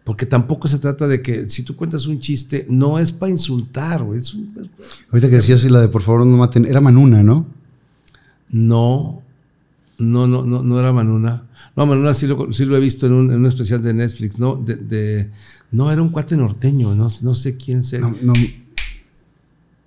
Porque 0.07 0.25
tampoco 0.25 0.69
se 0.69 0.79
trata 0.79 1.09
de 1.09 1.21
que 1.21 1.51
si 1.51 1.65
tú 1.65 1.75
cuentas 1.75 2.07
un 2.07 2.21
chiste, 2.21 2.65
no 2.71 3.01
es 3.01 3.11
para 3.11 3.31
insultar, 3.33 4.05
güey. 4.05 4.21
Un- 4.37 4.71
Ahorita 5.11 5.29
que 5.29 5.35
decías 5.37 5.65
y 5.65 5.69
la 5.69 5.81
de 5.81 5.89
por 5.89 6.01
favor 6.01 6.25
no 6.25 6.37
maten, 6.37 6.65
era 6.65 6.81
Manuna, 6.81 7.25
¿no? 7.25 7.45
No, 8.51 9.21
no, 9.99 10.27
no, 10.29 10.45
no, 10.47 10.63
no 10.63 10.79
era 10.79 10.93
Manuna. 10.93 11.43
No, 11.75 11.87
Manuna 11.87 12.15
sí 12.15 12.29
lo, 12.29 12.53
sí 12.53 12.65
lo 12.65 12.77
he 12.77 12.81
visto 12.81 13.07
en 13.07 13.15
un, 13.15 13.33
en 13.33 13.39
un 13.41 13.47
especial 13.47 13.83
de 13.83 13.93
Netflix, 13.95 14.39
¿no? 14.39 14.55
De, 14.55 14.77
de- 14.77 15.31
no, 15.73 15.91
era 15.91 16.01
un 16.01 16.11
cuate 16.11 16.37
norteño, 16.37 16.95
no, 16.95 17.09
no 17.23 17.35
sé 17.35 17.57
quién 17.57 17.83
se. 17.83 17.99
No, 17.99 18.15
no, 18.23 18.33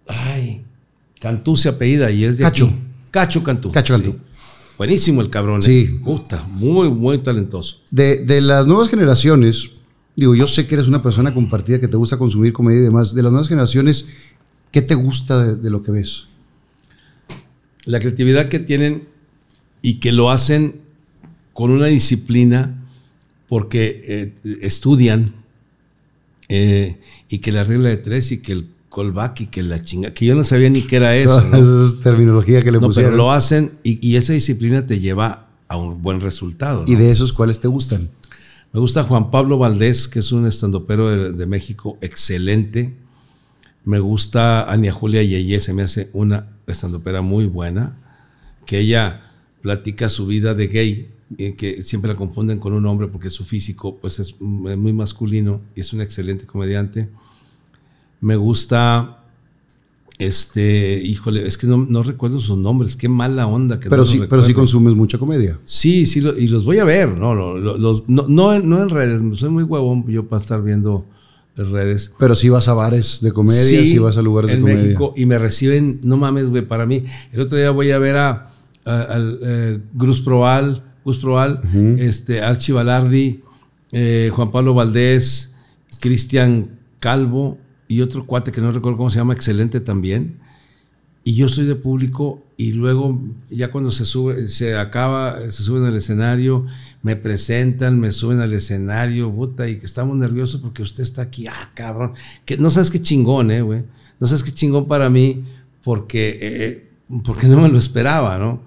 Ay, 0.07 0.63
Cantú 1.21 1.55
se 1.55 1.69
apellida 1.69 2.11
y 2.11 2.25
es 2.25 2.37
de 2.37 2.43
Cacho. 2.43 2.65
aquí. 2.65 2.75
Cacho 3.11 3.43
Cantú. 3.43 3.71
Cacho 3.71 3.93
Cantú. 3.93 4.11
Sí. 4.11 4.17
Buenísimo 4.77 5.21
el 5.21 5.29
cabrón. 5.29 5.61
Sí. 5.61 5.87
¿eh? 5.89 5.99
Gusta, 6.01 6.43
muy, 6.51 6.89
muy 6.89 7.17
talentoso. 7.19 7.77
De, 7.91 8.17
de 8.25 8.41
las 8.41 8.65
nuevas 8.67 8.89
generaciones, 8.89 9.69
digo, 10.19 10.35
yo 10.35 10.47
sé 10.47 10.67
que 10.67 10.75
eres 10.75 10.87
una 10.87 11.01
persona 11.01 11.33
compartida 11.33 11.79
que 11.79 11.87
te 11.87 11.97
gusta 11.97 12.17
consumir 12.17 12.53
comedia 12.53 12.79
y 12.79 12.83
demás. 12.83 13.13
De 13.13 13.23
las 13.23 13.31
nuevas 13.31 13.47
generaciones, 13.47 14.07
¿qué 14.71 14.81
te 14.81 14.95
gusta 14.95 15.43
de, 15.45 15.55
de 15.55 15.69
lo 15.69 15.81
que 15.83 15.91
ves? 15.91 16.25
la 17.85 17.99
creatividad 17.99 18.49
que 18.49 18.59
tienen 18.59 19.05
y 19.81 19.95
que 19.99 20.11
lo 20.11 20.29
hacen 20.29 20.75
con 21.53 21.71
una 21.71 21.87
disciplina 21.87 22.75
porque 23.47 24.03
eh, 24.05 24.57
estudian 24.61 25.33
eh, 26.49 26.99
y 27.29 27.39
que 27.39 27.51
la 27.51 27.63
regla 27.63 27.89
de 27.89 27.97
tres 27.97 28.31
y 28.31 28.41
que 28.41 28.51
el 28.51 28.67
callback 28.93 29.41
y 29.41 29.47
que 29.47 29.63
la 29.63 29.81
chinga, 29.81 30.13
que 30.13 30.25
yo 30.25 30.35
no 30.35 30.43
sabía 30.43 30.69
ni 30.69 30.81
qué 30.83 30.97
era 30.97 31.15
eso. 31.15 31.41
¿no? 31.41 31.57
Esa 31.57 31.85
es 31.95 32.01
terminología 32.01 32.61
que 32.63 32.71
le 32.71 32.79
No, 32.79 32.87
pusieron. 32.87 33.11
pero 33.11 33.17
lo 33.17 33.31
hacen 33.31 33.71
y, 33.83 34.05
y 34.07 34.17
esa 34.17 34.33
disciplina 34.33 34.85
te 34.85 34.99
lleva 34.99 35.47
a 35.67 35.77
un 35.77 36.01
buen 36.03 36.21
resultado. 36.21 36.85
¿no? 36.85 36.91
¿Y 36.91 36.95
de 36.95 37.09
esos 37.11 37.33
cuáles 37.33 37.59
te 37.59 37.67
gustan? 37.69 38.09
Me 38.71 38.79
gusta 38.79 39.03
Juan 39.03 39.31
Pablo 39.31 39.57
Valdés, 39.57 40.07
que 40.07 40.19
es 40.19 40.31
un 40.31 40.45
estandopero 40.45 41.09
de, 41.09 41.31
de 41.31 41.45
México 41.47 41.97
excelente. 42.01 42.95
Me 43.83 43.99
gusta 43.99 44.69
Ania 44.71 44.93
Julia 44.93 45.23
Yeye, 45.23 45.59
se 45.59 45.73
me 45.73 45.81
hace 45.81 46.09
una 46.13 46.59
estandopera 46.67 47.21
muy 47.23 47.45
buena, 47.45 47.97
que 48.67 48.79
ella 48.79 49.21
platica 49.61 50.07
su 50.07 50.27
vida 50.27 50.53
de 50.53 50.67
gay, 50.67 51.11
en 51.37 51.55
que 51.55 51.83
siempre 51.83 52.11
la 52.11 52.17
confunden 52.17 52.59
con 52.59 52.73
un 52.73 52.85
hombre 52.85 53.07
porque 53.07 53.29
su 53.29 53.43
físico 53.43 53.97
pues 53.97 54.19
es 54.19 54.39
muy 54.39 54.93
masculino 54.93 55.61
y 55.75 55.81
es 55.81 55.93
un 55.93 56.01
excelente 56.01 56.45
comediante. 56.45 57.09
Me 58.21 58.35
gusta, 58.35 59.18
este, 60.19 61.01
híjole, 61.03 61.47
es 61.47 61.57
que 61.57 61.65
no, 61.65 61.77
no 61.89 62.03
recuerdo 62.03 62.39
sus 62.41 62.57
nombres, 62.57 62.95
qué 62.97 63.07
mala 63.09 63.47
onda 63.47 63.79
que 63.79 63.85
Pero 63.89 64.01
no 64.01 64.03
los 64.03 64.09
sí, 64.11 64.21
pero 64.29 64.41
sí 64.43 64.53
consumes 64.53 64.93
mucha 64.93 65.17
comedia. 65.17 65.57
Sí, 65.65 66.05
sí, 66.05 66.19
lo- 66.21 66.37
y 66.37 66.49
los 66.49 66.65
voy 66.65 66.77
a 66.79 66.83
ver, 66.83 67.09
no, 67.17 67.33
no, 67.33 67.55
lo- 67.57 67.77
los- 67.77 68.03
no, 68.07 68.25
no, 68.27 68.53
en- 68.53 68.69
no 68.69 68.81
en 68.81 68.89
redes, 68.89 69.21
soy 69.39 69.49
muy 69.49 69.63
huevón 69.63 70.05
yo 70.07 70.27
para 70.27 70.41
estar 70.41 70.61
viendo 70.61 71.05
en 71.57 71.71
redes. 71.71 72.13
Pero 72.19 72.35
sí 72.35 72.49
vas 72.49 72.67
a 72.67 72.73
bares 72.73 73.19
de 73.21 73.31
comedia, 73.31 73.85
sí, 73.85 73.97
vas 73.97 74.17
a 74.17 74.21
lugares 74.21 74.51
en 74.51 74.57
de 74.57 74.61
comedia. 74.61 74.83
México 74.83 75.13
y 75.15 75.25
me 75.25 75.37
reciben, 75.37 75.99
no 76.03 76.17
mames, 76.17 76.49
güey, 76.49 76.67
para 76.67 76.85
mí. 76.85 77.05
El 77.31 77.39
otro 77.41 77.57
día 77.57 77.71
voy 77.71 77.91
a 77.91 77.97
ver 77.97 78.17
a, 78.17 78.51
al 78.85 79.39
eh, 79.41 79.79
Gus 79.93 80.19
Proal, 80.21 80.83
Gus 81.05 81.19
Proal, 81.19 81.61
este, 81.97 82.41
Archie 82.41 82.73
Balardi, 82.73 83.39
eh, 83.93 84.31
Juan 84.35 84.51
Pablo 84.51 84.73
Valdés, 84.73 85.55
Cristian 86.01 86.77
Calvo 86.99 87.57
y 87.89 88.01
otro 88.01 88.25
cuate 88.25 88.51
que 88.51 88.61
no 88.61 88.71
recuerdo 88.71 88.97
cómo 88.97 89.09
se 89.09 89.17
llama, 89.17 89.33
excelente 89.33 89.81
también. 89.81 90.37
Y 91.23 91.33
yo 91.33 91.49
soy 91.49 91.65
de 91.65 91.75
público 91.75 92.41
y 92.55 92.73
luego 92.73 93.19
ya 93.49 93.71
cuando 93.71 93.89
se 93.89 94.05
sube, 94.05 94.47
se 94.47 94.77
acaba, 94.77 95.39
se 95.49 95.63
suben 95.63 95.83
al 95.85 95.95
escenario, 95.95 96.67
me 97.01 97.15
presentan, 97.15 97.99
me 97.99 98.11
suben 98.11 98.41
al 98.41 98.53
escenario, 98.53 99.31
puta, 99.31 99.67
y 99.67 99.79
que 99.79 99.87
estamos 99.87 100.15
nerviosos 100.15 100.61
porque 100.61 100.83
usted 100.83 101.01
está 101.01 101.23
aquí, 101.23 101.47
ah, 101.47 101.71
cabrón. 101.73 102.13
Que 102.45 102.57
no 102.57 102.69
sabes 102.69 102.91
qué 102.91 103.01
chingón, 103.01 103.49
eh, 103.49 103.63
güey. 103.63 103.83
No 104.19 104.27
sabes 104.27 104.43
qué 104.43 104.51
chingón 104.51 104.87
para 104.87 105.09
mí 105.09 105.43
porque, 105.83 106.37
eh, 106.41 106.89
porque 107.25 107.47
no 107.47 107.59
me 107.59 107.69
lo 107.69 107.79
esperaba, 107.79 108.37
¿no? 108.37 108.61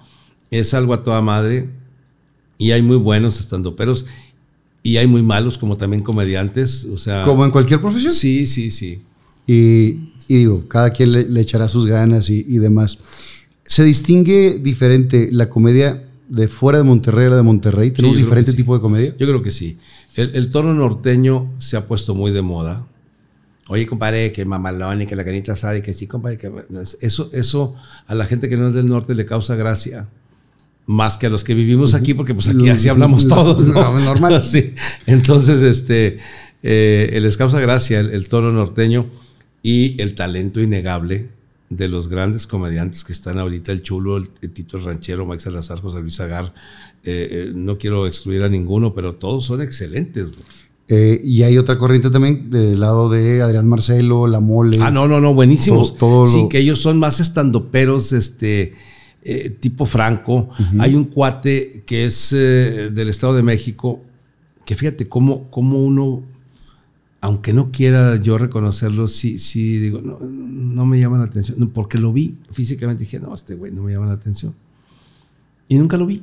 Es 0.51 0.74
algo 0.74 0.94
a 0.94 1.05
toda 1.05 1.23
madre 1.23 1.70
y 2.59 2.73
hay 2.73 2.82
muy 2.82 2.97
buenos 2.97 3.39
estandoperos 3.39 4.05
y 4.82 4.97
hay 4.97 5.07
muy 5.07 5.23
malos 5.23 5.59
como 5.59 5.77
también 5.77 6.03
comediantes, 6.03 6.86
o 6.86 6.99
sea... 6.99 7.23
Como 7.23 7.44
en 7.44 7.53
cualquier 7.53 7.81
profesión. 7.81 8.12
Sí, 8.12 8.49
sí, 8.49 8.73
sí. 8.73 9.01
Y, 9.47 10.12
y 10.28 10.36
digo, 10.36 10.66
cada 10.69 10.90
quien 10.90 11.12
le, 11.12 11.28
le 11.28 11.40
echará 11.40 11.69
sus 11.69 11.86
ganas 11.86 12.31
y, 12.31 12.44
y 12.48 12.59
demás. 12.59 12.98
¿Se 13.64 13.85
distingue 13.85 14.59
diferente 14.59 15.28
la 15.32 15.48
comedia 15.48 16.05
de 16.28 16.48
fuera 16.48 16.78
de 16.78 16.85
Monterrey 16.85 17.27
a 17.27 17.31
la 17.31 17.36
de 17.36 17.43
Monterrey? 17.43 17.90
¿Tenemos 17.90 18.16
creo 18.16 18.27
diferente 18.27 18.51
sí. 18.52 18.56
tipo 18.56 18.74
de 18.74 18.81
comedia? 18.81 19.14
Yo 19.19 19.27
creo 19.27 19.43
que 19.43 19.51
sí. 19.51 19.78
El, 20.14 20.35
el 20.35 20.51
tono 20.51 20.74
norteño 20.74 21.51
se 21.59 21.77
ha 21.77 21.86
puesto 21.86 22.14
muy 22.14 22.32
de 22.32 22.43
moda. 22.43 22.86
Oye, 23.69 23.86
compadre, 23.86 24.32
que 24.32 24.44
mamalón 24.44 25.02
y 25.02 25.06
que 25.06 25.16
la 25.16 25.24
canita 25.24 25.52
asada 25.52 25.78
y 25.78 25.82
que 25.82 25.94
sí, 25.94 26.06
compadre. 26.06 26.36
Que... 26.36 26.51
Eso, 27.01 27.31
eso 27.32 27.77
a 28.06 28.14
la 28.14 28.27
gente 28.27 28.48
que 28.48 28.56
no 28.56 28.69
es 28.69 28.74
del 28.74 28.89
norte 28.89 29.14
le 29.14 29.24
causa 29.24 29.56
gracia. 29.56 30.09
Más 30.85 31.16
que 31.16 31.27
a 31.27 31.31
los 31.31 31.44
que 31.44 31.55
vivimos 31.55 31.94
aquí, 31.94 32.12
porque 32.12 32.35
pues 32.35 32.48
aquí 32.48 32.69
así 32.69 32.89
hablamos 32.89 33.28
todos, 33.28 33.64
¿no? 33.64 33.74
No, 33.74 34.01
normal. 34.01 34.43
Sí. 34.44 34.74
Entonces, 35.06 35.62
este, 35.62 36.19
eh, 36.62 37.19
les 37.23 37.36
causa 37.36 37.60
gracia 37.60 38.01
el, 38.01 38.10
el 38.10 38.28
tono 38.28 38.51
norteño 38.51 39.06
y 39.63 40.01
el 40.01 40.15
talento 40.15 40.61
innegable 40.61 41.29
de 41.71 41.89
los 41.89 42.09
grandes 42.09 42.47
comediantes 42.47 43.05
que 43.05 43.13
están 43.13 43.39
ahorita, 43.39 43.73
el 43.73 43.83
Chulo, 43.83 44.19
el, 44.19 44.29
el 44.43 44.51
Tito 44.51 44.77
el 44.77 44.85
Ranchero, 44.85 45.25
Max 45.25 45.45
Salazar, 45.45 45.81
José 45.81 46.01
Luis 46.01 46.21
Agar. 46.21 46.53
Eh, 47.05 47.29
eh, 47.31 47.53
no 47.55 47.79
quiero 47.79 48.07
excluir 48.07 48.43
a 48.43 48.49
ninguno, 48.49 48.93
pero 48.95 49.15
todos 49.15 49.47
son 49.47 49.63
excelentes. 49.63 50.29
Eh, 50.89 51.19
y 51.25 51.43
hay 51.45 51.57
otra 51.57 51.79
corriente 51.79 52.11
también 52.11 52.51
del 52.51 52.79
lado 52.79 53.09
de 53.09 53.41
Adrián 53.41 53.67
Marcelo, 53.69 54.27
La 54.27 54.41
Mole. 54.41 54.79
Ah, 54.83 54.91
no, 54.91 55.09
no, 55.09 55.21
no, 55.21 55.33
buenísimos. 55.33 55.97
Todo- 55.97 56.25
todo 56.25 56.27
sí, 56.27 56.43
lo- 56.43 56.49
que 56.51 56.59
ellos 56.59 56.81
son 56.81 56.99
más 56.99 57.21
estandoperos, 57.21 58.13
este, 58.13 58.75
eh, 59.25 59.49
tipo 59.59 59.87
Franco. 59.87 60.51
Hay 60.79 60.95
un 60.95 61.05
cuate 61.05 61.83
que 61.87 62.05
es 62.05 62.33
eh, 62.35 62.91
del 62.93 63.09
Estado 63.09 63.35
de 63.35 63.43
México, 63.43 64.01
que 64.67 64.75
fíjate 64.75 65.09
cómo, 65.09 65.49
cómo 65.51 65.83
uno, 65.83 66.23
aunque 67.23 67.53
no 67.53 67.70
quiera 67.70 68.16
yo 68.16 68.36
reconocerlo, 68.36 69.07
sí, 69.09 69.39
sí, 69.39 69.78
digo, 69.78 70.01
no, 70.03 70.19
no 70.20 70.85
me 70.85 70.99
llama 70.99 71.19
la 71.19 71.24
atención. 71.24 71.70
Porque 71.70 71.97
lo 71.97 72.12
vi 72.12 72.36
físicamente, 72.51 73.05
dije, 73.05 73.20
no, 73.20 73.32
este 73.32 73.55
güey 73.55 73.73
no 73.73 73.85
me 73.85 73.93
llama 73.93 74.07
la 74.07 74.15
atención. 74.15 74.55
Y 75.69 75.77
nunca 75.77 75.97
lo 75.97 76.05
vi. 76.05 76.23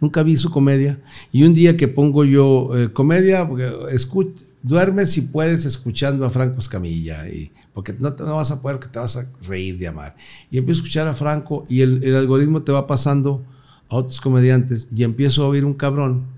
Nunca 0.00 0.22
vi 0.22 0.36
su 0.38 0.50
comedia. 0.50 1.00
Y 1.32 1.42
un 1.42 1.52
día 1.52 1.76
que 1.76 1.86
pongo 1.86 2.24
yo 2.24 2.70
eh, 2.76 2.90
comedia, 2.92 3.46
porque 3.46 3.68
escuch- 3.92 4.42
duerme 4.62 5.06
si 5.06 5.20
puedes 5.22 5.66
escuchando 5.66 6.24
a 6.24 6.30
Franco 6.30 6.58
Escamilla, 6.60 7.28
y, 7.28 7.52
porque 7.74 7.92
no, 7.92 8.12
te, 8.14 8.22
no 8.24 8.36
vas 8.36 8.50
a 8.50 8.62
poder, 8.62 8.78
que 8.78 8.88
te 8.88 8.98
vas 8.98 9.16
a 9.16 9.30
reír 9.46 9.76
de 9.78 9.86
amar. 9.88 10.16
Y 10.50 10.56
empiezo 10.56 10.78
a 10.78 10.82
escuchar 10.82 11.08
a 11.08 11.14
Franco 11.14 11.66
y 11.68 11.82
el, 11.82 12.02
el 12.02 12.16
algoritmo 12.16 12.62
te 12.62 12.72
va 12.72 12.86
pasando 12.86 13.44
a 13.90 13.96
otros 13.96 14.20
comediantes 14.20 14.88
y 14.94 15.02
empiezo 15.02 15.44
a 15.44 15.48
oír 15.48 15.64
un 15.66 15.74
cabrón 15.74 16.37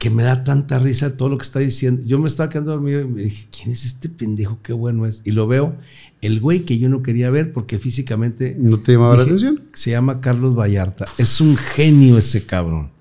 que 0.00 0.08
me 0.08 0.22
da 0.22 0.44
tanta 0.44 0.78
risa 0.78 1.14
todo 1.14 1.28
lo 1.28 1.36
que 1.36 1.44
está 1.44 1.58
diciendo. 1.58 2.00
Yo 2.06 2.18
me 2.18 2.26
estaba 2.26 2.48
quedando 2.48 2.70
dormido 2.70 3.02
y 3.02 3.04
me 3.04 3.22
dije, 3.24 3.48
¿quién 3.54 3.70
es 3.70 3.84
este 3.84 4.08
pendejo? 4.08 4.58
Qué 4.62 4.72
bueno 4.72 5.04
es. 5.04 5.20
Y 5.26 5.32
lo 5.32 5.46
veo, 5.46 5.74
el 6.22 6.40
güey 6.40 6.60
que 6.60 6.78
yo 6.78 6.88
no 6.88 7.02
quería 7.02 7.28
ver 7.28 7.52
porque 7.52 7.78
físicamente... 7.78 8.56
¿No 8.58 8.78
te 8.78 8.92
llamaba 8.92 9.18
la 9.18 9.24
atención? 9.24 9.60
Se 9.74 9.90
llama 9.90 10.22
Carlos 10.22 10.56
Vallarta. 10.58 11.04
Es 11.18 11.42
un 11.42 11.54
genio 11.54 12.16
ese 12.16 12.46
cabrón. 12.46 12.92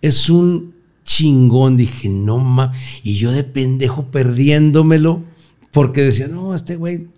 Es 0.00 0.30
un 0.30 0.74
chingón. 1.04 1.76
Dije, 1.76 2.08
no 2.08 2.38
ma. 2.38 2.72
Y 3.02 3.16
yo 3.16 3.32
de 3.32 3.42
pendejo 3.42 4.12
perdiéndomelo 4.12 5.24
porque 5.72 6.02
decía, 6.02 6.28
no, 6.28 6.54
este 6.54 6.76
güey 6.76 7.08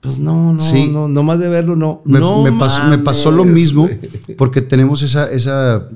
pues 0.00 0.18
no, 0.18 0.52
no, 0.52 0.58
Sí. 0.58 0.88
no, 0.92 1.06
no 1.06 1.22
más 1.22 1.38
de 1.38 1.48
verlo, 1.48 1.76
no. 1.76 2.02
Me, 2.04 2.18
no 2.18 2.42
me 2.42 2.52
pasó, 2.52 2.84
me 2.88 2.98
pasó 2.98 3.30
lo 3.30 3.44
mismo 3.44 3.88
porque 4.36 4.60
tenemos 4.62 5.00
esa, 5.00 5.30
esa 5.30 5.88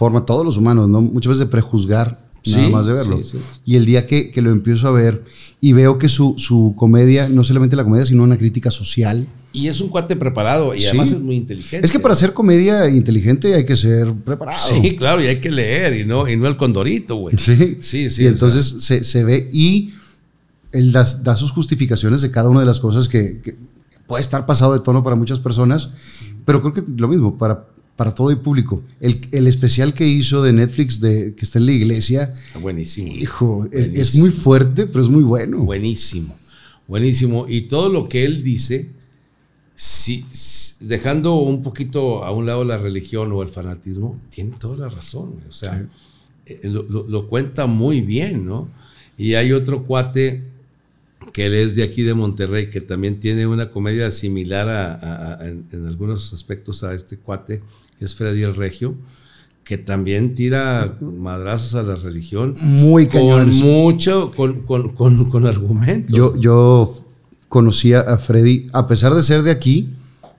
forma, 0.00 0.24
todos 0.24 0.46
los 0.46 0.56
humanos, 0.56 0.88
¿no? 0.88 1.02
Muchas 1.02 1.28
veces 1.28 1.40
de 1.40 1.46
prejuzgar 1.46 2.06
nada 2.46 2.66
Sí, 2.66 2.72
más 2.72 2.86
de 2.86 2.94
verlo. 2.94 3.22
sí, 3.22 3.36
sí. 3.36 3.38
Y 3.66 3.76
el 3.76 3.84
día 3.84 4.06
que, 4.06 4.30
que 4.30 4.40
lo 4.40 4.50
empiezo 4.50 4.88
a 4.88 4.92
ver 4.92 5.22
y 5.60 5.74
veo 5.74 5.98
que 5.98 6.08
su, 6.08 6.36
su 6.38 6.72
comedia, 6.74 7.28
no 7.28 7.44
solamente 7.44 7.76
la 7.76 7.84
comedia, 7.84 8.06
sino 8.06 8.22
una 8.22 8.38
crítica 8.38 8.70
social. 8.70 9.26
Y 9.52 9.68
es 9.68 9.78
un 9.82 9.88
cuate 9.88 10.16
preparado 10.16 10.74
y 10.74 10.86
además 10.86 11.12
es 11.12 11.20
muy 11.20 11.36
inteligente. 11.36 11.84
Es 11.84 11.92
que 11.92 11.98
para 12.00 12.14
hacer 12.14 12.32
comedia 12.32 12.88
inteligente 12.88 13.54
hay 13.54 13.66
que 13.66 13.76
ser 13.76 14.10
preparado. 14.24 14.58
Sí, 14.70 14.96
claro, 14.96 15.22
y 15.22 15.26
hay 15.26 15.38
que 15.38 15.50
leer 15.50 15.94
y 16.00 16.06
no, 16.06 16.26
y 16.26 16.36
no 16.38 16.48
el 16.48 16.56
condorito, 16.56 17.16
güey. 17.16 17.36
Sí, 17.36 17.76
sí, 17.82 18.10
sí. 18.10 18.22
Y 18.22 18.26
entonces 18.26 18.64
se, 18.78 19.04
se 19.04 19.22
ve 19.22 19.50
y 19.52 19.92
él 20.72 20.92
da, 20.92 21.04
da 21.22 21.36
sus 21.36 21.50
justificaciones 21.50 22.22
de 22.22 22.30
cada 22.30 22.48
una 22.48 22.60
de 22.60 22.66
las 22.66 22.80
cosas 22.80 23.06
que, 23.06 23.40
que 23.44 23.56
puede 24.06 24.22
estar 24.22 24.46
pasado 24.46 24.72
de 24.72 24.80
tono 24.80 25.04
para 25.04 25.14
muchas 25.14 25.40
personas, 25.40 25.90
pero 26.46 26.62
creo 26.62 26.72
que 26.72 26.82
lo 26.96 27.06
mismo, 27.08 27.36
para, 27.36 27.66
para 28.00 28.14
todo 28.14 28.30
el 28.30 28.38
público. 28.38 28.82
El, 28.98 29.28
el 29.30 29.46
especial 29.46 29.92
que 29.92 30.06
hizo 30.08 30.42
de 30.42 30.54
Netflix 30.54 31.00
de, 31.00 31.34
que 31.34 31.44
está 31.44 31.58
en 31.58 31.66
la 31.66 31.72
iglesia, 31.72 32.32
sea, 32.34 32.60
buenísimo. 32.62 33.12
hijo, 33.12 33.68
es, 33.70 33.80
es 33.80 33.88
Buenísimo. 33.90 34.22
muy 34.24 34.30
fuerte, 34.32 34.86
pero 34.86 35.00
es 35.02 35.10
muy 35.10 35.22
bueno. 35.22 35.58
Buenísimo, 35.64 36.34
buenísimo. 36.88 37.44
Y 37.46 37.68
todo 37.68 37.90
lo 37.90 38.08
que 38.08 38.24
él 38.24 38.42
dice, 38.42 38.88
si, 39.74 40.24
dejando 40.80 41.34
un 41.34 41.62
poquito 41.62 42.24
a 42.24 42.32
un 42.32 42.46
lado 42.46 42.64
la 42.64 42.78
religión 42.78 43.32
o 43.32 43.42
el 43.42 43.50
fanatismo, 43.50 44.18
tiene 44.30 44.52
toda 44.58 44.76
la 44.78 44.88
razón. 44.88 45.34
O 45.48 45.52
sea, 45.52 45.86
eh, 46.46 46.60
lo, 46.64 46.82
lo- 46.84 47.06
lo 47.06 47.28
cuenta 47.28 47.66
muy 47.66 48.00
bien, 48.00 48.46
¿no? 48.46 48.68
Y 49.18 49.34
hay 49.34 49.52
otro 49.52 49.84
cuate 49.84 50.44
que 51.32 51.46
él 51.46 51.54
es 51.54 51.76
de 51.76 51.82
aquí 51.82 52.02
de 52.02 52.14
Monterrey, 52.14 52.70
que 52.70 52.80
también 52.80 53.20
tiene 53.20 53.46
una 53.46 53.70
comedia 53.70 54.10
similar 54.10 54.68
a, 54.68 54.94
a- 54.94 55.34
a- 55.40 55.48
en, 55.48 55.64
en 55.72 55.86
algunos 55.86 56.32
aspectos 56.32 56.82
a 56.84 56.94
este 56.94 57.16
cuate, 57.18 57.62
que 57.98 58.04
es 58.04 58.14
Freddy 58.14 58.42
el 58.42 58.56
Regio, 58.56 58.94
que 59.64 59.78
también 59.78 60.34
tira 60.34 60.96
madrazos 61.00 61.74
a 61.76 61.82
la 61.84 61.94
religión. 61.94 62.54
Muy 62.60 63.06
Con 63.06 63.20
cañones. 63.20 63.56
mucho, 63.62 64.32
con, 64.34 64.62
con, 64.62 64.88
con, 64.94 65.30
con 65.30 65.46
argumentos. 65.46 66.16
Yo, 66.16 66.34
yo 66.40 66.92
conocía 67.48 68.00
a 68.00 68.18
Freddy, 68.18 68.66
a 68.72 68.86
pesar 68.88 69.14
de 69.14 69.22
ser 69.22 69.42
de 69.42 69.50
aquí, 69.52 69.90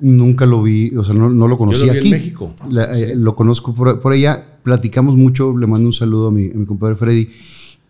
nunca 0.01 0.45
lo 0.45 0.61
vi, 0.63 0.93
o 0.97 1.03
sea, 1.05 1.13
no, 1.13 1.30
no 1.30 1.47
lo 1.47 1.57
conocí 1.57 1.84
vi 1.84 1.89
en 1.91 1.97
aquí. 1.97 2.09
México. 2.11 2.53
La- 2.69 2.97
eh, 2.97 3.15
Lo 3.15 3.35
conozco 3.35 3.73
por, 3.73 3.99
por 4.01 4.11
allá, 4.13 4.57
platicamos 4.63 5.15
mucho, 5.15 5.57
le 5.57 5.68
mando 5.68 5.85
un 5.88 5.93
saludo 5.93 6.27
a 6.27 6.31
mi, 6.31 6.47
a 6.51 6.53
mi 6.55 6.65
compadre 6.65 6.95
Freddy. 6.95 7.30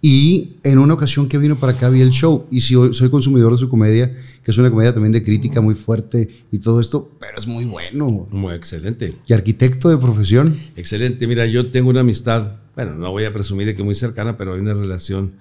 Y 0.04 0.54
en 0.64 0.80
una 0.80 0.96
ocasión 0.96 1.28
que 1.28 1.38
vino 1.38 1.60
para 1.60 1.74
acá 1.74 1.90
vi 1.90 2.02
el 2.02 2.10
show 2.10 2.48
y 2.50 2.62
sí, 2.62 2.74
soy 2.92 3.10
consumidor 3.12 3.52
de 3.52 3.60
su 3.60 3.70
comedia, 3.70 4.12
que 4.44 4.50
es 4.50 4.58
una 4.58 4.72
comedia 4.72 4.94
también 4.94 5.14
de 5.14 5.24
crítica 5.24 5.62
muy 5.62 5.76
fuerte 5.76 6.28
y 6.52 6.58
todo 6.58 6.80
esto, 6.80 7.12
pero 7.20 7.38
es 7.38 7.46
muy 7.46 7.66
bueno. 7.66 8.26
Muy 8.32 8.54
excelente, 8.54 9.16
Y 9.28 9.34
arquitecto 9.34 9.90
de 9.90 9.98
profesión. 9.98 10.58
excelente. 10.76 11.28
Mira, 11.28 11.46
yo 11.46 11.68
tengo 11.68 11.92
una 11.92 12.02
amistad, 12.02 12.54
bueno, 12.76 12.96
no 12.96 13.12
voy 13.12 13.26
a 13.26 13.34
presumir 13.34 13.68
de 13.68 13.76
que 13.76 13.84
muy 13.84 13.94
cercana, 13.94 14.38
pero 14.38 14.56
hay 14.56 14.60
una 14.62 14.74
relación 14.74 15.34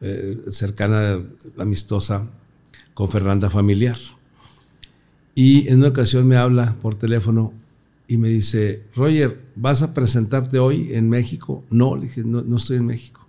eh, 0.00 0.38
cercana, 0.48 1.20
amistosa, 1.58 2.28
con 2.94 3.10
Fernanda 3.10 3.50
Familiar. 3.50 3.96
Y 5.34 5.66
en 5.66 5.78
una 5.78 5.88
ocasión 5.88 6.28
me 6.28 6.36
habla 6.36 6.76
por 6.80 6.94
teléfono 6.94 7.52
y 8.06 8.16
me 8.16 8.28
dice, 8.28 8.84
Roger, 8.94 9.40
¿vas 9.56 9.82
a 9.82 9.92
presentarte 9.92 10.60
hoy 10.60 10.90
en 10.92 11.08
México? 11.08 11.64
No, 11.70 11.96
le 11.96 12.02
dije, 12.02 12.22
no, 12.24 12.42
no 12.42 12.58
estoy 12.58 12.76
en 12.76 12.86
México. 12.86 13.23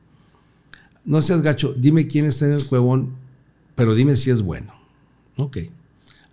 No 1.05 1.21
seas 1.21 1.41
gacho, 1.41 1.73
dime 1.77 2.07
quién 2.07 2.25
está 2.25 2.45
en 2.45 2.53
el 2.53 2.67
cuevón, 2.67 3.13
pero 3.75 3.93
dime 3.93 4.17
si 4.17 4.31
es 4.31 4.41
bueno. 4.41 4.73
Ok. 5.37 5.57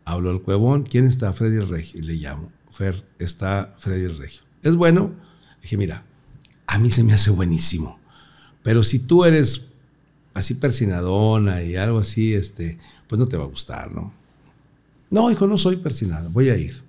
Hablo 0.05 0.31
al 0.31 0.43
cuevón, 0.43 0.83
¿quién 0.83 1.07
está? 1.07 1.33
Freddy 1.33 1.61
Regio. 1.61 2.01
Y 2.01 2.03
le 2.03 2.15
llamo, 2.15 2.51
Fer, 2.71 3.05
está 3.19 3.75
Freddy 3.79 4.09
Regio. 4.09 4.43
¿Es 4.63 4.75
bueno? 4.75 5.13
Le 5.57 5.63
dije, 5.63 5.77
mira, 5.77 6.05
a 6.67 6.79
mí 6.79 6.91
se 6.91 7.05
me 7.05 7.13
hace 7.13 7.31
buenísimo. 7.31 8.01
Pero 8.63 8.83
si 8.83 9.01
tú 9.01 9.25
eres 9.25 9.69
así 10.35 10.55
persinadona 10.55 11.63
y 11.63 11.77
algo 11.77 11.99
así, 11.99 12.35
este, 12.35 12.79
pues 13.09 13.19
no 13.19 13.27
te 13.27 13.37
va 13.37 13.45
a 13.45 13.49
gustar, 13.49 13.93
¿no? 13.93 14.13
No, 15.11 15.31
hijo, 15.31 15.47
no 15.47 15.59
soy 15.59 15.77
persinado, 15.77 16.31
voy 16.31 16.49
a 16.49 16.57
ir. 16.57 16.82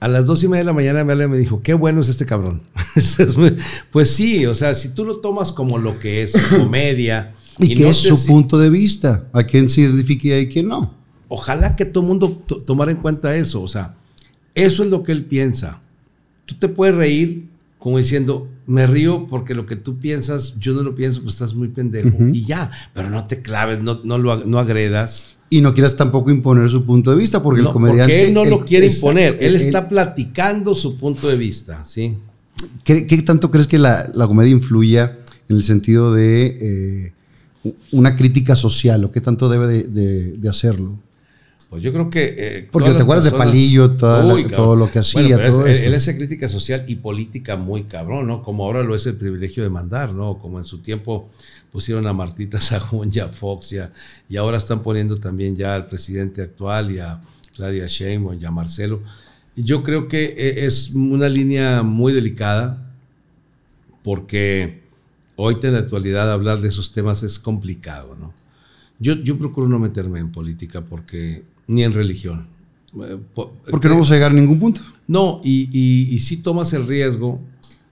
A 0.00 0.06
las 0.08 0.26
dos 0.26 0.42
y 0.44 0.48
media 0.48 0.60
de 0.60 0.66
la 0.66 0.72
mañana 0.72 1.02
me 1.04 1.12
habla 1.12 1.24
y 1.24 1.28
me 1.28 1.38
dijo, 1.38 1.60
qué 1.62 1.74
bueno 1.74 2.00
es 2.00 2.08
este 2.08 2.24
cabrón. 2.26 2.62
Pues 3.90 4.10
sí, 4.10 4.46
o 4.46 4.54
sea, 4.54 4.74
si 4.74 4.94
tú 4.94 5.04
lo 5.04 5.18
tomas 5.20 5.52
como 5.52 5.78
lo 5.78 5.98
que 5.98 6.22
es 6.22 6.32
comedia. 6.56 7.34
Y, 7.58 7.74
que 7.74 7.82
no 7.84 7.88
es 7.90 7.96
su 7.96 8.16
si- 8.16 8.28
punto 8.28 8.58
de 8.58 8.70
vista, 8.70 9.28
a 9.32 9.42
quién 9.42 9.68
se 9.68 9.80
identifique 9.82 10.28
y 10.28 10.46
a 10.46 10.48
quién 10.48 10.68
no. 10.68 10.94
Ojalá 11.28 11.74
que 11.76 11.84
todo 11.84 12.02
el 12.04 12.08
mundo 12.08 12.30
to- 12.46 12.62
tomara 12.62 12.90
en 12.92 12.98
cuenta 12.98 13.34
eso. 13.36 13.60
O 13.62 13.68
sea, 13.68 13.96
eso 14.54 14.84
es 14.84 14.90
lo 14.90 15.02
que 15.02 15.12
él 15.12 15.24
piensa. 15.24 15.80
Tú 16.46 16.54
te 16.54 16.68
puedes 16.68 16.94
reír 16.94 17.48
como 17.78 17.98
diciendo, 17.98 18.48
me 18.66 18.86
río 18.86 19.26
porque 19.28 19.54
lo 19.54 19.64
que 19.66 19.76
tú 19.76 19.98
piensas, 19.98 20.58
yo 20.58 20.72
no 20.74 20.82
lo 20.82 20.94
pienso, 20.94 21.22
pues 21.22 21.34
estás 21.34 21.54
muy 21.54 21.68
pendejo. 21.68 22.16
Y 22.32 22.44
ya, 22.44 22.70
pero 22.94 23.08
no 23.10 23.26
te 23.26 23.40
claves, 23.40 23.82
no, 23.82 24.00
no 24.04 24.18
lo 24.18 24.44
no 24.44 24.58
agredas. 24.58 25.36
Y 25.50 25.60
no 25.60 25.72
quieras 25.72 25.96
tampoco 25.96 26.30
imponer 26.30 26.68
su 26.68 26.84
punto 26.84 27.10
de 27.10 27.16
vista, 27.16 27.42
porque 27.42 27.62
No, 27.62 27.68
el 27.68 27.72
comediante. 27.72 28.02
porque 28.12 28.28
él 28.28 28.34
no 28.34 28.44
lo 28.44 28.64
quiere 28.64 28.86
exacto, 28.86 29.06
imponer, 29.06 29.36
él, 29.40 29.54
él- 29.54 29.56
está 29.56 29.88
platicando 29.88 30.74
su 30.74 30.98
punto 30.98 31.28
de 31.28 31.36
vista, 31.36 31.84
¿sí? 31.84 32.16
¿Qué, 32.84 33.06
qué 33.06 33.22
tanto 33.22 33.50
crees 33.50 33.66
que 33.68 33.78
la, 33.78 34.10
la 34.12 34.26
comedia 34.26 34.50
influya 34.50 35.16
en 35.48 35.56
el 35.56 35.62
sentido 35.62 36.12
de 36.12 37.12
eh, 37.64 37.72
una 37.92 38.16
crítica 38.16 38.56
social 38.56 39.04
o 39.04 39.12
qué 39.12 39.20
tanto 39.20 39.48
debe 39.48 39.66
de, 39.68 39.84
de- 39.84 40.32
de 40.32 40.48
hacerlo? 40.48 40.98
Pues 41.70 41.82
yo 41.82 41.92
creo 41.92 42.08
que... 42.08 42.34
eh, 42.38 42.68
Porque 42.72 42.92
te 42.92 43.02
acuerdas 43.02 43.24
de 43.24 43.30
personas- 43.30 43.52
Palillo, 43.52 43.90
toda 43.90 44.24
la- 44.24 44.34
Uy, 44.34 44.42
cabrón. 44.44 44.56
todo 44.56 44.76
lo 44.76 44.90
que 44.90 45.00
hacía, 45.00 45.20
Bueno, 45.36 45.50
todo 45.50 45.66
es-. 45.66 45.82
Él 45.82 45.94
hace 45.94 46.16
crítica 46.16 46.48
social 46.48 46.84
y 46.88 46.94
política 46.96 47.56
muy 47.56 47.84
cabrón, 47.84 48.26
¿no? 48.26 48.42
Como 48.42 48.64
ahora 48.64 48.82
lo 48.82 48.94
es 48.94 49.04
el 49.06 49.16
privilegio 49.16 49.62
de 49.62 49.68
mandar, 49.68 50.12
¿no? 50.14 50.38
Como 50.38 50.58
en 50.58 50.64
su 50.64 50.78
tiempo 50.80 51.28
pusieron 51.70 52.06
a 52.06 52.14
Martita 52.14 52.58
Sagún 52.60 53.10
y 53.12 53.18
a 53.18 53.28
Fox 53.28 53.72
y, 53.72 53.78
a- 53.78 53.92
y 54.30 54.36
ahora 54.38 54.56
están 54.56 54.82
poniendo 54.82 55.18
también 55.18 55.56
ya 55.56 55.74
al 55.74 55.88
presidente 55.88 56.40
actual 56.40 56.90
y 56.90 57.00
a 57.00 57.20
Claudia 57.54 57.86
Sheinbaum 57.86 58.40
y 58.40 58.44
a 58.46 58.50
Marcelo. 58.50 59.02
Yo 59.54 59.82
creo 59.82 60.08
que 60.08 60.24
eh, 60.38 60.64
es 60.64 60.90
una 60.94 61.28
línea 61.28 61.82
muy 61.82 62.14
delicada 62.14 62.82
porque 64.02 64.82
hoy 65.36 65.56
en 65.62 65.72
la 65.74 65.80
actualidad 65.80 66.32
hablar 66.32 66.60
de 66.60 66.68
esos 66.68 66.92
temas 66.92 67.22
es 67.22 67.38
complicado, 67.38 68.16
¿no? 68.18 68.32
Yo, 69.00 69.14
yo 69.14 69.38
procuro 69.38 69.68
no 69.68 69.78
meterme 69.78 70.18
en 70.18 70.32
política 70.32 70.80
porque 70.80 71.44
ni 71.68 71.84
en 71.84 71.92
religión. 71.92 72.46
Eh, 73.00 73.16
po- 73.34 73.54
Porque 73.70 73.86
no 73.88 73.94
vamos 73.94 74.10
a 74.10 74.14
llegar 74.14 74.32
a 74.32 74.34
ningún 74.34 74.58
punto. 74.58 74.80
no, 75.06 75.40
y, 75.44 75.68
y, 75.72 76.14
y 76.14 76.18
sí 76.18 76.38
tomas 76.38 76.72
el 76.72 76.86
riesgo 76.86 77.40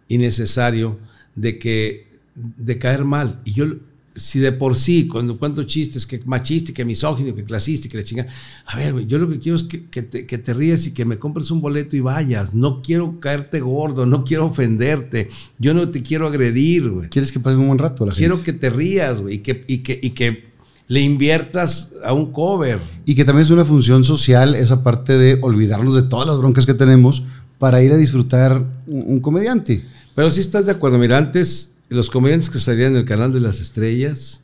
innecesario 0.08 0.98
de 1.34 1.58
que 1.58 2.06
de 2.34 2.78
caer 2.78 3.04
mal. 3.04 3.40
Y 3.44 3.52
yo, 3.52 3.66
si 4.14 4.38
de 4.38 4.52
por 4.52 4.76
sí, 4.76 5.06
cuando 5.08 5.38
cuento 5.38 5.64
chistes, 5.64 6.06
que 6.06 6.20
machista, 6.24 6.72
que 6.72 6.84
misógino, 6.84 7.34
que 7.34 7.44
clasista, 7.44 7.88
que 7.88 7.98
la 7.98 8.04
chinga. 8.04 8.26
A 8.66 8.76
ver, 8.76 9.06
yo 9.06 9.18
lo 9.18 9.28
que 9.28 9.38
quiero 9.38 9.56
es 9.56 9.64
que, 9.64 9.84
que 9.86 10.02
te, 10.02 10.26
que 10.26 10.38
te 10.38 10.54
ríes 10.54 10.86
y 10.86 10.94
que 10.94 11.04
me 11.04 11.18
compres 11.18 11.50
un 11.50 11.60
boleto 11.60 11.96
y 11.96 12.00
vayas. 12.00 12.54
No 12.54 12.80
quiero 12.82 13.20
caerte 13.20 13.60
gordo, 13.60 14.06
no 14.06 14.24
quiero 14.24 14.46
ofenderte. 14.46 15.28
Yo 15.58 15.74
no 15.74 15.90
te 15.90 16.02
quiero 16.02 16.26
agredir, 16.28 16.88
güey. 16.90 17.08
¿Quieres 17.10 17.30
que 17.32 17.40
pase 17.40 17.56
un 17.56 17.66
buen 17.66 17.78
rato 17.78 18.06
la 18.06 18.12
gente? 18.12 18.18
Quiero 18.26 18.42
que 18.42 18.52
te 18.54 18.70
rías, 18.70 19.20
güey, 19.20 19.36
y 19.36 19.38
que, 19.40 19.64
y, 19.66 19.78
que, 19.78 19.98
y 20.02 20.10
que 20.10 20.44
le 20.88 21.00
inviertas 21.00 21.94
a 22.04 22.12
un 22.12 22.32
cover. 22.32 22.80
Y 23.04 23.14
que 23.14 23.24
también 23.24 23.42
es 23.44 23.50
una 23.50 23.64
función 23.64 24.04
social 24.04 24.54
esa 24.54 24.82
parte 24.84 25.18
de 25.18 25.38
olvidarnos 25.42 25.94
de 25.94 26.02
todas 26.02 26.26
las 26.26 26.38
broncas 26.38 26.64
que 26.66 26.74
tenemos 26.74 27.24
para 27.58 27.82
ir 27.82 27.92
a 27.92 27.96
disfrutar 27.96 28.62
un, 28.86 29.04
un 29.06 29.20
comediante. 29.20 29.84
Pero 30.14 30.30
si 30.30 30.40
estás 30.40 30.66
de 30.66 30.72
acuerdo, 30.72 30.98
mira, 30.98 31.18
antes 31.18 31.76
los 31.88 32.10
comediantes 32.10 32.50
que 32.50 32.58
salían 32.58 32.92
en 32.92 32.98
el 32.98 33.04
canal 33.04 33.32
de 33.32 33.40
las 33.40 33.60
estrellas 33.60 34.42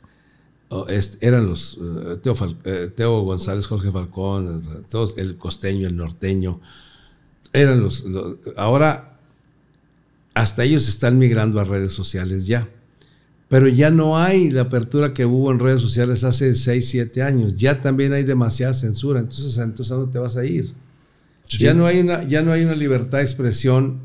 oh, 0.69 0.87
est- 0.87 1.21
eran 1.23 1.45
los 1.47 1.77
eh, 1.81 2.17
Teo, 2.21 2.35
Fal- 2.35 2.57
eh, 2.65 2.91
Teo 2.95 3.21
González, 3.21 3.65
Jorge 3.67 3.91
Falcón, 3.91 4.61
todos, 4.89 5.17
el 5.17 5.37
costeño, 5.37 5.87
el 5.87 5.95
norteño, 5.95 6.59
eran 7.53 7.81
los, 7.81 8.03
los- 8.05 8.35
Ahora 8.57 9.17
hasta 10.33 10.63
ellos 10.63 10.87
están 10.89 11.17
migrando 11.19 11.59
a 11.59 11.63
redes 11.63 11.93
sociales 11.93 12.47
ya. 12.47 12.67
Pero 13.53 13.67
ya 13.67 13.91
no 13.91 14.17
hay 14.17 14.49
la 14.49 14.61
apertura 14.61 15.13
que 15.13 15.27
hubo 15.27 15.51
en 15.51 15.59
redes 15.59 15.79
sociales 15.79 16.23
hace 16.23 16.55
6, 16.55 16.89
7 16.89 17.21
años. 17.21 17.55
Ya 17.55 17.79
también 17.81 18.11
hay 18.11 18.23
demasiada 18.23 18.73
censura. 18.73 19.19
Entonces, 19.19 19.55
entonces 19.59 19.91
¿a 19.91 19.95
dónde 19.95 20.11
te 20.11 20.17
vas 20.17 20.35
a 20.37 20.43
ir? 20.43 20.73
Ya, 21.59 21.75
no 21.75 21.85
hay 21.85 21.99
una, 21.99 22.27
ya 22.27 22.41
no 22.41 22.51
hay 22.51 22.63
una 22.63 22.73
libertad 22.73 23.19
de 23.19 23.25
expresión 23.25 23.99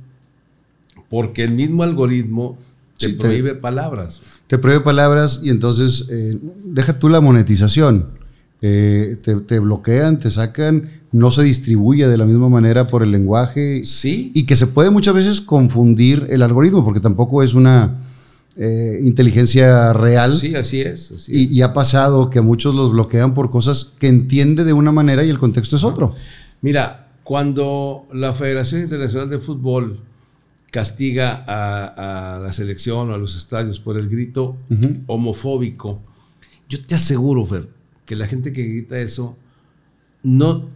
porque 1.09 1.45
el 1.45 1.53
mismo 1.53 1.83
algoritmo 1.83 2.59
te 2.99 3.09
prohíbe 3.09 3.55
palabras. 3.55 4.21
Te 4.49 4.59
prohíbe 4.59 4.83
palabras 4.83 5.41
y 5.43 5.49
entonces 5.49 6.05
eh, 6.11 6.39
deja 6.67 6.99
tú 6.99 7.09
la 7.09 7.23
monetización. 7.23 8.19
Eh, 8.61 9.17
te, 9.23 9.59
bloquean, 9.61 10.19
te 10.19 10.31
sacan, 10.31 10.91
no 11.11 11.31
se 11.31 11.43
distribuye 11.43 12.07
de 12.07 12.19
la 12.19 12.27
misma 12.27 12.51
manera 12.51 12.87
por 12.87 13.03
el 13.03 13.13
lenguaje. 13.13 13.87
Sí. 13.87 14.31
Y 14.35 14.45
que 14.45 14.57
se 14.57 14.67
puede 14.67 14.91
muchas 14.91 15.15
veces 15.15 15.41
confundir 15.41 16.27
el 16.29 16.43
algoritmo, 16.43 16.85
porque 16.85 17.01
tampoco 17.01 17.43
es 17.43 17.55
una 17.55 17.97
eh, 18.61 18.99
inteligencia 19.03 19.93
real. 19.93 20.35
Sí, 20.35 20.57
así 20.57 20.81
es. 20.81 21.29
y, 21.29 21.63
ha 21.63 21.73
pasado 21.73 22.29
que 22.29 22.41
muchos 22.41 22.75
los 22.75 22.91
bloquean 22.91 23.33
por 23.33 23.51
cosas 23.51 23.95
que 24.01 24.09
entiende 24.09 24.65
de 24.65 24.73
una 24.73 24.91
manera 24.91 25.25
y 25.25 25.31
el 25.31 25.39
contexto 25.39 25.77
es 25.77 25.85
otro. 25.85 26.17
Mira, 26.61 27.13
cuando 27.23 28.07
la 28.13 28.33
Federación 28.33 28.81
Internacional 28.81 29.29
de 29.29 29.39
Fútbol 29.39 30.01
castiga 30.73 31.45
a, 31.47 32.41
la 32.43 32.53
selección 32.53 33.11
o 33.11 33.15
a 33.15 33.19
los 33.19 33.37
estadios 33.37 33.79
por 33.79 33.97
el 33.97 34.09
grito 34.09 34.57
homofóbico, 35.07 36.01
yo 36.69 36.85
te 36.85 36.97
aseguro, 36.97 37.47
Fer, 37.47 37.69
que 38.07 38.17
la 38.17 38.27
gente 38.27 38.53
que 38.53 38.65
grita 38.65 38.99
eso 38.99 39.37
no, 40.25 40.69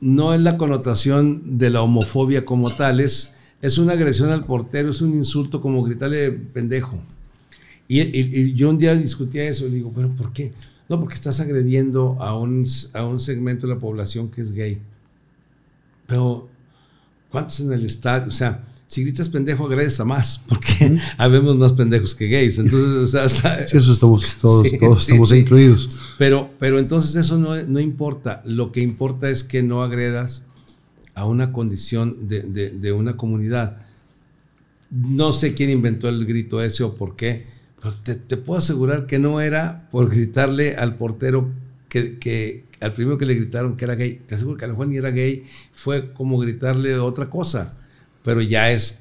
no 0.00 0.32
es 0.32 0.40
la 0.40 0.56
connotación 0.56 1.58
de 1.58 1.70
la 1.70 1.82
homofobia 1.82 2.44
como 2.44 2.70
tal, 2.70 3.00
es, 3.00 3.34
es 3.62 3.78
una 3.78 3.92
agresión 3.92 4.30
al 4.30 4.44
portero, 4.44 4.90
es 4.90 5.00
un 5.00 5.14
insulto 5.14 5.60
como 5.60 5.82
gritarle 5.82 6.30
pendejo. 6.30 6.98
Y, 7.88 8.54
yo 8.54 8.70
un 8.70 8.78
día 8.78 8.94
discutía 8.94 9.44
eso 9.44 9.66
y 9.66 9.70
digo, 9.70 9.90
bueno, 9.90 10.14
¿por 10.16 10.32
qué? 10.32 10.52
No, 10.88 10.98
porque 11.00 11.14
estás 11.14 11.40
agrediendo 11.40 12.16
a 12.20 12.36
un, 12.38 12.66
a 12.94 13.04
un 13.04 13.20
segmento 13.20 13.66
de 13.66 13.74
la 13.74 13.80
población 13.80 14.30
que 14.30 14.40
es 14.40 14.52
gay. 14.52 14.78
Pero, 16.06 16.48
¿cuántos 17.30 17.60
en 17.60 17.72
el 17.72 17.84
estadio? 17.84 18.28
O 18.28 18.32
sea, 18.32 18.64
si 18.90 19.04
gritas 19.04 19.28
pendejo, 19.28 19.66
agradezca 19.66 20.04
más, 20.04 20.42
porque 20.48 20.98
habemos 21.16 21.56
más 21.56 21.72
pendejos 21.72 22.12
que 22.12 22.26
gays. 22.26 22.58
Entonces, 22.58 23.14
o 23.14 23.28
sea, 23.28 23.64
sí, 23.64 23.76
eso 23.76 23.92
estamos, 23.92 24.36
todos, 24.40 24.66
todos 24.78 25.02
estamos 25.02 25.32
incluidos. 25.32 26.14
Pero, 26.18 26.50
pero 26.58 26.78
entonces 26.78 27.14
eso 27.14 27.38
no, 27.38 27.62
no, 27.62 27.78
importa. 27.78 28.42
Lo 28.44 28.72
que 28.72 28.80
importa 28.80 29.30
es 29.30 29.44
que 29.44 29.62
no 29.62 29.84
agredas 29.84 30.46
a 31.14 31.26
una 31.26 31.52
condición 31.52 32.28
de, 32.28 32.42
de, 32.42 32.92
una 32.92 33.16
comunidad. 33.16 33.78
No 34.90 35.32
sé 35.32 35.54
quién 35.54 35.70
inventó 35.70 36.08
el 36.08 36.24
grito 36.26 36.62
ese 36.62 36.82
o 36.82 36.94
por 36.94 37.16
qué, 37.16 37.46
pero 37.80 37.94
te, 38.02 38.14
te 38.14 38.36
puedo 38.36 38.58
asegurar 38.58 39.06
que 39.06 39.18
no 39.18 39.40
era 39.40 39.88
por 39.90 40.10
gritarle 40.10 40.76
al 40.76 40.96
portero 40.96 41.48
que, 41.88 42.18
que, 42.18 42.64
al 42.80 42.92
primero 42.92 43.18
que 43.18 43.26
le 43.26 43.34
gritaron 43.34 43.76
que 43.76 43.84
era 43.84 43.94
gay. 43.94 44.20
Te 44.26 44.34
aseguro 44.34 44.56
que 44.56 44.64
a 44.64 44.68
lo 44.68 44.74
mejor 44.74 44.88
ni 44.88 44.96
era 44.96 45.10
gay, 45.10 45.44
fue 45.72 46.12
como 46.12 46.38
gritarle 46.38 46.98
otra 46.98 47.28
cosa 47.28 47.74
pero 48.24 48.42
ya 48.42 48.70
es 48.70 49.00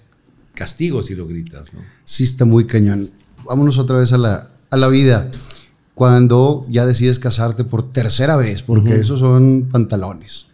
castigo 0.53 1.01
si 1.01 1.15
lo 1.15 1.27
gritas, 1.27 1.73
¿no? 1.73 1.81
Sí, 2.05 2.23
está 2.23 2.45
muy 2.45 2.65
cañón. 2.65 3.11
Vámonos 3.45 3.77
otra 3.77 3.99
vez 3.99 4.13
a 4.13 4.17
la, 4.17 4.49
a 4.69 4.77
la 4.77 4.87
vida. 4.87 5.29
Cuando 5.95 6.65
ya 6.69 6.85
decides 6.85 7.19
casarte 7.19 7.65
por 7.65 7.83
tercera 7.83 8.37
vez, 8.37 8.63
porque 8.63 8.95
esos 8.95 9.19
son 9.19 9.67
pantalones. 9.71 10.45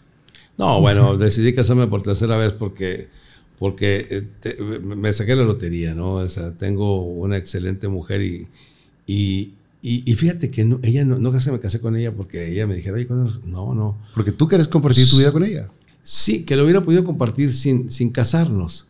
No, 0.57 0.80
bueno, 0.80 1.18
decidí 1.18 1.53
casarme 1.53 1.88
por 1.88 2.03
tercera 2.03 2.38
vez 2.38 2.53
porque, 2.53 3.10
porque 3.60 4.27
eh, 4.44 4.60
me 4.82 5.11
saqué 5.11 5.36
la 5.36 5.44
lotería, 5.44 5.94
¿no? 5.94 6.15
O 6.15 6.30
sea, 6.30 6.52
tengo 6.52 7.03
una 7.03 7.38
excelente 7.38 7.88
mujer 7.88 8.22
y, 8.22 8.48
y, 9.07 9.53
y, 9.82 10.14
fíjate 10.15 10.49
que 10.49 10.65
no, 10.65 10.80
ella 10.82 11.06
no, 11.06 11.19
no 11.19 11.32
me 11.32 11.60
casé 11.60 11.80
con 11.80 11.95
ella 11.95 12.11
porque 12.11 12.52
ella 12.52 12.65
me 12.65 12.76
dijera, 12.76 12.95
oye, 12.95 13.07
no, 13.45 13.76
no. 13.76 13.98
Porque 14.14 14.32
tú 14.32 14.48
quieres 14.48 14.68
compartir 14.68 15.07
tu 15.10 15.18
vida 15.18 15.32
con 15.32 15.44
ella. 15.44 15.69
Sí, 16.02 16.44
que 16.44 16.56
lo 16.56 16.64
hubiera 16.64 16.84
podido 16.84 17.03
compartir 17.03 17.53
sin, 17.53 17.91
sin 17.91 18.10
casarnos. 18.10 18.88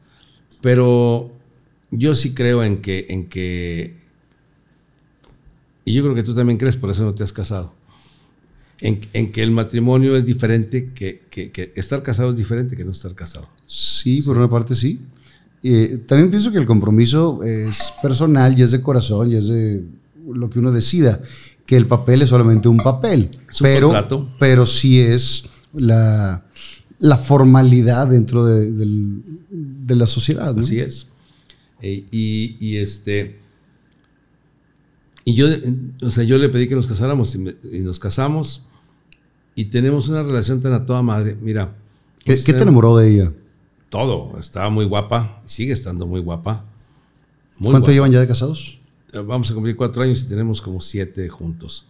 Pero 0.62 1.32
yo 1.92 2.16
sí 2.16 2.34
creo 2.34 2.64
en 2.64 2.82
que, 2.82 3.08
en 3.10 3.28
que. 3.28 3.96
Y 5.84 5.94
yo 5.94 6.04
creo 6.04 6.16
que 6.16 6.24
tú 6.24 6.34
también 6.34 6.58
crees, 6.58 6.78
por 6.78 6.90
eso 6.90 7.04
no 7.04 7.14
te 7.14 7.24
has 7.24 7.34
casado. 7.34 7.74
En, 8.82 9.32
que 9.32 9.42
el 9.42 9.52
matrimonio 9.52 10.18
es 10.18 10.26
diferente, 10.26 10.92
que, 10.94 11.22
que, 11.30 11.72
estar 11.76 12.04
casado 12.04 12.32
es 12.32 12.36
diferente 12.36 12.76
que 12.76 12.84
no 12.84 12.92
estar 12.92 13.16
casado. 13.16 13.48
Sí, 13.68 14.22
por 14.22 14.38
una 14.38 14.50
parte 14.50 14.76
sí. 14.76 15.00
Eh, 15.64 16.04
también 16.06 16.30
pienso 16.30 16.52
que 16.52 16.58
el 16.58 16.66
compromiso 16.66 17.40
es 17.42 17.94
personal 18.02 18.58
y 18.58 18.62
es 18.62 18.72
de 18.72 18.82
corazón 18.82 19.32
y 19.32 19.36
es 19.36 19.48
de 19.48 19.84
lo 20.28 20.50
que 20.50 20.60
uno 20.60 20.72
decida. 20.72 21.22
Que 21.66 21.78
el 21.78 21.88
papel 21.88 22.22
es 22.22 22.30
solamente 22.30 22.68
un 22.68 22.78
papel. 22.78 23.30
pero, 23.60 24.28
pero 24.38 24.66
sí 24.66 25.00
es 25.00 25.50
la, 25.74 26.46
la 27.00 27.18
formalidad 27.18 28.08
dentro 28.08 28.46
de, 28.46 29.96
la 29.96 30.08
sociedad. 30.08 30.58
Así 30.58 30.80
es. 30.80 31.08
E, 31.82 32.06
y, 32.12 32.78
este. 32.78 33.40
Y 35.28 35.34
yo, 35.34 35.48
o 36.04 36.12
sea, 36.12 36.24
yo 36.24 36.38
le 36.38 36.50
pedí 36.50 36.68
que 36.68 36.76
nos 36.76 36.86
casáramos 36.86 37.36
y, 37.36 37.80
nos 37.80 38.00
casamos 38.00 38.62
y 39.56 39.66
tenemos 39.66 40.08
una 40.08 40.22
relación 40.22 40.62
tan 40.62 40.74
a 40.74 40.86
toda 40.86 41.02
madre. 41.02 41.36
Mira. 41.42 41.76
¿Qué, 42.24 42.34
pues, 42.34 42.46
te 42.46 42.52
enamoró 42.52 42.96
de 42.96 43.12
ella? 43.12 43.34
Todo. 43.90 44.38
Estaba 44.40 44.70
muy 44.70 44.86
guapa, 44.86 45.42
sigue 45.46 45.74
estando 45.74 46.06
muy 46.06 46.22
guapa. 46.22 46.64
¿Cuánto 47.60 47.92
llevan 47.92 48.12
ya 48.12 48.20
de 48.20 48.28
casados? 48.28 48.80
Vamos 49.14 49.50
a 49.50 49.56
cumplir 49.56 49.76
cuatro 49.76 50.04
años 50.04 50.22
y 50.22 50.28
tenemos 50.28 50.62
como 50.62 50.80
siete 50.80 51.28
juntos. 51.28 51.88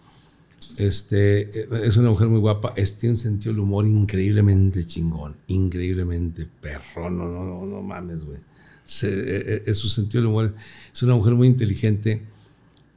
Este, 0.78 1.50
es 1.86 1.98
una 1.98 2.12
mujer 2.12 2.30
muy 2.30 2.40
guapa, 2.40 2.74
tiene 2.74 3.14
un 3.14 3.18
sentido 3.18 3.52
del 3.52 3.60
humor 3.60 3.86
increíblemente 3.86 4.86
chingón, 4.86 5.36
increíblemente 5.48 6.48
perro, 6.62 7.10
no, 7.10 7.26
no, 7.28 7.44
no, 7.44 7.66
no 7.66 7.82
mames, 7.82 8.24
güey. 8.24 8.40
Es 8.86 9.78
su 9.78 9.90
sentido 9.90 10.22
del 10.22 10.28
humor, 10.28 10.56
es 10.94 11.04
una 11.04 11.16
mujer 11.16 11.34
muy 11.34 11.48
inteligente 11.48 12.22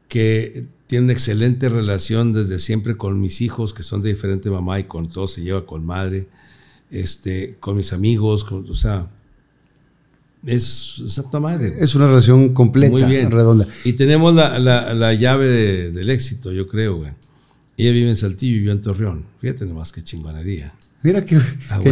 que 0.09 0.66
tiene 0.86 1.05
una 1.05 1.12
excelente 1.12 1.68
relación 1.68 2.32
desde 2.32 2.59
siempre 2.59 2.97
con 2.97 3.20
mis 3.20 3.40
hijos, 3.40 3.74
que 3.74 3.82
son 3.82 4.02
de 4.02 4.09
diferente 4.09 4.51
mamá 4.51 4.80
y 4.80 4.85
con 4.85 5.10
todos 5.10 5.32
se 5.35 5.43
lleva 5.43 5.66
con 5.66 5.85
madre, 5.85 6.28
este, 6.90 7.56
con 7.60 7.76
mis 7.76 7.93
amigos, 7.93 8.47
o 8.51 8.74
sea, 8.74 9.09
es 10.47 10.94
exacta 11.02 11.40
madre. 11.40 11.74
Es 11.78 11.94
una 11.94 12.06
relación 12.06 12.55
completa, 12.55 12.97
redonda. 13.28 13.66
Y 13.85 13.94
tenemos 13.94 14.35
la, 14.35 14.59
la, 14.59 15.14
llave 15.14 15.90
del 15.90 16.10
éxito, 16.10 16.52
yo 16.52 16.66
creo, 16.68 16.97
güey. 16.97 17.12
Ella 17.76 17.93
vive 17.93 18.09
en 18.09 18.16
Saltillo 18.16 18.52
y 18.52 18.59
vivió 18.59 18.72
en 18.72 18.82
Torreón. 18.82 19.24
Fíjate 19.40 19.66
nomás 19.66 19.93
qué 19.93 20.02
chingonería. 20.02 20.72
Mira 21.02 21.24
qué, 21.24 21.39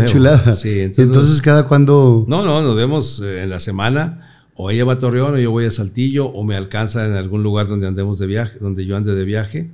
chulada. 0.07 0.55
Sí, 0.57 0.81
entonces, 0.81 1.41
cada 1.43 1.69
cuando... 1.69 2.25
No, 2.27 2.45
no, 2.45 2.63
nos 2.63 2.75
vemos 2.75 3.21
eh, 3.23 3.43
en 3.43 3.51
la 3.51 3.61
semana. 3.61 4.26
O 4.57 4.71
ella 4.71 4.85
va 4.85 4.95
a 4.95 4.99
Torreón 4.99 5.35
o 5.35 5.39
yo 5.39 5.51
voy 5.51 5.67
a 5.67 5.71
Saltillo 5.71 6.27
o 6.27 6.43
me 6.43 6.57
alcanza 6.57 7.05
en 7.07 7.13
algún 7.13 7.43
lugar 7.43 7.69
donde 7.69 7.87
andemos 7.87 8.19
de 8.19 8.27
viaje, 8.27 8.59
donde 8.59 8.87
yo 8.87 8.97
ande 8.97 9.15
de 9.15 9.25
viaje. 9.25 9.69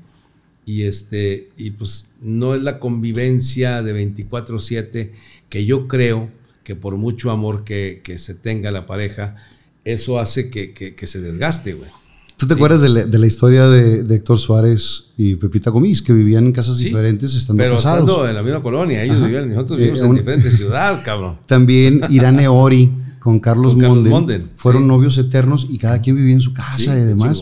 Y, 0.67 0.83
este, 0.83 1.51
y 1.57 1.71
pues 1.71 2.11
no 2.21 2.55
es 2.55 2.63
la 2.63 2.79
convivencia 2.79 3.83
de 3.83 3.95
24/7 3.95 5.13
que 5.49 5.65
yo 5.67 5.89
creo 5.89 6.29
que 6.65 6.77
por 6.77 6.97
mucho 6.97 7.31
amor 7.31 7.65
que, 7.65 8.01
que 8.05 8.19
se 8.19 8.35
tenga 8.35 8.71
la 8.71 8.87
pareja, 8.87 9.37
eso 9.85 10.19
hace 10.19 10.51
que, 10.51 10.73
que, 10.73 10.95
que 10.95 11.07
se 11.07 11.21
desgaste, 11.21 11.75
güey. 11.75 11.91
¿Tú 12.43 12.49
te 12.49 12.55
acuerdas 12.55 12.83
de 12.83 13.19
la, 13.19 13.27
historia 13.27 13.69
de, 13.69 14.17
Héctor 14.17 14.37
Suárez 14.37 15.13
y 15.17 15.37
Pepita 15.37 15.71
Gomis, 15.71 16.03
que 16.03 16.13
vivían 16.13 16.47
en 16.47 16.51
casas 16.51 16.79
diferentes 16.79 17.37
estando 17.37 17.63
pero 17.63 17.77
casados? 17.77 18.05
Pero 18.05 18.29
en 18.29 18.35
la 18.35 18.43
misma 18.43 18.61
colonia, 18.61 19.05
ellos 19.05 19.23
vivían, 19.23 19.49
nosotros 19.49 19.79
vivimos 19.79 20.03
eh, 20.03 20.07
en 20.07 20.15
diferentes 20.17 20.57
ciudades, 20.57 21.05
cabrón. 21.05 21.39
También 21.47 22.01
Irán 22.11 22.45
Ori 22.49 22.91
con 23.23 23.39
Carlos, 23.39 23.77
Monden, 23.77 24.51
fueron 24.57 24.89
novios 24.89 25.17
eternos 25.17 25.69
y 25.71 25.79
cada 25.79 26.01
quien 26.01 26.17
vivía 26.17 26.35
en 26.35 26.41
su 26.41 26.53
casa 26.53 26.99
y 26.99 27.03
demás. 27.03 27.41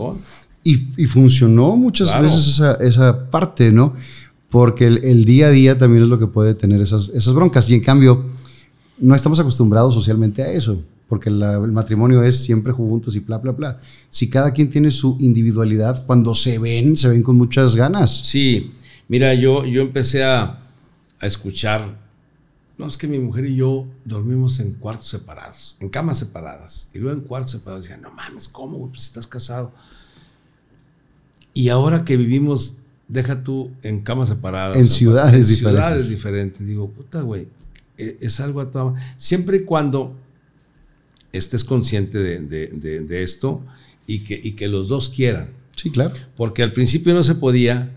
Y, 0.62 0.76
funcionó 1.06 1.74
muchas 1.74 2.20
veces 2.20 2.46
esa, 2.48 2.74
esa, 2.74 3.30
parte, 3.30 3.72
¿no? 3.72 3.94
Porque 4.50 4.86
el, 4.86 5.24
día 5.24 5.46
a 5.46 5.50
día 5.50 5.78
también 5.78 6.02
es 6.02 6.08
lo 6.10 6.18
que 6.18 6.26
puede 6.26 6.54
tener 6.54 6.82
esas, 6.82 7.08
esas 7.14 7.32
broncas. 7.32 7.70
Y 7.70 7.74
en 7.74 7.80
cambio, 7.80 8.26
no 8.98 9.14
estamos 9.14 9.40
acostumbrados 9.40 9.94
socialmente 9.94 10.42
a 10.42 10.52
eso 10.52 10.82
porque 11.08 11.28
el 11.28 11.72
matrimonio 11.72 12.22
es 12.22 12.40
siempre 12.40 12.72
juntos 12.72 13.16
y 13.16 13.18
bla, 13.18 13.38
bla, 13.38 13.50
bla. 13.50 13.80
Si 14.10 14.30
cada 14.30 14.52
quien 14.52 14.70
tiene 14.70 14.92
su 14.92 15.16
individualidad, 15.18 16.06
cuando 16.06 16.36
se 16.36 16.60
ven, 16.60 16.96
se 16.96 17.08
ven 17.08 17.24
con 17.24 17.36
muchas 17.36 17.74
ganas. 17.74 18.16
Sí, 18.16 18.70
mira, 19.08 19.34
yo, 19.34 19.64
yo 19.64 19.82
empecé 19.82 20.22
a, 20.22 20.60
a 21.18 21.26
escuchar, 21.26 21.98
no 22.80 22.86
es 22.86 22.96
que 22.96 23.06
mi 23.06 23.18
mujer 23.18 23.44
y 23.44 23.56
yo 23.56 23.86
dormimos 24.06 24.58
en 24.58 24.72
cuartos 24.72 25.08
separados, 25.08 25.76
en 25.80 25.90
camas 25.90 26.18
separadas, 26.18 26.88
y 26.94 26.98
luego 26.98 27.20
en 27.20 27.24
cuartos 27.26 27.52
separados, 27.52 27.84
decían, 27.84 28.00
no 28.00 28.10
mames, 28.10 28.48
¿cómo? 28.48 28.88
Pues 28.88 29.02
estás 29.02 29.26
casado. 29.26 29.72
Y 31.52 31.68
ahora 31.68 32.06
que 32.06 32.16
vivimos, 32.16 32.78
deja 33.06 33.44
tú 33.44 33.70
en 33.82 34.00
camas 34.00 34.30
separadas. 34.30 34.78
En 34.78 34.88
ciudades 34.88 35.34
en 35.34 35.40
diferentes. 35.40 35.58
ciudades 35.58 36.08
diferentes. 36.08 36.66
Digo, 36.66 36.88
puta, 36.90 37.20
güey, 37.20 37.48
e, 37.98 38.16
es 38.22 38.40
algo 38.40 38.62
a 38.62 38.70
toda... 38.70 38.94
Siempre 39.18 39.58
y 39.58 39.64
cuando 39.64 40.16
estés 41.32 41.64
consciente 41.64 42.18
de, 42.18 43.22
esto 43.22 43.62
y 44.06 44.20
que, 44.20 44.40
y 44.42 44.52
que 44.52 44.68
los 44.68 44.88
dos 44.88 45.10
quieran. 45.10 45.50
Sí, 45.76 45.90
claro. 45.90 46.14
Porque 46.34 46.62
al 46.62 46.72
principio 46.72 47.12
no 47.12 47.24
se 47.24 47.34
podía 47.34 47.94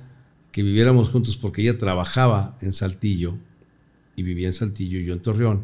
que 0.52 0.62
viviéramos 0.62 1.08
juntos 1.08 1.38
porque 1.38 1.62
ella 1.62 1.78
trabajaba 1.78 2.58
en 2.60 2.74
Saltillo 2.74 3.38
y 4.16 4.24
vivía 4.24 4.48
en 4.48 4.54
Saltillo 4.54 5.00
y 5.00 5.06
yo 5.06 5.14
en 5.14 5.22
Torreón. 5.22 5.62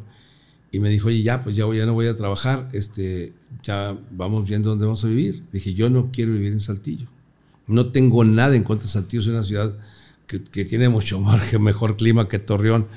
Y 0.71 0.79
me 0.79 0.89
dijo, 0.89 1.07
oye, 1.07 1.23
ya, 1.23 1.43
pues 1.43 1.55
ya, 1.55 1.65
voy, 1.65 1.77
ya 1.77 1.85
no 1.85 1.93
voy 1.93 2.07
a 2.07 2.15
trabajar, 2.15 2.67
este, 2.73 3.33
ya 3.63 3.97
vamos 4.11 4.47
viendo 4.47 4.69
dónde 4.69 4.85
vamos 4.85 5.03
a 5.03 5.07
vivir. 5.07 5.43
Dije, 5.51 5.73
yo 5.73 5.89
no 5.89 6.09
quiero 6.11 6.31
vivir 6.33 6.53
en 6.53 6.61
Saltillo. 6.61 7.07
No 7.67 7.91
tengo 7.91 8.23
nada 8.23 8.55
en 8.55 8.63
contra 8.63 8.85
de 8.85 8.91
Saltillo, 8.93 9.21
es 9.21 9.27
una 9.27 9.43
ciudad 9.43 9.73
que, 10.27 10.43
que 10.43 10.65
tiene 10.65 10.89
mucho 10.89 11.19
mejor 11.59 11.97
clima 11.97 12.27
que 12.27 12.39
Torreón, 12.39 12.87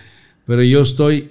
pero 0.46 0.62
yo 0.62 0.82
estoy... 0.82 1.30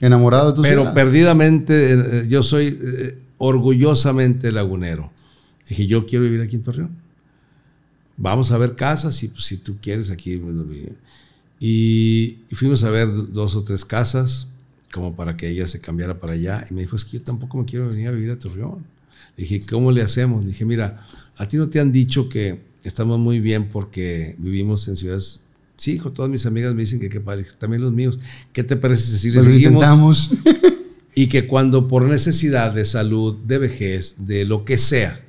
Enamorado 0.00 0.50
de 0.50 0.56
tu 0.56 0.62
Pero 0.62 0.80
ciudad. 0.82 0.94
perdidamente, 0.94 1.92
eh, 1.92 2.26
yo 2.28 2.42
soy 2.42 2.76
eh, 2.82 3.18
orgullosamente 3.38 4.50
lagunero. 4.50 5.12
Dije, 5.68 5.86
yo 5.86 6.06
quiero 6.06 6.24
vivir 6.24 6.40
aquí 6.40 6.56
en 6.56 6.62
Torreón. 6.62 6.96
Vamos 8.16 8.50
a 8.50 8.58
ver 8.58 8.74
casas 8.74 9.22
y 9.22 9.28
pues, 9.28 9.44
si 9.44 9.58
tú 9.58 9.76
quieres 9.80 10.10
aquí. 10.10 10.40
Y, 11.64 12.38
y 12.50 12.56
fuimos 12.56 12.82
a 12.82 12.90
ver 12.90 13.08
dos 13.32 13.54
o 13.54 13.62
tres 13.62 13.84
casas 13.84 14.48
como 14.92 15.14
para 15.14 15.36
que 15.36 15.48
ella 15.48 15.68
se 15.68 15.80
cambiara 15.80 16.18
para 16.18 16.32
allá. 16.32 16.66
Y 16.68 16.74
me 16.74 16.80
dijo, 16.80 16.96
es 16.96 17.04
que 17.04 17.18
yo 17.18 17.22
tampoco 17.22 17.56
me 17.56 17.64
quiero 17.64 17.88
venir 17.88 18.08
a 18.08 18.10
vivir 18.10 18.32
a 18.32 18.38
Torreón. 18.38 18.84
Le 19.36 19.44
dije, 19.44 19.60
¿cómo 19.70 19.92
le 19.92 20.02
hacemos? 20.02 20.42
Le 20.42 20.48
dije, 20.48 20.64
mira, 20.64 21.06
a 21.36 21.46
ti 21.46 21.56
no 21.56 21.68
te 21.68 21.78
han 21.78 21.92
dicho 21.92 22.28
que 22.28 22.62
estamos 22.82 23.20
muy 23.20 23.38
bien 23.38 23.68
porque 23.68 24.34
vivimos 24.38 24.88
en 24.88 24.96
ciudades... 24.96 25.40
Sí, 25.76 25.92
hijo, 25.92 26.10
todas 26.10 26.32
mis 26.32 26.46
amigas 26.46 26.74
me 26.74 26.80
dicen 26.80 26.98
que 26.98 27.08
qué 27.08 27.20
padre. 27.20 27.46
También 27.60 27.80
los 27.80 27.92
míos. 27.92 28.18
¿Qué 28.52 28.64
te 28.64 28.76
parece 28.76 29.16
si 29.16 29.28
le 29.30 29.34
Pues 29.34 29.44
seguimos? 29.44 29.72
intentamos. 29.72 30.30
Y 31.14 31.26
que 31.26 31.46
cuando 31.46 31.88
por 31.88 32.04
necesidad 32.04 32.72
de 32.72 32.86
salud, 32.86 33.38
de 33.46 33.58
vejez, 33.58 34.16
de 34.26 34.46
lo 34.46 34.64
que 34.64 34.78
sea, 34.78 35.22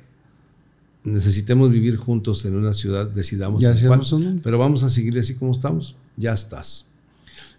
necesitemos 1.04 1.70
vivir 1.70 1.96
juntos 1.96 2.46
en 2.46 2.56
una 2.56 2.72
ciudad, 2.72 3.06
decidamos 3.06 3.60
Ya 3.60 3.72
en 3.72 3.86
cuál. 3.86 4.40
Pero 4.42 4.58
vamos 4.58 4.82
a 4.82 4.88
seguir 4.88 5.18
así 5.18 5.34
como 5.34 5.52
estamos. 5.52 5.94
Ya 6.16 6.32
estás. 6.32 6.86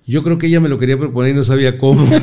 Yo 0.07 0.23
creo 0.23 0.37
que 0.37 0.47
ella 0.47 0.59
me 0.59 0.69
lo 0.69 0.77
quería 0.77 0.97
proponer 0.97 1.31
y 1.31 1.35
no 1.35 1.43
sabía 1.43 1.77
cómo. 1.77 2.07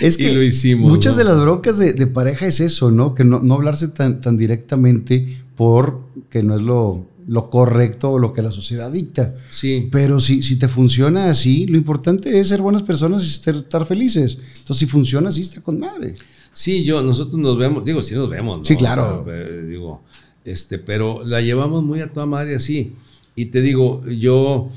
Es 0.00 0.18
Y 0.18 0.24
que 0.24 0.34
lo 0.34 0.42
hicimos, 0.42 0.90
muchas 0.90 1.16
¿no? 1.16 1.18
de 1.18 1.24
las 1.24 1.40
broncas 1.40 1.78
de, 1.78 1.92
de 1.92 2.06
pareja 2.06 2.46
es 2.46 2.60
eso, 2.60 2.90
¿no? 2.90 3.14
Que 3.14 3.24
no, 3.24 3.38
no 3.40 3.54
hablarse 3.54 3.88
tan, 3.88 4.20
tan 4.20 4.36
directamente 4.36 5.26
por 5.56 6.00
que 6.28 6.42
no 6.42 6.56
es 6.56 6.62
lo, 6.62 7.06
lo 7.26 7.50
correcto 7.50 8.12
o 8.12 8.18
lo 8.18 8.32
que 8.32 8.42
la 8.42 8.52
sociedad 8.52 8.90
dicta. 8.90 9.34
Sí. 9.50 9.88
Pero 9.90 10.20
si, 10.20 10.42
si 10.42 10.58
te 10.58 10.68
funciona 10.68 11.30
así, 11.30 11.66
lo 11.66 11.76
importante 11.76 12.38
es 12.38 12.48
ser 12.48 12.60
buenas 12.60 12.82
personas 12.82 13.24
y 13.24 13.28
estar, 13.28 13.86
felices. 13.86 14.38
Entonces, 14.58 14.78
si 14.78 14.86
funciona 14.86 15.30
así, 15.30 15.42
está 15.42 15.60
con 15.60 15.78
madre. 15.78 16.14
Sí, 16.52 16.84
yo, 16.84 17.02
nosotros 17.02 17.38
nos 17.38 17.56
vemos, 17.58 17.84
digo, 17.84 18.02
sí 18.02 18.14
nos 18.14 18.28
vemos, 18.28 18.58
¿no? 18.58 18.64
Sí, 18.64 18.76
claro. 18.76 19.22
O 19.22 19.24
sea, 19.24 19.34
eh, 19.34 19.62
digo, 19.68 20.02
este, 20.44 20.78
pero 20.78 21.24
la 21.24 21.40
llevamos 21.40 21.82
muy 21.82 22.00
a 22.00 22.12
toda 22.12 22.26
madre 22.26 22.56
así. 22.56 22.92
Y 23.36 23.46
te 23.46 23.60
digo, 23.60 24.04
yo 24.06 24.70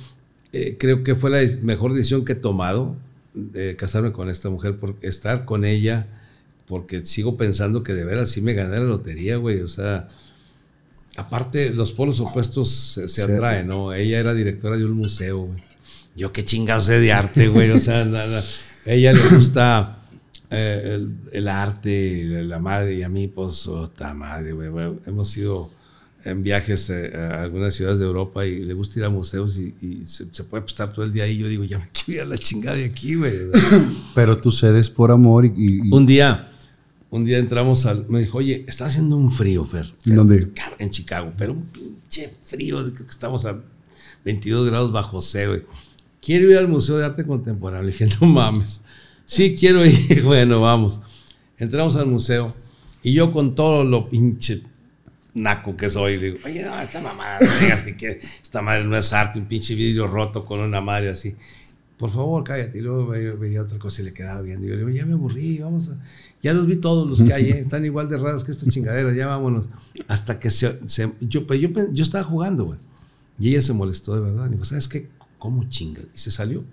eh, 0.54 0.78
creo 0.80 1.04
que 1.04 1.16
fue 1.16 1.30
la 1.30 1.40
mejor 1.62 1.94
decisión 1.94 2.26
que 2.26 2.34
he 2.34 2.36
tomado 2.36 2.96
de 3.34 3.76
casarme 3.76 4.12
con 4.12 4.30
esta 4.30 4.50
mujer, 4.50 4.78
por 4.78 4.96
estar 5.02 5.46
con 5.46 5.66
ella, 5.66 6.08
porque 6.68 7.06
sigo 7.06 7.38
pensando 7.38 7.84
que 7.84 7.94
de 7.94 8.04
veras 8.04 8.30
sí 8.30 8.42
me 8.42 8.54
gané 8.54 8.78
la 8.78 8.86
lotería, 8.86 9.38
güey. 9.38 9.62
O 9.62 9.68
sea, 9.68 10.08
aparte, 11.16 11.70
los 11.74 11.92
polos 11.92 12.20
opuestos 12.20 13.00
se, 13.06 13.22
atraen, 13.22 13.68
¿no? 13.68 13.94
Ella 13.94 14.20
era 14.20 14.34
directora 14.34 14.78
de 14.78 14.86
un 14.86 14.94
museo, 14.94 15.40
güey. 15.42 15.60
Yo 16.16 16.34
qué 16.34 16.44
chingados 16.44 16.86
sé 16.86 17.00
de 17.00 17.14
arte, 17.14 17.48
güey. 17.48 17.70
O 17.70 17.78
sea, 17.78 18.04
nada. 18.06 18.44
ella 18.86 19.14
le 19.14 19.30
gusta 19.30 20.00
eh, 20.50 20.96
el, 20.96 21.16
el 21.32 21.48
arte, 21.48 22.44
la 22.44 22.58
madre, 22.58 22.96
y 22.96 23.04
a 23.04 23.10
mí, 23.10 23.28
pues, 23.28 23.68
otra 23.68 24.16
madre, 24.16 24.54
güey. 24.54 24.70
Hemos 25.06 25.38
ido 25.38 25.77
en 26.30 26.44
viajes 26.44 26.90
eh, 26.90 27.12
a 27.16 27.42
algunas 27.44 27.74
ciudades 27.74 28.00
de 28.00 28.06
Europa 28.06 28.46
y 28.46 28.64
le 28.64 28.74
gusta 28.74 29.00
ir 29.00 29.06
a 29.06 29.10
museos 29.10 29.58
y, 29.58 29.74
y 29.82 30.06
se, 30.06 30.26
se 30.32 30.44
puede 30.44 30.66
estar 30.66 30.94
todo 30.94 31.06
el 31.06 31.14
día 31.14 31.24
ahí. 31.24 31.38
Yo 31.38 31.48
digo, 31.48 31.64
ya 31.64 31.80
me 31.80 31.88
quiero 31.92 32.24
ir 32.24 32.28
a 32.28 32.30
la 32.30 32.38
chingada 32.38 32.78
de 32.78 32.86
aquí, 32.86 33.16
güey. 33.16 33.34
Pero 34.16 34.38
tú 34.38 34.52
cedes 34.52 34.90
por 34.90 35.12
amor 35.12 35.46
y... 35.46 35.52
y- 35.56 35.92
un 35.92 36.06
día, 36.06 36.52
un 37.10 37.26
día 37.26 37.38
entramos 37.40 37.86
al. 37.86 38.06
Me 38.10 38.20
dijo, 38.20 38.38
oye, 38.40 38.66
está 38.68 38.86
haciendo 38.88 39.16
un 39.18 39.32
frío, 39.32 39.66
Fer. 39.66 39.94
¿En 40.06 40.16
dónde? 40.16 40.52
En 40.80 40.90
Chicago, 40.90 41.32
pero 41.38 41.54
un 41.54 41.64
pinche 41.64 42.34
frío, 42.42 42.84
de 42.84 42.94
que 42.94 43.04
estamos 43.10 43.46
a 43.46 43.60
22 44.26 44.68
grados 44.68 44.92
bajo 44.92 45.22
cero. 45.22 45.52
güey. 45.52 45.64
Quiero 46.22 46.50
ir 46.52 46.58
al 46.58 46.68
Museo 46.68 46.98
de 46.98 47.06
Arte 47.06 47.26
Contemporáneo. 47.26 47.86
Le 47.86 47.92
dije, 47.94 48.10
no 48.20 48.28
mames. 48.28 48.82
Sí, 49.26 49.56
quiero 49.58 49.86
ir. 49.86 50.22
Bueno, 50.26 50.60
vamos. 50.62 51.00
Entramos 51.58 51.96
al 51.96 52.06
museo 52.08 52.54
y 53.02 53.14
yo 53.14 53.32
con 53.32 53.56
todo 53.56 53.84
lo 53.84 54.10
pinche 54.10 54.62
naco 55.42 55.76
que 55.78 55.90
soy, 55.90 56.18
digo, 56.18 56.38
oye, 56.46 56.64
no, 56.64 56.80
esta 56.82 57.00
mamada, 57.02 57.40
no 57.40 57.60
digas 57.62 57.84
que 57.84 57.96
quiere- 57.96 58.22
esta 58.42 58.62
madre 58.62 58.84
no 58.86 58.98
es 58.98 59.14
arte, 59.14 59.40
un 59.40 59.46
pinche 59.46 59.76
vidrio 59.76 60.08
roto 60.08 60.44
con 60.44 60.60
una 60.62 60.82
madre 60.82 61.10
así. 61.10 61.36
Por 61.98 62.12
favor, 62.12 62.44
cállate. 62.44 62.78
Y 62.78 62.82
luego 62.82 63.08
veía, 63.08 63.62
otra 63.62 63.80
cosa 63.80 64.02
y 64.02 64.06
le 64.06 64.14
quedaba 64.14 64.42
bien. 64.42 64.62
Digo, 64.62 64.74
le 64.74 64.80
digo, 64.80 64.90
ya 64.92 65.06
me 65.06 65.14
aburrí, 65.14 65.58
vamos 65.60 65.90
a... 65.90 65.96
Ya 66.44 66.54
los 66.54 66.68
vi 66.68 66.76
todos 66.76 67.10
los 67.10 67.28
que 67.28 67.34
hay, 67.34 67.46
¿eh? 67.50 67.60
están 67.60 67.84
igual 67.86 68.08
de 68.08 68.18
raros 68.18 68.44
que 68.44 68.52
estas 68.52 68.70
chingaderas, 68.70 69.16
ya 69.16 69.26
vámonos. 69.26 69.66
Hasta 70.08 70.40
que 70.40 70.52
se... 70.52 70.78
se- 70.88 71.12
yo, 71.22 71.48
pero 71.48 71.60
yo, 71.60 71.70
yo 71.92 72.04
estaba 72.04 72.24
jugando, 72.24 72.66
güey. 72.66 72.78
Y 73.40 73.50
ella 73.50 73.62
se 73.64 73.74
molestó 73.74 74.14
de 74.16 74.22
verdad. 74.22 74.46
Me 74.46 74.52
dijo, 74.52 74.66
¿sabes 74.66 74.88
qué? 74.88 75.08
¿Cómo 75.40 75.68
chingas? 75.70 76.06
Y 76.16 76.20
se 76.20 76.30
salió 76.30 76.64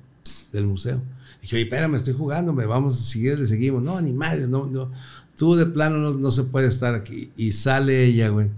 del 0.53 0.66
museo. 0.66 1.01
Dije, 1.41 1.57
oye, 1.57 1.65
espérame, 1.65 1.95
estoy 1.97 2.12
jugando, 2.15 2.53
me 2.53 2.66
vamos 2.66 3.01
a 3.01 3.03
seguir, 3.03 3.39
le 3.39 3.47
seguimos. 3.47 3.82
No, 3.82 3.99
ni 4.03 4.12
madre, 4.12 4.47
no, 4.47 4.66
no. 4.66 4.91
Tú 5.36 5.55
de 5.56 5.66
plano 5.66 5.98
no, 5.98 6.12
no 6.12 6.31
se 6.31 6.44
puede 6.44 6.69
estar 6.69 6.94
aquí. 6.94 7.31
Y 7.36 7.52
sale 7.52 8.05
ella, 8.05 8.28
güey. 8.28 8.48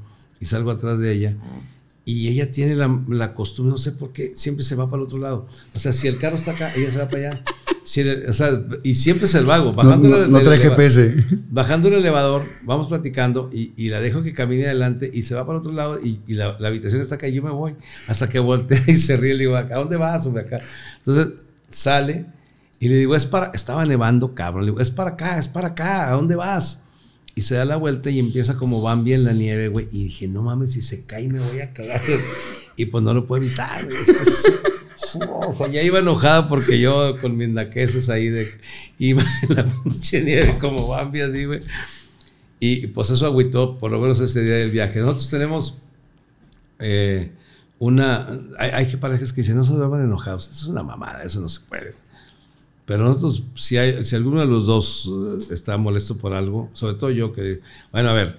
Y 0.40 0.46
salgo 0.46 0.70
atrás 0.70 0.98
de 0.98 1.12
ella. 1.12 1.36
Y 2.04 2.28
ella 2.28 2.50
tiene 2.52 2.76
la, 2.76 3.02
la 3.08 3.34
costumbre, 3.34 3.72
no 3.72 3.78
sé 3.78 3.90
por 3.90 4.12
qué, 4.12 4.32
siempre 4.36 4.62
se 4.64 4.76
va 4.76 4.88
para 4.88 4.98
el 5.02 5.06
otro 5.06 5.18
lado. 5.18 5.48
O 5.74 5.78
sea, 5.80 5.92
si 5.92 6.06
el 6.06 6.18
carro 6.18 6.36
está 6.36 6.52
acá, 6.52 6.72
ella 6.74 6.90
se 6.92 6.98
va 6.98 7.08
para 7.08 7.30
allá. 7.32 7.44
Si 7.82 8.00
el- 8.00 8.28
o 8.28 8.32
sea, 8.32 8.50
y 8.84 8.94
siempre 8.94 9.26
es 9.26 9.34
el 9.34 9.44
vago. 9.44 9.70
no, 9.70 9.72
Bajando 9.72 10.08
no- 10.10 10.16
el- 10.18 10.30
no 10.30 10.38
el 10.38 10.44
trae 10.44 10.56
eleva- 10.58 10.70
GPS. 10.76 11.16
Bajando 11.50 11.88
el 11.88 11.94
elevador, 11.94 12.42
vamos 12.62 12.86
platicando 12.88 13.50
y, 13.52 13.72
y 13.76 13.88
la 13.88 14.00
dejo 14.00 14.22
que 14.22 14.32
camine 14.34 14.66
adelante 14.66 15.10
y 15.12 15.22
se 15.22 15.34
va 15.34 15.44
para 15.46 15.58
otro 15.58 15.72
lado 15.72 15.98
y, 16.00 16.20
y 16.28 16.34
la, 16.34 16.56
la 16.60 16.68
habitación 16.68 17.00
está 17.00 17.16
acá 17.16 17.26
y 17.26 17.34
yo 17.34 17.42
me 17.42 17.50
voy. 17.50 17.74
Hasta 18.06 18.28
que 18.28 18.38
voltea 18.38 18.80
y 18.86 18.96
se 18.96 19.16
ríe 19.16 19.30
y 19.34 19.38
le 19.38 19.44
digo, 19.44 19.56
¿a 19.56 19.62
dónde 19.64 19.96
vas? 19.96 20.24
Hombre, 20.26 20.42
acá. 20.42 20.60
Entonces 20.98 21.34
sale 21.70 22.26
y 22.78 22.88
le 22.88 22.96
digo, 22.96 23.16
es 23.16 23.24
para, 23.24 23.50
estaba 23.54 23.84
nevando, 23.86 24.34
cabrón. 24.34 24.66
Le 24.66 24.72
digo, 24.72 24.80
es 24.80 24.90
para 24.90 25.10
acá, 25.10 25.38
es 25.38 25.48
para 25.48 25.68
acá, 25.68 26.08
¿a 26.08 26.12
dónde 26.12 26.36
vas? 26.36 26.82
Y 27.34 27.42
se 27.42 27.54
da 27.54 27.64
la 27.64 27.76
vuelta 27.76 28.10
y 28.10 28.18
empieza 28.18 28.56
como 28.56 28.80
Bambi 28.80 29.14
en 29.14 29.24
la 29.24 29.32
nieve, 29.32 29.68
güey. 29.68 29.88
Y 29.92 30.04
dije, 30.04 30.28
no 30.28 30.42
mames, 30.42 30.72
si 30.72 30.82
se 30.82 31.04
cae 31.04 31.28
me 31.28 31.38
voy 31.38 31.60
a 31.60 31.72
cagar. 31.72 32.00
Y 32.76 32.86
pues 32.86 33.04
no 33.04 33.14
lo 33.14 33.26
puedo 33.26 33.42
evitar, 33.42 33.84
güey. 33.84 33.96
Ya 35.72 35.82
iba 35.82 35.98
enojada 35.98 36.48
porque 36.48 36.78
yo 36.80 37.18
con 37.20 37.36
mis 37.36 37.48
naqueses 37.48 38.10
ahí 38.10 38.28
de 38.28 38.48
iba 38.98 39.22
en 39.48 39.54
la 39.54 39.64
pinche 39.64 40.22
nieve 40.22 40.56
como 40.60 40.88
Bambi 40.88 41.20
así, 41.20 41.44
güey. 41.44 41.60
Y 42.60 42.88
pues 42.88 43.10
eso 43.10 43.26
agüitó 43.26 43.78
por 43.78 43.90
lo 43.90 44.00
menos 44.00 44.20
ese 44.20 44.42
día 44.42 44.56
del 44.56 44.70
viaje. 44.70 45.00
Nosotros 45.00 45.30
tenemos 45.30 45.78
eh, 46.78 47.30
una... 47.78 48.28
Hay, 48.58 48.70
hay 48.70 48.86
que 48.86 48.98
parejas 48.98 49.32
que 49.32 49.42
dicen, 49.42 49.56
no 49.56 49.64
se 49.64 49.72
duerman 49.72 50.04
enojados. 50.04 50.48
Eso 50.48 50.64
es 50.64 50.66
una 50.66 50.82
mamada, 50.82 51.22
eso 51.22 51.40
no 51.40 51.48
se 51.48 51.60
puede. 51.60 51.94
Pero 52.86 53.04
nosotros, 53.04 53.42
si, 53.56 53.76
hay, 53.76 54.04
si 54.04 54.14
alguno 54.14 54.40
de 54.40 54.46
los 54.46 54.64
dos 54.64 55.10
eh, 55.10 55.52
está 55.52 55.76
molesto 55.76 56.16
por 56.16 56.32
algo, 56.32 56.70
sobre 56.72 56.94
todo 56.94 57.10
yo 57.10 57.32
que... 57.32 57.60
Bueno, 57.92 58.10
a 58.10 58.12
ver, 58.14 58.38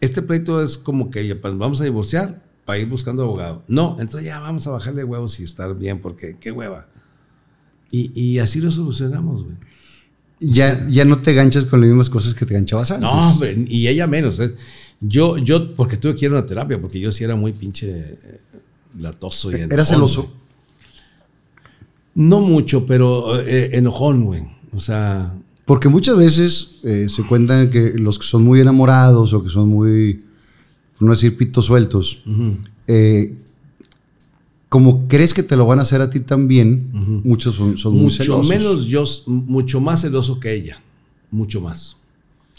este 0.00 0.22
pleito 0.22 0.62
es 0.62 0.76
como 0.76 1.10
que 1.10 1.34
pues, 1.34 1.56
vamos 1.56 1.80
a 1.80 1.84
divorciar 1.84 2.42
para 2.66 2.78
ir 2.78 2.88
buscando 2.88 3.22
abogado. 3.22 3.62
No, 3.68 3.96
entonces 3.98 4.26
ya 4.26 4.38
vamos 4.38 4.66
a 4.66 4.70
bajarle 4.70 5.02
huevos 5.02 5.40
y 5.40 5.44
estar 5.44 5.74
bien, 5.76 6.00
porque 6.00 6.36
qué 6.38 6.52
hueva. 6.52 6.88
Y, 7.90 8.12
y 8.20 8.38
así 8.38 8.60
lo 8.60 8.70
solucionamos, 8.70 9.44
güey. 9.44 9.56
Ya, 10.40 10.86
ya 10.86 11.06
no 11.06 11.18
te 11.18 11.32
ganchas 11.32 11.64
con 11.64 11.80
las 11.80 11.88
mismas 11.88 12.10
cosas 12.10 12.34
que 12.34 12.44
te 12.44 12.52
ganchabas 12.52 12.90
antes. 12.90 13.08
No, 13.08 13.30
hombre, 13.30 13.64
y 13.66 13.88
ella 13.88 14.06
menos. 14.06 14.38
¿eh? 14.40 14.54
Yo, 15.00 15.38
yo, 15.38 15.74
porque 15.74 15.96
tuve 15.96 16.14
que 16.14 16.26
ir 16.26 16.32
a 16.32 16.34
una 16.34 16.46
terapia, 16.46 16.78
porque 16.78 17.00
yo 17.00 17.10
sí 17.10 17.24
era 17.24 17.36
muy 17.36 17.52
pinche 17.52 17.88
eh, 17.88 18.40
latoso 18.98 19.50
y 19.50 19.54
¿Era 19.54 19.64
enojón, 19.66 19.86
celoso? 19.86 20.32
No 22.16 22.40
mucho, 22.40 22.84
pero 22.86 23.38
eh, 23.40 23.76
enojón, 23.76 24.24
güey. 24.24 24.42
O 24.72 24.80
sea, 24.80 25.32
Porque 25.64 25.88
muchas 25.88 26.16
veces 26.16 26.76
eh, 26.82 27.08
se 27.08 27.22
cuentan 27.22 27.70
que 27.70 27.92
los 27.96 28.18
que 28.18 28.26
son 28.26 28.42
muy 28.42 28.58
enamorados 28.60 29.32
o 29.32 29.42
que 29.44 29.48
son 29.50 29.68
muy, 29.68 30.18
por 30.98 31.06
no 31.06 31.12
decir 31.12 31.36
pitos 31.36 31.66
sueltos, 31.66 32.24
eh, 32.88 33.36
como 34.68 35.06
crees 35.08 35.32
que 35.32 35.42
te 35.42 35.56
lo 35.56 35.66
van 35.66 35.78
a 35.78 35.82
hacer 35.82 36.00
a 36.00 36.10
ti 36.10 36.20
también, 36.20 36.90
muchos 37.24 37.54
son, 37.54 37.78
son 37.78 37.92
muy 37.94 38.02
mucho 38.04 38.22
celosos. 38.24 38.48
menos 38.48 38.86
yo, 38.86 39.04
mucho 39.26 39.80
más 39.80 40.00
celoso 40.02 40.40
que 40.40 40.52
ella. 40.54 40.80
Mucho 41.30 41.60
más. 41.60 41.96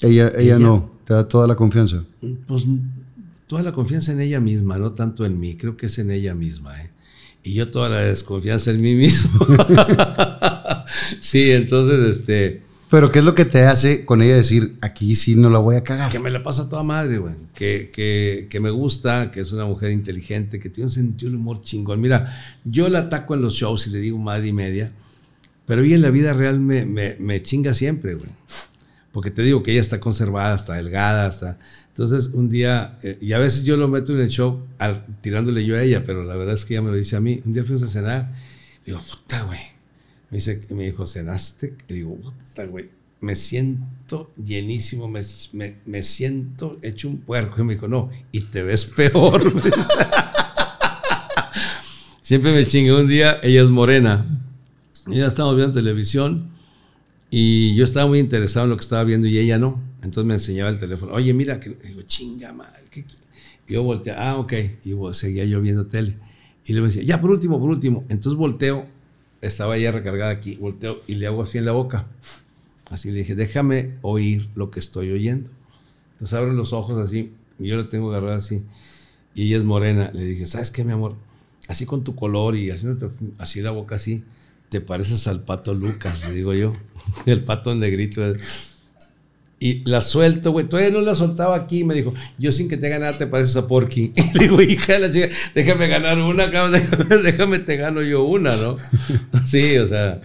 Ella, 0.02 0.28
ella, 0.30 0.56
Ella- 0.56 0.60
no, 0.60 0.90
te 1.06 1.14
da 1.14 1.28
toda 1.28 1.48
la 1.48 1.56
confianza. 1.56 2.04
Pues 2.48 2.66
toda 3.48 3.64
la 3.64 3.72
confianza 3.74 4.12
en 4.12 4.22
ella 4.22 4.40
misma, 4.40 4.78
no 4.78 4.92
tanto 4.94 5.26
en 5.26 5.40
mí. 5.40 5.56
Creo 5.56 5.76
que 5.78 5.88
es 5.88 5.98
en 6.00 6.12
ella 6.12 6.34
misma, 6.36 6.82
¿eh? 6.82 6.90
Y 7.48 7.54
yo 7.54 7.72
toda 7.72 7.88
la 7.88 8.02
desconfianza 8.02 8.72
en 8.72 8.82
mí 8.82 8.94
mismo. 8.94 9.40
sí, 11.22 11.52
entonces, 11.52 12.18
este, 12.18 12.62
Pero 12.90 13.10
¿qué 13.10 13.20
es 13.20 13.26
lo 13.26 13.36
que 13.36 13.46
te 13.46 13.64
hace 13.64 14.04
con 14.04 14.22
ella 14.22 14.36
decir, 14.36 14.76
aquí 14.82 15.16
sí 15.16 15.36
no 15.36 15.50
la 15.50 15.60
voy 15.60 15.78
a 15.78 15.84
cagar? 15.84 16.12
Que 16.12 16.20
me 16.20 16.30
la 16.30 16.44
pasa 16.44 16.68
toda 16.68 16.84
madre, 16.84 17.20
güey. 17.20 17.36
Que, 17.56 17.90
que, 17.94 18.48
que 18.50 18.60
me 18.60 18.70
gusta, 18.70 19.32
que 19.32 19.40
es 19.40 19.54
una 19.54 19.64
mujer 19.64 19.92
inteligente, 19.92 20.60
que 20.60 20.70
tiene 20.70 20.88
un 20.88 20.92
sentido 20.92 21.32
del 21.32 21.40
humor 21.40 21.62
chingón. 21.62 22.02
Mira, 22.02 22.36
yo 22.66 22.90
la 22.90 23.00
ataco 23.00 23.34
en 23.34 23.44
los 23.44 23.54
shows 23.54 23.88
y 23.88 23.92
le 23.92 24.00
digo 24.00 24.18
madre 24.18 24.48
y 24.48 24.54
media, 24.54 24.92
pero 25.66 25.84
ella 25.84 25.96
en 25.96 26.02
la 26.02 26.10
vida 26.10 26.34
real 26.34 26.60
me, 26.60 26.86
me, 26.86 27.16
me 27.18 27.42
chinga 27.42 27.74
siempre, 27.74 28.16
güey. 28.16 28.30
Porque 29.14 29.32
te 29.32 29.42
digo 29.42 29.64
que 29.64 29.72
ella 29.72 29.80
está 29.80 30.02
conservada, 30.02 30.54
está 30.54 30.74
delgada, 30.74 31.30
está... 31.30 31.60
Entonces, 31.98 32.30
un 32.36 32.48
día, 32.48 33.00
eh, 33.02 33.18
y 33.20 33.34
a 33.34 33.40
veces 33.40 33.64
yo 33.64 33.76
lo 33.76 33.88
meto 33.88 34.14
en 34.14 34.22
el 34.22 34.30
show 34.30 34.68
tirándole 35.22 35.66
yo 35.66 35.76
a 35.76 35.82
ella, 35.82 36.04
pero 36.06 36.24
la 36.24 36.36
verdad 36.36 36.54
es 36.54 36.64
que 36.64 36.76
ella 36.76 36.84
me 36.84 36.92
lo 36.92 36.96
dice 36.96 37.16
a 37.16 37.20
mí. 37.20 37.42
Un 37.44 37.54
día 37.54 37.64
fuimos 37.64 37.82
a 37.82 37.88
cenar, 37.88 38.36
y 38.84 38.92
digo, 38.92 39.02
puta, 39.02 39.42
güey. 39.42 39.58
Me 40.30 40.38
dice, 40.38 40.64
me 40.70 40.84
dijo, 40.84 41.08
¿cenaste? 41.08 41.74
Y 41.88 41.96
digo, 41.96 42.16
puta, 42.18 42.66
güey. 42.68 42.92
Me 43.20 43.36
siento 43.36 44.32
llenísimo, 44.38 45.10
me, 45.10 45.24
me, 45.88 46.04
siento 46.04 46.78
hecho 46.84 47.10
un 47.10 47.18
puerco. 47.18 47.60
Y 47.62 47.64
me 47.64 47.74
dijo, 47.74 47.88
no, 47.88 48.12
y 48.32 48.42
te 48.42 48.62
ves 48.62 48.86
peor. 48.86 49.52
Siempre 52.22 52.54
me 52.54 52.64
chingué 52.68 52.94
un 52.94 53.08
día, 53.08 53.40
ella 53.42 53.64
es 53.64 53.72
morena. 53.72 54.24
Y 55.08 55.18
ya 55.18 55.26
estábamos 55.26 55.58
viendo 55.58 55.74
televisión 55.74 56.52
y 57.32 57.74
yo 57.74 57.84
estaba 57.84 58.06
muy 58.06 58.20
interesado 58.20 58.66
en 58.66 58.70
lo 58.70 58.78
que 58.78 58.84
estaba 58.84 59.04
viendo 59.04 59.26
y 59.26 59.40
ella 59.40 59.58
no. 59.58 59.87
Entonces 60.02 60.26
me 60.26 60.36
enseñaba 60.36 60.70
el 60.70 60.80
teléfono. 60.80 61.14
Oye, 61.14 61.34
mira, 61.34 61.60
que 61.60 61.70
digo, 61.70 62.02
chinga 62.04 62.54
madre. 62.54 62.84
¿qué 62.90 63.06
qui-?" 63.06 63.18
Y 63.68 63.74
yo 63.74 63.84
volteé, 63.84 64.14
ah, 64.14 64.38
ok. 64.38 64.54
Y 64.84 64.96
seguía 65.14 65.46
yo 65.46 65.62
viendo 65.62 65.88
tele. 65.88 66.16
Y 66.66 66.74
le 66.74 66.82
decía, 66.82 67.04
ya 67.04 67.22
por 67.22 67.32
último, 67.32 67.60
por 67.60 67.70
último. 67.70 68.04
Entonces 68.10 68.38
volteo, 68.38 68.86
estaba 69.42 69.78
ella 69.78 69.92
recargada 69.92 70.32
aquí, 70.32 70.56
volteo 70.56 71.02
y 71.08 71.16
le 71.16 71.28
hago 71.28 71.44
así 71.44 71.58
en 71.58 71.66
la 71.66 71.72
boca. 71.72 72.08
Así 72.90 73.12
le 73.12 73.20
dije, 73.20 73.36
déjame 73.36 73.96
oír 74.02 74.50
lo 74.56 74.72
que 74.72 74.80
estoy 74.80 75.12
oyendo. 75.12 75.50
Entonces 76.14 76.38
abre 76.38 76.54
los 76.54 76.74
ojos 76.74 76.98
así, 76.98 77.34
y 77.60 77.68
yo 77.68 77.78
la 77.78 77.90
tengo 77.90 78.10
agarrada 78.10 78.38
así. 78.38 78.66
Y 79.36 79.48
ella 79.48 79.58
es 79.58 79.64
morena. 79.64 80.12
Le 80.14 80.24
dije, 80.26 80.48
¿sabes 80.48 80.72
qué, 80.72 80.84
mi 80.84 80.94
amor? 80.94 81.16
Así 81.68 81.86
con 81.86 82.04
tu 82.04 82.16
color 82.16 82.56
y 82.56 82.72
haciéndote 82.72 83.10
así 83.40 83.62
la 83.62 83.72
boca 83.72 83.96
así, 83.96 84.24
te 84.70 84.80
pareces 84.82 85.28
al 85.28 85.44
pato 85.44 85.74
Lucas, 85.74 86.28
le 86.28 86.34
digo 86.34 86.54
yo. 86.54 86.74
El 87.26 87.44
pato 87.44 87.76
negrito. 87.76 88.22
Y 89.60 89.84
la 89.90 90.02
suelto, 90.02 90.52
güey. 90.52 90.70
Todavía 90.70 90.92
no 90.92 91.02
la 91.02 91.16
soltaba 91.16 91.56
aquí. 91.56 91.84
Me 91.84 91.96
dijo, 91.96 92.14
yo 92.38 92.52
sin 92.52 92.70
que 92.70 92.78
te 92.78 92.88
haga 92.88 93.00
nada 93.00 93.18
te 93.18 93.26
pareces 93.26 93.56
a 93.56 93.68
Porky. 93.68 94.14
Y 94.16 94.34
le 94.38 94.44
digo, 94.44 94.62
hija 94.62 94.94
de 94.94 95.00
la 95.00 95.12
chica, 95.12 95.30
déjame 95.56 95.88
ganar 95.88 96.20
una, 96.20 96.48
déjame, 96.48 97.18
déjame 97.24 97.60
te 97.60 97.76
gano 97.78 98.02
yo 98.02 98.24
una, 98.24 98.56
¿no? 98.56 98.78
Sí, 99.46 99.78
o 99.78 99.88
sea. 99.88 100.22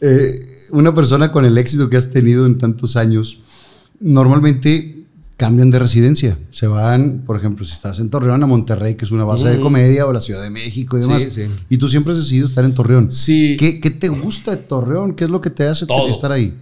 Eh, 0.00 0.44
una 0.70 0.94
persona 0.94 1.30
con 1.30 1.44
el 1.44 1.58
éxito 1.58 1.88
que 1.88 1.96
has 1.96 2.10
tenido 2.10 2.44
en 2.44 2.58
tantos 2.58 2.96
años, 2.96 3.38
normalmente 4.00 5.04
cambian 5.36 5.70
de 5.70 5.78
residencia. 5.78 6.36
Se 6.50 6.66
van, 6.66 7.22
por 7.24 7.36
ejemplo, 7.36 7.64
si 7.64 7.72
estás 7.72 8.00
en 8.00 8.10
Torreón, 8.10 8.42
a 8.42 8.46
Monterrey, 8.46 8.96
que 8.96 9.04
es 9.04 9.12
una 9.12 9.24
base 9.24 9.48
de 9.48 9.60
comedia, 9.60 10.06
o 10.06 10.12
la 10.12 10.20
Ciudad 10.20 10.42
de 10.42 10.50
México 10.50 10.98
y 10.98 11.02
demás. 11.02 11.22
Sí, 11.22 11.30
sí. 11.30 11.42
Y 11.68 11.78
tú 11.78 11.88
siempre 11.88 12.12
has 12.12 12.18
decidido 12.18 12.46
estar 12.46 12.64
en 12.64 12.74
Torreón. 12.74 13.12
Sí. 13.12 13.56
¿Qué, 13.60 13.80
qué 13.80 13.90
te 13.90 14.08
gusta 14.08 14.52
de 14.52 14.56
Torreón? 14.56 15.14
¿Qué 15.14 15.24
es 15.24 15.30
lo 15.30 15.40
que 15.40 15.50
te 15.50 15.64
hace 15.64 15.86
Todo. 15.86 16.08
estar 16.08 16.32
ahí? 16.32 16.56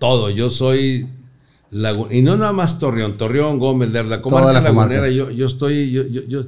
todo. 0.00 0.30
Yo 0.30 0.50
soy 0.50 1.06
y 1.72 2.22
no 2.22 2.36
nada 2.36 2.52
más 2.52 2.78
Torreón, 2.78 3.16
Torreón, 3.16 3.58
Gómez, 3.58 3.92
de 3.92 4.02
la 4.02 4.20
comarca 4.20 4.52
la 4.52 4.60
lagunera. 4.60 5.00
comarca. 5.00 5.10
Yo, 5.10 5.30
yo 5.30 5.46
estoy, 5.46 5.90
yo, 5.90 6.06
yo, 6.06 6.22
yo 6.24 6.46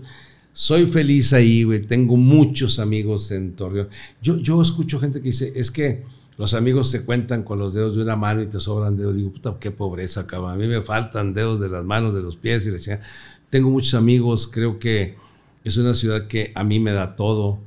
soy 0.53 0.87
feliz 0.87 1.33
ahí, 1.33 1.63
güey. 1.63 1.83
Tengo 1.83 2.17
muchos 2.17 2.79
amigos 2.79 3.31
en 3.31 3.53
Torreón. 3.53 3.89
Yo, 4.21 4.37
yo 4.39 4.61
escucho 4.61 4.99
gente 4.99 5.21
que 5.21 5.29
dice, 5.29 5.53
es 5.55 5.71
que 5.71 6.05
los 6.39 6.55
amigos 6.55 6.91
se 6.91 7.05
cuentan 7.05 7.43
con 7.43 7.59
los 7.59 7.75
dedos 7.75 7.95
de 7.95 8.03
una 8.03 8.17
mano 8.17 8.43
y 8.43 8.47
te 8.47 8.59
sobran 8.59 8.97
dedos. 8.97 9.15
Digo, 9.15 9.33
puta, 9.33 9.57
qué 9.61 9.71
pobreza, 9.71 10.27
cabrón. 10.27 10.53
A 10.53 10.57
mí 10.57 10.67
me 10.67 10.83
faltan 10.83 11.35
dedos 11.35 11.61
de 11.61 11.69
las 11.69 11.85
manos, 11.85 12.15
de 12.15 12.23
los 12.23 12.37
pies 12.37 12.67
y 12.67 12.71
la. 12.71 13.01
Tengo 13.49 13.71
muchos 13.71 13.95
amigos, 13.95 14.49
creo 14.49 14.79
que 14.79 15.17
es 15.63 15.77
una 15.77 15.95
ciudad 15.95 16.27
que 16.27 16.51
a 16.55 16.65
mí 16.65 16.81
me 16.81 16.93
da 16.93 17.17
todo. 17.17 17.61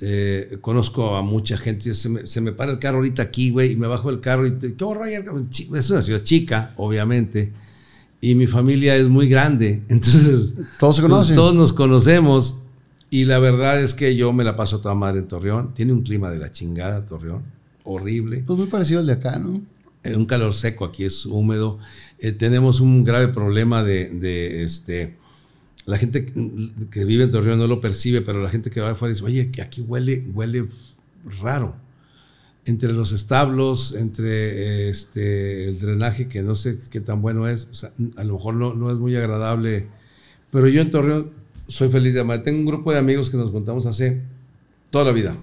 Eh, 0.00 0.58
conozco 0.60 1.16
a 1.16 1.22
mucha 1.22 1.56
gente. 1.58 1.94
Se 1.94 2.08
me, 2.08 2.26
se 2.26 2.40
me 2.40 2.52
para 2.52 2.72
el 2.72 2.78
carro 2.78 2.98
ahorita 2.98 3.22
aquí, 3.22 3.50
güey, 3.50 3.72
y 3.72 3.76
me 3.76 3.86
bajo 3.86 4.10
del 4.10 4.20
carro 4.20 4.46
y 4.46 4.52
te, 4.52 4.74
¿qué 4.74 4.84
horror, 4.84 5.08
Es 5.08 5.90
una 5.90 6.02
ciudad 6.02 6.22
chica, 6.22 6.72
obviamente, 6.76 7.52
y 8.20 8.34
mi 8.34 8.46
familia 8.46 8.96
es 8.96 9.08
muy 9.08 9.28
grande. 9.28 9.82
Entonces, 9.88 10.54
Todos 10.78 10.96
se 10.96 11.02
pues, 11.02 11.12
conocen. 11.12 11.34
todos 11.34 11.54
nos 11.54 11.72
conocemos. 11.72 12.56
Y 13.12 13.24
la 13.24 13.40
verdad 13.40 13.82
es 13.82 13.92
que 13.92 14.14
yo 14.14 14.32
me 14.32 14.44
la 14.44 14.54
paso 14.54 14.76
a 14.76 14.80
toda 14.80 14.94
madre 14.94 15.18
en 15.18 15.26
Torreón. 15.26 15.74
Tiene 15.74 15.92
un 15.92 16.02
clima 16.02 16.30
de 16.30 16.38
la 16.38 16.52
chingada, 16.52 17.04
Torreón. 17.04 17.42
Horrible. 17.82 18.44
Pues 18.46 18.56
muy 18.56 18.68
parecido 18.68 19.00
al 19.00 19.06
de 19.06 19.14
acá, 19.14 19.36
¿no? 19.38 19.60
Eh, 20.04 20.14
un 20.14 20.26
calor 20.26 20.54
seco, 20.54 20.84
aquí 20.84 21.04
es 21.04 21.26
húmedo. 21.26 21.78
Eh, 22.20 22.32
tenemos 22.32 22.80
un 22.80 23.04
grave 23.04 23.28
problema 23.28 23.82
de, 23.82 24.10
de, 24.10 24.62
este. 24.62 25.16
La 25.86 25.98
gente 25.98 26.26
que- 26.90 27.04
vive 27.04 27.24
en 27.24 27.30
Torreón 27.30 27.58
no 27.58 27.66
lo 27.66 27.80
percibe, 27.80 28.20
pero 28.20 28.42
la 28.42 28.50
gente 28.50 28.70
que 28.70 28.80
va 28.80 28.90
afuera 28.90 29.12
dice, 29.14 29.24
oye, 29.24 29.50
que 29.50 29.62
aquí 29.62 29.80
huele, 29.80 30.24
huele 30.32 30.66
raro. 31.40 31.74
Entre 32.66 32.92
los 32.92 33.12
establos, 33.12 33.94
entre 33.94 34.90
este, 34.90 35.68
el 35.70 35.78
drenaje, 35.80 36.28
que 36.28 36.42
no 36.42 36.54
sé 36.56 36.78
qué 36.90 37.00
tan 37.00 37.22
bueno 37.22 37.48
es, 37.48 37.68
a 38.16 38.24
lo 38.24 38.34
mejor 38.34 38.54
no, 38.54 38.74
no 38.74 38.90
es 38.92 38.98
muy 38.98 39.16
agradable. 39.16 39.86
Pero 40.52 40.68
yo 40.68 40.82
en 40.82 40.90
Torreón 40.90 41.30
soy 41.68 41.88
feliz 41.88 42.14
de 42.14 42.20
amar. 42.20 42.42
Tengo 42.42 42.58
un 42.60 42.66
grupo 42.66 42.92
de 42.92 42.98
amigos 42.98 43.30
que 43.30 43.36
nos 43.38 43.50
juntamos 43.50 43.86
hace 43.86 44.20
toda 44.90 45.04
la 45.06 45.12
vida, 45.12 45.36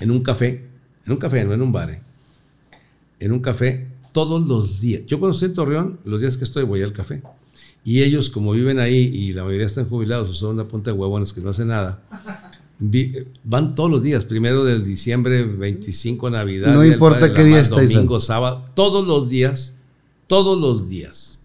en 0.00 0.10
un 0.10 0.22
café, 0.22 0.64
en 1.04 1.12
un 1.12 1.18
café, 1.18 1.44
no 1.44 1.52
en 1.52 1.62
un 1.62 1.72
bar. 1.72 1.90
¿eh? 1.90 2.00
en 3.20 3.30
un 3.30 3.38
café 3.38 3.86
todos 4.12 4.44
los 4.48 4.80
días. 4.80 5.02
Yo 5.06 5.20
cuando 5.20 5.34
estoy 5.34 5.50
en 5.50 5.54
Torreón, 5.54 6.00
los 6.04 6.20
días 6.20 6.36
que 6.36 6.42
estoy 6.42 6.64
voy 6.64 6.82
al 6.82 6.92
café. 6.92 7.22
Y 7.84 8.02
ellos, 8.02 8.30
como 8.30 8.52
viven 8.52 8.78
ahí 8.78 8.96
y 9.12 9.32
la 9.32 9.42
mayoría 9.44 9.66
están 9.66 9.88
jubilados 9.88 10.30
o 10.30 10.34
son 10.34 10.54
una 10.54 10.64
punta 10.64 10.90
de 10.92 10.96
huevones 10.96 11.32
que 11.32 11.40
no 11.40 11.50
hacen 11.50 11.68
nada, 11.68 12.02
vi- 12.78 13.12
van 13.42 13.74
todos 13.74 13.90
los 13.90 14.02
días. 14.02 14.24
Primero 14.24 14.64
del 14.64 14.84
diciembre, 14.84 15.44
25, 15.44 16.30
Navidad. 16.30 16.74
No 16.74 16.84
importa 16.84 17.32
qué 17.34 17.42
día 17.44 17.58
estáis, 17.60 17.90
Domingo, 17.96 18.20
sábado, 18.20 18.64
todos 18.74 19.06
los 19.06 19.28
días, 19.28 19.74
todos 20.28 20.60
los 20.60 20.88
días 20.88 21.38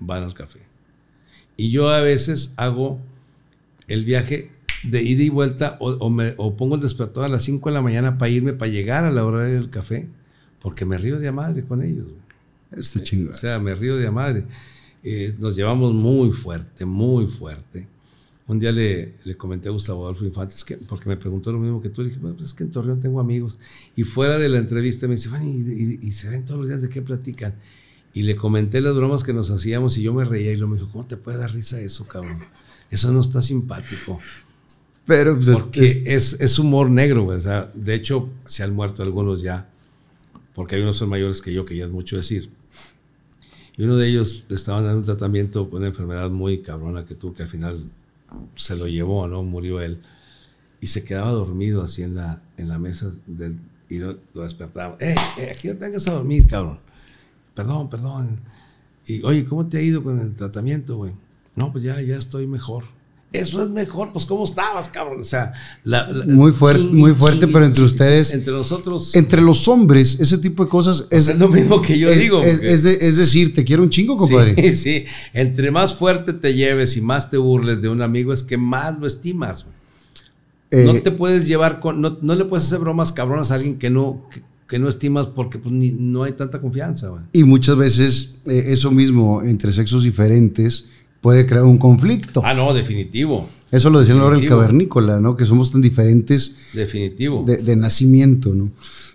van 0.00 0.24
al 0.24 0.34
café. 0.34 0.60
Y 1.56 1.70
yo 1.70 1.88
a 1.90 2.00
veces 2.00 2.52
hago 2.56 2.98
el 3.88 4.04
viaje 4.04 4.50
de 4.84 5.02
ida 5.02 5.22
y 5.22 5.28
vuelta 5.28 5.76
o, 5.80 5.90
o 5.92 6.10
me- 6.10 6.34
o 6.36 6.56
pongo 6.56 6.74
el 6.74 6.80
despertador 6.80 7.24
a 7.24 7.28
las 7.28 7.42
5 7.44 7.68
de 7.70 7.74
la 7.74 7.82
mañana 7.82 8.18
para 8.18 8.30
irme, 8.30 8.52
para 8.52 8.70
llegar 8.70 9.04
a 9.04 9.10
la 9.10 9.24
hora 9.24 9.44
del 9.44 9.68
café, 9.70 10.08
porque 10.60 10.84
me 10.84 10.96
río 10.98 11.18
de 11.18 11.28
a 11.28 11.32
madre 11.32 11.64
con 11.64 11.82
ellos. 11.82 12.06
Este 12.72 13.02
chingón. 13.02 13.34
O 13.34 13.36
sea, 13.36 13.58
me 13.58 13.74
río 13.74 13.96
de 13.96 14.06
a 14.06 14.10
madre. 14.10 14.44
Eh, 15.02 15.32
nos 15.38 15.56
llevamos 15.56 15.92
muy 15.94 16.30
fuerte, 16.32 16.84
muy 16.84 17.26
fuerte. 17.26 17.86
Un 18.46 18.58
día 18.58 18.72
le, 18.72 19.14
le 19.24 19.36
comenté 19.36 19.68
a 19.68 19.72
Gustavo 19.72 20.02
Adolfo 20.04 20.24
Infante, 20.24 20.54
es 20.54 20.64
que, 20.64 20.76
porque 20.76 21.08
me 21.08 21.16
preguntó 21.16 21.52
lo 21.52 21.58
mismo 21.58 21.80
que 21.80 21.88
tú, 21.88 22.02
le 22.02 22.08
dije, 22.08 22.20
"Bueno, 22.20 22.36
pues 22.36 22.48
es 22.50 22.54
que 22.54 22.64
en 22.64 22.70
Torreón 22.70 23.00
tengo 23.00 23.20
amigos. 23.20 23.58
Y 23.94 24.02
fuera 24.02 24.38
de 24.38 24.48
la 24.48 24.58
entrevista 24.58 25.06
me 25.06 25.14
dice, 25.14 25.28
"Bueno, 25.28 25.44
¿y, 25.46 25.98
y- 26.02 26.06
y 26.08 26.10
se 26.10 26.28
ven 26.28 26.44
todos 26.44 26.58
los 26.60 26.68
días 26.68 26.82
de 26.82 26.88
qué 26.88 27.00
platican? 27.00 27.54
Y 28.12 28.24
le 28.24 28.34
comenté 28.34 28.80
las 28.80 28.96
bromas 28.96 29.22
que 29.22 29.32
nos 29.32 29.50
hacíamos 29.52 29.96
y 29.96 30.02
yo 30.02 30.12
me 30.12 30.24
reía 30.24 30.52
y 30.52 30.56
lo 30.56 30.66
me 30.66 30.76
dijo, 30.76 30.90
¿cómo 30.90 31.06
te 31.06 31.16
puede 31.16 31.38
dar 31.38 31.52
risa 31.52 31.80
eso, 31.80 32.08
cabrón? 32.08 32.40
Eso 32.90 33.12
no 33.12 33.20
está 33.20 33.40
simpático. 33.40 34.18
Pero 35.06 35.36
pues, 35.36 35.46
es- 35.48 35.60
Porque 35.60 35.86
es- 35.86 36.02
es, 36.04 36.40
es 36.40 36.58
humor 36.58 36.90
negro, 36.90 37.22
güey. 37.22 37.38
O 37.38 37.40
sea, 37.40 37.70
de 37.72 37.94
hecho, 37.94 38.28
se 38.46 38.64
han 38.64 38.74
muerto 38.74 39.04
algunos 39.04 39.42
ya. 39.42 39.70
Porque 40.56 40.74
hay 40.74 40.82
unos 40.82 40.96
son 40.96 41.08
mayores 41.08 41.40
que 41.40 41.52
yo, 41.52 41.64
que 41.64 41.76
ya 41.76 41.84
es 41.84 41.90
mucho 41.92 42.16
decir. 42.16 42.50
Y 43.80 43.84
uno 43.84 43.96
de 43.96 44.08
ellos 44.08 44.44
le 44.50 44.56
estaban 44.56 44.84
dando 44.84 44.98
un 44.98 45.04
tratamiento 45.06 45.70
con 45.70 45.78
una 45.78 45.86
enfermedad 45.86 46.28
muy 46.28 46.60
cabrona 46.60 47.06
que 47.06 47.14
tuvo, 47.14 47.32
que 47.32 47.44
al 47.44 47.48
final 47.48 47.82
se 48.54 48.76
lo 48.76 48.86
llevó, 48.86 49.26
¿no? 49.26 49.42
Murió 49.42 49.80
él. 49.80 50.02
Y 50.82 50.88
se 50.88 51.02
quedaba 51.02 51.30
dormido 51.30 51.82
así 51.82 52.02
en 52.02 52.14
la, 52.14 52.42
en 52.58 52.68
la 52.68 52.78
mesa 52.78 53.10
del, 53.26 53.58
y 53.88 53.96
lo, 53.96 54.18
lo 54.34 54.42
despertaba. 54.42 54.98
¡Eh, 55.00 55.14
eh, 55.38 55.52
aquí 55.56 55.68
no 55.68 55.78
tengas 55.78 56.06
a 56.08 56.12
dormir, 56.12 56.46
cabrón! 56.46 56.78
Perdón, 57.54 57.88
perdón. 57.88 58.40
Y, 59.06 59.22
oye, 59.22 59.46
¿cómo 59.46 59.66
te 59.66 59.78
ha 59.78 59.82
ido 59.82 60.04
con 60.04 60.20
el 60.20 60.36
tratamiento, 60.36 60.98
güey? 60.98 61.14
No, 61.56 61.72
pues 61.72 61.82
ya, 61.82 62.02
ya 62.02 62.18
estoy 62.18 62.46
mejor. 62.46 62.84
Eso 63.32 63.62
es 63.62 63.70
mejor, 63.70 64.12
pues 64.12 64.24
¿cómo 64.26 64.44
estabas, 64.44 64.88
cabrón? 64.88 65.20
O 65.20 65.24
sea, 65.24 65.52
la- 65.84 66.10
la- 66.10 66.26
Muy 66.26 66.50
fuerte- 66.50 66.82
muy 66.82 67.12
fuerte, 67.12 67.46
pero 67.46 67.64
entre 67.64 67.84
ustedes- 67.84 68.32
Entre 68.34 68.52
nosotros 68.52 69.14
entre 69.14 69.40
los 69.40 69.68
hombres, 69.68 70.18
ese 70.18 70.38
tipo 70.38 70.64
de 70.64 70.68
cosas 70.68 71.06
es, 71.10 71.28
es 71.28 71.38
lo 71.38 71.48
mismo 71.48 71.80
que 71.80 71.96
yo 71.96 72.08
es, 72.08 72.18
digo. 72.18 72.40
es- 72.42 72.60
es 72.60 72.82
de- 72.82 72.98
es 73.00 73.16
decir, 73.18 73.54
te 73.54 73.64
quiero 73.64 73.84
un 73.84 73.90
chingo, 73.90 74.16
compadre. 74.16 74.56
Sí, 74.74 74.74
sí. 74.82 75.04
Entre 75.32 75.70
más 75.70 75.94
fuerte 75.94 76.32
te 76.32 76.54
lleves 76.54 76.96
y 76.96 77.00
más 77.02 77.30
te 77.30 77.36
burles 77.36 77.80
de 77.80 77.88
un 77.88 78.02
amigo, 78.02 78.32
es 78.32 78.42
que 78.42 78.56
más 78.58 78.98
lo 78.98 79.06
estimas. 79.06 79.64
Eh, 80.72 80.84
no 80.86 80.94
te 80.94 81.10
puedes 81.12 81.46
llevar 81.46 81.80
con. 81.80 82.00
No, 82.00 82.18
no 82.20 82.34
le 82.34 82.44
puedes 82.44 82.66
hacer 82.66 82.78
bromas 82.80 83.12
cabronas 83.12 83.50
a 83.50 83.54
alguien 83.54 83.78
que 83.78 83.90
no, 83.90 84.28
que, 84.32 84.42
que 84.68 84.78
no 84.78 84.88
estimas 84.88 85.26
porque 85.28 85.58
pues, 85.58 85.72
ni- 85.72 85.90
no 85.92 86.22
hay 86.24 86.32
tanta 86.32 86.60
confianza. 86.60 87.08
güey. 87.08 87.22
Y 87.32 87.44
muchas 87.44 87.76
veces 87.76 88.36
eh, 88.46 88.64
eso 88.68 88.90
mismo 88.90 89.42
entre 89.42 89.72
sexos 89.72 90.02
diferentes 90.04 90.86
puede 91.20 91.46
crear 91.46 91.64
un 91.64 91.78
conflicto. 91.78 92.42
Ah, 92.44 92.54
no, 92.54 92.72
definitivo. 92.74 93.48
Eso 93.70 93.88
lo 93.90 94.00
decía 94.00 94.14
ahora 94.14 94.36
el 94.38 94.46
cavernícola, 94.48 95.20
¿no? 95.20 95.36
Que 95.36 95.46
somos 95.46 95.70
tan 95.70 95.80
diferentes 95.80 96.56
Definitivo. 96.72 97.44
de, 97.46 97.58
de 97.58 97.76
nacimiento, 97.76 98.52
¿no? 98.52 98.70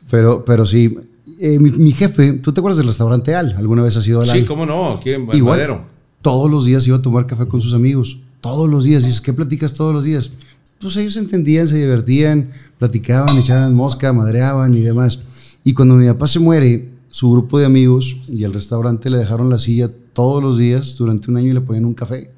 Pero, 0.09 0.45
pero 0.45 0.65
sí, 0.65 0.95
eh, 1.39 1.59
mi, 1.59 1.71
mi 1.71 1.91
jefe, 1.91 2.33
¿tú 2.33 2.53
te 2.53 2.61
acuerdas 2.61 2.77
del 2.77 2.87
restaurante 2.87 3.35
Al? 3.35 3.53
¿Alguna 3.57 3.83
vez 3.83 3.97
has 3.97 4.07
ido 4.07 4.21
al 4.21 4.27
Sí, 4.27 4.37
Al? 4.39 4.45
cómo 4.45 4.65
no, 4.65 4.91
aquí 4.93 5.11
en 5.11 5.23
Igual, 5.33 5.57
Madero. 5.57 5.81
todos 6.21 6.49
los 6.49 6.65
días 6.65 6.87
iba 6.87 6.95
a 6.97 7.01
tomar 7.01 7.27
café 7.27 7.47
con 7.47 7.59
sus 7.61 7.73
amigos. 7.73 8.19
Todos 8.39 8.69
los 8.69 8.83
días. 8.85 9.03
Dices, 9.03 9.19
¿qué 9.21 9.33
platicas 9.33 9.73
todos 9.73 9.93
los 9.93 10.03
días? 10.05 10.31
Pues 10.79 10.95
ellos 10.97 11.17
entendían, 11.17 11.67
se 11.67 11.75
divertían, 11.77 12.51
platicaban, 12.77 13.37
echaban 13.37 13.73
mosca, 13.73 14.13
madreaban 14.13 14.73
y 14.75 14.81
demás. 14.81 15.19
Y 15.63 15.73
cuando 15.73 15.95
mi 15.95 16.05
papá 16.07 16.27
se 16.27 16.39
muere, 16.39 16.91
su 17.15 17.31
grupo 17.31 17.57
de 17.57 17.65
amigos 17.65 18.17
y 18.27 18.43
el 18.43 18.51
restaurante 18.51 19.09
le 19.09 19.17
dejaron 19.17 19.49
la 19.49 19.57
silla 19.57 19.89
todos 20.11 20.43
los 20.43 20.57
días 20.57 20.97
durante 20.97 21.31
un 21.31 21.37
año 21.37 21.47
y 21.47 21.53
le 21.53 21.61
ponían 21.61 21.85
un 21.85 21.93
café 21.93 22.29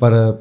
para 0.00 0.40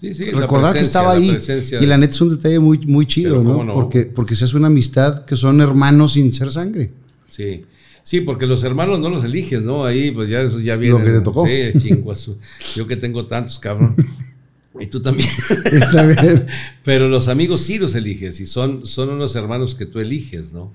Sí, 0.00 0.12
sí, 0.14 0.32
la 0.32 0.40
recordar 0.40 0.74
que 0.74 0.80
estaba 0.80 1.12
ahí. 1.12 1.38
Y 1.80 1.86
la 1.86 1.96
neta 1.96 2.12
es 2.12 2.20
un 2.20 2.30
detalle 2.30 2.58
muy, 2.58 2.78
muy 2.78 3.06
chido, 3.06 3.40
¿no? 3.44 3.72
Porque, 3.72 4.06
porque 4.06 4.34
se 4.34 4.46
hace 4.46 4.56
una 4.56 4.66
amistad 4.66 5.24
que 5.26 5.36
son 5.36 5.60
hermanos 5.60 6.14
sin 6.14 6.32
ser 6.32 6.50
sangre. 6.50 6.90
Sí. 7.28 7.64
Sí, 8.02 8.20
porque 8.20 8.46
los 8.46 8.64
hermanos 8.64 8.98
no 8.98 9.08
los 9.08 9.22
eliges, 9.22 9.62
¿no? 9.62 9.84
Ahí, 9.84 10.10
pues 10.10 10.28
ya 10.28 10.40
eso 10.40 10.58
ya 10.58 10.74
viene. 10.74 10.98
Lo 10.98 11.04
que 11.04 11.12
te 11.12 11.20
tocó. 11.20 11.46
Sí, 11.46 11.78
chinguazo. 11.78 12.36
Yo 12.74 12.88
que 12.88 12.96
tengo 12.96 13.26
tantos, 13.26 13.60
cabrón. 13.60 13.94
Y 14.80 14.88
tú 14.88 15.00
también. 15.00 15.28
Está 15.66 16.04
bien. 16.04 16.46
Pero 16.84 17.08
los 17.08 17.28
amigos 17.28 17.60
sí 17.60 17.78
los 17.78 17.94
eliges 17.94 18.40
y 18.40 18.46
son, 18.46 18.84
son 18.88 19.10
unos 19.10 19.36
hermanos 19.36 19.76
que 19.76 19.86
tú 19.86 20.00
eliges, 20.00 20.52
¿no? 20.52 20.72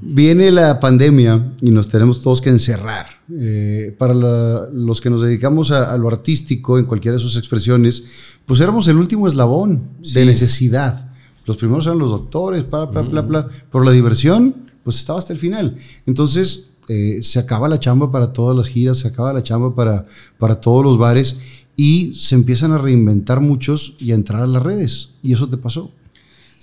Viene 0.00 0.50
la 0.50 0.80
pandemia 0.80 1.52
y 1.60 1.70
nos 1.70 1.88
tenemos 1.88 2.20
todos 2.22 2.40
que 2.40 2.50
encerrar. 2.50 3.06
Eh, 3.38 3.94
para 3.98 4.14
la- 4.14 4.68
los 4.72 5.00
que 5.00 5.10
nos 5.10 5.22
dedicamos 5.22 5.70
a, 5.70 5.92
a 5.92 5.98
lo 5.98 6.08
artístico, 6.08 6.78
en 6.78 6.86
cualquiera 6.86 7.16
de 7.16 7.22
sus 7.22 7.36
expresiones, 7.36 8.02
pues 8.46 8.60
éramos 8.60 8.88
el 8.88 8.96
último 8.96 9.28
eslabón 9.28 9.82
de 10.14 10.24
necesidad. 10.24 11.10
Los 11.46 11.56
primeros 11.58 11.86
eran 11.86 11.98
los 11.98 12.10
doctores, 12.10 12.68
bla, 12.68 12.86
bla, 12.86 13.02
bla, 13.02 13.20
bla. 13.22 13.48
Pero 13.70 13.84
la 13.84 13.90
diversión, 13.90 14.54
pues 14.82 14.96
estaba 14.96 15.18
hasta 15.18 15.32
el 15.34 15.38
final. 15.38 15.76
Entonces, 16.06 16.68
eh, 16.88 17.20
se 17.22 17.38
acaba 17.38 17.68
la 17.68 17.80
chamba 17.80 18.10
para 18.10 18.32
todas 18.32 18.56
las 18.56 18.68
giras, 18.68 18.98
se 18.98 19.08
acaba 19.08 19.32
la 19.32 19.42
chamba 19.42 19.74
para, 19.74 20.06
para 20.38 20.60
todos 20.60 20.84
los 20.84 20.96
bares 20.98 21.36
y 21.76 22.14
se 22.14 22.34
empiezan 22.34 22.72
a 22.72 22.78
reinventar 22.78 23.40
muchos 23.40 23.96
y 23.98 24.12
a 24.12 24.14
entrar 24.14 24.42
a 24.42 24.46
las 24.46 24.62
redes. 24.62 25.10
Y 25.22 25.32
eso 25.32 25.48
te 25.48 25.56
pasó. 25.56 25.90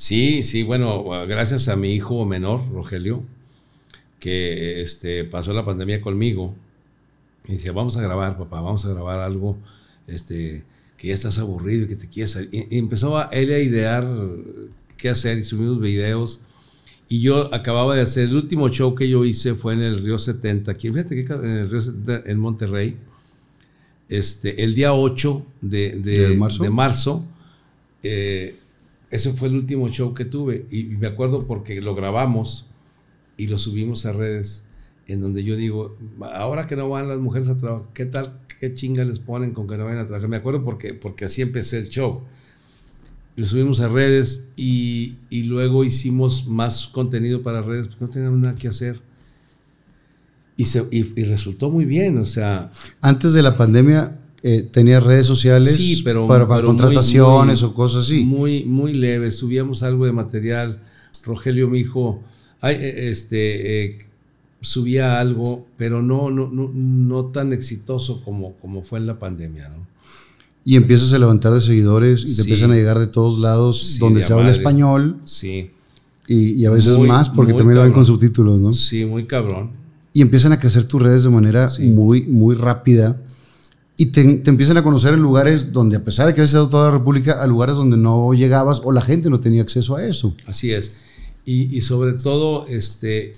Sí, 0.01 0.41
sí, 0.41 0.63
bueno, 0.63 1.03
gracias 1.27 1.67
a 1.67 1.75
mi 1.75 1.93
hijo 1.93 2.25
menor, 2.25 2.67
Rogelio, 2.71 3.21
que 4.19 4.81
este, 4.81 5.25
pasó 5.25 5.53
la 5.53 5.63
pandemia 5.63 6.01
conmigo. 6.01 6.55
Y 7.47 7.51
decía, 7.53 7.71
vamos 7.71 7.97
a 7.97 8.01
grabar, 8.01 8.35
papá, 8.35 8.61
vamos 8.61 8.83
a 8.83 8.89
grabar 8.89 9.19
algo 9.19 9.57
este, 10.07 10.63
que 10.97 11.09
ya 11.09 11.13
estás 11.13 11.37
aburrido 11.37 11.85
y 11.85 11.87
que 11.87 11.95
te 11.97 12.09
quieres 12.09 12.31
salir. 12.31 12.49
Y, 12.51 12.75
y 12.75 12.79
empezó 12.79 13.15
a, 13.15 13.25
él 13.25 13.53
a 13.53 13.59
idear 13.59 14.07
qué 14.97 15.09
hacer 15.09 15.37
y 15.37 15.43
subimos 15.43 15.79
videos. 15.79 16.41
Y 17.07 17.21
yo 17.21 17.53
acababa 17.53 17.95
de 17.95 18.01
hacer, 18.01 18.29
el 18.29 18.35
último 18.37 18.69
show 18.69 18.95
que 18.95 19.07
yo 19.07 19.23
hice 19.23 19.53
fue 19.53 19.73
en 19.73 19.81
el 19.83 20.03
Río 20.03 20.17
70, 20.17 20.71
aquí, 20.71 20.89
fíjate 20.89 21.13
que 21.23 21.31
en 21.31 21.45
el 21.45 21.69
Río 21.69 21.81
70, 21.81 22.23
en 22.25 22.39
Monterrey, 22.39 22.97
este, 24.09 24.63
el 24.63 24.73
día 24.73 24.93
8 24.95 25.45
de, 25.61 25.91
de- 25.99 26.29
¿De 26.29 26.35
marzo? 26.37 26.63
de 26.63 26.69
marzo, 26.71 27.25
eh, 28.01 28.55
ese 29.11 29.33
fue 29.33 29.49
el 29.49 29.55
último 29.55 29.89
show 29.89 30.13
que 30.13 30.25
tuve 30.25 30.65
y 30.71 30.85
me 30.85 31.07
acuerdo 31.07 31.45
porque 31.45 31.81
lo 31.81 31.93
grabamos 31.93 32.69
y 33.37 33.47
lo 33.47 33.57
subimos 33.57 34.05
a 34.05 34.13
redes 34.13 34.65
en 35.07 35.19
donde 35.19 35.43
yo 35.43 35.57
digo, 35.57 35.95
ahora 36.33 36.67
que 36.67 36.77
no 36.77 36.87
van 36.89 37.09
las 37.09 37.19
mujeres 37.19 37.49
a 37.49 37.57
trabajar, 37.57 37.87
¿qué 37.93 38.05
tal, 38.05 38.39
qué 38.59 38.73
chinga 38.73 39.03
les 39.03 39.19
ponen 39.19 39.51
con 39.51 39.67
que 39.67 39.77
no 39.77 39.83
vayan 39.83 39.99
a 39.99 40.07
trabajar? 40.07 40.29
Me 40.29 40.37
acuerdo 40.37 40.63
porque, 40.63 40.93
porque 40.93 41.25
así 41.25 41.41
empecé 41.41 41.79
el 41.79 41.89
show. 41.89 42.21
Lo 43.35 43.45
subimos 43.45 43.81
a 43.81 43.89
redes 43.89 44.47
y, 44.55 45.17
y 45.29 45.43
luego 45.43 45.83
hicimos 45.83 46.47
más 46.47 46.87
contenido 46.87 47.43
para 47.43 47.61
redes 47.61 47.87
porque 47.87 48.05
no 48.05 48.09
teníamos 48.09 48.39
nada 48.39 48.55
que 48.55 48.69
hacer. 48.69 49.01
Y, 50.55 50.65
se, 50.65 50.85
y, 50.91 51.19
y 51.19 51.23
resultó 51.25 51.69
muy 51.69 51.85
bien, 51.85 52.17
o 52.17 52.25
sea, 52.25 52.71
Antes 53.01 53.33
de 53.33 53.41
la 53.41 53.57
pandemia, 53.57 54.17
eh, 54.43 54.67
tenías 54.71 55.03
redes 55.03 55.27
sociales 55.27 55.75
Sí, 55.75 56.01
pero, 56.03 56.25
para, 56.27 56.47
para 56.47 56.61
pero 56.61 56.69
muy- 56.73 56.77
contrataciones 56.77 57.61
muy- 57.61 57.69
o 57.69 57.73
cosas 57.73 58.05
así. 58.05 58.23
Muy, 58.23 58.65
muy 58.65 58.93
leve. 58.93 59.31
Subíamos 59.31 59.83
algo 59.83 60.05
de 60.05 60.11
material. 60.11 60.79
Rogelio, 61.23 61.67
mi 61.67 61.79
hijo, 61.79 62.19
ay, 62.61 62.75
eh, 62.79 63.09
este, 63.11 63.83
eh, 63.85 63.97
subía 64.61 65.19
algo, 65.19 65.65
pero 65.77 66.01
no, 66.01 66.29
no, 66.31 66.49
no, 66.51 66.71
no 66.73 67.25
tan 67.25 67.53
exitoso 67.53 68.21
como, 68.23 68.53
como 68.55 68.83
fue 68.83 68.99
en 68.99 69.07
la 69.07 69.19
pandemia, 69.19 69.69
¿no? 69.69 69.87
Y 70.63 70.75
empiezas 70.75 71.11
a 71.13 71.17
levantar 71.19 71.53
de 71.53 71.61
seguidores 71.61 72.21
y 72.21 72.25
te 72.25 72.33
Sí. 72.33 72.41
empiezan 72.41 72.71
a 72.71 72.75
llegar 72.75 72.99
de 72.99 73.07
todos 73.07 73.39
lados 73.39 73.81
Sí, 73.93 73.99
donde 73.99 74.19
de 74.21 74.25
se 74.27 74.33
habla 74.33 74.45
madre. 74.45 74.57
español 74.57 75.17
Sí, 75.25 75.71
y, 76.27 76.51
y 76.53 76.65
a 76.65 76.69
veces 76.71 76.97
Muy, 76.97 77.07
más 77.07 77.29
porque 77.29 77.53
también 77.53 77.77
lo 77.77 77.83
ven 77.83 77.91
con 77.93 78.05
subtítulos, 78.05 78.59
¿no? 78.59 78.71
sí, 78.73 79.05
muy 79.05 79.25
cabrón. 79.25 79.71
Y 80.13 80.21
empiezan 80.21 80.51
a 80.51 80.59
crecer 80.59 80.83
tus 80.83 81.01
redes 81.01 81.23
de 81.23 81.29
manera 81.31 81.67
Sí. 81.69 81.83
muy, 81.87 82.23
muy 82.23 82.53
rápida 82.55 83.19
y 84.01 84.07
te, 84.07 84.37
te 84.37 84.49
empiezan 84.49 84.77
a 84.77 84.83
conocer 84.83 85.13
en 85.13 85.21
lugares 85.21 85.71
donde, 85.71 85.97
a 85.97 86.03
pesar 86.03 86.25
de 86.25 86.33
que 86.33 86.41
habías 86.41 86.53
ido 86.53 86.65
a 86.65 86.69
toda 86.71 86.85
la 86.87 86.97
República, 86.97 87.33
a 87.33 87.45
lugares 87.45 87.75
donde 87.75 87.97
no 87.97 88.33
llegabas 88.33 88.81
o 88.83 88.91
la 88.91 89.01
gente 89.01 89.29
no 89.29 89.39
tenía 89.39 89.61
acceso 89.61 89.95
a 89.95 90.03
eso. 90.03 90.35
Así 90.47 90.73
es. 90.73 90.97
Y, 91.45 91.79
sobre 91.81 92.13
todo, 92.13 92.65
este, 92.65 93.33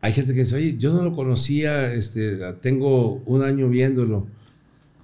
hay 0.00 0.14
gente 0.14 0.32
que 0.32 0.40
dice, 0.40 0.56
oye, 0.56 0.76
yo 0.78 0.94
no 0.94 1.02
lo 1.02 1.14
conocía, 1.14 1.92
este, 1.92 2.38
tengo 2.62 3.16
un 3.26 3.42
año 3.42 3.68
viéndolo. 3.68 4.26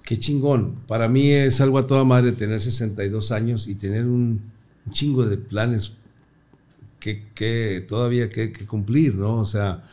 Qué 0.01 0.17
chingón. 0.17 0.77
Para 0.87 1.09
mí 1.09 1.29
es 1.29 1.61
algo 1.61 1.77
a 1.77 1.85
toda 1.85 2.03
madre 2.03 2.31
tener 2.31 2.59
62 2.59 3.31
años 3.31 3.67
y 3.67 3.75
tener 3.75 4.05
un, 4.05 4.41
un 4.87 4.93
chingo 4.93 5.27
de 5.27 5.37
planes 5.37 5.91
que, 6.99 7.27
que 7.35 7.85
todavía 7.87 8.31
que, 8.31 8.51
que 8.51 8.65
cumplir, 8.65 9.13
¿no? 9.13 9.37
O 9.37 9.45
sea, 9.45 9.83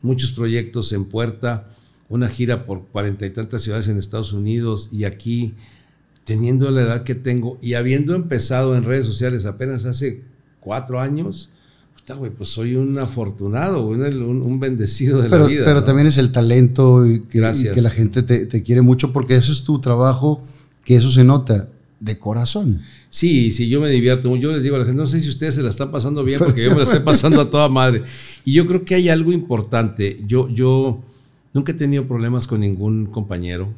muchos 0.00 0.30
proyectos 0.30 0.90
en 0.94 1.04
puerta, 1.04 1.68
una 2.08 2.28
gira 2.28 2.66
por 2.66 2.86
cuarenta 2.86 3.26
y 3.26 3.30
tantas 3.30 3.62
ciudades 3.62 3.88
en 3.88 3.98
Estados 3.98 4.32
Unidos 4.32 4.88
y 4.92 5.04
aquí, 5.04 5.54
teniendo 6.24 6.70
la 6.70 6.82
edad 6.82 7.02
que 7.02 7.14
tengo 7.14 7.58
y 7.60 7.74
habiendo 7.74 8.14
empezado 8.14 8.76
en 8.76 8.84
redes 8.84 9.06
sociales 9.06 9.46
apenas 9.46 9.84
hace 9.84 10.22
cuatro 10.60 11.00
años, 11.00 11.50
pues 12.36 12.48
soy 12.50 12.76
un 12.76 12.96
afortunado, 12.98 13.84
un, 13.86 14.00
un 14.02 14.60
bendecido 14.60 15.20
de 15.20 15.28
Pero, 15.28 15.42
la 15.42 15.48
vida. 15.48 15.64
pero 15.64 15.80
¿no? 15.80 15.84
también 15.84 16.06
es 16.06 16.18
el 16.18 16.30
talento 16.30 17.04
y 17.04 17.22
que, 17.22 17.38
y 17.38 17.40
Gracias. 17.40 17.74
que 17.74 17.80
la 17.82 17.90
gente 17.90 18.22
te, 18.22 18.46
te 18.46 18.62
quiere 18.62 18.80
mucho 18.80 19.12
porque 19.12 19.34
eso 19.34 19.50
es 19.50 19.64
tu 19.64 19.80
trabajo, 19.80 20.40
que 20.84 20.94
eso 20.96 21.10
se 21.10 21.24
nota 21.24 21.68
de 21.98 22.18
corazón. 22.18 22.82
Sí, 23.10 23.50
sí, 23.50 23.68
yo 23.68 23.80
me 23.80 23.88
divierto. 23.88 24.36
Yo 24.36 24.52
les 24.52 24.62
digo 24.62 24.76
a 24.76 24.80
la 24.80 24.84
gente, 24.84 24.98
no 24.98 25.06
sé 25.08 25.20
si 25.20 25.28
ustedes 25.28 25.56
se 25.56 25.62
la 25.62 25.70
están 25.70 25.90
pasando 25.90 26.22
bien 26.22 26.38
porque 26.38 26.62
yo 26.62 26.70
me 26.70 26.76
la 26.76 26.82
estoy 26.84 27.00
pasando 27.04 27.40
a 27.40 27.50
toda 27.50 27.68
madre. 27.68 28.04
Y 28.44 28.52
yo 28.52 28.66
creo 28.66 28.84
que 28.84 28.94
hay 28.94 29.08
algo 29.08 29.32
importante. 29.32 30.22
Yo, 30.28 30.48
yo 30.48 31.02
nunca 31.56 31.72
he 31.72 31.74
tenido 31.74 32.04
problemas 32.06 32.46
con 32.46 32.60
ningún 32.60 33.06
compañero. 33.06 33.72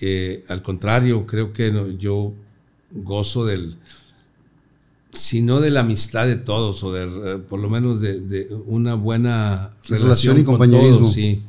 Eh, 0.00 0.44
al 0.48 0.62
contrario, 0.62 1.24
creo 1.26 1.52
que 1.52 1.70
no- 1.72 1.88
yo 1.90 2.32
gozo 2.92 3.44
del, 3.46 3.76
si 5.14 5.42
no 5.42 5.60
de 5.60 5.70
la 5.70 5.80
amistad 5.80 6.26
de 6.26 6.36
todos, 6.36 6.82
o 6.84 6.92
de, 6.92 7.04
eh, 7.04 7.38
por 7.48 7.58
lo 7.60 7.68
menos 7.68 8.00
de, 8.00 8.20
de 8.20 8.48
una 8.66 8.94
buena 8.94 9.72
Relación 9.88 10.02
relación, 10.02 10.38
y 10.38 10.44
con 10.44 10.54
compañerismo. 10.54 11.00
todos, 11.00 11.12
sí. 11.12 11.42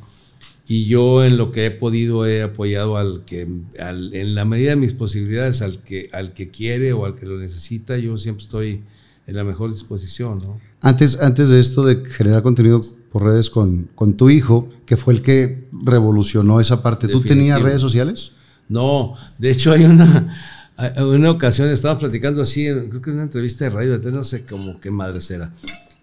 Y 0.67 0.85
yo 0.85 1.23
en 1.25 1.37
lo 1.37 1.51
que 1.51 1.65
he 1.65 1.71
podido 1.71 2.25
he 2.25 2.43
apoyado 2.43 2.95
al 2.97 3.23
que, 3.25 3.47
al- 3.79 4.13
en 4.13 4.35
la 4.35 4.45
medida 4.45 4.69
de 4.71 4.77
mis 4.77 4.93
posibilidades, 4.93 5.61
al 5.61 5.79
que, 5.83 6.09
al 6.13 6.33
que 6.33 6.49
quiere 6.49 6.93
o 6.93 7.05
al 7.05 7.15
que 7.15 7.25
lo 7.25 7.37
necesita, 7.37 7.97
yo 7.97 8.17
siempre 8.17 8.43
estoy 8.43 8.81
en 9.27 9.35
la 9.35 9.43
mejor 9.43 9.71
disposición, 9.71 10.37
¿no? 10.39 10.59
Antes, 10.81 11.19
antes 11.21 11.49
de 11.49 11.59
esto 11.59 11.83
de 11.85 12.03
generar 12.05 12.41
contenido 12.41 12.81
por 13.11 13.23
redes 13.23 13.49
con, 13.49 13.89
con 13.95 14.15
tu 14.15 14.29
hijo, 14.29 14.69
que 14.85 14.97
fue 14.97 15.13
el 15.13 15.21
que 15.21 15.67
revolucionó 15.71 16.59
esa 16.59 16.81
parte, 16.81 17.07
¿tú 17.07 17.21
tenías 17.21 17.61
redes 17.61 17.81
sociales? 17.81 18.33
No, 18.69 19.15
de 19.37 19.51
hecho 19.51 19.71
hay 19.73 19.83
una, 19.83 20.37
hay 20.77 21.03
una 21.03 21.31
ocasión, 21.31 21.69
estaba 21.69 21.99
platicando 21.99 22.41
así, 22.41 22.65
creo 22.65 23.01
que 23.01 23.09
en 23.09 23.15
una 23.17 23.23
entrevista 23.23 23.65
de 23.65 23.69
radio, 23.71 23.99
no 24.11 24.23
sé 24.23 24.45
cómo 24.45 24.79
qué 24.79 24.91
madre 24.91 25.19
será. 25.19 25.53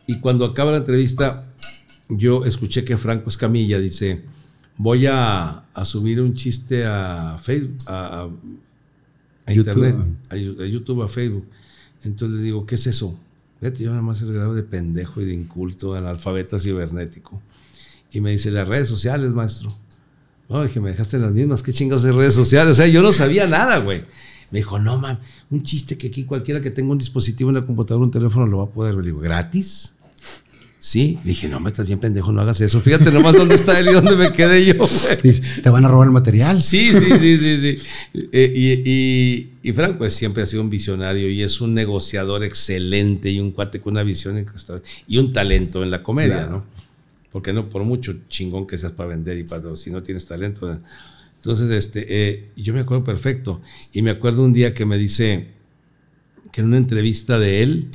Y 0.06 0.20
cuando 0.20 0.44
acaba 0.44 0.72
la 0.72 0.78
entrevista, 0.78 1.44
yo 2.10 2.44
escuché 2.44 2.84
que 2.84 2.96
Franco 2.98 3.30
Escamilla 3.30 3.78
dice, 3.78 4.24
voy 4.76 5.06
a, 5.06 5.64
a 5.72 5.84
subir 5.84 6.20
un 6.20 6.34
chiste 6.34 6.84
a 6.86 7.38
Facebook, 7.42 7.76
a, 7.86 8.22
a- 8.24 8.28
a 9.46 9.52
YouTube. 9.52 9.76
internet, 9.86 10.06
a, 10.28 10.36
Yu- 10.36 10.62
a 10.62 10.66
YouTube, 10.66 11.02
a 11.02 11.08
Facebook. 11.08 11.46
Entonces 12.04 12.36
le 12.38 12.42
digo, 12.44 12.66
¿qué 12.66 12.74
es 12.74 12.86
eso? 12.86 13.18
Fíjate, 13.60 13.84
yo 13.84 13.90
nada 13.90 14.02
más 14.02 14.22
el 14.22 14.32
grado 14.32 14.54
de 14.54 14.62
pendejo 14.62 15.20
y 15.20 15.24
de 15.24 15.34
inculto, 15.34 15.94
analfabeta 15.94 16.58
cibernético. 16.58 17.42
Y 18.12 18.20
me 18.20 18.30
dice, 18.30 18.50
las 18.50 18.68
redes 18.68 18.88
sociales, 18.88 19.30
maestro. 19.32 19.72
No, 20.48 20.62
dije, 20.62 20.80
me 20.80 20.90
dejaste 20.90 21.18
las 21.18 21.32
mismas, 21.32 21.62
qué 21.62 21.72
chingados 21.72 22.02
de 22.02 22.12
redes 22.12 22.34
sociales. 22.34 22.72
O 22.72 22.74
sea, 22.74 22.86
yo 22.86 23.02
no 23.02 23.12
sabía 23.12 23.46
nada, 23.46 23.78
güey. 23.78 24.02
Me 24.50 24.60
dijo, 24.60 24.78
no, 24.78 24.98
mam, 24.98 25.18
un 25.50 25.62
chiste 25.62 25.98
que 25.98 26.06
aquí 26.06 26.24
cualquiera 26.24 26.62
que 26.62 26.70
tenga 26.70 26.92
un 26.92 26.98
dispositivo 26.98 27.50
en 27.50 27.56
la 27.56 27.66
computadora, 27.66 28.04
un 28.04 28.10
teléfono, 28.10 28.46
lo 28.46 28.58
va 28.58 28.64
a 28.64 28.70
poder 28.70 28.94
ver. 28.94 29.04
Le 29.04 29.10
digo, 29.10 29.20
¿gratis? 29.20 29.96
Sí. 30.80 31.18
Le 31.24 31.30
dije, 31.30 31.48
no, 31.48 31.58
me 31.58 31.70
estás 31.70 31.86
bien 31.86 31.98
pendejo, 31.98 32.30
no 32.30 32.40
hagas 32.40 32.60
eso. 32.60 32.80
Fíjate 32.80 33.10
nomás 33.10 33.36
dónde 33.36 33.56
está 33.56 33.78
él 33.80 33.88
y 33.88 33.92
dónde 33.92 34.14
me 34.14 34.32
quedé 34.32 34.64
yo. 34.64 34.74
Te 35.62 35.70
van 35.70 35.84
a 35.84 35.88
robar 35.88 36.06
el 36.06 36.12
material. 36.12 36.62
Sí, 36.62 36.92
sí, 36.92 37.06
sí, 37.18 37.38
sí, 37.38 37.58
sí. 37.60 37.78
Eh, 38.32 38.52
y, 38.54 38.90
y, 38.90 39.50
y 39.62 39.72
Frank, 39.72 39.98
pues 39.98 40.12
siempre 40.14 40.42
ha 40.42 40.46
sido 40.46 40.62
un 40.62 40.70
visionario 40.70 41.28
y 41.28 41.42
es 41.42 41.60
un 41.60 41.74
negociador 41.74 42.44
excelente 42.44 43.30
y 43.30 43.40
un 43.40 43.50
cuate 43.50 43.80
con 43.80 43.94
una 43.94 44.04
visión 44.04 44.44
y 45.08 45.18
un 45.18 45.32
talento 45.32 45.82
en 45.82 45.90
la 45.90 46.02
comedia, 46.02 46.38
Claro. 46.38 46.50
¿no? 46.52 46.78
porque 47.32 47.52
no 47.52 47.68
por 47.68 47.84
mucho 47.84 48.16
chingón 48.28 48.66
que 48.66 48.78
seas 48.78 48.92
para 48.92 49.10
vender 49.10 49.36
y 49.38 49.44
para 49.44 49.76
si 49.76 49.90
no 49.90 50.02
tienes 50.02 50.26
talento. 50.26 50.80
Entonces, 51.36 51.70
este, 51.70 52.06
eh, 52.08 52.48
yo 52.56 52.72
me 52.72 52.80
acuerdo 52.80 53.04
perfecto. 53.04 53.60
Y 53.92 54.02
me 54.02 54.10
acuerdo 54.10 54.42
un 54.42 54.52
día 54.52 54.74
que 54.74 54.84
me 54.86 54.96
dice 54.96 55.48
que 56.50 56.62
en 56.62 56.68
una 56.68 56.78
entrevista 56.78 57.38
de 57.38 57.62
él, 57.62 57.88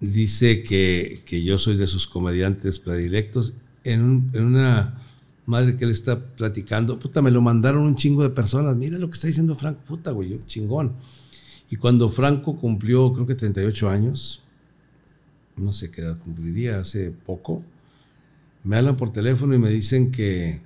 dice 0.00 0.62
que, 0.62 1.22
que 1.24 1.42
yo 1.42 1.58
soy 1.58 1.76
de 1.76 1.86
sus 1.86 2.06
comediantes 2.06 2.78
predilectos. 2.78 3.54
En, 3.84 4.30
en 4.32 4.44
una 4.44 5.00
madre 5.46 5.76
que 5.76 5.84
él 5.84 5.90
está 5.90 6.18
platicando, 6.18 6.98
puta, 6.98 7.22
me 7.22 7.30
lo 7.30 7.40
mandaron 7.40 7.82
un 7.82 7.96
chingo 7.96 8.22
de 8.22 8.30
personas. 8.30 8.76
Mira 8.76 8.98
lo 8.98 9.08
que 9.08 9.14
está 9.14 9.28
diciendo 9.28 9.56
Franco, 9.56 9.80
puta, 9.86 10.10
güey, 10.10 10.40
chingón. 10.46 10.96
Y 11.70 11.76
cuando 11.76 12.10
Franco 12.10 12.56
cumplió, 12.56 13.12
creo 13.12 13.26
que 13.26 13.34
38 13.34 13.88
años, 13.88 14.42
no 15.56 15.72
sé 15.72 15.90
qué 15.90 16.02
edad 16.02 16.18
cumpliría, 16.18 16.78
hace 16.78 17.10
poco, 17.10 17.62
me 18.62 18.76
hablan 18.76 18.96
por 18.96 19.12
teléfono 19.12 19.54
y 19.54 19.58
me 19.58 19.70
dicen 19.70 20.12
que, 20.12 20.60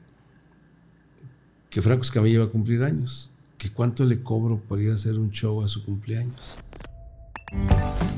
que 1.69 1.82
Franco 1.82 2.02
Escamilla 2.02 2.40
va 2.40 2.44
a 2.47 2.51
cumplir 2.51 2.82
años. 2.82 3.31
Que 3.59 3.70
cuánto 3.70 4.05
le 4.05 4.23
cobro 4.23 4.59
por 4.59 4.81
ir 4.81 4.90
a 4.90 4.94
hacer 4.94 5.19
un 5.19 5.31
show 5.31 5.62
a 5.62 5.69
su 5.69 5.85
cumpleaños. 5.85 6.40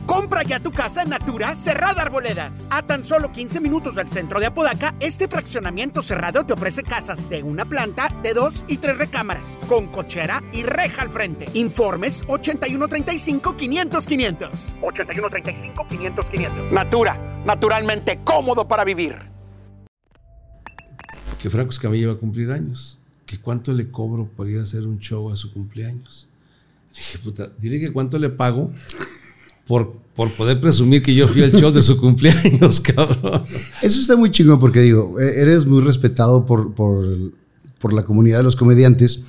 Compra 0.06 0.42
ya 0.42 0.58
tu 0.60 0.70
casa 0.72 1.02
en 1.02 1.10
Natura 1.10 1.54
Cerrada 1.56 2.02
Arboledas. 2.02 2.66
A 2.70 2.82
tan 2.82 3.02
solo 3.04 3.32
15 3.32 3.60
minutos 3.60 3.94
del 3.94 4.08
centro 4.08 4.38
de 4.40 4.46
Apodaca, 4.46 4.94
este 5.00 5.26
fraccionamiento 5.26 6.02
cerrado 6.02 6.44
te 6.44 6.52
ofrece 6.52 6.82
casas 6.82 7.30
de 7.30 7.42
una 7.42 7.64
planta, 7.64 8.10
de 8.22 8.34
dos 8.34 8.62
y 8.68 8.76
tres 8.76 8.98
recámaras, 8.98 9.56
con 9.68 9.86
cochera 9.86 10.42
y 10.52 10.64
reja 10.64 11.00
al 11.02 11.08
frente. 11.08 11.46
Informes 11.54 12.26
8135-500-500. 12.26 14.74
8135-500-500. 14.82 16.70
Natura, 16.72 17.16
naturalmente 17.46 18.20
cómodo 18.22 18.68
para 18.68 18.84
vivir. 18.84 19.14
que 21.40 21.48
Franco 21.50 21.70
Escamilla 21.70 22.08
va 22.08 22.14
a 22.14 22.18
cumplir 22.18 22.50
años. 22.52 22.98
Que 23.26 23.38
cuánto 23.38 23.72
le 23.72 23.90
cobro 23.90 24.26
por 24.26 24.48
ir 24.48 24.58
a 24.58 24.64
hacer 24.64 24.86
un 24.86 24.98
show 24.98 25.30
a 25.32 25.36
su 25.36 25.50
cumpleaños. 25.52 26.28
Le 26.92 26.98
dije, 26.98 27.18
puta, 27.18 27.48
dile 27.58 27.80
que 27.80 27.92
cuánto 27.92 28.18
le 28.18 28.28
pago 28.28 28.70
por, 29.66 29.92
por 30.14 30.30
poder 30.32 30.60
presumir 30.60 31.02
que 31.02 31.14
yo 31.14 31.28
fui 31.28 31.42
al 31.42 31.52
show 31.52 31.70
de 31.72 31.82
su 31.82 31.96
cumpleaños, 31.96 32.80
cabrón. 32.82 33.42
Eso 33.82 34.00
está 34.00 34.16
muy 34.16 34.30
chingón 34.30 34.58
porque 34.60 34.80
digo, 34.80 35.18
e- 35.20 35.40
eres 35.40 35.64
muy 35.66 35.80
respetado 35.82 36.44
por, 36.44 36.74
por, 36.74 37.32
por 37.78 37.92
la 37.92 38.02
comunidad 38.04 38.38
de 38.38 38.44
los 38.44 38.56
comediantes, 38.56 39.22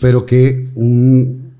pero 0.00 0.24
que 0.26 0.68
un 0.74 1.52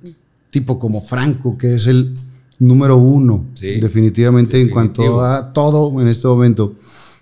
tipo 0.51 0.79
como 0.79 1.01
Franco, 1.03 1.57
que 1.59 1.75
es 1.77 1.87
el 1.87 2.15
número 2.59 2.97
uno, 2.97 3.47
Sí, 3.55 3.81
definitivamente 3.81 4.61
en 4.61 4.69
cuanto 4.69 5.21
a 5.23 5.53
todo 5.53 6.01
en 6.01 6.09
este 6.09 6.29
momento, 6.29 6.75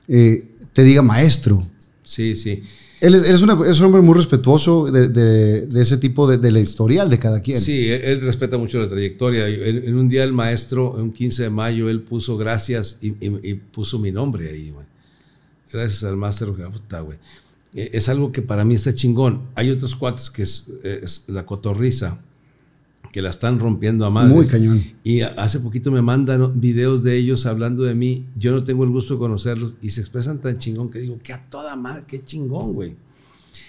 eh, 0.08 0.48
te 0.72 0.82
diga 0.82 1.02
maestro. 1.02 1.62
Sí, 2.04 2.36
sí. 2.36 2.62
Él 3.00 3.14
es, 3.14 3.22
es 3.22 3.42
una- 3.42 3.58
es 3.66 3.80
un 3.80 3.86
hombre 3.86 4.02
muy 4.02 4.14
respetuoso 4.14 4.90
de, 4.90 5.08
de- 5.08 5.80
ese 5.82 5.96
tipo 5.96 6.28
de, 6.28 6.36
de 6.38 6.50
la 6.50 6.60
historial 6.60 7.08
de 7.08 7.18
cada 7.18 7.40
quien. 7.40 7.60
Sí, 7.60 7.88
él, 7.88 8.20
respeta 8.20 8.58
mucho 8.58 8.78
la 8.78 8.88
trayectoria. 8.88 9.48
En, 9.48 9.94
un 9.94 10.08
día 10.08 10.22
el 10.24 10.32
maestro, 10.32 10.92
un 10.92 11.10
15 11.12 11.44
de 11.44 11.50
mayo, 11.50 11.88
él 11.88 12.02
puso 12.02 12.36
gracias 12.36 12.98
y, 13.00 13.10
puso 13.54 13.98
mi 13.98 14.12
nombre 14.12 14.50
ahí, 14.50 14.70
güey. 14.70 14.86
Gracias 15.72 16.04
al 16.04 16.16
maestro. 16.16 16.54
Güey. 16.54 17.18
Eh, 17.74 17.90
Es 17.92 18.08
algo 18.08 18.32
que 18.32 18.42
para 18.42 18.64
mí 18.64 18.74
está 18.74 18.94
chingón. 18.94 19.42
Hay 19.54 19.70
otros 19.70 19.94
cuates 19.94 20.28
que 20.30 20.42
es, 20.42 20.70
es 20.82 21.24
la 21.28 21.46
cotorriza, 21.46 22.18
que 23.12 23.22
la 23.22 23.30
están 23.30 23.58
rompiendo 23.58 24.06
a 24.06 24.10
madres. 24.10 24.34
Muy 24.34 24.46
cañón. 24.46 24.82
Y 25.02 25.22
hace 25.22 25.60
poquito 25.60 25.90
me 25.90 26.02
mandan 26.02 26.60
videos 26.60 27.02
de 27.02 27.16
ellos 27.16 27.46
hablando 27.46 27.82
de 27.82 27.94
mí. 27.94 28.26
Yo 28.36 28.52
no 28.52 28.62
tengo 28.62 28.84
el 28.84 28.90
gusto 28.90 29.14
de 29.14 29.20
conocerlos 29.20 29.76
y 29.82 29.90
se 29.90 30.00
expresan 30.00 30.40
tan 30.40 30.58
chingón 30.58 30.90
que 30.90 31.00
digo, 31.00 31.18
que 31.22 31.32
a 31.32 31.42
toda 31.48 31.74
madre, 31.76 32.04
qué 32.06 32.22
chingón, 32.24 32.72
güey. 32.72 32.94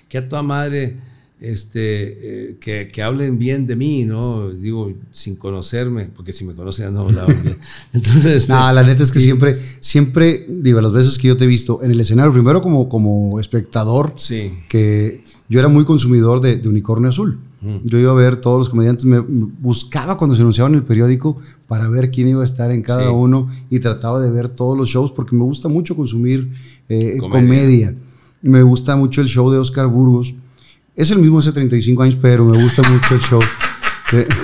Que 0.07 0.19
a 0.19 0.30
toda 0.30 0.43
madre, 0.43 0.97
este, 1.39 2.49
eh, 2.51 2.57
que, 2.59 2.89
que 2.93 3.01
hablen 3.01 3.39
bien 3.39 3.65
de 3.65 3.76
mí, 3.76 4.05
¿no? 4.05 4.51
Digo, 4.51 4.93
sin 5.11 5.35
conocerme, 5.35 6.09
porque 6.15 6.34
si 6.34 6.45
me 6.45 6.53
conocen 6.53 6.85
ya 6.85 6.91
no 6.91 7.01
hablaban 7.01 7.41
bien. 7.41 7.57
Entonces, 7.93 8.43
este, 8.43 8.53
No, 8.53 8.72
la 8.72 8.84
neta 8.84 9.01
es 9.01 9.11
que 9.11 9.19
siempre, 9.19 9.55
siempre, 9.80 10.45
digo, 10.47 10.81
las 10.81 10.91
veces 10.91 11.18
que 11.18 11.30
yo 11.30 11.35
te 11.35 11.45
he 11.45 11.47
visto 11.47 11.81
en 11.81 11.89
el 11.89 11.99
escenario, 11.99 12.31
primero 12.31 12.61
como, 12.61 12.88
como 12.88 13.39
espectador, 13.39 14.13
sí, 14.18 14.59
que 14.69 15.23
yo 15.49 15.59
era 15.59 15.68
muy 15.68 15.84
consumidor 15.84 16.41
de, 16.41 16.57
de 16.57 16.69
Unicornio 16.69 17.09
Azul. 17.09 17.39
Yo 17.83 17.99
iba 17.99 18.11
a 18.11 18.15
ver 18.15 18.38
todos 18.38 18.57
los 18.57 18.69
comediantes, 18.69 19.05
me 19.05 19.19
buscaba 19.19 20.17
cuando 20.17 20.35
se 20.35 20.41
anunciaba 20.41 20.67
en 20.69 20.75
el 20.75 20.83
periódico 20.83 21.38
para 21.67 21.88
ver 21.89 22.09
quién 22.09 22.27
iba 22.27 22.41
a 22.41 22.45
estar 22.45 22.71
en 22.71 22.81
cada 22.81 23.03
Sí. 23.03 23.09
uno 23.09 23.49
y 23.69 23.79
trataba 23.79 24.19
de 24.19 24.31
ver 24.31 24.49
todos 24.49 24.75
los 24.75 24.89
shows 24.89 25.11
porque 25.11 25.35
me 25.35 25.43
gusta 25.43 25.67
mucho 25.69 25.95
consumir 25.95 26.49
eh, 26.89 27.17
Comedia. 27.19 27.29
comedia. 27.29 27.95
Me 28.41 28.63
gusta 28.63 28.95
mucho 28.95 29.21
el 29.21 29.27
show 29.27 29.51
de 29.51 29.59
Oscar 29.59 29.85
Burgos. 29.88 30.33
Es 30.95 31.11
el 31.11 31.19
mismo 31.19 31.38
hace 31.39 31.51
35 31.51 32.01
años, 32.01 32.17
pero 32.19 32.43
me 32.45 32.61
gusta 32.63 32.81
mucho 32.89 33.13
el 33.13 33.21
show. 33.21 33.41
de- 34.11 34.27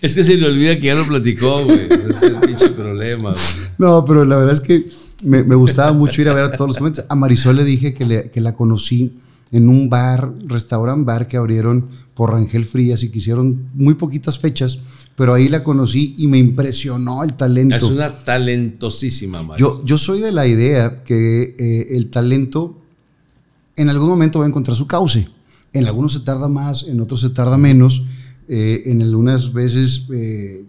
es 0.00 0.14
que 0.14 0.24
se 0.24 0.34
le 0.36 0.46
olvida 0.46 0.74
que 0.76 0.86
ya 0.86 0.94
lo 0.96 1.06
platicó, 1.06 1.64
güey. 1.64 1.80
Es 2.10 2.22
el 2.22 2.34
pinche 2.40 2.68
problema, 2.70 3.30
güey. 3.30 3.42
No, 3.78 4.04
pero 4.04 4.24
la 4.24 4.36
verdad 4.36 4.54
es 4.54 4.60
que 4.60 4.84
me, 5.22 5.44
me 5.44 5.54
gustaba 5.54 5.92
mucho 5.92 6.20
ir 6.20 6.28
a 6.28 6.34
ver 6.34 6.44
a 6.44 6.52
todos 6.52 6.70
los 6.70 6.76
comediantes. 6.76 7.06
A 7.08 7.14
Marisol 7.14 7.56
le 7.56 7.64
dije 7.64 7.94
que, 7.94 8.04
le- 8.04 8.30
que 8.30 8.40
la 8.40 8.54
conocí 8.54 9.12
en 9.52 9.68
un 9.68 9.88
bar, 9.88 10.32
restaurant 10.46 11.04
bar 11.04 11.28
que 11.28 11.36
abrieron 11.36 11.88
por 12.14 12.32
Rangel 12.32 12.64
Frías 12.64 13.02
y 13.02 13.10
que 13.10 13.18
hicieron 13.18 13.68
muy 13.74 13.94
poquitas 13.94 14.38
fechas, 14.38 14.78
pero 15.14 15.34
ahí 15.34 15.48
la 15.48 15.62
conocí 15.62 16.14
y 16.16 16.26
me 16.26 16.38
impresionó 16.38 17.22
el 17.22 17.34
talento. 17.34 17.76
Es 17.76 17.82
una 17.82 18.24
talentosísima, 18.24 19.42
madre. 19.42 19.60
Yo, 19.60 19.84
yo 19.84 19.98
soy 19.98 20.20
de 20.20 20.32
la 20.32 20.46
idea 20.46 21.04
que 21.04 21.54
eh, 21.58 21.86
el 21.96 22.08
talento 22.08 22.78
en 23.76 23.88
algún 23.90 24.08
momento 24.08 24.38
va 24.38 24.46
a 24.46 24.48
encontrar 24.48 24.76
su 24.76 24.86
cauce. 24.86 25.28
En 25.74 25.86
algunos 25.86 26.14
se 26.14 26.20
tarda 26.20 26.48
más, 26.48 26.84
en 26.88 27.00
otros 27.00 27.20
se 27.20 27.30
tarda 27.30 27.56
menos. 27.58 28.02
eh, 28.48 28.82
en 28.86 29.00
algunas 29.02 29.52
veces 29.52 30.06
eh, 30.12 30.64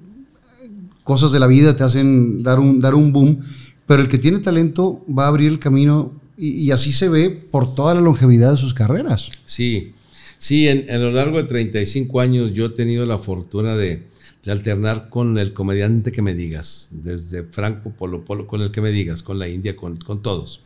cosas 1.03 1.31
de 1.31 1.39
la 1.39 1.47
vida 1.47 1.75
te 1.75 1.83
hacen 1.83 2.43
dar 2.43 2.59
un, 2.59 2.79
dar 2.79 2.95
un 2.95 3.11
boom, 3.11 3.39
pero 3.87 4.01
el 4.01 4.07
que 4.07 4.17
tiene 4.19 4.39
talento 4.39 5.03
va 5.07 5.25
a 5.25 5.27
abrir 5.27 5.51
el 5.51 5.59
camino 5.59 6.11
y, 6.37 6.49
y 6.65 6.71
así 6.71 6.91
se 6.93 7.09
ve 7.09 7.29
por 7.29 7.73
toda 7.75 7.93
la 7.95 8.01
longevidad 8.01 8.51
de 8.51 8.57
sus 8.57 8.73
carreras. 8.73 9.31
Sí, 9.45 9.93
sí, 10.37 10.67
en, 10.67 10.89
a 10.89 10.97
lo 10.97 11.11
largo 11.11 11.37
de 11.41 11.47
35 11.47 12.19
años 12.21 12.51
yo 12.53 12.65
he 12.67 12.69
tenido 12.69 13.05
la 13.05 13.17
fortuna 13.19 13.75
de, 13.75 14.03
de 14.43 14.51
alternar 14.51 15.09
con 15.09 15.37
el 15.37 15.53
comediante 15.53 16.11
que 16.11 16.21
me 16.21 16.33
digas, 16.33 16.89
desde 16.91 17.43
Franco 17.43 17.91
Polo 17.91 18.25
Polo, 18.25 18.47
con 18.47 18.61
el 18.61 18.71
que 18.71 18.81
me 18.81 18.91
digas, 18.91 19.23
con 19.23 19.39
la 19.39 19.47
India, 19.47 19.75
con, 19.75 19.97
con 19.97 20.21
todos. 20.21 20.61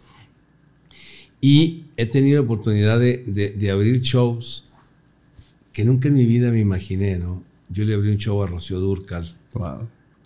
Y 1.40 1.84
he 1.98 2.06
tenido 2.08 2.42
la 2.42 2.46
oportunidad 2.46 3.00
de, 3.00 3.24
de- 3.28 3.52
de 3.52 3.72
abrir 3.72 4.02
shows 4.02 4.64
que 5.72 5.86
nunca 5.86 6.08
en 6.08 6.16
mi 6.16 6.26
vida 6.26 6.50
me 6.52 6.60
imaginé, 6.60 7.18
¿no? 7.20 7.44
Yo 7.70 7.84
le 7.84 7.94
abrí 7.94 8.10
un 8.10 8.18
show 8.18 8.42
a 8.42 8.48
Rocío 8.48 8.80
Durcal. 8.80 9.36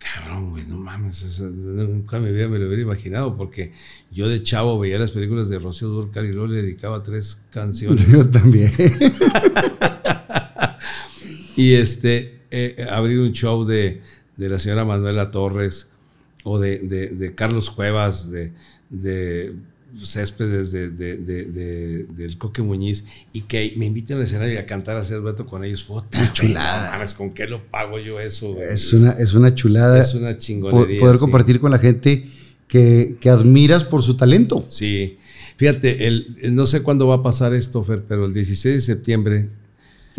Cabrón, 0.04 0.50
güey, 0.50 0.66
no 0.66 0.78
mames, 0.78 1.22
eso 1.22 1.44
nunca 1.44 2.20
mi 2.20 2.32
vida 2.32 2.48
me 2.48 2.58
lo 2.58 2.66
hubiera 2.66 2.82
imaginado, 2.82 3.38
porque 3.38 3.72
yo 4.12 4.28
de 4.28 4.42
chavo 4.42 4.80
veía 4.80 4.98
las 4.98 5.12
películas 5.12 5.48
de 5.48 5.60
Rocío 5.60 5.90
Durcal 5.90 6.26
y 6.26 6.32
luego 6.32 6.48
le 6.48 6.64
dedicaba 6.64 7.04
tres 7.04 7.40
canciones. 7.52 8.08
Yo 8.12 8.28
también. 8.30 8.72
Y 11.56 11.74
este, 11.74 12.40
eh, 12.50 12.88
abrir 12.90 13.20
un 13.20 13.34
show 13.34 13.66
de, 13.66 14.02
de 14.38 14.50
la 14.50 14.58
señora 14.58 14.86
Manuela 14.86 15.32
Torres 15.32 15.90
o 16.44 16.58
de, 16.60 16.80
de- 16.80 17.10
de 17.10 17.36
Carlos 17.36 17.70
Cuevas, 17.70 18.32
de, 18.32 18.52
de 18.90 19.54
Céspedes, 20.04 20.72
de, 20.72 20.90
de- 20.90 21.18
de- 21.18 21.46
de- 21.46 22.04
del 22.06 22.38
Coque 22.38 22.62
Muñiz, 22.62 23.04
y 23.34 23.42
que 23.42 23.74
me 23.78 23.86
inviten 23.86 24.18
al 24.18 24.24
escenario 24.24 24.60
a 24.60 24.66
cantar, 24.66 24.98
a 24.98 25.02
hacer 25.02 25.22
dueto 25.22 25.46
con 25.46 25.64
ellos. 25.64 25.84
Puta, 25.84 26.32
chulada. 26.34 26.92
mames, 26.92 27.14
¿Con 27.14 27.34
qué 27.34 27.46
lo 27.48 27.64
pago 27.70 28.00
yo 28.00 28.20
eso? 28.20 28.54
güey? 28.54 28.68
Es 28.72 28.94
una, 28.94 29.12
es 29.12 29.34
una 29.34 29.54
chulada 29.54 30.00
Es 30.00 30.14
una 30.16 30.38
chingonería. 30.38 31.00
poder 31.00 31.16
sí. 31.18 31.20
compartir 31.20 31.60
con 31.60 31.72
la 31.72 31.78
gente 31.80 32.26
que, 32.68 33.18
que 33.20 33.30
admiras 33.30 33.84
por 33.84 34.02
su 34.04 34.16
talento. 34.16 34.66
Sí. 34.70 35.18
Fíjate, 35.58 36.08
el, 36.08 36.38
el- 36.42 36.56
no 36.56 36.66
sé 36.66 36.82
cuándo 36.82 37.06
va 37.08 37.16
a 37.16 37.24
pasar 37.24 37.54
esto, 37.54 37.84
Fer, 37.84 38.04
pero 38.08 38.26
el 38.26 38.34
16 38.34 38.76
de 38.76 38.82
septiembre 38.82 39.50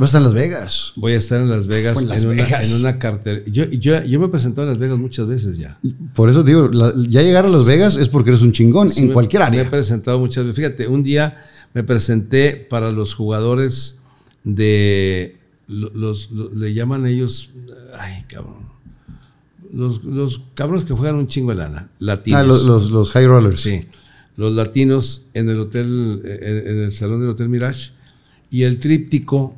Va 0.00 0.04
a 0.04 0.06
estar 0.06 0.20
en 0.20 0.24
Las 0.24 0.34
Vegas. 0.34 0.92
voy 0.96 1.12
a 1.12 1.16
estar 1.18 1.40
en 1.40 1.50
Las 1.50 1.66
Vegas, 1.66 2.00
en 2.00 2.08
Las 2.08 2.22
en, 2.24 2.30
una, 2.30 2.42
Vegas. 2.44 2.70
en 2.70 2.76
una 2.80 2.98
cartel. 2.98 3.44
Yo, 3.52 3.64
yo, 3.66 4.02
yo 4.04 4.20
me 4.20 4.26
he 4.26 4.28
presentado 4.30 4.62
en 4.62 4.70
Las 4.70 4.78
Vegas 4.78 4.96
muchas 4.98 5.26
veces 5.26 5.58
ya. 5.58 5.78
Por 6.14 6.30
eso 6.30 6.42
digo, 6.42 6.68
la- 6.72 6.94
ya 7.08 7.20
llegar 7.22 7.44
a 7.44 7.48
Las 7.48 7.66
Vegas 7.66 7.96
es 7.96 8.08
porque 8.08 8.30
eres 8.30 8.40
un 8.42 8.52
chingón 8.52 8.88
Sí, 8.88 9.02
en 9.02 9.08
me- 9.08 9.12
cualquier 9.12 9.40
Me 9.50 9.56
he 9.56 9.60
área. 9.60 9.70
presentado 9.70 10.18
muchas 10.18 10.44
veces. 10.44 10.56
Fíjate, 10.56 10.88
un 10.88 11.02
día 11.02 11.44
me 11.74 11.84
presenté 11.84 12.52
para 12.56 12.90
los 12.90 13.14
jugadores 13.14 14.00
de. 14.44 15.36
lo- 15.68 15.90
Los, 15.94 16.30
lo- 16.30 16.50
le 16.54 16.72
llaman 16.74 17.06
ellos. 17.06 17.50
Ay, 17.98 18.24
cabrón. 18.28 18.70
Los, 19.72 20.02
los 20.04 20.42
cabrones 20.54 20.84
que 20.84 20.92
juegan 20.94 21.16
un 21.16 21.28
chingo 21.28 21.50
de 21.50 21.56
lana. 21.56 21.90
Latinos. 21.98 22.40
Ah, 22.40 22.44
los, 22.44 22.64
los, 22.64 22.90
los 22.90 23.10
high 23.12 23.26
rollers. 23.26 23.60
Sí. 23.60 23.82
Los 24.36 24.54
latinos 24.54 25.28
en 25.34 25.48
el 25.50 25.60
hotel, 25.60 26.22
en, 26.24 26.66
en 26.68 26.78
el 26.84 26.92
salón 26.92 27.20
del 27.20 27.30
Hotel 27.30 27.48
Mirage. 27.48 27.90
Y 28.50 28.64
el 28.64 28.78
tríptico 28.80 29.54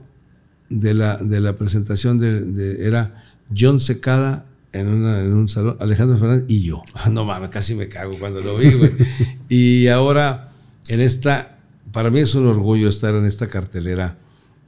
de 0.71 0.95
la, 0.95 1.17
de 1.19 1.41
la 1.41 1.57
presentación 1.57 2.19
de, 2.19 2.41
de- 2.41 2.87
era 2.87 3.25
John 3.57 3.81
Secada, 3.81 4.47
en, 4.73 4.89
una- 4.89 5.21
en 5.21 5.33
un 5.33 5.49
salón, 5.49 5.77
Alejandro 5.81 6.19
Fernández 6.19 6.45
y 6.49 6.63
yo. 6.63 6.83
No 7.11 7.25
mames, 7.25 7.51
casi 7.51 7.75
me 7.75 7.89
cago 7.89 8.13
cuando 8.19 8.41
lo 8.41 8.57
vi, 8.59 8.73
güey. 8.73 8.93
y 9.49 9.87
ahora, 9.89 10.51
en 10.89 11.01
esta, 11.01 11.59
para 11.93 12.11
mí 12.11 12.21
es 12.21 12.35
un 12.35 12.47
orgullo 12.47 12.89
estar 12.89 13.15
en 13.15 13.25
esta 13.27 13.49
cartelera 13.49 14.17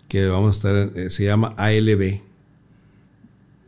que 0.09 0.27
vamos 0.27 0.56
a 0.56 0.59
estar, 0.59 0.77
en- 0.77 0.93
eh, 1.06 1.10
se 1.10 1.24
llama 1.24 1.55
ALB. 1.56 2.20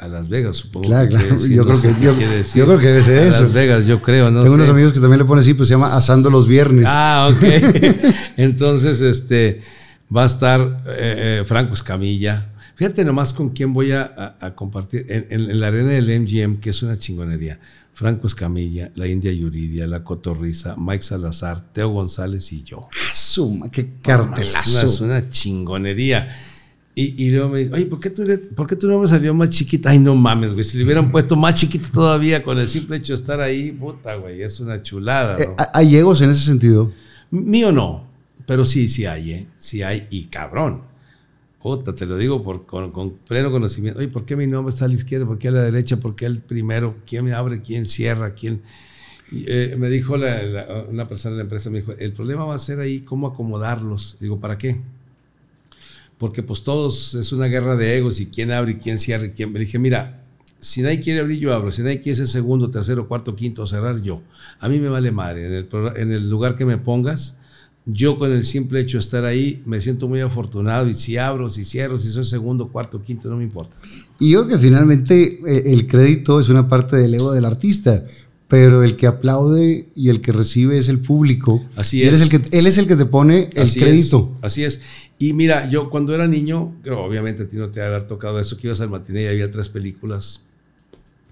A 0.00 0.06
Las 0.06 0.28
Vegas, 0.28 0.55
supongo. 0.59 0.86
Claro, 0.86 1.09
claro. 1.09 1.26
decir, 1.28 1.50
Yo 1.56 1.64
no 1.64 1.70
creo 1.76 1.82
que- 1.82 2.00
yo- 2.00 2.12
yo 2.55 2.66
creo 2.66 2.78
que 2.78 2.86
debe 2.86 3.02
ser 3.02 3.18
A 3.18 3.26
eso. 3.26 3.42
Las 3.42 3.52
Vegas, 3.52 3.84
yo 3.86 4.00
creo, 4.00 4.30
no 4.30 4.42
Tengo 4.44 4.55
sé. 4.55 4.60
unos 4.62 4.68
amigos 4.70 4.92
que 4.92 5.00
también 5.00 5.18
le 5.18 5.24
ponen 5.24 5.40
así, 5.42 5.55
pues 5.55 5.68
se 5.68 5.74
llama 5.74 5.96
Asando 5.96 6.30
los 6.30 6.46
Viernes. 6.46 6.84
Ah, 6.86 7.28
ok. 7.32 7.42
Entonces, 8.36 9.00
este, 9.00 9.62
va 10.14 10.22
a 10.22 10.26
estar 10.26 10.82
eh, 10.86 11.40
eh, 11.40 11.44
Franco 11.47 11.74
Escamilla. 11.74 12.52
Fíjate 12.76 13.05
nomás 13.05 13.32
con 13.32 13.51
quién 13.51 13.72
voy 13.72 13.93
a, 13.93 14.02
a- 14.02 14.47
a 14.47 14.55
compartir. 14.55 15.06
En, 15.09 15.26
en- 15.30 15.51
en 15.51 15.60
la 15.60 15.66
arena 15.68 15.90
del 15.90 16.20
MGM, 16.22 16.60
que 16.60 16.70
es 16.70 16.82
una 16.82 16.98
chingonería. 16.98 17.59
Franco 17.94 18.28
Escamilla, 18.28 18.93
la 18.94 19.09
India 19.09 19.32
Yuridia, 19.32 19.86
la 19.89 20.05
Cotorriza, 20.05 20.76
Mike 20.78 21.02
Salazar, 21.02 21.60
Teo 21.72 21.89
González 21.89 22.52
y 22.52 22.62
yo. 22.62 22.89
Ah, 22.93 23.10
suma, 23.12 23.70
qué 23.72 23.94
cartelazo. 24.01 24.86
es 24.86 25.01
una 25.01 25.28
chingonería. 25.28 26.28
Y, 26.94 27.24
y 27.26 27.30
luego 27.30 27.48
me 27.51 27.59
dice, 27.60 27.74
oye, 27.74 27.86
¿por 27.86 27.98
qué, 28.01 28.10
tu, 28.10 28.24
¿por 28.56 28.66
qué 28.68 28.76
tu 28.76 28.89
nombre 28.89 29.09
salió 29.09 29.32
más 29.35 29.51
chiquita? 29.51 29.90
Ay, 29.90 29.98
no 29.98 30.14
mames, 30.14 30.52
güey. 30.52 30.64
Si 30.64 30.78
le 30.78 30.85
hubieran 30.85 31.10
puesto 31.12 31.35
más 31.36 31.55
chiquito 31.55 31.89
todavía 31.93 32.43
con 32.43 32.59
el 32.59 32.68
simple 32.68 32.97
hecho 32.97 33.12
de 33.14 33.18
estar 33.20 33.40
ahí, 33.40 33.70
puta, 33.72 34.14
güey, 34.16 34.43
es 34.43 34.59
una 34.60 34.80
chulada. 34.82 35.36
Eh, 35.39 35.47
¿no? 35.48 35.64
¿Hay 35.74 35.97
egos 35.97 36.20
en 36.20 36.30
ese 36.30 36.44
sentido? 36.44 36.93
Mío 37.30 37.70
no, 37.72 38.07
pero 38.49 38.65
sí, 38.65 38.89
sí 38.89 39.05
hay, 39.05 39.33
¿eh? 39.33 39.47
Sí 39.59 39.83
hay, 39.83 40.07
y 40.09 40.25
cabrón. 40.25 40.85
Puta, 41.61 41.95
te 41.95 42.07
lo 42.07 42.16
digo 42.16 42.43
por, 42.43 42.65
con, 42.65 43.11
pleno 43.29 43.51
conocimiento. 43.51 43.99
Oye, 43.99 44.09
¿por 44.09 44.25
qué 44.25 44.37
mi 44.37 44.47
nombre 44.47 44.73
está 44.73 44.87
a 44.87 44.89
la 44.89 44.95
izquierda? 44.95 45.27
¿Por 45.27 45.37
qué 45.37 45.49
a 45.49 45.51
la 45.51 45.62
derecha? 45.62 45.99
¿Por 45.99 46.16
qué 46.16 46.25
el 46.25 46.41
primero? 46.41 46.97
¿Quién 47.07 47.27
me 47.27 47.35
abre? 47.35 47.61
¿Quién 47.61 47.85
cierra? 47.85 48.33
¿Quién...? 48.33 48.62
Eh, 49.33 49.75
me 49.77 49.91
dijo 49.91 50.16
la- 50.16 50.87
una 50.89 51.07
persona 51.07 51.33
de 51.33 51.37
la 51.41 51.43
empresa, 51.43 51.69
me 51.69 51.81
dijo, 51.81 51.93
el 51.93 52.12
problema 52.15 52.47
va 52.47 52.55
a 52.55 52.59
ser 52.59 52.81
ahí 52.81 53.01
cómo 53.01 53.27
acomodarlos. 53.27 54.16
Digo, 54.19 54.41
¿para 54.41 54.57
qué? 54.57 54.81
Porque 56.16 56.43
pues 56.43 56.62
todos 56.65 57.15
es 57.15 57.33
una 57.33 57.49
guerra 57.49 57.77
de 57.77 57.99
egos 57.99 58.19
y 58.19 58.29
quién 58.29 58.51
abre 58.51 58.73
y 58.73 58.75
quién 58.77 58.99
cierra 58.99 59.27
y 59.27 59.31
quién... 59.33 59.53
Me 59.53 59.61
dije, 59.61 59.79
mira, 59.79 60.23
si 60.59 60.81
nadie 60.81 61.01
quiere 61.01 61.20
abrir, 61.20 61.39
yo 61.39 61.53
abro. 61.53 61.70
Si 61.70 61.83
nadie 61.83 62.01
quiere 62.01 62.16
ser 62.16 62.29
segundo, 62.29 62.70
tercero, 62.70 63.07
cuarto, 63.09 63.37
quinto, 63.37 63.66
cerrar, 63.66 64.01
yo. 64.01 64.23
A 64.59 64.70
mí 64.70 64.79
me 64.79 64.89
vale 64.89 65.11
madre. 65.11 65.66
En 65.97 66.12
el 66.12 66.31
lugar 66.31 66.57
que 66.57 66.65
me 66.65 66.79
pongas, 66.79 67.39
yo 67.90 68.19
con 68.19 68.31
el 68.32 68.44
simple 68.44 68.81
hecho 68.81 68.98
de 68.98 69.01
estar 69.01 69.24
ahí, 69.24 69.62
me 69.65 69.81
siento 69.81 70.09
muy 70.09 70.20
afortunado. 70.20 70.89
Y 70.89 70.94
si 70.94 71.16
abro, 71.16 71.48
si 71.48 71.65
cierro, 71.65 71.98
si 71.98 72.10
soy 72.10 72.24
segundo, 72.24 72.69
cuarto, 72.69 73.02
quinto, 73.02 73.31
no 73.31 73.36
me 73.36 73.44
importa. 73.44 73.77
Y 74.20 74.32
yo 74.32 74.44
creo 74.44 74.59
que 74.59 74.65
finalmente 74.65 75.39
eh, 75.47 75.73
el 75.73 75.86
crédito 75.86 76.39
es 76.39 76.51
una 76.51 76.69
parte 76.69 76.97
del 76.97 77.15
ego 77.15 77.32
del 77.32 77.47
artista, 77.47 78.05
pero 78.47 78.82
el 78.82 78.97
que 78.97 79.06
aplaude 79.06 79.89
y 79.94 80.10
el 80.10 80.20
que 80.20 80.32
recibe 80.32 80.77
es 80.77 80.89
el 80.89 81.01
público. 81.01 81.65
Así 81.77 81.98
Y 81.98 82.02
él 82.02 82.15
es. 82.15 82.20
el 82.20 82.28
que, 82.28 82.59
él 82.59 82.66
es 82.66 82.77
el 82.77 82.86
que 82.86 82.97
te 82.97 83.06
pone 83.06 83.51
el 83.55 83.65
Así 83.65 83.81
crédito. 83.81 84.35
es, 84.39 84.44
así 84.44 84.65
es. 84.65 84.81
Y 85.19 85.32
mira, 85.32 85.69
yo 85.70 85.89
cuando 85.89 86.15
era 86.15 86.28
niño, 86.28 86.74
obviamente 86.90 87.44
a 87.44 87.48
ti 87.48 87.56
no 87.56 87.70
te 87.70 87.81
haber 87.81 88.06
tocado 88.06 88.39
eso, 88.39 88.56
que 88.56 88.66
ibas 88.66 88.81
al 88.82 88.90
matiné 88.90 89.23
y 89.23 89.27
había 89.27 89.51
tres 89.51 89.69
películas. 89.69 90.43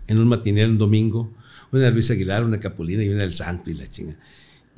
En 0.07 0.19
un 0.19 0.27
matiné, 0.27 0.65
un 0.67 0.79
domingo. 0.79 1.31
Una 1.71 1.85
de 1.85 1.91
Luis 1.91 2.11
Aguilar, 2.11 2.45
una 2.45 2.61
Capulina 2.61 3.05
y 3.05 3.09
una 3.09 3.23
del 3.23 3.35
Santo 3.35 3.71
y 3.71 3.75
la 3.75 3.89
chinga. 3.89 4.17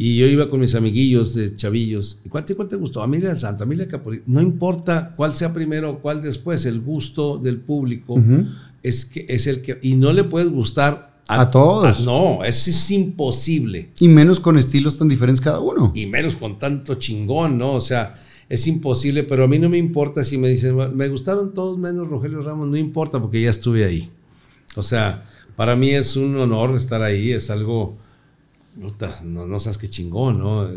Y 0.01 0.17
yo 0.17 0.27
iba 0.27 0.49
con 0.49 0.61
mis 0.61 0.77
amiguillos 0.77 1.35
de 1.35 1.57
chavillos. 1.57 2.21
¿Y 2.25 2.29
cuál 2.29 2.45
te, 2.45 2.55
cuál 2.55 2.69
te 2.69 2.77
gustó? 2.77 3.03
A 3.03 3.09
mí 3.09 3.19
la 3.19 3.31
del 3.31 3.37
Santo, 3.37 3.65
a 3.65 3.67
mí 3.67 3.75
la 3.75 3.89
Capulina. 3.89 4.23
No 4.27 4.41
importa 4.41 5.13
cuál 5.17 5.35
sea 5.35 5.53
primero 5.53 5.91
o 5.91 5.99
cuál 5.99 6.23
después, 6.23 6.65
el 6.67 6.81
gusto 6.81 7.37
del 7.37 7.57
público 7.59 8.15
es, 8.85 9.05
que, 9.07 9.27
es 9.29 9.49
el 9.49 9.61
que... 9.61 9.81
Y 9.83 9.97
no 9.97 10.13
le 10.13 10.23
puedes 10.23 10.49
gustar 10.51 11.19
A 11.27 11.51
todos. 11.51 12.05
no, 12.07 12.45
es, 12.45 12.69
es 12.69 12.91
imposible 12.93 13.89
Y 13.99 14.07
menos 14.07 14.39
con 14.39 14.57
estilos 14.57 14.97
tan 14.99 15.09
diferentes 15.09 15.41
cada 15.41 15.59
uno. 15.59 15.91
y 15.97 16.07
menos 16.07 16.37
con 16.37 16.61
tanto 16.61 16.95
chingón, 16.95 17.59
¿no? 17.59 17.73
O 17.75 17.81
sea, 17.81 18.23
es 18.49 18.69
imposible, 18.69 19.25
pero 19.25 19.43
a 19.45 19.49
mí 19.49 19.59
no 19.59 19.69
me 19.69 19.79
importa 19.79 20.23
si 20.23 20.39
me 20.39 20.49
dicen, 20.49 20.77
"Bueno, 20.77 20.95
me 20.95 21.09
gustaron 21.09 21.53
todos 21.55 21.77
menos 21.77 22.07
Rogelio 22.09 22.41
Ramos, 22.43 22.69
no 22.69 22.77
importa 22.77 23.21
porque 23.21 23.43
ya 23.43 23.51
estuve 23.51 23.85
ahí. 23.85 24.09
O 24.77 24.83
sea, 24.85 25.27
para 25.57 25.75
mí 25.75 25.91
es 25.91 26.15
un 26.15 26.37
honor 26.37 26.77
estar 26.77 27.03
ahí, 27.03 27.33
es 27.33 27.51
algo, 27.51 27.99
no, 29.25 29.47
no 29.47 29.61
sabes 29.61 29.79
qué 29.79 29.89
chingón, 29.89 30.39
¿no? 30.39 30.69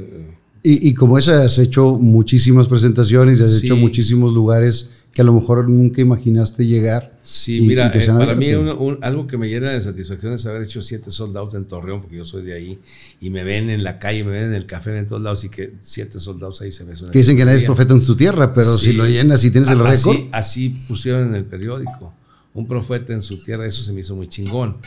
Y, 0.64 0.90
y 0.90 0.94
como 0.94 1.18
esa 1.18 1.44
has 1.44 1.58
hecho 1.58 1.98
muchísimas 1.98 2.68
presentaciones, 2.68 3.42
has 3.42 3.60
Sí. 3.60 3.66
hecho 3.66 3.76
muchísimos 3.76 4.34
lugares 4.34 4.92
que 5.12 5.22
a 5.22 5.26
lo 5.26 5.34
mejor 5.34 5.68
nunca 5.70 6.00
imaginaste 6.02 6.66
llegar. 6.66 7.20
Sí, 7.24 7.58
y- 7.58 7.62
mira, 7.68 7.92
y 7.94 7.98
eh, 7.98 8.06
para 8.08 8.36
mí 8.36 8.46
abiertos. 8.52 8.78
un- 8.80 8.88
un- 8.94 9.04
algo 9.04 9.28
que 9.28 9.38
me 9.38 9.50
llena 9.50 9.72
de 9.72 9.82
satisfacción 9.82 10.34
es 10.34 10.46
haber 10.46 10.62
hecho 10.62 10.82
siete 10.82 11.12
sold 11.12 11.36
out 11.36 11.54
en 11.56 11.66
Torreón, 11.66 12.02
porque 12.02 12.16
yo 12.18 12.26
soy 12.26 12.44
de 12.44 12.54
ahí, 12.54 12.80
y 13.20 13.30
me 13.30 13.44
ven 13.44 13.70
en 13.70 13.84
la 13.84 14.00
calle, 14.00 14.24
me 14.24 14.32
ven 14.32 14.44
en 14.46 14.54
el 14.54 14.66
café, 14.68 14.98
en 14.98 15.08
todos 15.08 15.22
lados, 15.22 15.44
y 15.44 15.50
que 15.50 15.74
siete 15.82 16.20
sold 16.20 16.42
outs 16.44 16.62
ahí 16.62 16.72
se 16.72 16.86
me 16.86 16.96
suena. 16.96 17.12
Que 17.12 17.20
dicen 17.20 17.36
que 17.36 17.44
nadie 17.44 17.58
es 17.60 17.64
profeta 17.66 17.94
en 17.94 18.02
su 18.02 18.16
tierra, 18.16 18.54
pero 18.54 18.78
Sí. 18.78 18.92
si 18.92 18.94
lo 18.94 19.06
llenas 19.08 19.44
y 19.44 19.52
tienes 19.52 19.70
el 19.70 19.82
Así- 19.82 20.10
récord. 20.10 20.28
Así 20.32 20.70
pusieron 20.88 21.28
en 21.30 21.36
el 21.36 21.44
periódico. 21.46 22.14
Un 22.54 22.68
profeta 22.68 23.14
en 23.14 23.22
su 23.22 23.42
tierra, 23.44 23.66
eso 23.68 23.82
se 23.84 23.92
me 23.94 24.02
hizo 24.02 24.16
muy 24.16 24.30
chingón. 24.30 24.78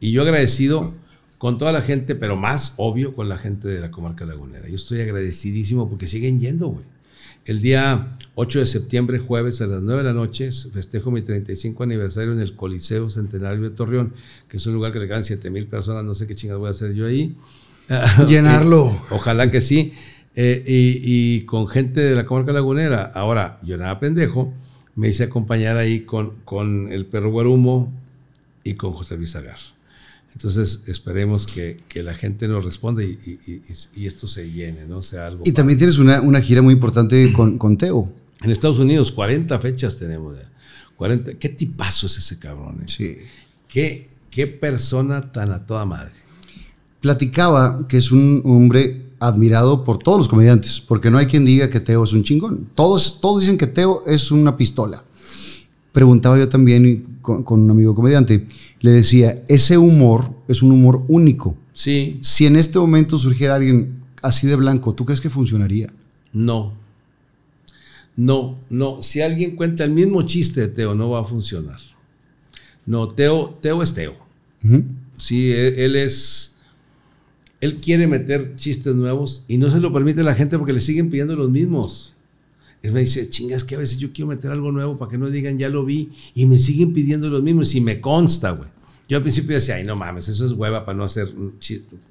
Y 0.00 0.12
yo 0.12 0.22
agradecido 0.22 0.94
con 1.42 1.58
toda 1.58 1.72
la 1.72 1.82
gente, 1.82 2.14
pero 2.14 2.36
más 2.36 2.74
obvio 2.76 3.16
con 3.16 3.28
la 3.28 3.36
gente 3.36 3.66
de 3.66 3.80
la 3.80 3.90
comarca 3.90 4.24
lagunera. 4.24 4.68
Yo 4.68 4.76
estoy 4.76 5.00
agradecidísimo 5.00 5.90
porque 5.90 6.06
siguen 6.06 6.38
yendo, 6.38 6.68
güey. 6.68 6.84
El 7.44 7.60
día 7.60 8.14
8 8.36 8.60
de 8.60 8.66
septiembre, 8.66 9.18
jueves 9.18 9.60
a 9.60 9.66
las 9.66 9.82
9 9.82 10.04
de 10.04 10.08
la 10.08 10.14
noche, 10.14 10.52
festejo 10.52 11.10
mi 11.10 11.22
35 11.22 11.82
aniversario 11.82 12.32
en 12.32 12.38
el 12.38 12.54
Coliseo 12.54 13.10
Centenario 13.10 13.60
de 13.60 13.70
Torreón, 13.70 14.12
que 14.48 14.58
es 14.58 14.66
un 14.68 14.74
lugar 14.74 14.92
que 14.92 15.00
le 15.00 15.08
caben 15.08 15.24
7 15.24 15.50
mil 15.50 15.66
personas, 15.66 16.04
no 16.04 16.14
sé 16.14 16.28
qué 16.28 16.36
chingas 16.36 16.58
voy 16.58 16.68
a 16.68 16.70
hacer 16.70 16.94
yo 16.94 17.06
ahí. 17.06 17.34
Llenarlo. 18.28 18.96
Ojalá 19.10 19.50
que 19.50 19.60
sí. 19.60 19.94
Eh, 20.36 20.62
y, 20.64 21.00
y 21.02 21.40
con 21.44 21.66
gente 21.66 22.02
de 22.02 22.14
la 22.14 22.24
comarca 22.24 22.52
lagunera. 22.52 23.10
Ahora, 23.16 23.58
yo 23.64 23.76
nada 23.78 23.98
pendejo, 23.98 24.54
me 24.94 25.08
hice 25.08 25.24
acompañar 25.24 25.76
ahí 25.76 26.02
con, 26.02 26.36
con 26.44 26.86
el 26.92 27.04
perro 27.04 27.32
Guarumo 27.32 27.92
y 28.62 28.74
con 28.74 28.92
José 28.92 29.16
Luis 29.16 29.34
Agar. 29.34 29.71
Entonces, 30.34 30.84
esperemos 30.86 31.46
que, 31.46 31.80
que 31.88 32.02
la 32.02 32.14
gente 32.14 32.48
nos 32.48 32.64
responda 32.64 33.02
y, 33.04 33.18
y- 33.94 34.06
esto 34.06 34.26
se 34.26 34.50
llene, 34.50 34.86
¿no? 34.86 35.02
Sea 35.02 35.26
algo. 35.26 35.42
Y 35.44 35.52
también 35.52 35.78
tienes 35.78 35.98
una, 35.98 36.20
una 36.22 36.40
gira 36.40 36.62
muy 36.62 36.72
importante 36.74 37.32
con, 37.32 37.58
con 37.58 37.76
Teo. 37.76 38.10
En 38.40 38.50
Estados 38.50 38.78
Unidos, 38.78 39.12
40 39.12 39.58
fechas 39.60 39.96
tenemos. 39.98 40.36
ya. 40.36 40.50
40. 40.96 41.34
¿Qué 41.34 41.48
tipazo 41.50 42.06
es 42.06 42.16
ese 42.16 42.38
cabrón? 42.38 42.78
eh? 42.80 42.84
Sí. 42.86 43.16
¿Qué, 43.68 44.08
qué 44.30 44.46
persona 44.46 45.32
tan 45.32 45.52
a 45.52 45.66
toda 45.66 45.84
madre. 45.84 46.12
Platicaba 47.00 47.86
que 47.88 47.98
es 47.98 48.10
un 48.12 48.42
hombre 48.44 49.06
admirado 49.18 49.84
por 49.84 49.98
todos 49.98 50.18
los 50.18 50.28
comediantes, 50.28 50.80
porque 50.80 51.10
no 51.10 51.18
hay 51.18 51.26
quien 51.26 51.44
diga 51.44 51.68
que 51.70 51.80
Teo 51.80 52.04
es 52.04 52.12
un 52.12 52.22
chingón. 52.24 52.68
Todos, 52.74 53.20
todos 53.20 53.40
dicen 53.40 53.58
que 53.58 53.66
Teo 53.66 54.02
es 54.06 54.30
una 54.30 54.56
pistola. 54.56 55.04
Preguntaba 55.92 56.38
yo 56.38 56.48
también 56.48 57.18
con, 57.20 57.42
con 57.42 57.60
un 57.60 57.70
amigo 57.70 57.94
comediante, 57.94 58.46
le 58.80 58.90
decía, 58.90 59.42
ese 59.48 59.78
humor 59.78 60.30
es 60.48 60.62
un 60.62 60.72
humor 60.72 61.04
único. 61.08 61.56
Sí, 61.72 62.18
Si 62.20 62.46
en 62.46 62.56
este 62.56 62.78
momento 62.78 63.16
surgiera 63.18 63.54
alguien 63.54 64.02
así 64.22 64.46
de 64.46 64.56
blanco, 64.56 64.94
¿tú 64.94 65.04
crees 65.04 65.20
que 65.20 65.30
funcionaría? 65.30 65.92
No. 66.32 66.74
No, 68.16 68.58
no. 68.68 69.02
Si 69.02 69.20
alguien 69.20 69.56
cuenta 69.56 69.84
el 69.84 69.90
mismo 69.92 70.22
chiste 70.22 70.60
de 70.62 70.68
Teo, 70.68 70.94
no 70.94 71.10
va 71.10 71.20
a 71.20 71.24
funcionar. 71.24 71.78
No, 72.84 73.08
Teo, 73.08 73.58
Teo 73.60 73.82
es 73.82 73.94
Teo. 73.94 74.16
Sí, 75.18 75.50
él, 75.50 75.74
él 75.78 75.96
es. 75.96 76.56
Él 77.60 77.76
quiere 77.76 78.06
meter 78.06 78.56
chistes 78.56 78.94
nuevos 78.94 79.44
y 79.46 79.56
no 79.56 79.70
se 79.70 79.80
lo 79.80 79.92
permite 79.92 80.22
la 80.24 80.34
gente 80.34 80.58
porque 80.58 80.72
le 80.72 80.80
siguen 80.80 81.10
pidiendo 81.10 81.36
los 81.36 81.48
mismos. 81.48 82.11
Él 82.82 82.92
me 82.92 83.00
dice, 83.00 83.30
chingas, 83.30 83.62
que 83.64 83.76
a 83.76 83.78
veces 83.78 83.98
yo 83.98 84.12
quiero 84.12 84.28
meter 84.28 84.50
algo 84.50 84.72
nuevo 84.72 84.96
para 84.96 85.10
que 85.10 85.18
no 85.18 85.30
digan, 85.30 85.58
ya 85.58 85.68
lo 85.68 85.84
vi, 85.84 86.10
y 86.34 86.46
me 86.46 86.58
siguen 86.58 86.92
pidiendo 86.92 87.28
los 87.28 87.42
mismos, 87.42 87.74
y 87.74 87.80
me 87.80 88.00
consta, 88.00 88.50
güey. 88.52 88.68
Yo 89.08 89.18
al 89.18 89.22
principio 89.22 89.54
decía, 89.54 89.76
ay, 89.76 89.84
no 89.84 89.94
mames, 89.94 90.28
eso 90.28 90.44
es 90.46 90.52
hueva 90.52 90.84
para 90.84 90.98
no 90.98 91.04
hacer 91.04 91.28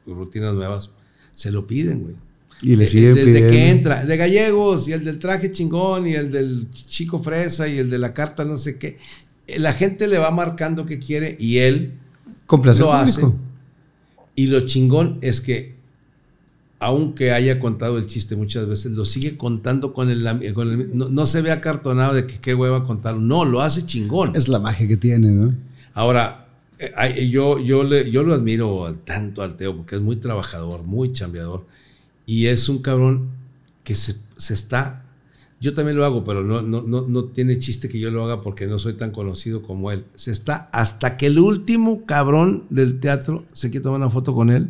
rutinas 0.05 0.53
nuevas. 0.53 0.91
Se 1.33 1.51
lo 1.51 1.65
piden, 1.67 2.01
güey. 2.03 2.15
Y 2.61 2.75
le 2.75 2.83
Eh, 2.83 2.87
siguen 2.87 3.15
Desde 3.15 3.25
pidiendo. 3.31 3.49
que 3.51 3.69
entra, 3.69 4.05
de 4.05 4.17
gallegos, 4.17 4.87
y 4.87 4.93
el 4.93 5.03
del 5.03 5.19
traje 5.19 5.51
chingón, 5.51 6.07
y 6.07 6.13
el 6.13 6.31
del 6.31 6.67
chico 6.71 7.21
fresa, 7.21 7.67
y 7.67 7.77
el 7.79 7.89
de 7.89 7.97
la 7.97 8.13
carta 8.13 8.45
no 8.45 8.57
sé 8.57 8.77
qué. 8.77 8.97
Eh, 9.47 9.59
La 9.59 9.73
gente 9.73 10.07
le 10.07 10.19
va 10.19 10.31
marcando 10.31 10.85
qué 10.85 10.99
quiere 10.99 11.35
y 11.39 11.57
él 11.57 11.93
lo 12.83 12.93
hace. 12.93 13.21
Y 14.35 14.47
lo 14.47 14.61
chingón 14.67 15.17
es 15.21 15.41
que, 15.41 15.75
aunque 16.81 17.31
haya 17.31 17.59
contado 17.59 17.97
el 17.97 18.07
chiste 18.07 18.35
muchas 18.35 18.67
veces, 18.67 18.91
lo 18.93 19.05
sigue 19.05 19.37
contando 19.37 19.93
con 19.93 20.09
el... 20.09 20.23
Con 20.53 20.69
el- 20.71 20.97
no, 20.97 21.09
no 21.09 21.25
se 21.27 21.41
ve 21.41 21.51
acartonado 21.51 22.13
de 22.15 22.27
que 22.27 22.39
qué 22.39 22.55
hueva 22.55 22.85
contar. 22.85 23.15
No, 23.17 23.45
lo 23.45 23.61
hace 23.61 23.85
chingón. 23.85 24.35
Es 24.35 24.47
la 24.49 24.59
magia 24.59 24.87
que 24.87 24.97
tiene, 24.97 25.29
¿no? 25.31 25.55
Ahora, 25.93 26.47
eh, 26.79 26.91
ay, 26.95 27.29
yo, 27.29 27.59
yo, 27.59 27.83
le, 27.83 28.09
yo 28.11 28.23
lo 28.23 28.33
admiro 28.33 28.95
tanto 29.05 29.43
al 29.43 29.55
Teo 29.57 29.77
porque 29.77 29.95
es 29.97 30.01
muy 30.01 30.15
trabajador, 30.17 30.83
muy 30.83 31.13
chambeador. 31.13 31.65
Y 32.25 32.47
es 32.47 32.69
un 32.69 32.81
cabrón 32.81 33.29
que 33.83 33.95
se, 33.95 34.15
se 34.37 34.53
está 34.53 35.05
Yo 35.59 35.73
también 35.75 35.97
lo 35.97 36.05
hago, 36.05 36.23
pero 36.23 36.43
no, 36.43 36.61
no, 36.63 36.81
no, 36.81 37.07
no 37.07 37.25
tiene 37.25 37.59
chiste 37.59 37.89
que 37.89 37.99
yo 37.99 38.11
lo 38.11 38.23
haga 38.25 38.41
porque 38.41 38.67
no 38.67 38.79
soy 38.79 38.93
tan 38.95 39.11
conocido 39.11 39.61
como 39.61 39.91
él. 39.91 40.05
Se 40.15 40.31
está 40.31 40.69
hasta 40.73 41.17
que 41.17 41.27
el 41.27 41.39
último 41.39 42.05
cabrón 42.07 42.65
del 42.71 42.99
teatro 42.99 43.45
se 43.53 43.69
quiere 43.71 43.83
tomar 43.83 43.99
una 44.01 44.09
foto 44.09 44.33
con 44.33 44.49
él. 44.49 44.69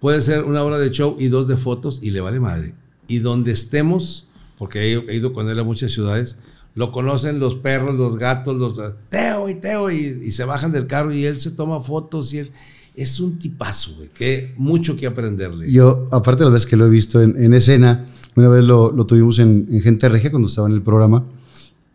Puede 0.00 0.20
ser 0.22 0.44
una 0.44 0.62
hora 0.62 0.78
de 0.78 0.90
show 0.90 1.16
y 1.18 1.28
dos 1.28 1.48
de 1.48 1.56
fotos 1.56 2.00
y 2.02 2.10
le 2.10 2.20
vale 2.20 2.40
madre. 2.40 2.74
Y 3.08 3.18
donde 3.18 3.52
estemos, 3.52 4.28
porque 4.58 4.94
he, 4.94 5.16
ido 5.16 5.32
con 5.32 5.48
él 5.48 5.58
a 5.58 5.64
muchas 5.64 5.92
ciudades, 5.92 6.36
lo 6.74 6.92
conocen 6.92 7.40
los 7.40 7.56
perros, 7.56 7.98
los 7.98 8.16
gatos, 8.16 8.56
los 8.56 8.80
Teo 9.08 9.48
y 9.48 9.54
Teo, 9.54 9.90
y, 9.90 9.96
y 10.24 10.30
se 10.30 10.44
bajan 10.44 10.70
del 10.70 10.86
carro 10.86 11.12
y 11.12 11.24
él 11.24 11.40
se 11.40 11.50
toma 11.50 11.80
fotos 11.80 12.32
y 12.32 12.38
él 12.38 12.50
es 12.94 13.20
un 13.20 13.38
tipazo, 13.38 13.94
güey, 13.96 14.08
que 14.08 14.52
mucho 14.56 14.96
que 14.96 15.06
aprenderle. 15.06 15.70
Yo, 15.70 16.06
aparte 16.10 16.40
de 16.40 16.46
las 16.46 16.54
veces 16.54 16.68
que 16.68 16.76
lo 16.76 16.86
he 16.86 16.90
visto 16.90 17.22
en, 17.22 17.40
en 17.42 17.54
escena, 17.54 18.06
una 18.34 18.48
vez 18.48 18.64
lo, 18.64 18.90
lo 18.90 19.06
tuvimos 19.06 19.38
en, 19.38 19.68
en 19.70 19.80
Gente 19.80 20.08
Regia 20.08 20.30
cuando 20.30 20.48
estaba 20.48 20.68
en 20.68 20.74
el 20.74 20.82
programa, 20.82 21.24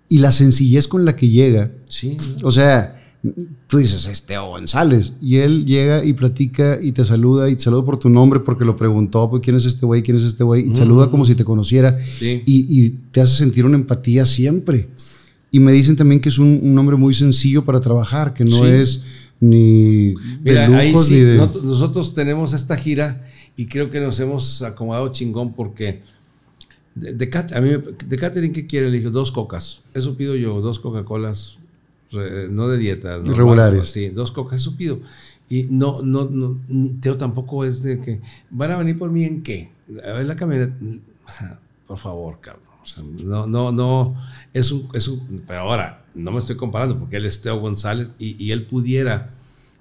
y 0.08 0.20
la 0.20 0.32
sencillez 0.32 0.88
con 0.88 1.06
la 1.06 1.16
que 1.16 1.30
llega, 1.30 1.72
Sí, 1.90 2.18
o 2.42 2.52
sea, 2.52 3.03
tú 3.68 3.78
dices, 3.78 4.06
es 4.08 4.26
Teo 4.26 4.48
González, 4.50 5.14
y 5.22 5.38
él 5.38 5.66
llega 5.66 6.04
y 6.04 6.12
platica 6.14 6.78
y 6.82 6.92
te 6.92 7.06
saluda 7.06 7.50
y 7.50 7.56
te 7.56 7.64
saluda 7.64 7.86
por 7.86 7.98
tu 7.98 8.10
nombre 8.10 8.42
porque 8.42 8.66
lo 8.66 8.76
preguntó, 8.76 9.30
pues, 9.30 9.42
¿quién 9.42 9.56
es 9.56 9.66
este 9.66 9.86
güey? 9.86 10.04
¿Quién 10.04 10.18
es 10.18 10.24
este 10.24 10.44
güey? 10.44 10.68
Y 10.68 10.70
te 10.72 10.78
saluda 10.78 11.10
como 11.10 11.24
si 11.26 11.34
te 11.36 11.46
conociera 11.46 11.98
Sí. 12.00 12.42
y, 12.46 12.66
y 12.86 12.90
te 13.12 13.22
hace 13.22 13.38
sentir 13.38 13.66
una 13.66 13.76
empatía 13.76 14.26
siempre. 14.26 14.90
Y 15.52 15.60
me 15.60 15.72
dicen 15.72 15.96
también 15.96 16.20
que 16.20 16.30
es 16.30 16.38
un, 16.40 16.60
un 16.64 16.78
hombre 16.78 16.98
muy 16.98 17.14
sencillo 17.14 17.64
para 17.64 17.80
trabajar, 17.80 18.34
que 18.34 18.44
no 18.44 18.58
Sí. 18.64 18.66
es 18.68 19.02
ni 19.40 20.14
Mira, 20.44 20.68
de 20.70 20.88
lujos 20.90 21.06
sí, 21.08 21.14
ni 21.16 21.20
de... 21.22 21.38
nosotros 21.38 22.14
tenemos 22.14 22.54
esta 22.54 22.76
gira 22.78 23.26
y 23.56 23.66
creo 23.68 23.90
que 23.90 24.00
nos 24.00 24.20
hemos 24.20 24.62
acomodado 24.64 25.12
chingón 25.12 25.54
porque 25.54 26.02
de, 26.96 27.14
de, 27.14 27.30
a 27.54 27.62
mí, 27.62 27.70
de 28.08 28.18
catering, 28.18 28.52
¿qué 28.54 28.66
quiere? 28.68 28.90
Le 28.90 28.98
dije, 28.98 29.10
dos 29.10 29.32
cocas. 29.32 29.80
Eso 29.94 30.16
pido 30.16 30.36
yo, 30.36 30.62
dos 30.62 30.80
Coca-Colas, 30.80 31.58
re- 32.14 32.48
no 32.50 32.68
de 32.70 32.78
dieta. 32.78 33.18
normales, 33.18 33.38
Regulares. 33.38 33.88
Sí, 33.88 34.10
dos 34.10 34.32
cocas, 34.32 34.62
eso 34.62 34.76
pido. 34.78 35.00
Y 35.50 35.64
no, 35.70 36.02
no, 36.02 36.26
no, 36.30 36.60
Teo 37.02 37.18
tampoco 37.18 37.66
es 37.66 37.84
de 37.84 38.00
que, 38.00 38.22
¿van 38.50 38.72
a 38.72 38.78
venir 38.78 38.98
por 38.98 39.12
mí 39.12 39.24
en 39.26 39.44
qué? 39.44 39.72
A 40.08 40.14
ver 40.14 40.26
la 40.26 40.36
camioneta. 40.36 40.74
Por 41.88 41.98
favor, 41.98 42.40
cabrón. 42.40 42.64
O 42.82 42.88
sea, 42.88 43.04
no, 43.24 43.46
no, 43.46 43.72
no, 43.72 44.16
es 44.54 44.72
un, 44.72 44.90
es 44.94 45.08
un, 45.08 45.44
pero 45.48 45.60
ahora, 45.62 46.06
no 46.16 46.32
me 46.32 46.40
estoy 46.40 46.56
comparando 46.56 46.98
porque 47.00 47.18
él 47.18 47.26
es 47.26 47.42
Teo 47.42 47.60
González 47.60 48.10
y, 48.20 48.42
y 48.44 48.52
él 48.52 48.66
pudiera 48.66 49.32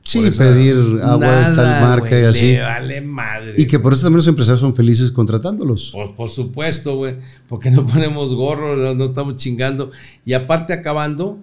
Sí, 0.05 0.21
pedir 0.37 1.01
agua 1.03 1.49
de 1.51 1.55
tal 1.55 1.81
marca 1.81 2.09
güey, 2.09 2.23
y 2.23 2.25
así. 2.27 2.53
Le 2.55 2.61
vale 2.61 3.01
madre. 3.01 3.55
Y 3.57 3.67
que 3.67 3.79
por 3.79 3.93
eso 3.93 4.03
también 4.03 4.17
los 4.19 4.27
empresarios 4.27 4.59
son 4.61 4.75
felices 4.75 5.13
contratándolos. 5.13 5.91
Por, 5.93 6.15
por 6.17 6.29
supuesto, 6.29 6.97
güey. 6.97 7.17
Porque 7.49 7.71
no 7.71 7.87
ponemos 7.87 8.35
gorro, 8.35 8.77
no, 8.77 8.95
no 8.95 9.05
estamos 9.05 9.37
chingando. 9.37 9.93
Y 10.25 10.33
aparte, 10.33 10.73
acabando 10.73 11.39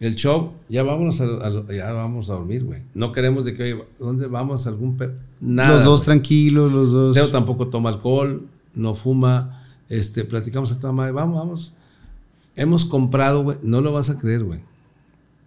el 0.00 0.14
show, 0.16 0.52
ya 0.68 0.82
vámonos 0.82 1.20
a, 1.20 1.24
a- 1.24 1.72
ya 1.72 1.92
vamos 1.92 2.28
a 2.30 2.34
dormir, 2.34 2.64
güey. 2.64 2.80
No 2.94 3.12
queremos 3.12 3.44
de 3.44 3.54
que, 3.54 3.62
oye, 3.74 3.84
¿dónde 3.98 4.26
vamos? 4.26 4.66
¿Algún 4.66 4.96
pe-? 4.96 5.10
Nada. 5.40 5.74
los 5.76 5.84
dos 5.84 6.02
tranquilos, 6.02 6.70
los 6.72 6.92
dos. 6.92 7.14
Teo 7.14 7.28
tampoco 7.30 7.68
toma 7.68 7.88
alcohol, 7.90 8.46
no 8.74 8.94
fuma. 8.94 9.62
Este, 9.88 10.24
platicamos 10.24 10.72
a 10.72 10.78
toda 10.78 10.92
madre. 10.92 11.12
Vamos, 11.12 11.38
vamos. 11.38 11.72
Hemos 12.56 12.84
comprado, 12.84 13.42
güey. 13.42 13.58
No 13.62 13.80
lo 13.80 13.92
vas 13.92 14.10
a 14.10 14.18
creer, 14.18 14.42
güey. 14.44 14.60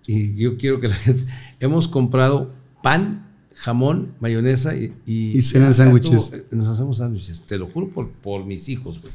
Y 0.08 0.36
yo 0.36 0.58
quiero 0.58 0.80
que 0.80 0.88
la 0.88 0.96
gente. 0.96 1.26
Hemos 1.60 1.88
comprado 1.88 2.52
pan, 2.82 3.28
jamón, 3.56 4.14
mayonesa 4.20 4.76
y. 4.76 4.94
Y, 5.06 5.38
Y 5.38 5.42
cenan 5.42 5.70
ya 5.70 5.74
sándwiches. 5.74 6.34
eh, 6.34 6.46
Nos 6.52 6.68
hacemos 6.68 6.98
sándwiches. 6.98 7.42
Te 7.42 7.58
lo 7.60 7.68
juro 7.68 7.90
por, 7.90 8.10
por 8.10 8.46
mis 8.46 8.70
hijos, 8.70 9.00
güey. 9.02 9.14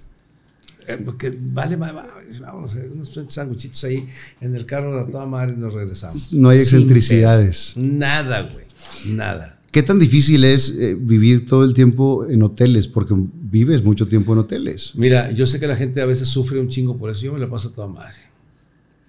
Eh, 0.86 0.98
Porque 1.04 1.36
vale, 1.40 1.76
va- 1.76 1.92
va- 1.92 2.06
vamos 2.40 2.74
a 2.74 2.78
hacer 2.78 2.90
unos 2.92 3.10
sándwichitos 3.28 3.82
ahí 3.84 4.06
en 4.40 4.54
el 4.54 4.66
carro 4.66 5.00
a 5.00 5.06
toda 5.06 5.24
madre 5.26 5.54
y 5.56 5.60
nos 5.60 5.72
regresamos. 5.74 6.32
No 6.32 6.50
hay 6.50 6.58
excentricidades. 6.60 7.72
Nada, 7.76 8.42
güey. 8.52 8.64
Nada. 9.08 9.60
¿Qué 9.72 9.82
tan 9.82 9.98
difícil 9.98 10.44
es 10.44 10.78
eh, 10.78 10.96
vivir 11.00 11.46
todo 11.46 11.64
el 11.64 11.74
tiempo 11.74 12.26
en 12.28 12.42
hoteles? 12.42 12.86
Porque 12.86 13.14
vives 13.16 13.82
mucho 13.82 14.06
tiempo 14.06 14.32
en 14.34 14.38
hoteles. 14.40 14.92
Mira, 14.94 15.30
yo 15.32 15.46
sé 15.46 15.58
que 15.58 15.66
la 15.66 15.74
gente 15.76 16.00
a 16.00 16.06
veces 16.06 16.28
sufre 16.28 16.60
un 16.60 16.68
chingo 16.68 16.96
por 16.96 17.10
eso. 17.10 17.22
Yo 17.22 17.32
me 17.32 17.40
la 17.40 17.48
paso 17.48 17.68
a 17.68 17.72
toda 17.72 17.88
madre. 17.88 18.14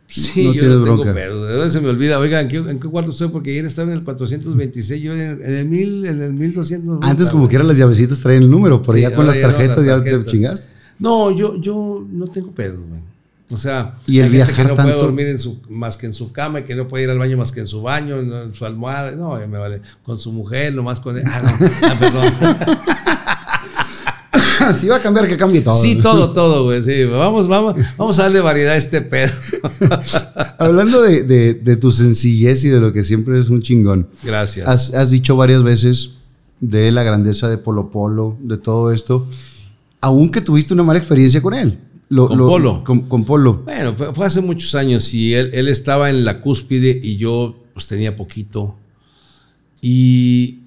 Sí, 0.07 0.43
No 0.45 0.53
yo 0.53 0.59
tienes 0.61 0.77
no 0.77 0.83
tengo 0.85 0.95
bronca. 0.97 1.13
pedo. 1.13 1.69
Se 1.69 1.81
me 1.81 1.89
olvida. 1.89 2.19
Oiga, 2.19 2.39
¿en 2.41 2.47
qué, 2.47 2.57
en 2.57 2.79
qué 2.79 2.87
cuarto 2.87 3.11
estoy? 3.11 3.27
Porque 3.29 3.51
ayer 3.51 3.65
estaba 3.65 3.91
en 3.91 3.97
el 3.97 4.03
426, 4.03 5.01
yo 5.01 5.13
en 5.13 5.19
el, 5.19 5.41
en 5.41 5.53
el, 5.55 5.65
1000, 5.65 6.05
en 6.05 6.21
el 6.21 6.33
1200. 6.33 6.99
Antes, 7.01 7.29
como 7.29 7.47
que 7.47 7.55
eran 7.55 7.67
las 7.67 7.77
llavecitas, 7.77 8.19
traían 8.19 8.43
el 8.43 8.49
número, 8.51 8.81
pero 8.81 8.93
Sí, 8.93 9.01
ya 9.01 9.13
con 9.13 9.25
las 9.27 9.35
ya 9.35 9.41
no, 9.43 9.47
tarjetas 9.49 9.77
las 9.77 9.85
ya 9.85 9.95
tarjetas. 9.97 10.25
te 10.25 10.31
chingaste. 10.31 10.74
No, 10.99 11.31
yo, 11.31 11.55
yo 11.61 12.05
no 12.09 12.27
tengo 12.27 12.51
pedos, 12.51 12.79
güey. 12.87 13.01
O 13.51 13.57
sea, 13.57 13.95
Y 14.07 14.17
el 14.19 14.25
hay 14.25 14.31
gente 14.31 14.37
viajar 14.37 14.55
que 14.65 14.69
no 14.71 14.75
puede 14.75 14.95
dormir 14.97 15.27
en 15.27 15.37
su, 15.37 15.59
más 15.69 15.97
que 15.97 16.07
en 16.07 16.15
su 16.15 16.31
cama 16.31 16.61
y 16.61 16.63
que 16.63 16.73
no 16.75 16.87
puede 16.87 17.03
ir 17.03 17.09
al 17.11 17.19
baño 17.19 17.37
más 17.37 17.51
que 17.51 17.59
en 17.59 17.67
su 17.67 17.81
baño, 17.83 18.19
en, 18.19 18.33
en 18.33 18.53
su 18.55 18.65
almohada. 18.65 19.11
No, 19.11 19.39
ya 19.39 19.45
me 19.45 19.59
vale. 19.59 19.81
Con 20.03 20.19
su 20.19 20.31
mujer, 20.31 20.73
nomás 20.73 20.99
con 20.99 21.15
él. 21.17 21.23
Ah, 21.27 21.41
no. 21.43 21.67
Ah, 21.83 21.95
perdón. 21.99 22.33
si 24.79 24.87
va 24.87 24.95
a 24.97 25.01
cambiar, 25.01 25.27
que 25.27 25.37
cambie 25.37 25.61
todo. 25.61 25.75
Sí, 25.79 25.95
todo, 26.01 26.33
todo, 26.33 26.63
güey. 26.63 26.81
Sí, 26.81 27.03
vamos, 27.05 27.47
vamos, 27.47 27.75
vamos 27.97 28.17
a 28.19 28.23
darle 28.23 28.39
variedad 28.41 28.73
a 28.73 28.77
este 28.77 29.01
pedo. 29.01 29.31
Hablando 30.57 31.01
de, 31.03 31.23
de- 31.23 31.53
de 31.53 31.77
tu 31.77 31.91
sencillez 31.91 32.63
y 32.65 32.69
de 32.69 32.79
lo 32.79 32.91
que 32.93 33.03
siempre 33.03 33.39
es 33.39 33.49
un 33.49 33.61
chingón. 33.61 34.07
Gracias. 34.23 34.67
Has, 34.67 34.93
has 34.93 35.11
dicho 35.11 35.35
varias 35.35 35.61
veces 35.63 36.15
de 36.61 36.91
la 36.91 37.03
grandeza 37.03 37.47
de 37.49 37.57
Polo 37.59 37.91
Polo, 37.91 38.37
de 38.41 38.57
todo 38.57 38.91
esto, 38.91 39.27
aunque 40.05 40.41
tuviste 40.41 40.73
una 40.73 40.83
mala 40.83 40.99
experiencia 40.99 41.41
con 41.41 41.53
él. 41.53 41.77
Lo- 42.09 42.27
¿Con 42.27 42.37
lo- 42.37 42.47
Polo? 42.47 42.83
Con, 42.83 43.01
con 43.09 43.23
Polo. 43.25 43.63
Bueno, 43.65 43.95
fue, 43.95 44.25
hace 44.25 44.41
muchos 44.41 44.75
años 44.75 45.13
y 45.13 45.33
él, 45.33 45.49
él 45.53 45.67
estaba 45.67 46.09
en 46.09 46.23
la 46.23 46.41
cúspide 46.41 46.99
y 47.01 47.17
yo 47.17 47.55
pues 47.73 47.87
tenía 47.87 48.15
poquito. 48.15 48.75
Y, 49.81 50.59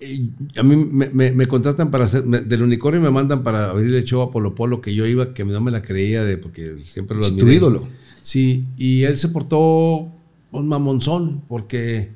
y 0.00 0.30
a 0.56 0.62
mí 0.62 0.76
me, 0.76 1.08
me- 1.10 1.32
me 1.32 1.46
contratan 1.46 1.90
para 1.90 2.04
hacer, 2.04 2.24
me- 2.26 2.40
del 2.40 2.62
unicornio 2.62 3.00
me 3.00 3.10
mandan 3.10 3.42
para 3.42 3.70
abrir 3.70 3.94
el 3.94 4.04
show 4.04 4.20
a 4.22 4.30
Polo 4.30 4.54
Polo 4.54 4.80
que 4.80 4.94
yo 4.94 5.06
iba, 5.06 5.32
que 5.32 5.44
no 5.44 5.60
me 5.60 5.70
la 5.70 5.82
creía 5.82 6.24
de, 6.24 6.36
porque 6.36 6.76
siempre 6.78 7.16
lo 7.16 7.24
admiré. 7.24 7.44
tu 7.46 7.52
ídolo. 7.52 7.88
Sí, 8.22 8.64
y 8.76 9.04
él 9.04 9.18
se 9.18 9.28
portó 9.28 10.08
un 10.52 10.68
mamonzón 10.68 11.42
porque 11.48 12.10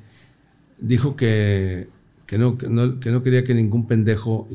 dijo 0.79 1.15
que, 1.15 1.87
que, 2.31 2.37
no, 2.37 2.57
que, 2.57 2.69
no, 2.69 2.97
que 3.01 3.11
no 3.11 3.23
quería 3.23 3.43
que 3.43 3.53
ningún 3.53 3.87
pendejo, 3.87 4.47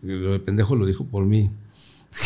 lo 0.00 0.32
de 0.32 0.38
pendejo 0.38 0.76
lo 0.76 0.86
dijo 0.86 1.04
por 1.04 1.26
mí, 1.26 1.50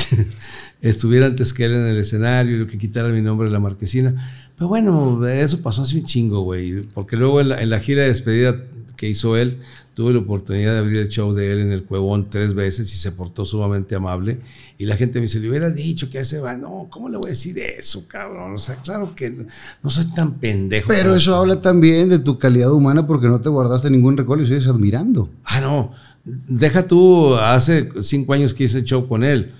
estuviera 0.80 1.26
antes 1.26 1.52
que 1.52 1.64
él 1.64 1.72
en 1.72 1.86
el 1.88 1.98
escenario 1.98 2.62
y 2.62 2.66
que 2.68 2.78
quitara 2.78 3.08
mi 3.08 3.20
nombre 3.20 3.48
de 3.48 3.52
la 3.52 3.58
marquesina. 3.58 4.45
Pero 4.56 4.68
bueno, 4.68 5.26
eso 5.26 5.60
pasó 5.62 5.82
hace 5.82 5.98
un 5.98 6.06
chingo, 6.06 6.40
güey. 6.42 6.80
Porque 6.94 7.16
luego 7.16 7.40
en 7.40 7.50
la, 7.50 7.62
en 7.62 7.70
la 7.70 7.80
gira 7.80 8.02
de 8.02 8.08
despedida 8.08 8.56
que 8.96 9.08
hizo 9.08 9.36
él, 9.36 9.60
tuve 9.94 10.12
la 10.12 10.18
oportunidad 10.18 10.74
de 10.74 10.78
abrir 10.78 10.98
el 10.98 11.08
show 11.08 11.32
de 11.32 11.52
él 11.52 11.60
en 11.60 11.72
el 11.72 11.84
Cuevón 11.84 12.28
tres 12.28 12.54
veces 12.54 12.92
y 12.92 12.96
se 12.98 13.12
portó 13.12 13.44
sumamente 13.44 13.94
amable. 13.94 14.40
Y 14.78 14.86
la 14.86 14.96
gente 14.96 15.18
me 15.18 15.22
dice, 15.22 15.40
le 15.40 15.48
hubiera 15.48 15.70
dicho 15.70 16.10
que 16.10 16.18
ese 16.18 16.40
va. 16.40 16.54
No, 16.56 16.88
¿cómo 16.90 17.08
le 17.08 17.16
voy 17.16 17.28
a 17.28 17.30
decir 17.30 17.58
eso, 17.58 18.06
cabrón? 18.08 18.54
O 18.54 18.58
sea, 18.58 18.76
claro 18.76 19.14
que 19.14 19.30
no, 19.30 19.46
no 19.82 19.90
soy 19.90 20.06
tan 20.12 20.34
pendejo. 20.34 20.88
Pero 20.88 21.14
eso 21.14 21.34
habla 21.34 21.60
también 21.60 22.08
de 22.08 22.18
tu 22.18 22.38
calidad 22.38 22.72
humana 22.72 23.06
porque 23.06 23.26
no 23.26 23.40
te 23.40 23.48
guardaste 23.48 23.90
ningún 23.90 24.16
recuerdo 24.16 24.44
y 24.44 24.46
sigues 24.46 24.66
admirando. 24.66 25.30
Ah, 25.44 25.60
no. 25.60 25.92
Deja 26.24 26.86
tú, 26.86 27.34
hace 27.36 27.90
cinco 28.00 28.32
años 28.32 28.52
que 28.52 28.64
hice 28.64 28.78
el 28.78 28.84
show 28.84 29.06
con 29.06 29.22
él. 29.22 29.54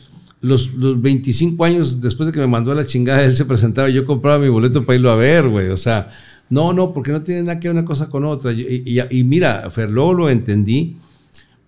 Los, 0.47 0.73
los 0.75 1.01
25 1.01 1.65
años 1.65 2.01
después 2.01 2.27
de 2.27 2.33
que 2.33 2.39
me 2.41 2.47
mandó 2.47 2.73
a 2.73 2.75
la 2.75 2.87
chingada, 2.87 3.25
él 3.25 3.37
se 3.37 3.45
presentaba, 3.45 3.89
yo 3.89 4.05
compraba 4.07 4.39
mi 4.39 4.49
boleto 4.49 4.85
para 4.85 4.97
irlo 4.97 5.11
a 5.11 5.17
ver, 5.17 5.49
güey. 5.49 5.69
O 5.69 5.77
sea, 5.77 6.11
no, 6.51 6.73
no, 6.73 6.93
porque 6.93 7.11
no 7.13 7.23
tiene 7.23 7.43
nada 7.43 7.59
que 7.59 7.69
ver 7.69 7.77
una 7.77 7.85
cosa 7.85 8.09
con 8.09 8.25
otra. 8.25 8.53
Y, 8.53 8.83
y- 8.87 9.19
y 9.19 9.25
mira, 9.25 9.69
Fer, 9.71 9.91
luego 9.91 10.15
lo 10.15 10.31
entendí, 10.31 10.97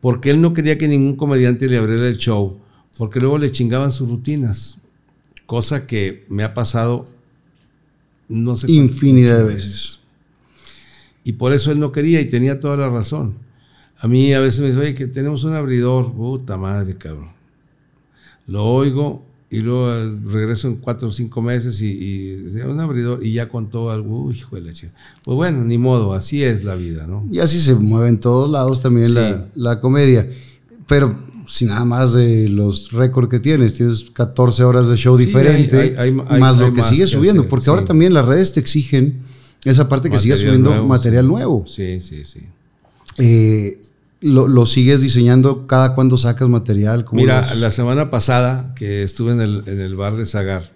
porque 0.00 0.30
él 0.30 0.40
no 0.40 0.52
quería 0.54 0.78
que 0.78 0.86
ningún 0.88 1.16
comediante 1.16 1.68
le 1.68 1.78
abriera 1.78 2.08
el 2.08 2.18
show, 2.18 2.58
porque 2.96 3.20
luego 3.20 3.38
le 3.38 3.50
chingaban 3.50 3.90
sus 3.92 4.08
rutinas. 4.08 4.78
Cosa 5.46 5.86
que 5.86 6.24
me 6.28 6.44
ha 6.44 6.52
pasado, 6.54 7.06
no 8.28 8.54
sé. 8.56 8.70
Infinidad 8.70 9.38
de 9.38 9.54
veces. 9.54 10.00
y 11.24 11.32
por 11.32 11.52
eso 11.52 11.72
él 11.72 11.78
no 11.80 11.90
quería 11.92 12.20
y 12.20 12.26
tenía 12.26 12.60
toda 12.60 12.76
la 12.76 12.88
razón. 12.88 13.34
A 13.98 14.06
mí 14.08 14.32
a 14.32 14.40
veces 14.40 14.60
me 14.60 14.68
dice, 14.68 14.78
oye, 14.78 14.94
que 14.94 15.06
tenemos 15.08 15.42
un 15.44 15.54
abridor. 15.54 16.12
Puta 16.12 16.56
madre, 16.56 16.96
cabrón. 16.96 17.30
Lo 18.48 18.64
oigo 18.64 19.24
y 19.50 19.58
luego 19.60 19.88
regreso 20.30 20.68
en 20.68 20.76
cuatro 20.76 21.08
o 21.08 21.12
cinco 21.12 21.40
meses 21.40 21.80
y, 21.80 21.86
y 21.86 22.60
un 22.66 22.80
abridor 22.80 23.24
y 23.24 23.32
ya 23.34 23.48
contó 23.48 23.90
algo. 23.90 24.24
Uy, 24.24 24.36
hijo 24.36 24.56
de 24.56 24.62
la 24.62 24.72
chica. 24.72 24.92
Pues 25.24 25.36
bueno, 25.36 25.64
ni 25.64 25.78
modo, 25.78 26.12
así 26.14 26.42
es 26.42 26.64
la 26.64 26.74
vida, 26.74 27.06
¿no? 27.06 27.26
Y 27.30 27.38
así 27.38 27.60
se 27.60 27.74
mueve 27.74 28.08
en 28.08 28.18
todos 28.20 28.50
lados 28.50 28.82
también 28.82 29.08
Sí. 29.08 29.14
la, 29.14 29.46
la 29.54 29.80
comedia. 29.80 30.28
Pero 30.86 31.18
si 31.46 31.64
nada 31.64 31.84
más 31.86 32.12
de 32.12 32.48
los 32.48 32.92
récords 32.92 33.28
que 33.30 33.40
tienes, 33.40 33.72
tienes 33.74 34.10
14 34.10 34.64
horas 34.64 34.88
de 34.88 34.96
show 34.96 35.16
Sí, 35.18 35.24
diferente, 35.26 35.78
hay- 35.80 35.88
hay- 35.96 36.16
hay- 36.28 36.40
más 36.40 36.58
lo 36.58 36.66
que 36.72 36.80
más 36.80 36.90
que 36.90 37.06
subiendo, 37.06 37.40
hacer, 37.42 37.48
porque 37.50 37.70
ahora 37.70 37.84
también 37.86 38.12
las 38.12 38.26
redes 38.26 38.52
te 38.52 38.60
exigen 38.60 39.20
esa 39.64 39.88
parte 39.88 40.10
que 40.10 40.18
sigas 40.18 40.40
subiendo 40.40 40.70
nuevo, 40.70 40.86
material 40.86 41.26
nuevo. 41.26 41.64
Sí, 41.66 42.00
sí, 42.02 42.24
sí. 42.26 42.40
Eh, 43.18 43.80
lo, 44.20 44.48
lo 44.48 44.66
sigues 44.66 45.00
diseñando 45.00 45.66
cada 45.66 45.94
cuando 45.94 46.16
sacas 46.16 46.48
material. 46.48 47.04
¿Cómo 47.04 47.20
Mira, 47.20 47.42
los- 47.42 47.56
la 47.58 47.70
semana 47.70 48.10
pasada 48.10 48.74
que 48.74 49.02
estuve 49.02 49.32
en 49.32 49.40
el, 49.40 49.62
en 49.66 49.80
el 49.80 49.94
bar 49.96 50.16
de 50.16 50.26
Zagar, 50.26 50.72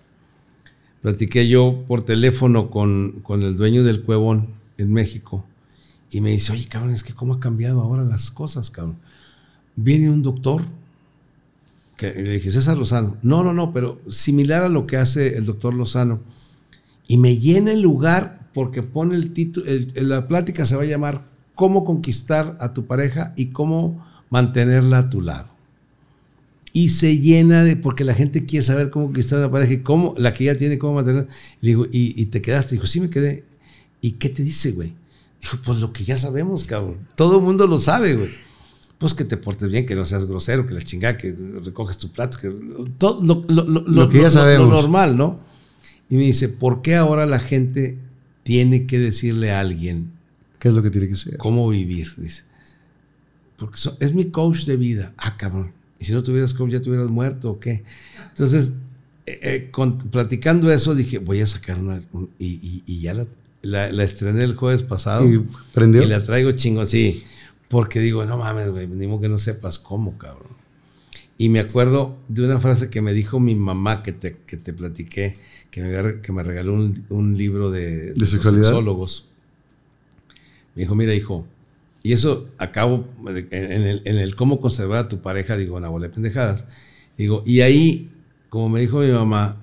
platiqué 1.01 1.49
yo 1.49 1.85
por 1.89 2.05
teléfono 2.05 2.71
con, 2.71 3.21
con 3.23 3.43
el 3.43 3.57
dueño 3.57 3.83
del 3.85 4.03
Cuevón 4.03 4.49
en 4.79 4.93
México 4.93 5.45
y 6.11 6.21
me 6.21 6.31
dice, 6.31 6.53
oye, 6.53 6.67
cabrón, 6.69 6.93
es 6.93 7.03
que 7.03 7.15
cómo 7.15 7.35
ha 7.35 7.41
cambiado 7.41 7.81
ahora 7.81 8.03
las 8.03 8.31
cosas, 8.31 8.71
cabrón. 8.71 8.97
Viene 9.75 10.11
un 10.11 10.23
doctor, 10.23 10.63
que 11.97 12.13
le 12.13 12.33
dije, 12.35 12.51
César 12.51 12.77
Lozano, 12.77 13.17
no, 13.23 13.43
no, 13.43 13.53
no, 13.55 13.73
pero 13.73 14.01
similar 14.11 14.63
a 14.63 14.69
lo 14.69 14.87
que 14.87 14.99
hace 14.99 15.37
el 15.37 15.47
doctor 15.47 15.73
Lozano, 15.75 16.21
y 17.09 17.17
me 17.17 17.39
llena 17.39 17.73
el 17.73 17.81
lugar 17.81 18.49
porque 18.55 18.83
pone 18.83 19.17
el 19.17 19.33
título, 19.33 19.67
la 19.95 20.29
plática 20.29 20.67
se 20.67 20.77
va 20.77 20.83
a 20.83 20.87
llamar 20.87 21.25
Cómo 21.55 21.85
conquistar 21.85 22.57
a 22.61 22.73
tu 22.73 22.87
pareja 22.87 23.33
y 23.37 23.47
cómo 23.47 24.05
mantenerla 24.31 24.99
a 24.99 25.11
tu 25.11 25.21
lado 25.21 25.49
y 26.75 26.89
se 26.89 27.19
llena 27.19 27.65
de, 27.65 27.77
porque 27.77 28.03
la 28.03 28.15
gente 28.15 28.47
quiere 28.47 28.65
saber 28.65 28.89
cómo 28.89 29.07
conquistar 29.07 29.39
a 29.39 29.43
la 29.43 29.51
pareja 29.51 29.75
y 29.75 29.79
cómo, 29.81 30.15
la 30.17 30.33
que 30.33 30.45
ya 30.45 30.57
tiene, 30.57 30.79
cómo 30.79 30.95
mantener. 30.95 31.29
Le 31.61 31.69
digo, 31.69 31.85
¿y, 31.93 32.19
y 32.19 32.27
te 32.27 32.41
quedaste? 32.41 32.77
Dijo, 32.77 32.87
sí 32.87 32.99
me 32.99 33.11
quedé. 33.11 33.45
¿Y 34.01 34.13
qué 34.13 34.31
te 34.31 34.43
dice, 34.43 34.73
güey? 34.73 34.95
Dijo, 35.43 35.59
pues 35.67 35.81
lo 35.81 35.93
que 35.93 36.03
ya 36.03 36.17
sabemos, 36.17 36.65
cabrón. 36.65 36.97
Todo 37.15 37.37
el 37.41 37.45
mundo 37.45 37.67
lo 37.67 37.79
sabe, 37.79 38.17
güey. 38.17 38.31
Pues 38.97 39.13
que 39.13 39.25
te 39.27 39.37
portes 39.37 39.69
bien, 39.69 39.85
que 39.85 39.95
no 39.95 40.07
seas 40.07 40.25
grosero, 40.25 40.67
que 40.67 40.73
la 40.73 40.81
chingada, 40.81 41.19
que 41.19 41.37
recoges 41.63 41.99
tu 41.99 42.11
plato, 42.11 42.39
que 42.39 42.49
todo 42.97 43.23
lo, 43.23 43.45
lo- 43.49 43.65
lo- 43.69 43.81
Lo 43.87 44.09
que 44.09 44.23
ya 44.23 44.31
sabemos. 44.31 44.71
lo 44.71 44.75
normal, 44.81 45.19
¿no? 45.19 45.41
Y 46.09 46.15
me 46.17 46.23
dice, 46.23 46.49
¿por 46.49 46.81
qué 46.81 46.95
ahora 46.97 47.27
la 47.27 47.39
gente 47.39 47.99
tiene 48.45 48.87
que 48.87 48.99
decirle 48.99 49.53
a 49.53 49.61
alguien 49.61 50.12
¿Qué 50.63 50.69
es 50.69 50.75
lo 50.75 50.83
que 50.85 50.91
tiene 50.91 51.09
que 51.09 51.17
ser? 51.17 51.39
cómo 51.39 51.69
vivir? 51.69 52.07
Dice. 52.17 52.45
Porque 53.57 53.77
so- 53.79 53.97
es 53.99 54.15
mi 54.15 54.27
coach 54.27 54.65
de 54.65 54.77
vida. 54.77 55.13
Ah, 55.17 55.37
cabrón. 55.37 55.73
Y 55.99 56.05
si 56.05 56.13
no 56.13 56.23
tuvieras 56.23 56.55
coach, 56.55 56.71
ya 56.71 56.81
te 56.81 56.89
hubieras 56.89 57.09
muerto 57.09 57.51
o 57.51 57.59
qué. 57.59 57.83
Entonces, 58.29 58.73
eh, 59.27 59.41
eh, 59.43 59.69
con- 59.73 59.99
platicando 59.99 60.71
eso, 60.73 60.95
dije, 60.95 61.19
voy 61.19 61.41
a 61.41 61.49
sacar 61.49 61.81
una. 61.81 62.01
un- 62.13 62.31
y, 62.39 62.47
y- 62.63 62.83
y 62.87 63.01
ya 63.01 63.13
la, 63.13 63.27
la- 63.63 63.91
la 63.91 64.05
estrené 64.05 64.45
el 64.45 64.55
jueves 64.55 64.85
pasado. 64.85 65.29
¿Y 65.29 65.45
prendió? 65.75 66.05
Y 66.05 66.07
la 66.07 66.23
traigo 66.23 66.53
chingón, 66.53 66.87
sí. 66.87 67.25
Porque 67.67 67.99
digo, 67.99 68.25
no 68.25 68.37
mames, 68.39 68.71
güey, 68.71 68.87
ni 68.87 69.09
modo 69.09 69.23
que 69.23 69.29
no 69.29 69.39
sepas 69.39 69.81
cómo, 69.81 70.17
cabrón. 70.17 70.53
Y 71.39 71.49
me 71.49 71.59
acuerdo 71.59 72.19
de 72.29 72.45
una 72.45 72.61
frase 72.61 72.89
que 72.89 73.03
me 73.03 73.13
dijo 73.13 73.41
mi 73.41 73.57
mamá 73.57 74.05
que 74.05 74.13
te, 74.13 74.37
que 74.47 74.57
te 74.57 74.73
platiqué, 74.73 75.35
que 75.73 75.83
me, 75.83 76.21
que 76.21 76.33
me 76.33 76.45
regaló 76.45 76.75
un, 76.75 77.05
un 77.09 77.37
libro 77.37 77.73
de, 77.73 78.13
de 78.13 78.27
sexualidad? 78.27 78.65
sexólogos. 78.67 79.29
Me 80.75 80.83
dijo, 80.83 80.95
mira, 80.95 81.15
hijo, 81.15 81.47
y 82.03 82.13
eso 82.13 82.49
acabo 82.59 83.07
en 83.27 83.37
el, 83.83 84.03
en 84.05 84.17
el 84.19 84.35
cómo 84.35 84.61
conservar 84.61 84.99
a 85.05 85.09
tu 85.09 85.21
pareja, 85.21 85.57
digo, 85.57 85.77
una 85.77 85.89
bola 85.89 86.09
de 86.09 86.13
pendejadas. 86.15 86.67
Digo, 87.17 87.43
y 87.47 87.61
ahí, 87.61 88.11
como 88.49 88.69
me 88.69 88.81
dijo 88.81 89.01
mi 89.01 89.11
mamá, 89.13 89.57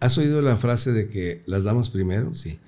¿has 0.00 0.16
oído 0.18 0.40
la 0.42 0.56
frase 0.56 0.92
de 0.92 1.08
que 1.08 1.42
las 1.46 1.64
damas 1.64 1.90
primero? 1.90 2.34
Sí. 2.34 2.58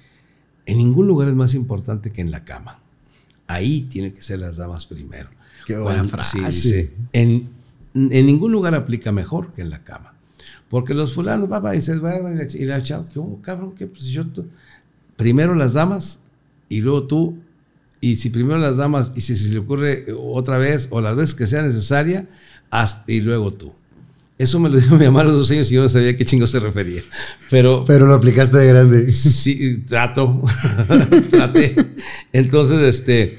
En 0.66 0.78
ningún 0.78 1.06
lugar 1.06 1.28
es 1.28 1.34
más 1.34 1.54
importante 1.54 2.10
que 2.12 2.20
en 2.20 2.30
la 2.30 2.44
cama. 2.44 2.80
Ahí 3.46 3.82
tienen 3.82 4.12
que 4.12 4.22
ser 4.22 4.40
las 4.40 4.56
damas 4.56 4.86
primero. 4.86 5.28
Qué 5.66 5.74
buena 5.74 5.98
Cuando- 6.00 6.10
frase. 6.10 6.38
sí, 6.38 6.44
dice, 6.44 6.92
en, 7.12 7.48
en 7.94 8.26
ningún 8.26 8.52
lugar 8.52 8.74
aplica 8.74 9.12
mejor 9.12 9.52
que 9.52 9.62
en 9.62 9.70
la 9.70 9.82
cama. 9.84 10.14
Porque 10.68 10.94
los 10.94 11.14
fulanos, 11.14 11.48
papá, 11.48 11.76
y 11.76 11.80
se 11.80 11.96
van 11.96 12.40
y 12.52 12.64
la, 12.64 12.82
chava, 12.82 13.08
¿qué 13.08 13.18
hubo, 13.20 13.40
cabrón? 13.40 13.74
¿Qué? 13.76 13.86
Pues 13.86 14.06
yo, 14.06 14.24
primero 15.16 15.54
las 15.54 15.74
damas 15.74 16.20
y 16.68 16.80
luego 16.80 17.04
tú. 17.04 17.38
Y 18.00 18.16
si 18.16 18.30
primero 18.30 18.58
las 18.58 18.76
damas 18.76 19.12
y 19.16 19.22
si 19.22 19.36
se 19.36 19.48
le 19.50 19.58
ocurre 19.58 20.04
otra 20.16 20.58
vez 20.58 20.88
o 20.90 21.00
las 21.00 21.16
veces 21.16 21.34
que 21.34 21.46
sea 21.46 21.62
necesaria, 21.62 22.28
hasta, 22.70 23.10
y 23.10 23.20
luego 23.20 23.52
tú. 23.52 23.72
Eso 24.38 24.60
me 24.60 24.68
lo 24.68 24.76
dijo 24.80 24.96
mi 24.96 25.06
mamá 25.06 25.22
a 25.22 25.24
los 25.24 25.34
dos 25.34 25.50
años 25.50 25.70
y 25.70 25.74
yo 25.74 25.82
no 25.82 25.88
sabía 25.88 26.10
a 26.10 26.16
qué 26.16 26.24
chingo 26.24 26.46
se 26.46 26.60
refería. 26.60 27.02
Pero, 27.50 27.84
Pero 27.86 28.06
lo 28.06 28.14
aplicaste 28.14 28.58
de 28.58 28.66
grande. 28.66 29.10
Sí, 29.10 29.78
trato. 29.86 30.42
Traté. 31.30 31.74
Entonces, 32.32 32.82
este, 32.82 33.38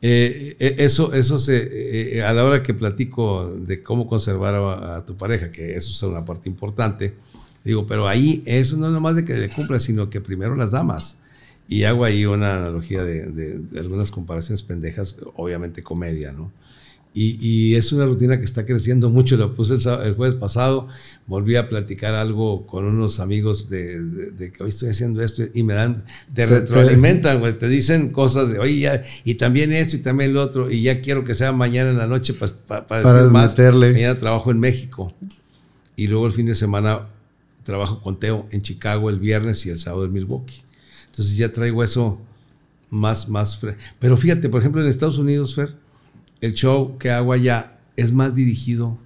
eh, 0.00 0.56
eh, 0.58 0.76
eso, 0.78 1.12
eso 1.12 1.38
se, 1.38 2.18
eh, 2.18 2.22
a 2.22 2.32
la 2.32 2.44
hora 2.44 2.62
que 2.62 2.72
platico 2.72 3.52
de 3.52 3.82
cómo 3.82 4.06
conservar 4.06 4.54
a, 4.54 4.96
a 4.96 5.04
tu 5.04 5.16
pareja, 5.16 5.50
que 5.50 5.76
eso 5.76 5.90
es 5.90 6.02
una 6.02 6.24
parte 6.24 6.48
importante, 6.48 7.14
digo, 7.64 7.86
pero 7.86 8.06
ahí 8.06 8.42
eso 8.46 8.76
no 8.76 8.86
es 8.86 8.92
nomás 8.92 9.16
de 9.16 9.24
que 9.24 9.34
le 9.34 9.48
cumpla, 9.48 9.78
sino 9.78 10.08
que 10.08 10.20
primero 10.20 10.54
las 10.54 10.70
damas. 10.70 11.17
Y 11.68 11.84
hago 11.84 12.04
ahí 12.04 12.24
una 12.24 12.56
analogía 12.56 13.04
de, 13.04 13.26
de- 13.30 13.58
de 13.58 13.80
algunas 13.80 14.10
comparaciones 14.10 14.62
pendejas, 14.62 15.16
obviamente 15.36 15.82
comedia, 15.82 16.32
¿no? 16.32 16.50
Y, 17.14 17.36
y 17.40 17.74
es 17.74 17.90
una 17.92 18.04
rutina 18.06 18.38
que 18.38 18.44
está 18.44 18.64
creciendo 18.64 19.10
mucho. 19.10 19.36
Lo 19.36 19.54
puse 19.54 19.74
el, 19.74 20.06
el 20.06 20.14
jueves 20.14 20.34
pasado, 20.36 20.88
volví 21.26 21.56
a 21.56 21.68
platicar 21.68 22.14
algo 22.14 22.66
con 22.66 22.84
unos 22.84 23.18
amigos 23.18 23.68
de, 23.68 24.00
de- 24.00 24.30
de 24.30 24.52
que 24.52 24.62
hoy 24.62 24.68
estoy 24.70 24.90
haciendo 24.90 25.22
esto 25.22 25.42
y 25.52 25.62
me 25.62 25.74
dan, 25.74 26.04
te 26.34 26.46
retroalimentan, 26.46 27.40
güey, 27.40 27.54
te 27.58 27.68
dicen 27.68 28.10
cosas 28.10 28.50
de, 28.50 28.58
oye, 28.60 28.78
ya, 28.80 29.02
y 29.24 29.34
también 29.34 29.72
esto 29.72 29.96
y 29.96 30.00
también 30.00 30.32
lo 30.32 30.42
otro, 30.42 30.70
y 30.70 30.82
ya 30.82 31.00
quiero 31.00 31.24
que 31.24 31.34
sea 31.34 31.52
mañana 31.52 31.90
en 31.90 31.98
la 31.98 32.06
noche 32.06 32.34
pa- 32.34 32.46
pa- 32.46 32.86
para 32.86 33.02
Para 33.02 33.18
decir 33.20 33.32
más. 33.32 33.50
meterle. 33.52 33.92
Mañana 33.92 34.18
trabajo 34.18 34.50
en 34.50 34.60
México. 34.60 35.12
Y 35.96 36.06
luego 36.06 36.26
el 36.28 36.32
fin 36.32 36.46
de 36.46 36.54
semana 36.54 37.08
trabajo 37.64 38.00
con 38.00 38.20
Teo 38.20 38.46
en 38.52 38.62
Chicago 38.62 39.10
el 39.10 39.18
viernes 39.18 39.66
y 39.66 39.70
el 39.70 39.78
sábado 39.78 40.04
en 40.04 40.12
Milwaukee. 40.12 40.62
Entonces 41.10 41.36
ya 41.36 41.52
traigo 41.52 41.82
eso 41.82 42.18
más, 42.90 43.28
más. 43.28 43.58
Pero 43.98 44.16
fíjate, 44.16 44.48
por 44.48 44.60
ejemplo, 44.60 44.80
en 44.80 44.88
Estados 44.88 45.18
Unidos, 45.18 45.54
Fer, 45.54 45.74
el 46.40 46.54
show 46.54 46.96
que 46.98 47.10
hago 47.10 47.32
allá 47.32 47.78
es 47.96 48.12
más 48.12 48.34
dirigido 48.34 48.98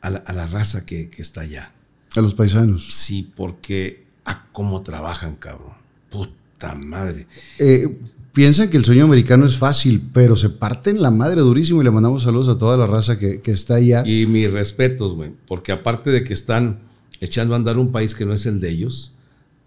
a 0.00 0.10
la, 0.10 0.18
a 0.18 0.32
la 0.32 0.46
raza 0.46 0.86
que, 0.86 1.10
que 1.10 1.22
está 1.22 1.42
allá. 1.42 1.72
A 2.16 2.20
los 2.20 2.34
paisanos. 2.34 2.92
Sí, 2.92 3.30
porque 3.36 4.04
a 4.24 4.46
cómo 4.52 4.82
trabajan, 4.82 5.36
cabrón. 5.36 5.74
Puta 6.10 6.74
madre. 6.74 7.26
Eh, 7.58 7.98
piensan 8.32 8.70
que 8.70 8.76
el 8.76 8.84
sueño 8.84 9.04
americano 9.04 9.44
es 9.46 9.56
fácil, 9.56 10.10
pero 10.12 10.36
se 10.36 10.50
parten 10.50 11.02
la 11.02 11.10
madre 11.10 11.40
durísimo 11.40 11.80
y 11.80 11.84
le 11.84 11.90
mandamos 11.90 12.22
saludos 12.22 12.48
a 12.48 12.58
toda 12.58 12.76
la 12.76 12.86
raza 12.86 13.18
que, 13.18 13.40
que 13.40 13.52
está 13.52 13.76
allá. 13.76 14.02
Y 14.06 14.26
mis 14.26 14.50
respetos, 14.50 15.14
güey, 15.14 15.32
porque 15.46 15.72
aparte 15.72 16.10
de 16.10 16.24
que 16.24 16.32
están 16.32 16.80
echando 17.20 17.54
a 17.54 17.56
andar 17.56 17.78
un 17.78 17.92
país 17.92 18.14
que 18.14 18.24
no 18.24 18.32
es 18.32 18.46
el 18.46 18.60
de 18.60 18.70
ellos, 18.70 19.12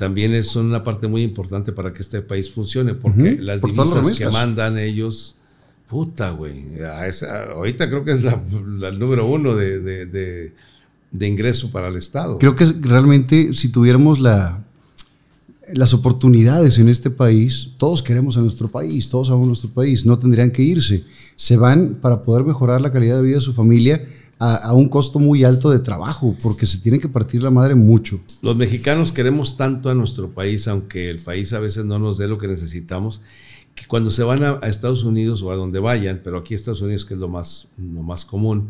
también 0.04 0.34
es- 0.34 0.56
una 0.58 0.84
parte 0.84 1.08
muy 1.08 1.22
importante 1.24 1.72
para 1.72 1.94
que 1.94 2.02
este 2.02 2.22
país 2.22 2.50
funcione, 2.52 2.94
porque 2.94 3.38
las 3.40 3.60
por 3.62 3.70
divisas 3.72 4.18
que 4.18 4.26
mandan 4.34 4.78
ellos, 4.78 5.36
puta, 5.90 6.32
güey, 6.32 6.82
a 6.82 7.08
esa- 7.08 7.44
ahorita 7.52 7.90
creo 7.90 8.04
que 8.04 8.12
es 8.12 8.24
la, 8.24 8.42
la 8.80 8.92
número 8.92 9.26
uno 9.28 9.56
de, 9.56 9.80
de- 9.80 10.06
de- 10.06 10.52
de 11.12 11.28
ingreso 11.28 11.72
para 11.72 11.88
el 11.88 11.96
Estado. 11.96 12.38
Creo 12.38 12.56
que 12.56 12.66
realmente 12.82 13.54
si 13.54 13.70
tuviéramos 13.70 14.20
la, 14.20 14.64
las 15.74 15.94
oportunidades 15.94 16.78
en 16.80 16.90
este 16.90 17.10
país, 17.10 17.70
todos 17.78 18.04
queremos 18.04 18.36
a 18.36 18.42
nuestro 18.42 18.68
país, 18.68 19.08
todos 19.10 19.30
amamos 19.30 19.48
nuestro 19.48 19.70
país, 19.70 20.06
no 20.06 20.18
tendrían 20.18 20.52
que 20.52 20.64
irse. 20.64 21.06
Se 21.38 21.56
van 21.56 21.96
para 22.02 22.24
poder 22.24 22.44
mejorar 22.44 22.82
la 22.82 22.92
calidad 22.92 23.16
de 23.18 23.22
vida 23.24 23.36
de 23.36 23.42
su 23.42 23.54
familia 23.54 24.04
a, 24.40 24.74
un 24.74 24.90
costo 24.90 25.20
muy 25.20 25.44
alto 25.44 25.70
de 25.70 25.80
trabajo, 25.80 26.36
porque 26.42 26.66
se 26.66 26.80
tienen 26.80 27.00
que 27.00 27.08
partir 27.08 27.42
la 27.42 27.50
madre 27.50 27.76
mucho. 27.76 28.20
Los 28.42 28.56
mexicanos 28.56 29.12
queremos 29.12 29.56
tanto 29.56 29.90
a 29.90 29.96
nuestro 29.96 30.30
país, 30.32 30.68
aunque 30.68 31.10
el 31.10 31.22
país 31.22 31.54
a 31.54 31.60
veces 31.60 31.86
no 31.86 32.00
nos 32.00 32.18
dé 32.18 32.28
lo 32.28 32.38
que 32.38 32.48
necesitamos, 32.48 33.22
que 33.76 33.86
cuando 33.88 34.12
se 34.12 34.24
van 34.24 34.44
a, 34.44 34.60
Estados 34.64 35.04
Unidos 35.04 35.42
o 35.44 35.52
a 35.52 35.56
donde 35.56 35.80
vayan, 35.80 36.22
pero 36.24 36.38
aquí 36.38 36.54
Estados 36.54 36.82
Unidos 36.82 37.06
que 37.06 37.14
es 37.14 37.20
lo 37.20 37.30
más, 37.30 37.70
lo 37.78 38.04
más 38.04 38.26
común, 38.26 38.70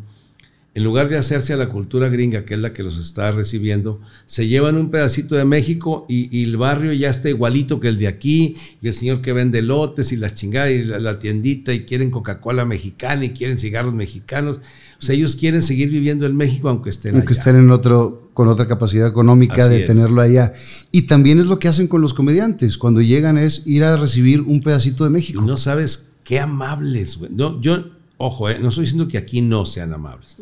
en 0.76 0.84
lugar 0.84 1.08
de 1.08 1.18
hacerse 1.18 1.54
a 1.54 1.58
la 1.58 1.70
cultura 1.70 2.10
gringa, 2.10 2.46
que 2.46 2.56
es 2.56 2.60
la 2.60 2.74
que 2.74 2.82
los 2.82 2.98
está 2.98 3.32
recibiendo, 3.32 4.02
se 4.26 4.48
llevan 4.48 4.76
un 4.76 4.90
pedacito 4.90 5.36
de 5.36 5.46
México 5.46 6.06
y, 6.10 6.44
el 6.44 6.58
barrio 6.58 6.94
ya 6.94 7.10
está 7.10 7.30
igualito 7.30 7.80
que 7.80 7.90
el 7.90 8.00
de 8.00 8.08
aquí, 8.08 8.56
y 8.82 8.88
el 8.88 8.94
señor 8.94 9.22
que 9.22 9.34
vende 9.34 9.62
lotes 9.62 10.12
y 10.12 10.18
la 10.18 10.34
chingada 10.34 10.72
y 10.72 10.84
la, 10.84 11.00
la 11.00 11.20
tiendita 11.20 11.74
y 11.74 11.82
quieren 11.82 12.10
Coca-Cola 12.10 12.66
mexicana 12.66 13.26
y 13.26 13.30
quieren 13.32 13.60
cigarros 13.60 13.94
mexicanos. 13.94 14.62
Sea, 15.04 15.16
ellos 15.16 15.36
quieren 15.36 15.62
seguir 15.62 15.90
viviendo 15.90 16.26
en 16.26 16.36
México 16.36 16.70
aunque 16.70 16.90
estén 16.90 17.16
aunque 17.16 17.34
allá. 17.34 17.40
estén 17.42 17.56
en 17.58 17.72
otro, 17.72 18.30
con 18.34 18.48
otra 18.48 18.68
capacidad 18.68 19.08
económica 19.08 19.66
Así 19.66 19.74
de 19.74 19.82
es. 19.82 19.88
tenerlo 19.88 20.22
allá. 20.22 20.54
Y 20.92 21.04
también 21.04 21.40
es 21.40 21.46
lo 21.46 21.60
que 21.60 21.68
hacen 21.68 21.88
con 21.88 22.02
los 22.02 22.14
comediantes, 22.14 22.78
cuando 22.78 23.02
llegan 23.02 23.38
es 23.38 23.68
ir 23.68 23.84
a 23.84 23.98
recibir 23.98 24.42
un 24.42 24.62
pedacito 24.62 25.04
de 25.04 25.10
Y 25.10 25.14
México. 25.14 25.42
no 25.42 25.58
sabes 25.58 26.10
qué 26.24 26.40
amables, 26.40 27.18
güey. 27.18 27.32
No, 27.34 27.60
yo, 27.62 27.84
ojo, 28.18 28.50
eh, 28.50 28.60
no 28.60 28.70
estoy 28.70 28.86
diciendo 28.86 29.08
que 29.08 29.18
aquí 29.18 29.42
no 29.42 29.66
sean 29.66 29.94
amables, 29.94 30.38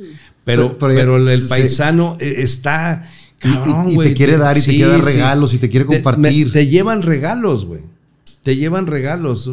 pero, 0.45 0.67
Pero- 0.67 0.77
pero 0.77 0.93
ya 0.93 0.99
pero 0.99 1.17
el 1.29 1.47
paisano 1.47 2.17
eh, 2.19 2.35
está 2.38 3.03
Y- 3.43 3.93
y- 3.93 3.97
te 3.97 4.13
quiere 4.13 4.38
dar 4.38 4.55
y 4.55 4.61
te 4.61 4.69
quiere 4.71 4.91
dar 4.91 5.03
regalos 5.03 5.53
y 5.55 5.57
te 5.57 5.69
quiere 5.69 5.85
compartir. 5.88 6.45
me- 6.47 6.51
te 6.51 6.67
llevan 6.67 7.01
regalos, 7.01 7.65
güey. 7.65 7.81
Te 8.43 8.55
llevan 8.55 8.85
regalos. 8.88 9.49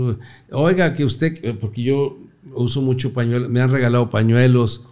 Oiga, 0.50 0.92
que 0.94 1.04
usted, 1.04 1.56
porque 1.58 1.82
yo 1.82 2.18
uso 2.54 2.80
mucho 2.82 3.12
pañuelos, 3.12 3.50
me 3.50 3.60
han 3.60 3.70
regalado 3.70 4.08
pañuelos, 4.10 4.84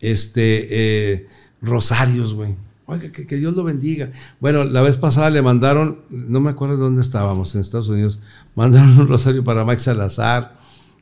este, 0.00 0.66
eh, 1.12 1.26
rosarios, 1.60 2.34
güey. 2.34 2.56
Oiga, 2.86 3.12
que, 3.12 3.26
que 3.26 3.36
Dios 3.36 3.54
lo 3.54 3.62
bendiga. 3.62 4.10
Bueno, 4.40 4.64
la 4.64 4.82
vez 4.82 4.96
pasada 4.96 5.30
le 5.30 5.42
mandaron, 5.42 6.00
no 6.10 6.40
me 6.40 6.50
acuerdo 6.50 6.76
dónde 6.76 7.02
estábamos, 7.02 7.54
en 7.54 7.60
Estados 7.60 7.88
Unidos, 7.88 8.18
mandaron 8.54 8.98
un 8.98 9.08
rosario 9.08 9.44
para 9.44 9.64
Mike 9.64 9.80
Salazar, 9.80 10.58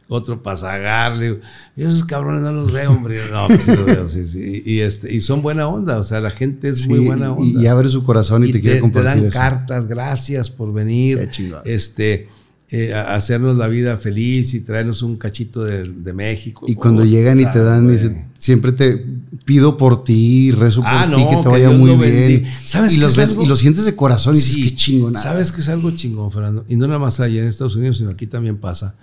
otro 0.09 0.43
para 0.43 0.57
sagarle. 0.57 1.41
Y 1.77 1.83
esos 1.83 2.05
cabrones 2.05 2.43
no 2.43 2.53
los 2.53 2.73
veo, 2.73 2.91
hombre. 2.91 3.20
No, 3.31 3.47
pues 3.47 3.62
sí 3.62 3.77
los 3.77 3.87
veo, 3.87 4.09
sí, 4.09 4.27
sí. 4.27 4.62
Y, 4.65 4.81
este, 4.81 5.12
y 5.12 5.20
son 5.20 5.43
buena 5.43 5.69
onda, 5.69 5.99
o 5.99 6.05
sea, 6.05 6.20
la 6.20 6.31
gente 6.31 6.69
es 6.69 6.87
muy 6.89 6.99
buena 6.99 7.33
onda. 7.33 7.62
Y, 7.62 7.66
abre 7.66 7.89
su 7.89 8.05
corazón 8.05 8.45
y, 8.47 8.53
te 8.53 8.61
quiere 8.61 8.77
te 8.77 8.81
compartir 8.83 9.11
dan 9.11 9.25
eso. 9.27 9.39
cartas, 9.39 9.87
gracias 9.87 10.51
por 10.51 10.73
venir. 10.73 11.19
Qué 11.19 11.31
chingón. 11.31 11.61
Este, 11.65 12.29
eh, 12.70 12.93
hacernos 12.93 13.57
la 13.57 13.66
vida 13.69 13.97
feliz 13.97 14.53
y 14.55 14.61
traernos 14.61 15.03
un 15.03 15.16
cachito 15.16 15.65
de, 15.65 15.89
de 15.89 16.12
México. 16.12 16.66
Y 16.69 16.74
cuando 16.74 17.05
llegan 17.05 17.40
y 17.40 17.51
te 17.51 17.61
dan, 17.61 18.27
siempre 18.39 18.73
te 18.73 19.05
pido 19.47 19.77
por 19.78 20.05
ti, 20.05 20.51
rezo 20.53 20.81
por 20.82 20.90
Ah, 20.90 21.07
ti, 21.15 21.23
que 21.31 21.36
te 21.36 21.43
que 21.43 21.49
vaya 21.49 21.69
Dios 21.69 21.78
muy 21.81 21.90
bien. 21.97 22.01
bendiga. 22.01 22.51
¿Sabes 22.65 22.95
y, 22.95 22.99
los 22.99 23.12
es 23.12 23.19
ves- 23.19 23.31
algo? 23.31 23.43
y 23.45 23.47
lo 23.47 23.57
sientes 23.57 23.85
de 23.86 23.97
corazón 23.97 24.35
y 24.35 24.39
dices, 24.39 24.53
Sí, 24.53 24.62
qué 24.70 24.77
chingón. 24.77 25.15
Sabes 25.16 25.51
que 25.51 25.62
es 25.62 25.69
algo 25.70 25.90
chingón, 25.93 26.31
Fernando. 26.31 26.66
Y 26.69 26.77
no 26.77 26.86
nada 26.86 26.99
más 26.99 27.20
allá 27.20 27.40
en 27.40 27.49
Estados 27.49 27.74
Unidos, 27.77 27.97
sino 27.99 28.11
aquí 28.11 28.27
también 28.27 28.59
pasa. 28.59 28.95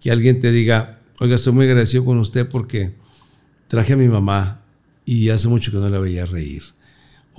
Que 0.00 0.12
alguien 0.12 0.38
te 0.38 0.52
diga, 0.52 1.00
oiga, 1.18 1.34
estoy 1.34 1.52
muy 1.52 1.66
agradecido 1.66 2.04
con 2.04 2.18
usted 2.18 2.48
porque 2.48 2.92
traje 3.66 3.94
a 3.94 3.96
mi 3.96 4.06
mamá 4.08 4.60
y 5.04 5.30
hace 5.30 5.48
mucho 5.48 5.72
que 5.72 5.78
no 5.78 5.88
la 5.88 5.98
veía 5.98 6.24
reír. 6.24 6.62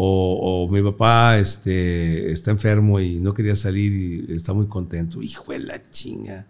O, 0.01 0.65
o 0.65 0.71
mi 0.71 0.81
papá 0.81 1.39
este, 1.39 2.31
está 2.31 2.51
enfermo 2.51 3.01
y 3.01 3.19
no 3.19 3.33
quería 3.33 3.57
salir 3.57 3.91
y 4.29 4.33
está 4.33 4.53
muy 4.53 4.67
contento. 4.67 5.21
Hijo 5.21 5.51
de 5.51 5.59
la 5.59 5.81
chinga. 5.91 6.45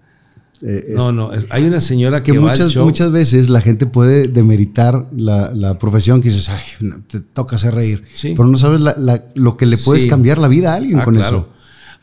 Eh, 0.61 0.85
es- 0.89 0.95
No, 0.95 1.11
no. 1.11 1.33
es- 1.33 1.47
hay 1.49 1.63
una 1.63 1.81
señora 1.81 2.21
que, 2.21 2.33
que 2.33 2.37
va 2.37 2.51
al 2.51 2.57
muchas, 2.57 2.73
show. 2.73 2.85
muchas 2.85 3.11
veces 3.11 3.49
la 3.49 3.59
gente 3.61 3.87
puede 3.87 4.27
demeritar 4.27 5.07
la, 5.15 5.51
la 5.51 5.79
profesión 5.79 6.21
que 6.21 6.29
dices, 6.29 6.47
ay, 6.49 6.61
no, 6.81 7.01
te 7.07 7.21
toca 7.21 7.55
hacer 7.55 7.73
reír. 7.73 8.03
Sí. 8.13 8.33
Pero 8.37 8.47
no 8.47 8.57
sabes 8.59 8.81
la- 8.81 8.93
la- 8.97 9.23
lo 9.33 9.57
que 9.57 9.65
le 9.65 9.77
puedes 9.77 10.03
Sí. 10.03 10.09
cambiar 10.09 10.37
la 10.37 10.47
vida 10.47 10.73
a 10.73 10.75
alguien 10.75 10.99
Ah, 10.99 11.05
con 11.05 11.15
claro. 11.15 11.37
eso. 11.37 11.49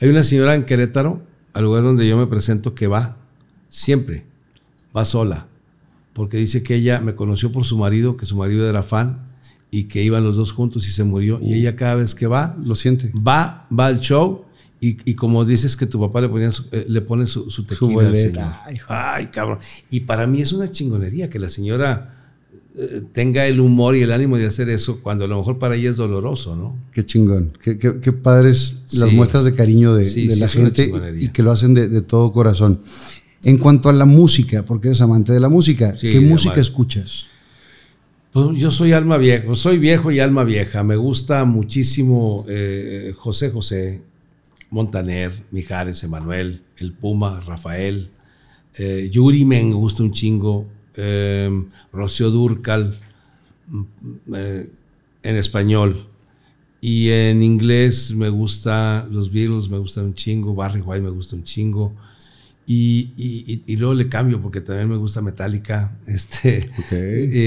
Hay 0.01 0.09
una 0.09 0.25
señora 0.25 0.55
en 0.57 0.65
Querétaro, 0.65 1.23
al 1.53 1.63
lugar 1.63 1.85
donde 1.85 2.09
yo 2.09 2.17
me 2.19 2.27
presento, 2.27 2.75
que 2.75 2.89
va 2.89 3.19
siempre, 3.69 4.25
va 4.97 5.05
sola, 5.05 5.47
porque 6.13 6.39
dice 6.39 6.63
que 6.65 6.75
ella 6.75 7.01
me 7.01 7.15
conoció 7.15 7.53
por 7.53 7.65
su 7.65 7.79
marido, 7.79 8.17
que 8.17 8.27
su 8.27 8.37
marido 8.37 8.69
era 8.69 8.83
fan 8.83 9.23
y 9.79 9.85
que 9.85 10.03
iban 10.03 10.25
los 10.25 10.37
dos 10.37 10.53
juntos 10.53 10.87
y 10.89 10.93
se 10.93 11.05
murió. 11.05 11.39
Y 11.43 11.55
ella 11.55 11.77
cada 11.77 11.97
vez 11.97 12.15
que 12.15 12.27
va, 12.27 12.57
Lo 12.65 12.75
siente. 12.75 13.13
va, 13.17 13.67
va 13.79 13.87
al 13.87 14.01
show 14.01 14.45
y, 14.81 14.97
y 15.05 15.15
como 15.15 15.45
dices 15.45 15.77
que 15.77 15.87
tu 15.87 15.99
papá 16.01 16.21
le, 16.21 16.29
ponía 16.29 16.51
su- 16.53 16.65
eh, 16.73 16.87
le 16.89 17.01
pone 17.03 17.27
su, 17.27 17.51
su 17.51 17.65
tequila 17.65 18.09
al 18.09 18.17
señor. 18.17 18.45
Ay. 18.65 18.77
Ay, 18.89 19.27
cabrón. 19.27 19.59
Y 19.91 20.01
para 20.01 20.27
mí 20.27 20.41
es 20.41 20.53
una 20.53 20.71
chingonería 20.71 21.29
que 21.29 21.39
la 21.39 21.49
señora 21.51 22.13
eh, 22.79 23.03
tenga 23.13 23.47
el 23.47 23.59
humor 23.61 23.97
y 23.97 24.03
el 24.03 24.13
ánimo 24.13 24.37
de 24.39 24.47
hacer 24.47 24.69
eso 24.71 25.01
cuando 25.03 25.25
a 25.25 25.29
lo 25.29 25.39
mejor 25.39 25.59
para 25.59 25.77
ella 25.77 25.91
es 25.91 25.97
doloroso, 25.97 26.57
¿no? 26.57 26.77
Qué 26.93 27.05
chingón. 27.05 27.53
Qué, 27.63 27.79
qué- 27.79 28.01
qué 28.01 28.13
padres 28.13 28.83
las 28.93 29.11
Sí. 29.11 29.17
muestras 29.17 29.45
de 29.45 29.55
cariño 29.55 29.95
de, 29.95 30.05
Sí, 30.05 30.27
de 30.27 30.35
sí, 30.35 30.41
la 30.41 30.49
gente 30.49 30.91
y 31.21 31.29
que 31.29 31.43
lo 31.43 31.53
hacen 31.53 31.75
de, 31.75 31.89
de 31.89 32.01
todo 32.03 32.33
corazón. 32.33 32.81
En 33.45 33.59
cuanto 33.59 33.89
a 33.89 33.93
la 33.93 34.05
música, 34.07 34.63
porque 34.65 34.89
eres 34.89 35.01
amante 35.01 35.33
de 35.33 35.41
la 35.41 35.49
música, 35.49 35.95
¿qué 36.01 36.19
música 36.21 36.51
madre. 36.53 36.63
escuchas? 36.63 37.27
Pues 38.37 38.49
yo 38.59 38.71
soy 38.71 38.93
alma 38.93 39.17
vieja, 39.17 39.55
soy 39.55 39.79
viejo 39.79 40.11
y 40.11 40.21
alma 40.21 40.45
vieja. 40.45 40.83
Me 40.83 40.97
gusta 40.97 41.47
muchísimo 41.47 42.45
eh, 42.47 43.15
José 43.17 43.51
José, 43.51 44.03
Montaner, 44.69 45.33
Mijares, 45.53 46.05
Emanuel, 46.05 46.61
El 46.77 46.93
Puma, 46.93 47.41
Rafael, 47.41 48.11
eh, 48.75 49.09
Yuri 49.11 49.47
me 49.47 49.63
gusta 49.73 50.03
un 50.03 50.13
chingo, 50.13 50.67
eh, 50.97 51.51
Rocío 51.95 52.31
Durcal, 52.31 53.01
mm, 53.69 53.83
eh, 54.35 54.71
en 55.23 55.37
español. 55.37 56.07
Y 56.83 57.09
en 57.09 57.43
inglés 57.43 58.13
me 58.13 58.29
gusta 58.29 59.09
los 59.11 59.33
Beatles, 59.33 59.71
me 59.71 59.79
gustan 59.79 60.05
un 60.05 60.15
chingo, 60.15 60.55
Barry 60.55 60.83
White 60.83 61.03
me 61.03 61.09
gusta 61.09 61.37
un 61.37 61.45
chingo. 61.45 61.95
Y, 62.69 63.13
y- 63.17 63.63
y- 63.67 63.77
luego 63.77 63.95
le 63.95 64.09
cambio 64.09 64.43
porque 64.43 64.61
también 64.61 64.89
me 64.89 64.97
gusta 64.97 65.21
Metallica. 65.23 65.97
Este, 66.07 66.69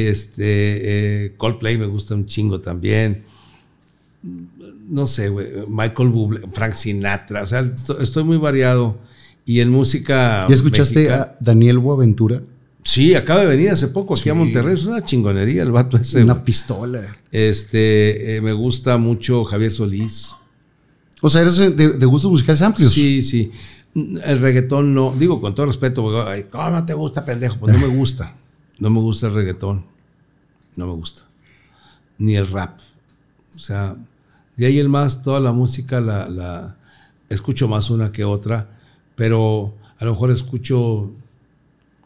este, 0.10 1.26
eh, 1.26 1.34
Coldplay 1.38 1.78
me 1.78 1.88
gusta 1.88 2.16
un 2.16 2.26
chingo 2.26 2.62
también. 2.62 3.24
No 4.88 5.06
sé, 5.08 5.30
güey, 5.30 5.48
Michael 5.68 6.10
Bublé, 6.10 6.42
Frank 6.54 6.74
Sinatra. 6.74 7.44
O 7.44 7.46
sea, 7.46 7.74
to- 7.76 8.00
estoy 8.02 8.24
muy 8.24 8.38
variado. 8.38 8.98
Y 9.46 9.62
en 9.62 9.70
música. 9.72 10.46
¿Ya 10.48 10.56
escuchaste 10.56 11.00
mexicana- 11.00 11.22
a 11.24 11.38
Daniel 11.40 11.80
Boaventura? 11.80 12.42
Sí, 12.84 13.14
acaba 13.16 13.42
de 13.42 13.48
venir 13.48 13.70
hace 13.70 13.88
poco 13.90 14.16
aquí 14.16 14.30
a 14.30 14.34
Monterrey. 14.34 14.76
Es 14.76 14.86
una 14.86 15.04
chingonería 15.04 15.64
el 15.64 15.72
vato 15.72 15.98
ese. 15.98 16.24
Una 16.24 16.44
pistola. 16.44 17.02
Este, 17.32 18.36
eh, 18.38 18.42
me 18.42 18.54
gusta 18.54 18.98
mucho 18.98 19.44
Javier 19.46 19.72
Solís. 19.72 20.30
O 21.22 21.30
sea, 21.30 21.42
eres 21.42 21.58
de, 21.58 21.72
de 21.72 22.06
gustos 22.06 22.32
musicales 22.32 22.62
amplios. 22.62 22.94
Sí, 22.94 23.22
sí. 23.22 23.52
El 23.96 24.40
reggaetón 24.40 24.94
no, 24.94 25.12
digo 25.12 25.42
con 25.42 25.56
todo 25.56 25.66
respeto, 25.66 26.04
porque, 26.04 26.48
¿cómo 26.50 26.70
no 26.70 26.86
te 26.86 26.94
gusta, 26.94 27.26
pendejo? 27.26 27.58
Pues 27.58 27.74
no 27.74 27.80
me 27.80 27.94
gusta. 27.94 28.36
No 28.78 28.90
me 28.90 29.00
gusta 29.00 29.28
el 29.28 29.34
reggaetón. 29.34 29.86
No 30.76 30.88
me 30.88 30.94
gusta. 30.94 31.24
Ni 32.18 32.36
el 32.36 32.48
rap. 32.48 32.80
O 33.56 33.60
sea, 33.60 33.96
de 34.56 34.66
ahí 34.66 34.80
el 34.80 34.90
más, 34.90 35.24
toda 35.24 35.40
la 35.40 35.52
música 35.52 36.00
la, 36.00 36.30
la 36.30 36.78
escucho 37.30 37.68
más 37.68 37.90
una 37.90 38.12
que 38.12 38.24
otra, 38.24 38.70
pero 39.16 39.74
a 39.98 40.06
lo 40.06 40.12
mejor 40.12 40.32
escucho 40.32 41.12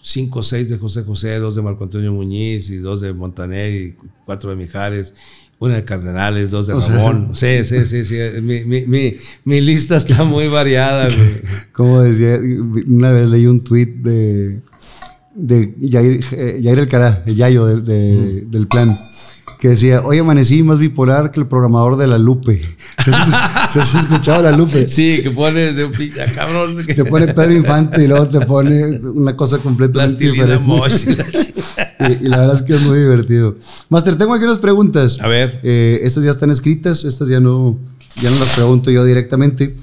cinco 0.02 0.40
o 0.40 0.44
seis 0.44 0.70
de 0.70 0.78
José 0.78 1.04
José, 1.04 1.40
dos 1.40 1.56
de 1.56 1.62
Marco 1.62 1.84
Antonio 1.84 2.12
Muñiz 2.12 2.70
y 2.70 2.78
dos 2.78 3.02
de 3.02 3.14
Montaner 3.14 3.74
y 3.74 3.96
cuatro 4.26 4.50
de 4.50 4.56
Mijares. 4.56 5.16
Una 5.64 5.76
de 5.78 5.84
Cardenales, 5.86 6.52
dos 6.52 6.68
de 6.68 6.74
O 6.74 6.82
sea- 6.82 6.96
Ramón. 6.96 7.30
sí, 7.34 7.64
sí, 7.64 7.86
sí, 7.86 8.04
sí. 8.06 8.18
Mi, 8.42 8.64
mi, 8.66 8.86
mi, 8.86 9.16
mi 9.46 9.62
lista 9.62 9.96
está 9.98 10.24
muy 10.24 10.48
variada, 10.50 11.06
güey. 11.06 11.30
Como 11.72 12.02
decía, 12.02 12.38
una 12.88 13.12
vez 13.14 13.28
leí 13.28 13.46
un 13.48 13.64
tweet 13.64 13.86
de, 14.04 14.60
de 15.36 15.74
Yair, 15.80 16.24
eh, 16.34 16.60
Yair 16.62 16.80
Alcará, 16.80 17.24
el 17.26 17.36
Yayo 17.36 17.66
del- 17.68 17.86
de- 17.86 18.42
del 18.48 18.68
plan, 18.68 18.98
que 19.64 19.70
decía, 19.70 20.02
hoy 20.04 20.18
amanecí 20.18 20.62
más 20.62 20.78
bipolar 20.78 21.32
que 21.32 21.40
el 21.40 21.48
programador 21.48 21.96
de 21.96 22.06
La 22.06 22.18
Lupe. 22.18 22.62
¿Se 23.70 23.80
has 23.80 23.96
escuchado 23.96 24.42
La 24.42 24.52
Lupe? 24.52 24.90
Sí, 24.90 25.22
que 25.24 25.32
pone 25.32 25.72
de 25.72 25.86
un 25.86 25.94
pinche 25.94 26.20
cabrón. 26.36 26.86
que- 26.86 26.94
Te 26.94 27.06
pone 27.06 27.28
Pedro 27.34 27.54
Infante 27.54 28.04
y 28.04 28.08
luego 28.10 28.28
te 28.28 28.42
pone 28.46 28.98
una 28.98 29.38
cosa 29.38 29.60
completamente 29.60 30.22
diferente. 30.32 30.66
Mosh. 30.66 31.06
la 31.06 31.26
chingada. 31.32 32.20
Y, 32.20 32.26
y 32.26 32.28
la 32.28 32.40
verdad 32.40 32.56
es 32.58 32.62
que 32.64 32.76
es 32.76 32.82
muy 32.82 33.00
divertido. 33.00 33.56
Master, 33.88 34.18
tengo 34.18 34.34
aquí 34.34 34.44
unas 34.44 34.58
preguntas. 34.58 35.18
A 35.22 35.30
ver. 35.30 35.58
Eh, 35.64 36.02
estas 36.04 36.26
ya 36.26 36.32
están 36.32 36.52
escritas, 36.52 37.06
estas 37.06 37.30
ya 37.30 37.40
no, 37.40 37.80
ya 38.22 38.32
no 38.32 38.40
las 38.40 38.50
pregunto 38.50 38.92
yo 38.92 39.06
directamente. 39.06 39.78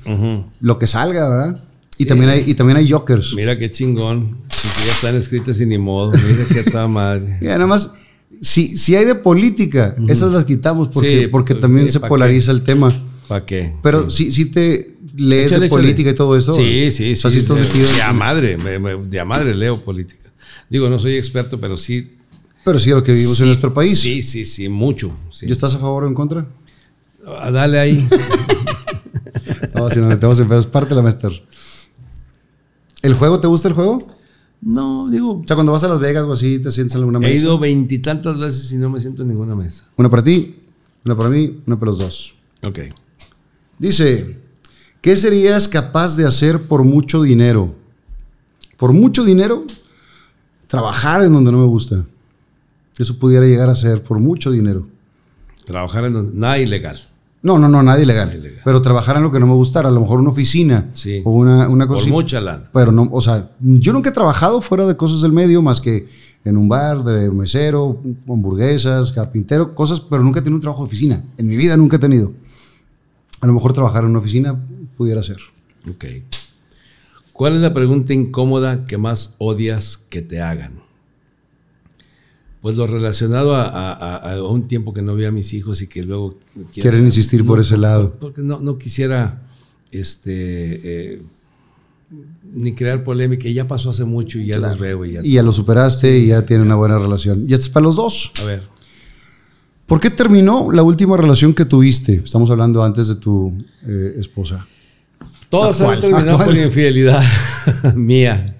Lo 0.60 0.78
que 0.78 0.86
salga, 0.88 1.26
¿verdad? 1.26 1.58
Y, 1.96 2.04
también 2.04 2.28
hay, 2.28 2.44
y 2.46 2.52
también 2.52 2.76
hay 2.76 2.86
jokers. 2.90 3.32
Mira 3.34 3.58
qué 3.58 3.70
chingón. 3.70 4.36
Ya 4.84 4.92
están 4.92 5.16
escritas 5.16 5.58
y 5.58 5.64
ni 5.64 5.78
modo. 5.78 6.12
Mira 6.12 6.44
qué 6.52 6.70
tal 6.70 6.90
madre. 6.90 7.38
Ya, 7.40 7.52
nada 7.54 7.66
más, 7.66 7.92
si, 8.40 8.76
si 8.78 8.96
hay 8.96 9.04
de 9.04 9.14
política, 9.14 9.94
esas 10.08 10.32
las 10.32 10.44
quitamos 10.44 10.88
porque, 10.88 11.22
Sí, 11.22 11.26
porque 11.28 11.54
pues, 11.54 11.60
también 11.62 11.86
sí, 11.86 11.92
se 11.92 12.00
¿pa' 12.00 12.08
polariza 12.08 12.50
el 12.52 12.62
tema. 12.62 12.92
¿Para 13.28 13.44
qué? 13.46 13.74
Pero 13.82 14.10
si, 14.10 14.32
si 14.32 14.46
te 14.46 14.96
lees 15.16 15.46
Échale, 15.46 15.60
de 15.60 15.66
échale. 15.66 15.68
política 15.68 16.10
y 16.10 16.14
todo 16.14 16.36
eso. 16.36 16.54
Sí, 16.54 16.90
sí, 16.90 17.14
sí. 17.14 17.16
sea, 17.16 17.30
sí 17.30 17.38
estás 17.38 17.72
de, 17.72 18.02
a 18.02 18.12
madre. 18.12 18.56
me- 18.56 18.78
me- 18.78 18.96
de 18.96 19.20
a 19.20 19.24
madre 19.24 19.54
leo 19.54 19.80
política. 19.80 20.30
Digo, 20.68 20.88
no 20.88 20.98
soy 20.98 21.16
experto, 21.16 21.60
pero 21.60 21.76
sí. 21.76 22.16
Pero 22.64 22.78
sí, 22.78 22.90
lo 22.90 23.02
que 23.02 23.12
vivimos 23.12 23.36
sí, 23.36 23.42
en 23.42 23.48
nuestro 23.48 23.72
país. 23.72 23.98
Sí, 23.98 24.22
sí, 24.22 24.44
sí, 24.44 24.68
mucho. 24.68 25.12
sí. 25.30 25.46
¿Y 25.48 25.52
estás 25.52 25.74
a 25.74 25.78
favor 25.78 26.04
o 26.04 26.08
en 26.08 26.14
contra? 26.14 26.46
Ah, 27.26 27.50
Dale 27.50 27.78
ahí. 27.78 28.08
No, 29.74 29.88
si 29.90 29.98
nos 29.98 30.08
metemos 30.08 30.38
en 30.40 30.48
pedos, 30.48 30.66
parte 30.66 30.94
la 30.94 31.02
master. 31.02 31.30
¿El 33.02 33.14
juego 33.14 33.38
te 33.40 33.46
gusta 33.46 33.68
el 33.68 33.74
juego? 33.74 34.08
No, 34.62 35.08
digo. 35.08 35.40
O 35.40 35.44
sea, 35.46 35.56
cuando 35.56 35.72
vas 35.72 35.82
a 35.84 35.88
Las 35.88 36.00
Vegas 36.00 36.24
o 36.24 36.32
así, 36.32 36.58
te 36.58 36.70
sientes 36.70 36.94
en 36.94 37.00
alguna 37.00 37.18
He 37.18 37.32
mesa. 37.32 37.44
ido 37.44 37.58
veintitantas 37.58 38.38
veces 38.38 38.70
y 38.72 38.76
no 38.76 38.90
me 38.90 39.00
siento 39.00 39.22
en 39.22 39.28
ninguna 39.28 39.54
mesa. 39.54 39.84
Una 39.96 40.10
para 40.10 40.22
ti, 40.22 40.56
una 41.04 41.16
para 41.16 41.30
mí, 41.30 41.60
una 41.66 41.78
para 41.78 41.90
los 41.90 41.98
dos. 41.98 42.34
Ok. 42.62 42.80
Dice, 43.78 44.38
¿qué 45.00 45.16
serías 45.16 45.66
capaz 45.68 46.16
de 46.16 46.26
hacer 46.26 46.60
por 46.62 46.84
mucho 46.84 47.22
dinero? 47.22 47.74
Por 48.76 48.92
mucho 48.92 49.24
dinero, 49.24 49.64
trabajar 50.66 51.22
en 51.24 51.32
donde 51.32 51.52
no 51.52 51.58
me 51.58 51.66
gusta. 51.66 52.04
Eso 52.98 53.18
pudiera 53.18 53.46
llegar 53.46 53.70
a 53.70 53.74
ser 53.74 54.02
por 54.02 54.18
mucho 54.18 54.50
dinero. 54.50 54.86
Trabajar 55.64 56.04
en 56.04 56.12
donde- 56.12 56.38
nada 56.38 56.58
ilegal. 56.58 57.00
No, 57.42 57.58
no, 57.58 57.68
no. 57.68 57.82
Nada 57.82 58.02
ilegal. 58.02 58.42
Pero 58.64 58.82
trabajar 58.82 59.16
en 59.16 59.22
lo 59.22 59.30
que 59.30 59.40
no 59.40 59.46
me 59.46 59.54
gustara, 59.54 59.88
a 59.88 59.92
lo 59.92 60.00
mejor 60.00 60.20
una 60.20 60.30
oficina 60.30 60.88
Sí. 60.92 61.22
o 61.24 61.30
una, 61.30 61.68
una 61.68 61.86
cosa 61.86 61.96
Por 61.98 62.02
así. 62.04 62.12
mucha 62.12 62.40
lana. 62.40 62.64
Pero 62.72 62.92
no, 62.92 63.08
o 63.10 63.20
sea, 63.20 63.50
yo 63.60 63.92
nunca 63.92 64.10
he 64.10 64.12
trabajado 64.12 64.60
fuera 64.60 64.86
de 64.86 64.96
cosas 64.96 65.22
del 65.22 65.32
medio 65.32 65.62
más 65.62 65.80
que 65.80 66.06
en 66.44 66.56
un 66.56 66.68
bar 66.68 67.02
de 67.04 67.30
mesero, 67.30 68.00
hamburguesas, 68.28 69.12
carpintero, 69.12 69.74
cosas, 69.74 70.00
pero 70.00 70.22
nunca 70.22 70.40
he 70.40 70.42
tenido 70.42 70.56
un 70.56 70.60
trabajo 70.62 70.82
de 70.82 70.88
oficina. 70.88 71.24
En 71.38 71.46
mi 71.48 71.56
vida 71.56 71.76
nunca 71.76 71.96
he 71.96 71.98
tenido. 72.00 72.32
A 73.40 73.46
lo 73.46 73.52
mejor 73.54 73.72
trabajar 73.72 74.04
en 74.04 74.10
una 74.10 74.18
oficina 74.18 74.58
pudiera 74.96 75.22
ser. 75.22 75.38
Ok. 75.88 76.04
¿Cuál 77.32 77.56
es 77.56 77.62
la 77.62 77.72
pregunta 77.72 78.12
incómoda 78.12 78.84
que 78.86 78.98
más 78.98 79.34
odias 79.38 79.96
que 79.96 80.20
te 80.20 80.42
hagan? 80.42 80.82
Pues 82.62 82.76
lo 82.76 82.86
relacionado 82.86 83.54
a, 83.54 83.64
a- 83.64 83.92
a- 84.16 84.34
a 84.34 84.42
un 84.44 84.68
tiempo 84.68 84.92
que 84.92 85.00
no 85.02 85.14
vi 85.14 85.24
a 85.24 85.30
mis 85.32 85.54
hijos 85.54 85.80
y 85.82 85.86
que 85.86 86.02
luego... 86.02 86.38
Quieren 86.74 87.04
insistir 87.04 87.44
por 87.46 87.58
ese 87.60 87.76
lado. 87.78 88.14
Porque 88.20 88.42
no, 88.42 88.60
no 88.60 88.76
quisiera 88.76 89.42
este, 89.90 91.12
eh, 91.14 91.22
ni 92.52 92.74
crear 92.74 93.02
polémica. 93.02 93.48
Y 93.48 93.54
ya 93.54 93.66
pasó 93.66 93.90
hace 93.90 94.04
mucho 94.04 94.38
y 94.38 94.46
ya 94.46 94.58
los 94.58 94.78
veo. 94.78 95.04
Y 95.06 95.12
ya, 95.12 95.20
Y 95.22 95.32
ya 95.32 95.42
lo 95.42 95.52
superaste 95.52 96.18
y 96.18 96.26
ya 96.28 96.44
tiene 96.44 96.62
una 96.62 96.74
buena 96.74 96.98
relación. 96.98 97.46
Y 97.48 97.54
esto 97.54 97.64
es 97.64 97.70
para 97.70 97.84
los 97.84 97.96
dos. 97.96 98.30
A 98.42 98.44
ver. 98.44 98.62
¿Por 99.86 99.98
qué 100.00 100.10
terminó 100.10 100.70
la 100.70 100.82
última 100.82 101.16
relación 101.16 101.54
que 101.54 101.64
tuviste? 101.64 102.22
Estamos 102.24 102.50
hablando 102.50 102.84
antes 102.84 103.08
de 103.08 103.16
tu 103.16 103.52
eh, 103.86 104.14
esposa. 104.18 104.66
Todas 105.48 105.80
han 105.80 106.00
terminado 106.00 106.38
por 106.44 106.56
infidelidad 106.56 107.22
mía. 107.96 108.56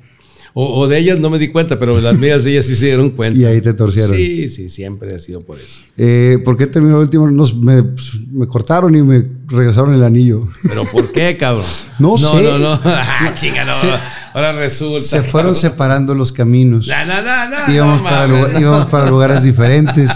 O, 0.52 0.80
o 0.80 0.88
de 0.88 0.98
ellas 0.98 1.20
no 1.20 1.30
me 1.30 1.38
di 1.38 1.48
cuenta, 1.48 1.78
pero 1.78 2.00
las 2.00 2.16
mías 2.18 2.44
ellas 2.44 2.66
sí 2.66 2.74
se 2.76 2.86
dieron 2.86 3.10
cuenta. 3.16 3.38
Y 3.38 3.44
ahí 3.44 3.60
te 3.60 3.72
torcieron. 3.72 4.16
Sí, 4.16 4.48
sí, 4.48 4.68
siempre 4.68 5.14
ha 5.14 5.18
sido 5.20 5.40
por 5.40 5.58
eso. 5.58 5.66
Eh, 5.96 6.38
¿Por 6.44 6.56
qué 6.56 6.66
terminó 6.66 6.96
la 6.96 7.02
última? 7.02 7.30
Nos- 7.30 7.54
me, 7.54 7.82
pues, 7.82 8.12
me 8.32 8.46
cortaron 8.46 8.94
y 8.96 9.02
me 9.02 9.22
regresaron 9.46 9.94
el 9.94 10.02
anillo. 10.02 10.46
¿Pero 10.62 10.84
por 10.84 11.12
qué, 11.12 11.36
cabrón? 11.38 11.64
No 11.98 12.10
no 12.10 12.16
sé. 12.16 12.42
No, 12.42 12.58
no, 12.58 12.80
Ah, 12.84 13.32
chinga, 13.36 13.64
no. 13.64 13.72
Se- 13.74 13.90
Ahora 14.32 14.52
resulta. 14.52 15.00
Se 15.04 15.22
fueron 15.22 15.54
separando 15.54 16.14
los 16.14 16.32
caminos. 16.32 16.86
No, 16.88 17.04
no, 17.06 17.22
no, 17.22 17.48
no. 17.66 17.72
Íbamos, 17.74 18.00
para, 18.02 18.26
mames. 18.26 18.40
lugar- 18.48 18.60
íbamos 18.60 18.86
para 18.86 19.10
lugares 19.10 19.42
diferentes. 19.42 20.10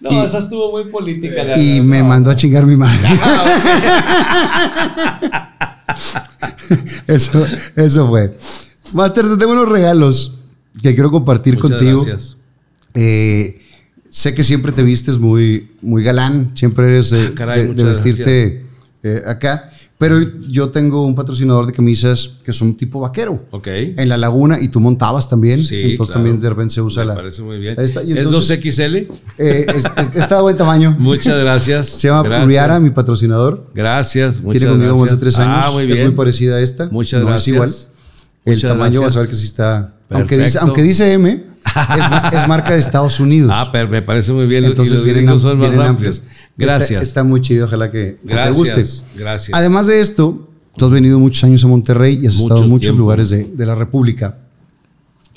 No, 0.00 0.10
y- 0.12 0.24
esa 0.26 0.38
estuvo 0.38 0.70
muy 0.70 0.90
política. 0.90 1.42
la 1.44 1.58
Y 1.58 1.74
verdad, 1.80 1.84
me 1.84 1.98
no. 2.00 2.04
mandó 2.06 2.30
a 2.30 2.36
chingar 2.36 2.64
mi 2.66 2.76
madre. 2.76 3.08
eso, 7.06 7.46
eso 7.76 8.08
fue. 8.08 8.36
Master, 8.92 9.26
te 9.28 9.36
tengo 9.36 9.52
unos 9.52 9.68
regalos 9.68 10.38
que 10.82 10.94
quiero 10.94 11.10
compartir 11.10 11.54
Muchas 11.54 11.70
contigo. 11.70 12.04
gracias. 12.04 12.36
Eh, 12.94 13.60
sé 14.10 14.34
que 14.34 14.44
siempre 14.44 14.72
te 14.72 14.82
vistes 14.82 15.18
muy, 15.18 15.70
muy 15.82 16.02
galán, 16.02 16.52
siempre 16.54 16.86
eres 16.88 17.10
de, 17.10 17.26
Ah, 17.26 17.32
caray, 17.34 17.60
de- 17.62 17.66
de 17.68 17.84
muchas 17.84 18.04
vestirte 18.04 18.64
eh, 19.02 19.22
acá, 19.26 19.70
pero 19.98 20.18
yo 20.48 20.70
tengo 20.70 21.06
un 21.06 21.14
patrocinador 21.14 21.66
de 21.66 21.72
camisas 21.72 22.32
que 22.44 22.52
son 22.52 22.74
tipo 22.76 23.00
vaquero. 23.00 23.44
Ok. 23.50 23.66
En 23.68 24.08
la 24.08 24.16
laguna 24.16 24.58
y 24.60 24.68
tú 24.68 24.80
montabas 24.80 25.28
también, 25.28 25.62
Sí, 25.62 25.74
entonces 25.76 25.96
claro. 25.98 26.12
también 26.14 26.40
de 26.40 26.48
repente 26.48 26.74
se 26.74 26.82
usa 26.82 27.02
Me 27.02 27.08
la... 27.08 27.14
parece 27.14 27.42
muy 27.42 27.58
bien. 27.58 27.78
¿Es 27.78 27.94
entonces- 27.96 28.60
2XL? 28.60 29.06
Eh, 29.38 29.66
es- 29.74 29.84
es- 29.96 30.16
está 30.16 30.36
de 30.36 30.42
buen 30.42 30.56
tamaño. 30.56 30.94
Muchas 30.98 31.38
gracias. 31.38 31.88
Se 31.88 32.08
llama 32.08 32.22
Gracias. 32.46 32.80
Mi 32.82 32.90
patrocinador. 32.90 33.68
Gracias. 33.74 34.40
Muchas 34.40 34.58
Tiene 34.60 34.72
conmigo 34.72 34.92
más 34.98 35.10
de 35.10 35.16
gracias. 35.16 35.20
tres 35.20 35.38
años. 35.38 35.64
Ah, 35.66 35.70
muy 35.72 35.86
bien. 35.86 35.98
Es 35.98 36.04
muy 36.06 36.14
parecida 36.14 36.56
a 36.56 36.60
esta. 36.60 36.88
Muchas 36.90 37.20
no 37.20 37.26
gracias. 37.28 37.42
Es 37.48 37.54
igual. 37.54 37.74
El 38.46 38.54
Muchas 38.54 38.70
tamaño 38.70 39.00
vas 39.02 39.14
gracias. 39.14 39.16
a 39.16 39.20
ver 39.20 39.30
que 39.30 39.36
sí 39.36 39.44
está. 39.44 39.94
Aunque 40.08 40.38
dice, 40.38 40.58
aunque 40.60 40.82
dice 40.82 41.12
M, 41.12 41.30
es, 41.30 41.74
ma- 41.74 42.30
es 42.32 42.48
marca 42.48 42.72
de 42.72 42.78
Estados 42.78 43.20
Unidos. 43.20 43.50
Ah, 43.52 43.68
pero 43.72 43.88
me 43.88 44.00
parece 44.02 44.32
muy 44.32 44.46
bien. 44.46 44.64
Entonces 44.64 44.94
y 44.94 44.96
los 44.96 45.04
vienen, 45.04 45.28
am- 45.28 45.38
son 45.40 45.58
más 45.58 45.68
vienen 45.68 45.86
amplios. 45.86 46.22
Gracias. 46.56 46.90
Está, 46.90 47.02
está 47.02 47.24
muy 47.24 47.40
chido, 47.42 47.66
ojalá 47.66 47.90
que, 47.90 48.16
que 48.22 48.28
te 48.28 48.32
Gracias, 48.32 48.56
guste. 48.56 49.20
gracias. 49.20 49.54
Además 49.58 49.86
de 49.88 50.00
esto, 50.00 50.48
tú 50.76 50.84
has 50.86 50.90
venido 50.90 51.18
muchos 51.18 51.42
años 51.44 51.62
a 51.64 51.66
Monterrey 51.66 52.20
y 52.22 52.26
has 52.28 52.34
Mucho 52.34 52.44
estado 52.46 52.62
en 52.62 52.68
muchos 52.70 52.82
tiempo. 52.82 52.98
lugares 53.00 53.28
de, 53.30 53.44
de 53.44 53.66
la 53.66 53.74
República. 53.74 54.38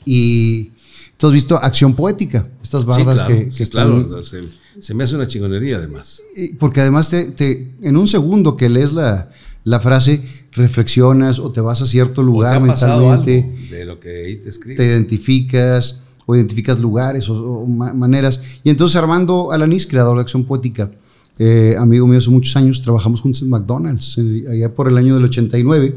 Y 0.05 0.71
tú 1.17 1.27
has 1.27 1.33
visto 1.33 1.57
Acción 1.57 1.93
Poética, 1.95 2.47
estas 2.63 2.81
Sí, 2.81 2.87
bardas 2.87 3.15
claro, 3.15 3.27
que, 3.35 3.45
que 3.47 3.51
sí, 3.51 3.63
están 3.63 4.03
claro. 4.05 4.23
Se, 4.23 4.39
se 4.79 4.93
me 4.93 5.03
hace 5.03 5.15
una 5.15 5.27
chingonería, 5.27 5.77
además. 5.77 6.21
Y 6.35 6.53
Porque 6.53 6.81
además 6.81 7.09
te, 7.09 7.31
te- 7.31 7.73
en 7.81 7.97
un 7.97 8.07
segundo 8.07 8.55
que 8.55 8.69
lees 8.69 8.93
la, 8.93 9.29
la 9.69 9.79
frase, 9.79 10.21
reflexionas 10.53 11.37
o 11.39 11.51
te 11.51 11.61
vas 11.61 11.81
a 11.81 11.85
cierto 11.85 12.23
lugar 12.23 12.57
¿O 12.57 12.65
te 12.65 12.71
ha 12.71 12.73
pasado 12.73 12.99
mentalmente, 13.01 13.43
algo 13.53 13.75
de 13.75 13.85
lo 13.85 13.99
que 13.99 14.25
ahí 14.25 14.35
te 14.37 14.49
escribe. 14.49 14.75
te 14.77 14.85
identificas 14.85 16.01
o 16.25 16.35
identificas 16.35 16.79
lugares 16.79 17.29
o, 17.29 17.35
o 17.35 17.65
ma- 17.67 17.93
maneras. 17.93 18.39
Y 18.63 18.69
entonces 18.69 18.95
Armando 18.95 19.51
Alanís, 19.51 19.85
creador 19.87 20.17
de 20.17 20.21
Acción 20.21 20.43
Poética, 20.45 20.91
eh, 21.37 21.75
amigo 21.77 22.05
mío 22.07 22.17
hace 22.17 22.29
muchos 22.29 22.55
años, 22.55 22.81
trabajamos 22.81 23.21
juntos 23.21 23.41
en 23.41 23.49
McDonald's, 23.49 24.17
eh, 24.17 24.43
allá 24.51 24.73
por 24.75 24.87
el 24.87 24.97
año 24.97 25.15
del 25.15 25.25
89, 25.25 25.95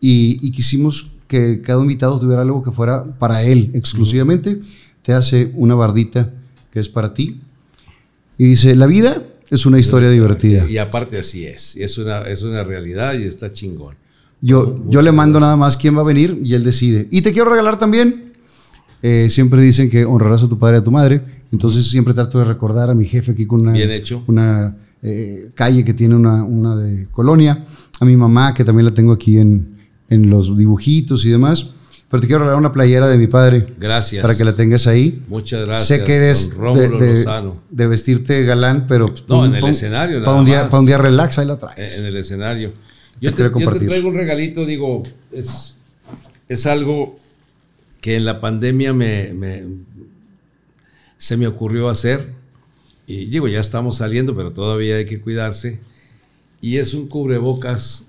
y, 0.00 0.38
y 0.46 0.50
quisimos 0.50 1.10
que 1.28 1.62
cada 1.62 1.80
invitado 1.80 2.18
tuviera 2.20 2.42
algo 2.42 2.62
que 2.62 2.70
fuera 2.70 3.04
para 3.18 3.42
él 3.42 3.70
exclusivamente. 3.74 4.60
Te 5.02 5.12
hace 5.12 5.50
una 5.54 5.74
bardita 5.74 6.30
que 6.72 6.80
es 6.80 6.88
para 6.88 7.14
ti. 7.14 7.40
Y 8.38 8.44
dice, 8.44 8.74
la 8.76 8.86
vida 8.86 9.22
es 9.54 9.66
una 9.66 9.78
historia 9.78 10.10
divertida. 10.10 10.68
Y 10.68 10.78
aparte 10.78 11.18
así 11.18 11.46
es. 11.46 11.76
Es 11.76 11.98
una, 11.98 12.22
es 12.22 12.42
una 12.42 12.62
realidad 12.64 13.14
y 13.14 13.24
está 13.24 13.52
chingón. 13.52 13.94
Yo, 14.40 14.76
yo 14.88 15.00
le 15.00 15.10
mando 15.12 15.40
nada 15.40 15.56
más 15.56 15.76
quién 15.76 15.96
va 15.96 16.00
a 16.00 16.04
venir 16.04 16.40
y 16.44 16.54
él 16.54 16.64
decide. 16.64 17.08
Y 17.10 17.22
te 17.22 17.32
quiero 17.32 17.50
regalar 17.50 17.78
también. 17.78 18.32
eh, 19.02 19.28
siempre 19.30 19.60
dicen 19.62 19.90
que 19.90 20.04
honrarás 20.04 20.42
a 20.42 20.48
tu 20.48 20.58
padre 20.58 20.76
y 20.78 20.80
a 20.80 20.84
tu 20.84 20.90
madre. 20.90 21.22
Entonces 21.52 21.86
siempre 21.88 22.14
trato 22.14 22.38
de 22.38 22.44
recordar 22.44 22.90
a 22.90 22.94
mi 22.94 23.04
jefe 23.04 23.32
aquí 23.32 23.46
con 23.46 23.60
una, 23.60 23.72
Bien 23.72 23.90
hecho. 23.90 24.22
una 24.26 24.76
eh, 25.02 25.50
calle 25.54 25.84
que 25.84 25.94
tiene 25.94 26.14
una, 26.14 26.42
una 26.44 26.76
de 26.76 27.06
colonia. 27.10 27.64
A 28.00 28.04
mi 28.04 28.16
mamá, 28.16 28.52
que 28.54 28.64
también 28.64 28.86
la 28.86 28.92
tengo 28.92 29.12
aquí 29.12 29.38
en, 29.38 29.76
en 30.08 30.28
los 30.30 30.56
dibujitos 30.56 31.24
y 31.24 31.30
demás. 31.30 31.66
Pero 32.10 32.20
te 32.20 32.26
quiero 32.26 32.40
regalar 32.40 32.58
una 32.60 32.70
playera 32.72 33.08
de 33.08 33.18
mi 33.18 33.26
padre. 33.26 33.74
Gracias. 33.78 34.22
Para 34.22 34.36
que 34.36 34.44
la 34.44 34.54
tengas 34.54 34.86
ahí. 34.86 35.22
Muchas 35.28 35.64
gracias. 35.66 35.86
sé 35.88 36.04
que 36.04 36.14
eres 36.14 36.50
de, 36.58 36.88
de- 36.88 37.52
de 37.70 37.86
vestirte 37.88 38.44
galán, 38.44 38.86
pero... 38.86 39.12
No, 39.28 39.44
en 39.46 39.54
el 39.56 39.60
pa- 39.60 39.70
escenario 39.70 40.22
Para 40.24 40.36
un, 40.38 40.44
día, 40.44 40.68
para 40.68 40.80
un 40.80 40.86
día 40.86 40.98
relax, 40.98 41.38
ahí 41.38 41.46
la 41.46 41.58
traes. 41.58 41.98
en 41.98 42.04
el 42.04 42.16
escenario. 42.16 42.70
Te 42.70 43.26
Yo 43.26 43.30
te, 43.30 43.36
quiero 43.36 43.58
yo 43.58 43.70
te 43.78 43.86
traigo 43.86 44.08
un 44.10 44.14
regalito, 44.14 44.64
digo, 44.66 45.02
es, 45.32 45.74
es 46.48 46.66
algo 46.66 47.18
que 48.00 48.16
en 48.16 48.24
la 48.26 48.40
pandemia 48.40 48.92
me, 48.92 49.32
me- 49.34 49.64
se 51.18 51.36
me 51.36 51.46
ocurrió 51.46 51.88
hacer. 51.88 52.28
Y 53.06 53.26
digo, 53.26 53.48
ya 53.48 53.60
estamos 53.60 53.96
saliendo, 53.96 54.36
pero 54.36 54.52
todavía 54.52 54.96
hay 54.96 55.06
que 55.06 55.20
cuidarse. 55.20 55.80
Y 56.60 56.76
es 56.78 56.94
un 56.94 57.08
cubrebocas 57.08 58.04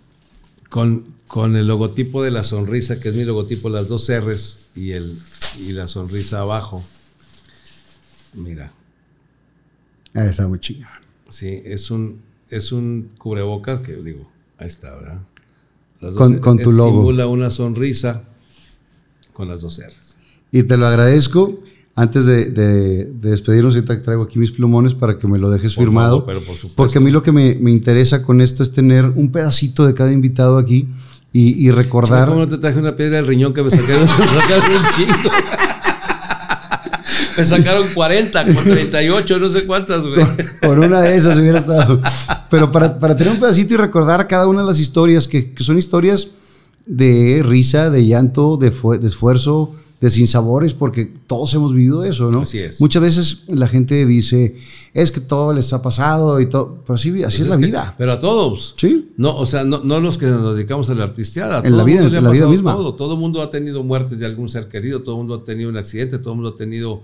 con, 0.70 1.06
con 1.28 1.56
el 1.56 1.68
logotipo 1.68 2.24
de 2.24 2.32
la 2.32 2.44
sonrisa, 2.44 3.00
que 3.00 3.10
es 3.10 3.16
mi 3.16 3.24
logotipo, 3.26 3.70
las 3.70 3.88
dos 3.88 4.10
R's 4.12 4.68
y, 4.76 4.92
el, 4.92 5.18
y 5.60 5.72
la 5.74 5.88
sonrisa 5.88 6.42
abajo. 6.42 6.84
Mira, 8.34 8.72
Ah, 10.14 10.26
está 10.26 10.48
muy 10.48 10.60
chingón. 10.60 10.88
Sí, 11.30 11.62
es 11.66 11.92
un, 11.92 12.22
es 12.50 12.72
un 12.72 13.10
cubrebocas 13.18 13.82
que 13.82 13.96
digo, 13.98 14.30
ahí 14.58 14.68
está, 14.68 14.96
¿verdad? 14.96 15.22
Las 16.00 16.14
dos 16.14 16.18
Con- 16.18 16.38
con 16.40 16.58
tu 16.60 16.72
logo. 16.72 17.00
Simula 17.02 17.28
una 17.28 17.52
sonrisa 17.52 18.24
con 19.34 19.50
las 19.50 19.60
dos 19.62 19.78
R's. 19.80 20.16
Y 20.52 20.64
te 20.64 20.78
lo 20.78 20.88
agradezco. 20.88 21.60
Antes 21.98 22.26
de, 22.26 22.50
de- 22.50 23.06
de 23.06 23.30
despedirnos, 23.30 23.74
ahorita 23.76 24.02
traigo 24.04 24.24
aquí 24.24 24.38
mis 24.40 24.52
plumones 24.52 24.94
para 24.94 25.18
que 25.18 25.28
me 25.28 25.38
lo 25.40 25.50
dejes 25.50 25.74
Por 25.76 25.86
firmado. 25.86 26.20
favor, 26.20 26.26
pero 26.26 26.40
por 26.40 26.56
supuesto. 26.56 26.76
porque 26.76 26.98
a 26.98 27.02
mí 27.02 27.10
lo 27.12 27.24
que 27.24 27.32
me, 27.32 27.56
me 27.56 27.72
interesa 27.72 28.22
con 28.22 28.42
esto 28.42 28.64
es 28.64 28.72
tener 28.74 29.06
un 29.06 29.32
pedacito 29.32 29.86
de 29.86 29.94
cada 29.94 30.12
invitado 30.12 30.58
aquí 30.58 30.88
y, 31.38 31.68
y 31.68 31.72
recordar. 31.72 32.28
¿Cómo 32.30 32.40
no 32.42 32.48
te 32.48 32.58
traje 32.58 32.80
una 32.80 32.96
piedra 32.96 33.18
del 33.18 33.28
riñón 33.28 33.54
que 33.54 33.62
me 33.64 33.70
sacaron, 33.70 34.04
me 34.08 34.42
sacaron 34.42 34.76
un 34.78 34.84
chingo? 34.96 35.30
me 37.38 37.44
sacaron 37.44 37.88
40, 37.94 38.46
con 38.46 38.64
38, 38.64 39.40
no 39.40 39.50
sé 39.50 39.66
cuántas, 39.66 40.02
güey. 40.02 40.26
Por 40.62 40.80
una 40.80 41.02
de 41.02 41.18
esas 41.18 41.38
hubiera 41.38 41.60
estado. 41.60 42.00
Pero 42.50 42.72
para, 42.72 42.98
para 42.98 43.18
tener 43.18 43.34
un 43.34 43.40
pedacito 43.40 43.74
y 43.74 43.78
recordar 43.78 44.28
cada 44.28 44.48
una 44.48 44.62
de 44.62 44.68
las 44.68 44.80
historias, 44.80 45.28
que, 45.28 45.54
que 45.54 45.64
son 45.64 45.78
historias 45.78 46.28
de 46.86 47.42
risa, 47.44 47.90
de 47.90 48.06
llanto, 48.06 48.56
de, 48.58 48.72
fue- 48.72 49.00
de 49.00 49.08
esfuerzo, 49.08 49.74
de 50.02 50.10
sinsabores, 50.10 50.74
porque 50.74 51.06
todos 51.26 51.54
hemos 51.54 51.74
vivido 51.74 52.04
eso, 52.04 52.30
¿no? 52.30 52.42
Así 52.42 52.60
es. 52.60 52.82
Muchas 52.82 53.02
veces 53.02 53.44
la 53.48 53.68
gente 53.68 54.06
dice, 54.06 54.56
es 54.94 55.12
que 55.12 55.22
todo 55.22 55.54
les 55.54 55.72
ha 55.74 55.82
pasado 55.82 56.40
y 56.42 56.48
todo, 56.48 56.80
pero 56.86 56.96
así, 56.96 57.24
así 57.24 57.42
es 57.44 57.48
la 57.48 57.58
que- 57.58 57.66
vida. 57.68 57.96
pero 57.98 58.12
a 58.12 58.20
todos. 58.20 58.74
Sí. 58.78 59.10
No, 59.18 59.38
o 59.38 59.46
sea, 59.46 59.64
no, 59.64 59.80
no 59.84 60.00
los 60.02 60.18
que 60.18 60.26
nos 60.28 60.56
dedicamos 60.56 60.90
a 60.90 60.96
la 60.96 61.06
artisteada. 61.06 61.62
En 61.66 61.78
la 61.78 61.84
vida- 61.84 62.02
mundo 62.04 62.18
en 62.18 62.24
la 62.24 62.30
vida 62.30 62.48
misma. 62.48 62.74
Todo. 62.74 63.16
mundo 63.18 63.42
ha 63.42 63.50
tenido 63.50 63.84
muertes 63.84 64.20
de 64.20 64.26
algún 64.26 64.50
ser 64.50 64.68
querido, 64.68 65.02
todo 65.02 65.16
el 65.16 65.20
mundo 65.20 65.36
ha 65.36 65.44
tenido 65.44 65.70
un 65.70 65.78
accidente, 65.78 66.20
todo 66.20 66.32
el 66.34 66.36
mundo 66.42 66.50
ha 66.52 66.56
tenido 66.58 67.02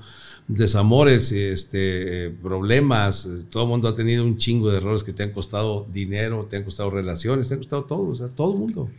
desamores, 0.48 1.32
este, 1.32 2.30
problemas, 2.44 3.28
todo 3.50 3.64
el 3.64 3.70
mundo 3.70 3.88
ha 3.88 3.96
tenido 3.96 4.26
un 4.26 4.38
chingo 4.38 4.70
de 4.70 4.78
errores 4.78 5.04
que 5.04 5.14
te 5.14 5.24
han 5.24 5.32
costado 5.32 5.86
dinero, 5.94 6.46
te 6.50 6.58
han 6.58 6.64
costado 6.64 6.90
relaciones, 6.90 7.48
te 7.48 7.54
han 7.54 7.60
costado 7.62 7.84
todo, 7.86 8.10
o 8.10 8.16
sea, 8.16 8.28
todo 8.28 8.52
el 8.54 8.60
mundo. 8.60 8.90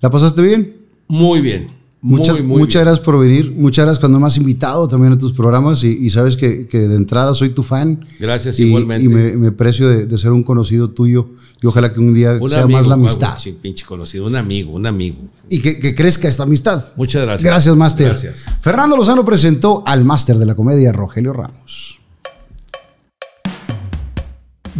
¿La 0.00 0.10
pasaste 0.10 0.42
bien? 0.42 0.76
Muy 1.08 1.40
bien. 1.40 1.70
Muchas, 2.02 2.38
muy 2.42 2.58
muchas 2.58 2.82
bien. 2.82 2.84
gracias 2.84 3.04
por 3.04 3.18
venir. 3.18 3.52
Muchas 3.56 3.84
gracias 3.84 3.98
cuando 4.00 4.20
me 4.20 4.26
has 4.26 4.36
invitado 4.36 4.86
también 4.86 5.14
a 5.14 5.18
tus 5.18 5.32
programas 5.32 5.82
y, 5.82 5.88
y 5.88 6.10
sabes 6.10 6.36
que, 6.36 6.68
que 6.68 6.78
de 6.80 6.94
entrada 6.94 7.34
soy 7.34 7.48
tu 7.48 7.62
fan. 7.64 8.06
Gracias, 8.20 8.60
y, 8.60 8.64
igualmente. 8.64 9.04
Y 9.04 9.08
me, 9.08 9.36
me 9.36 9.50
precio 9.50 9.88
de, 9.88 10.06
de 10.06 10.18
ser 10.18 10.30
un 10.30 10.44
conocido 10.44 10.90
tuyo 10.90 11.30
y 11.60 11.66
ojalá 11.66 11.92
que 11.92 11.98
un 11.98 12.14
día 12.14 12.38
Un 12.40 12.48
sea 12.48 12.62
amigo, 12.62 12.78
más 12.78 12.86
la 12.86 12.94
guau, 12.94 13.06
amistad. 13.08 13.38
sí, 13.40 13.58
pinche 13.60 13.84
conocido, 13.84 14.26
un 14.26 14.36
amigo, 14.36 14.72
un 14.72 14.86
amigo. 14.86 15.16
Y 15.48 15.58
que, 15.60 15.80
que 15.80 15.94
crezca 15.96 16.28
esta 16.28 16.44
amistad. 16.44 16.92
Muchas 16.96 17.24
gracias. 17.26 17.42
Gracias, 17.44 17.74
Máster. 17.76 18.08
Gracias. 18.08 18.44
Fernando 18.60 18.96
Lozano 18.96 19.24
presentó 19.24 19.82
al 19.86 20.04
Máster 20.04 20.36
de 20.36 20.46
la 20.46 20.54
Comedia, 20.54 20.92
Rogelio 20.92 21.32
Ramos. 21.32 21.98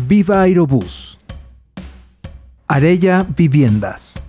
Viva 0.09 0.43
Aerobús. 0.43 1.19
Arella 2.69 3.27
Viviendas. 3.37 4.21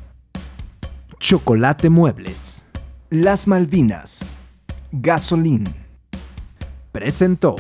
Chocolate 1.20 1.90
Muebles. 1.90 2.64
Las 3.10 3.48
Malvinas. 3.48 4.26
Gasolín. 4.92 5.64
Presentó. 6.92 7.56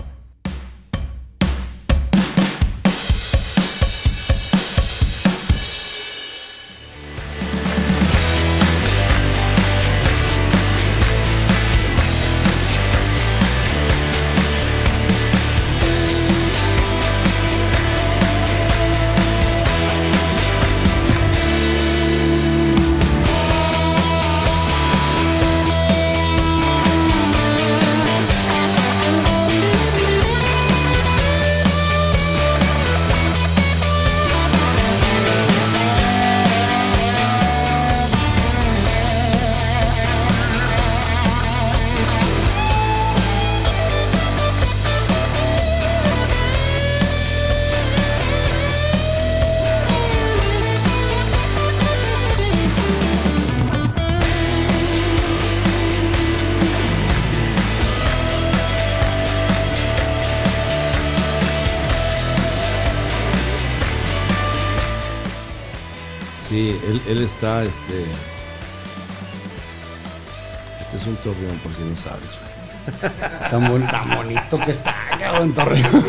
No 71.98 72.03
sabes. 72.03 72.32
güey. 72.40 72.48
Tan, 73.51 73.67
bon- 73.67 73.88
tan 73.88 74.09
bonito 74.16 74.58
que 74.59 74.72
está, 74.72 74.95
cabrón, 75.19 75.53
Torreón. 75.53 75.85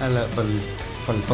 A 0.00 0.08
la- 0.08 0.26
para 0.26 0.48
el- 0.48 0.62
para 1.06 1.18
el 1.18 1.24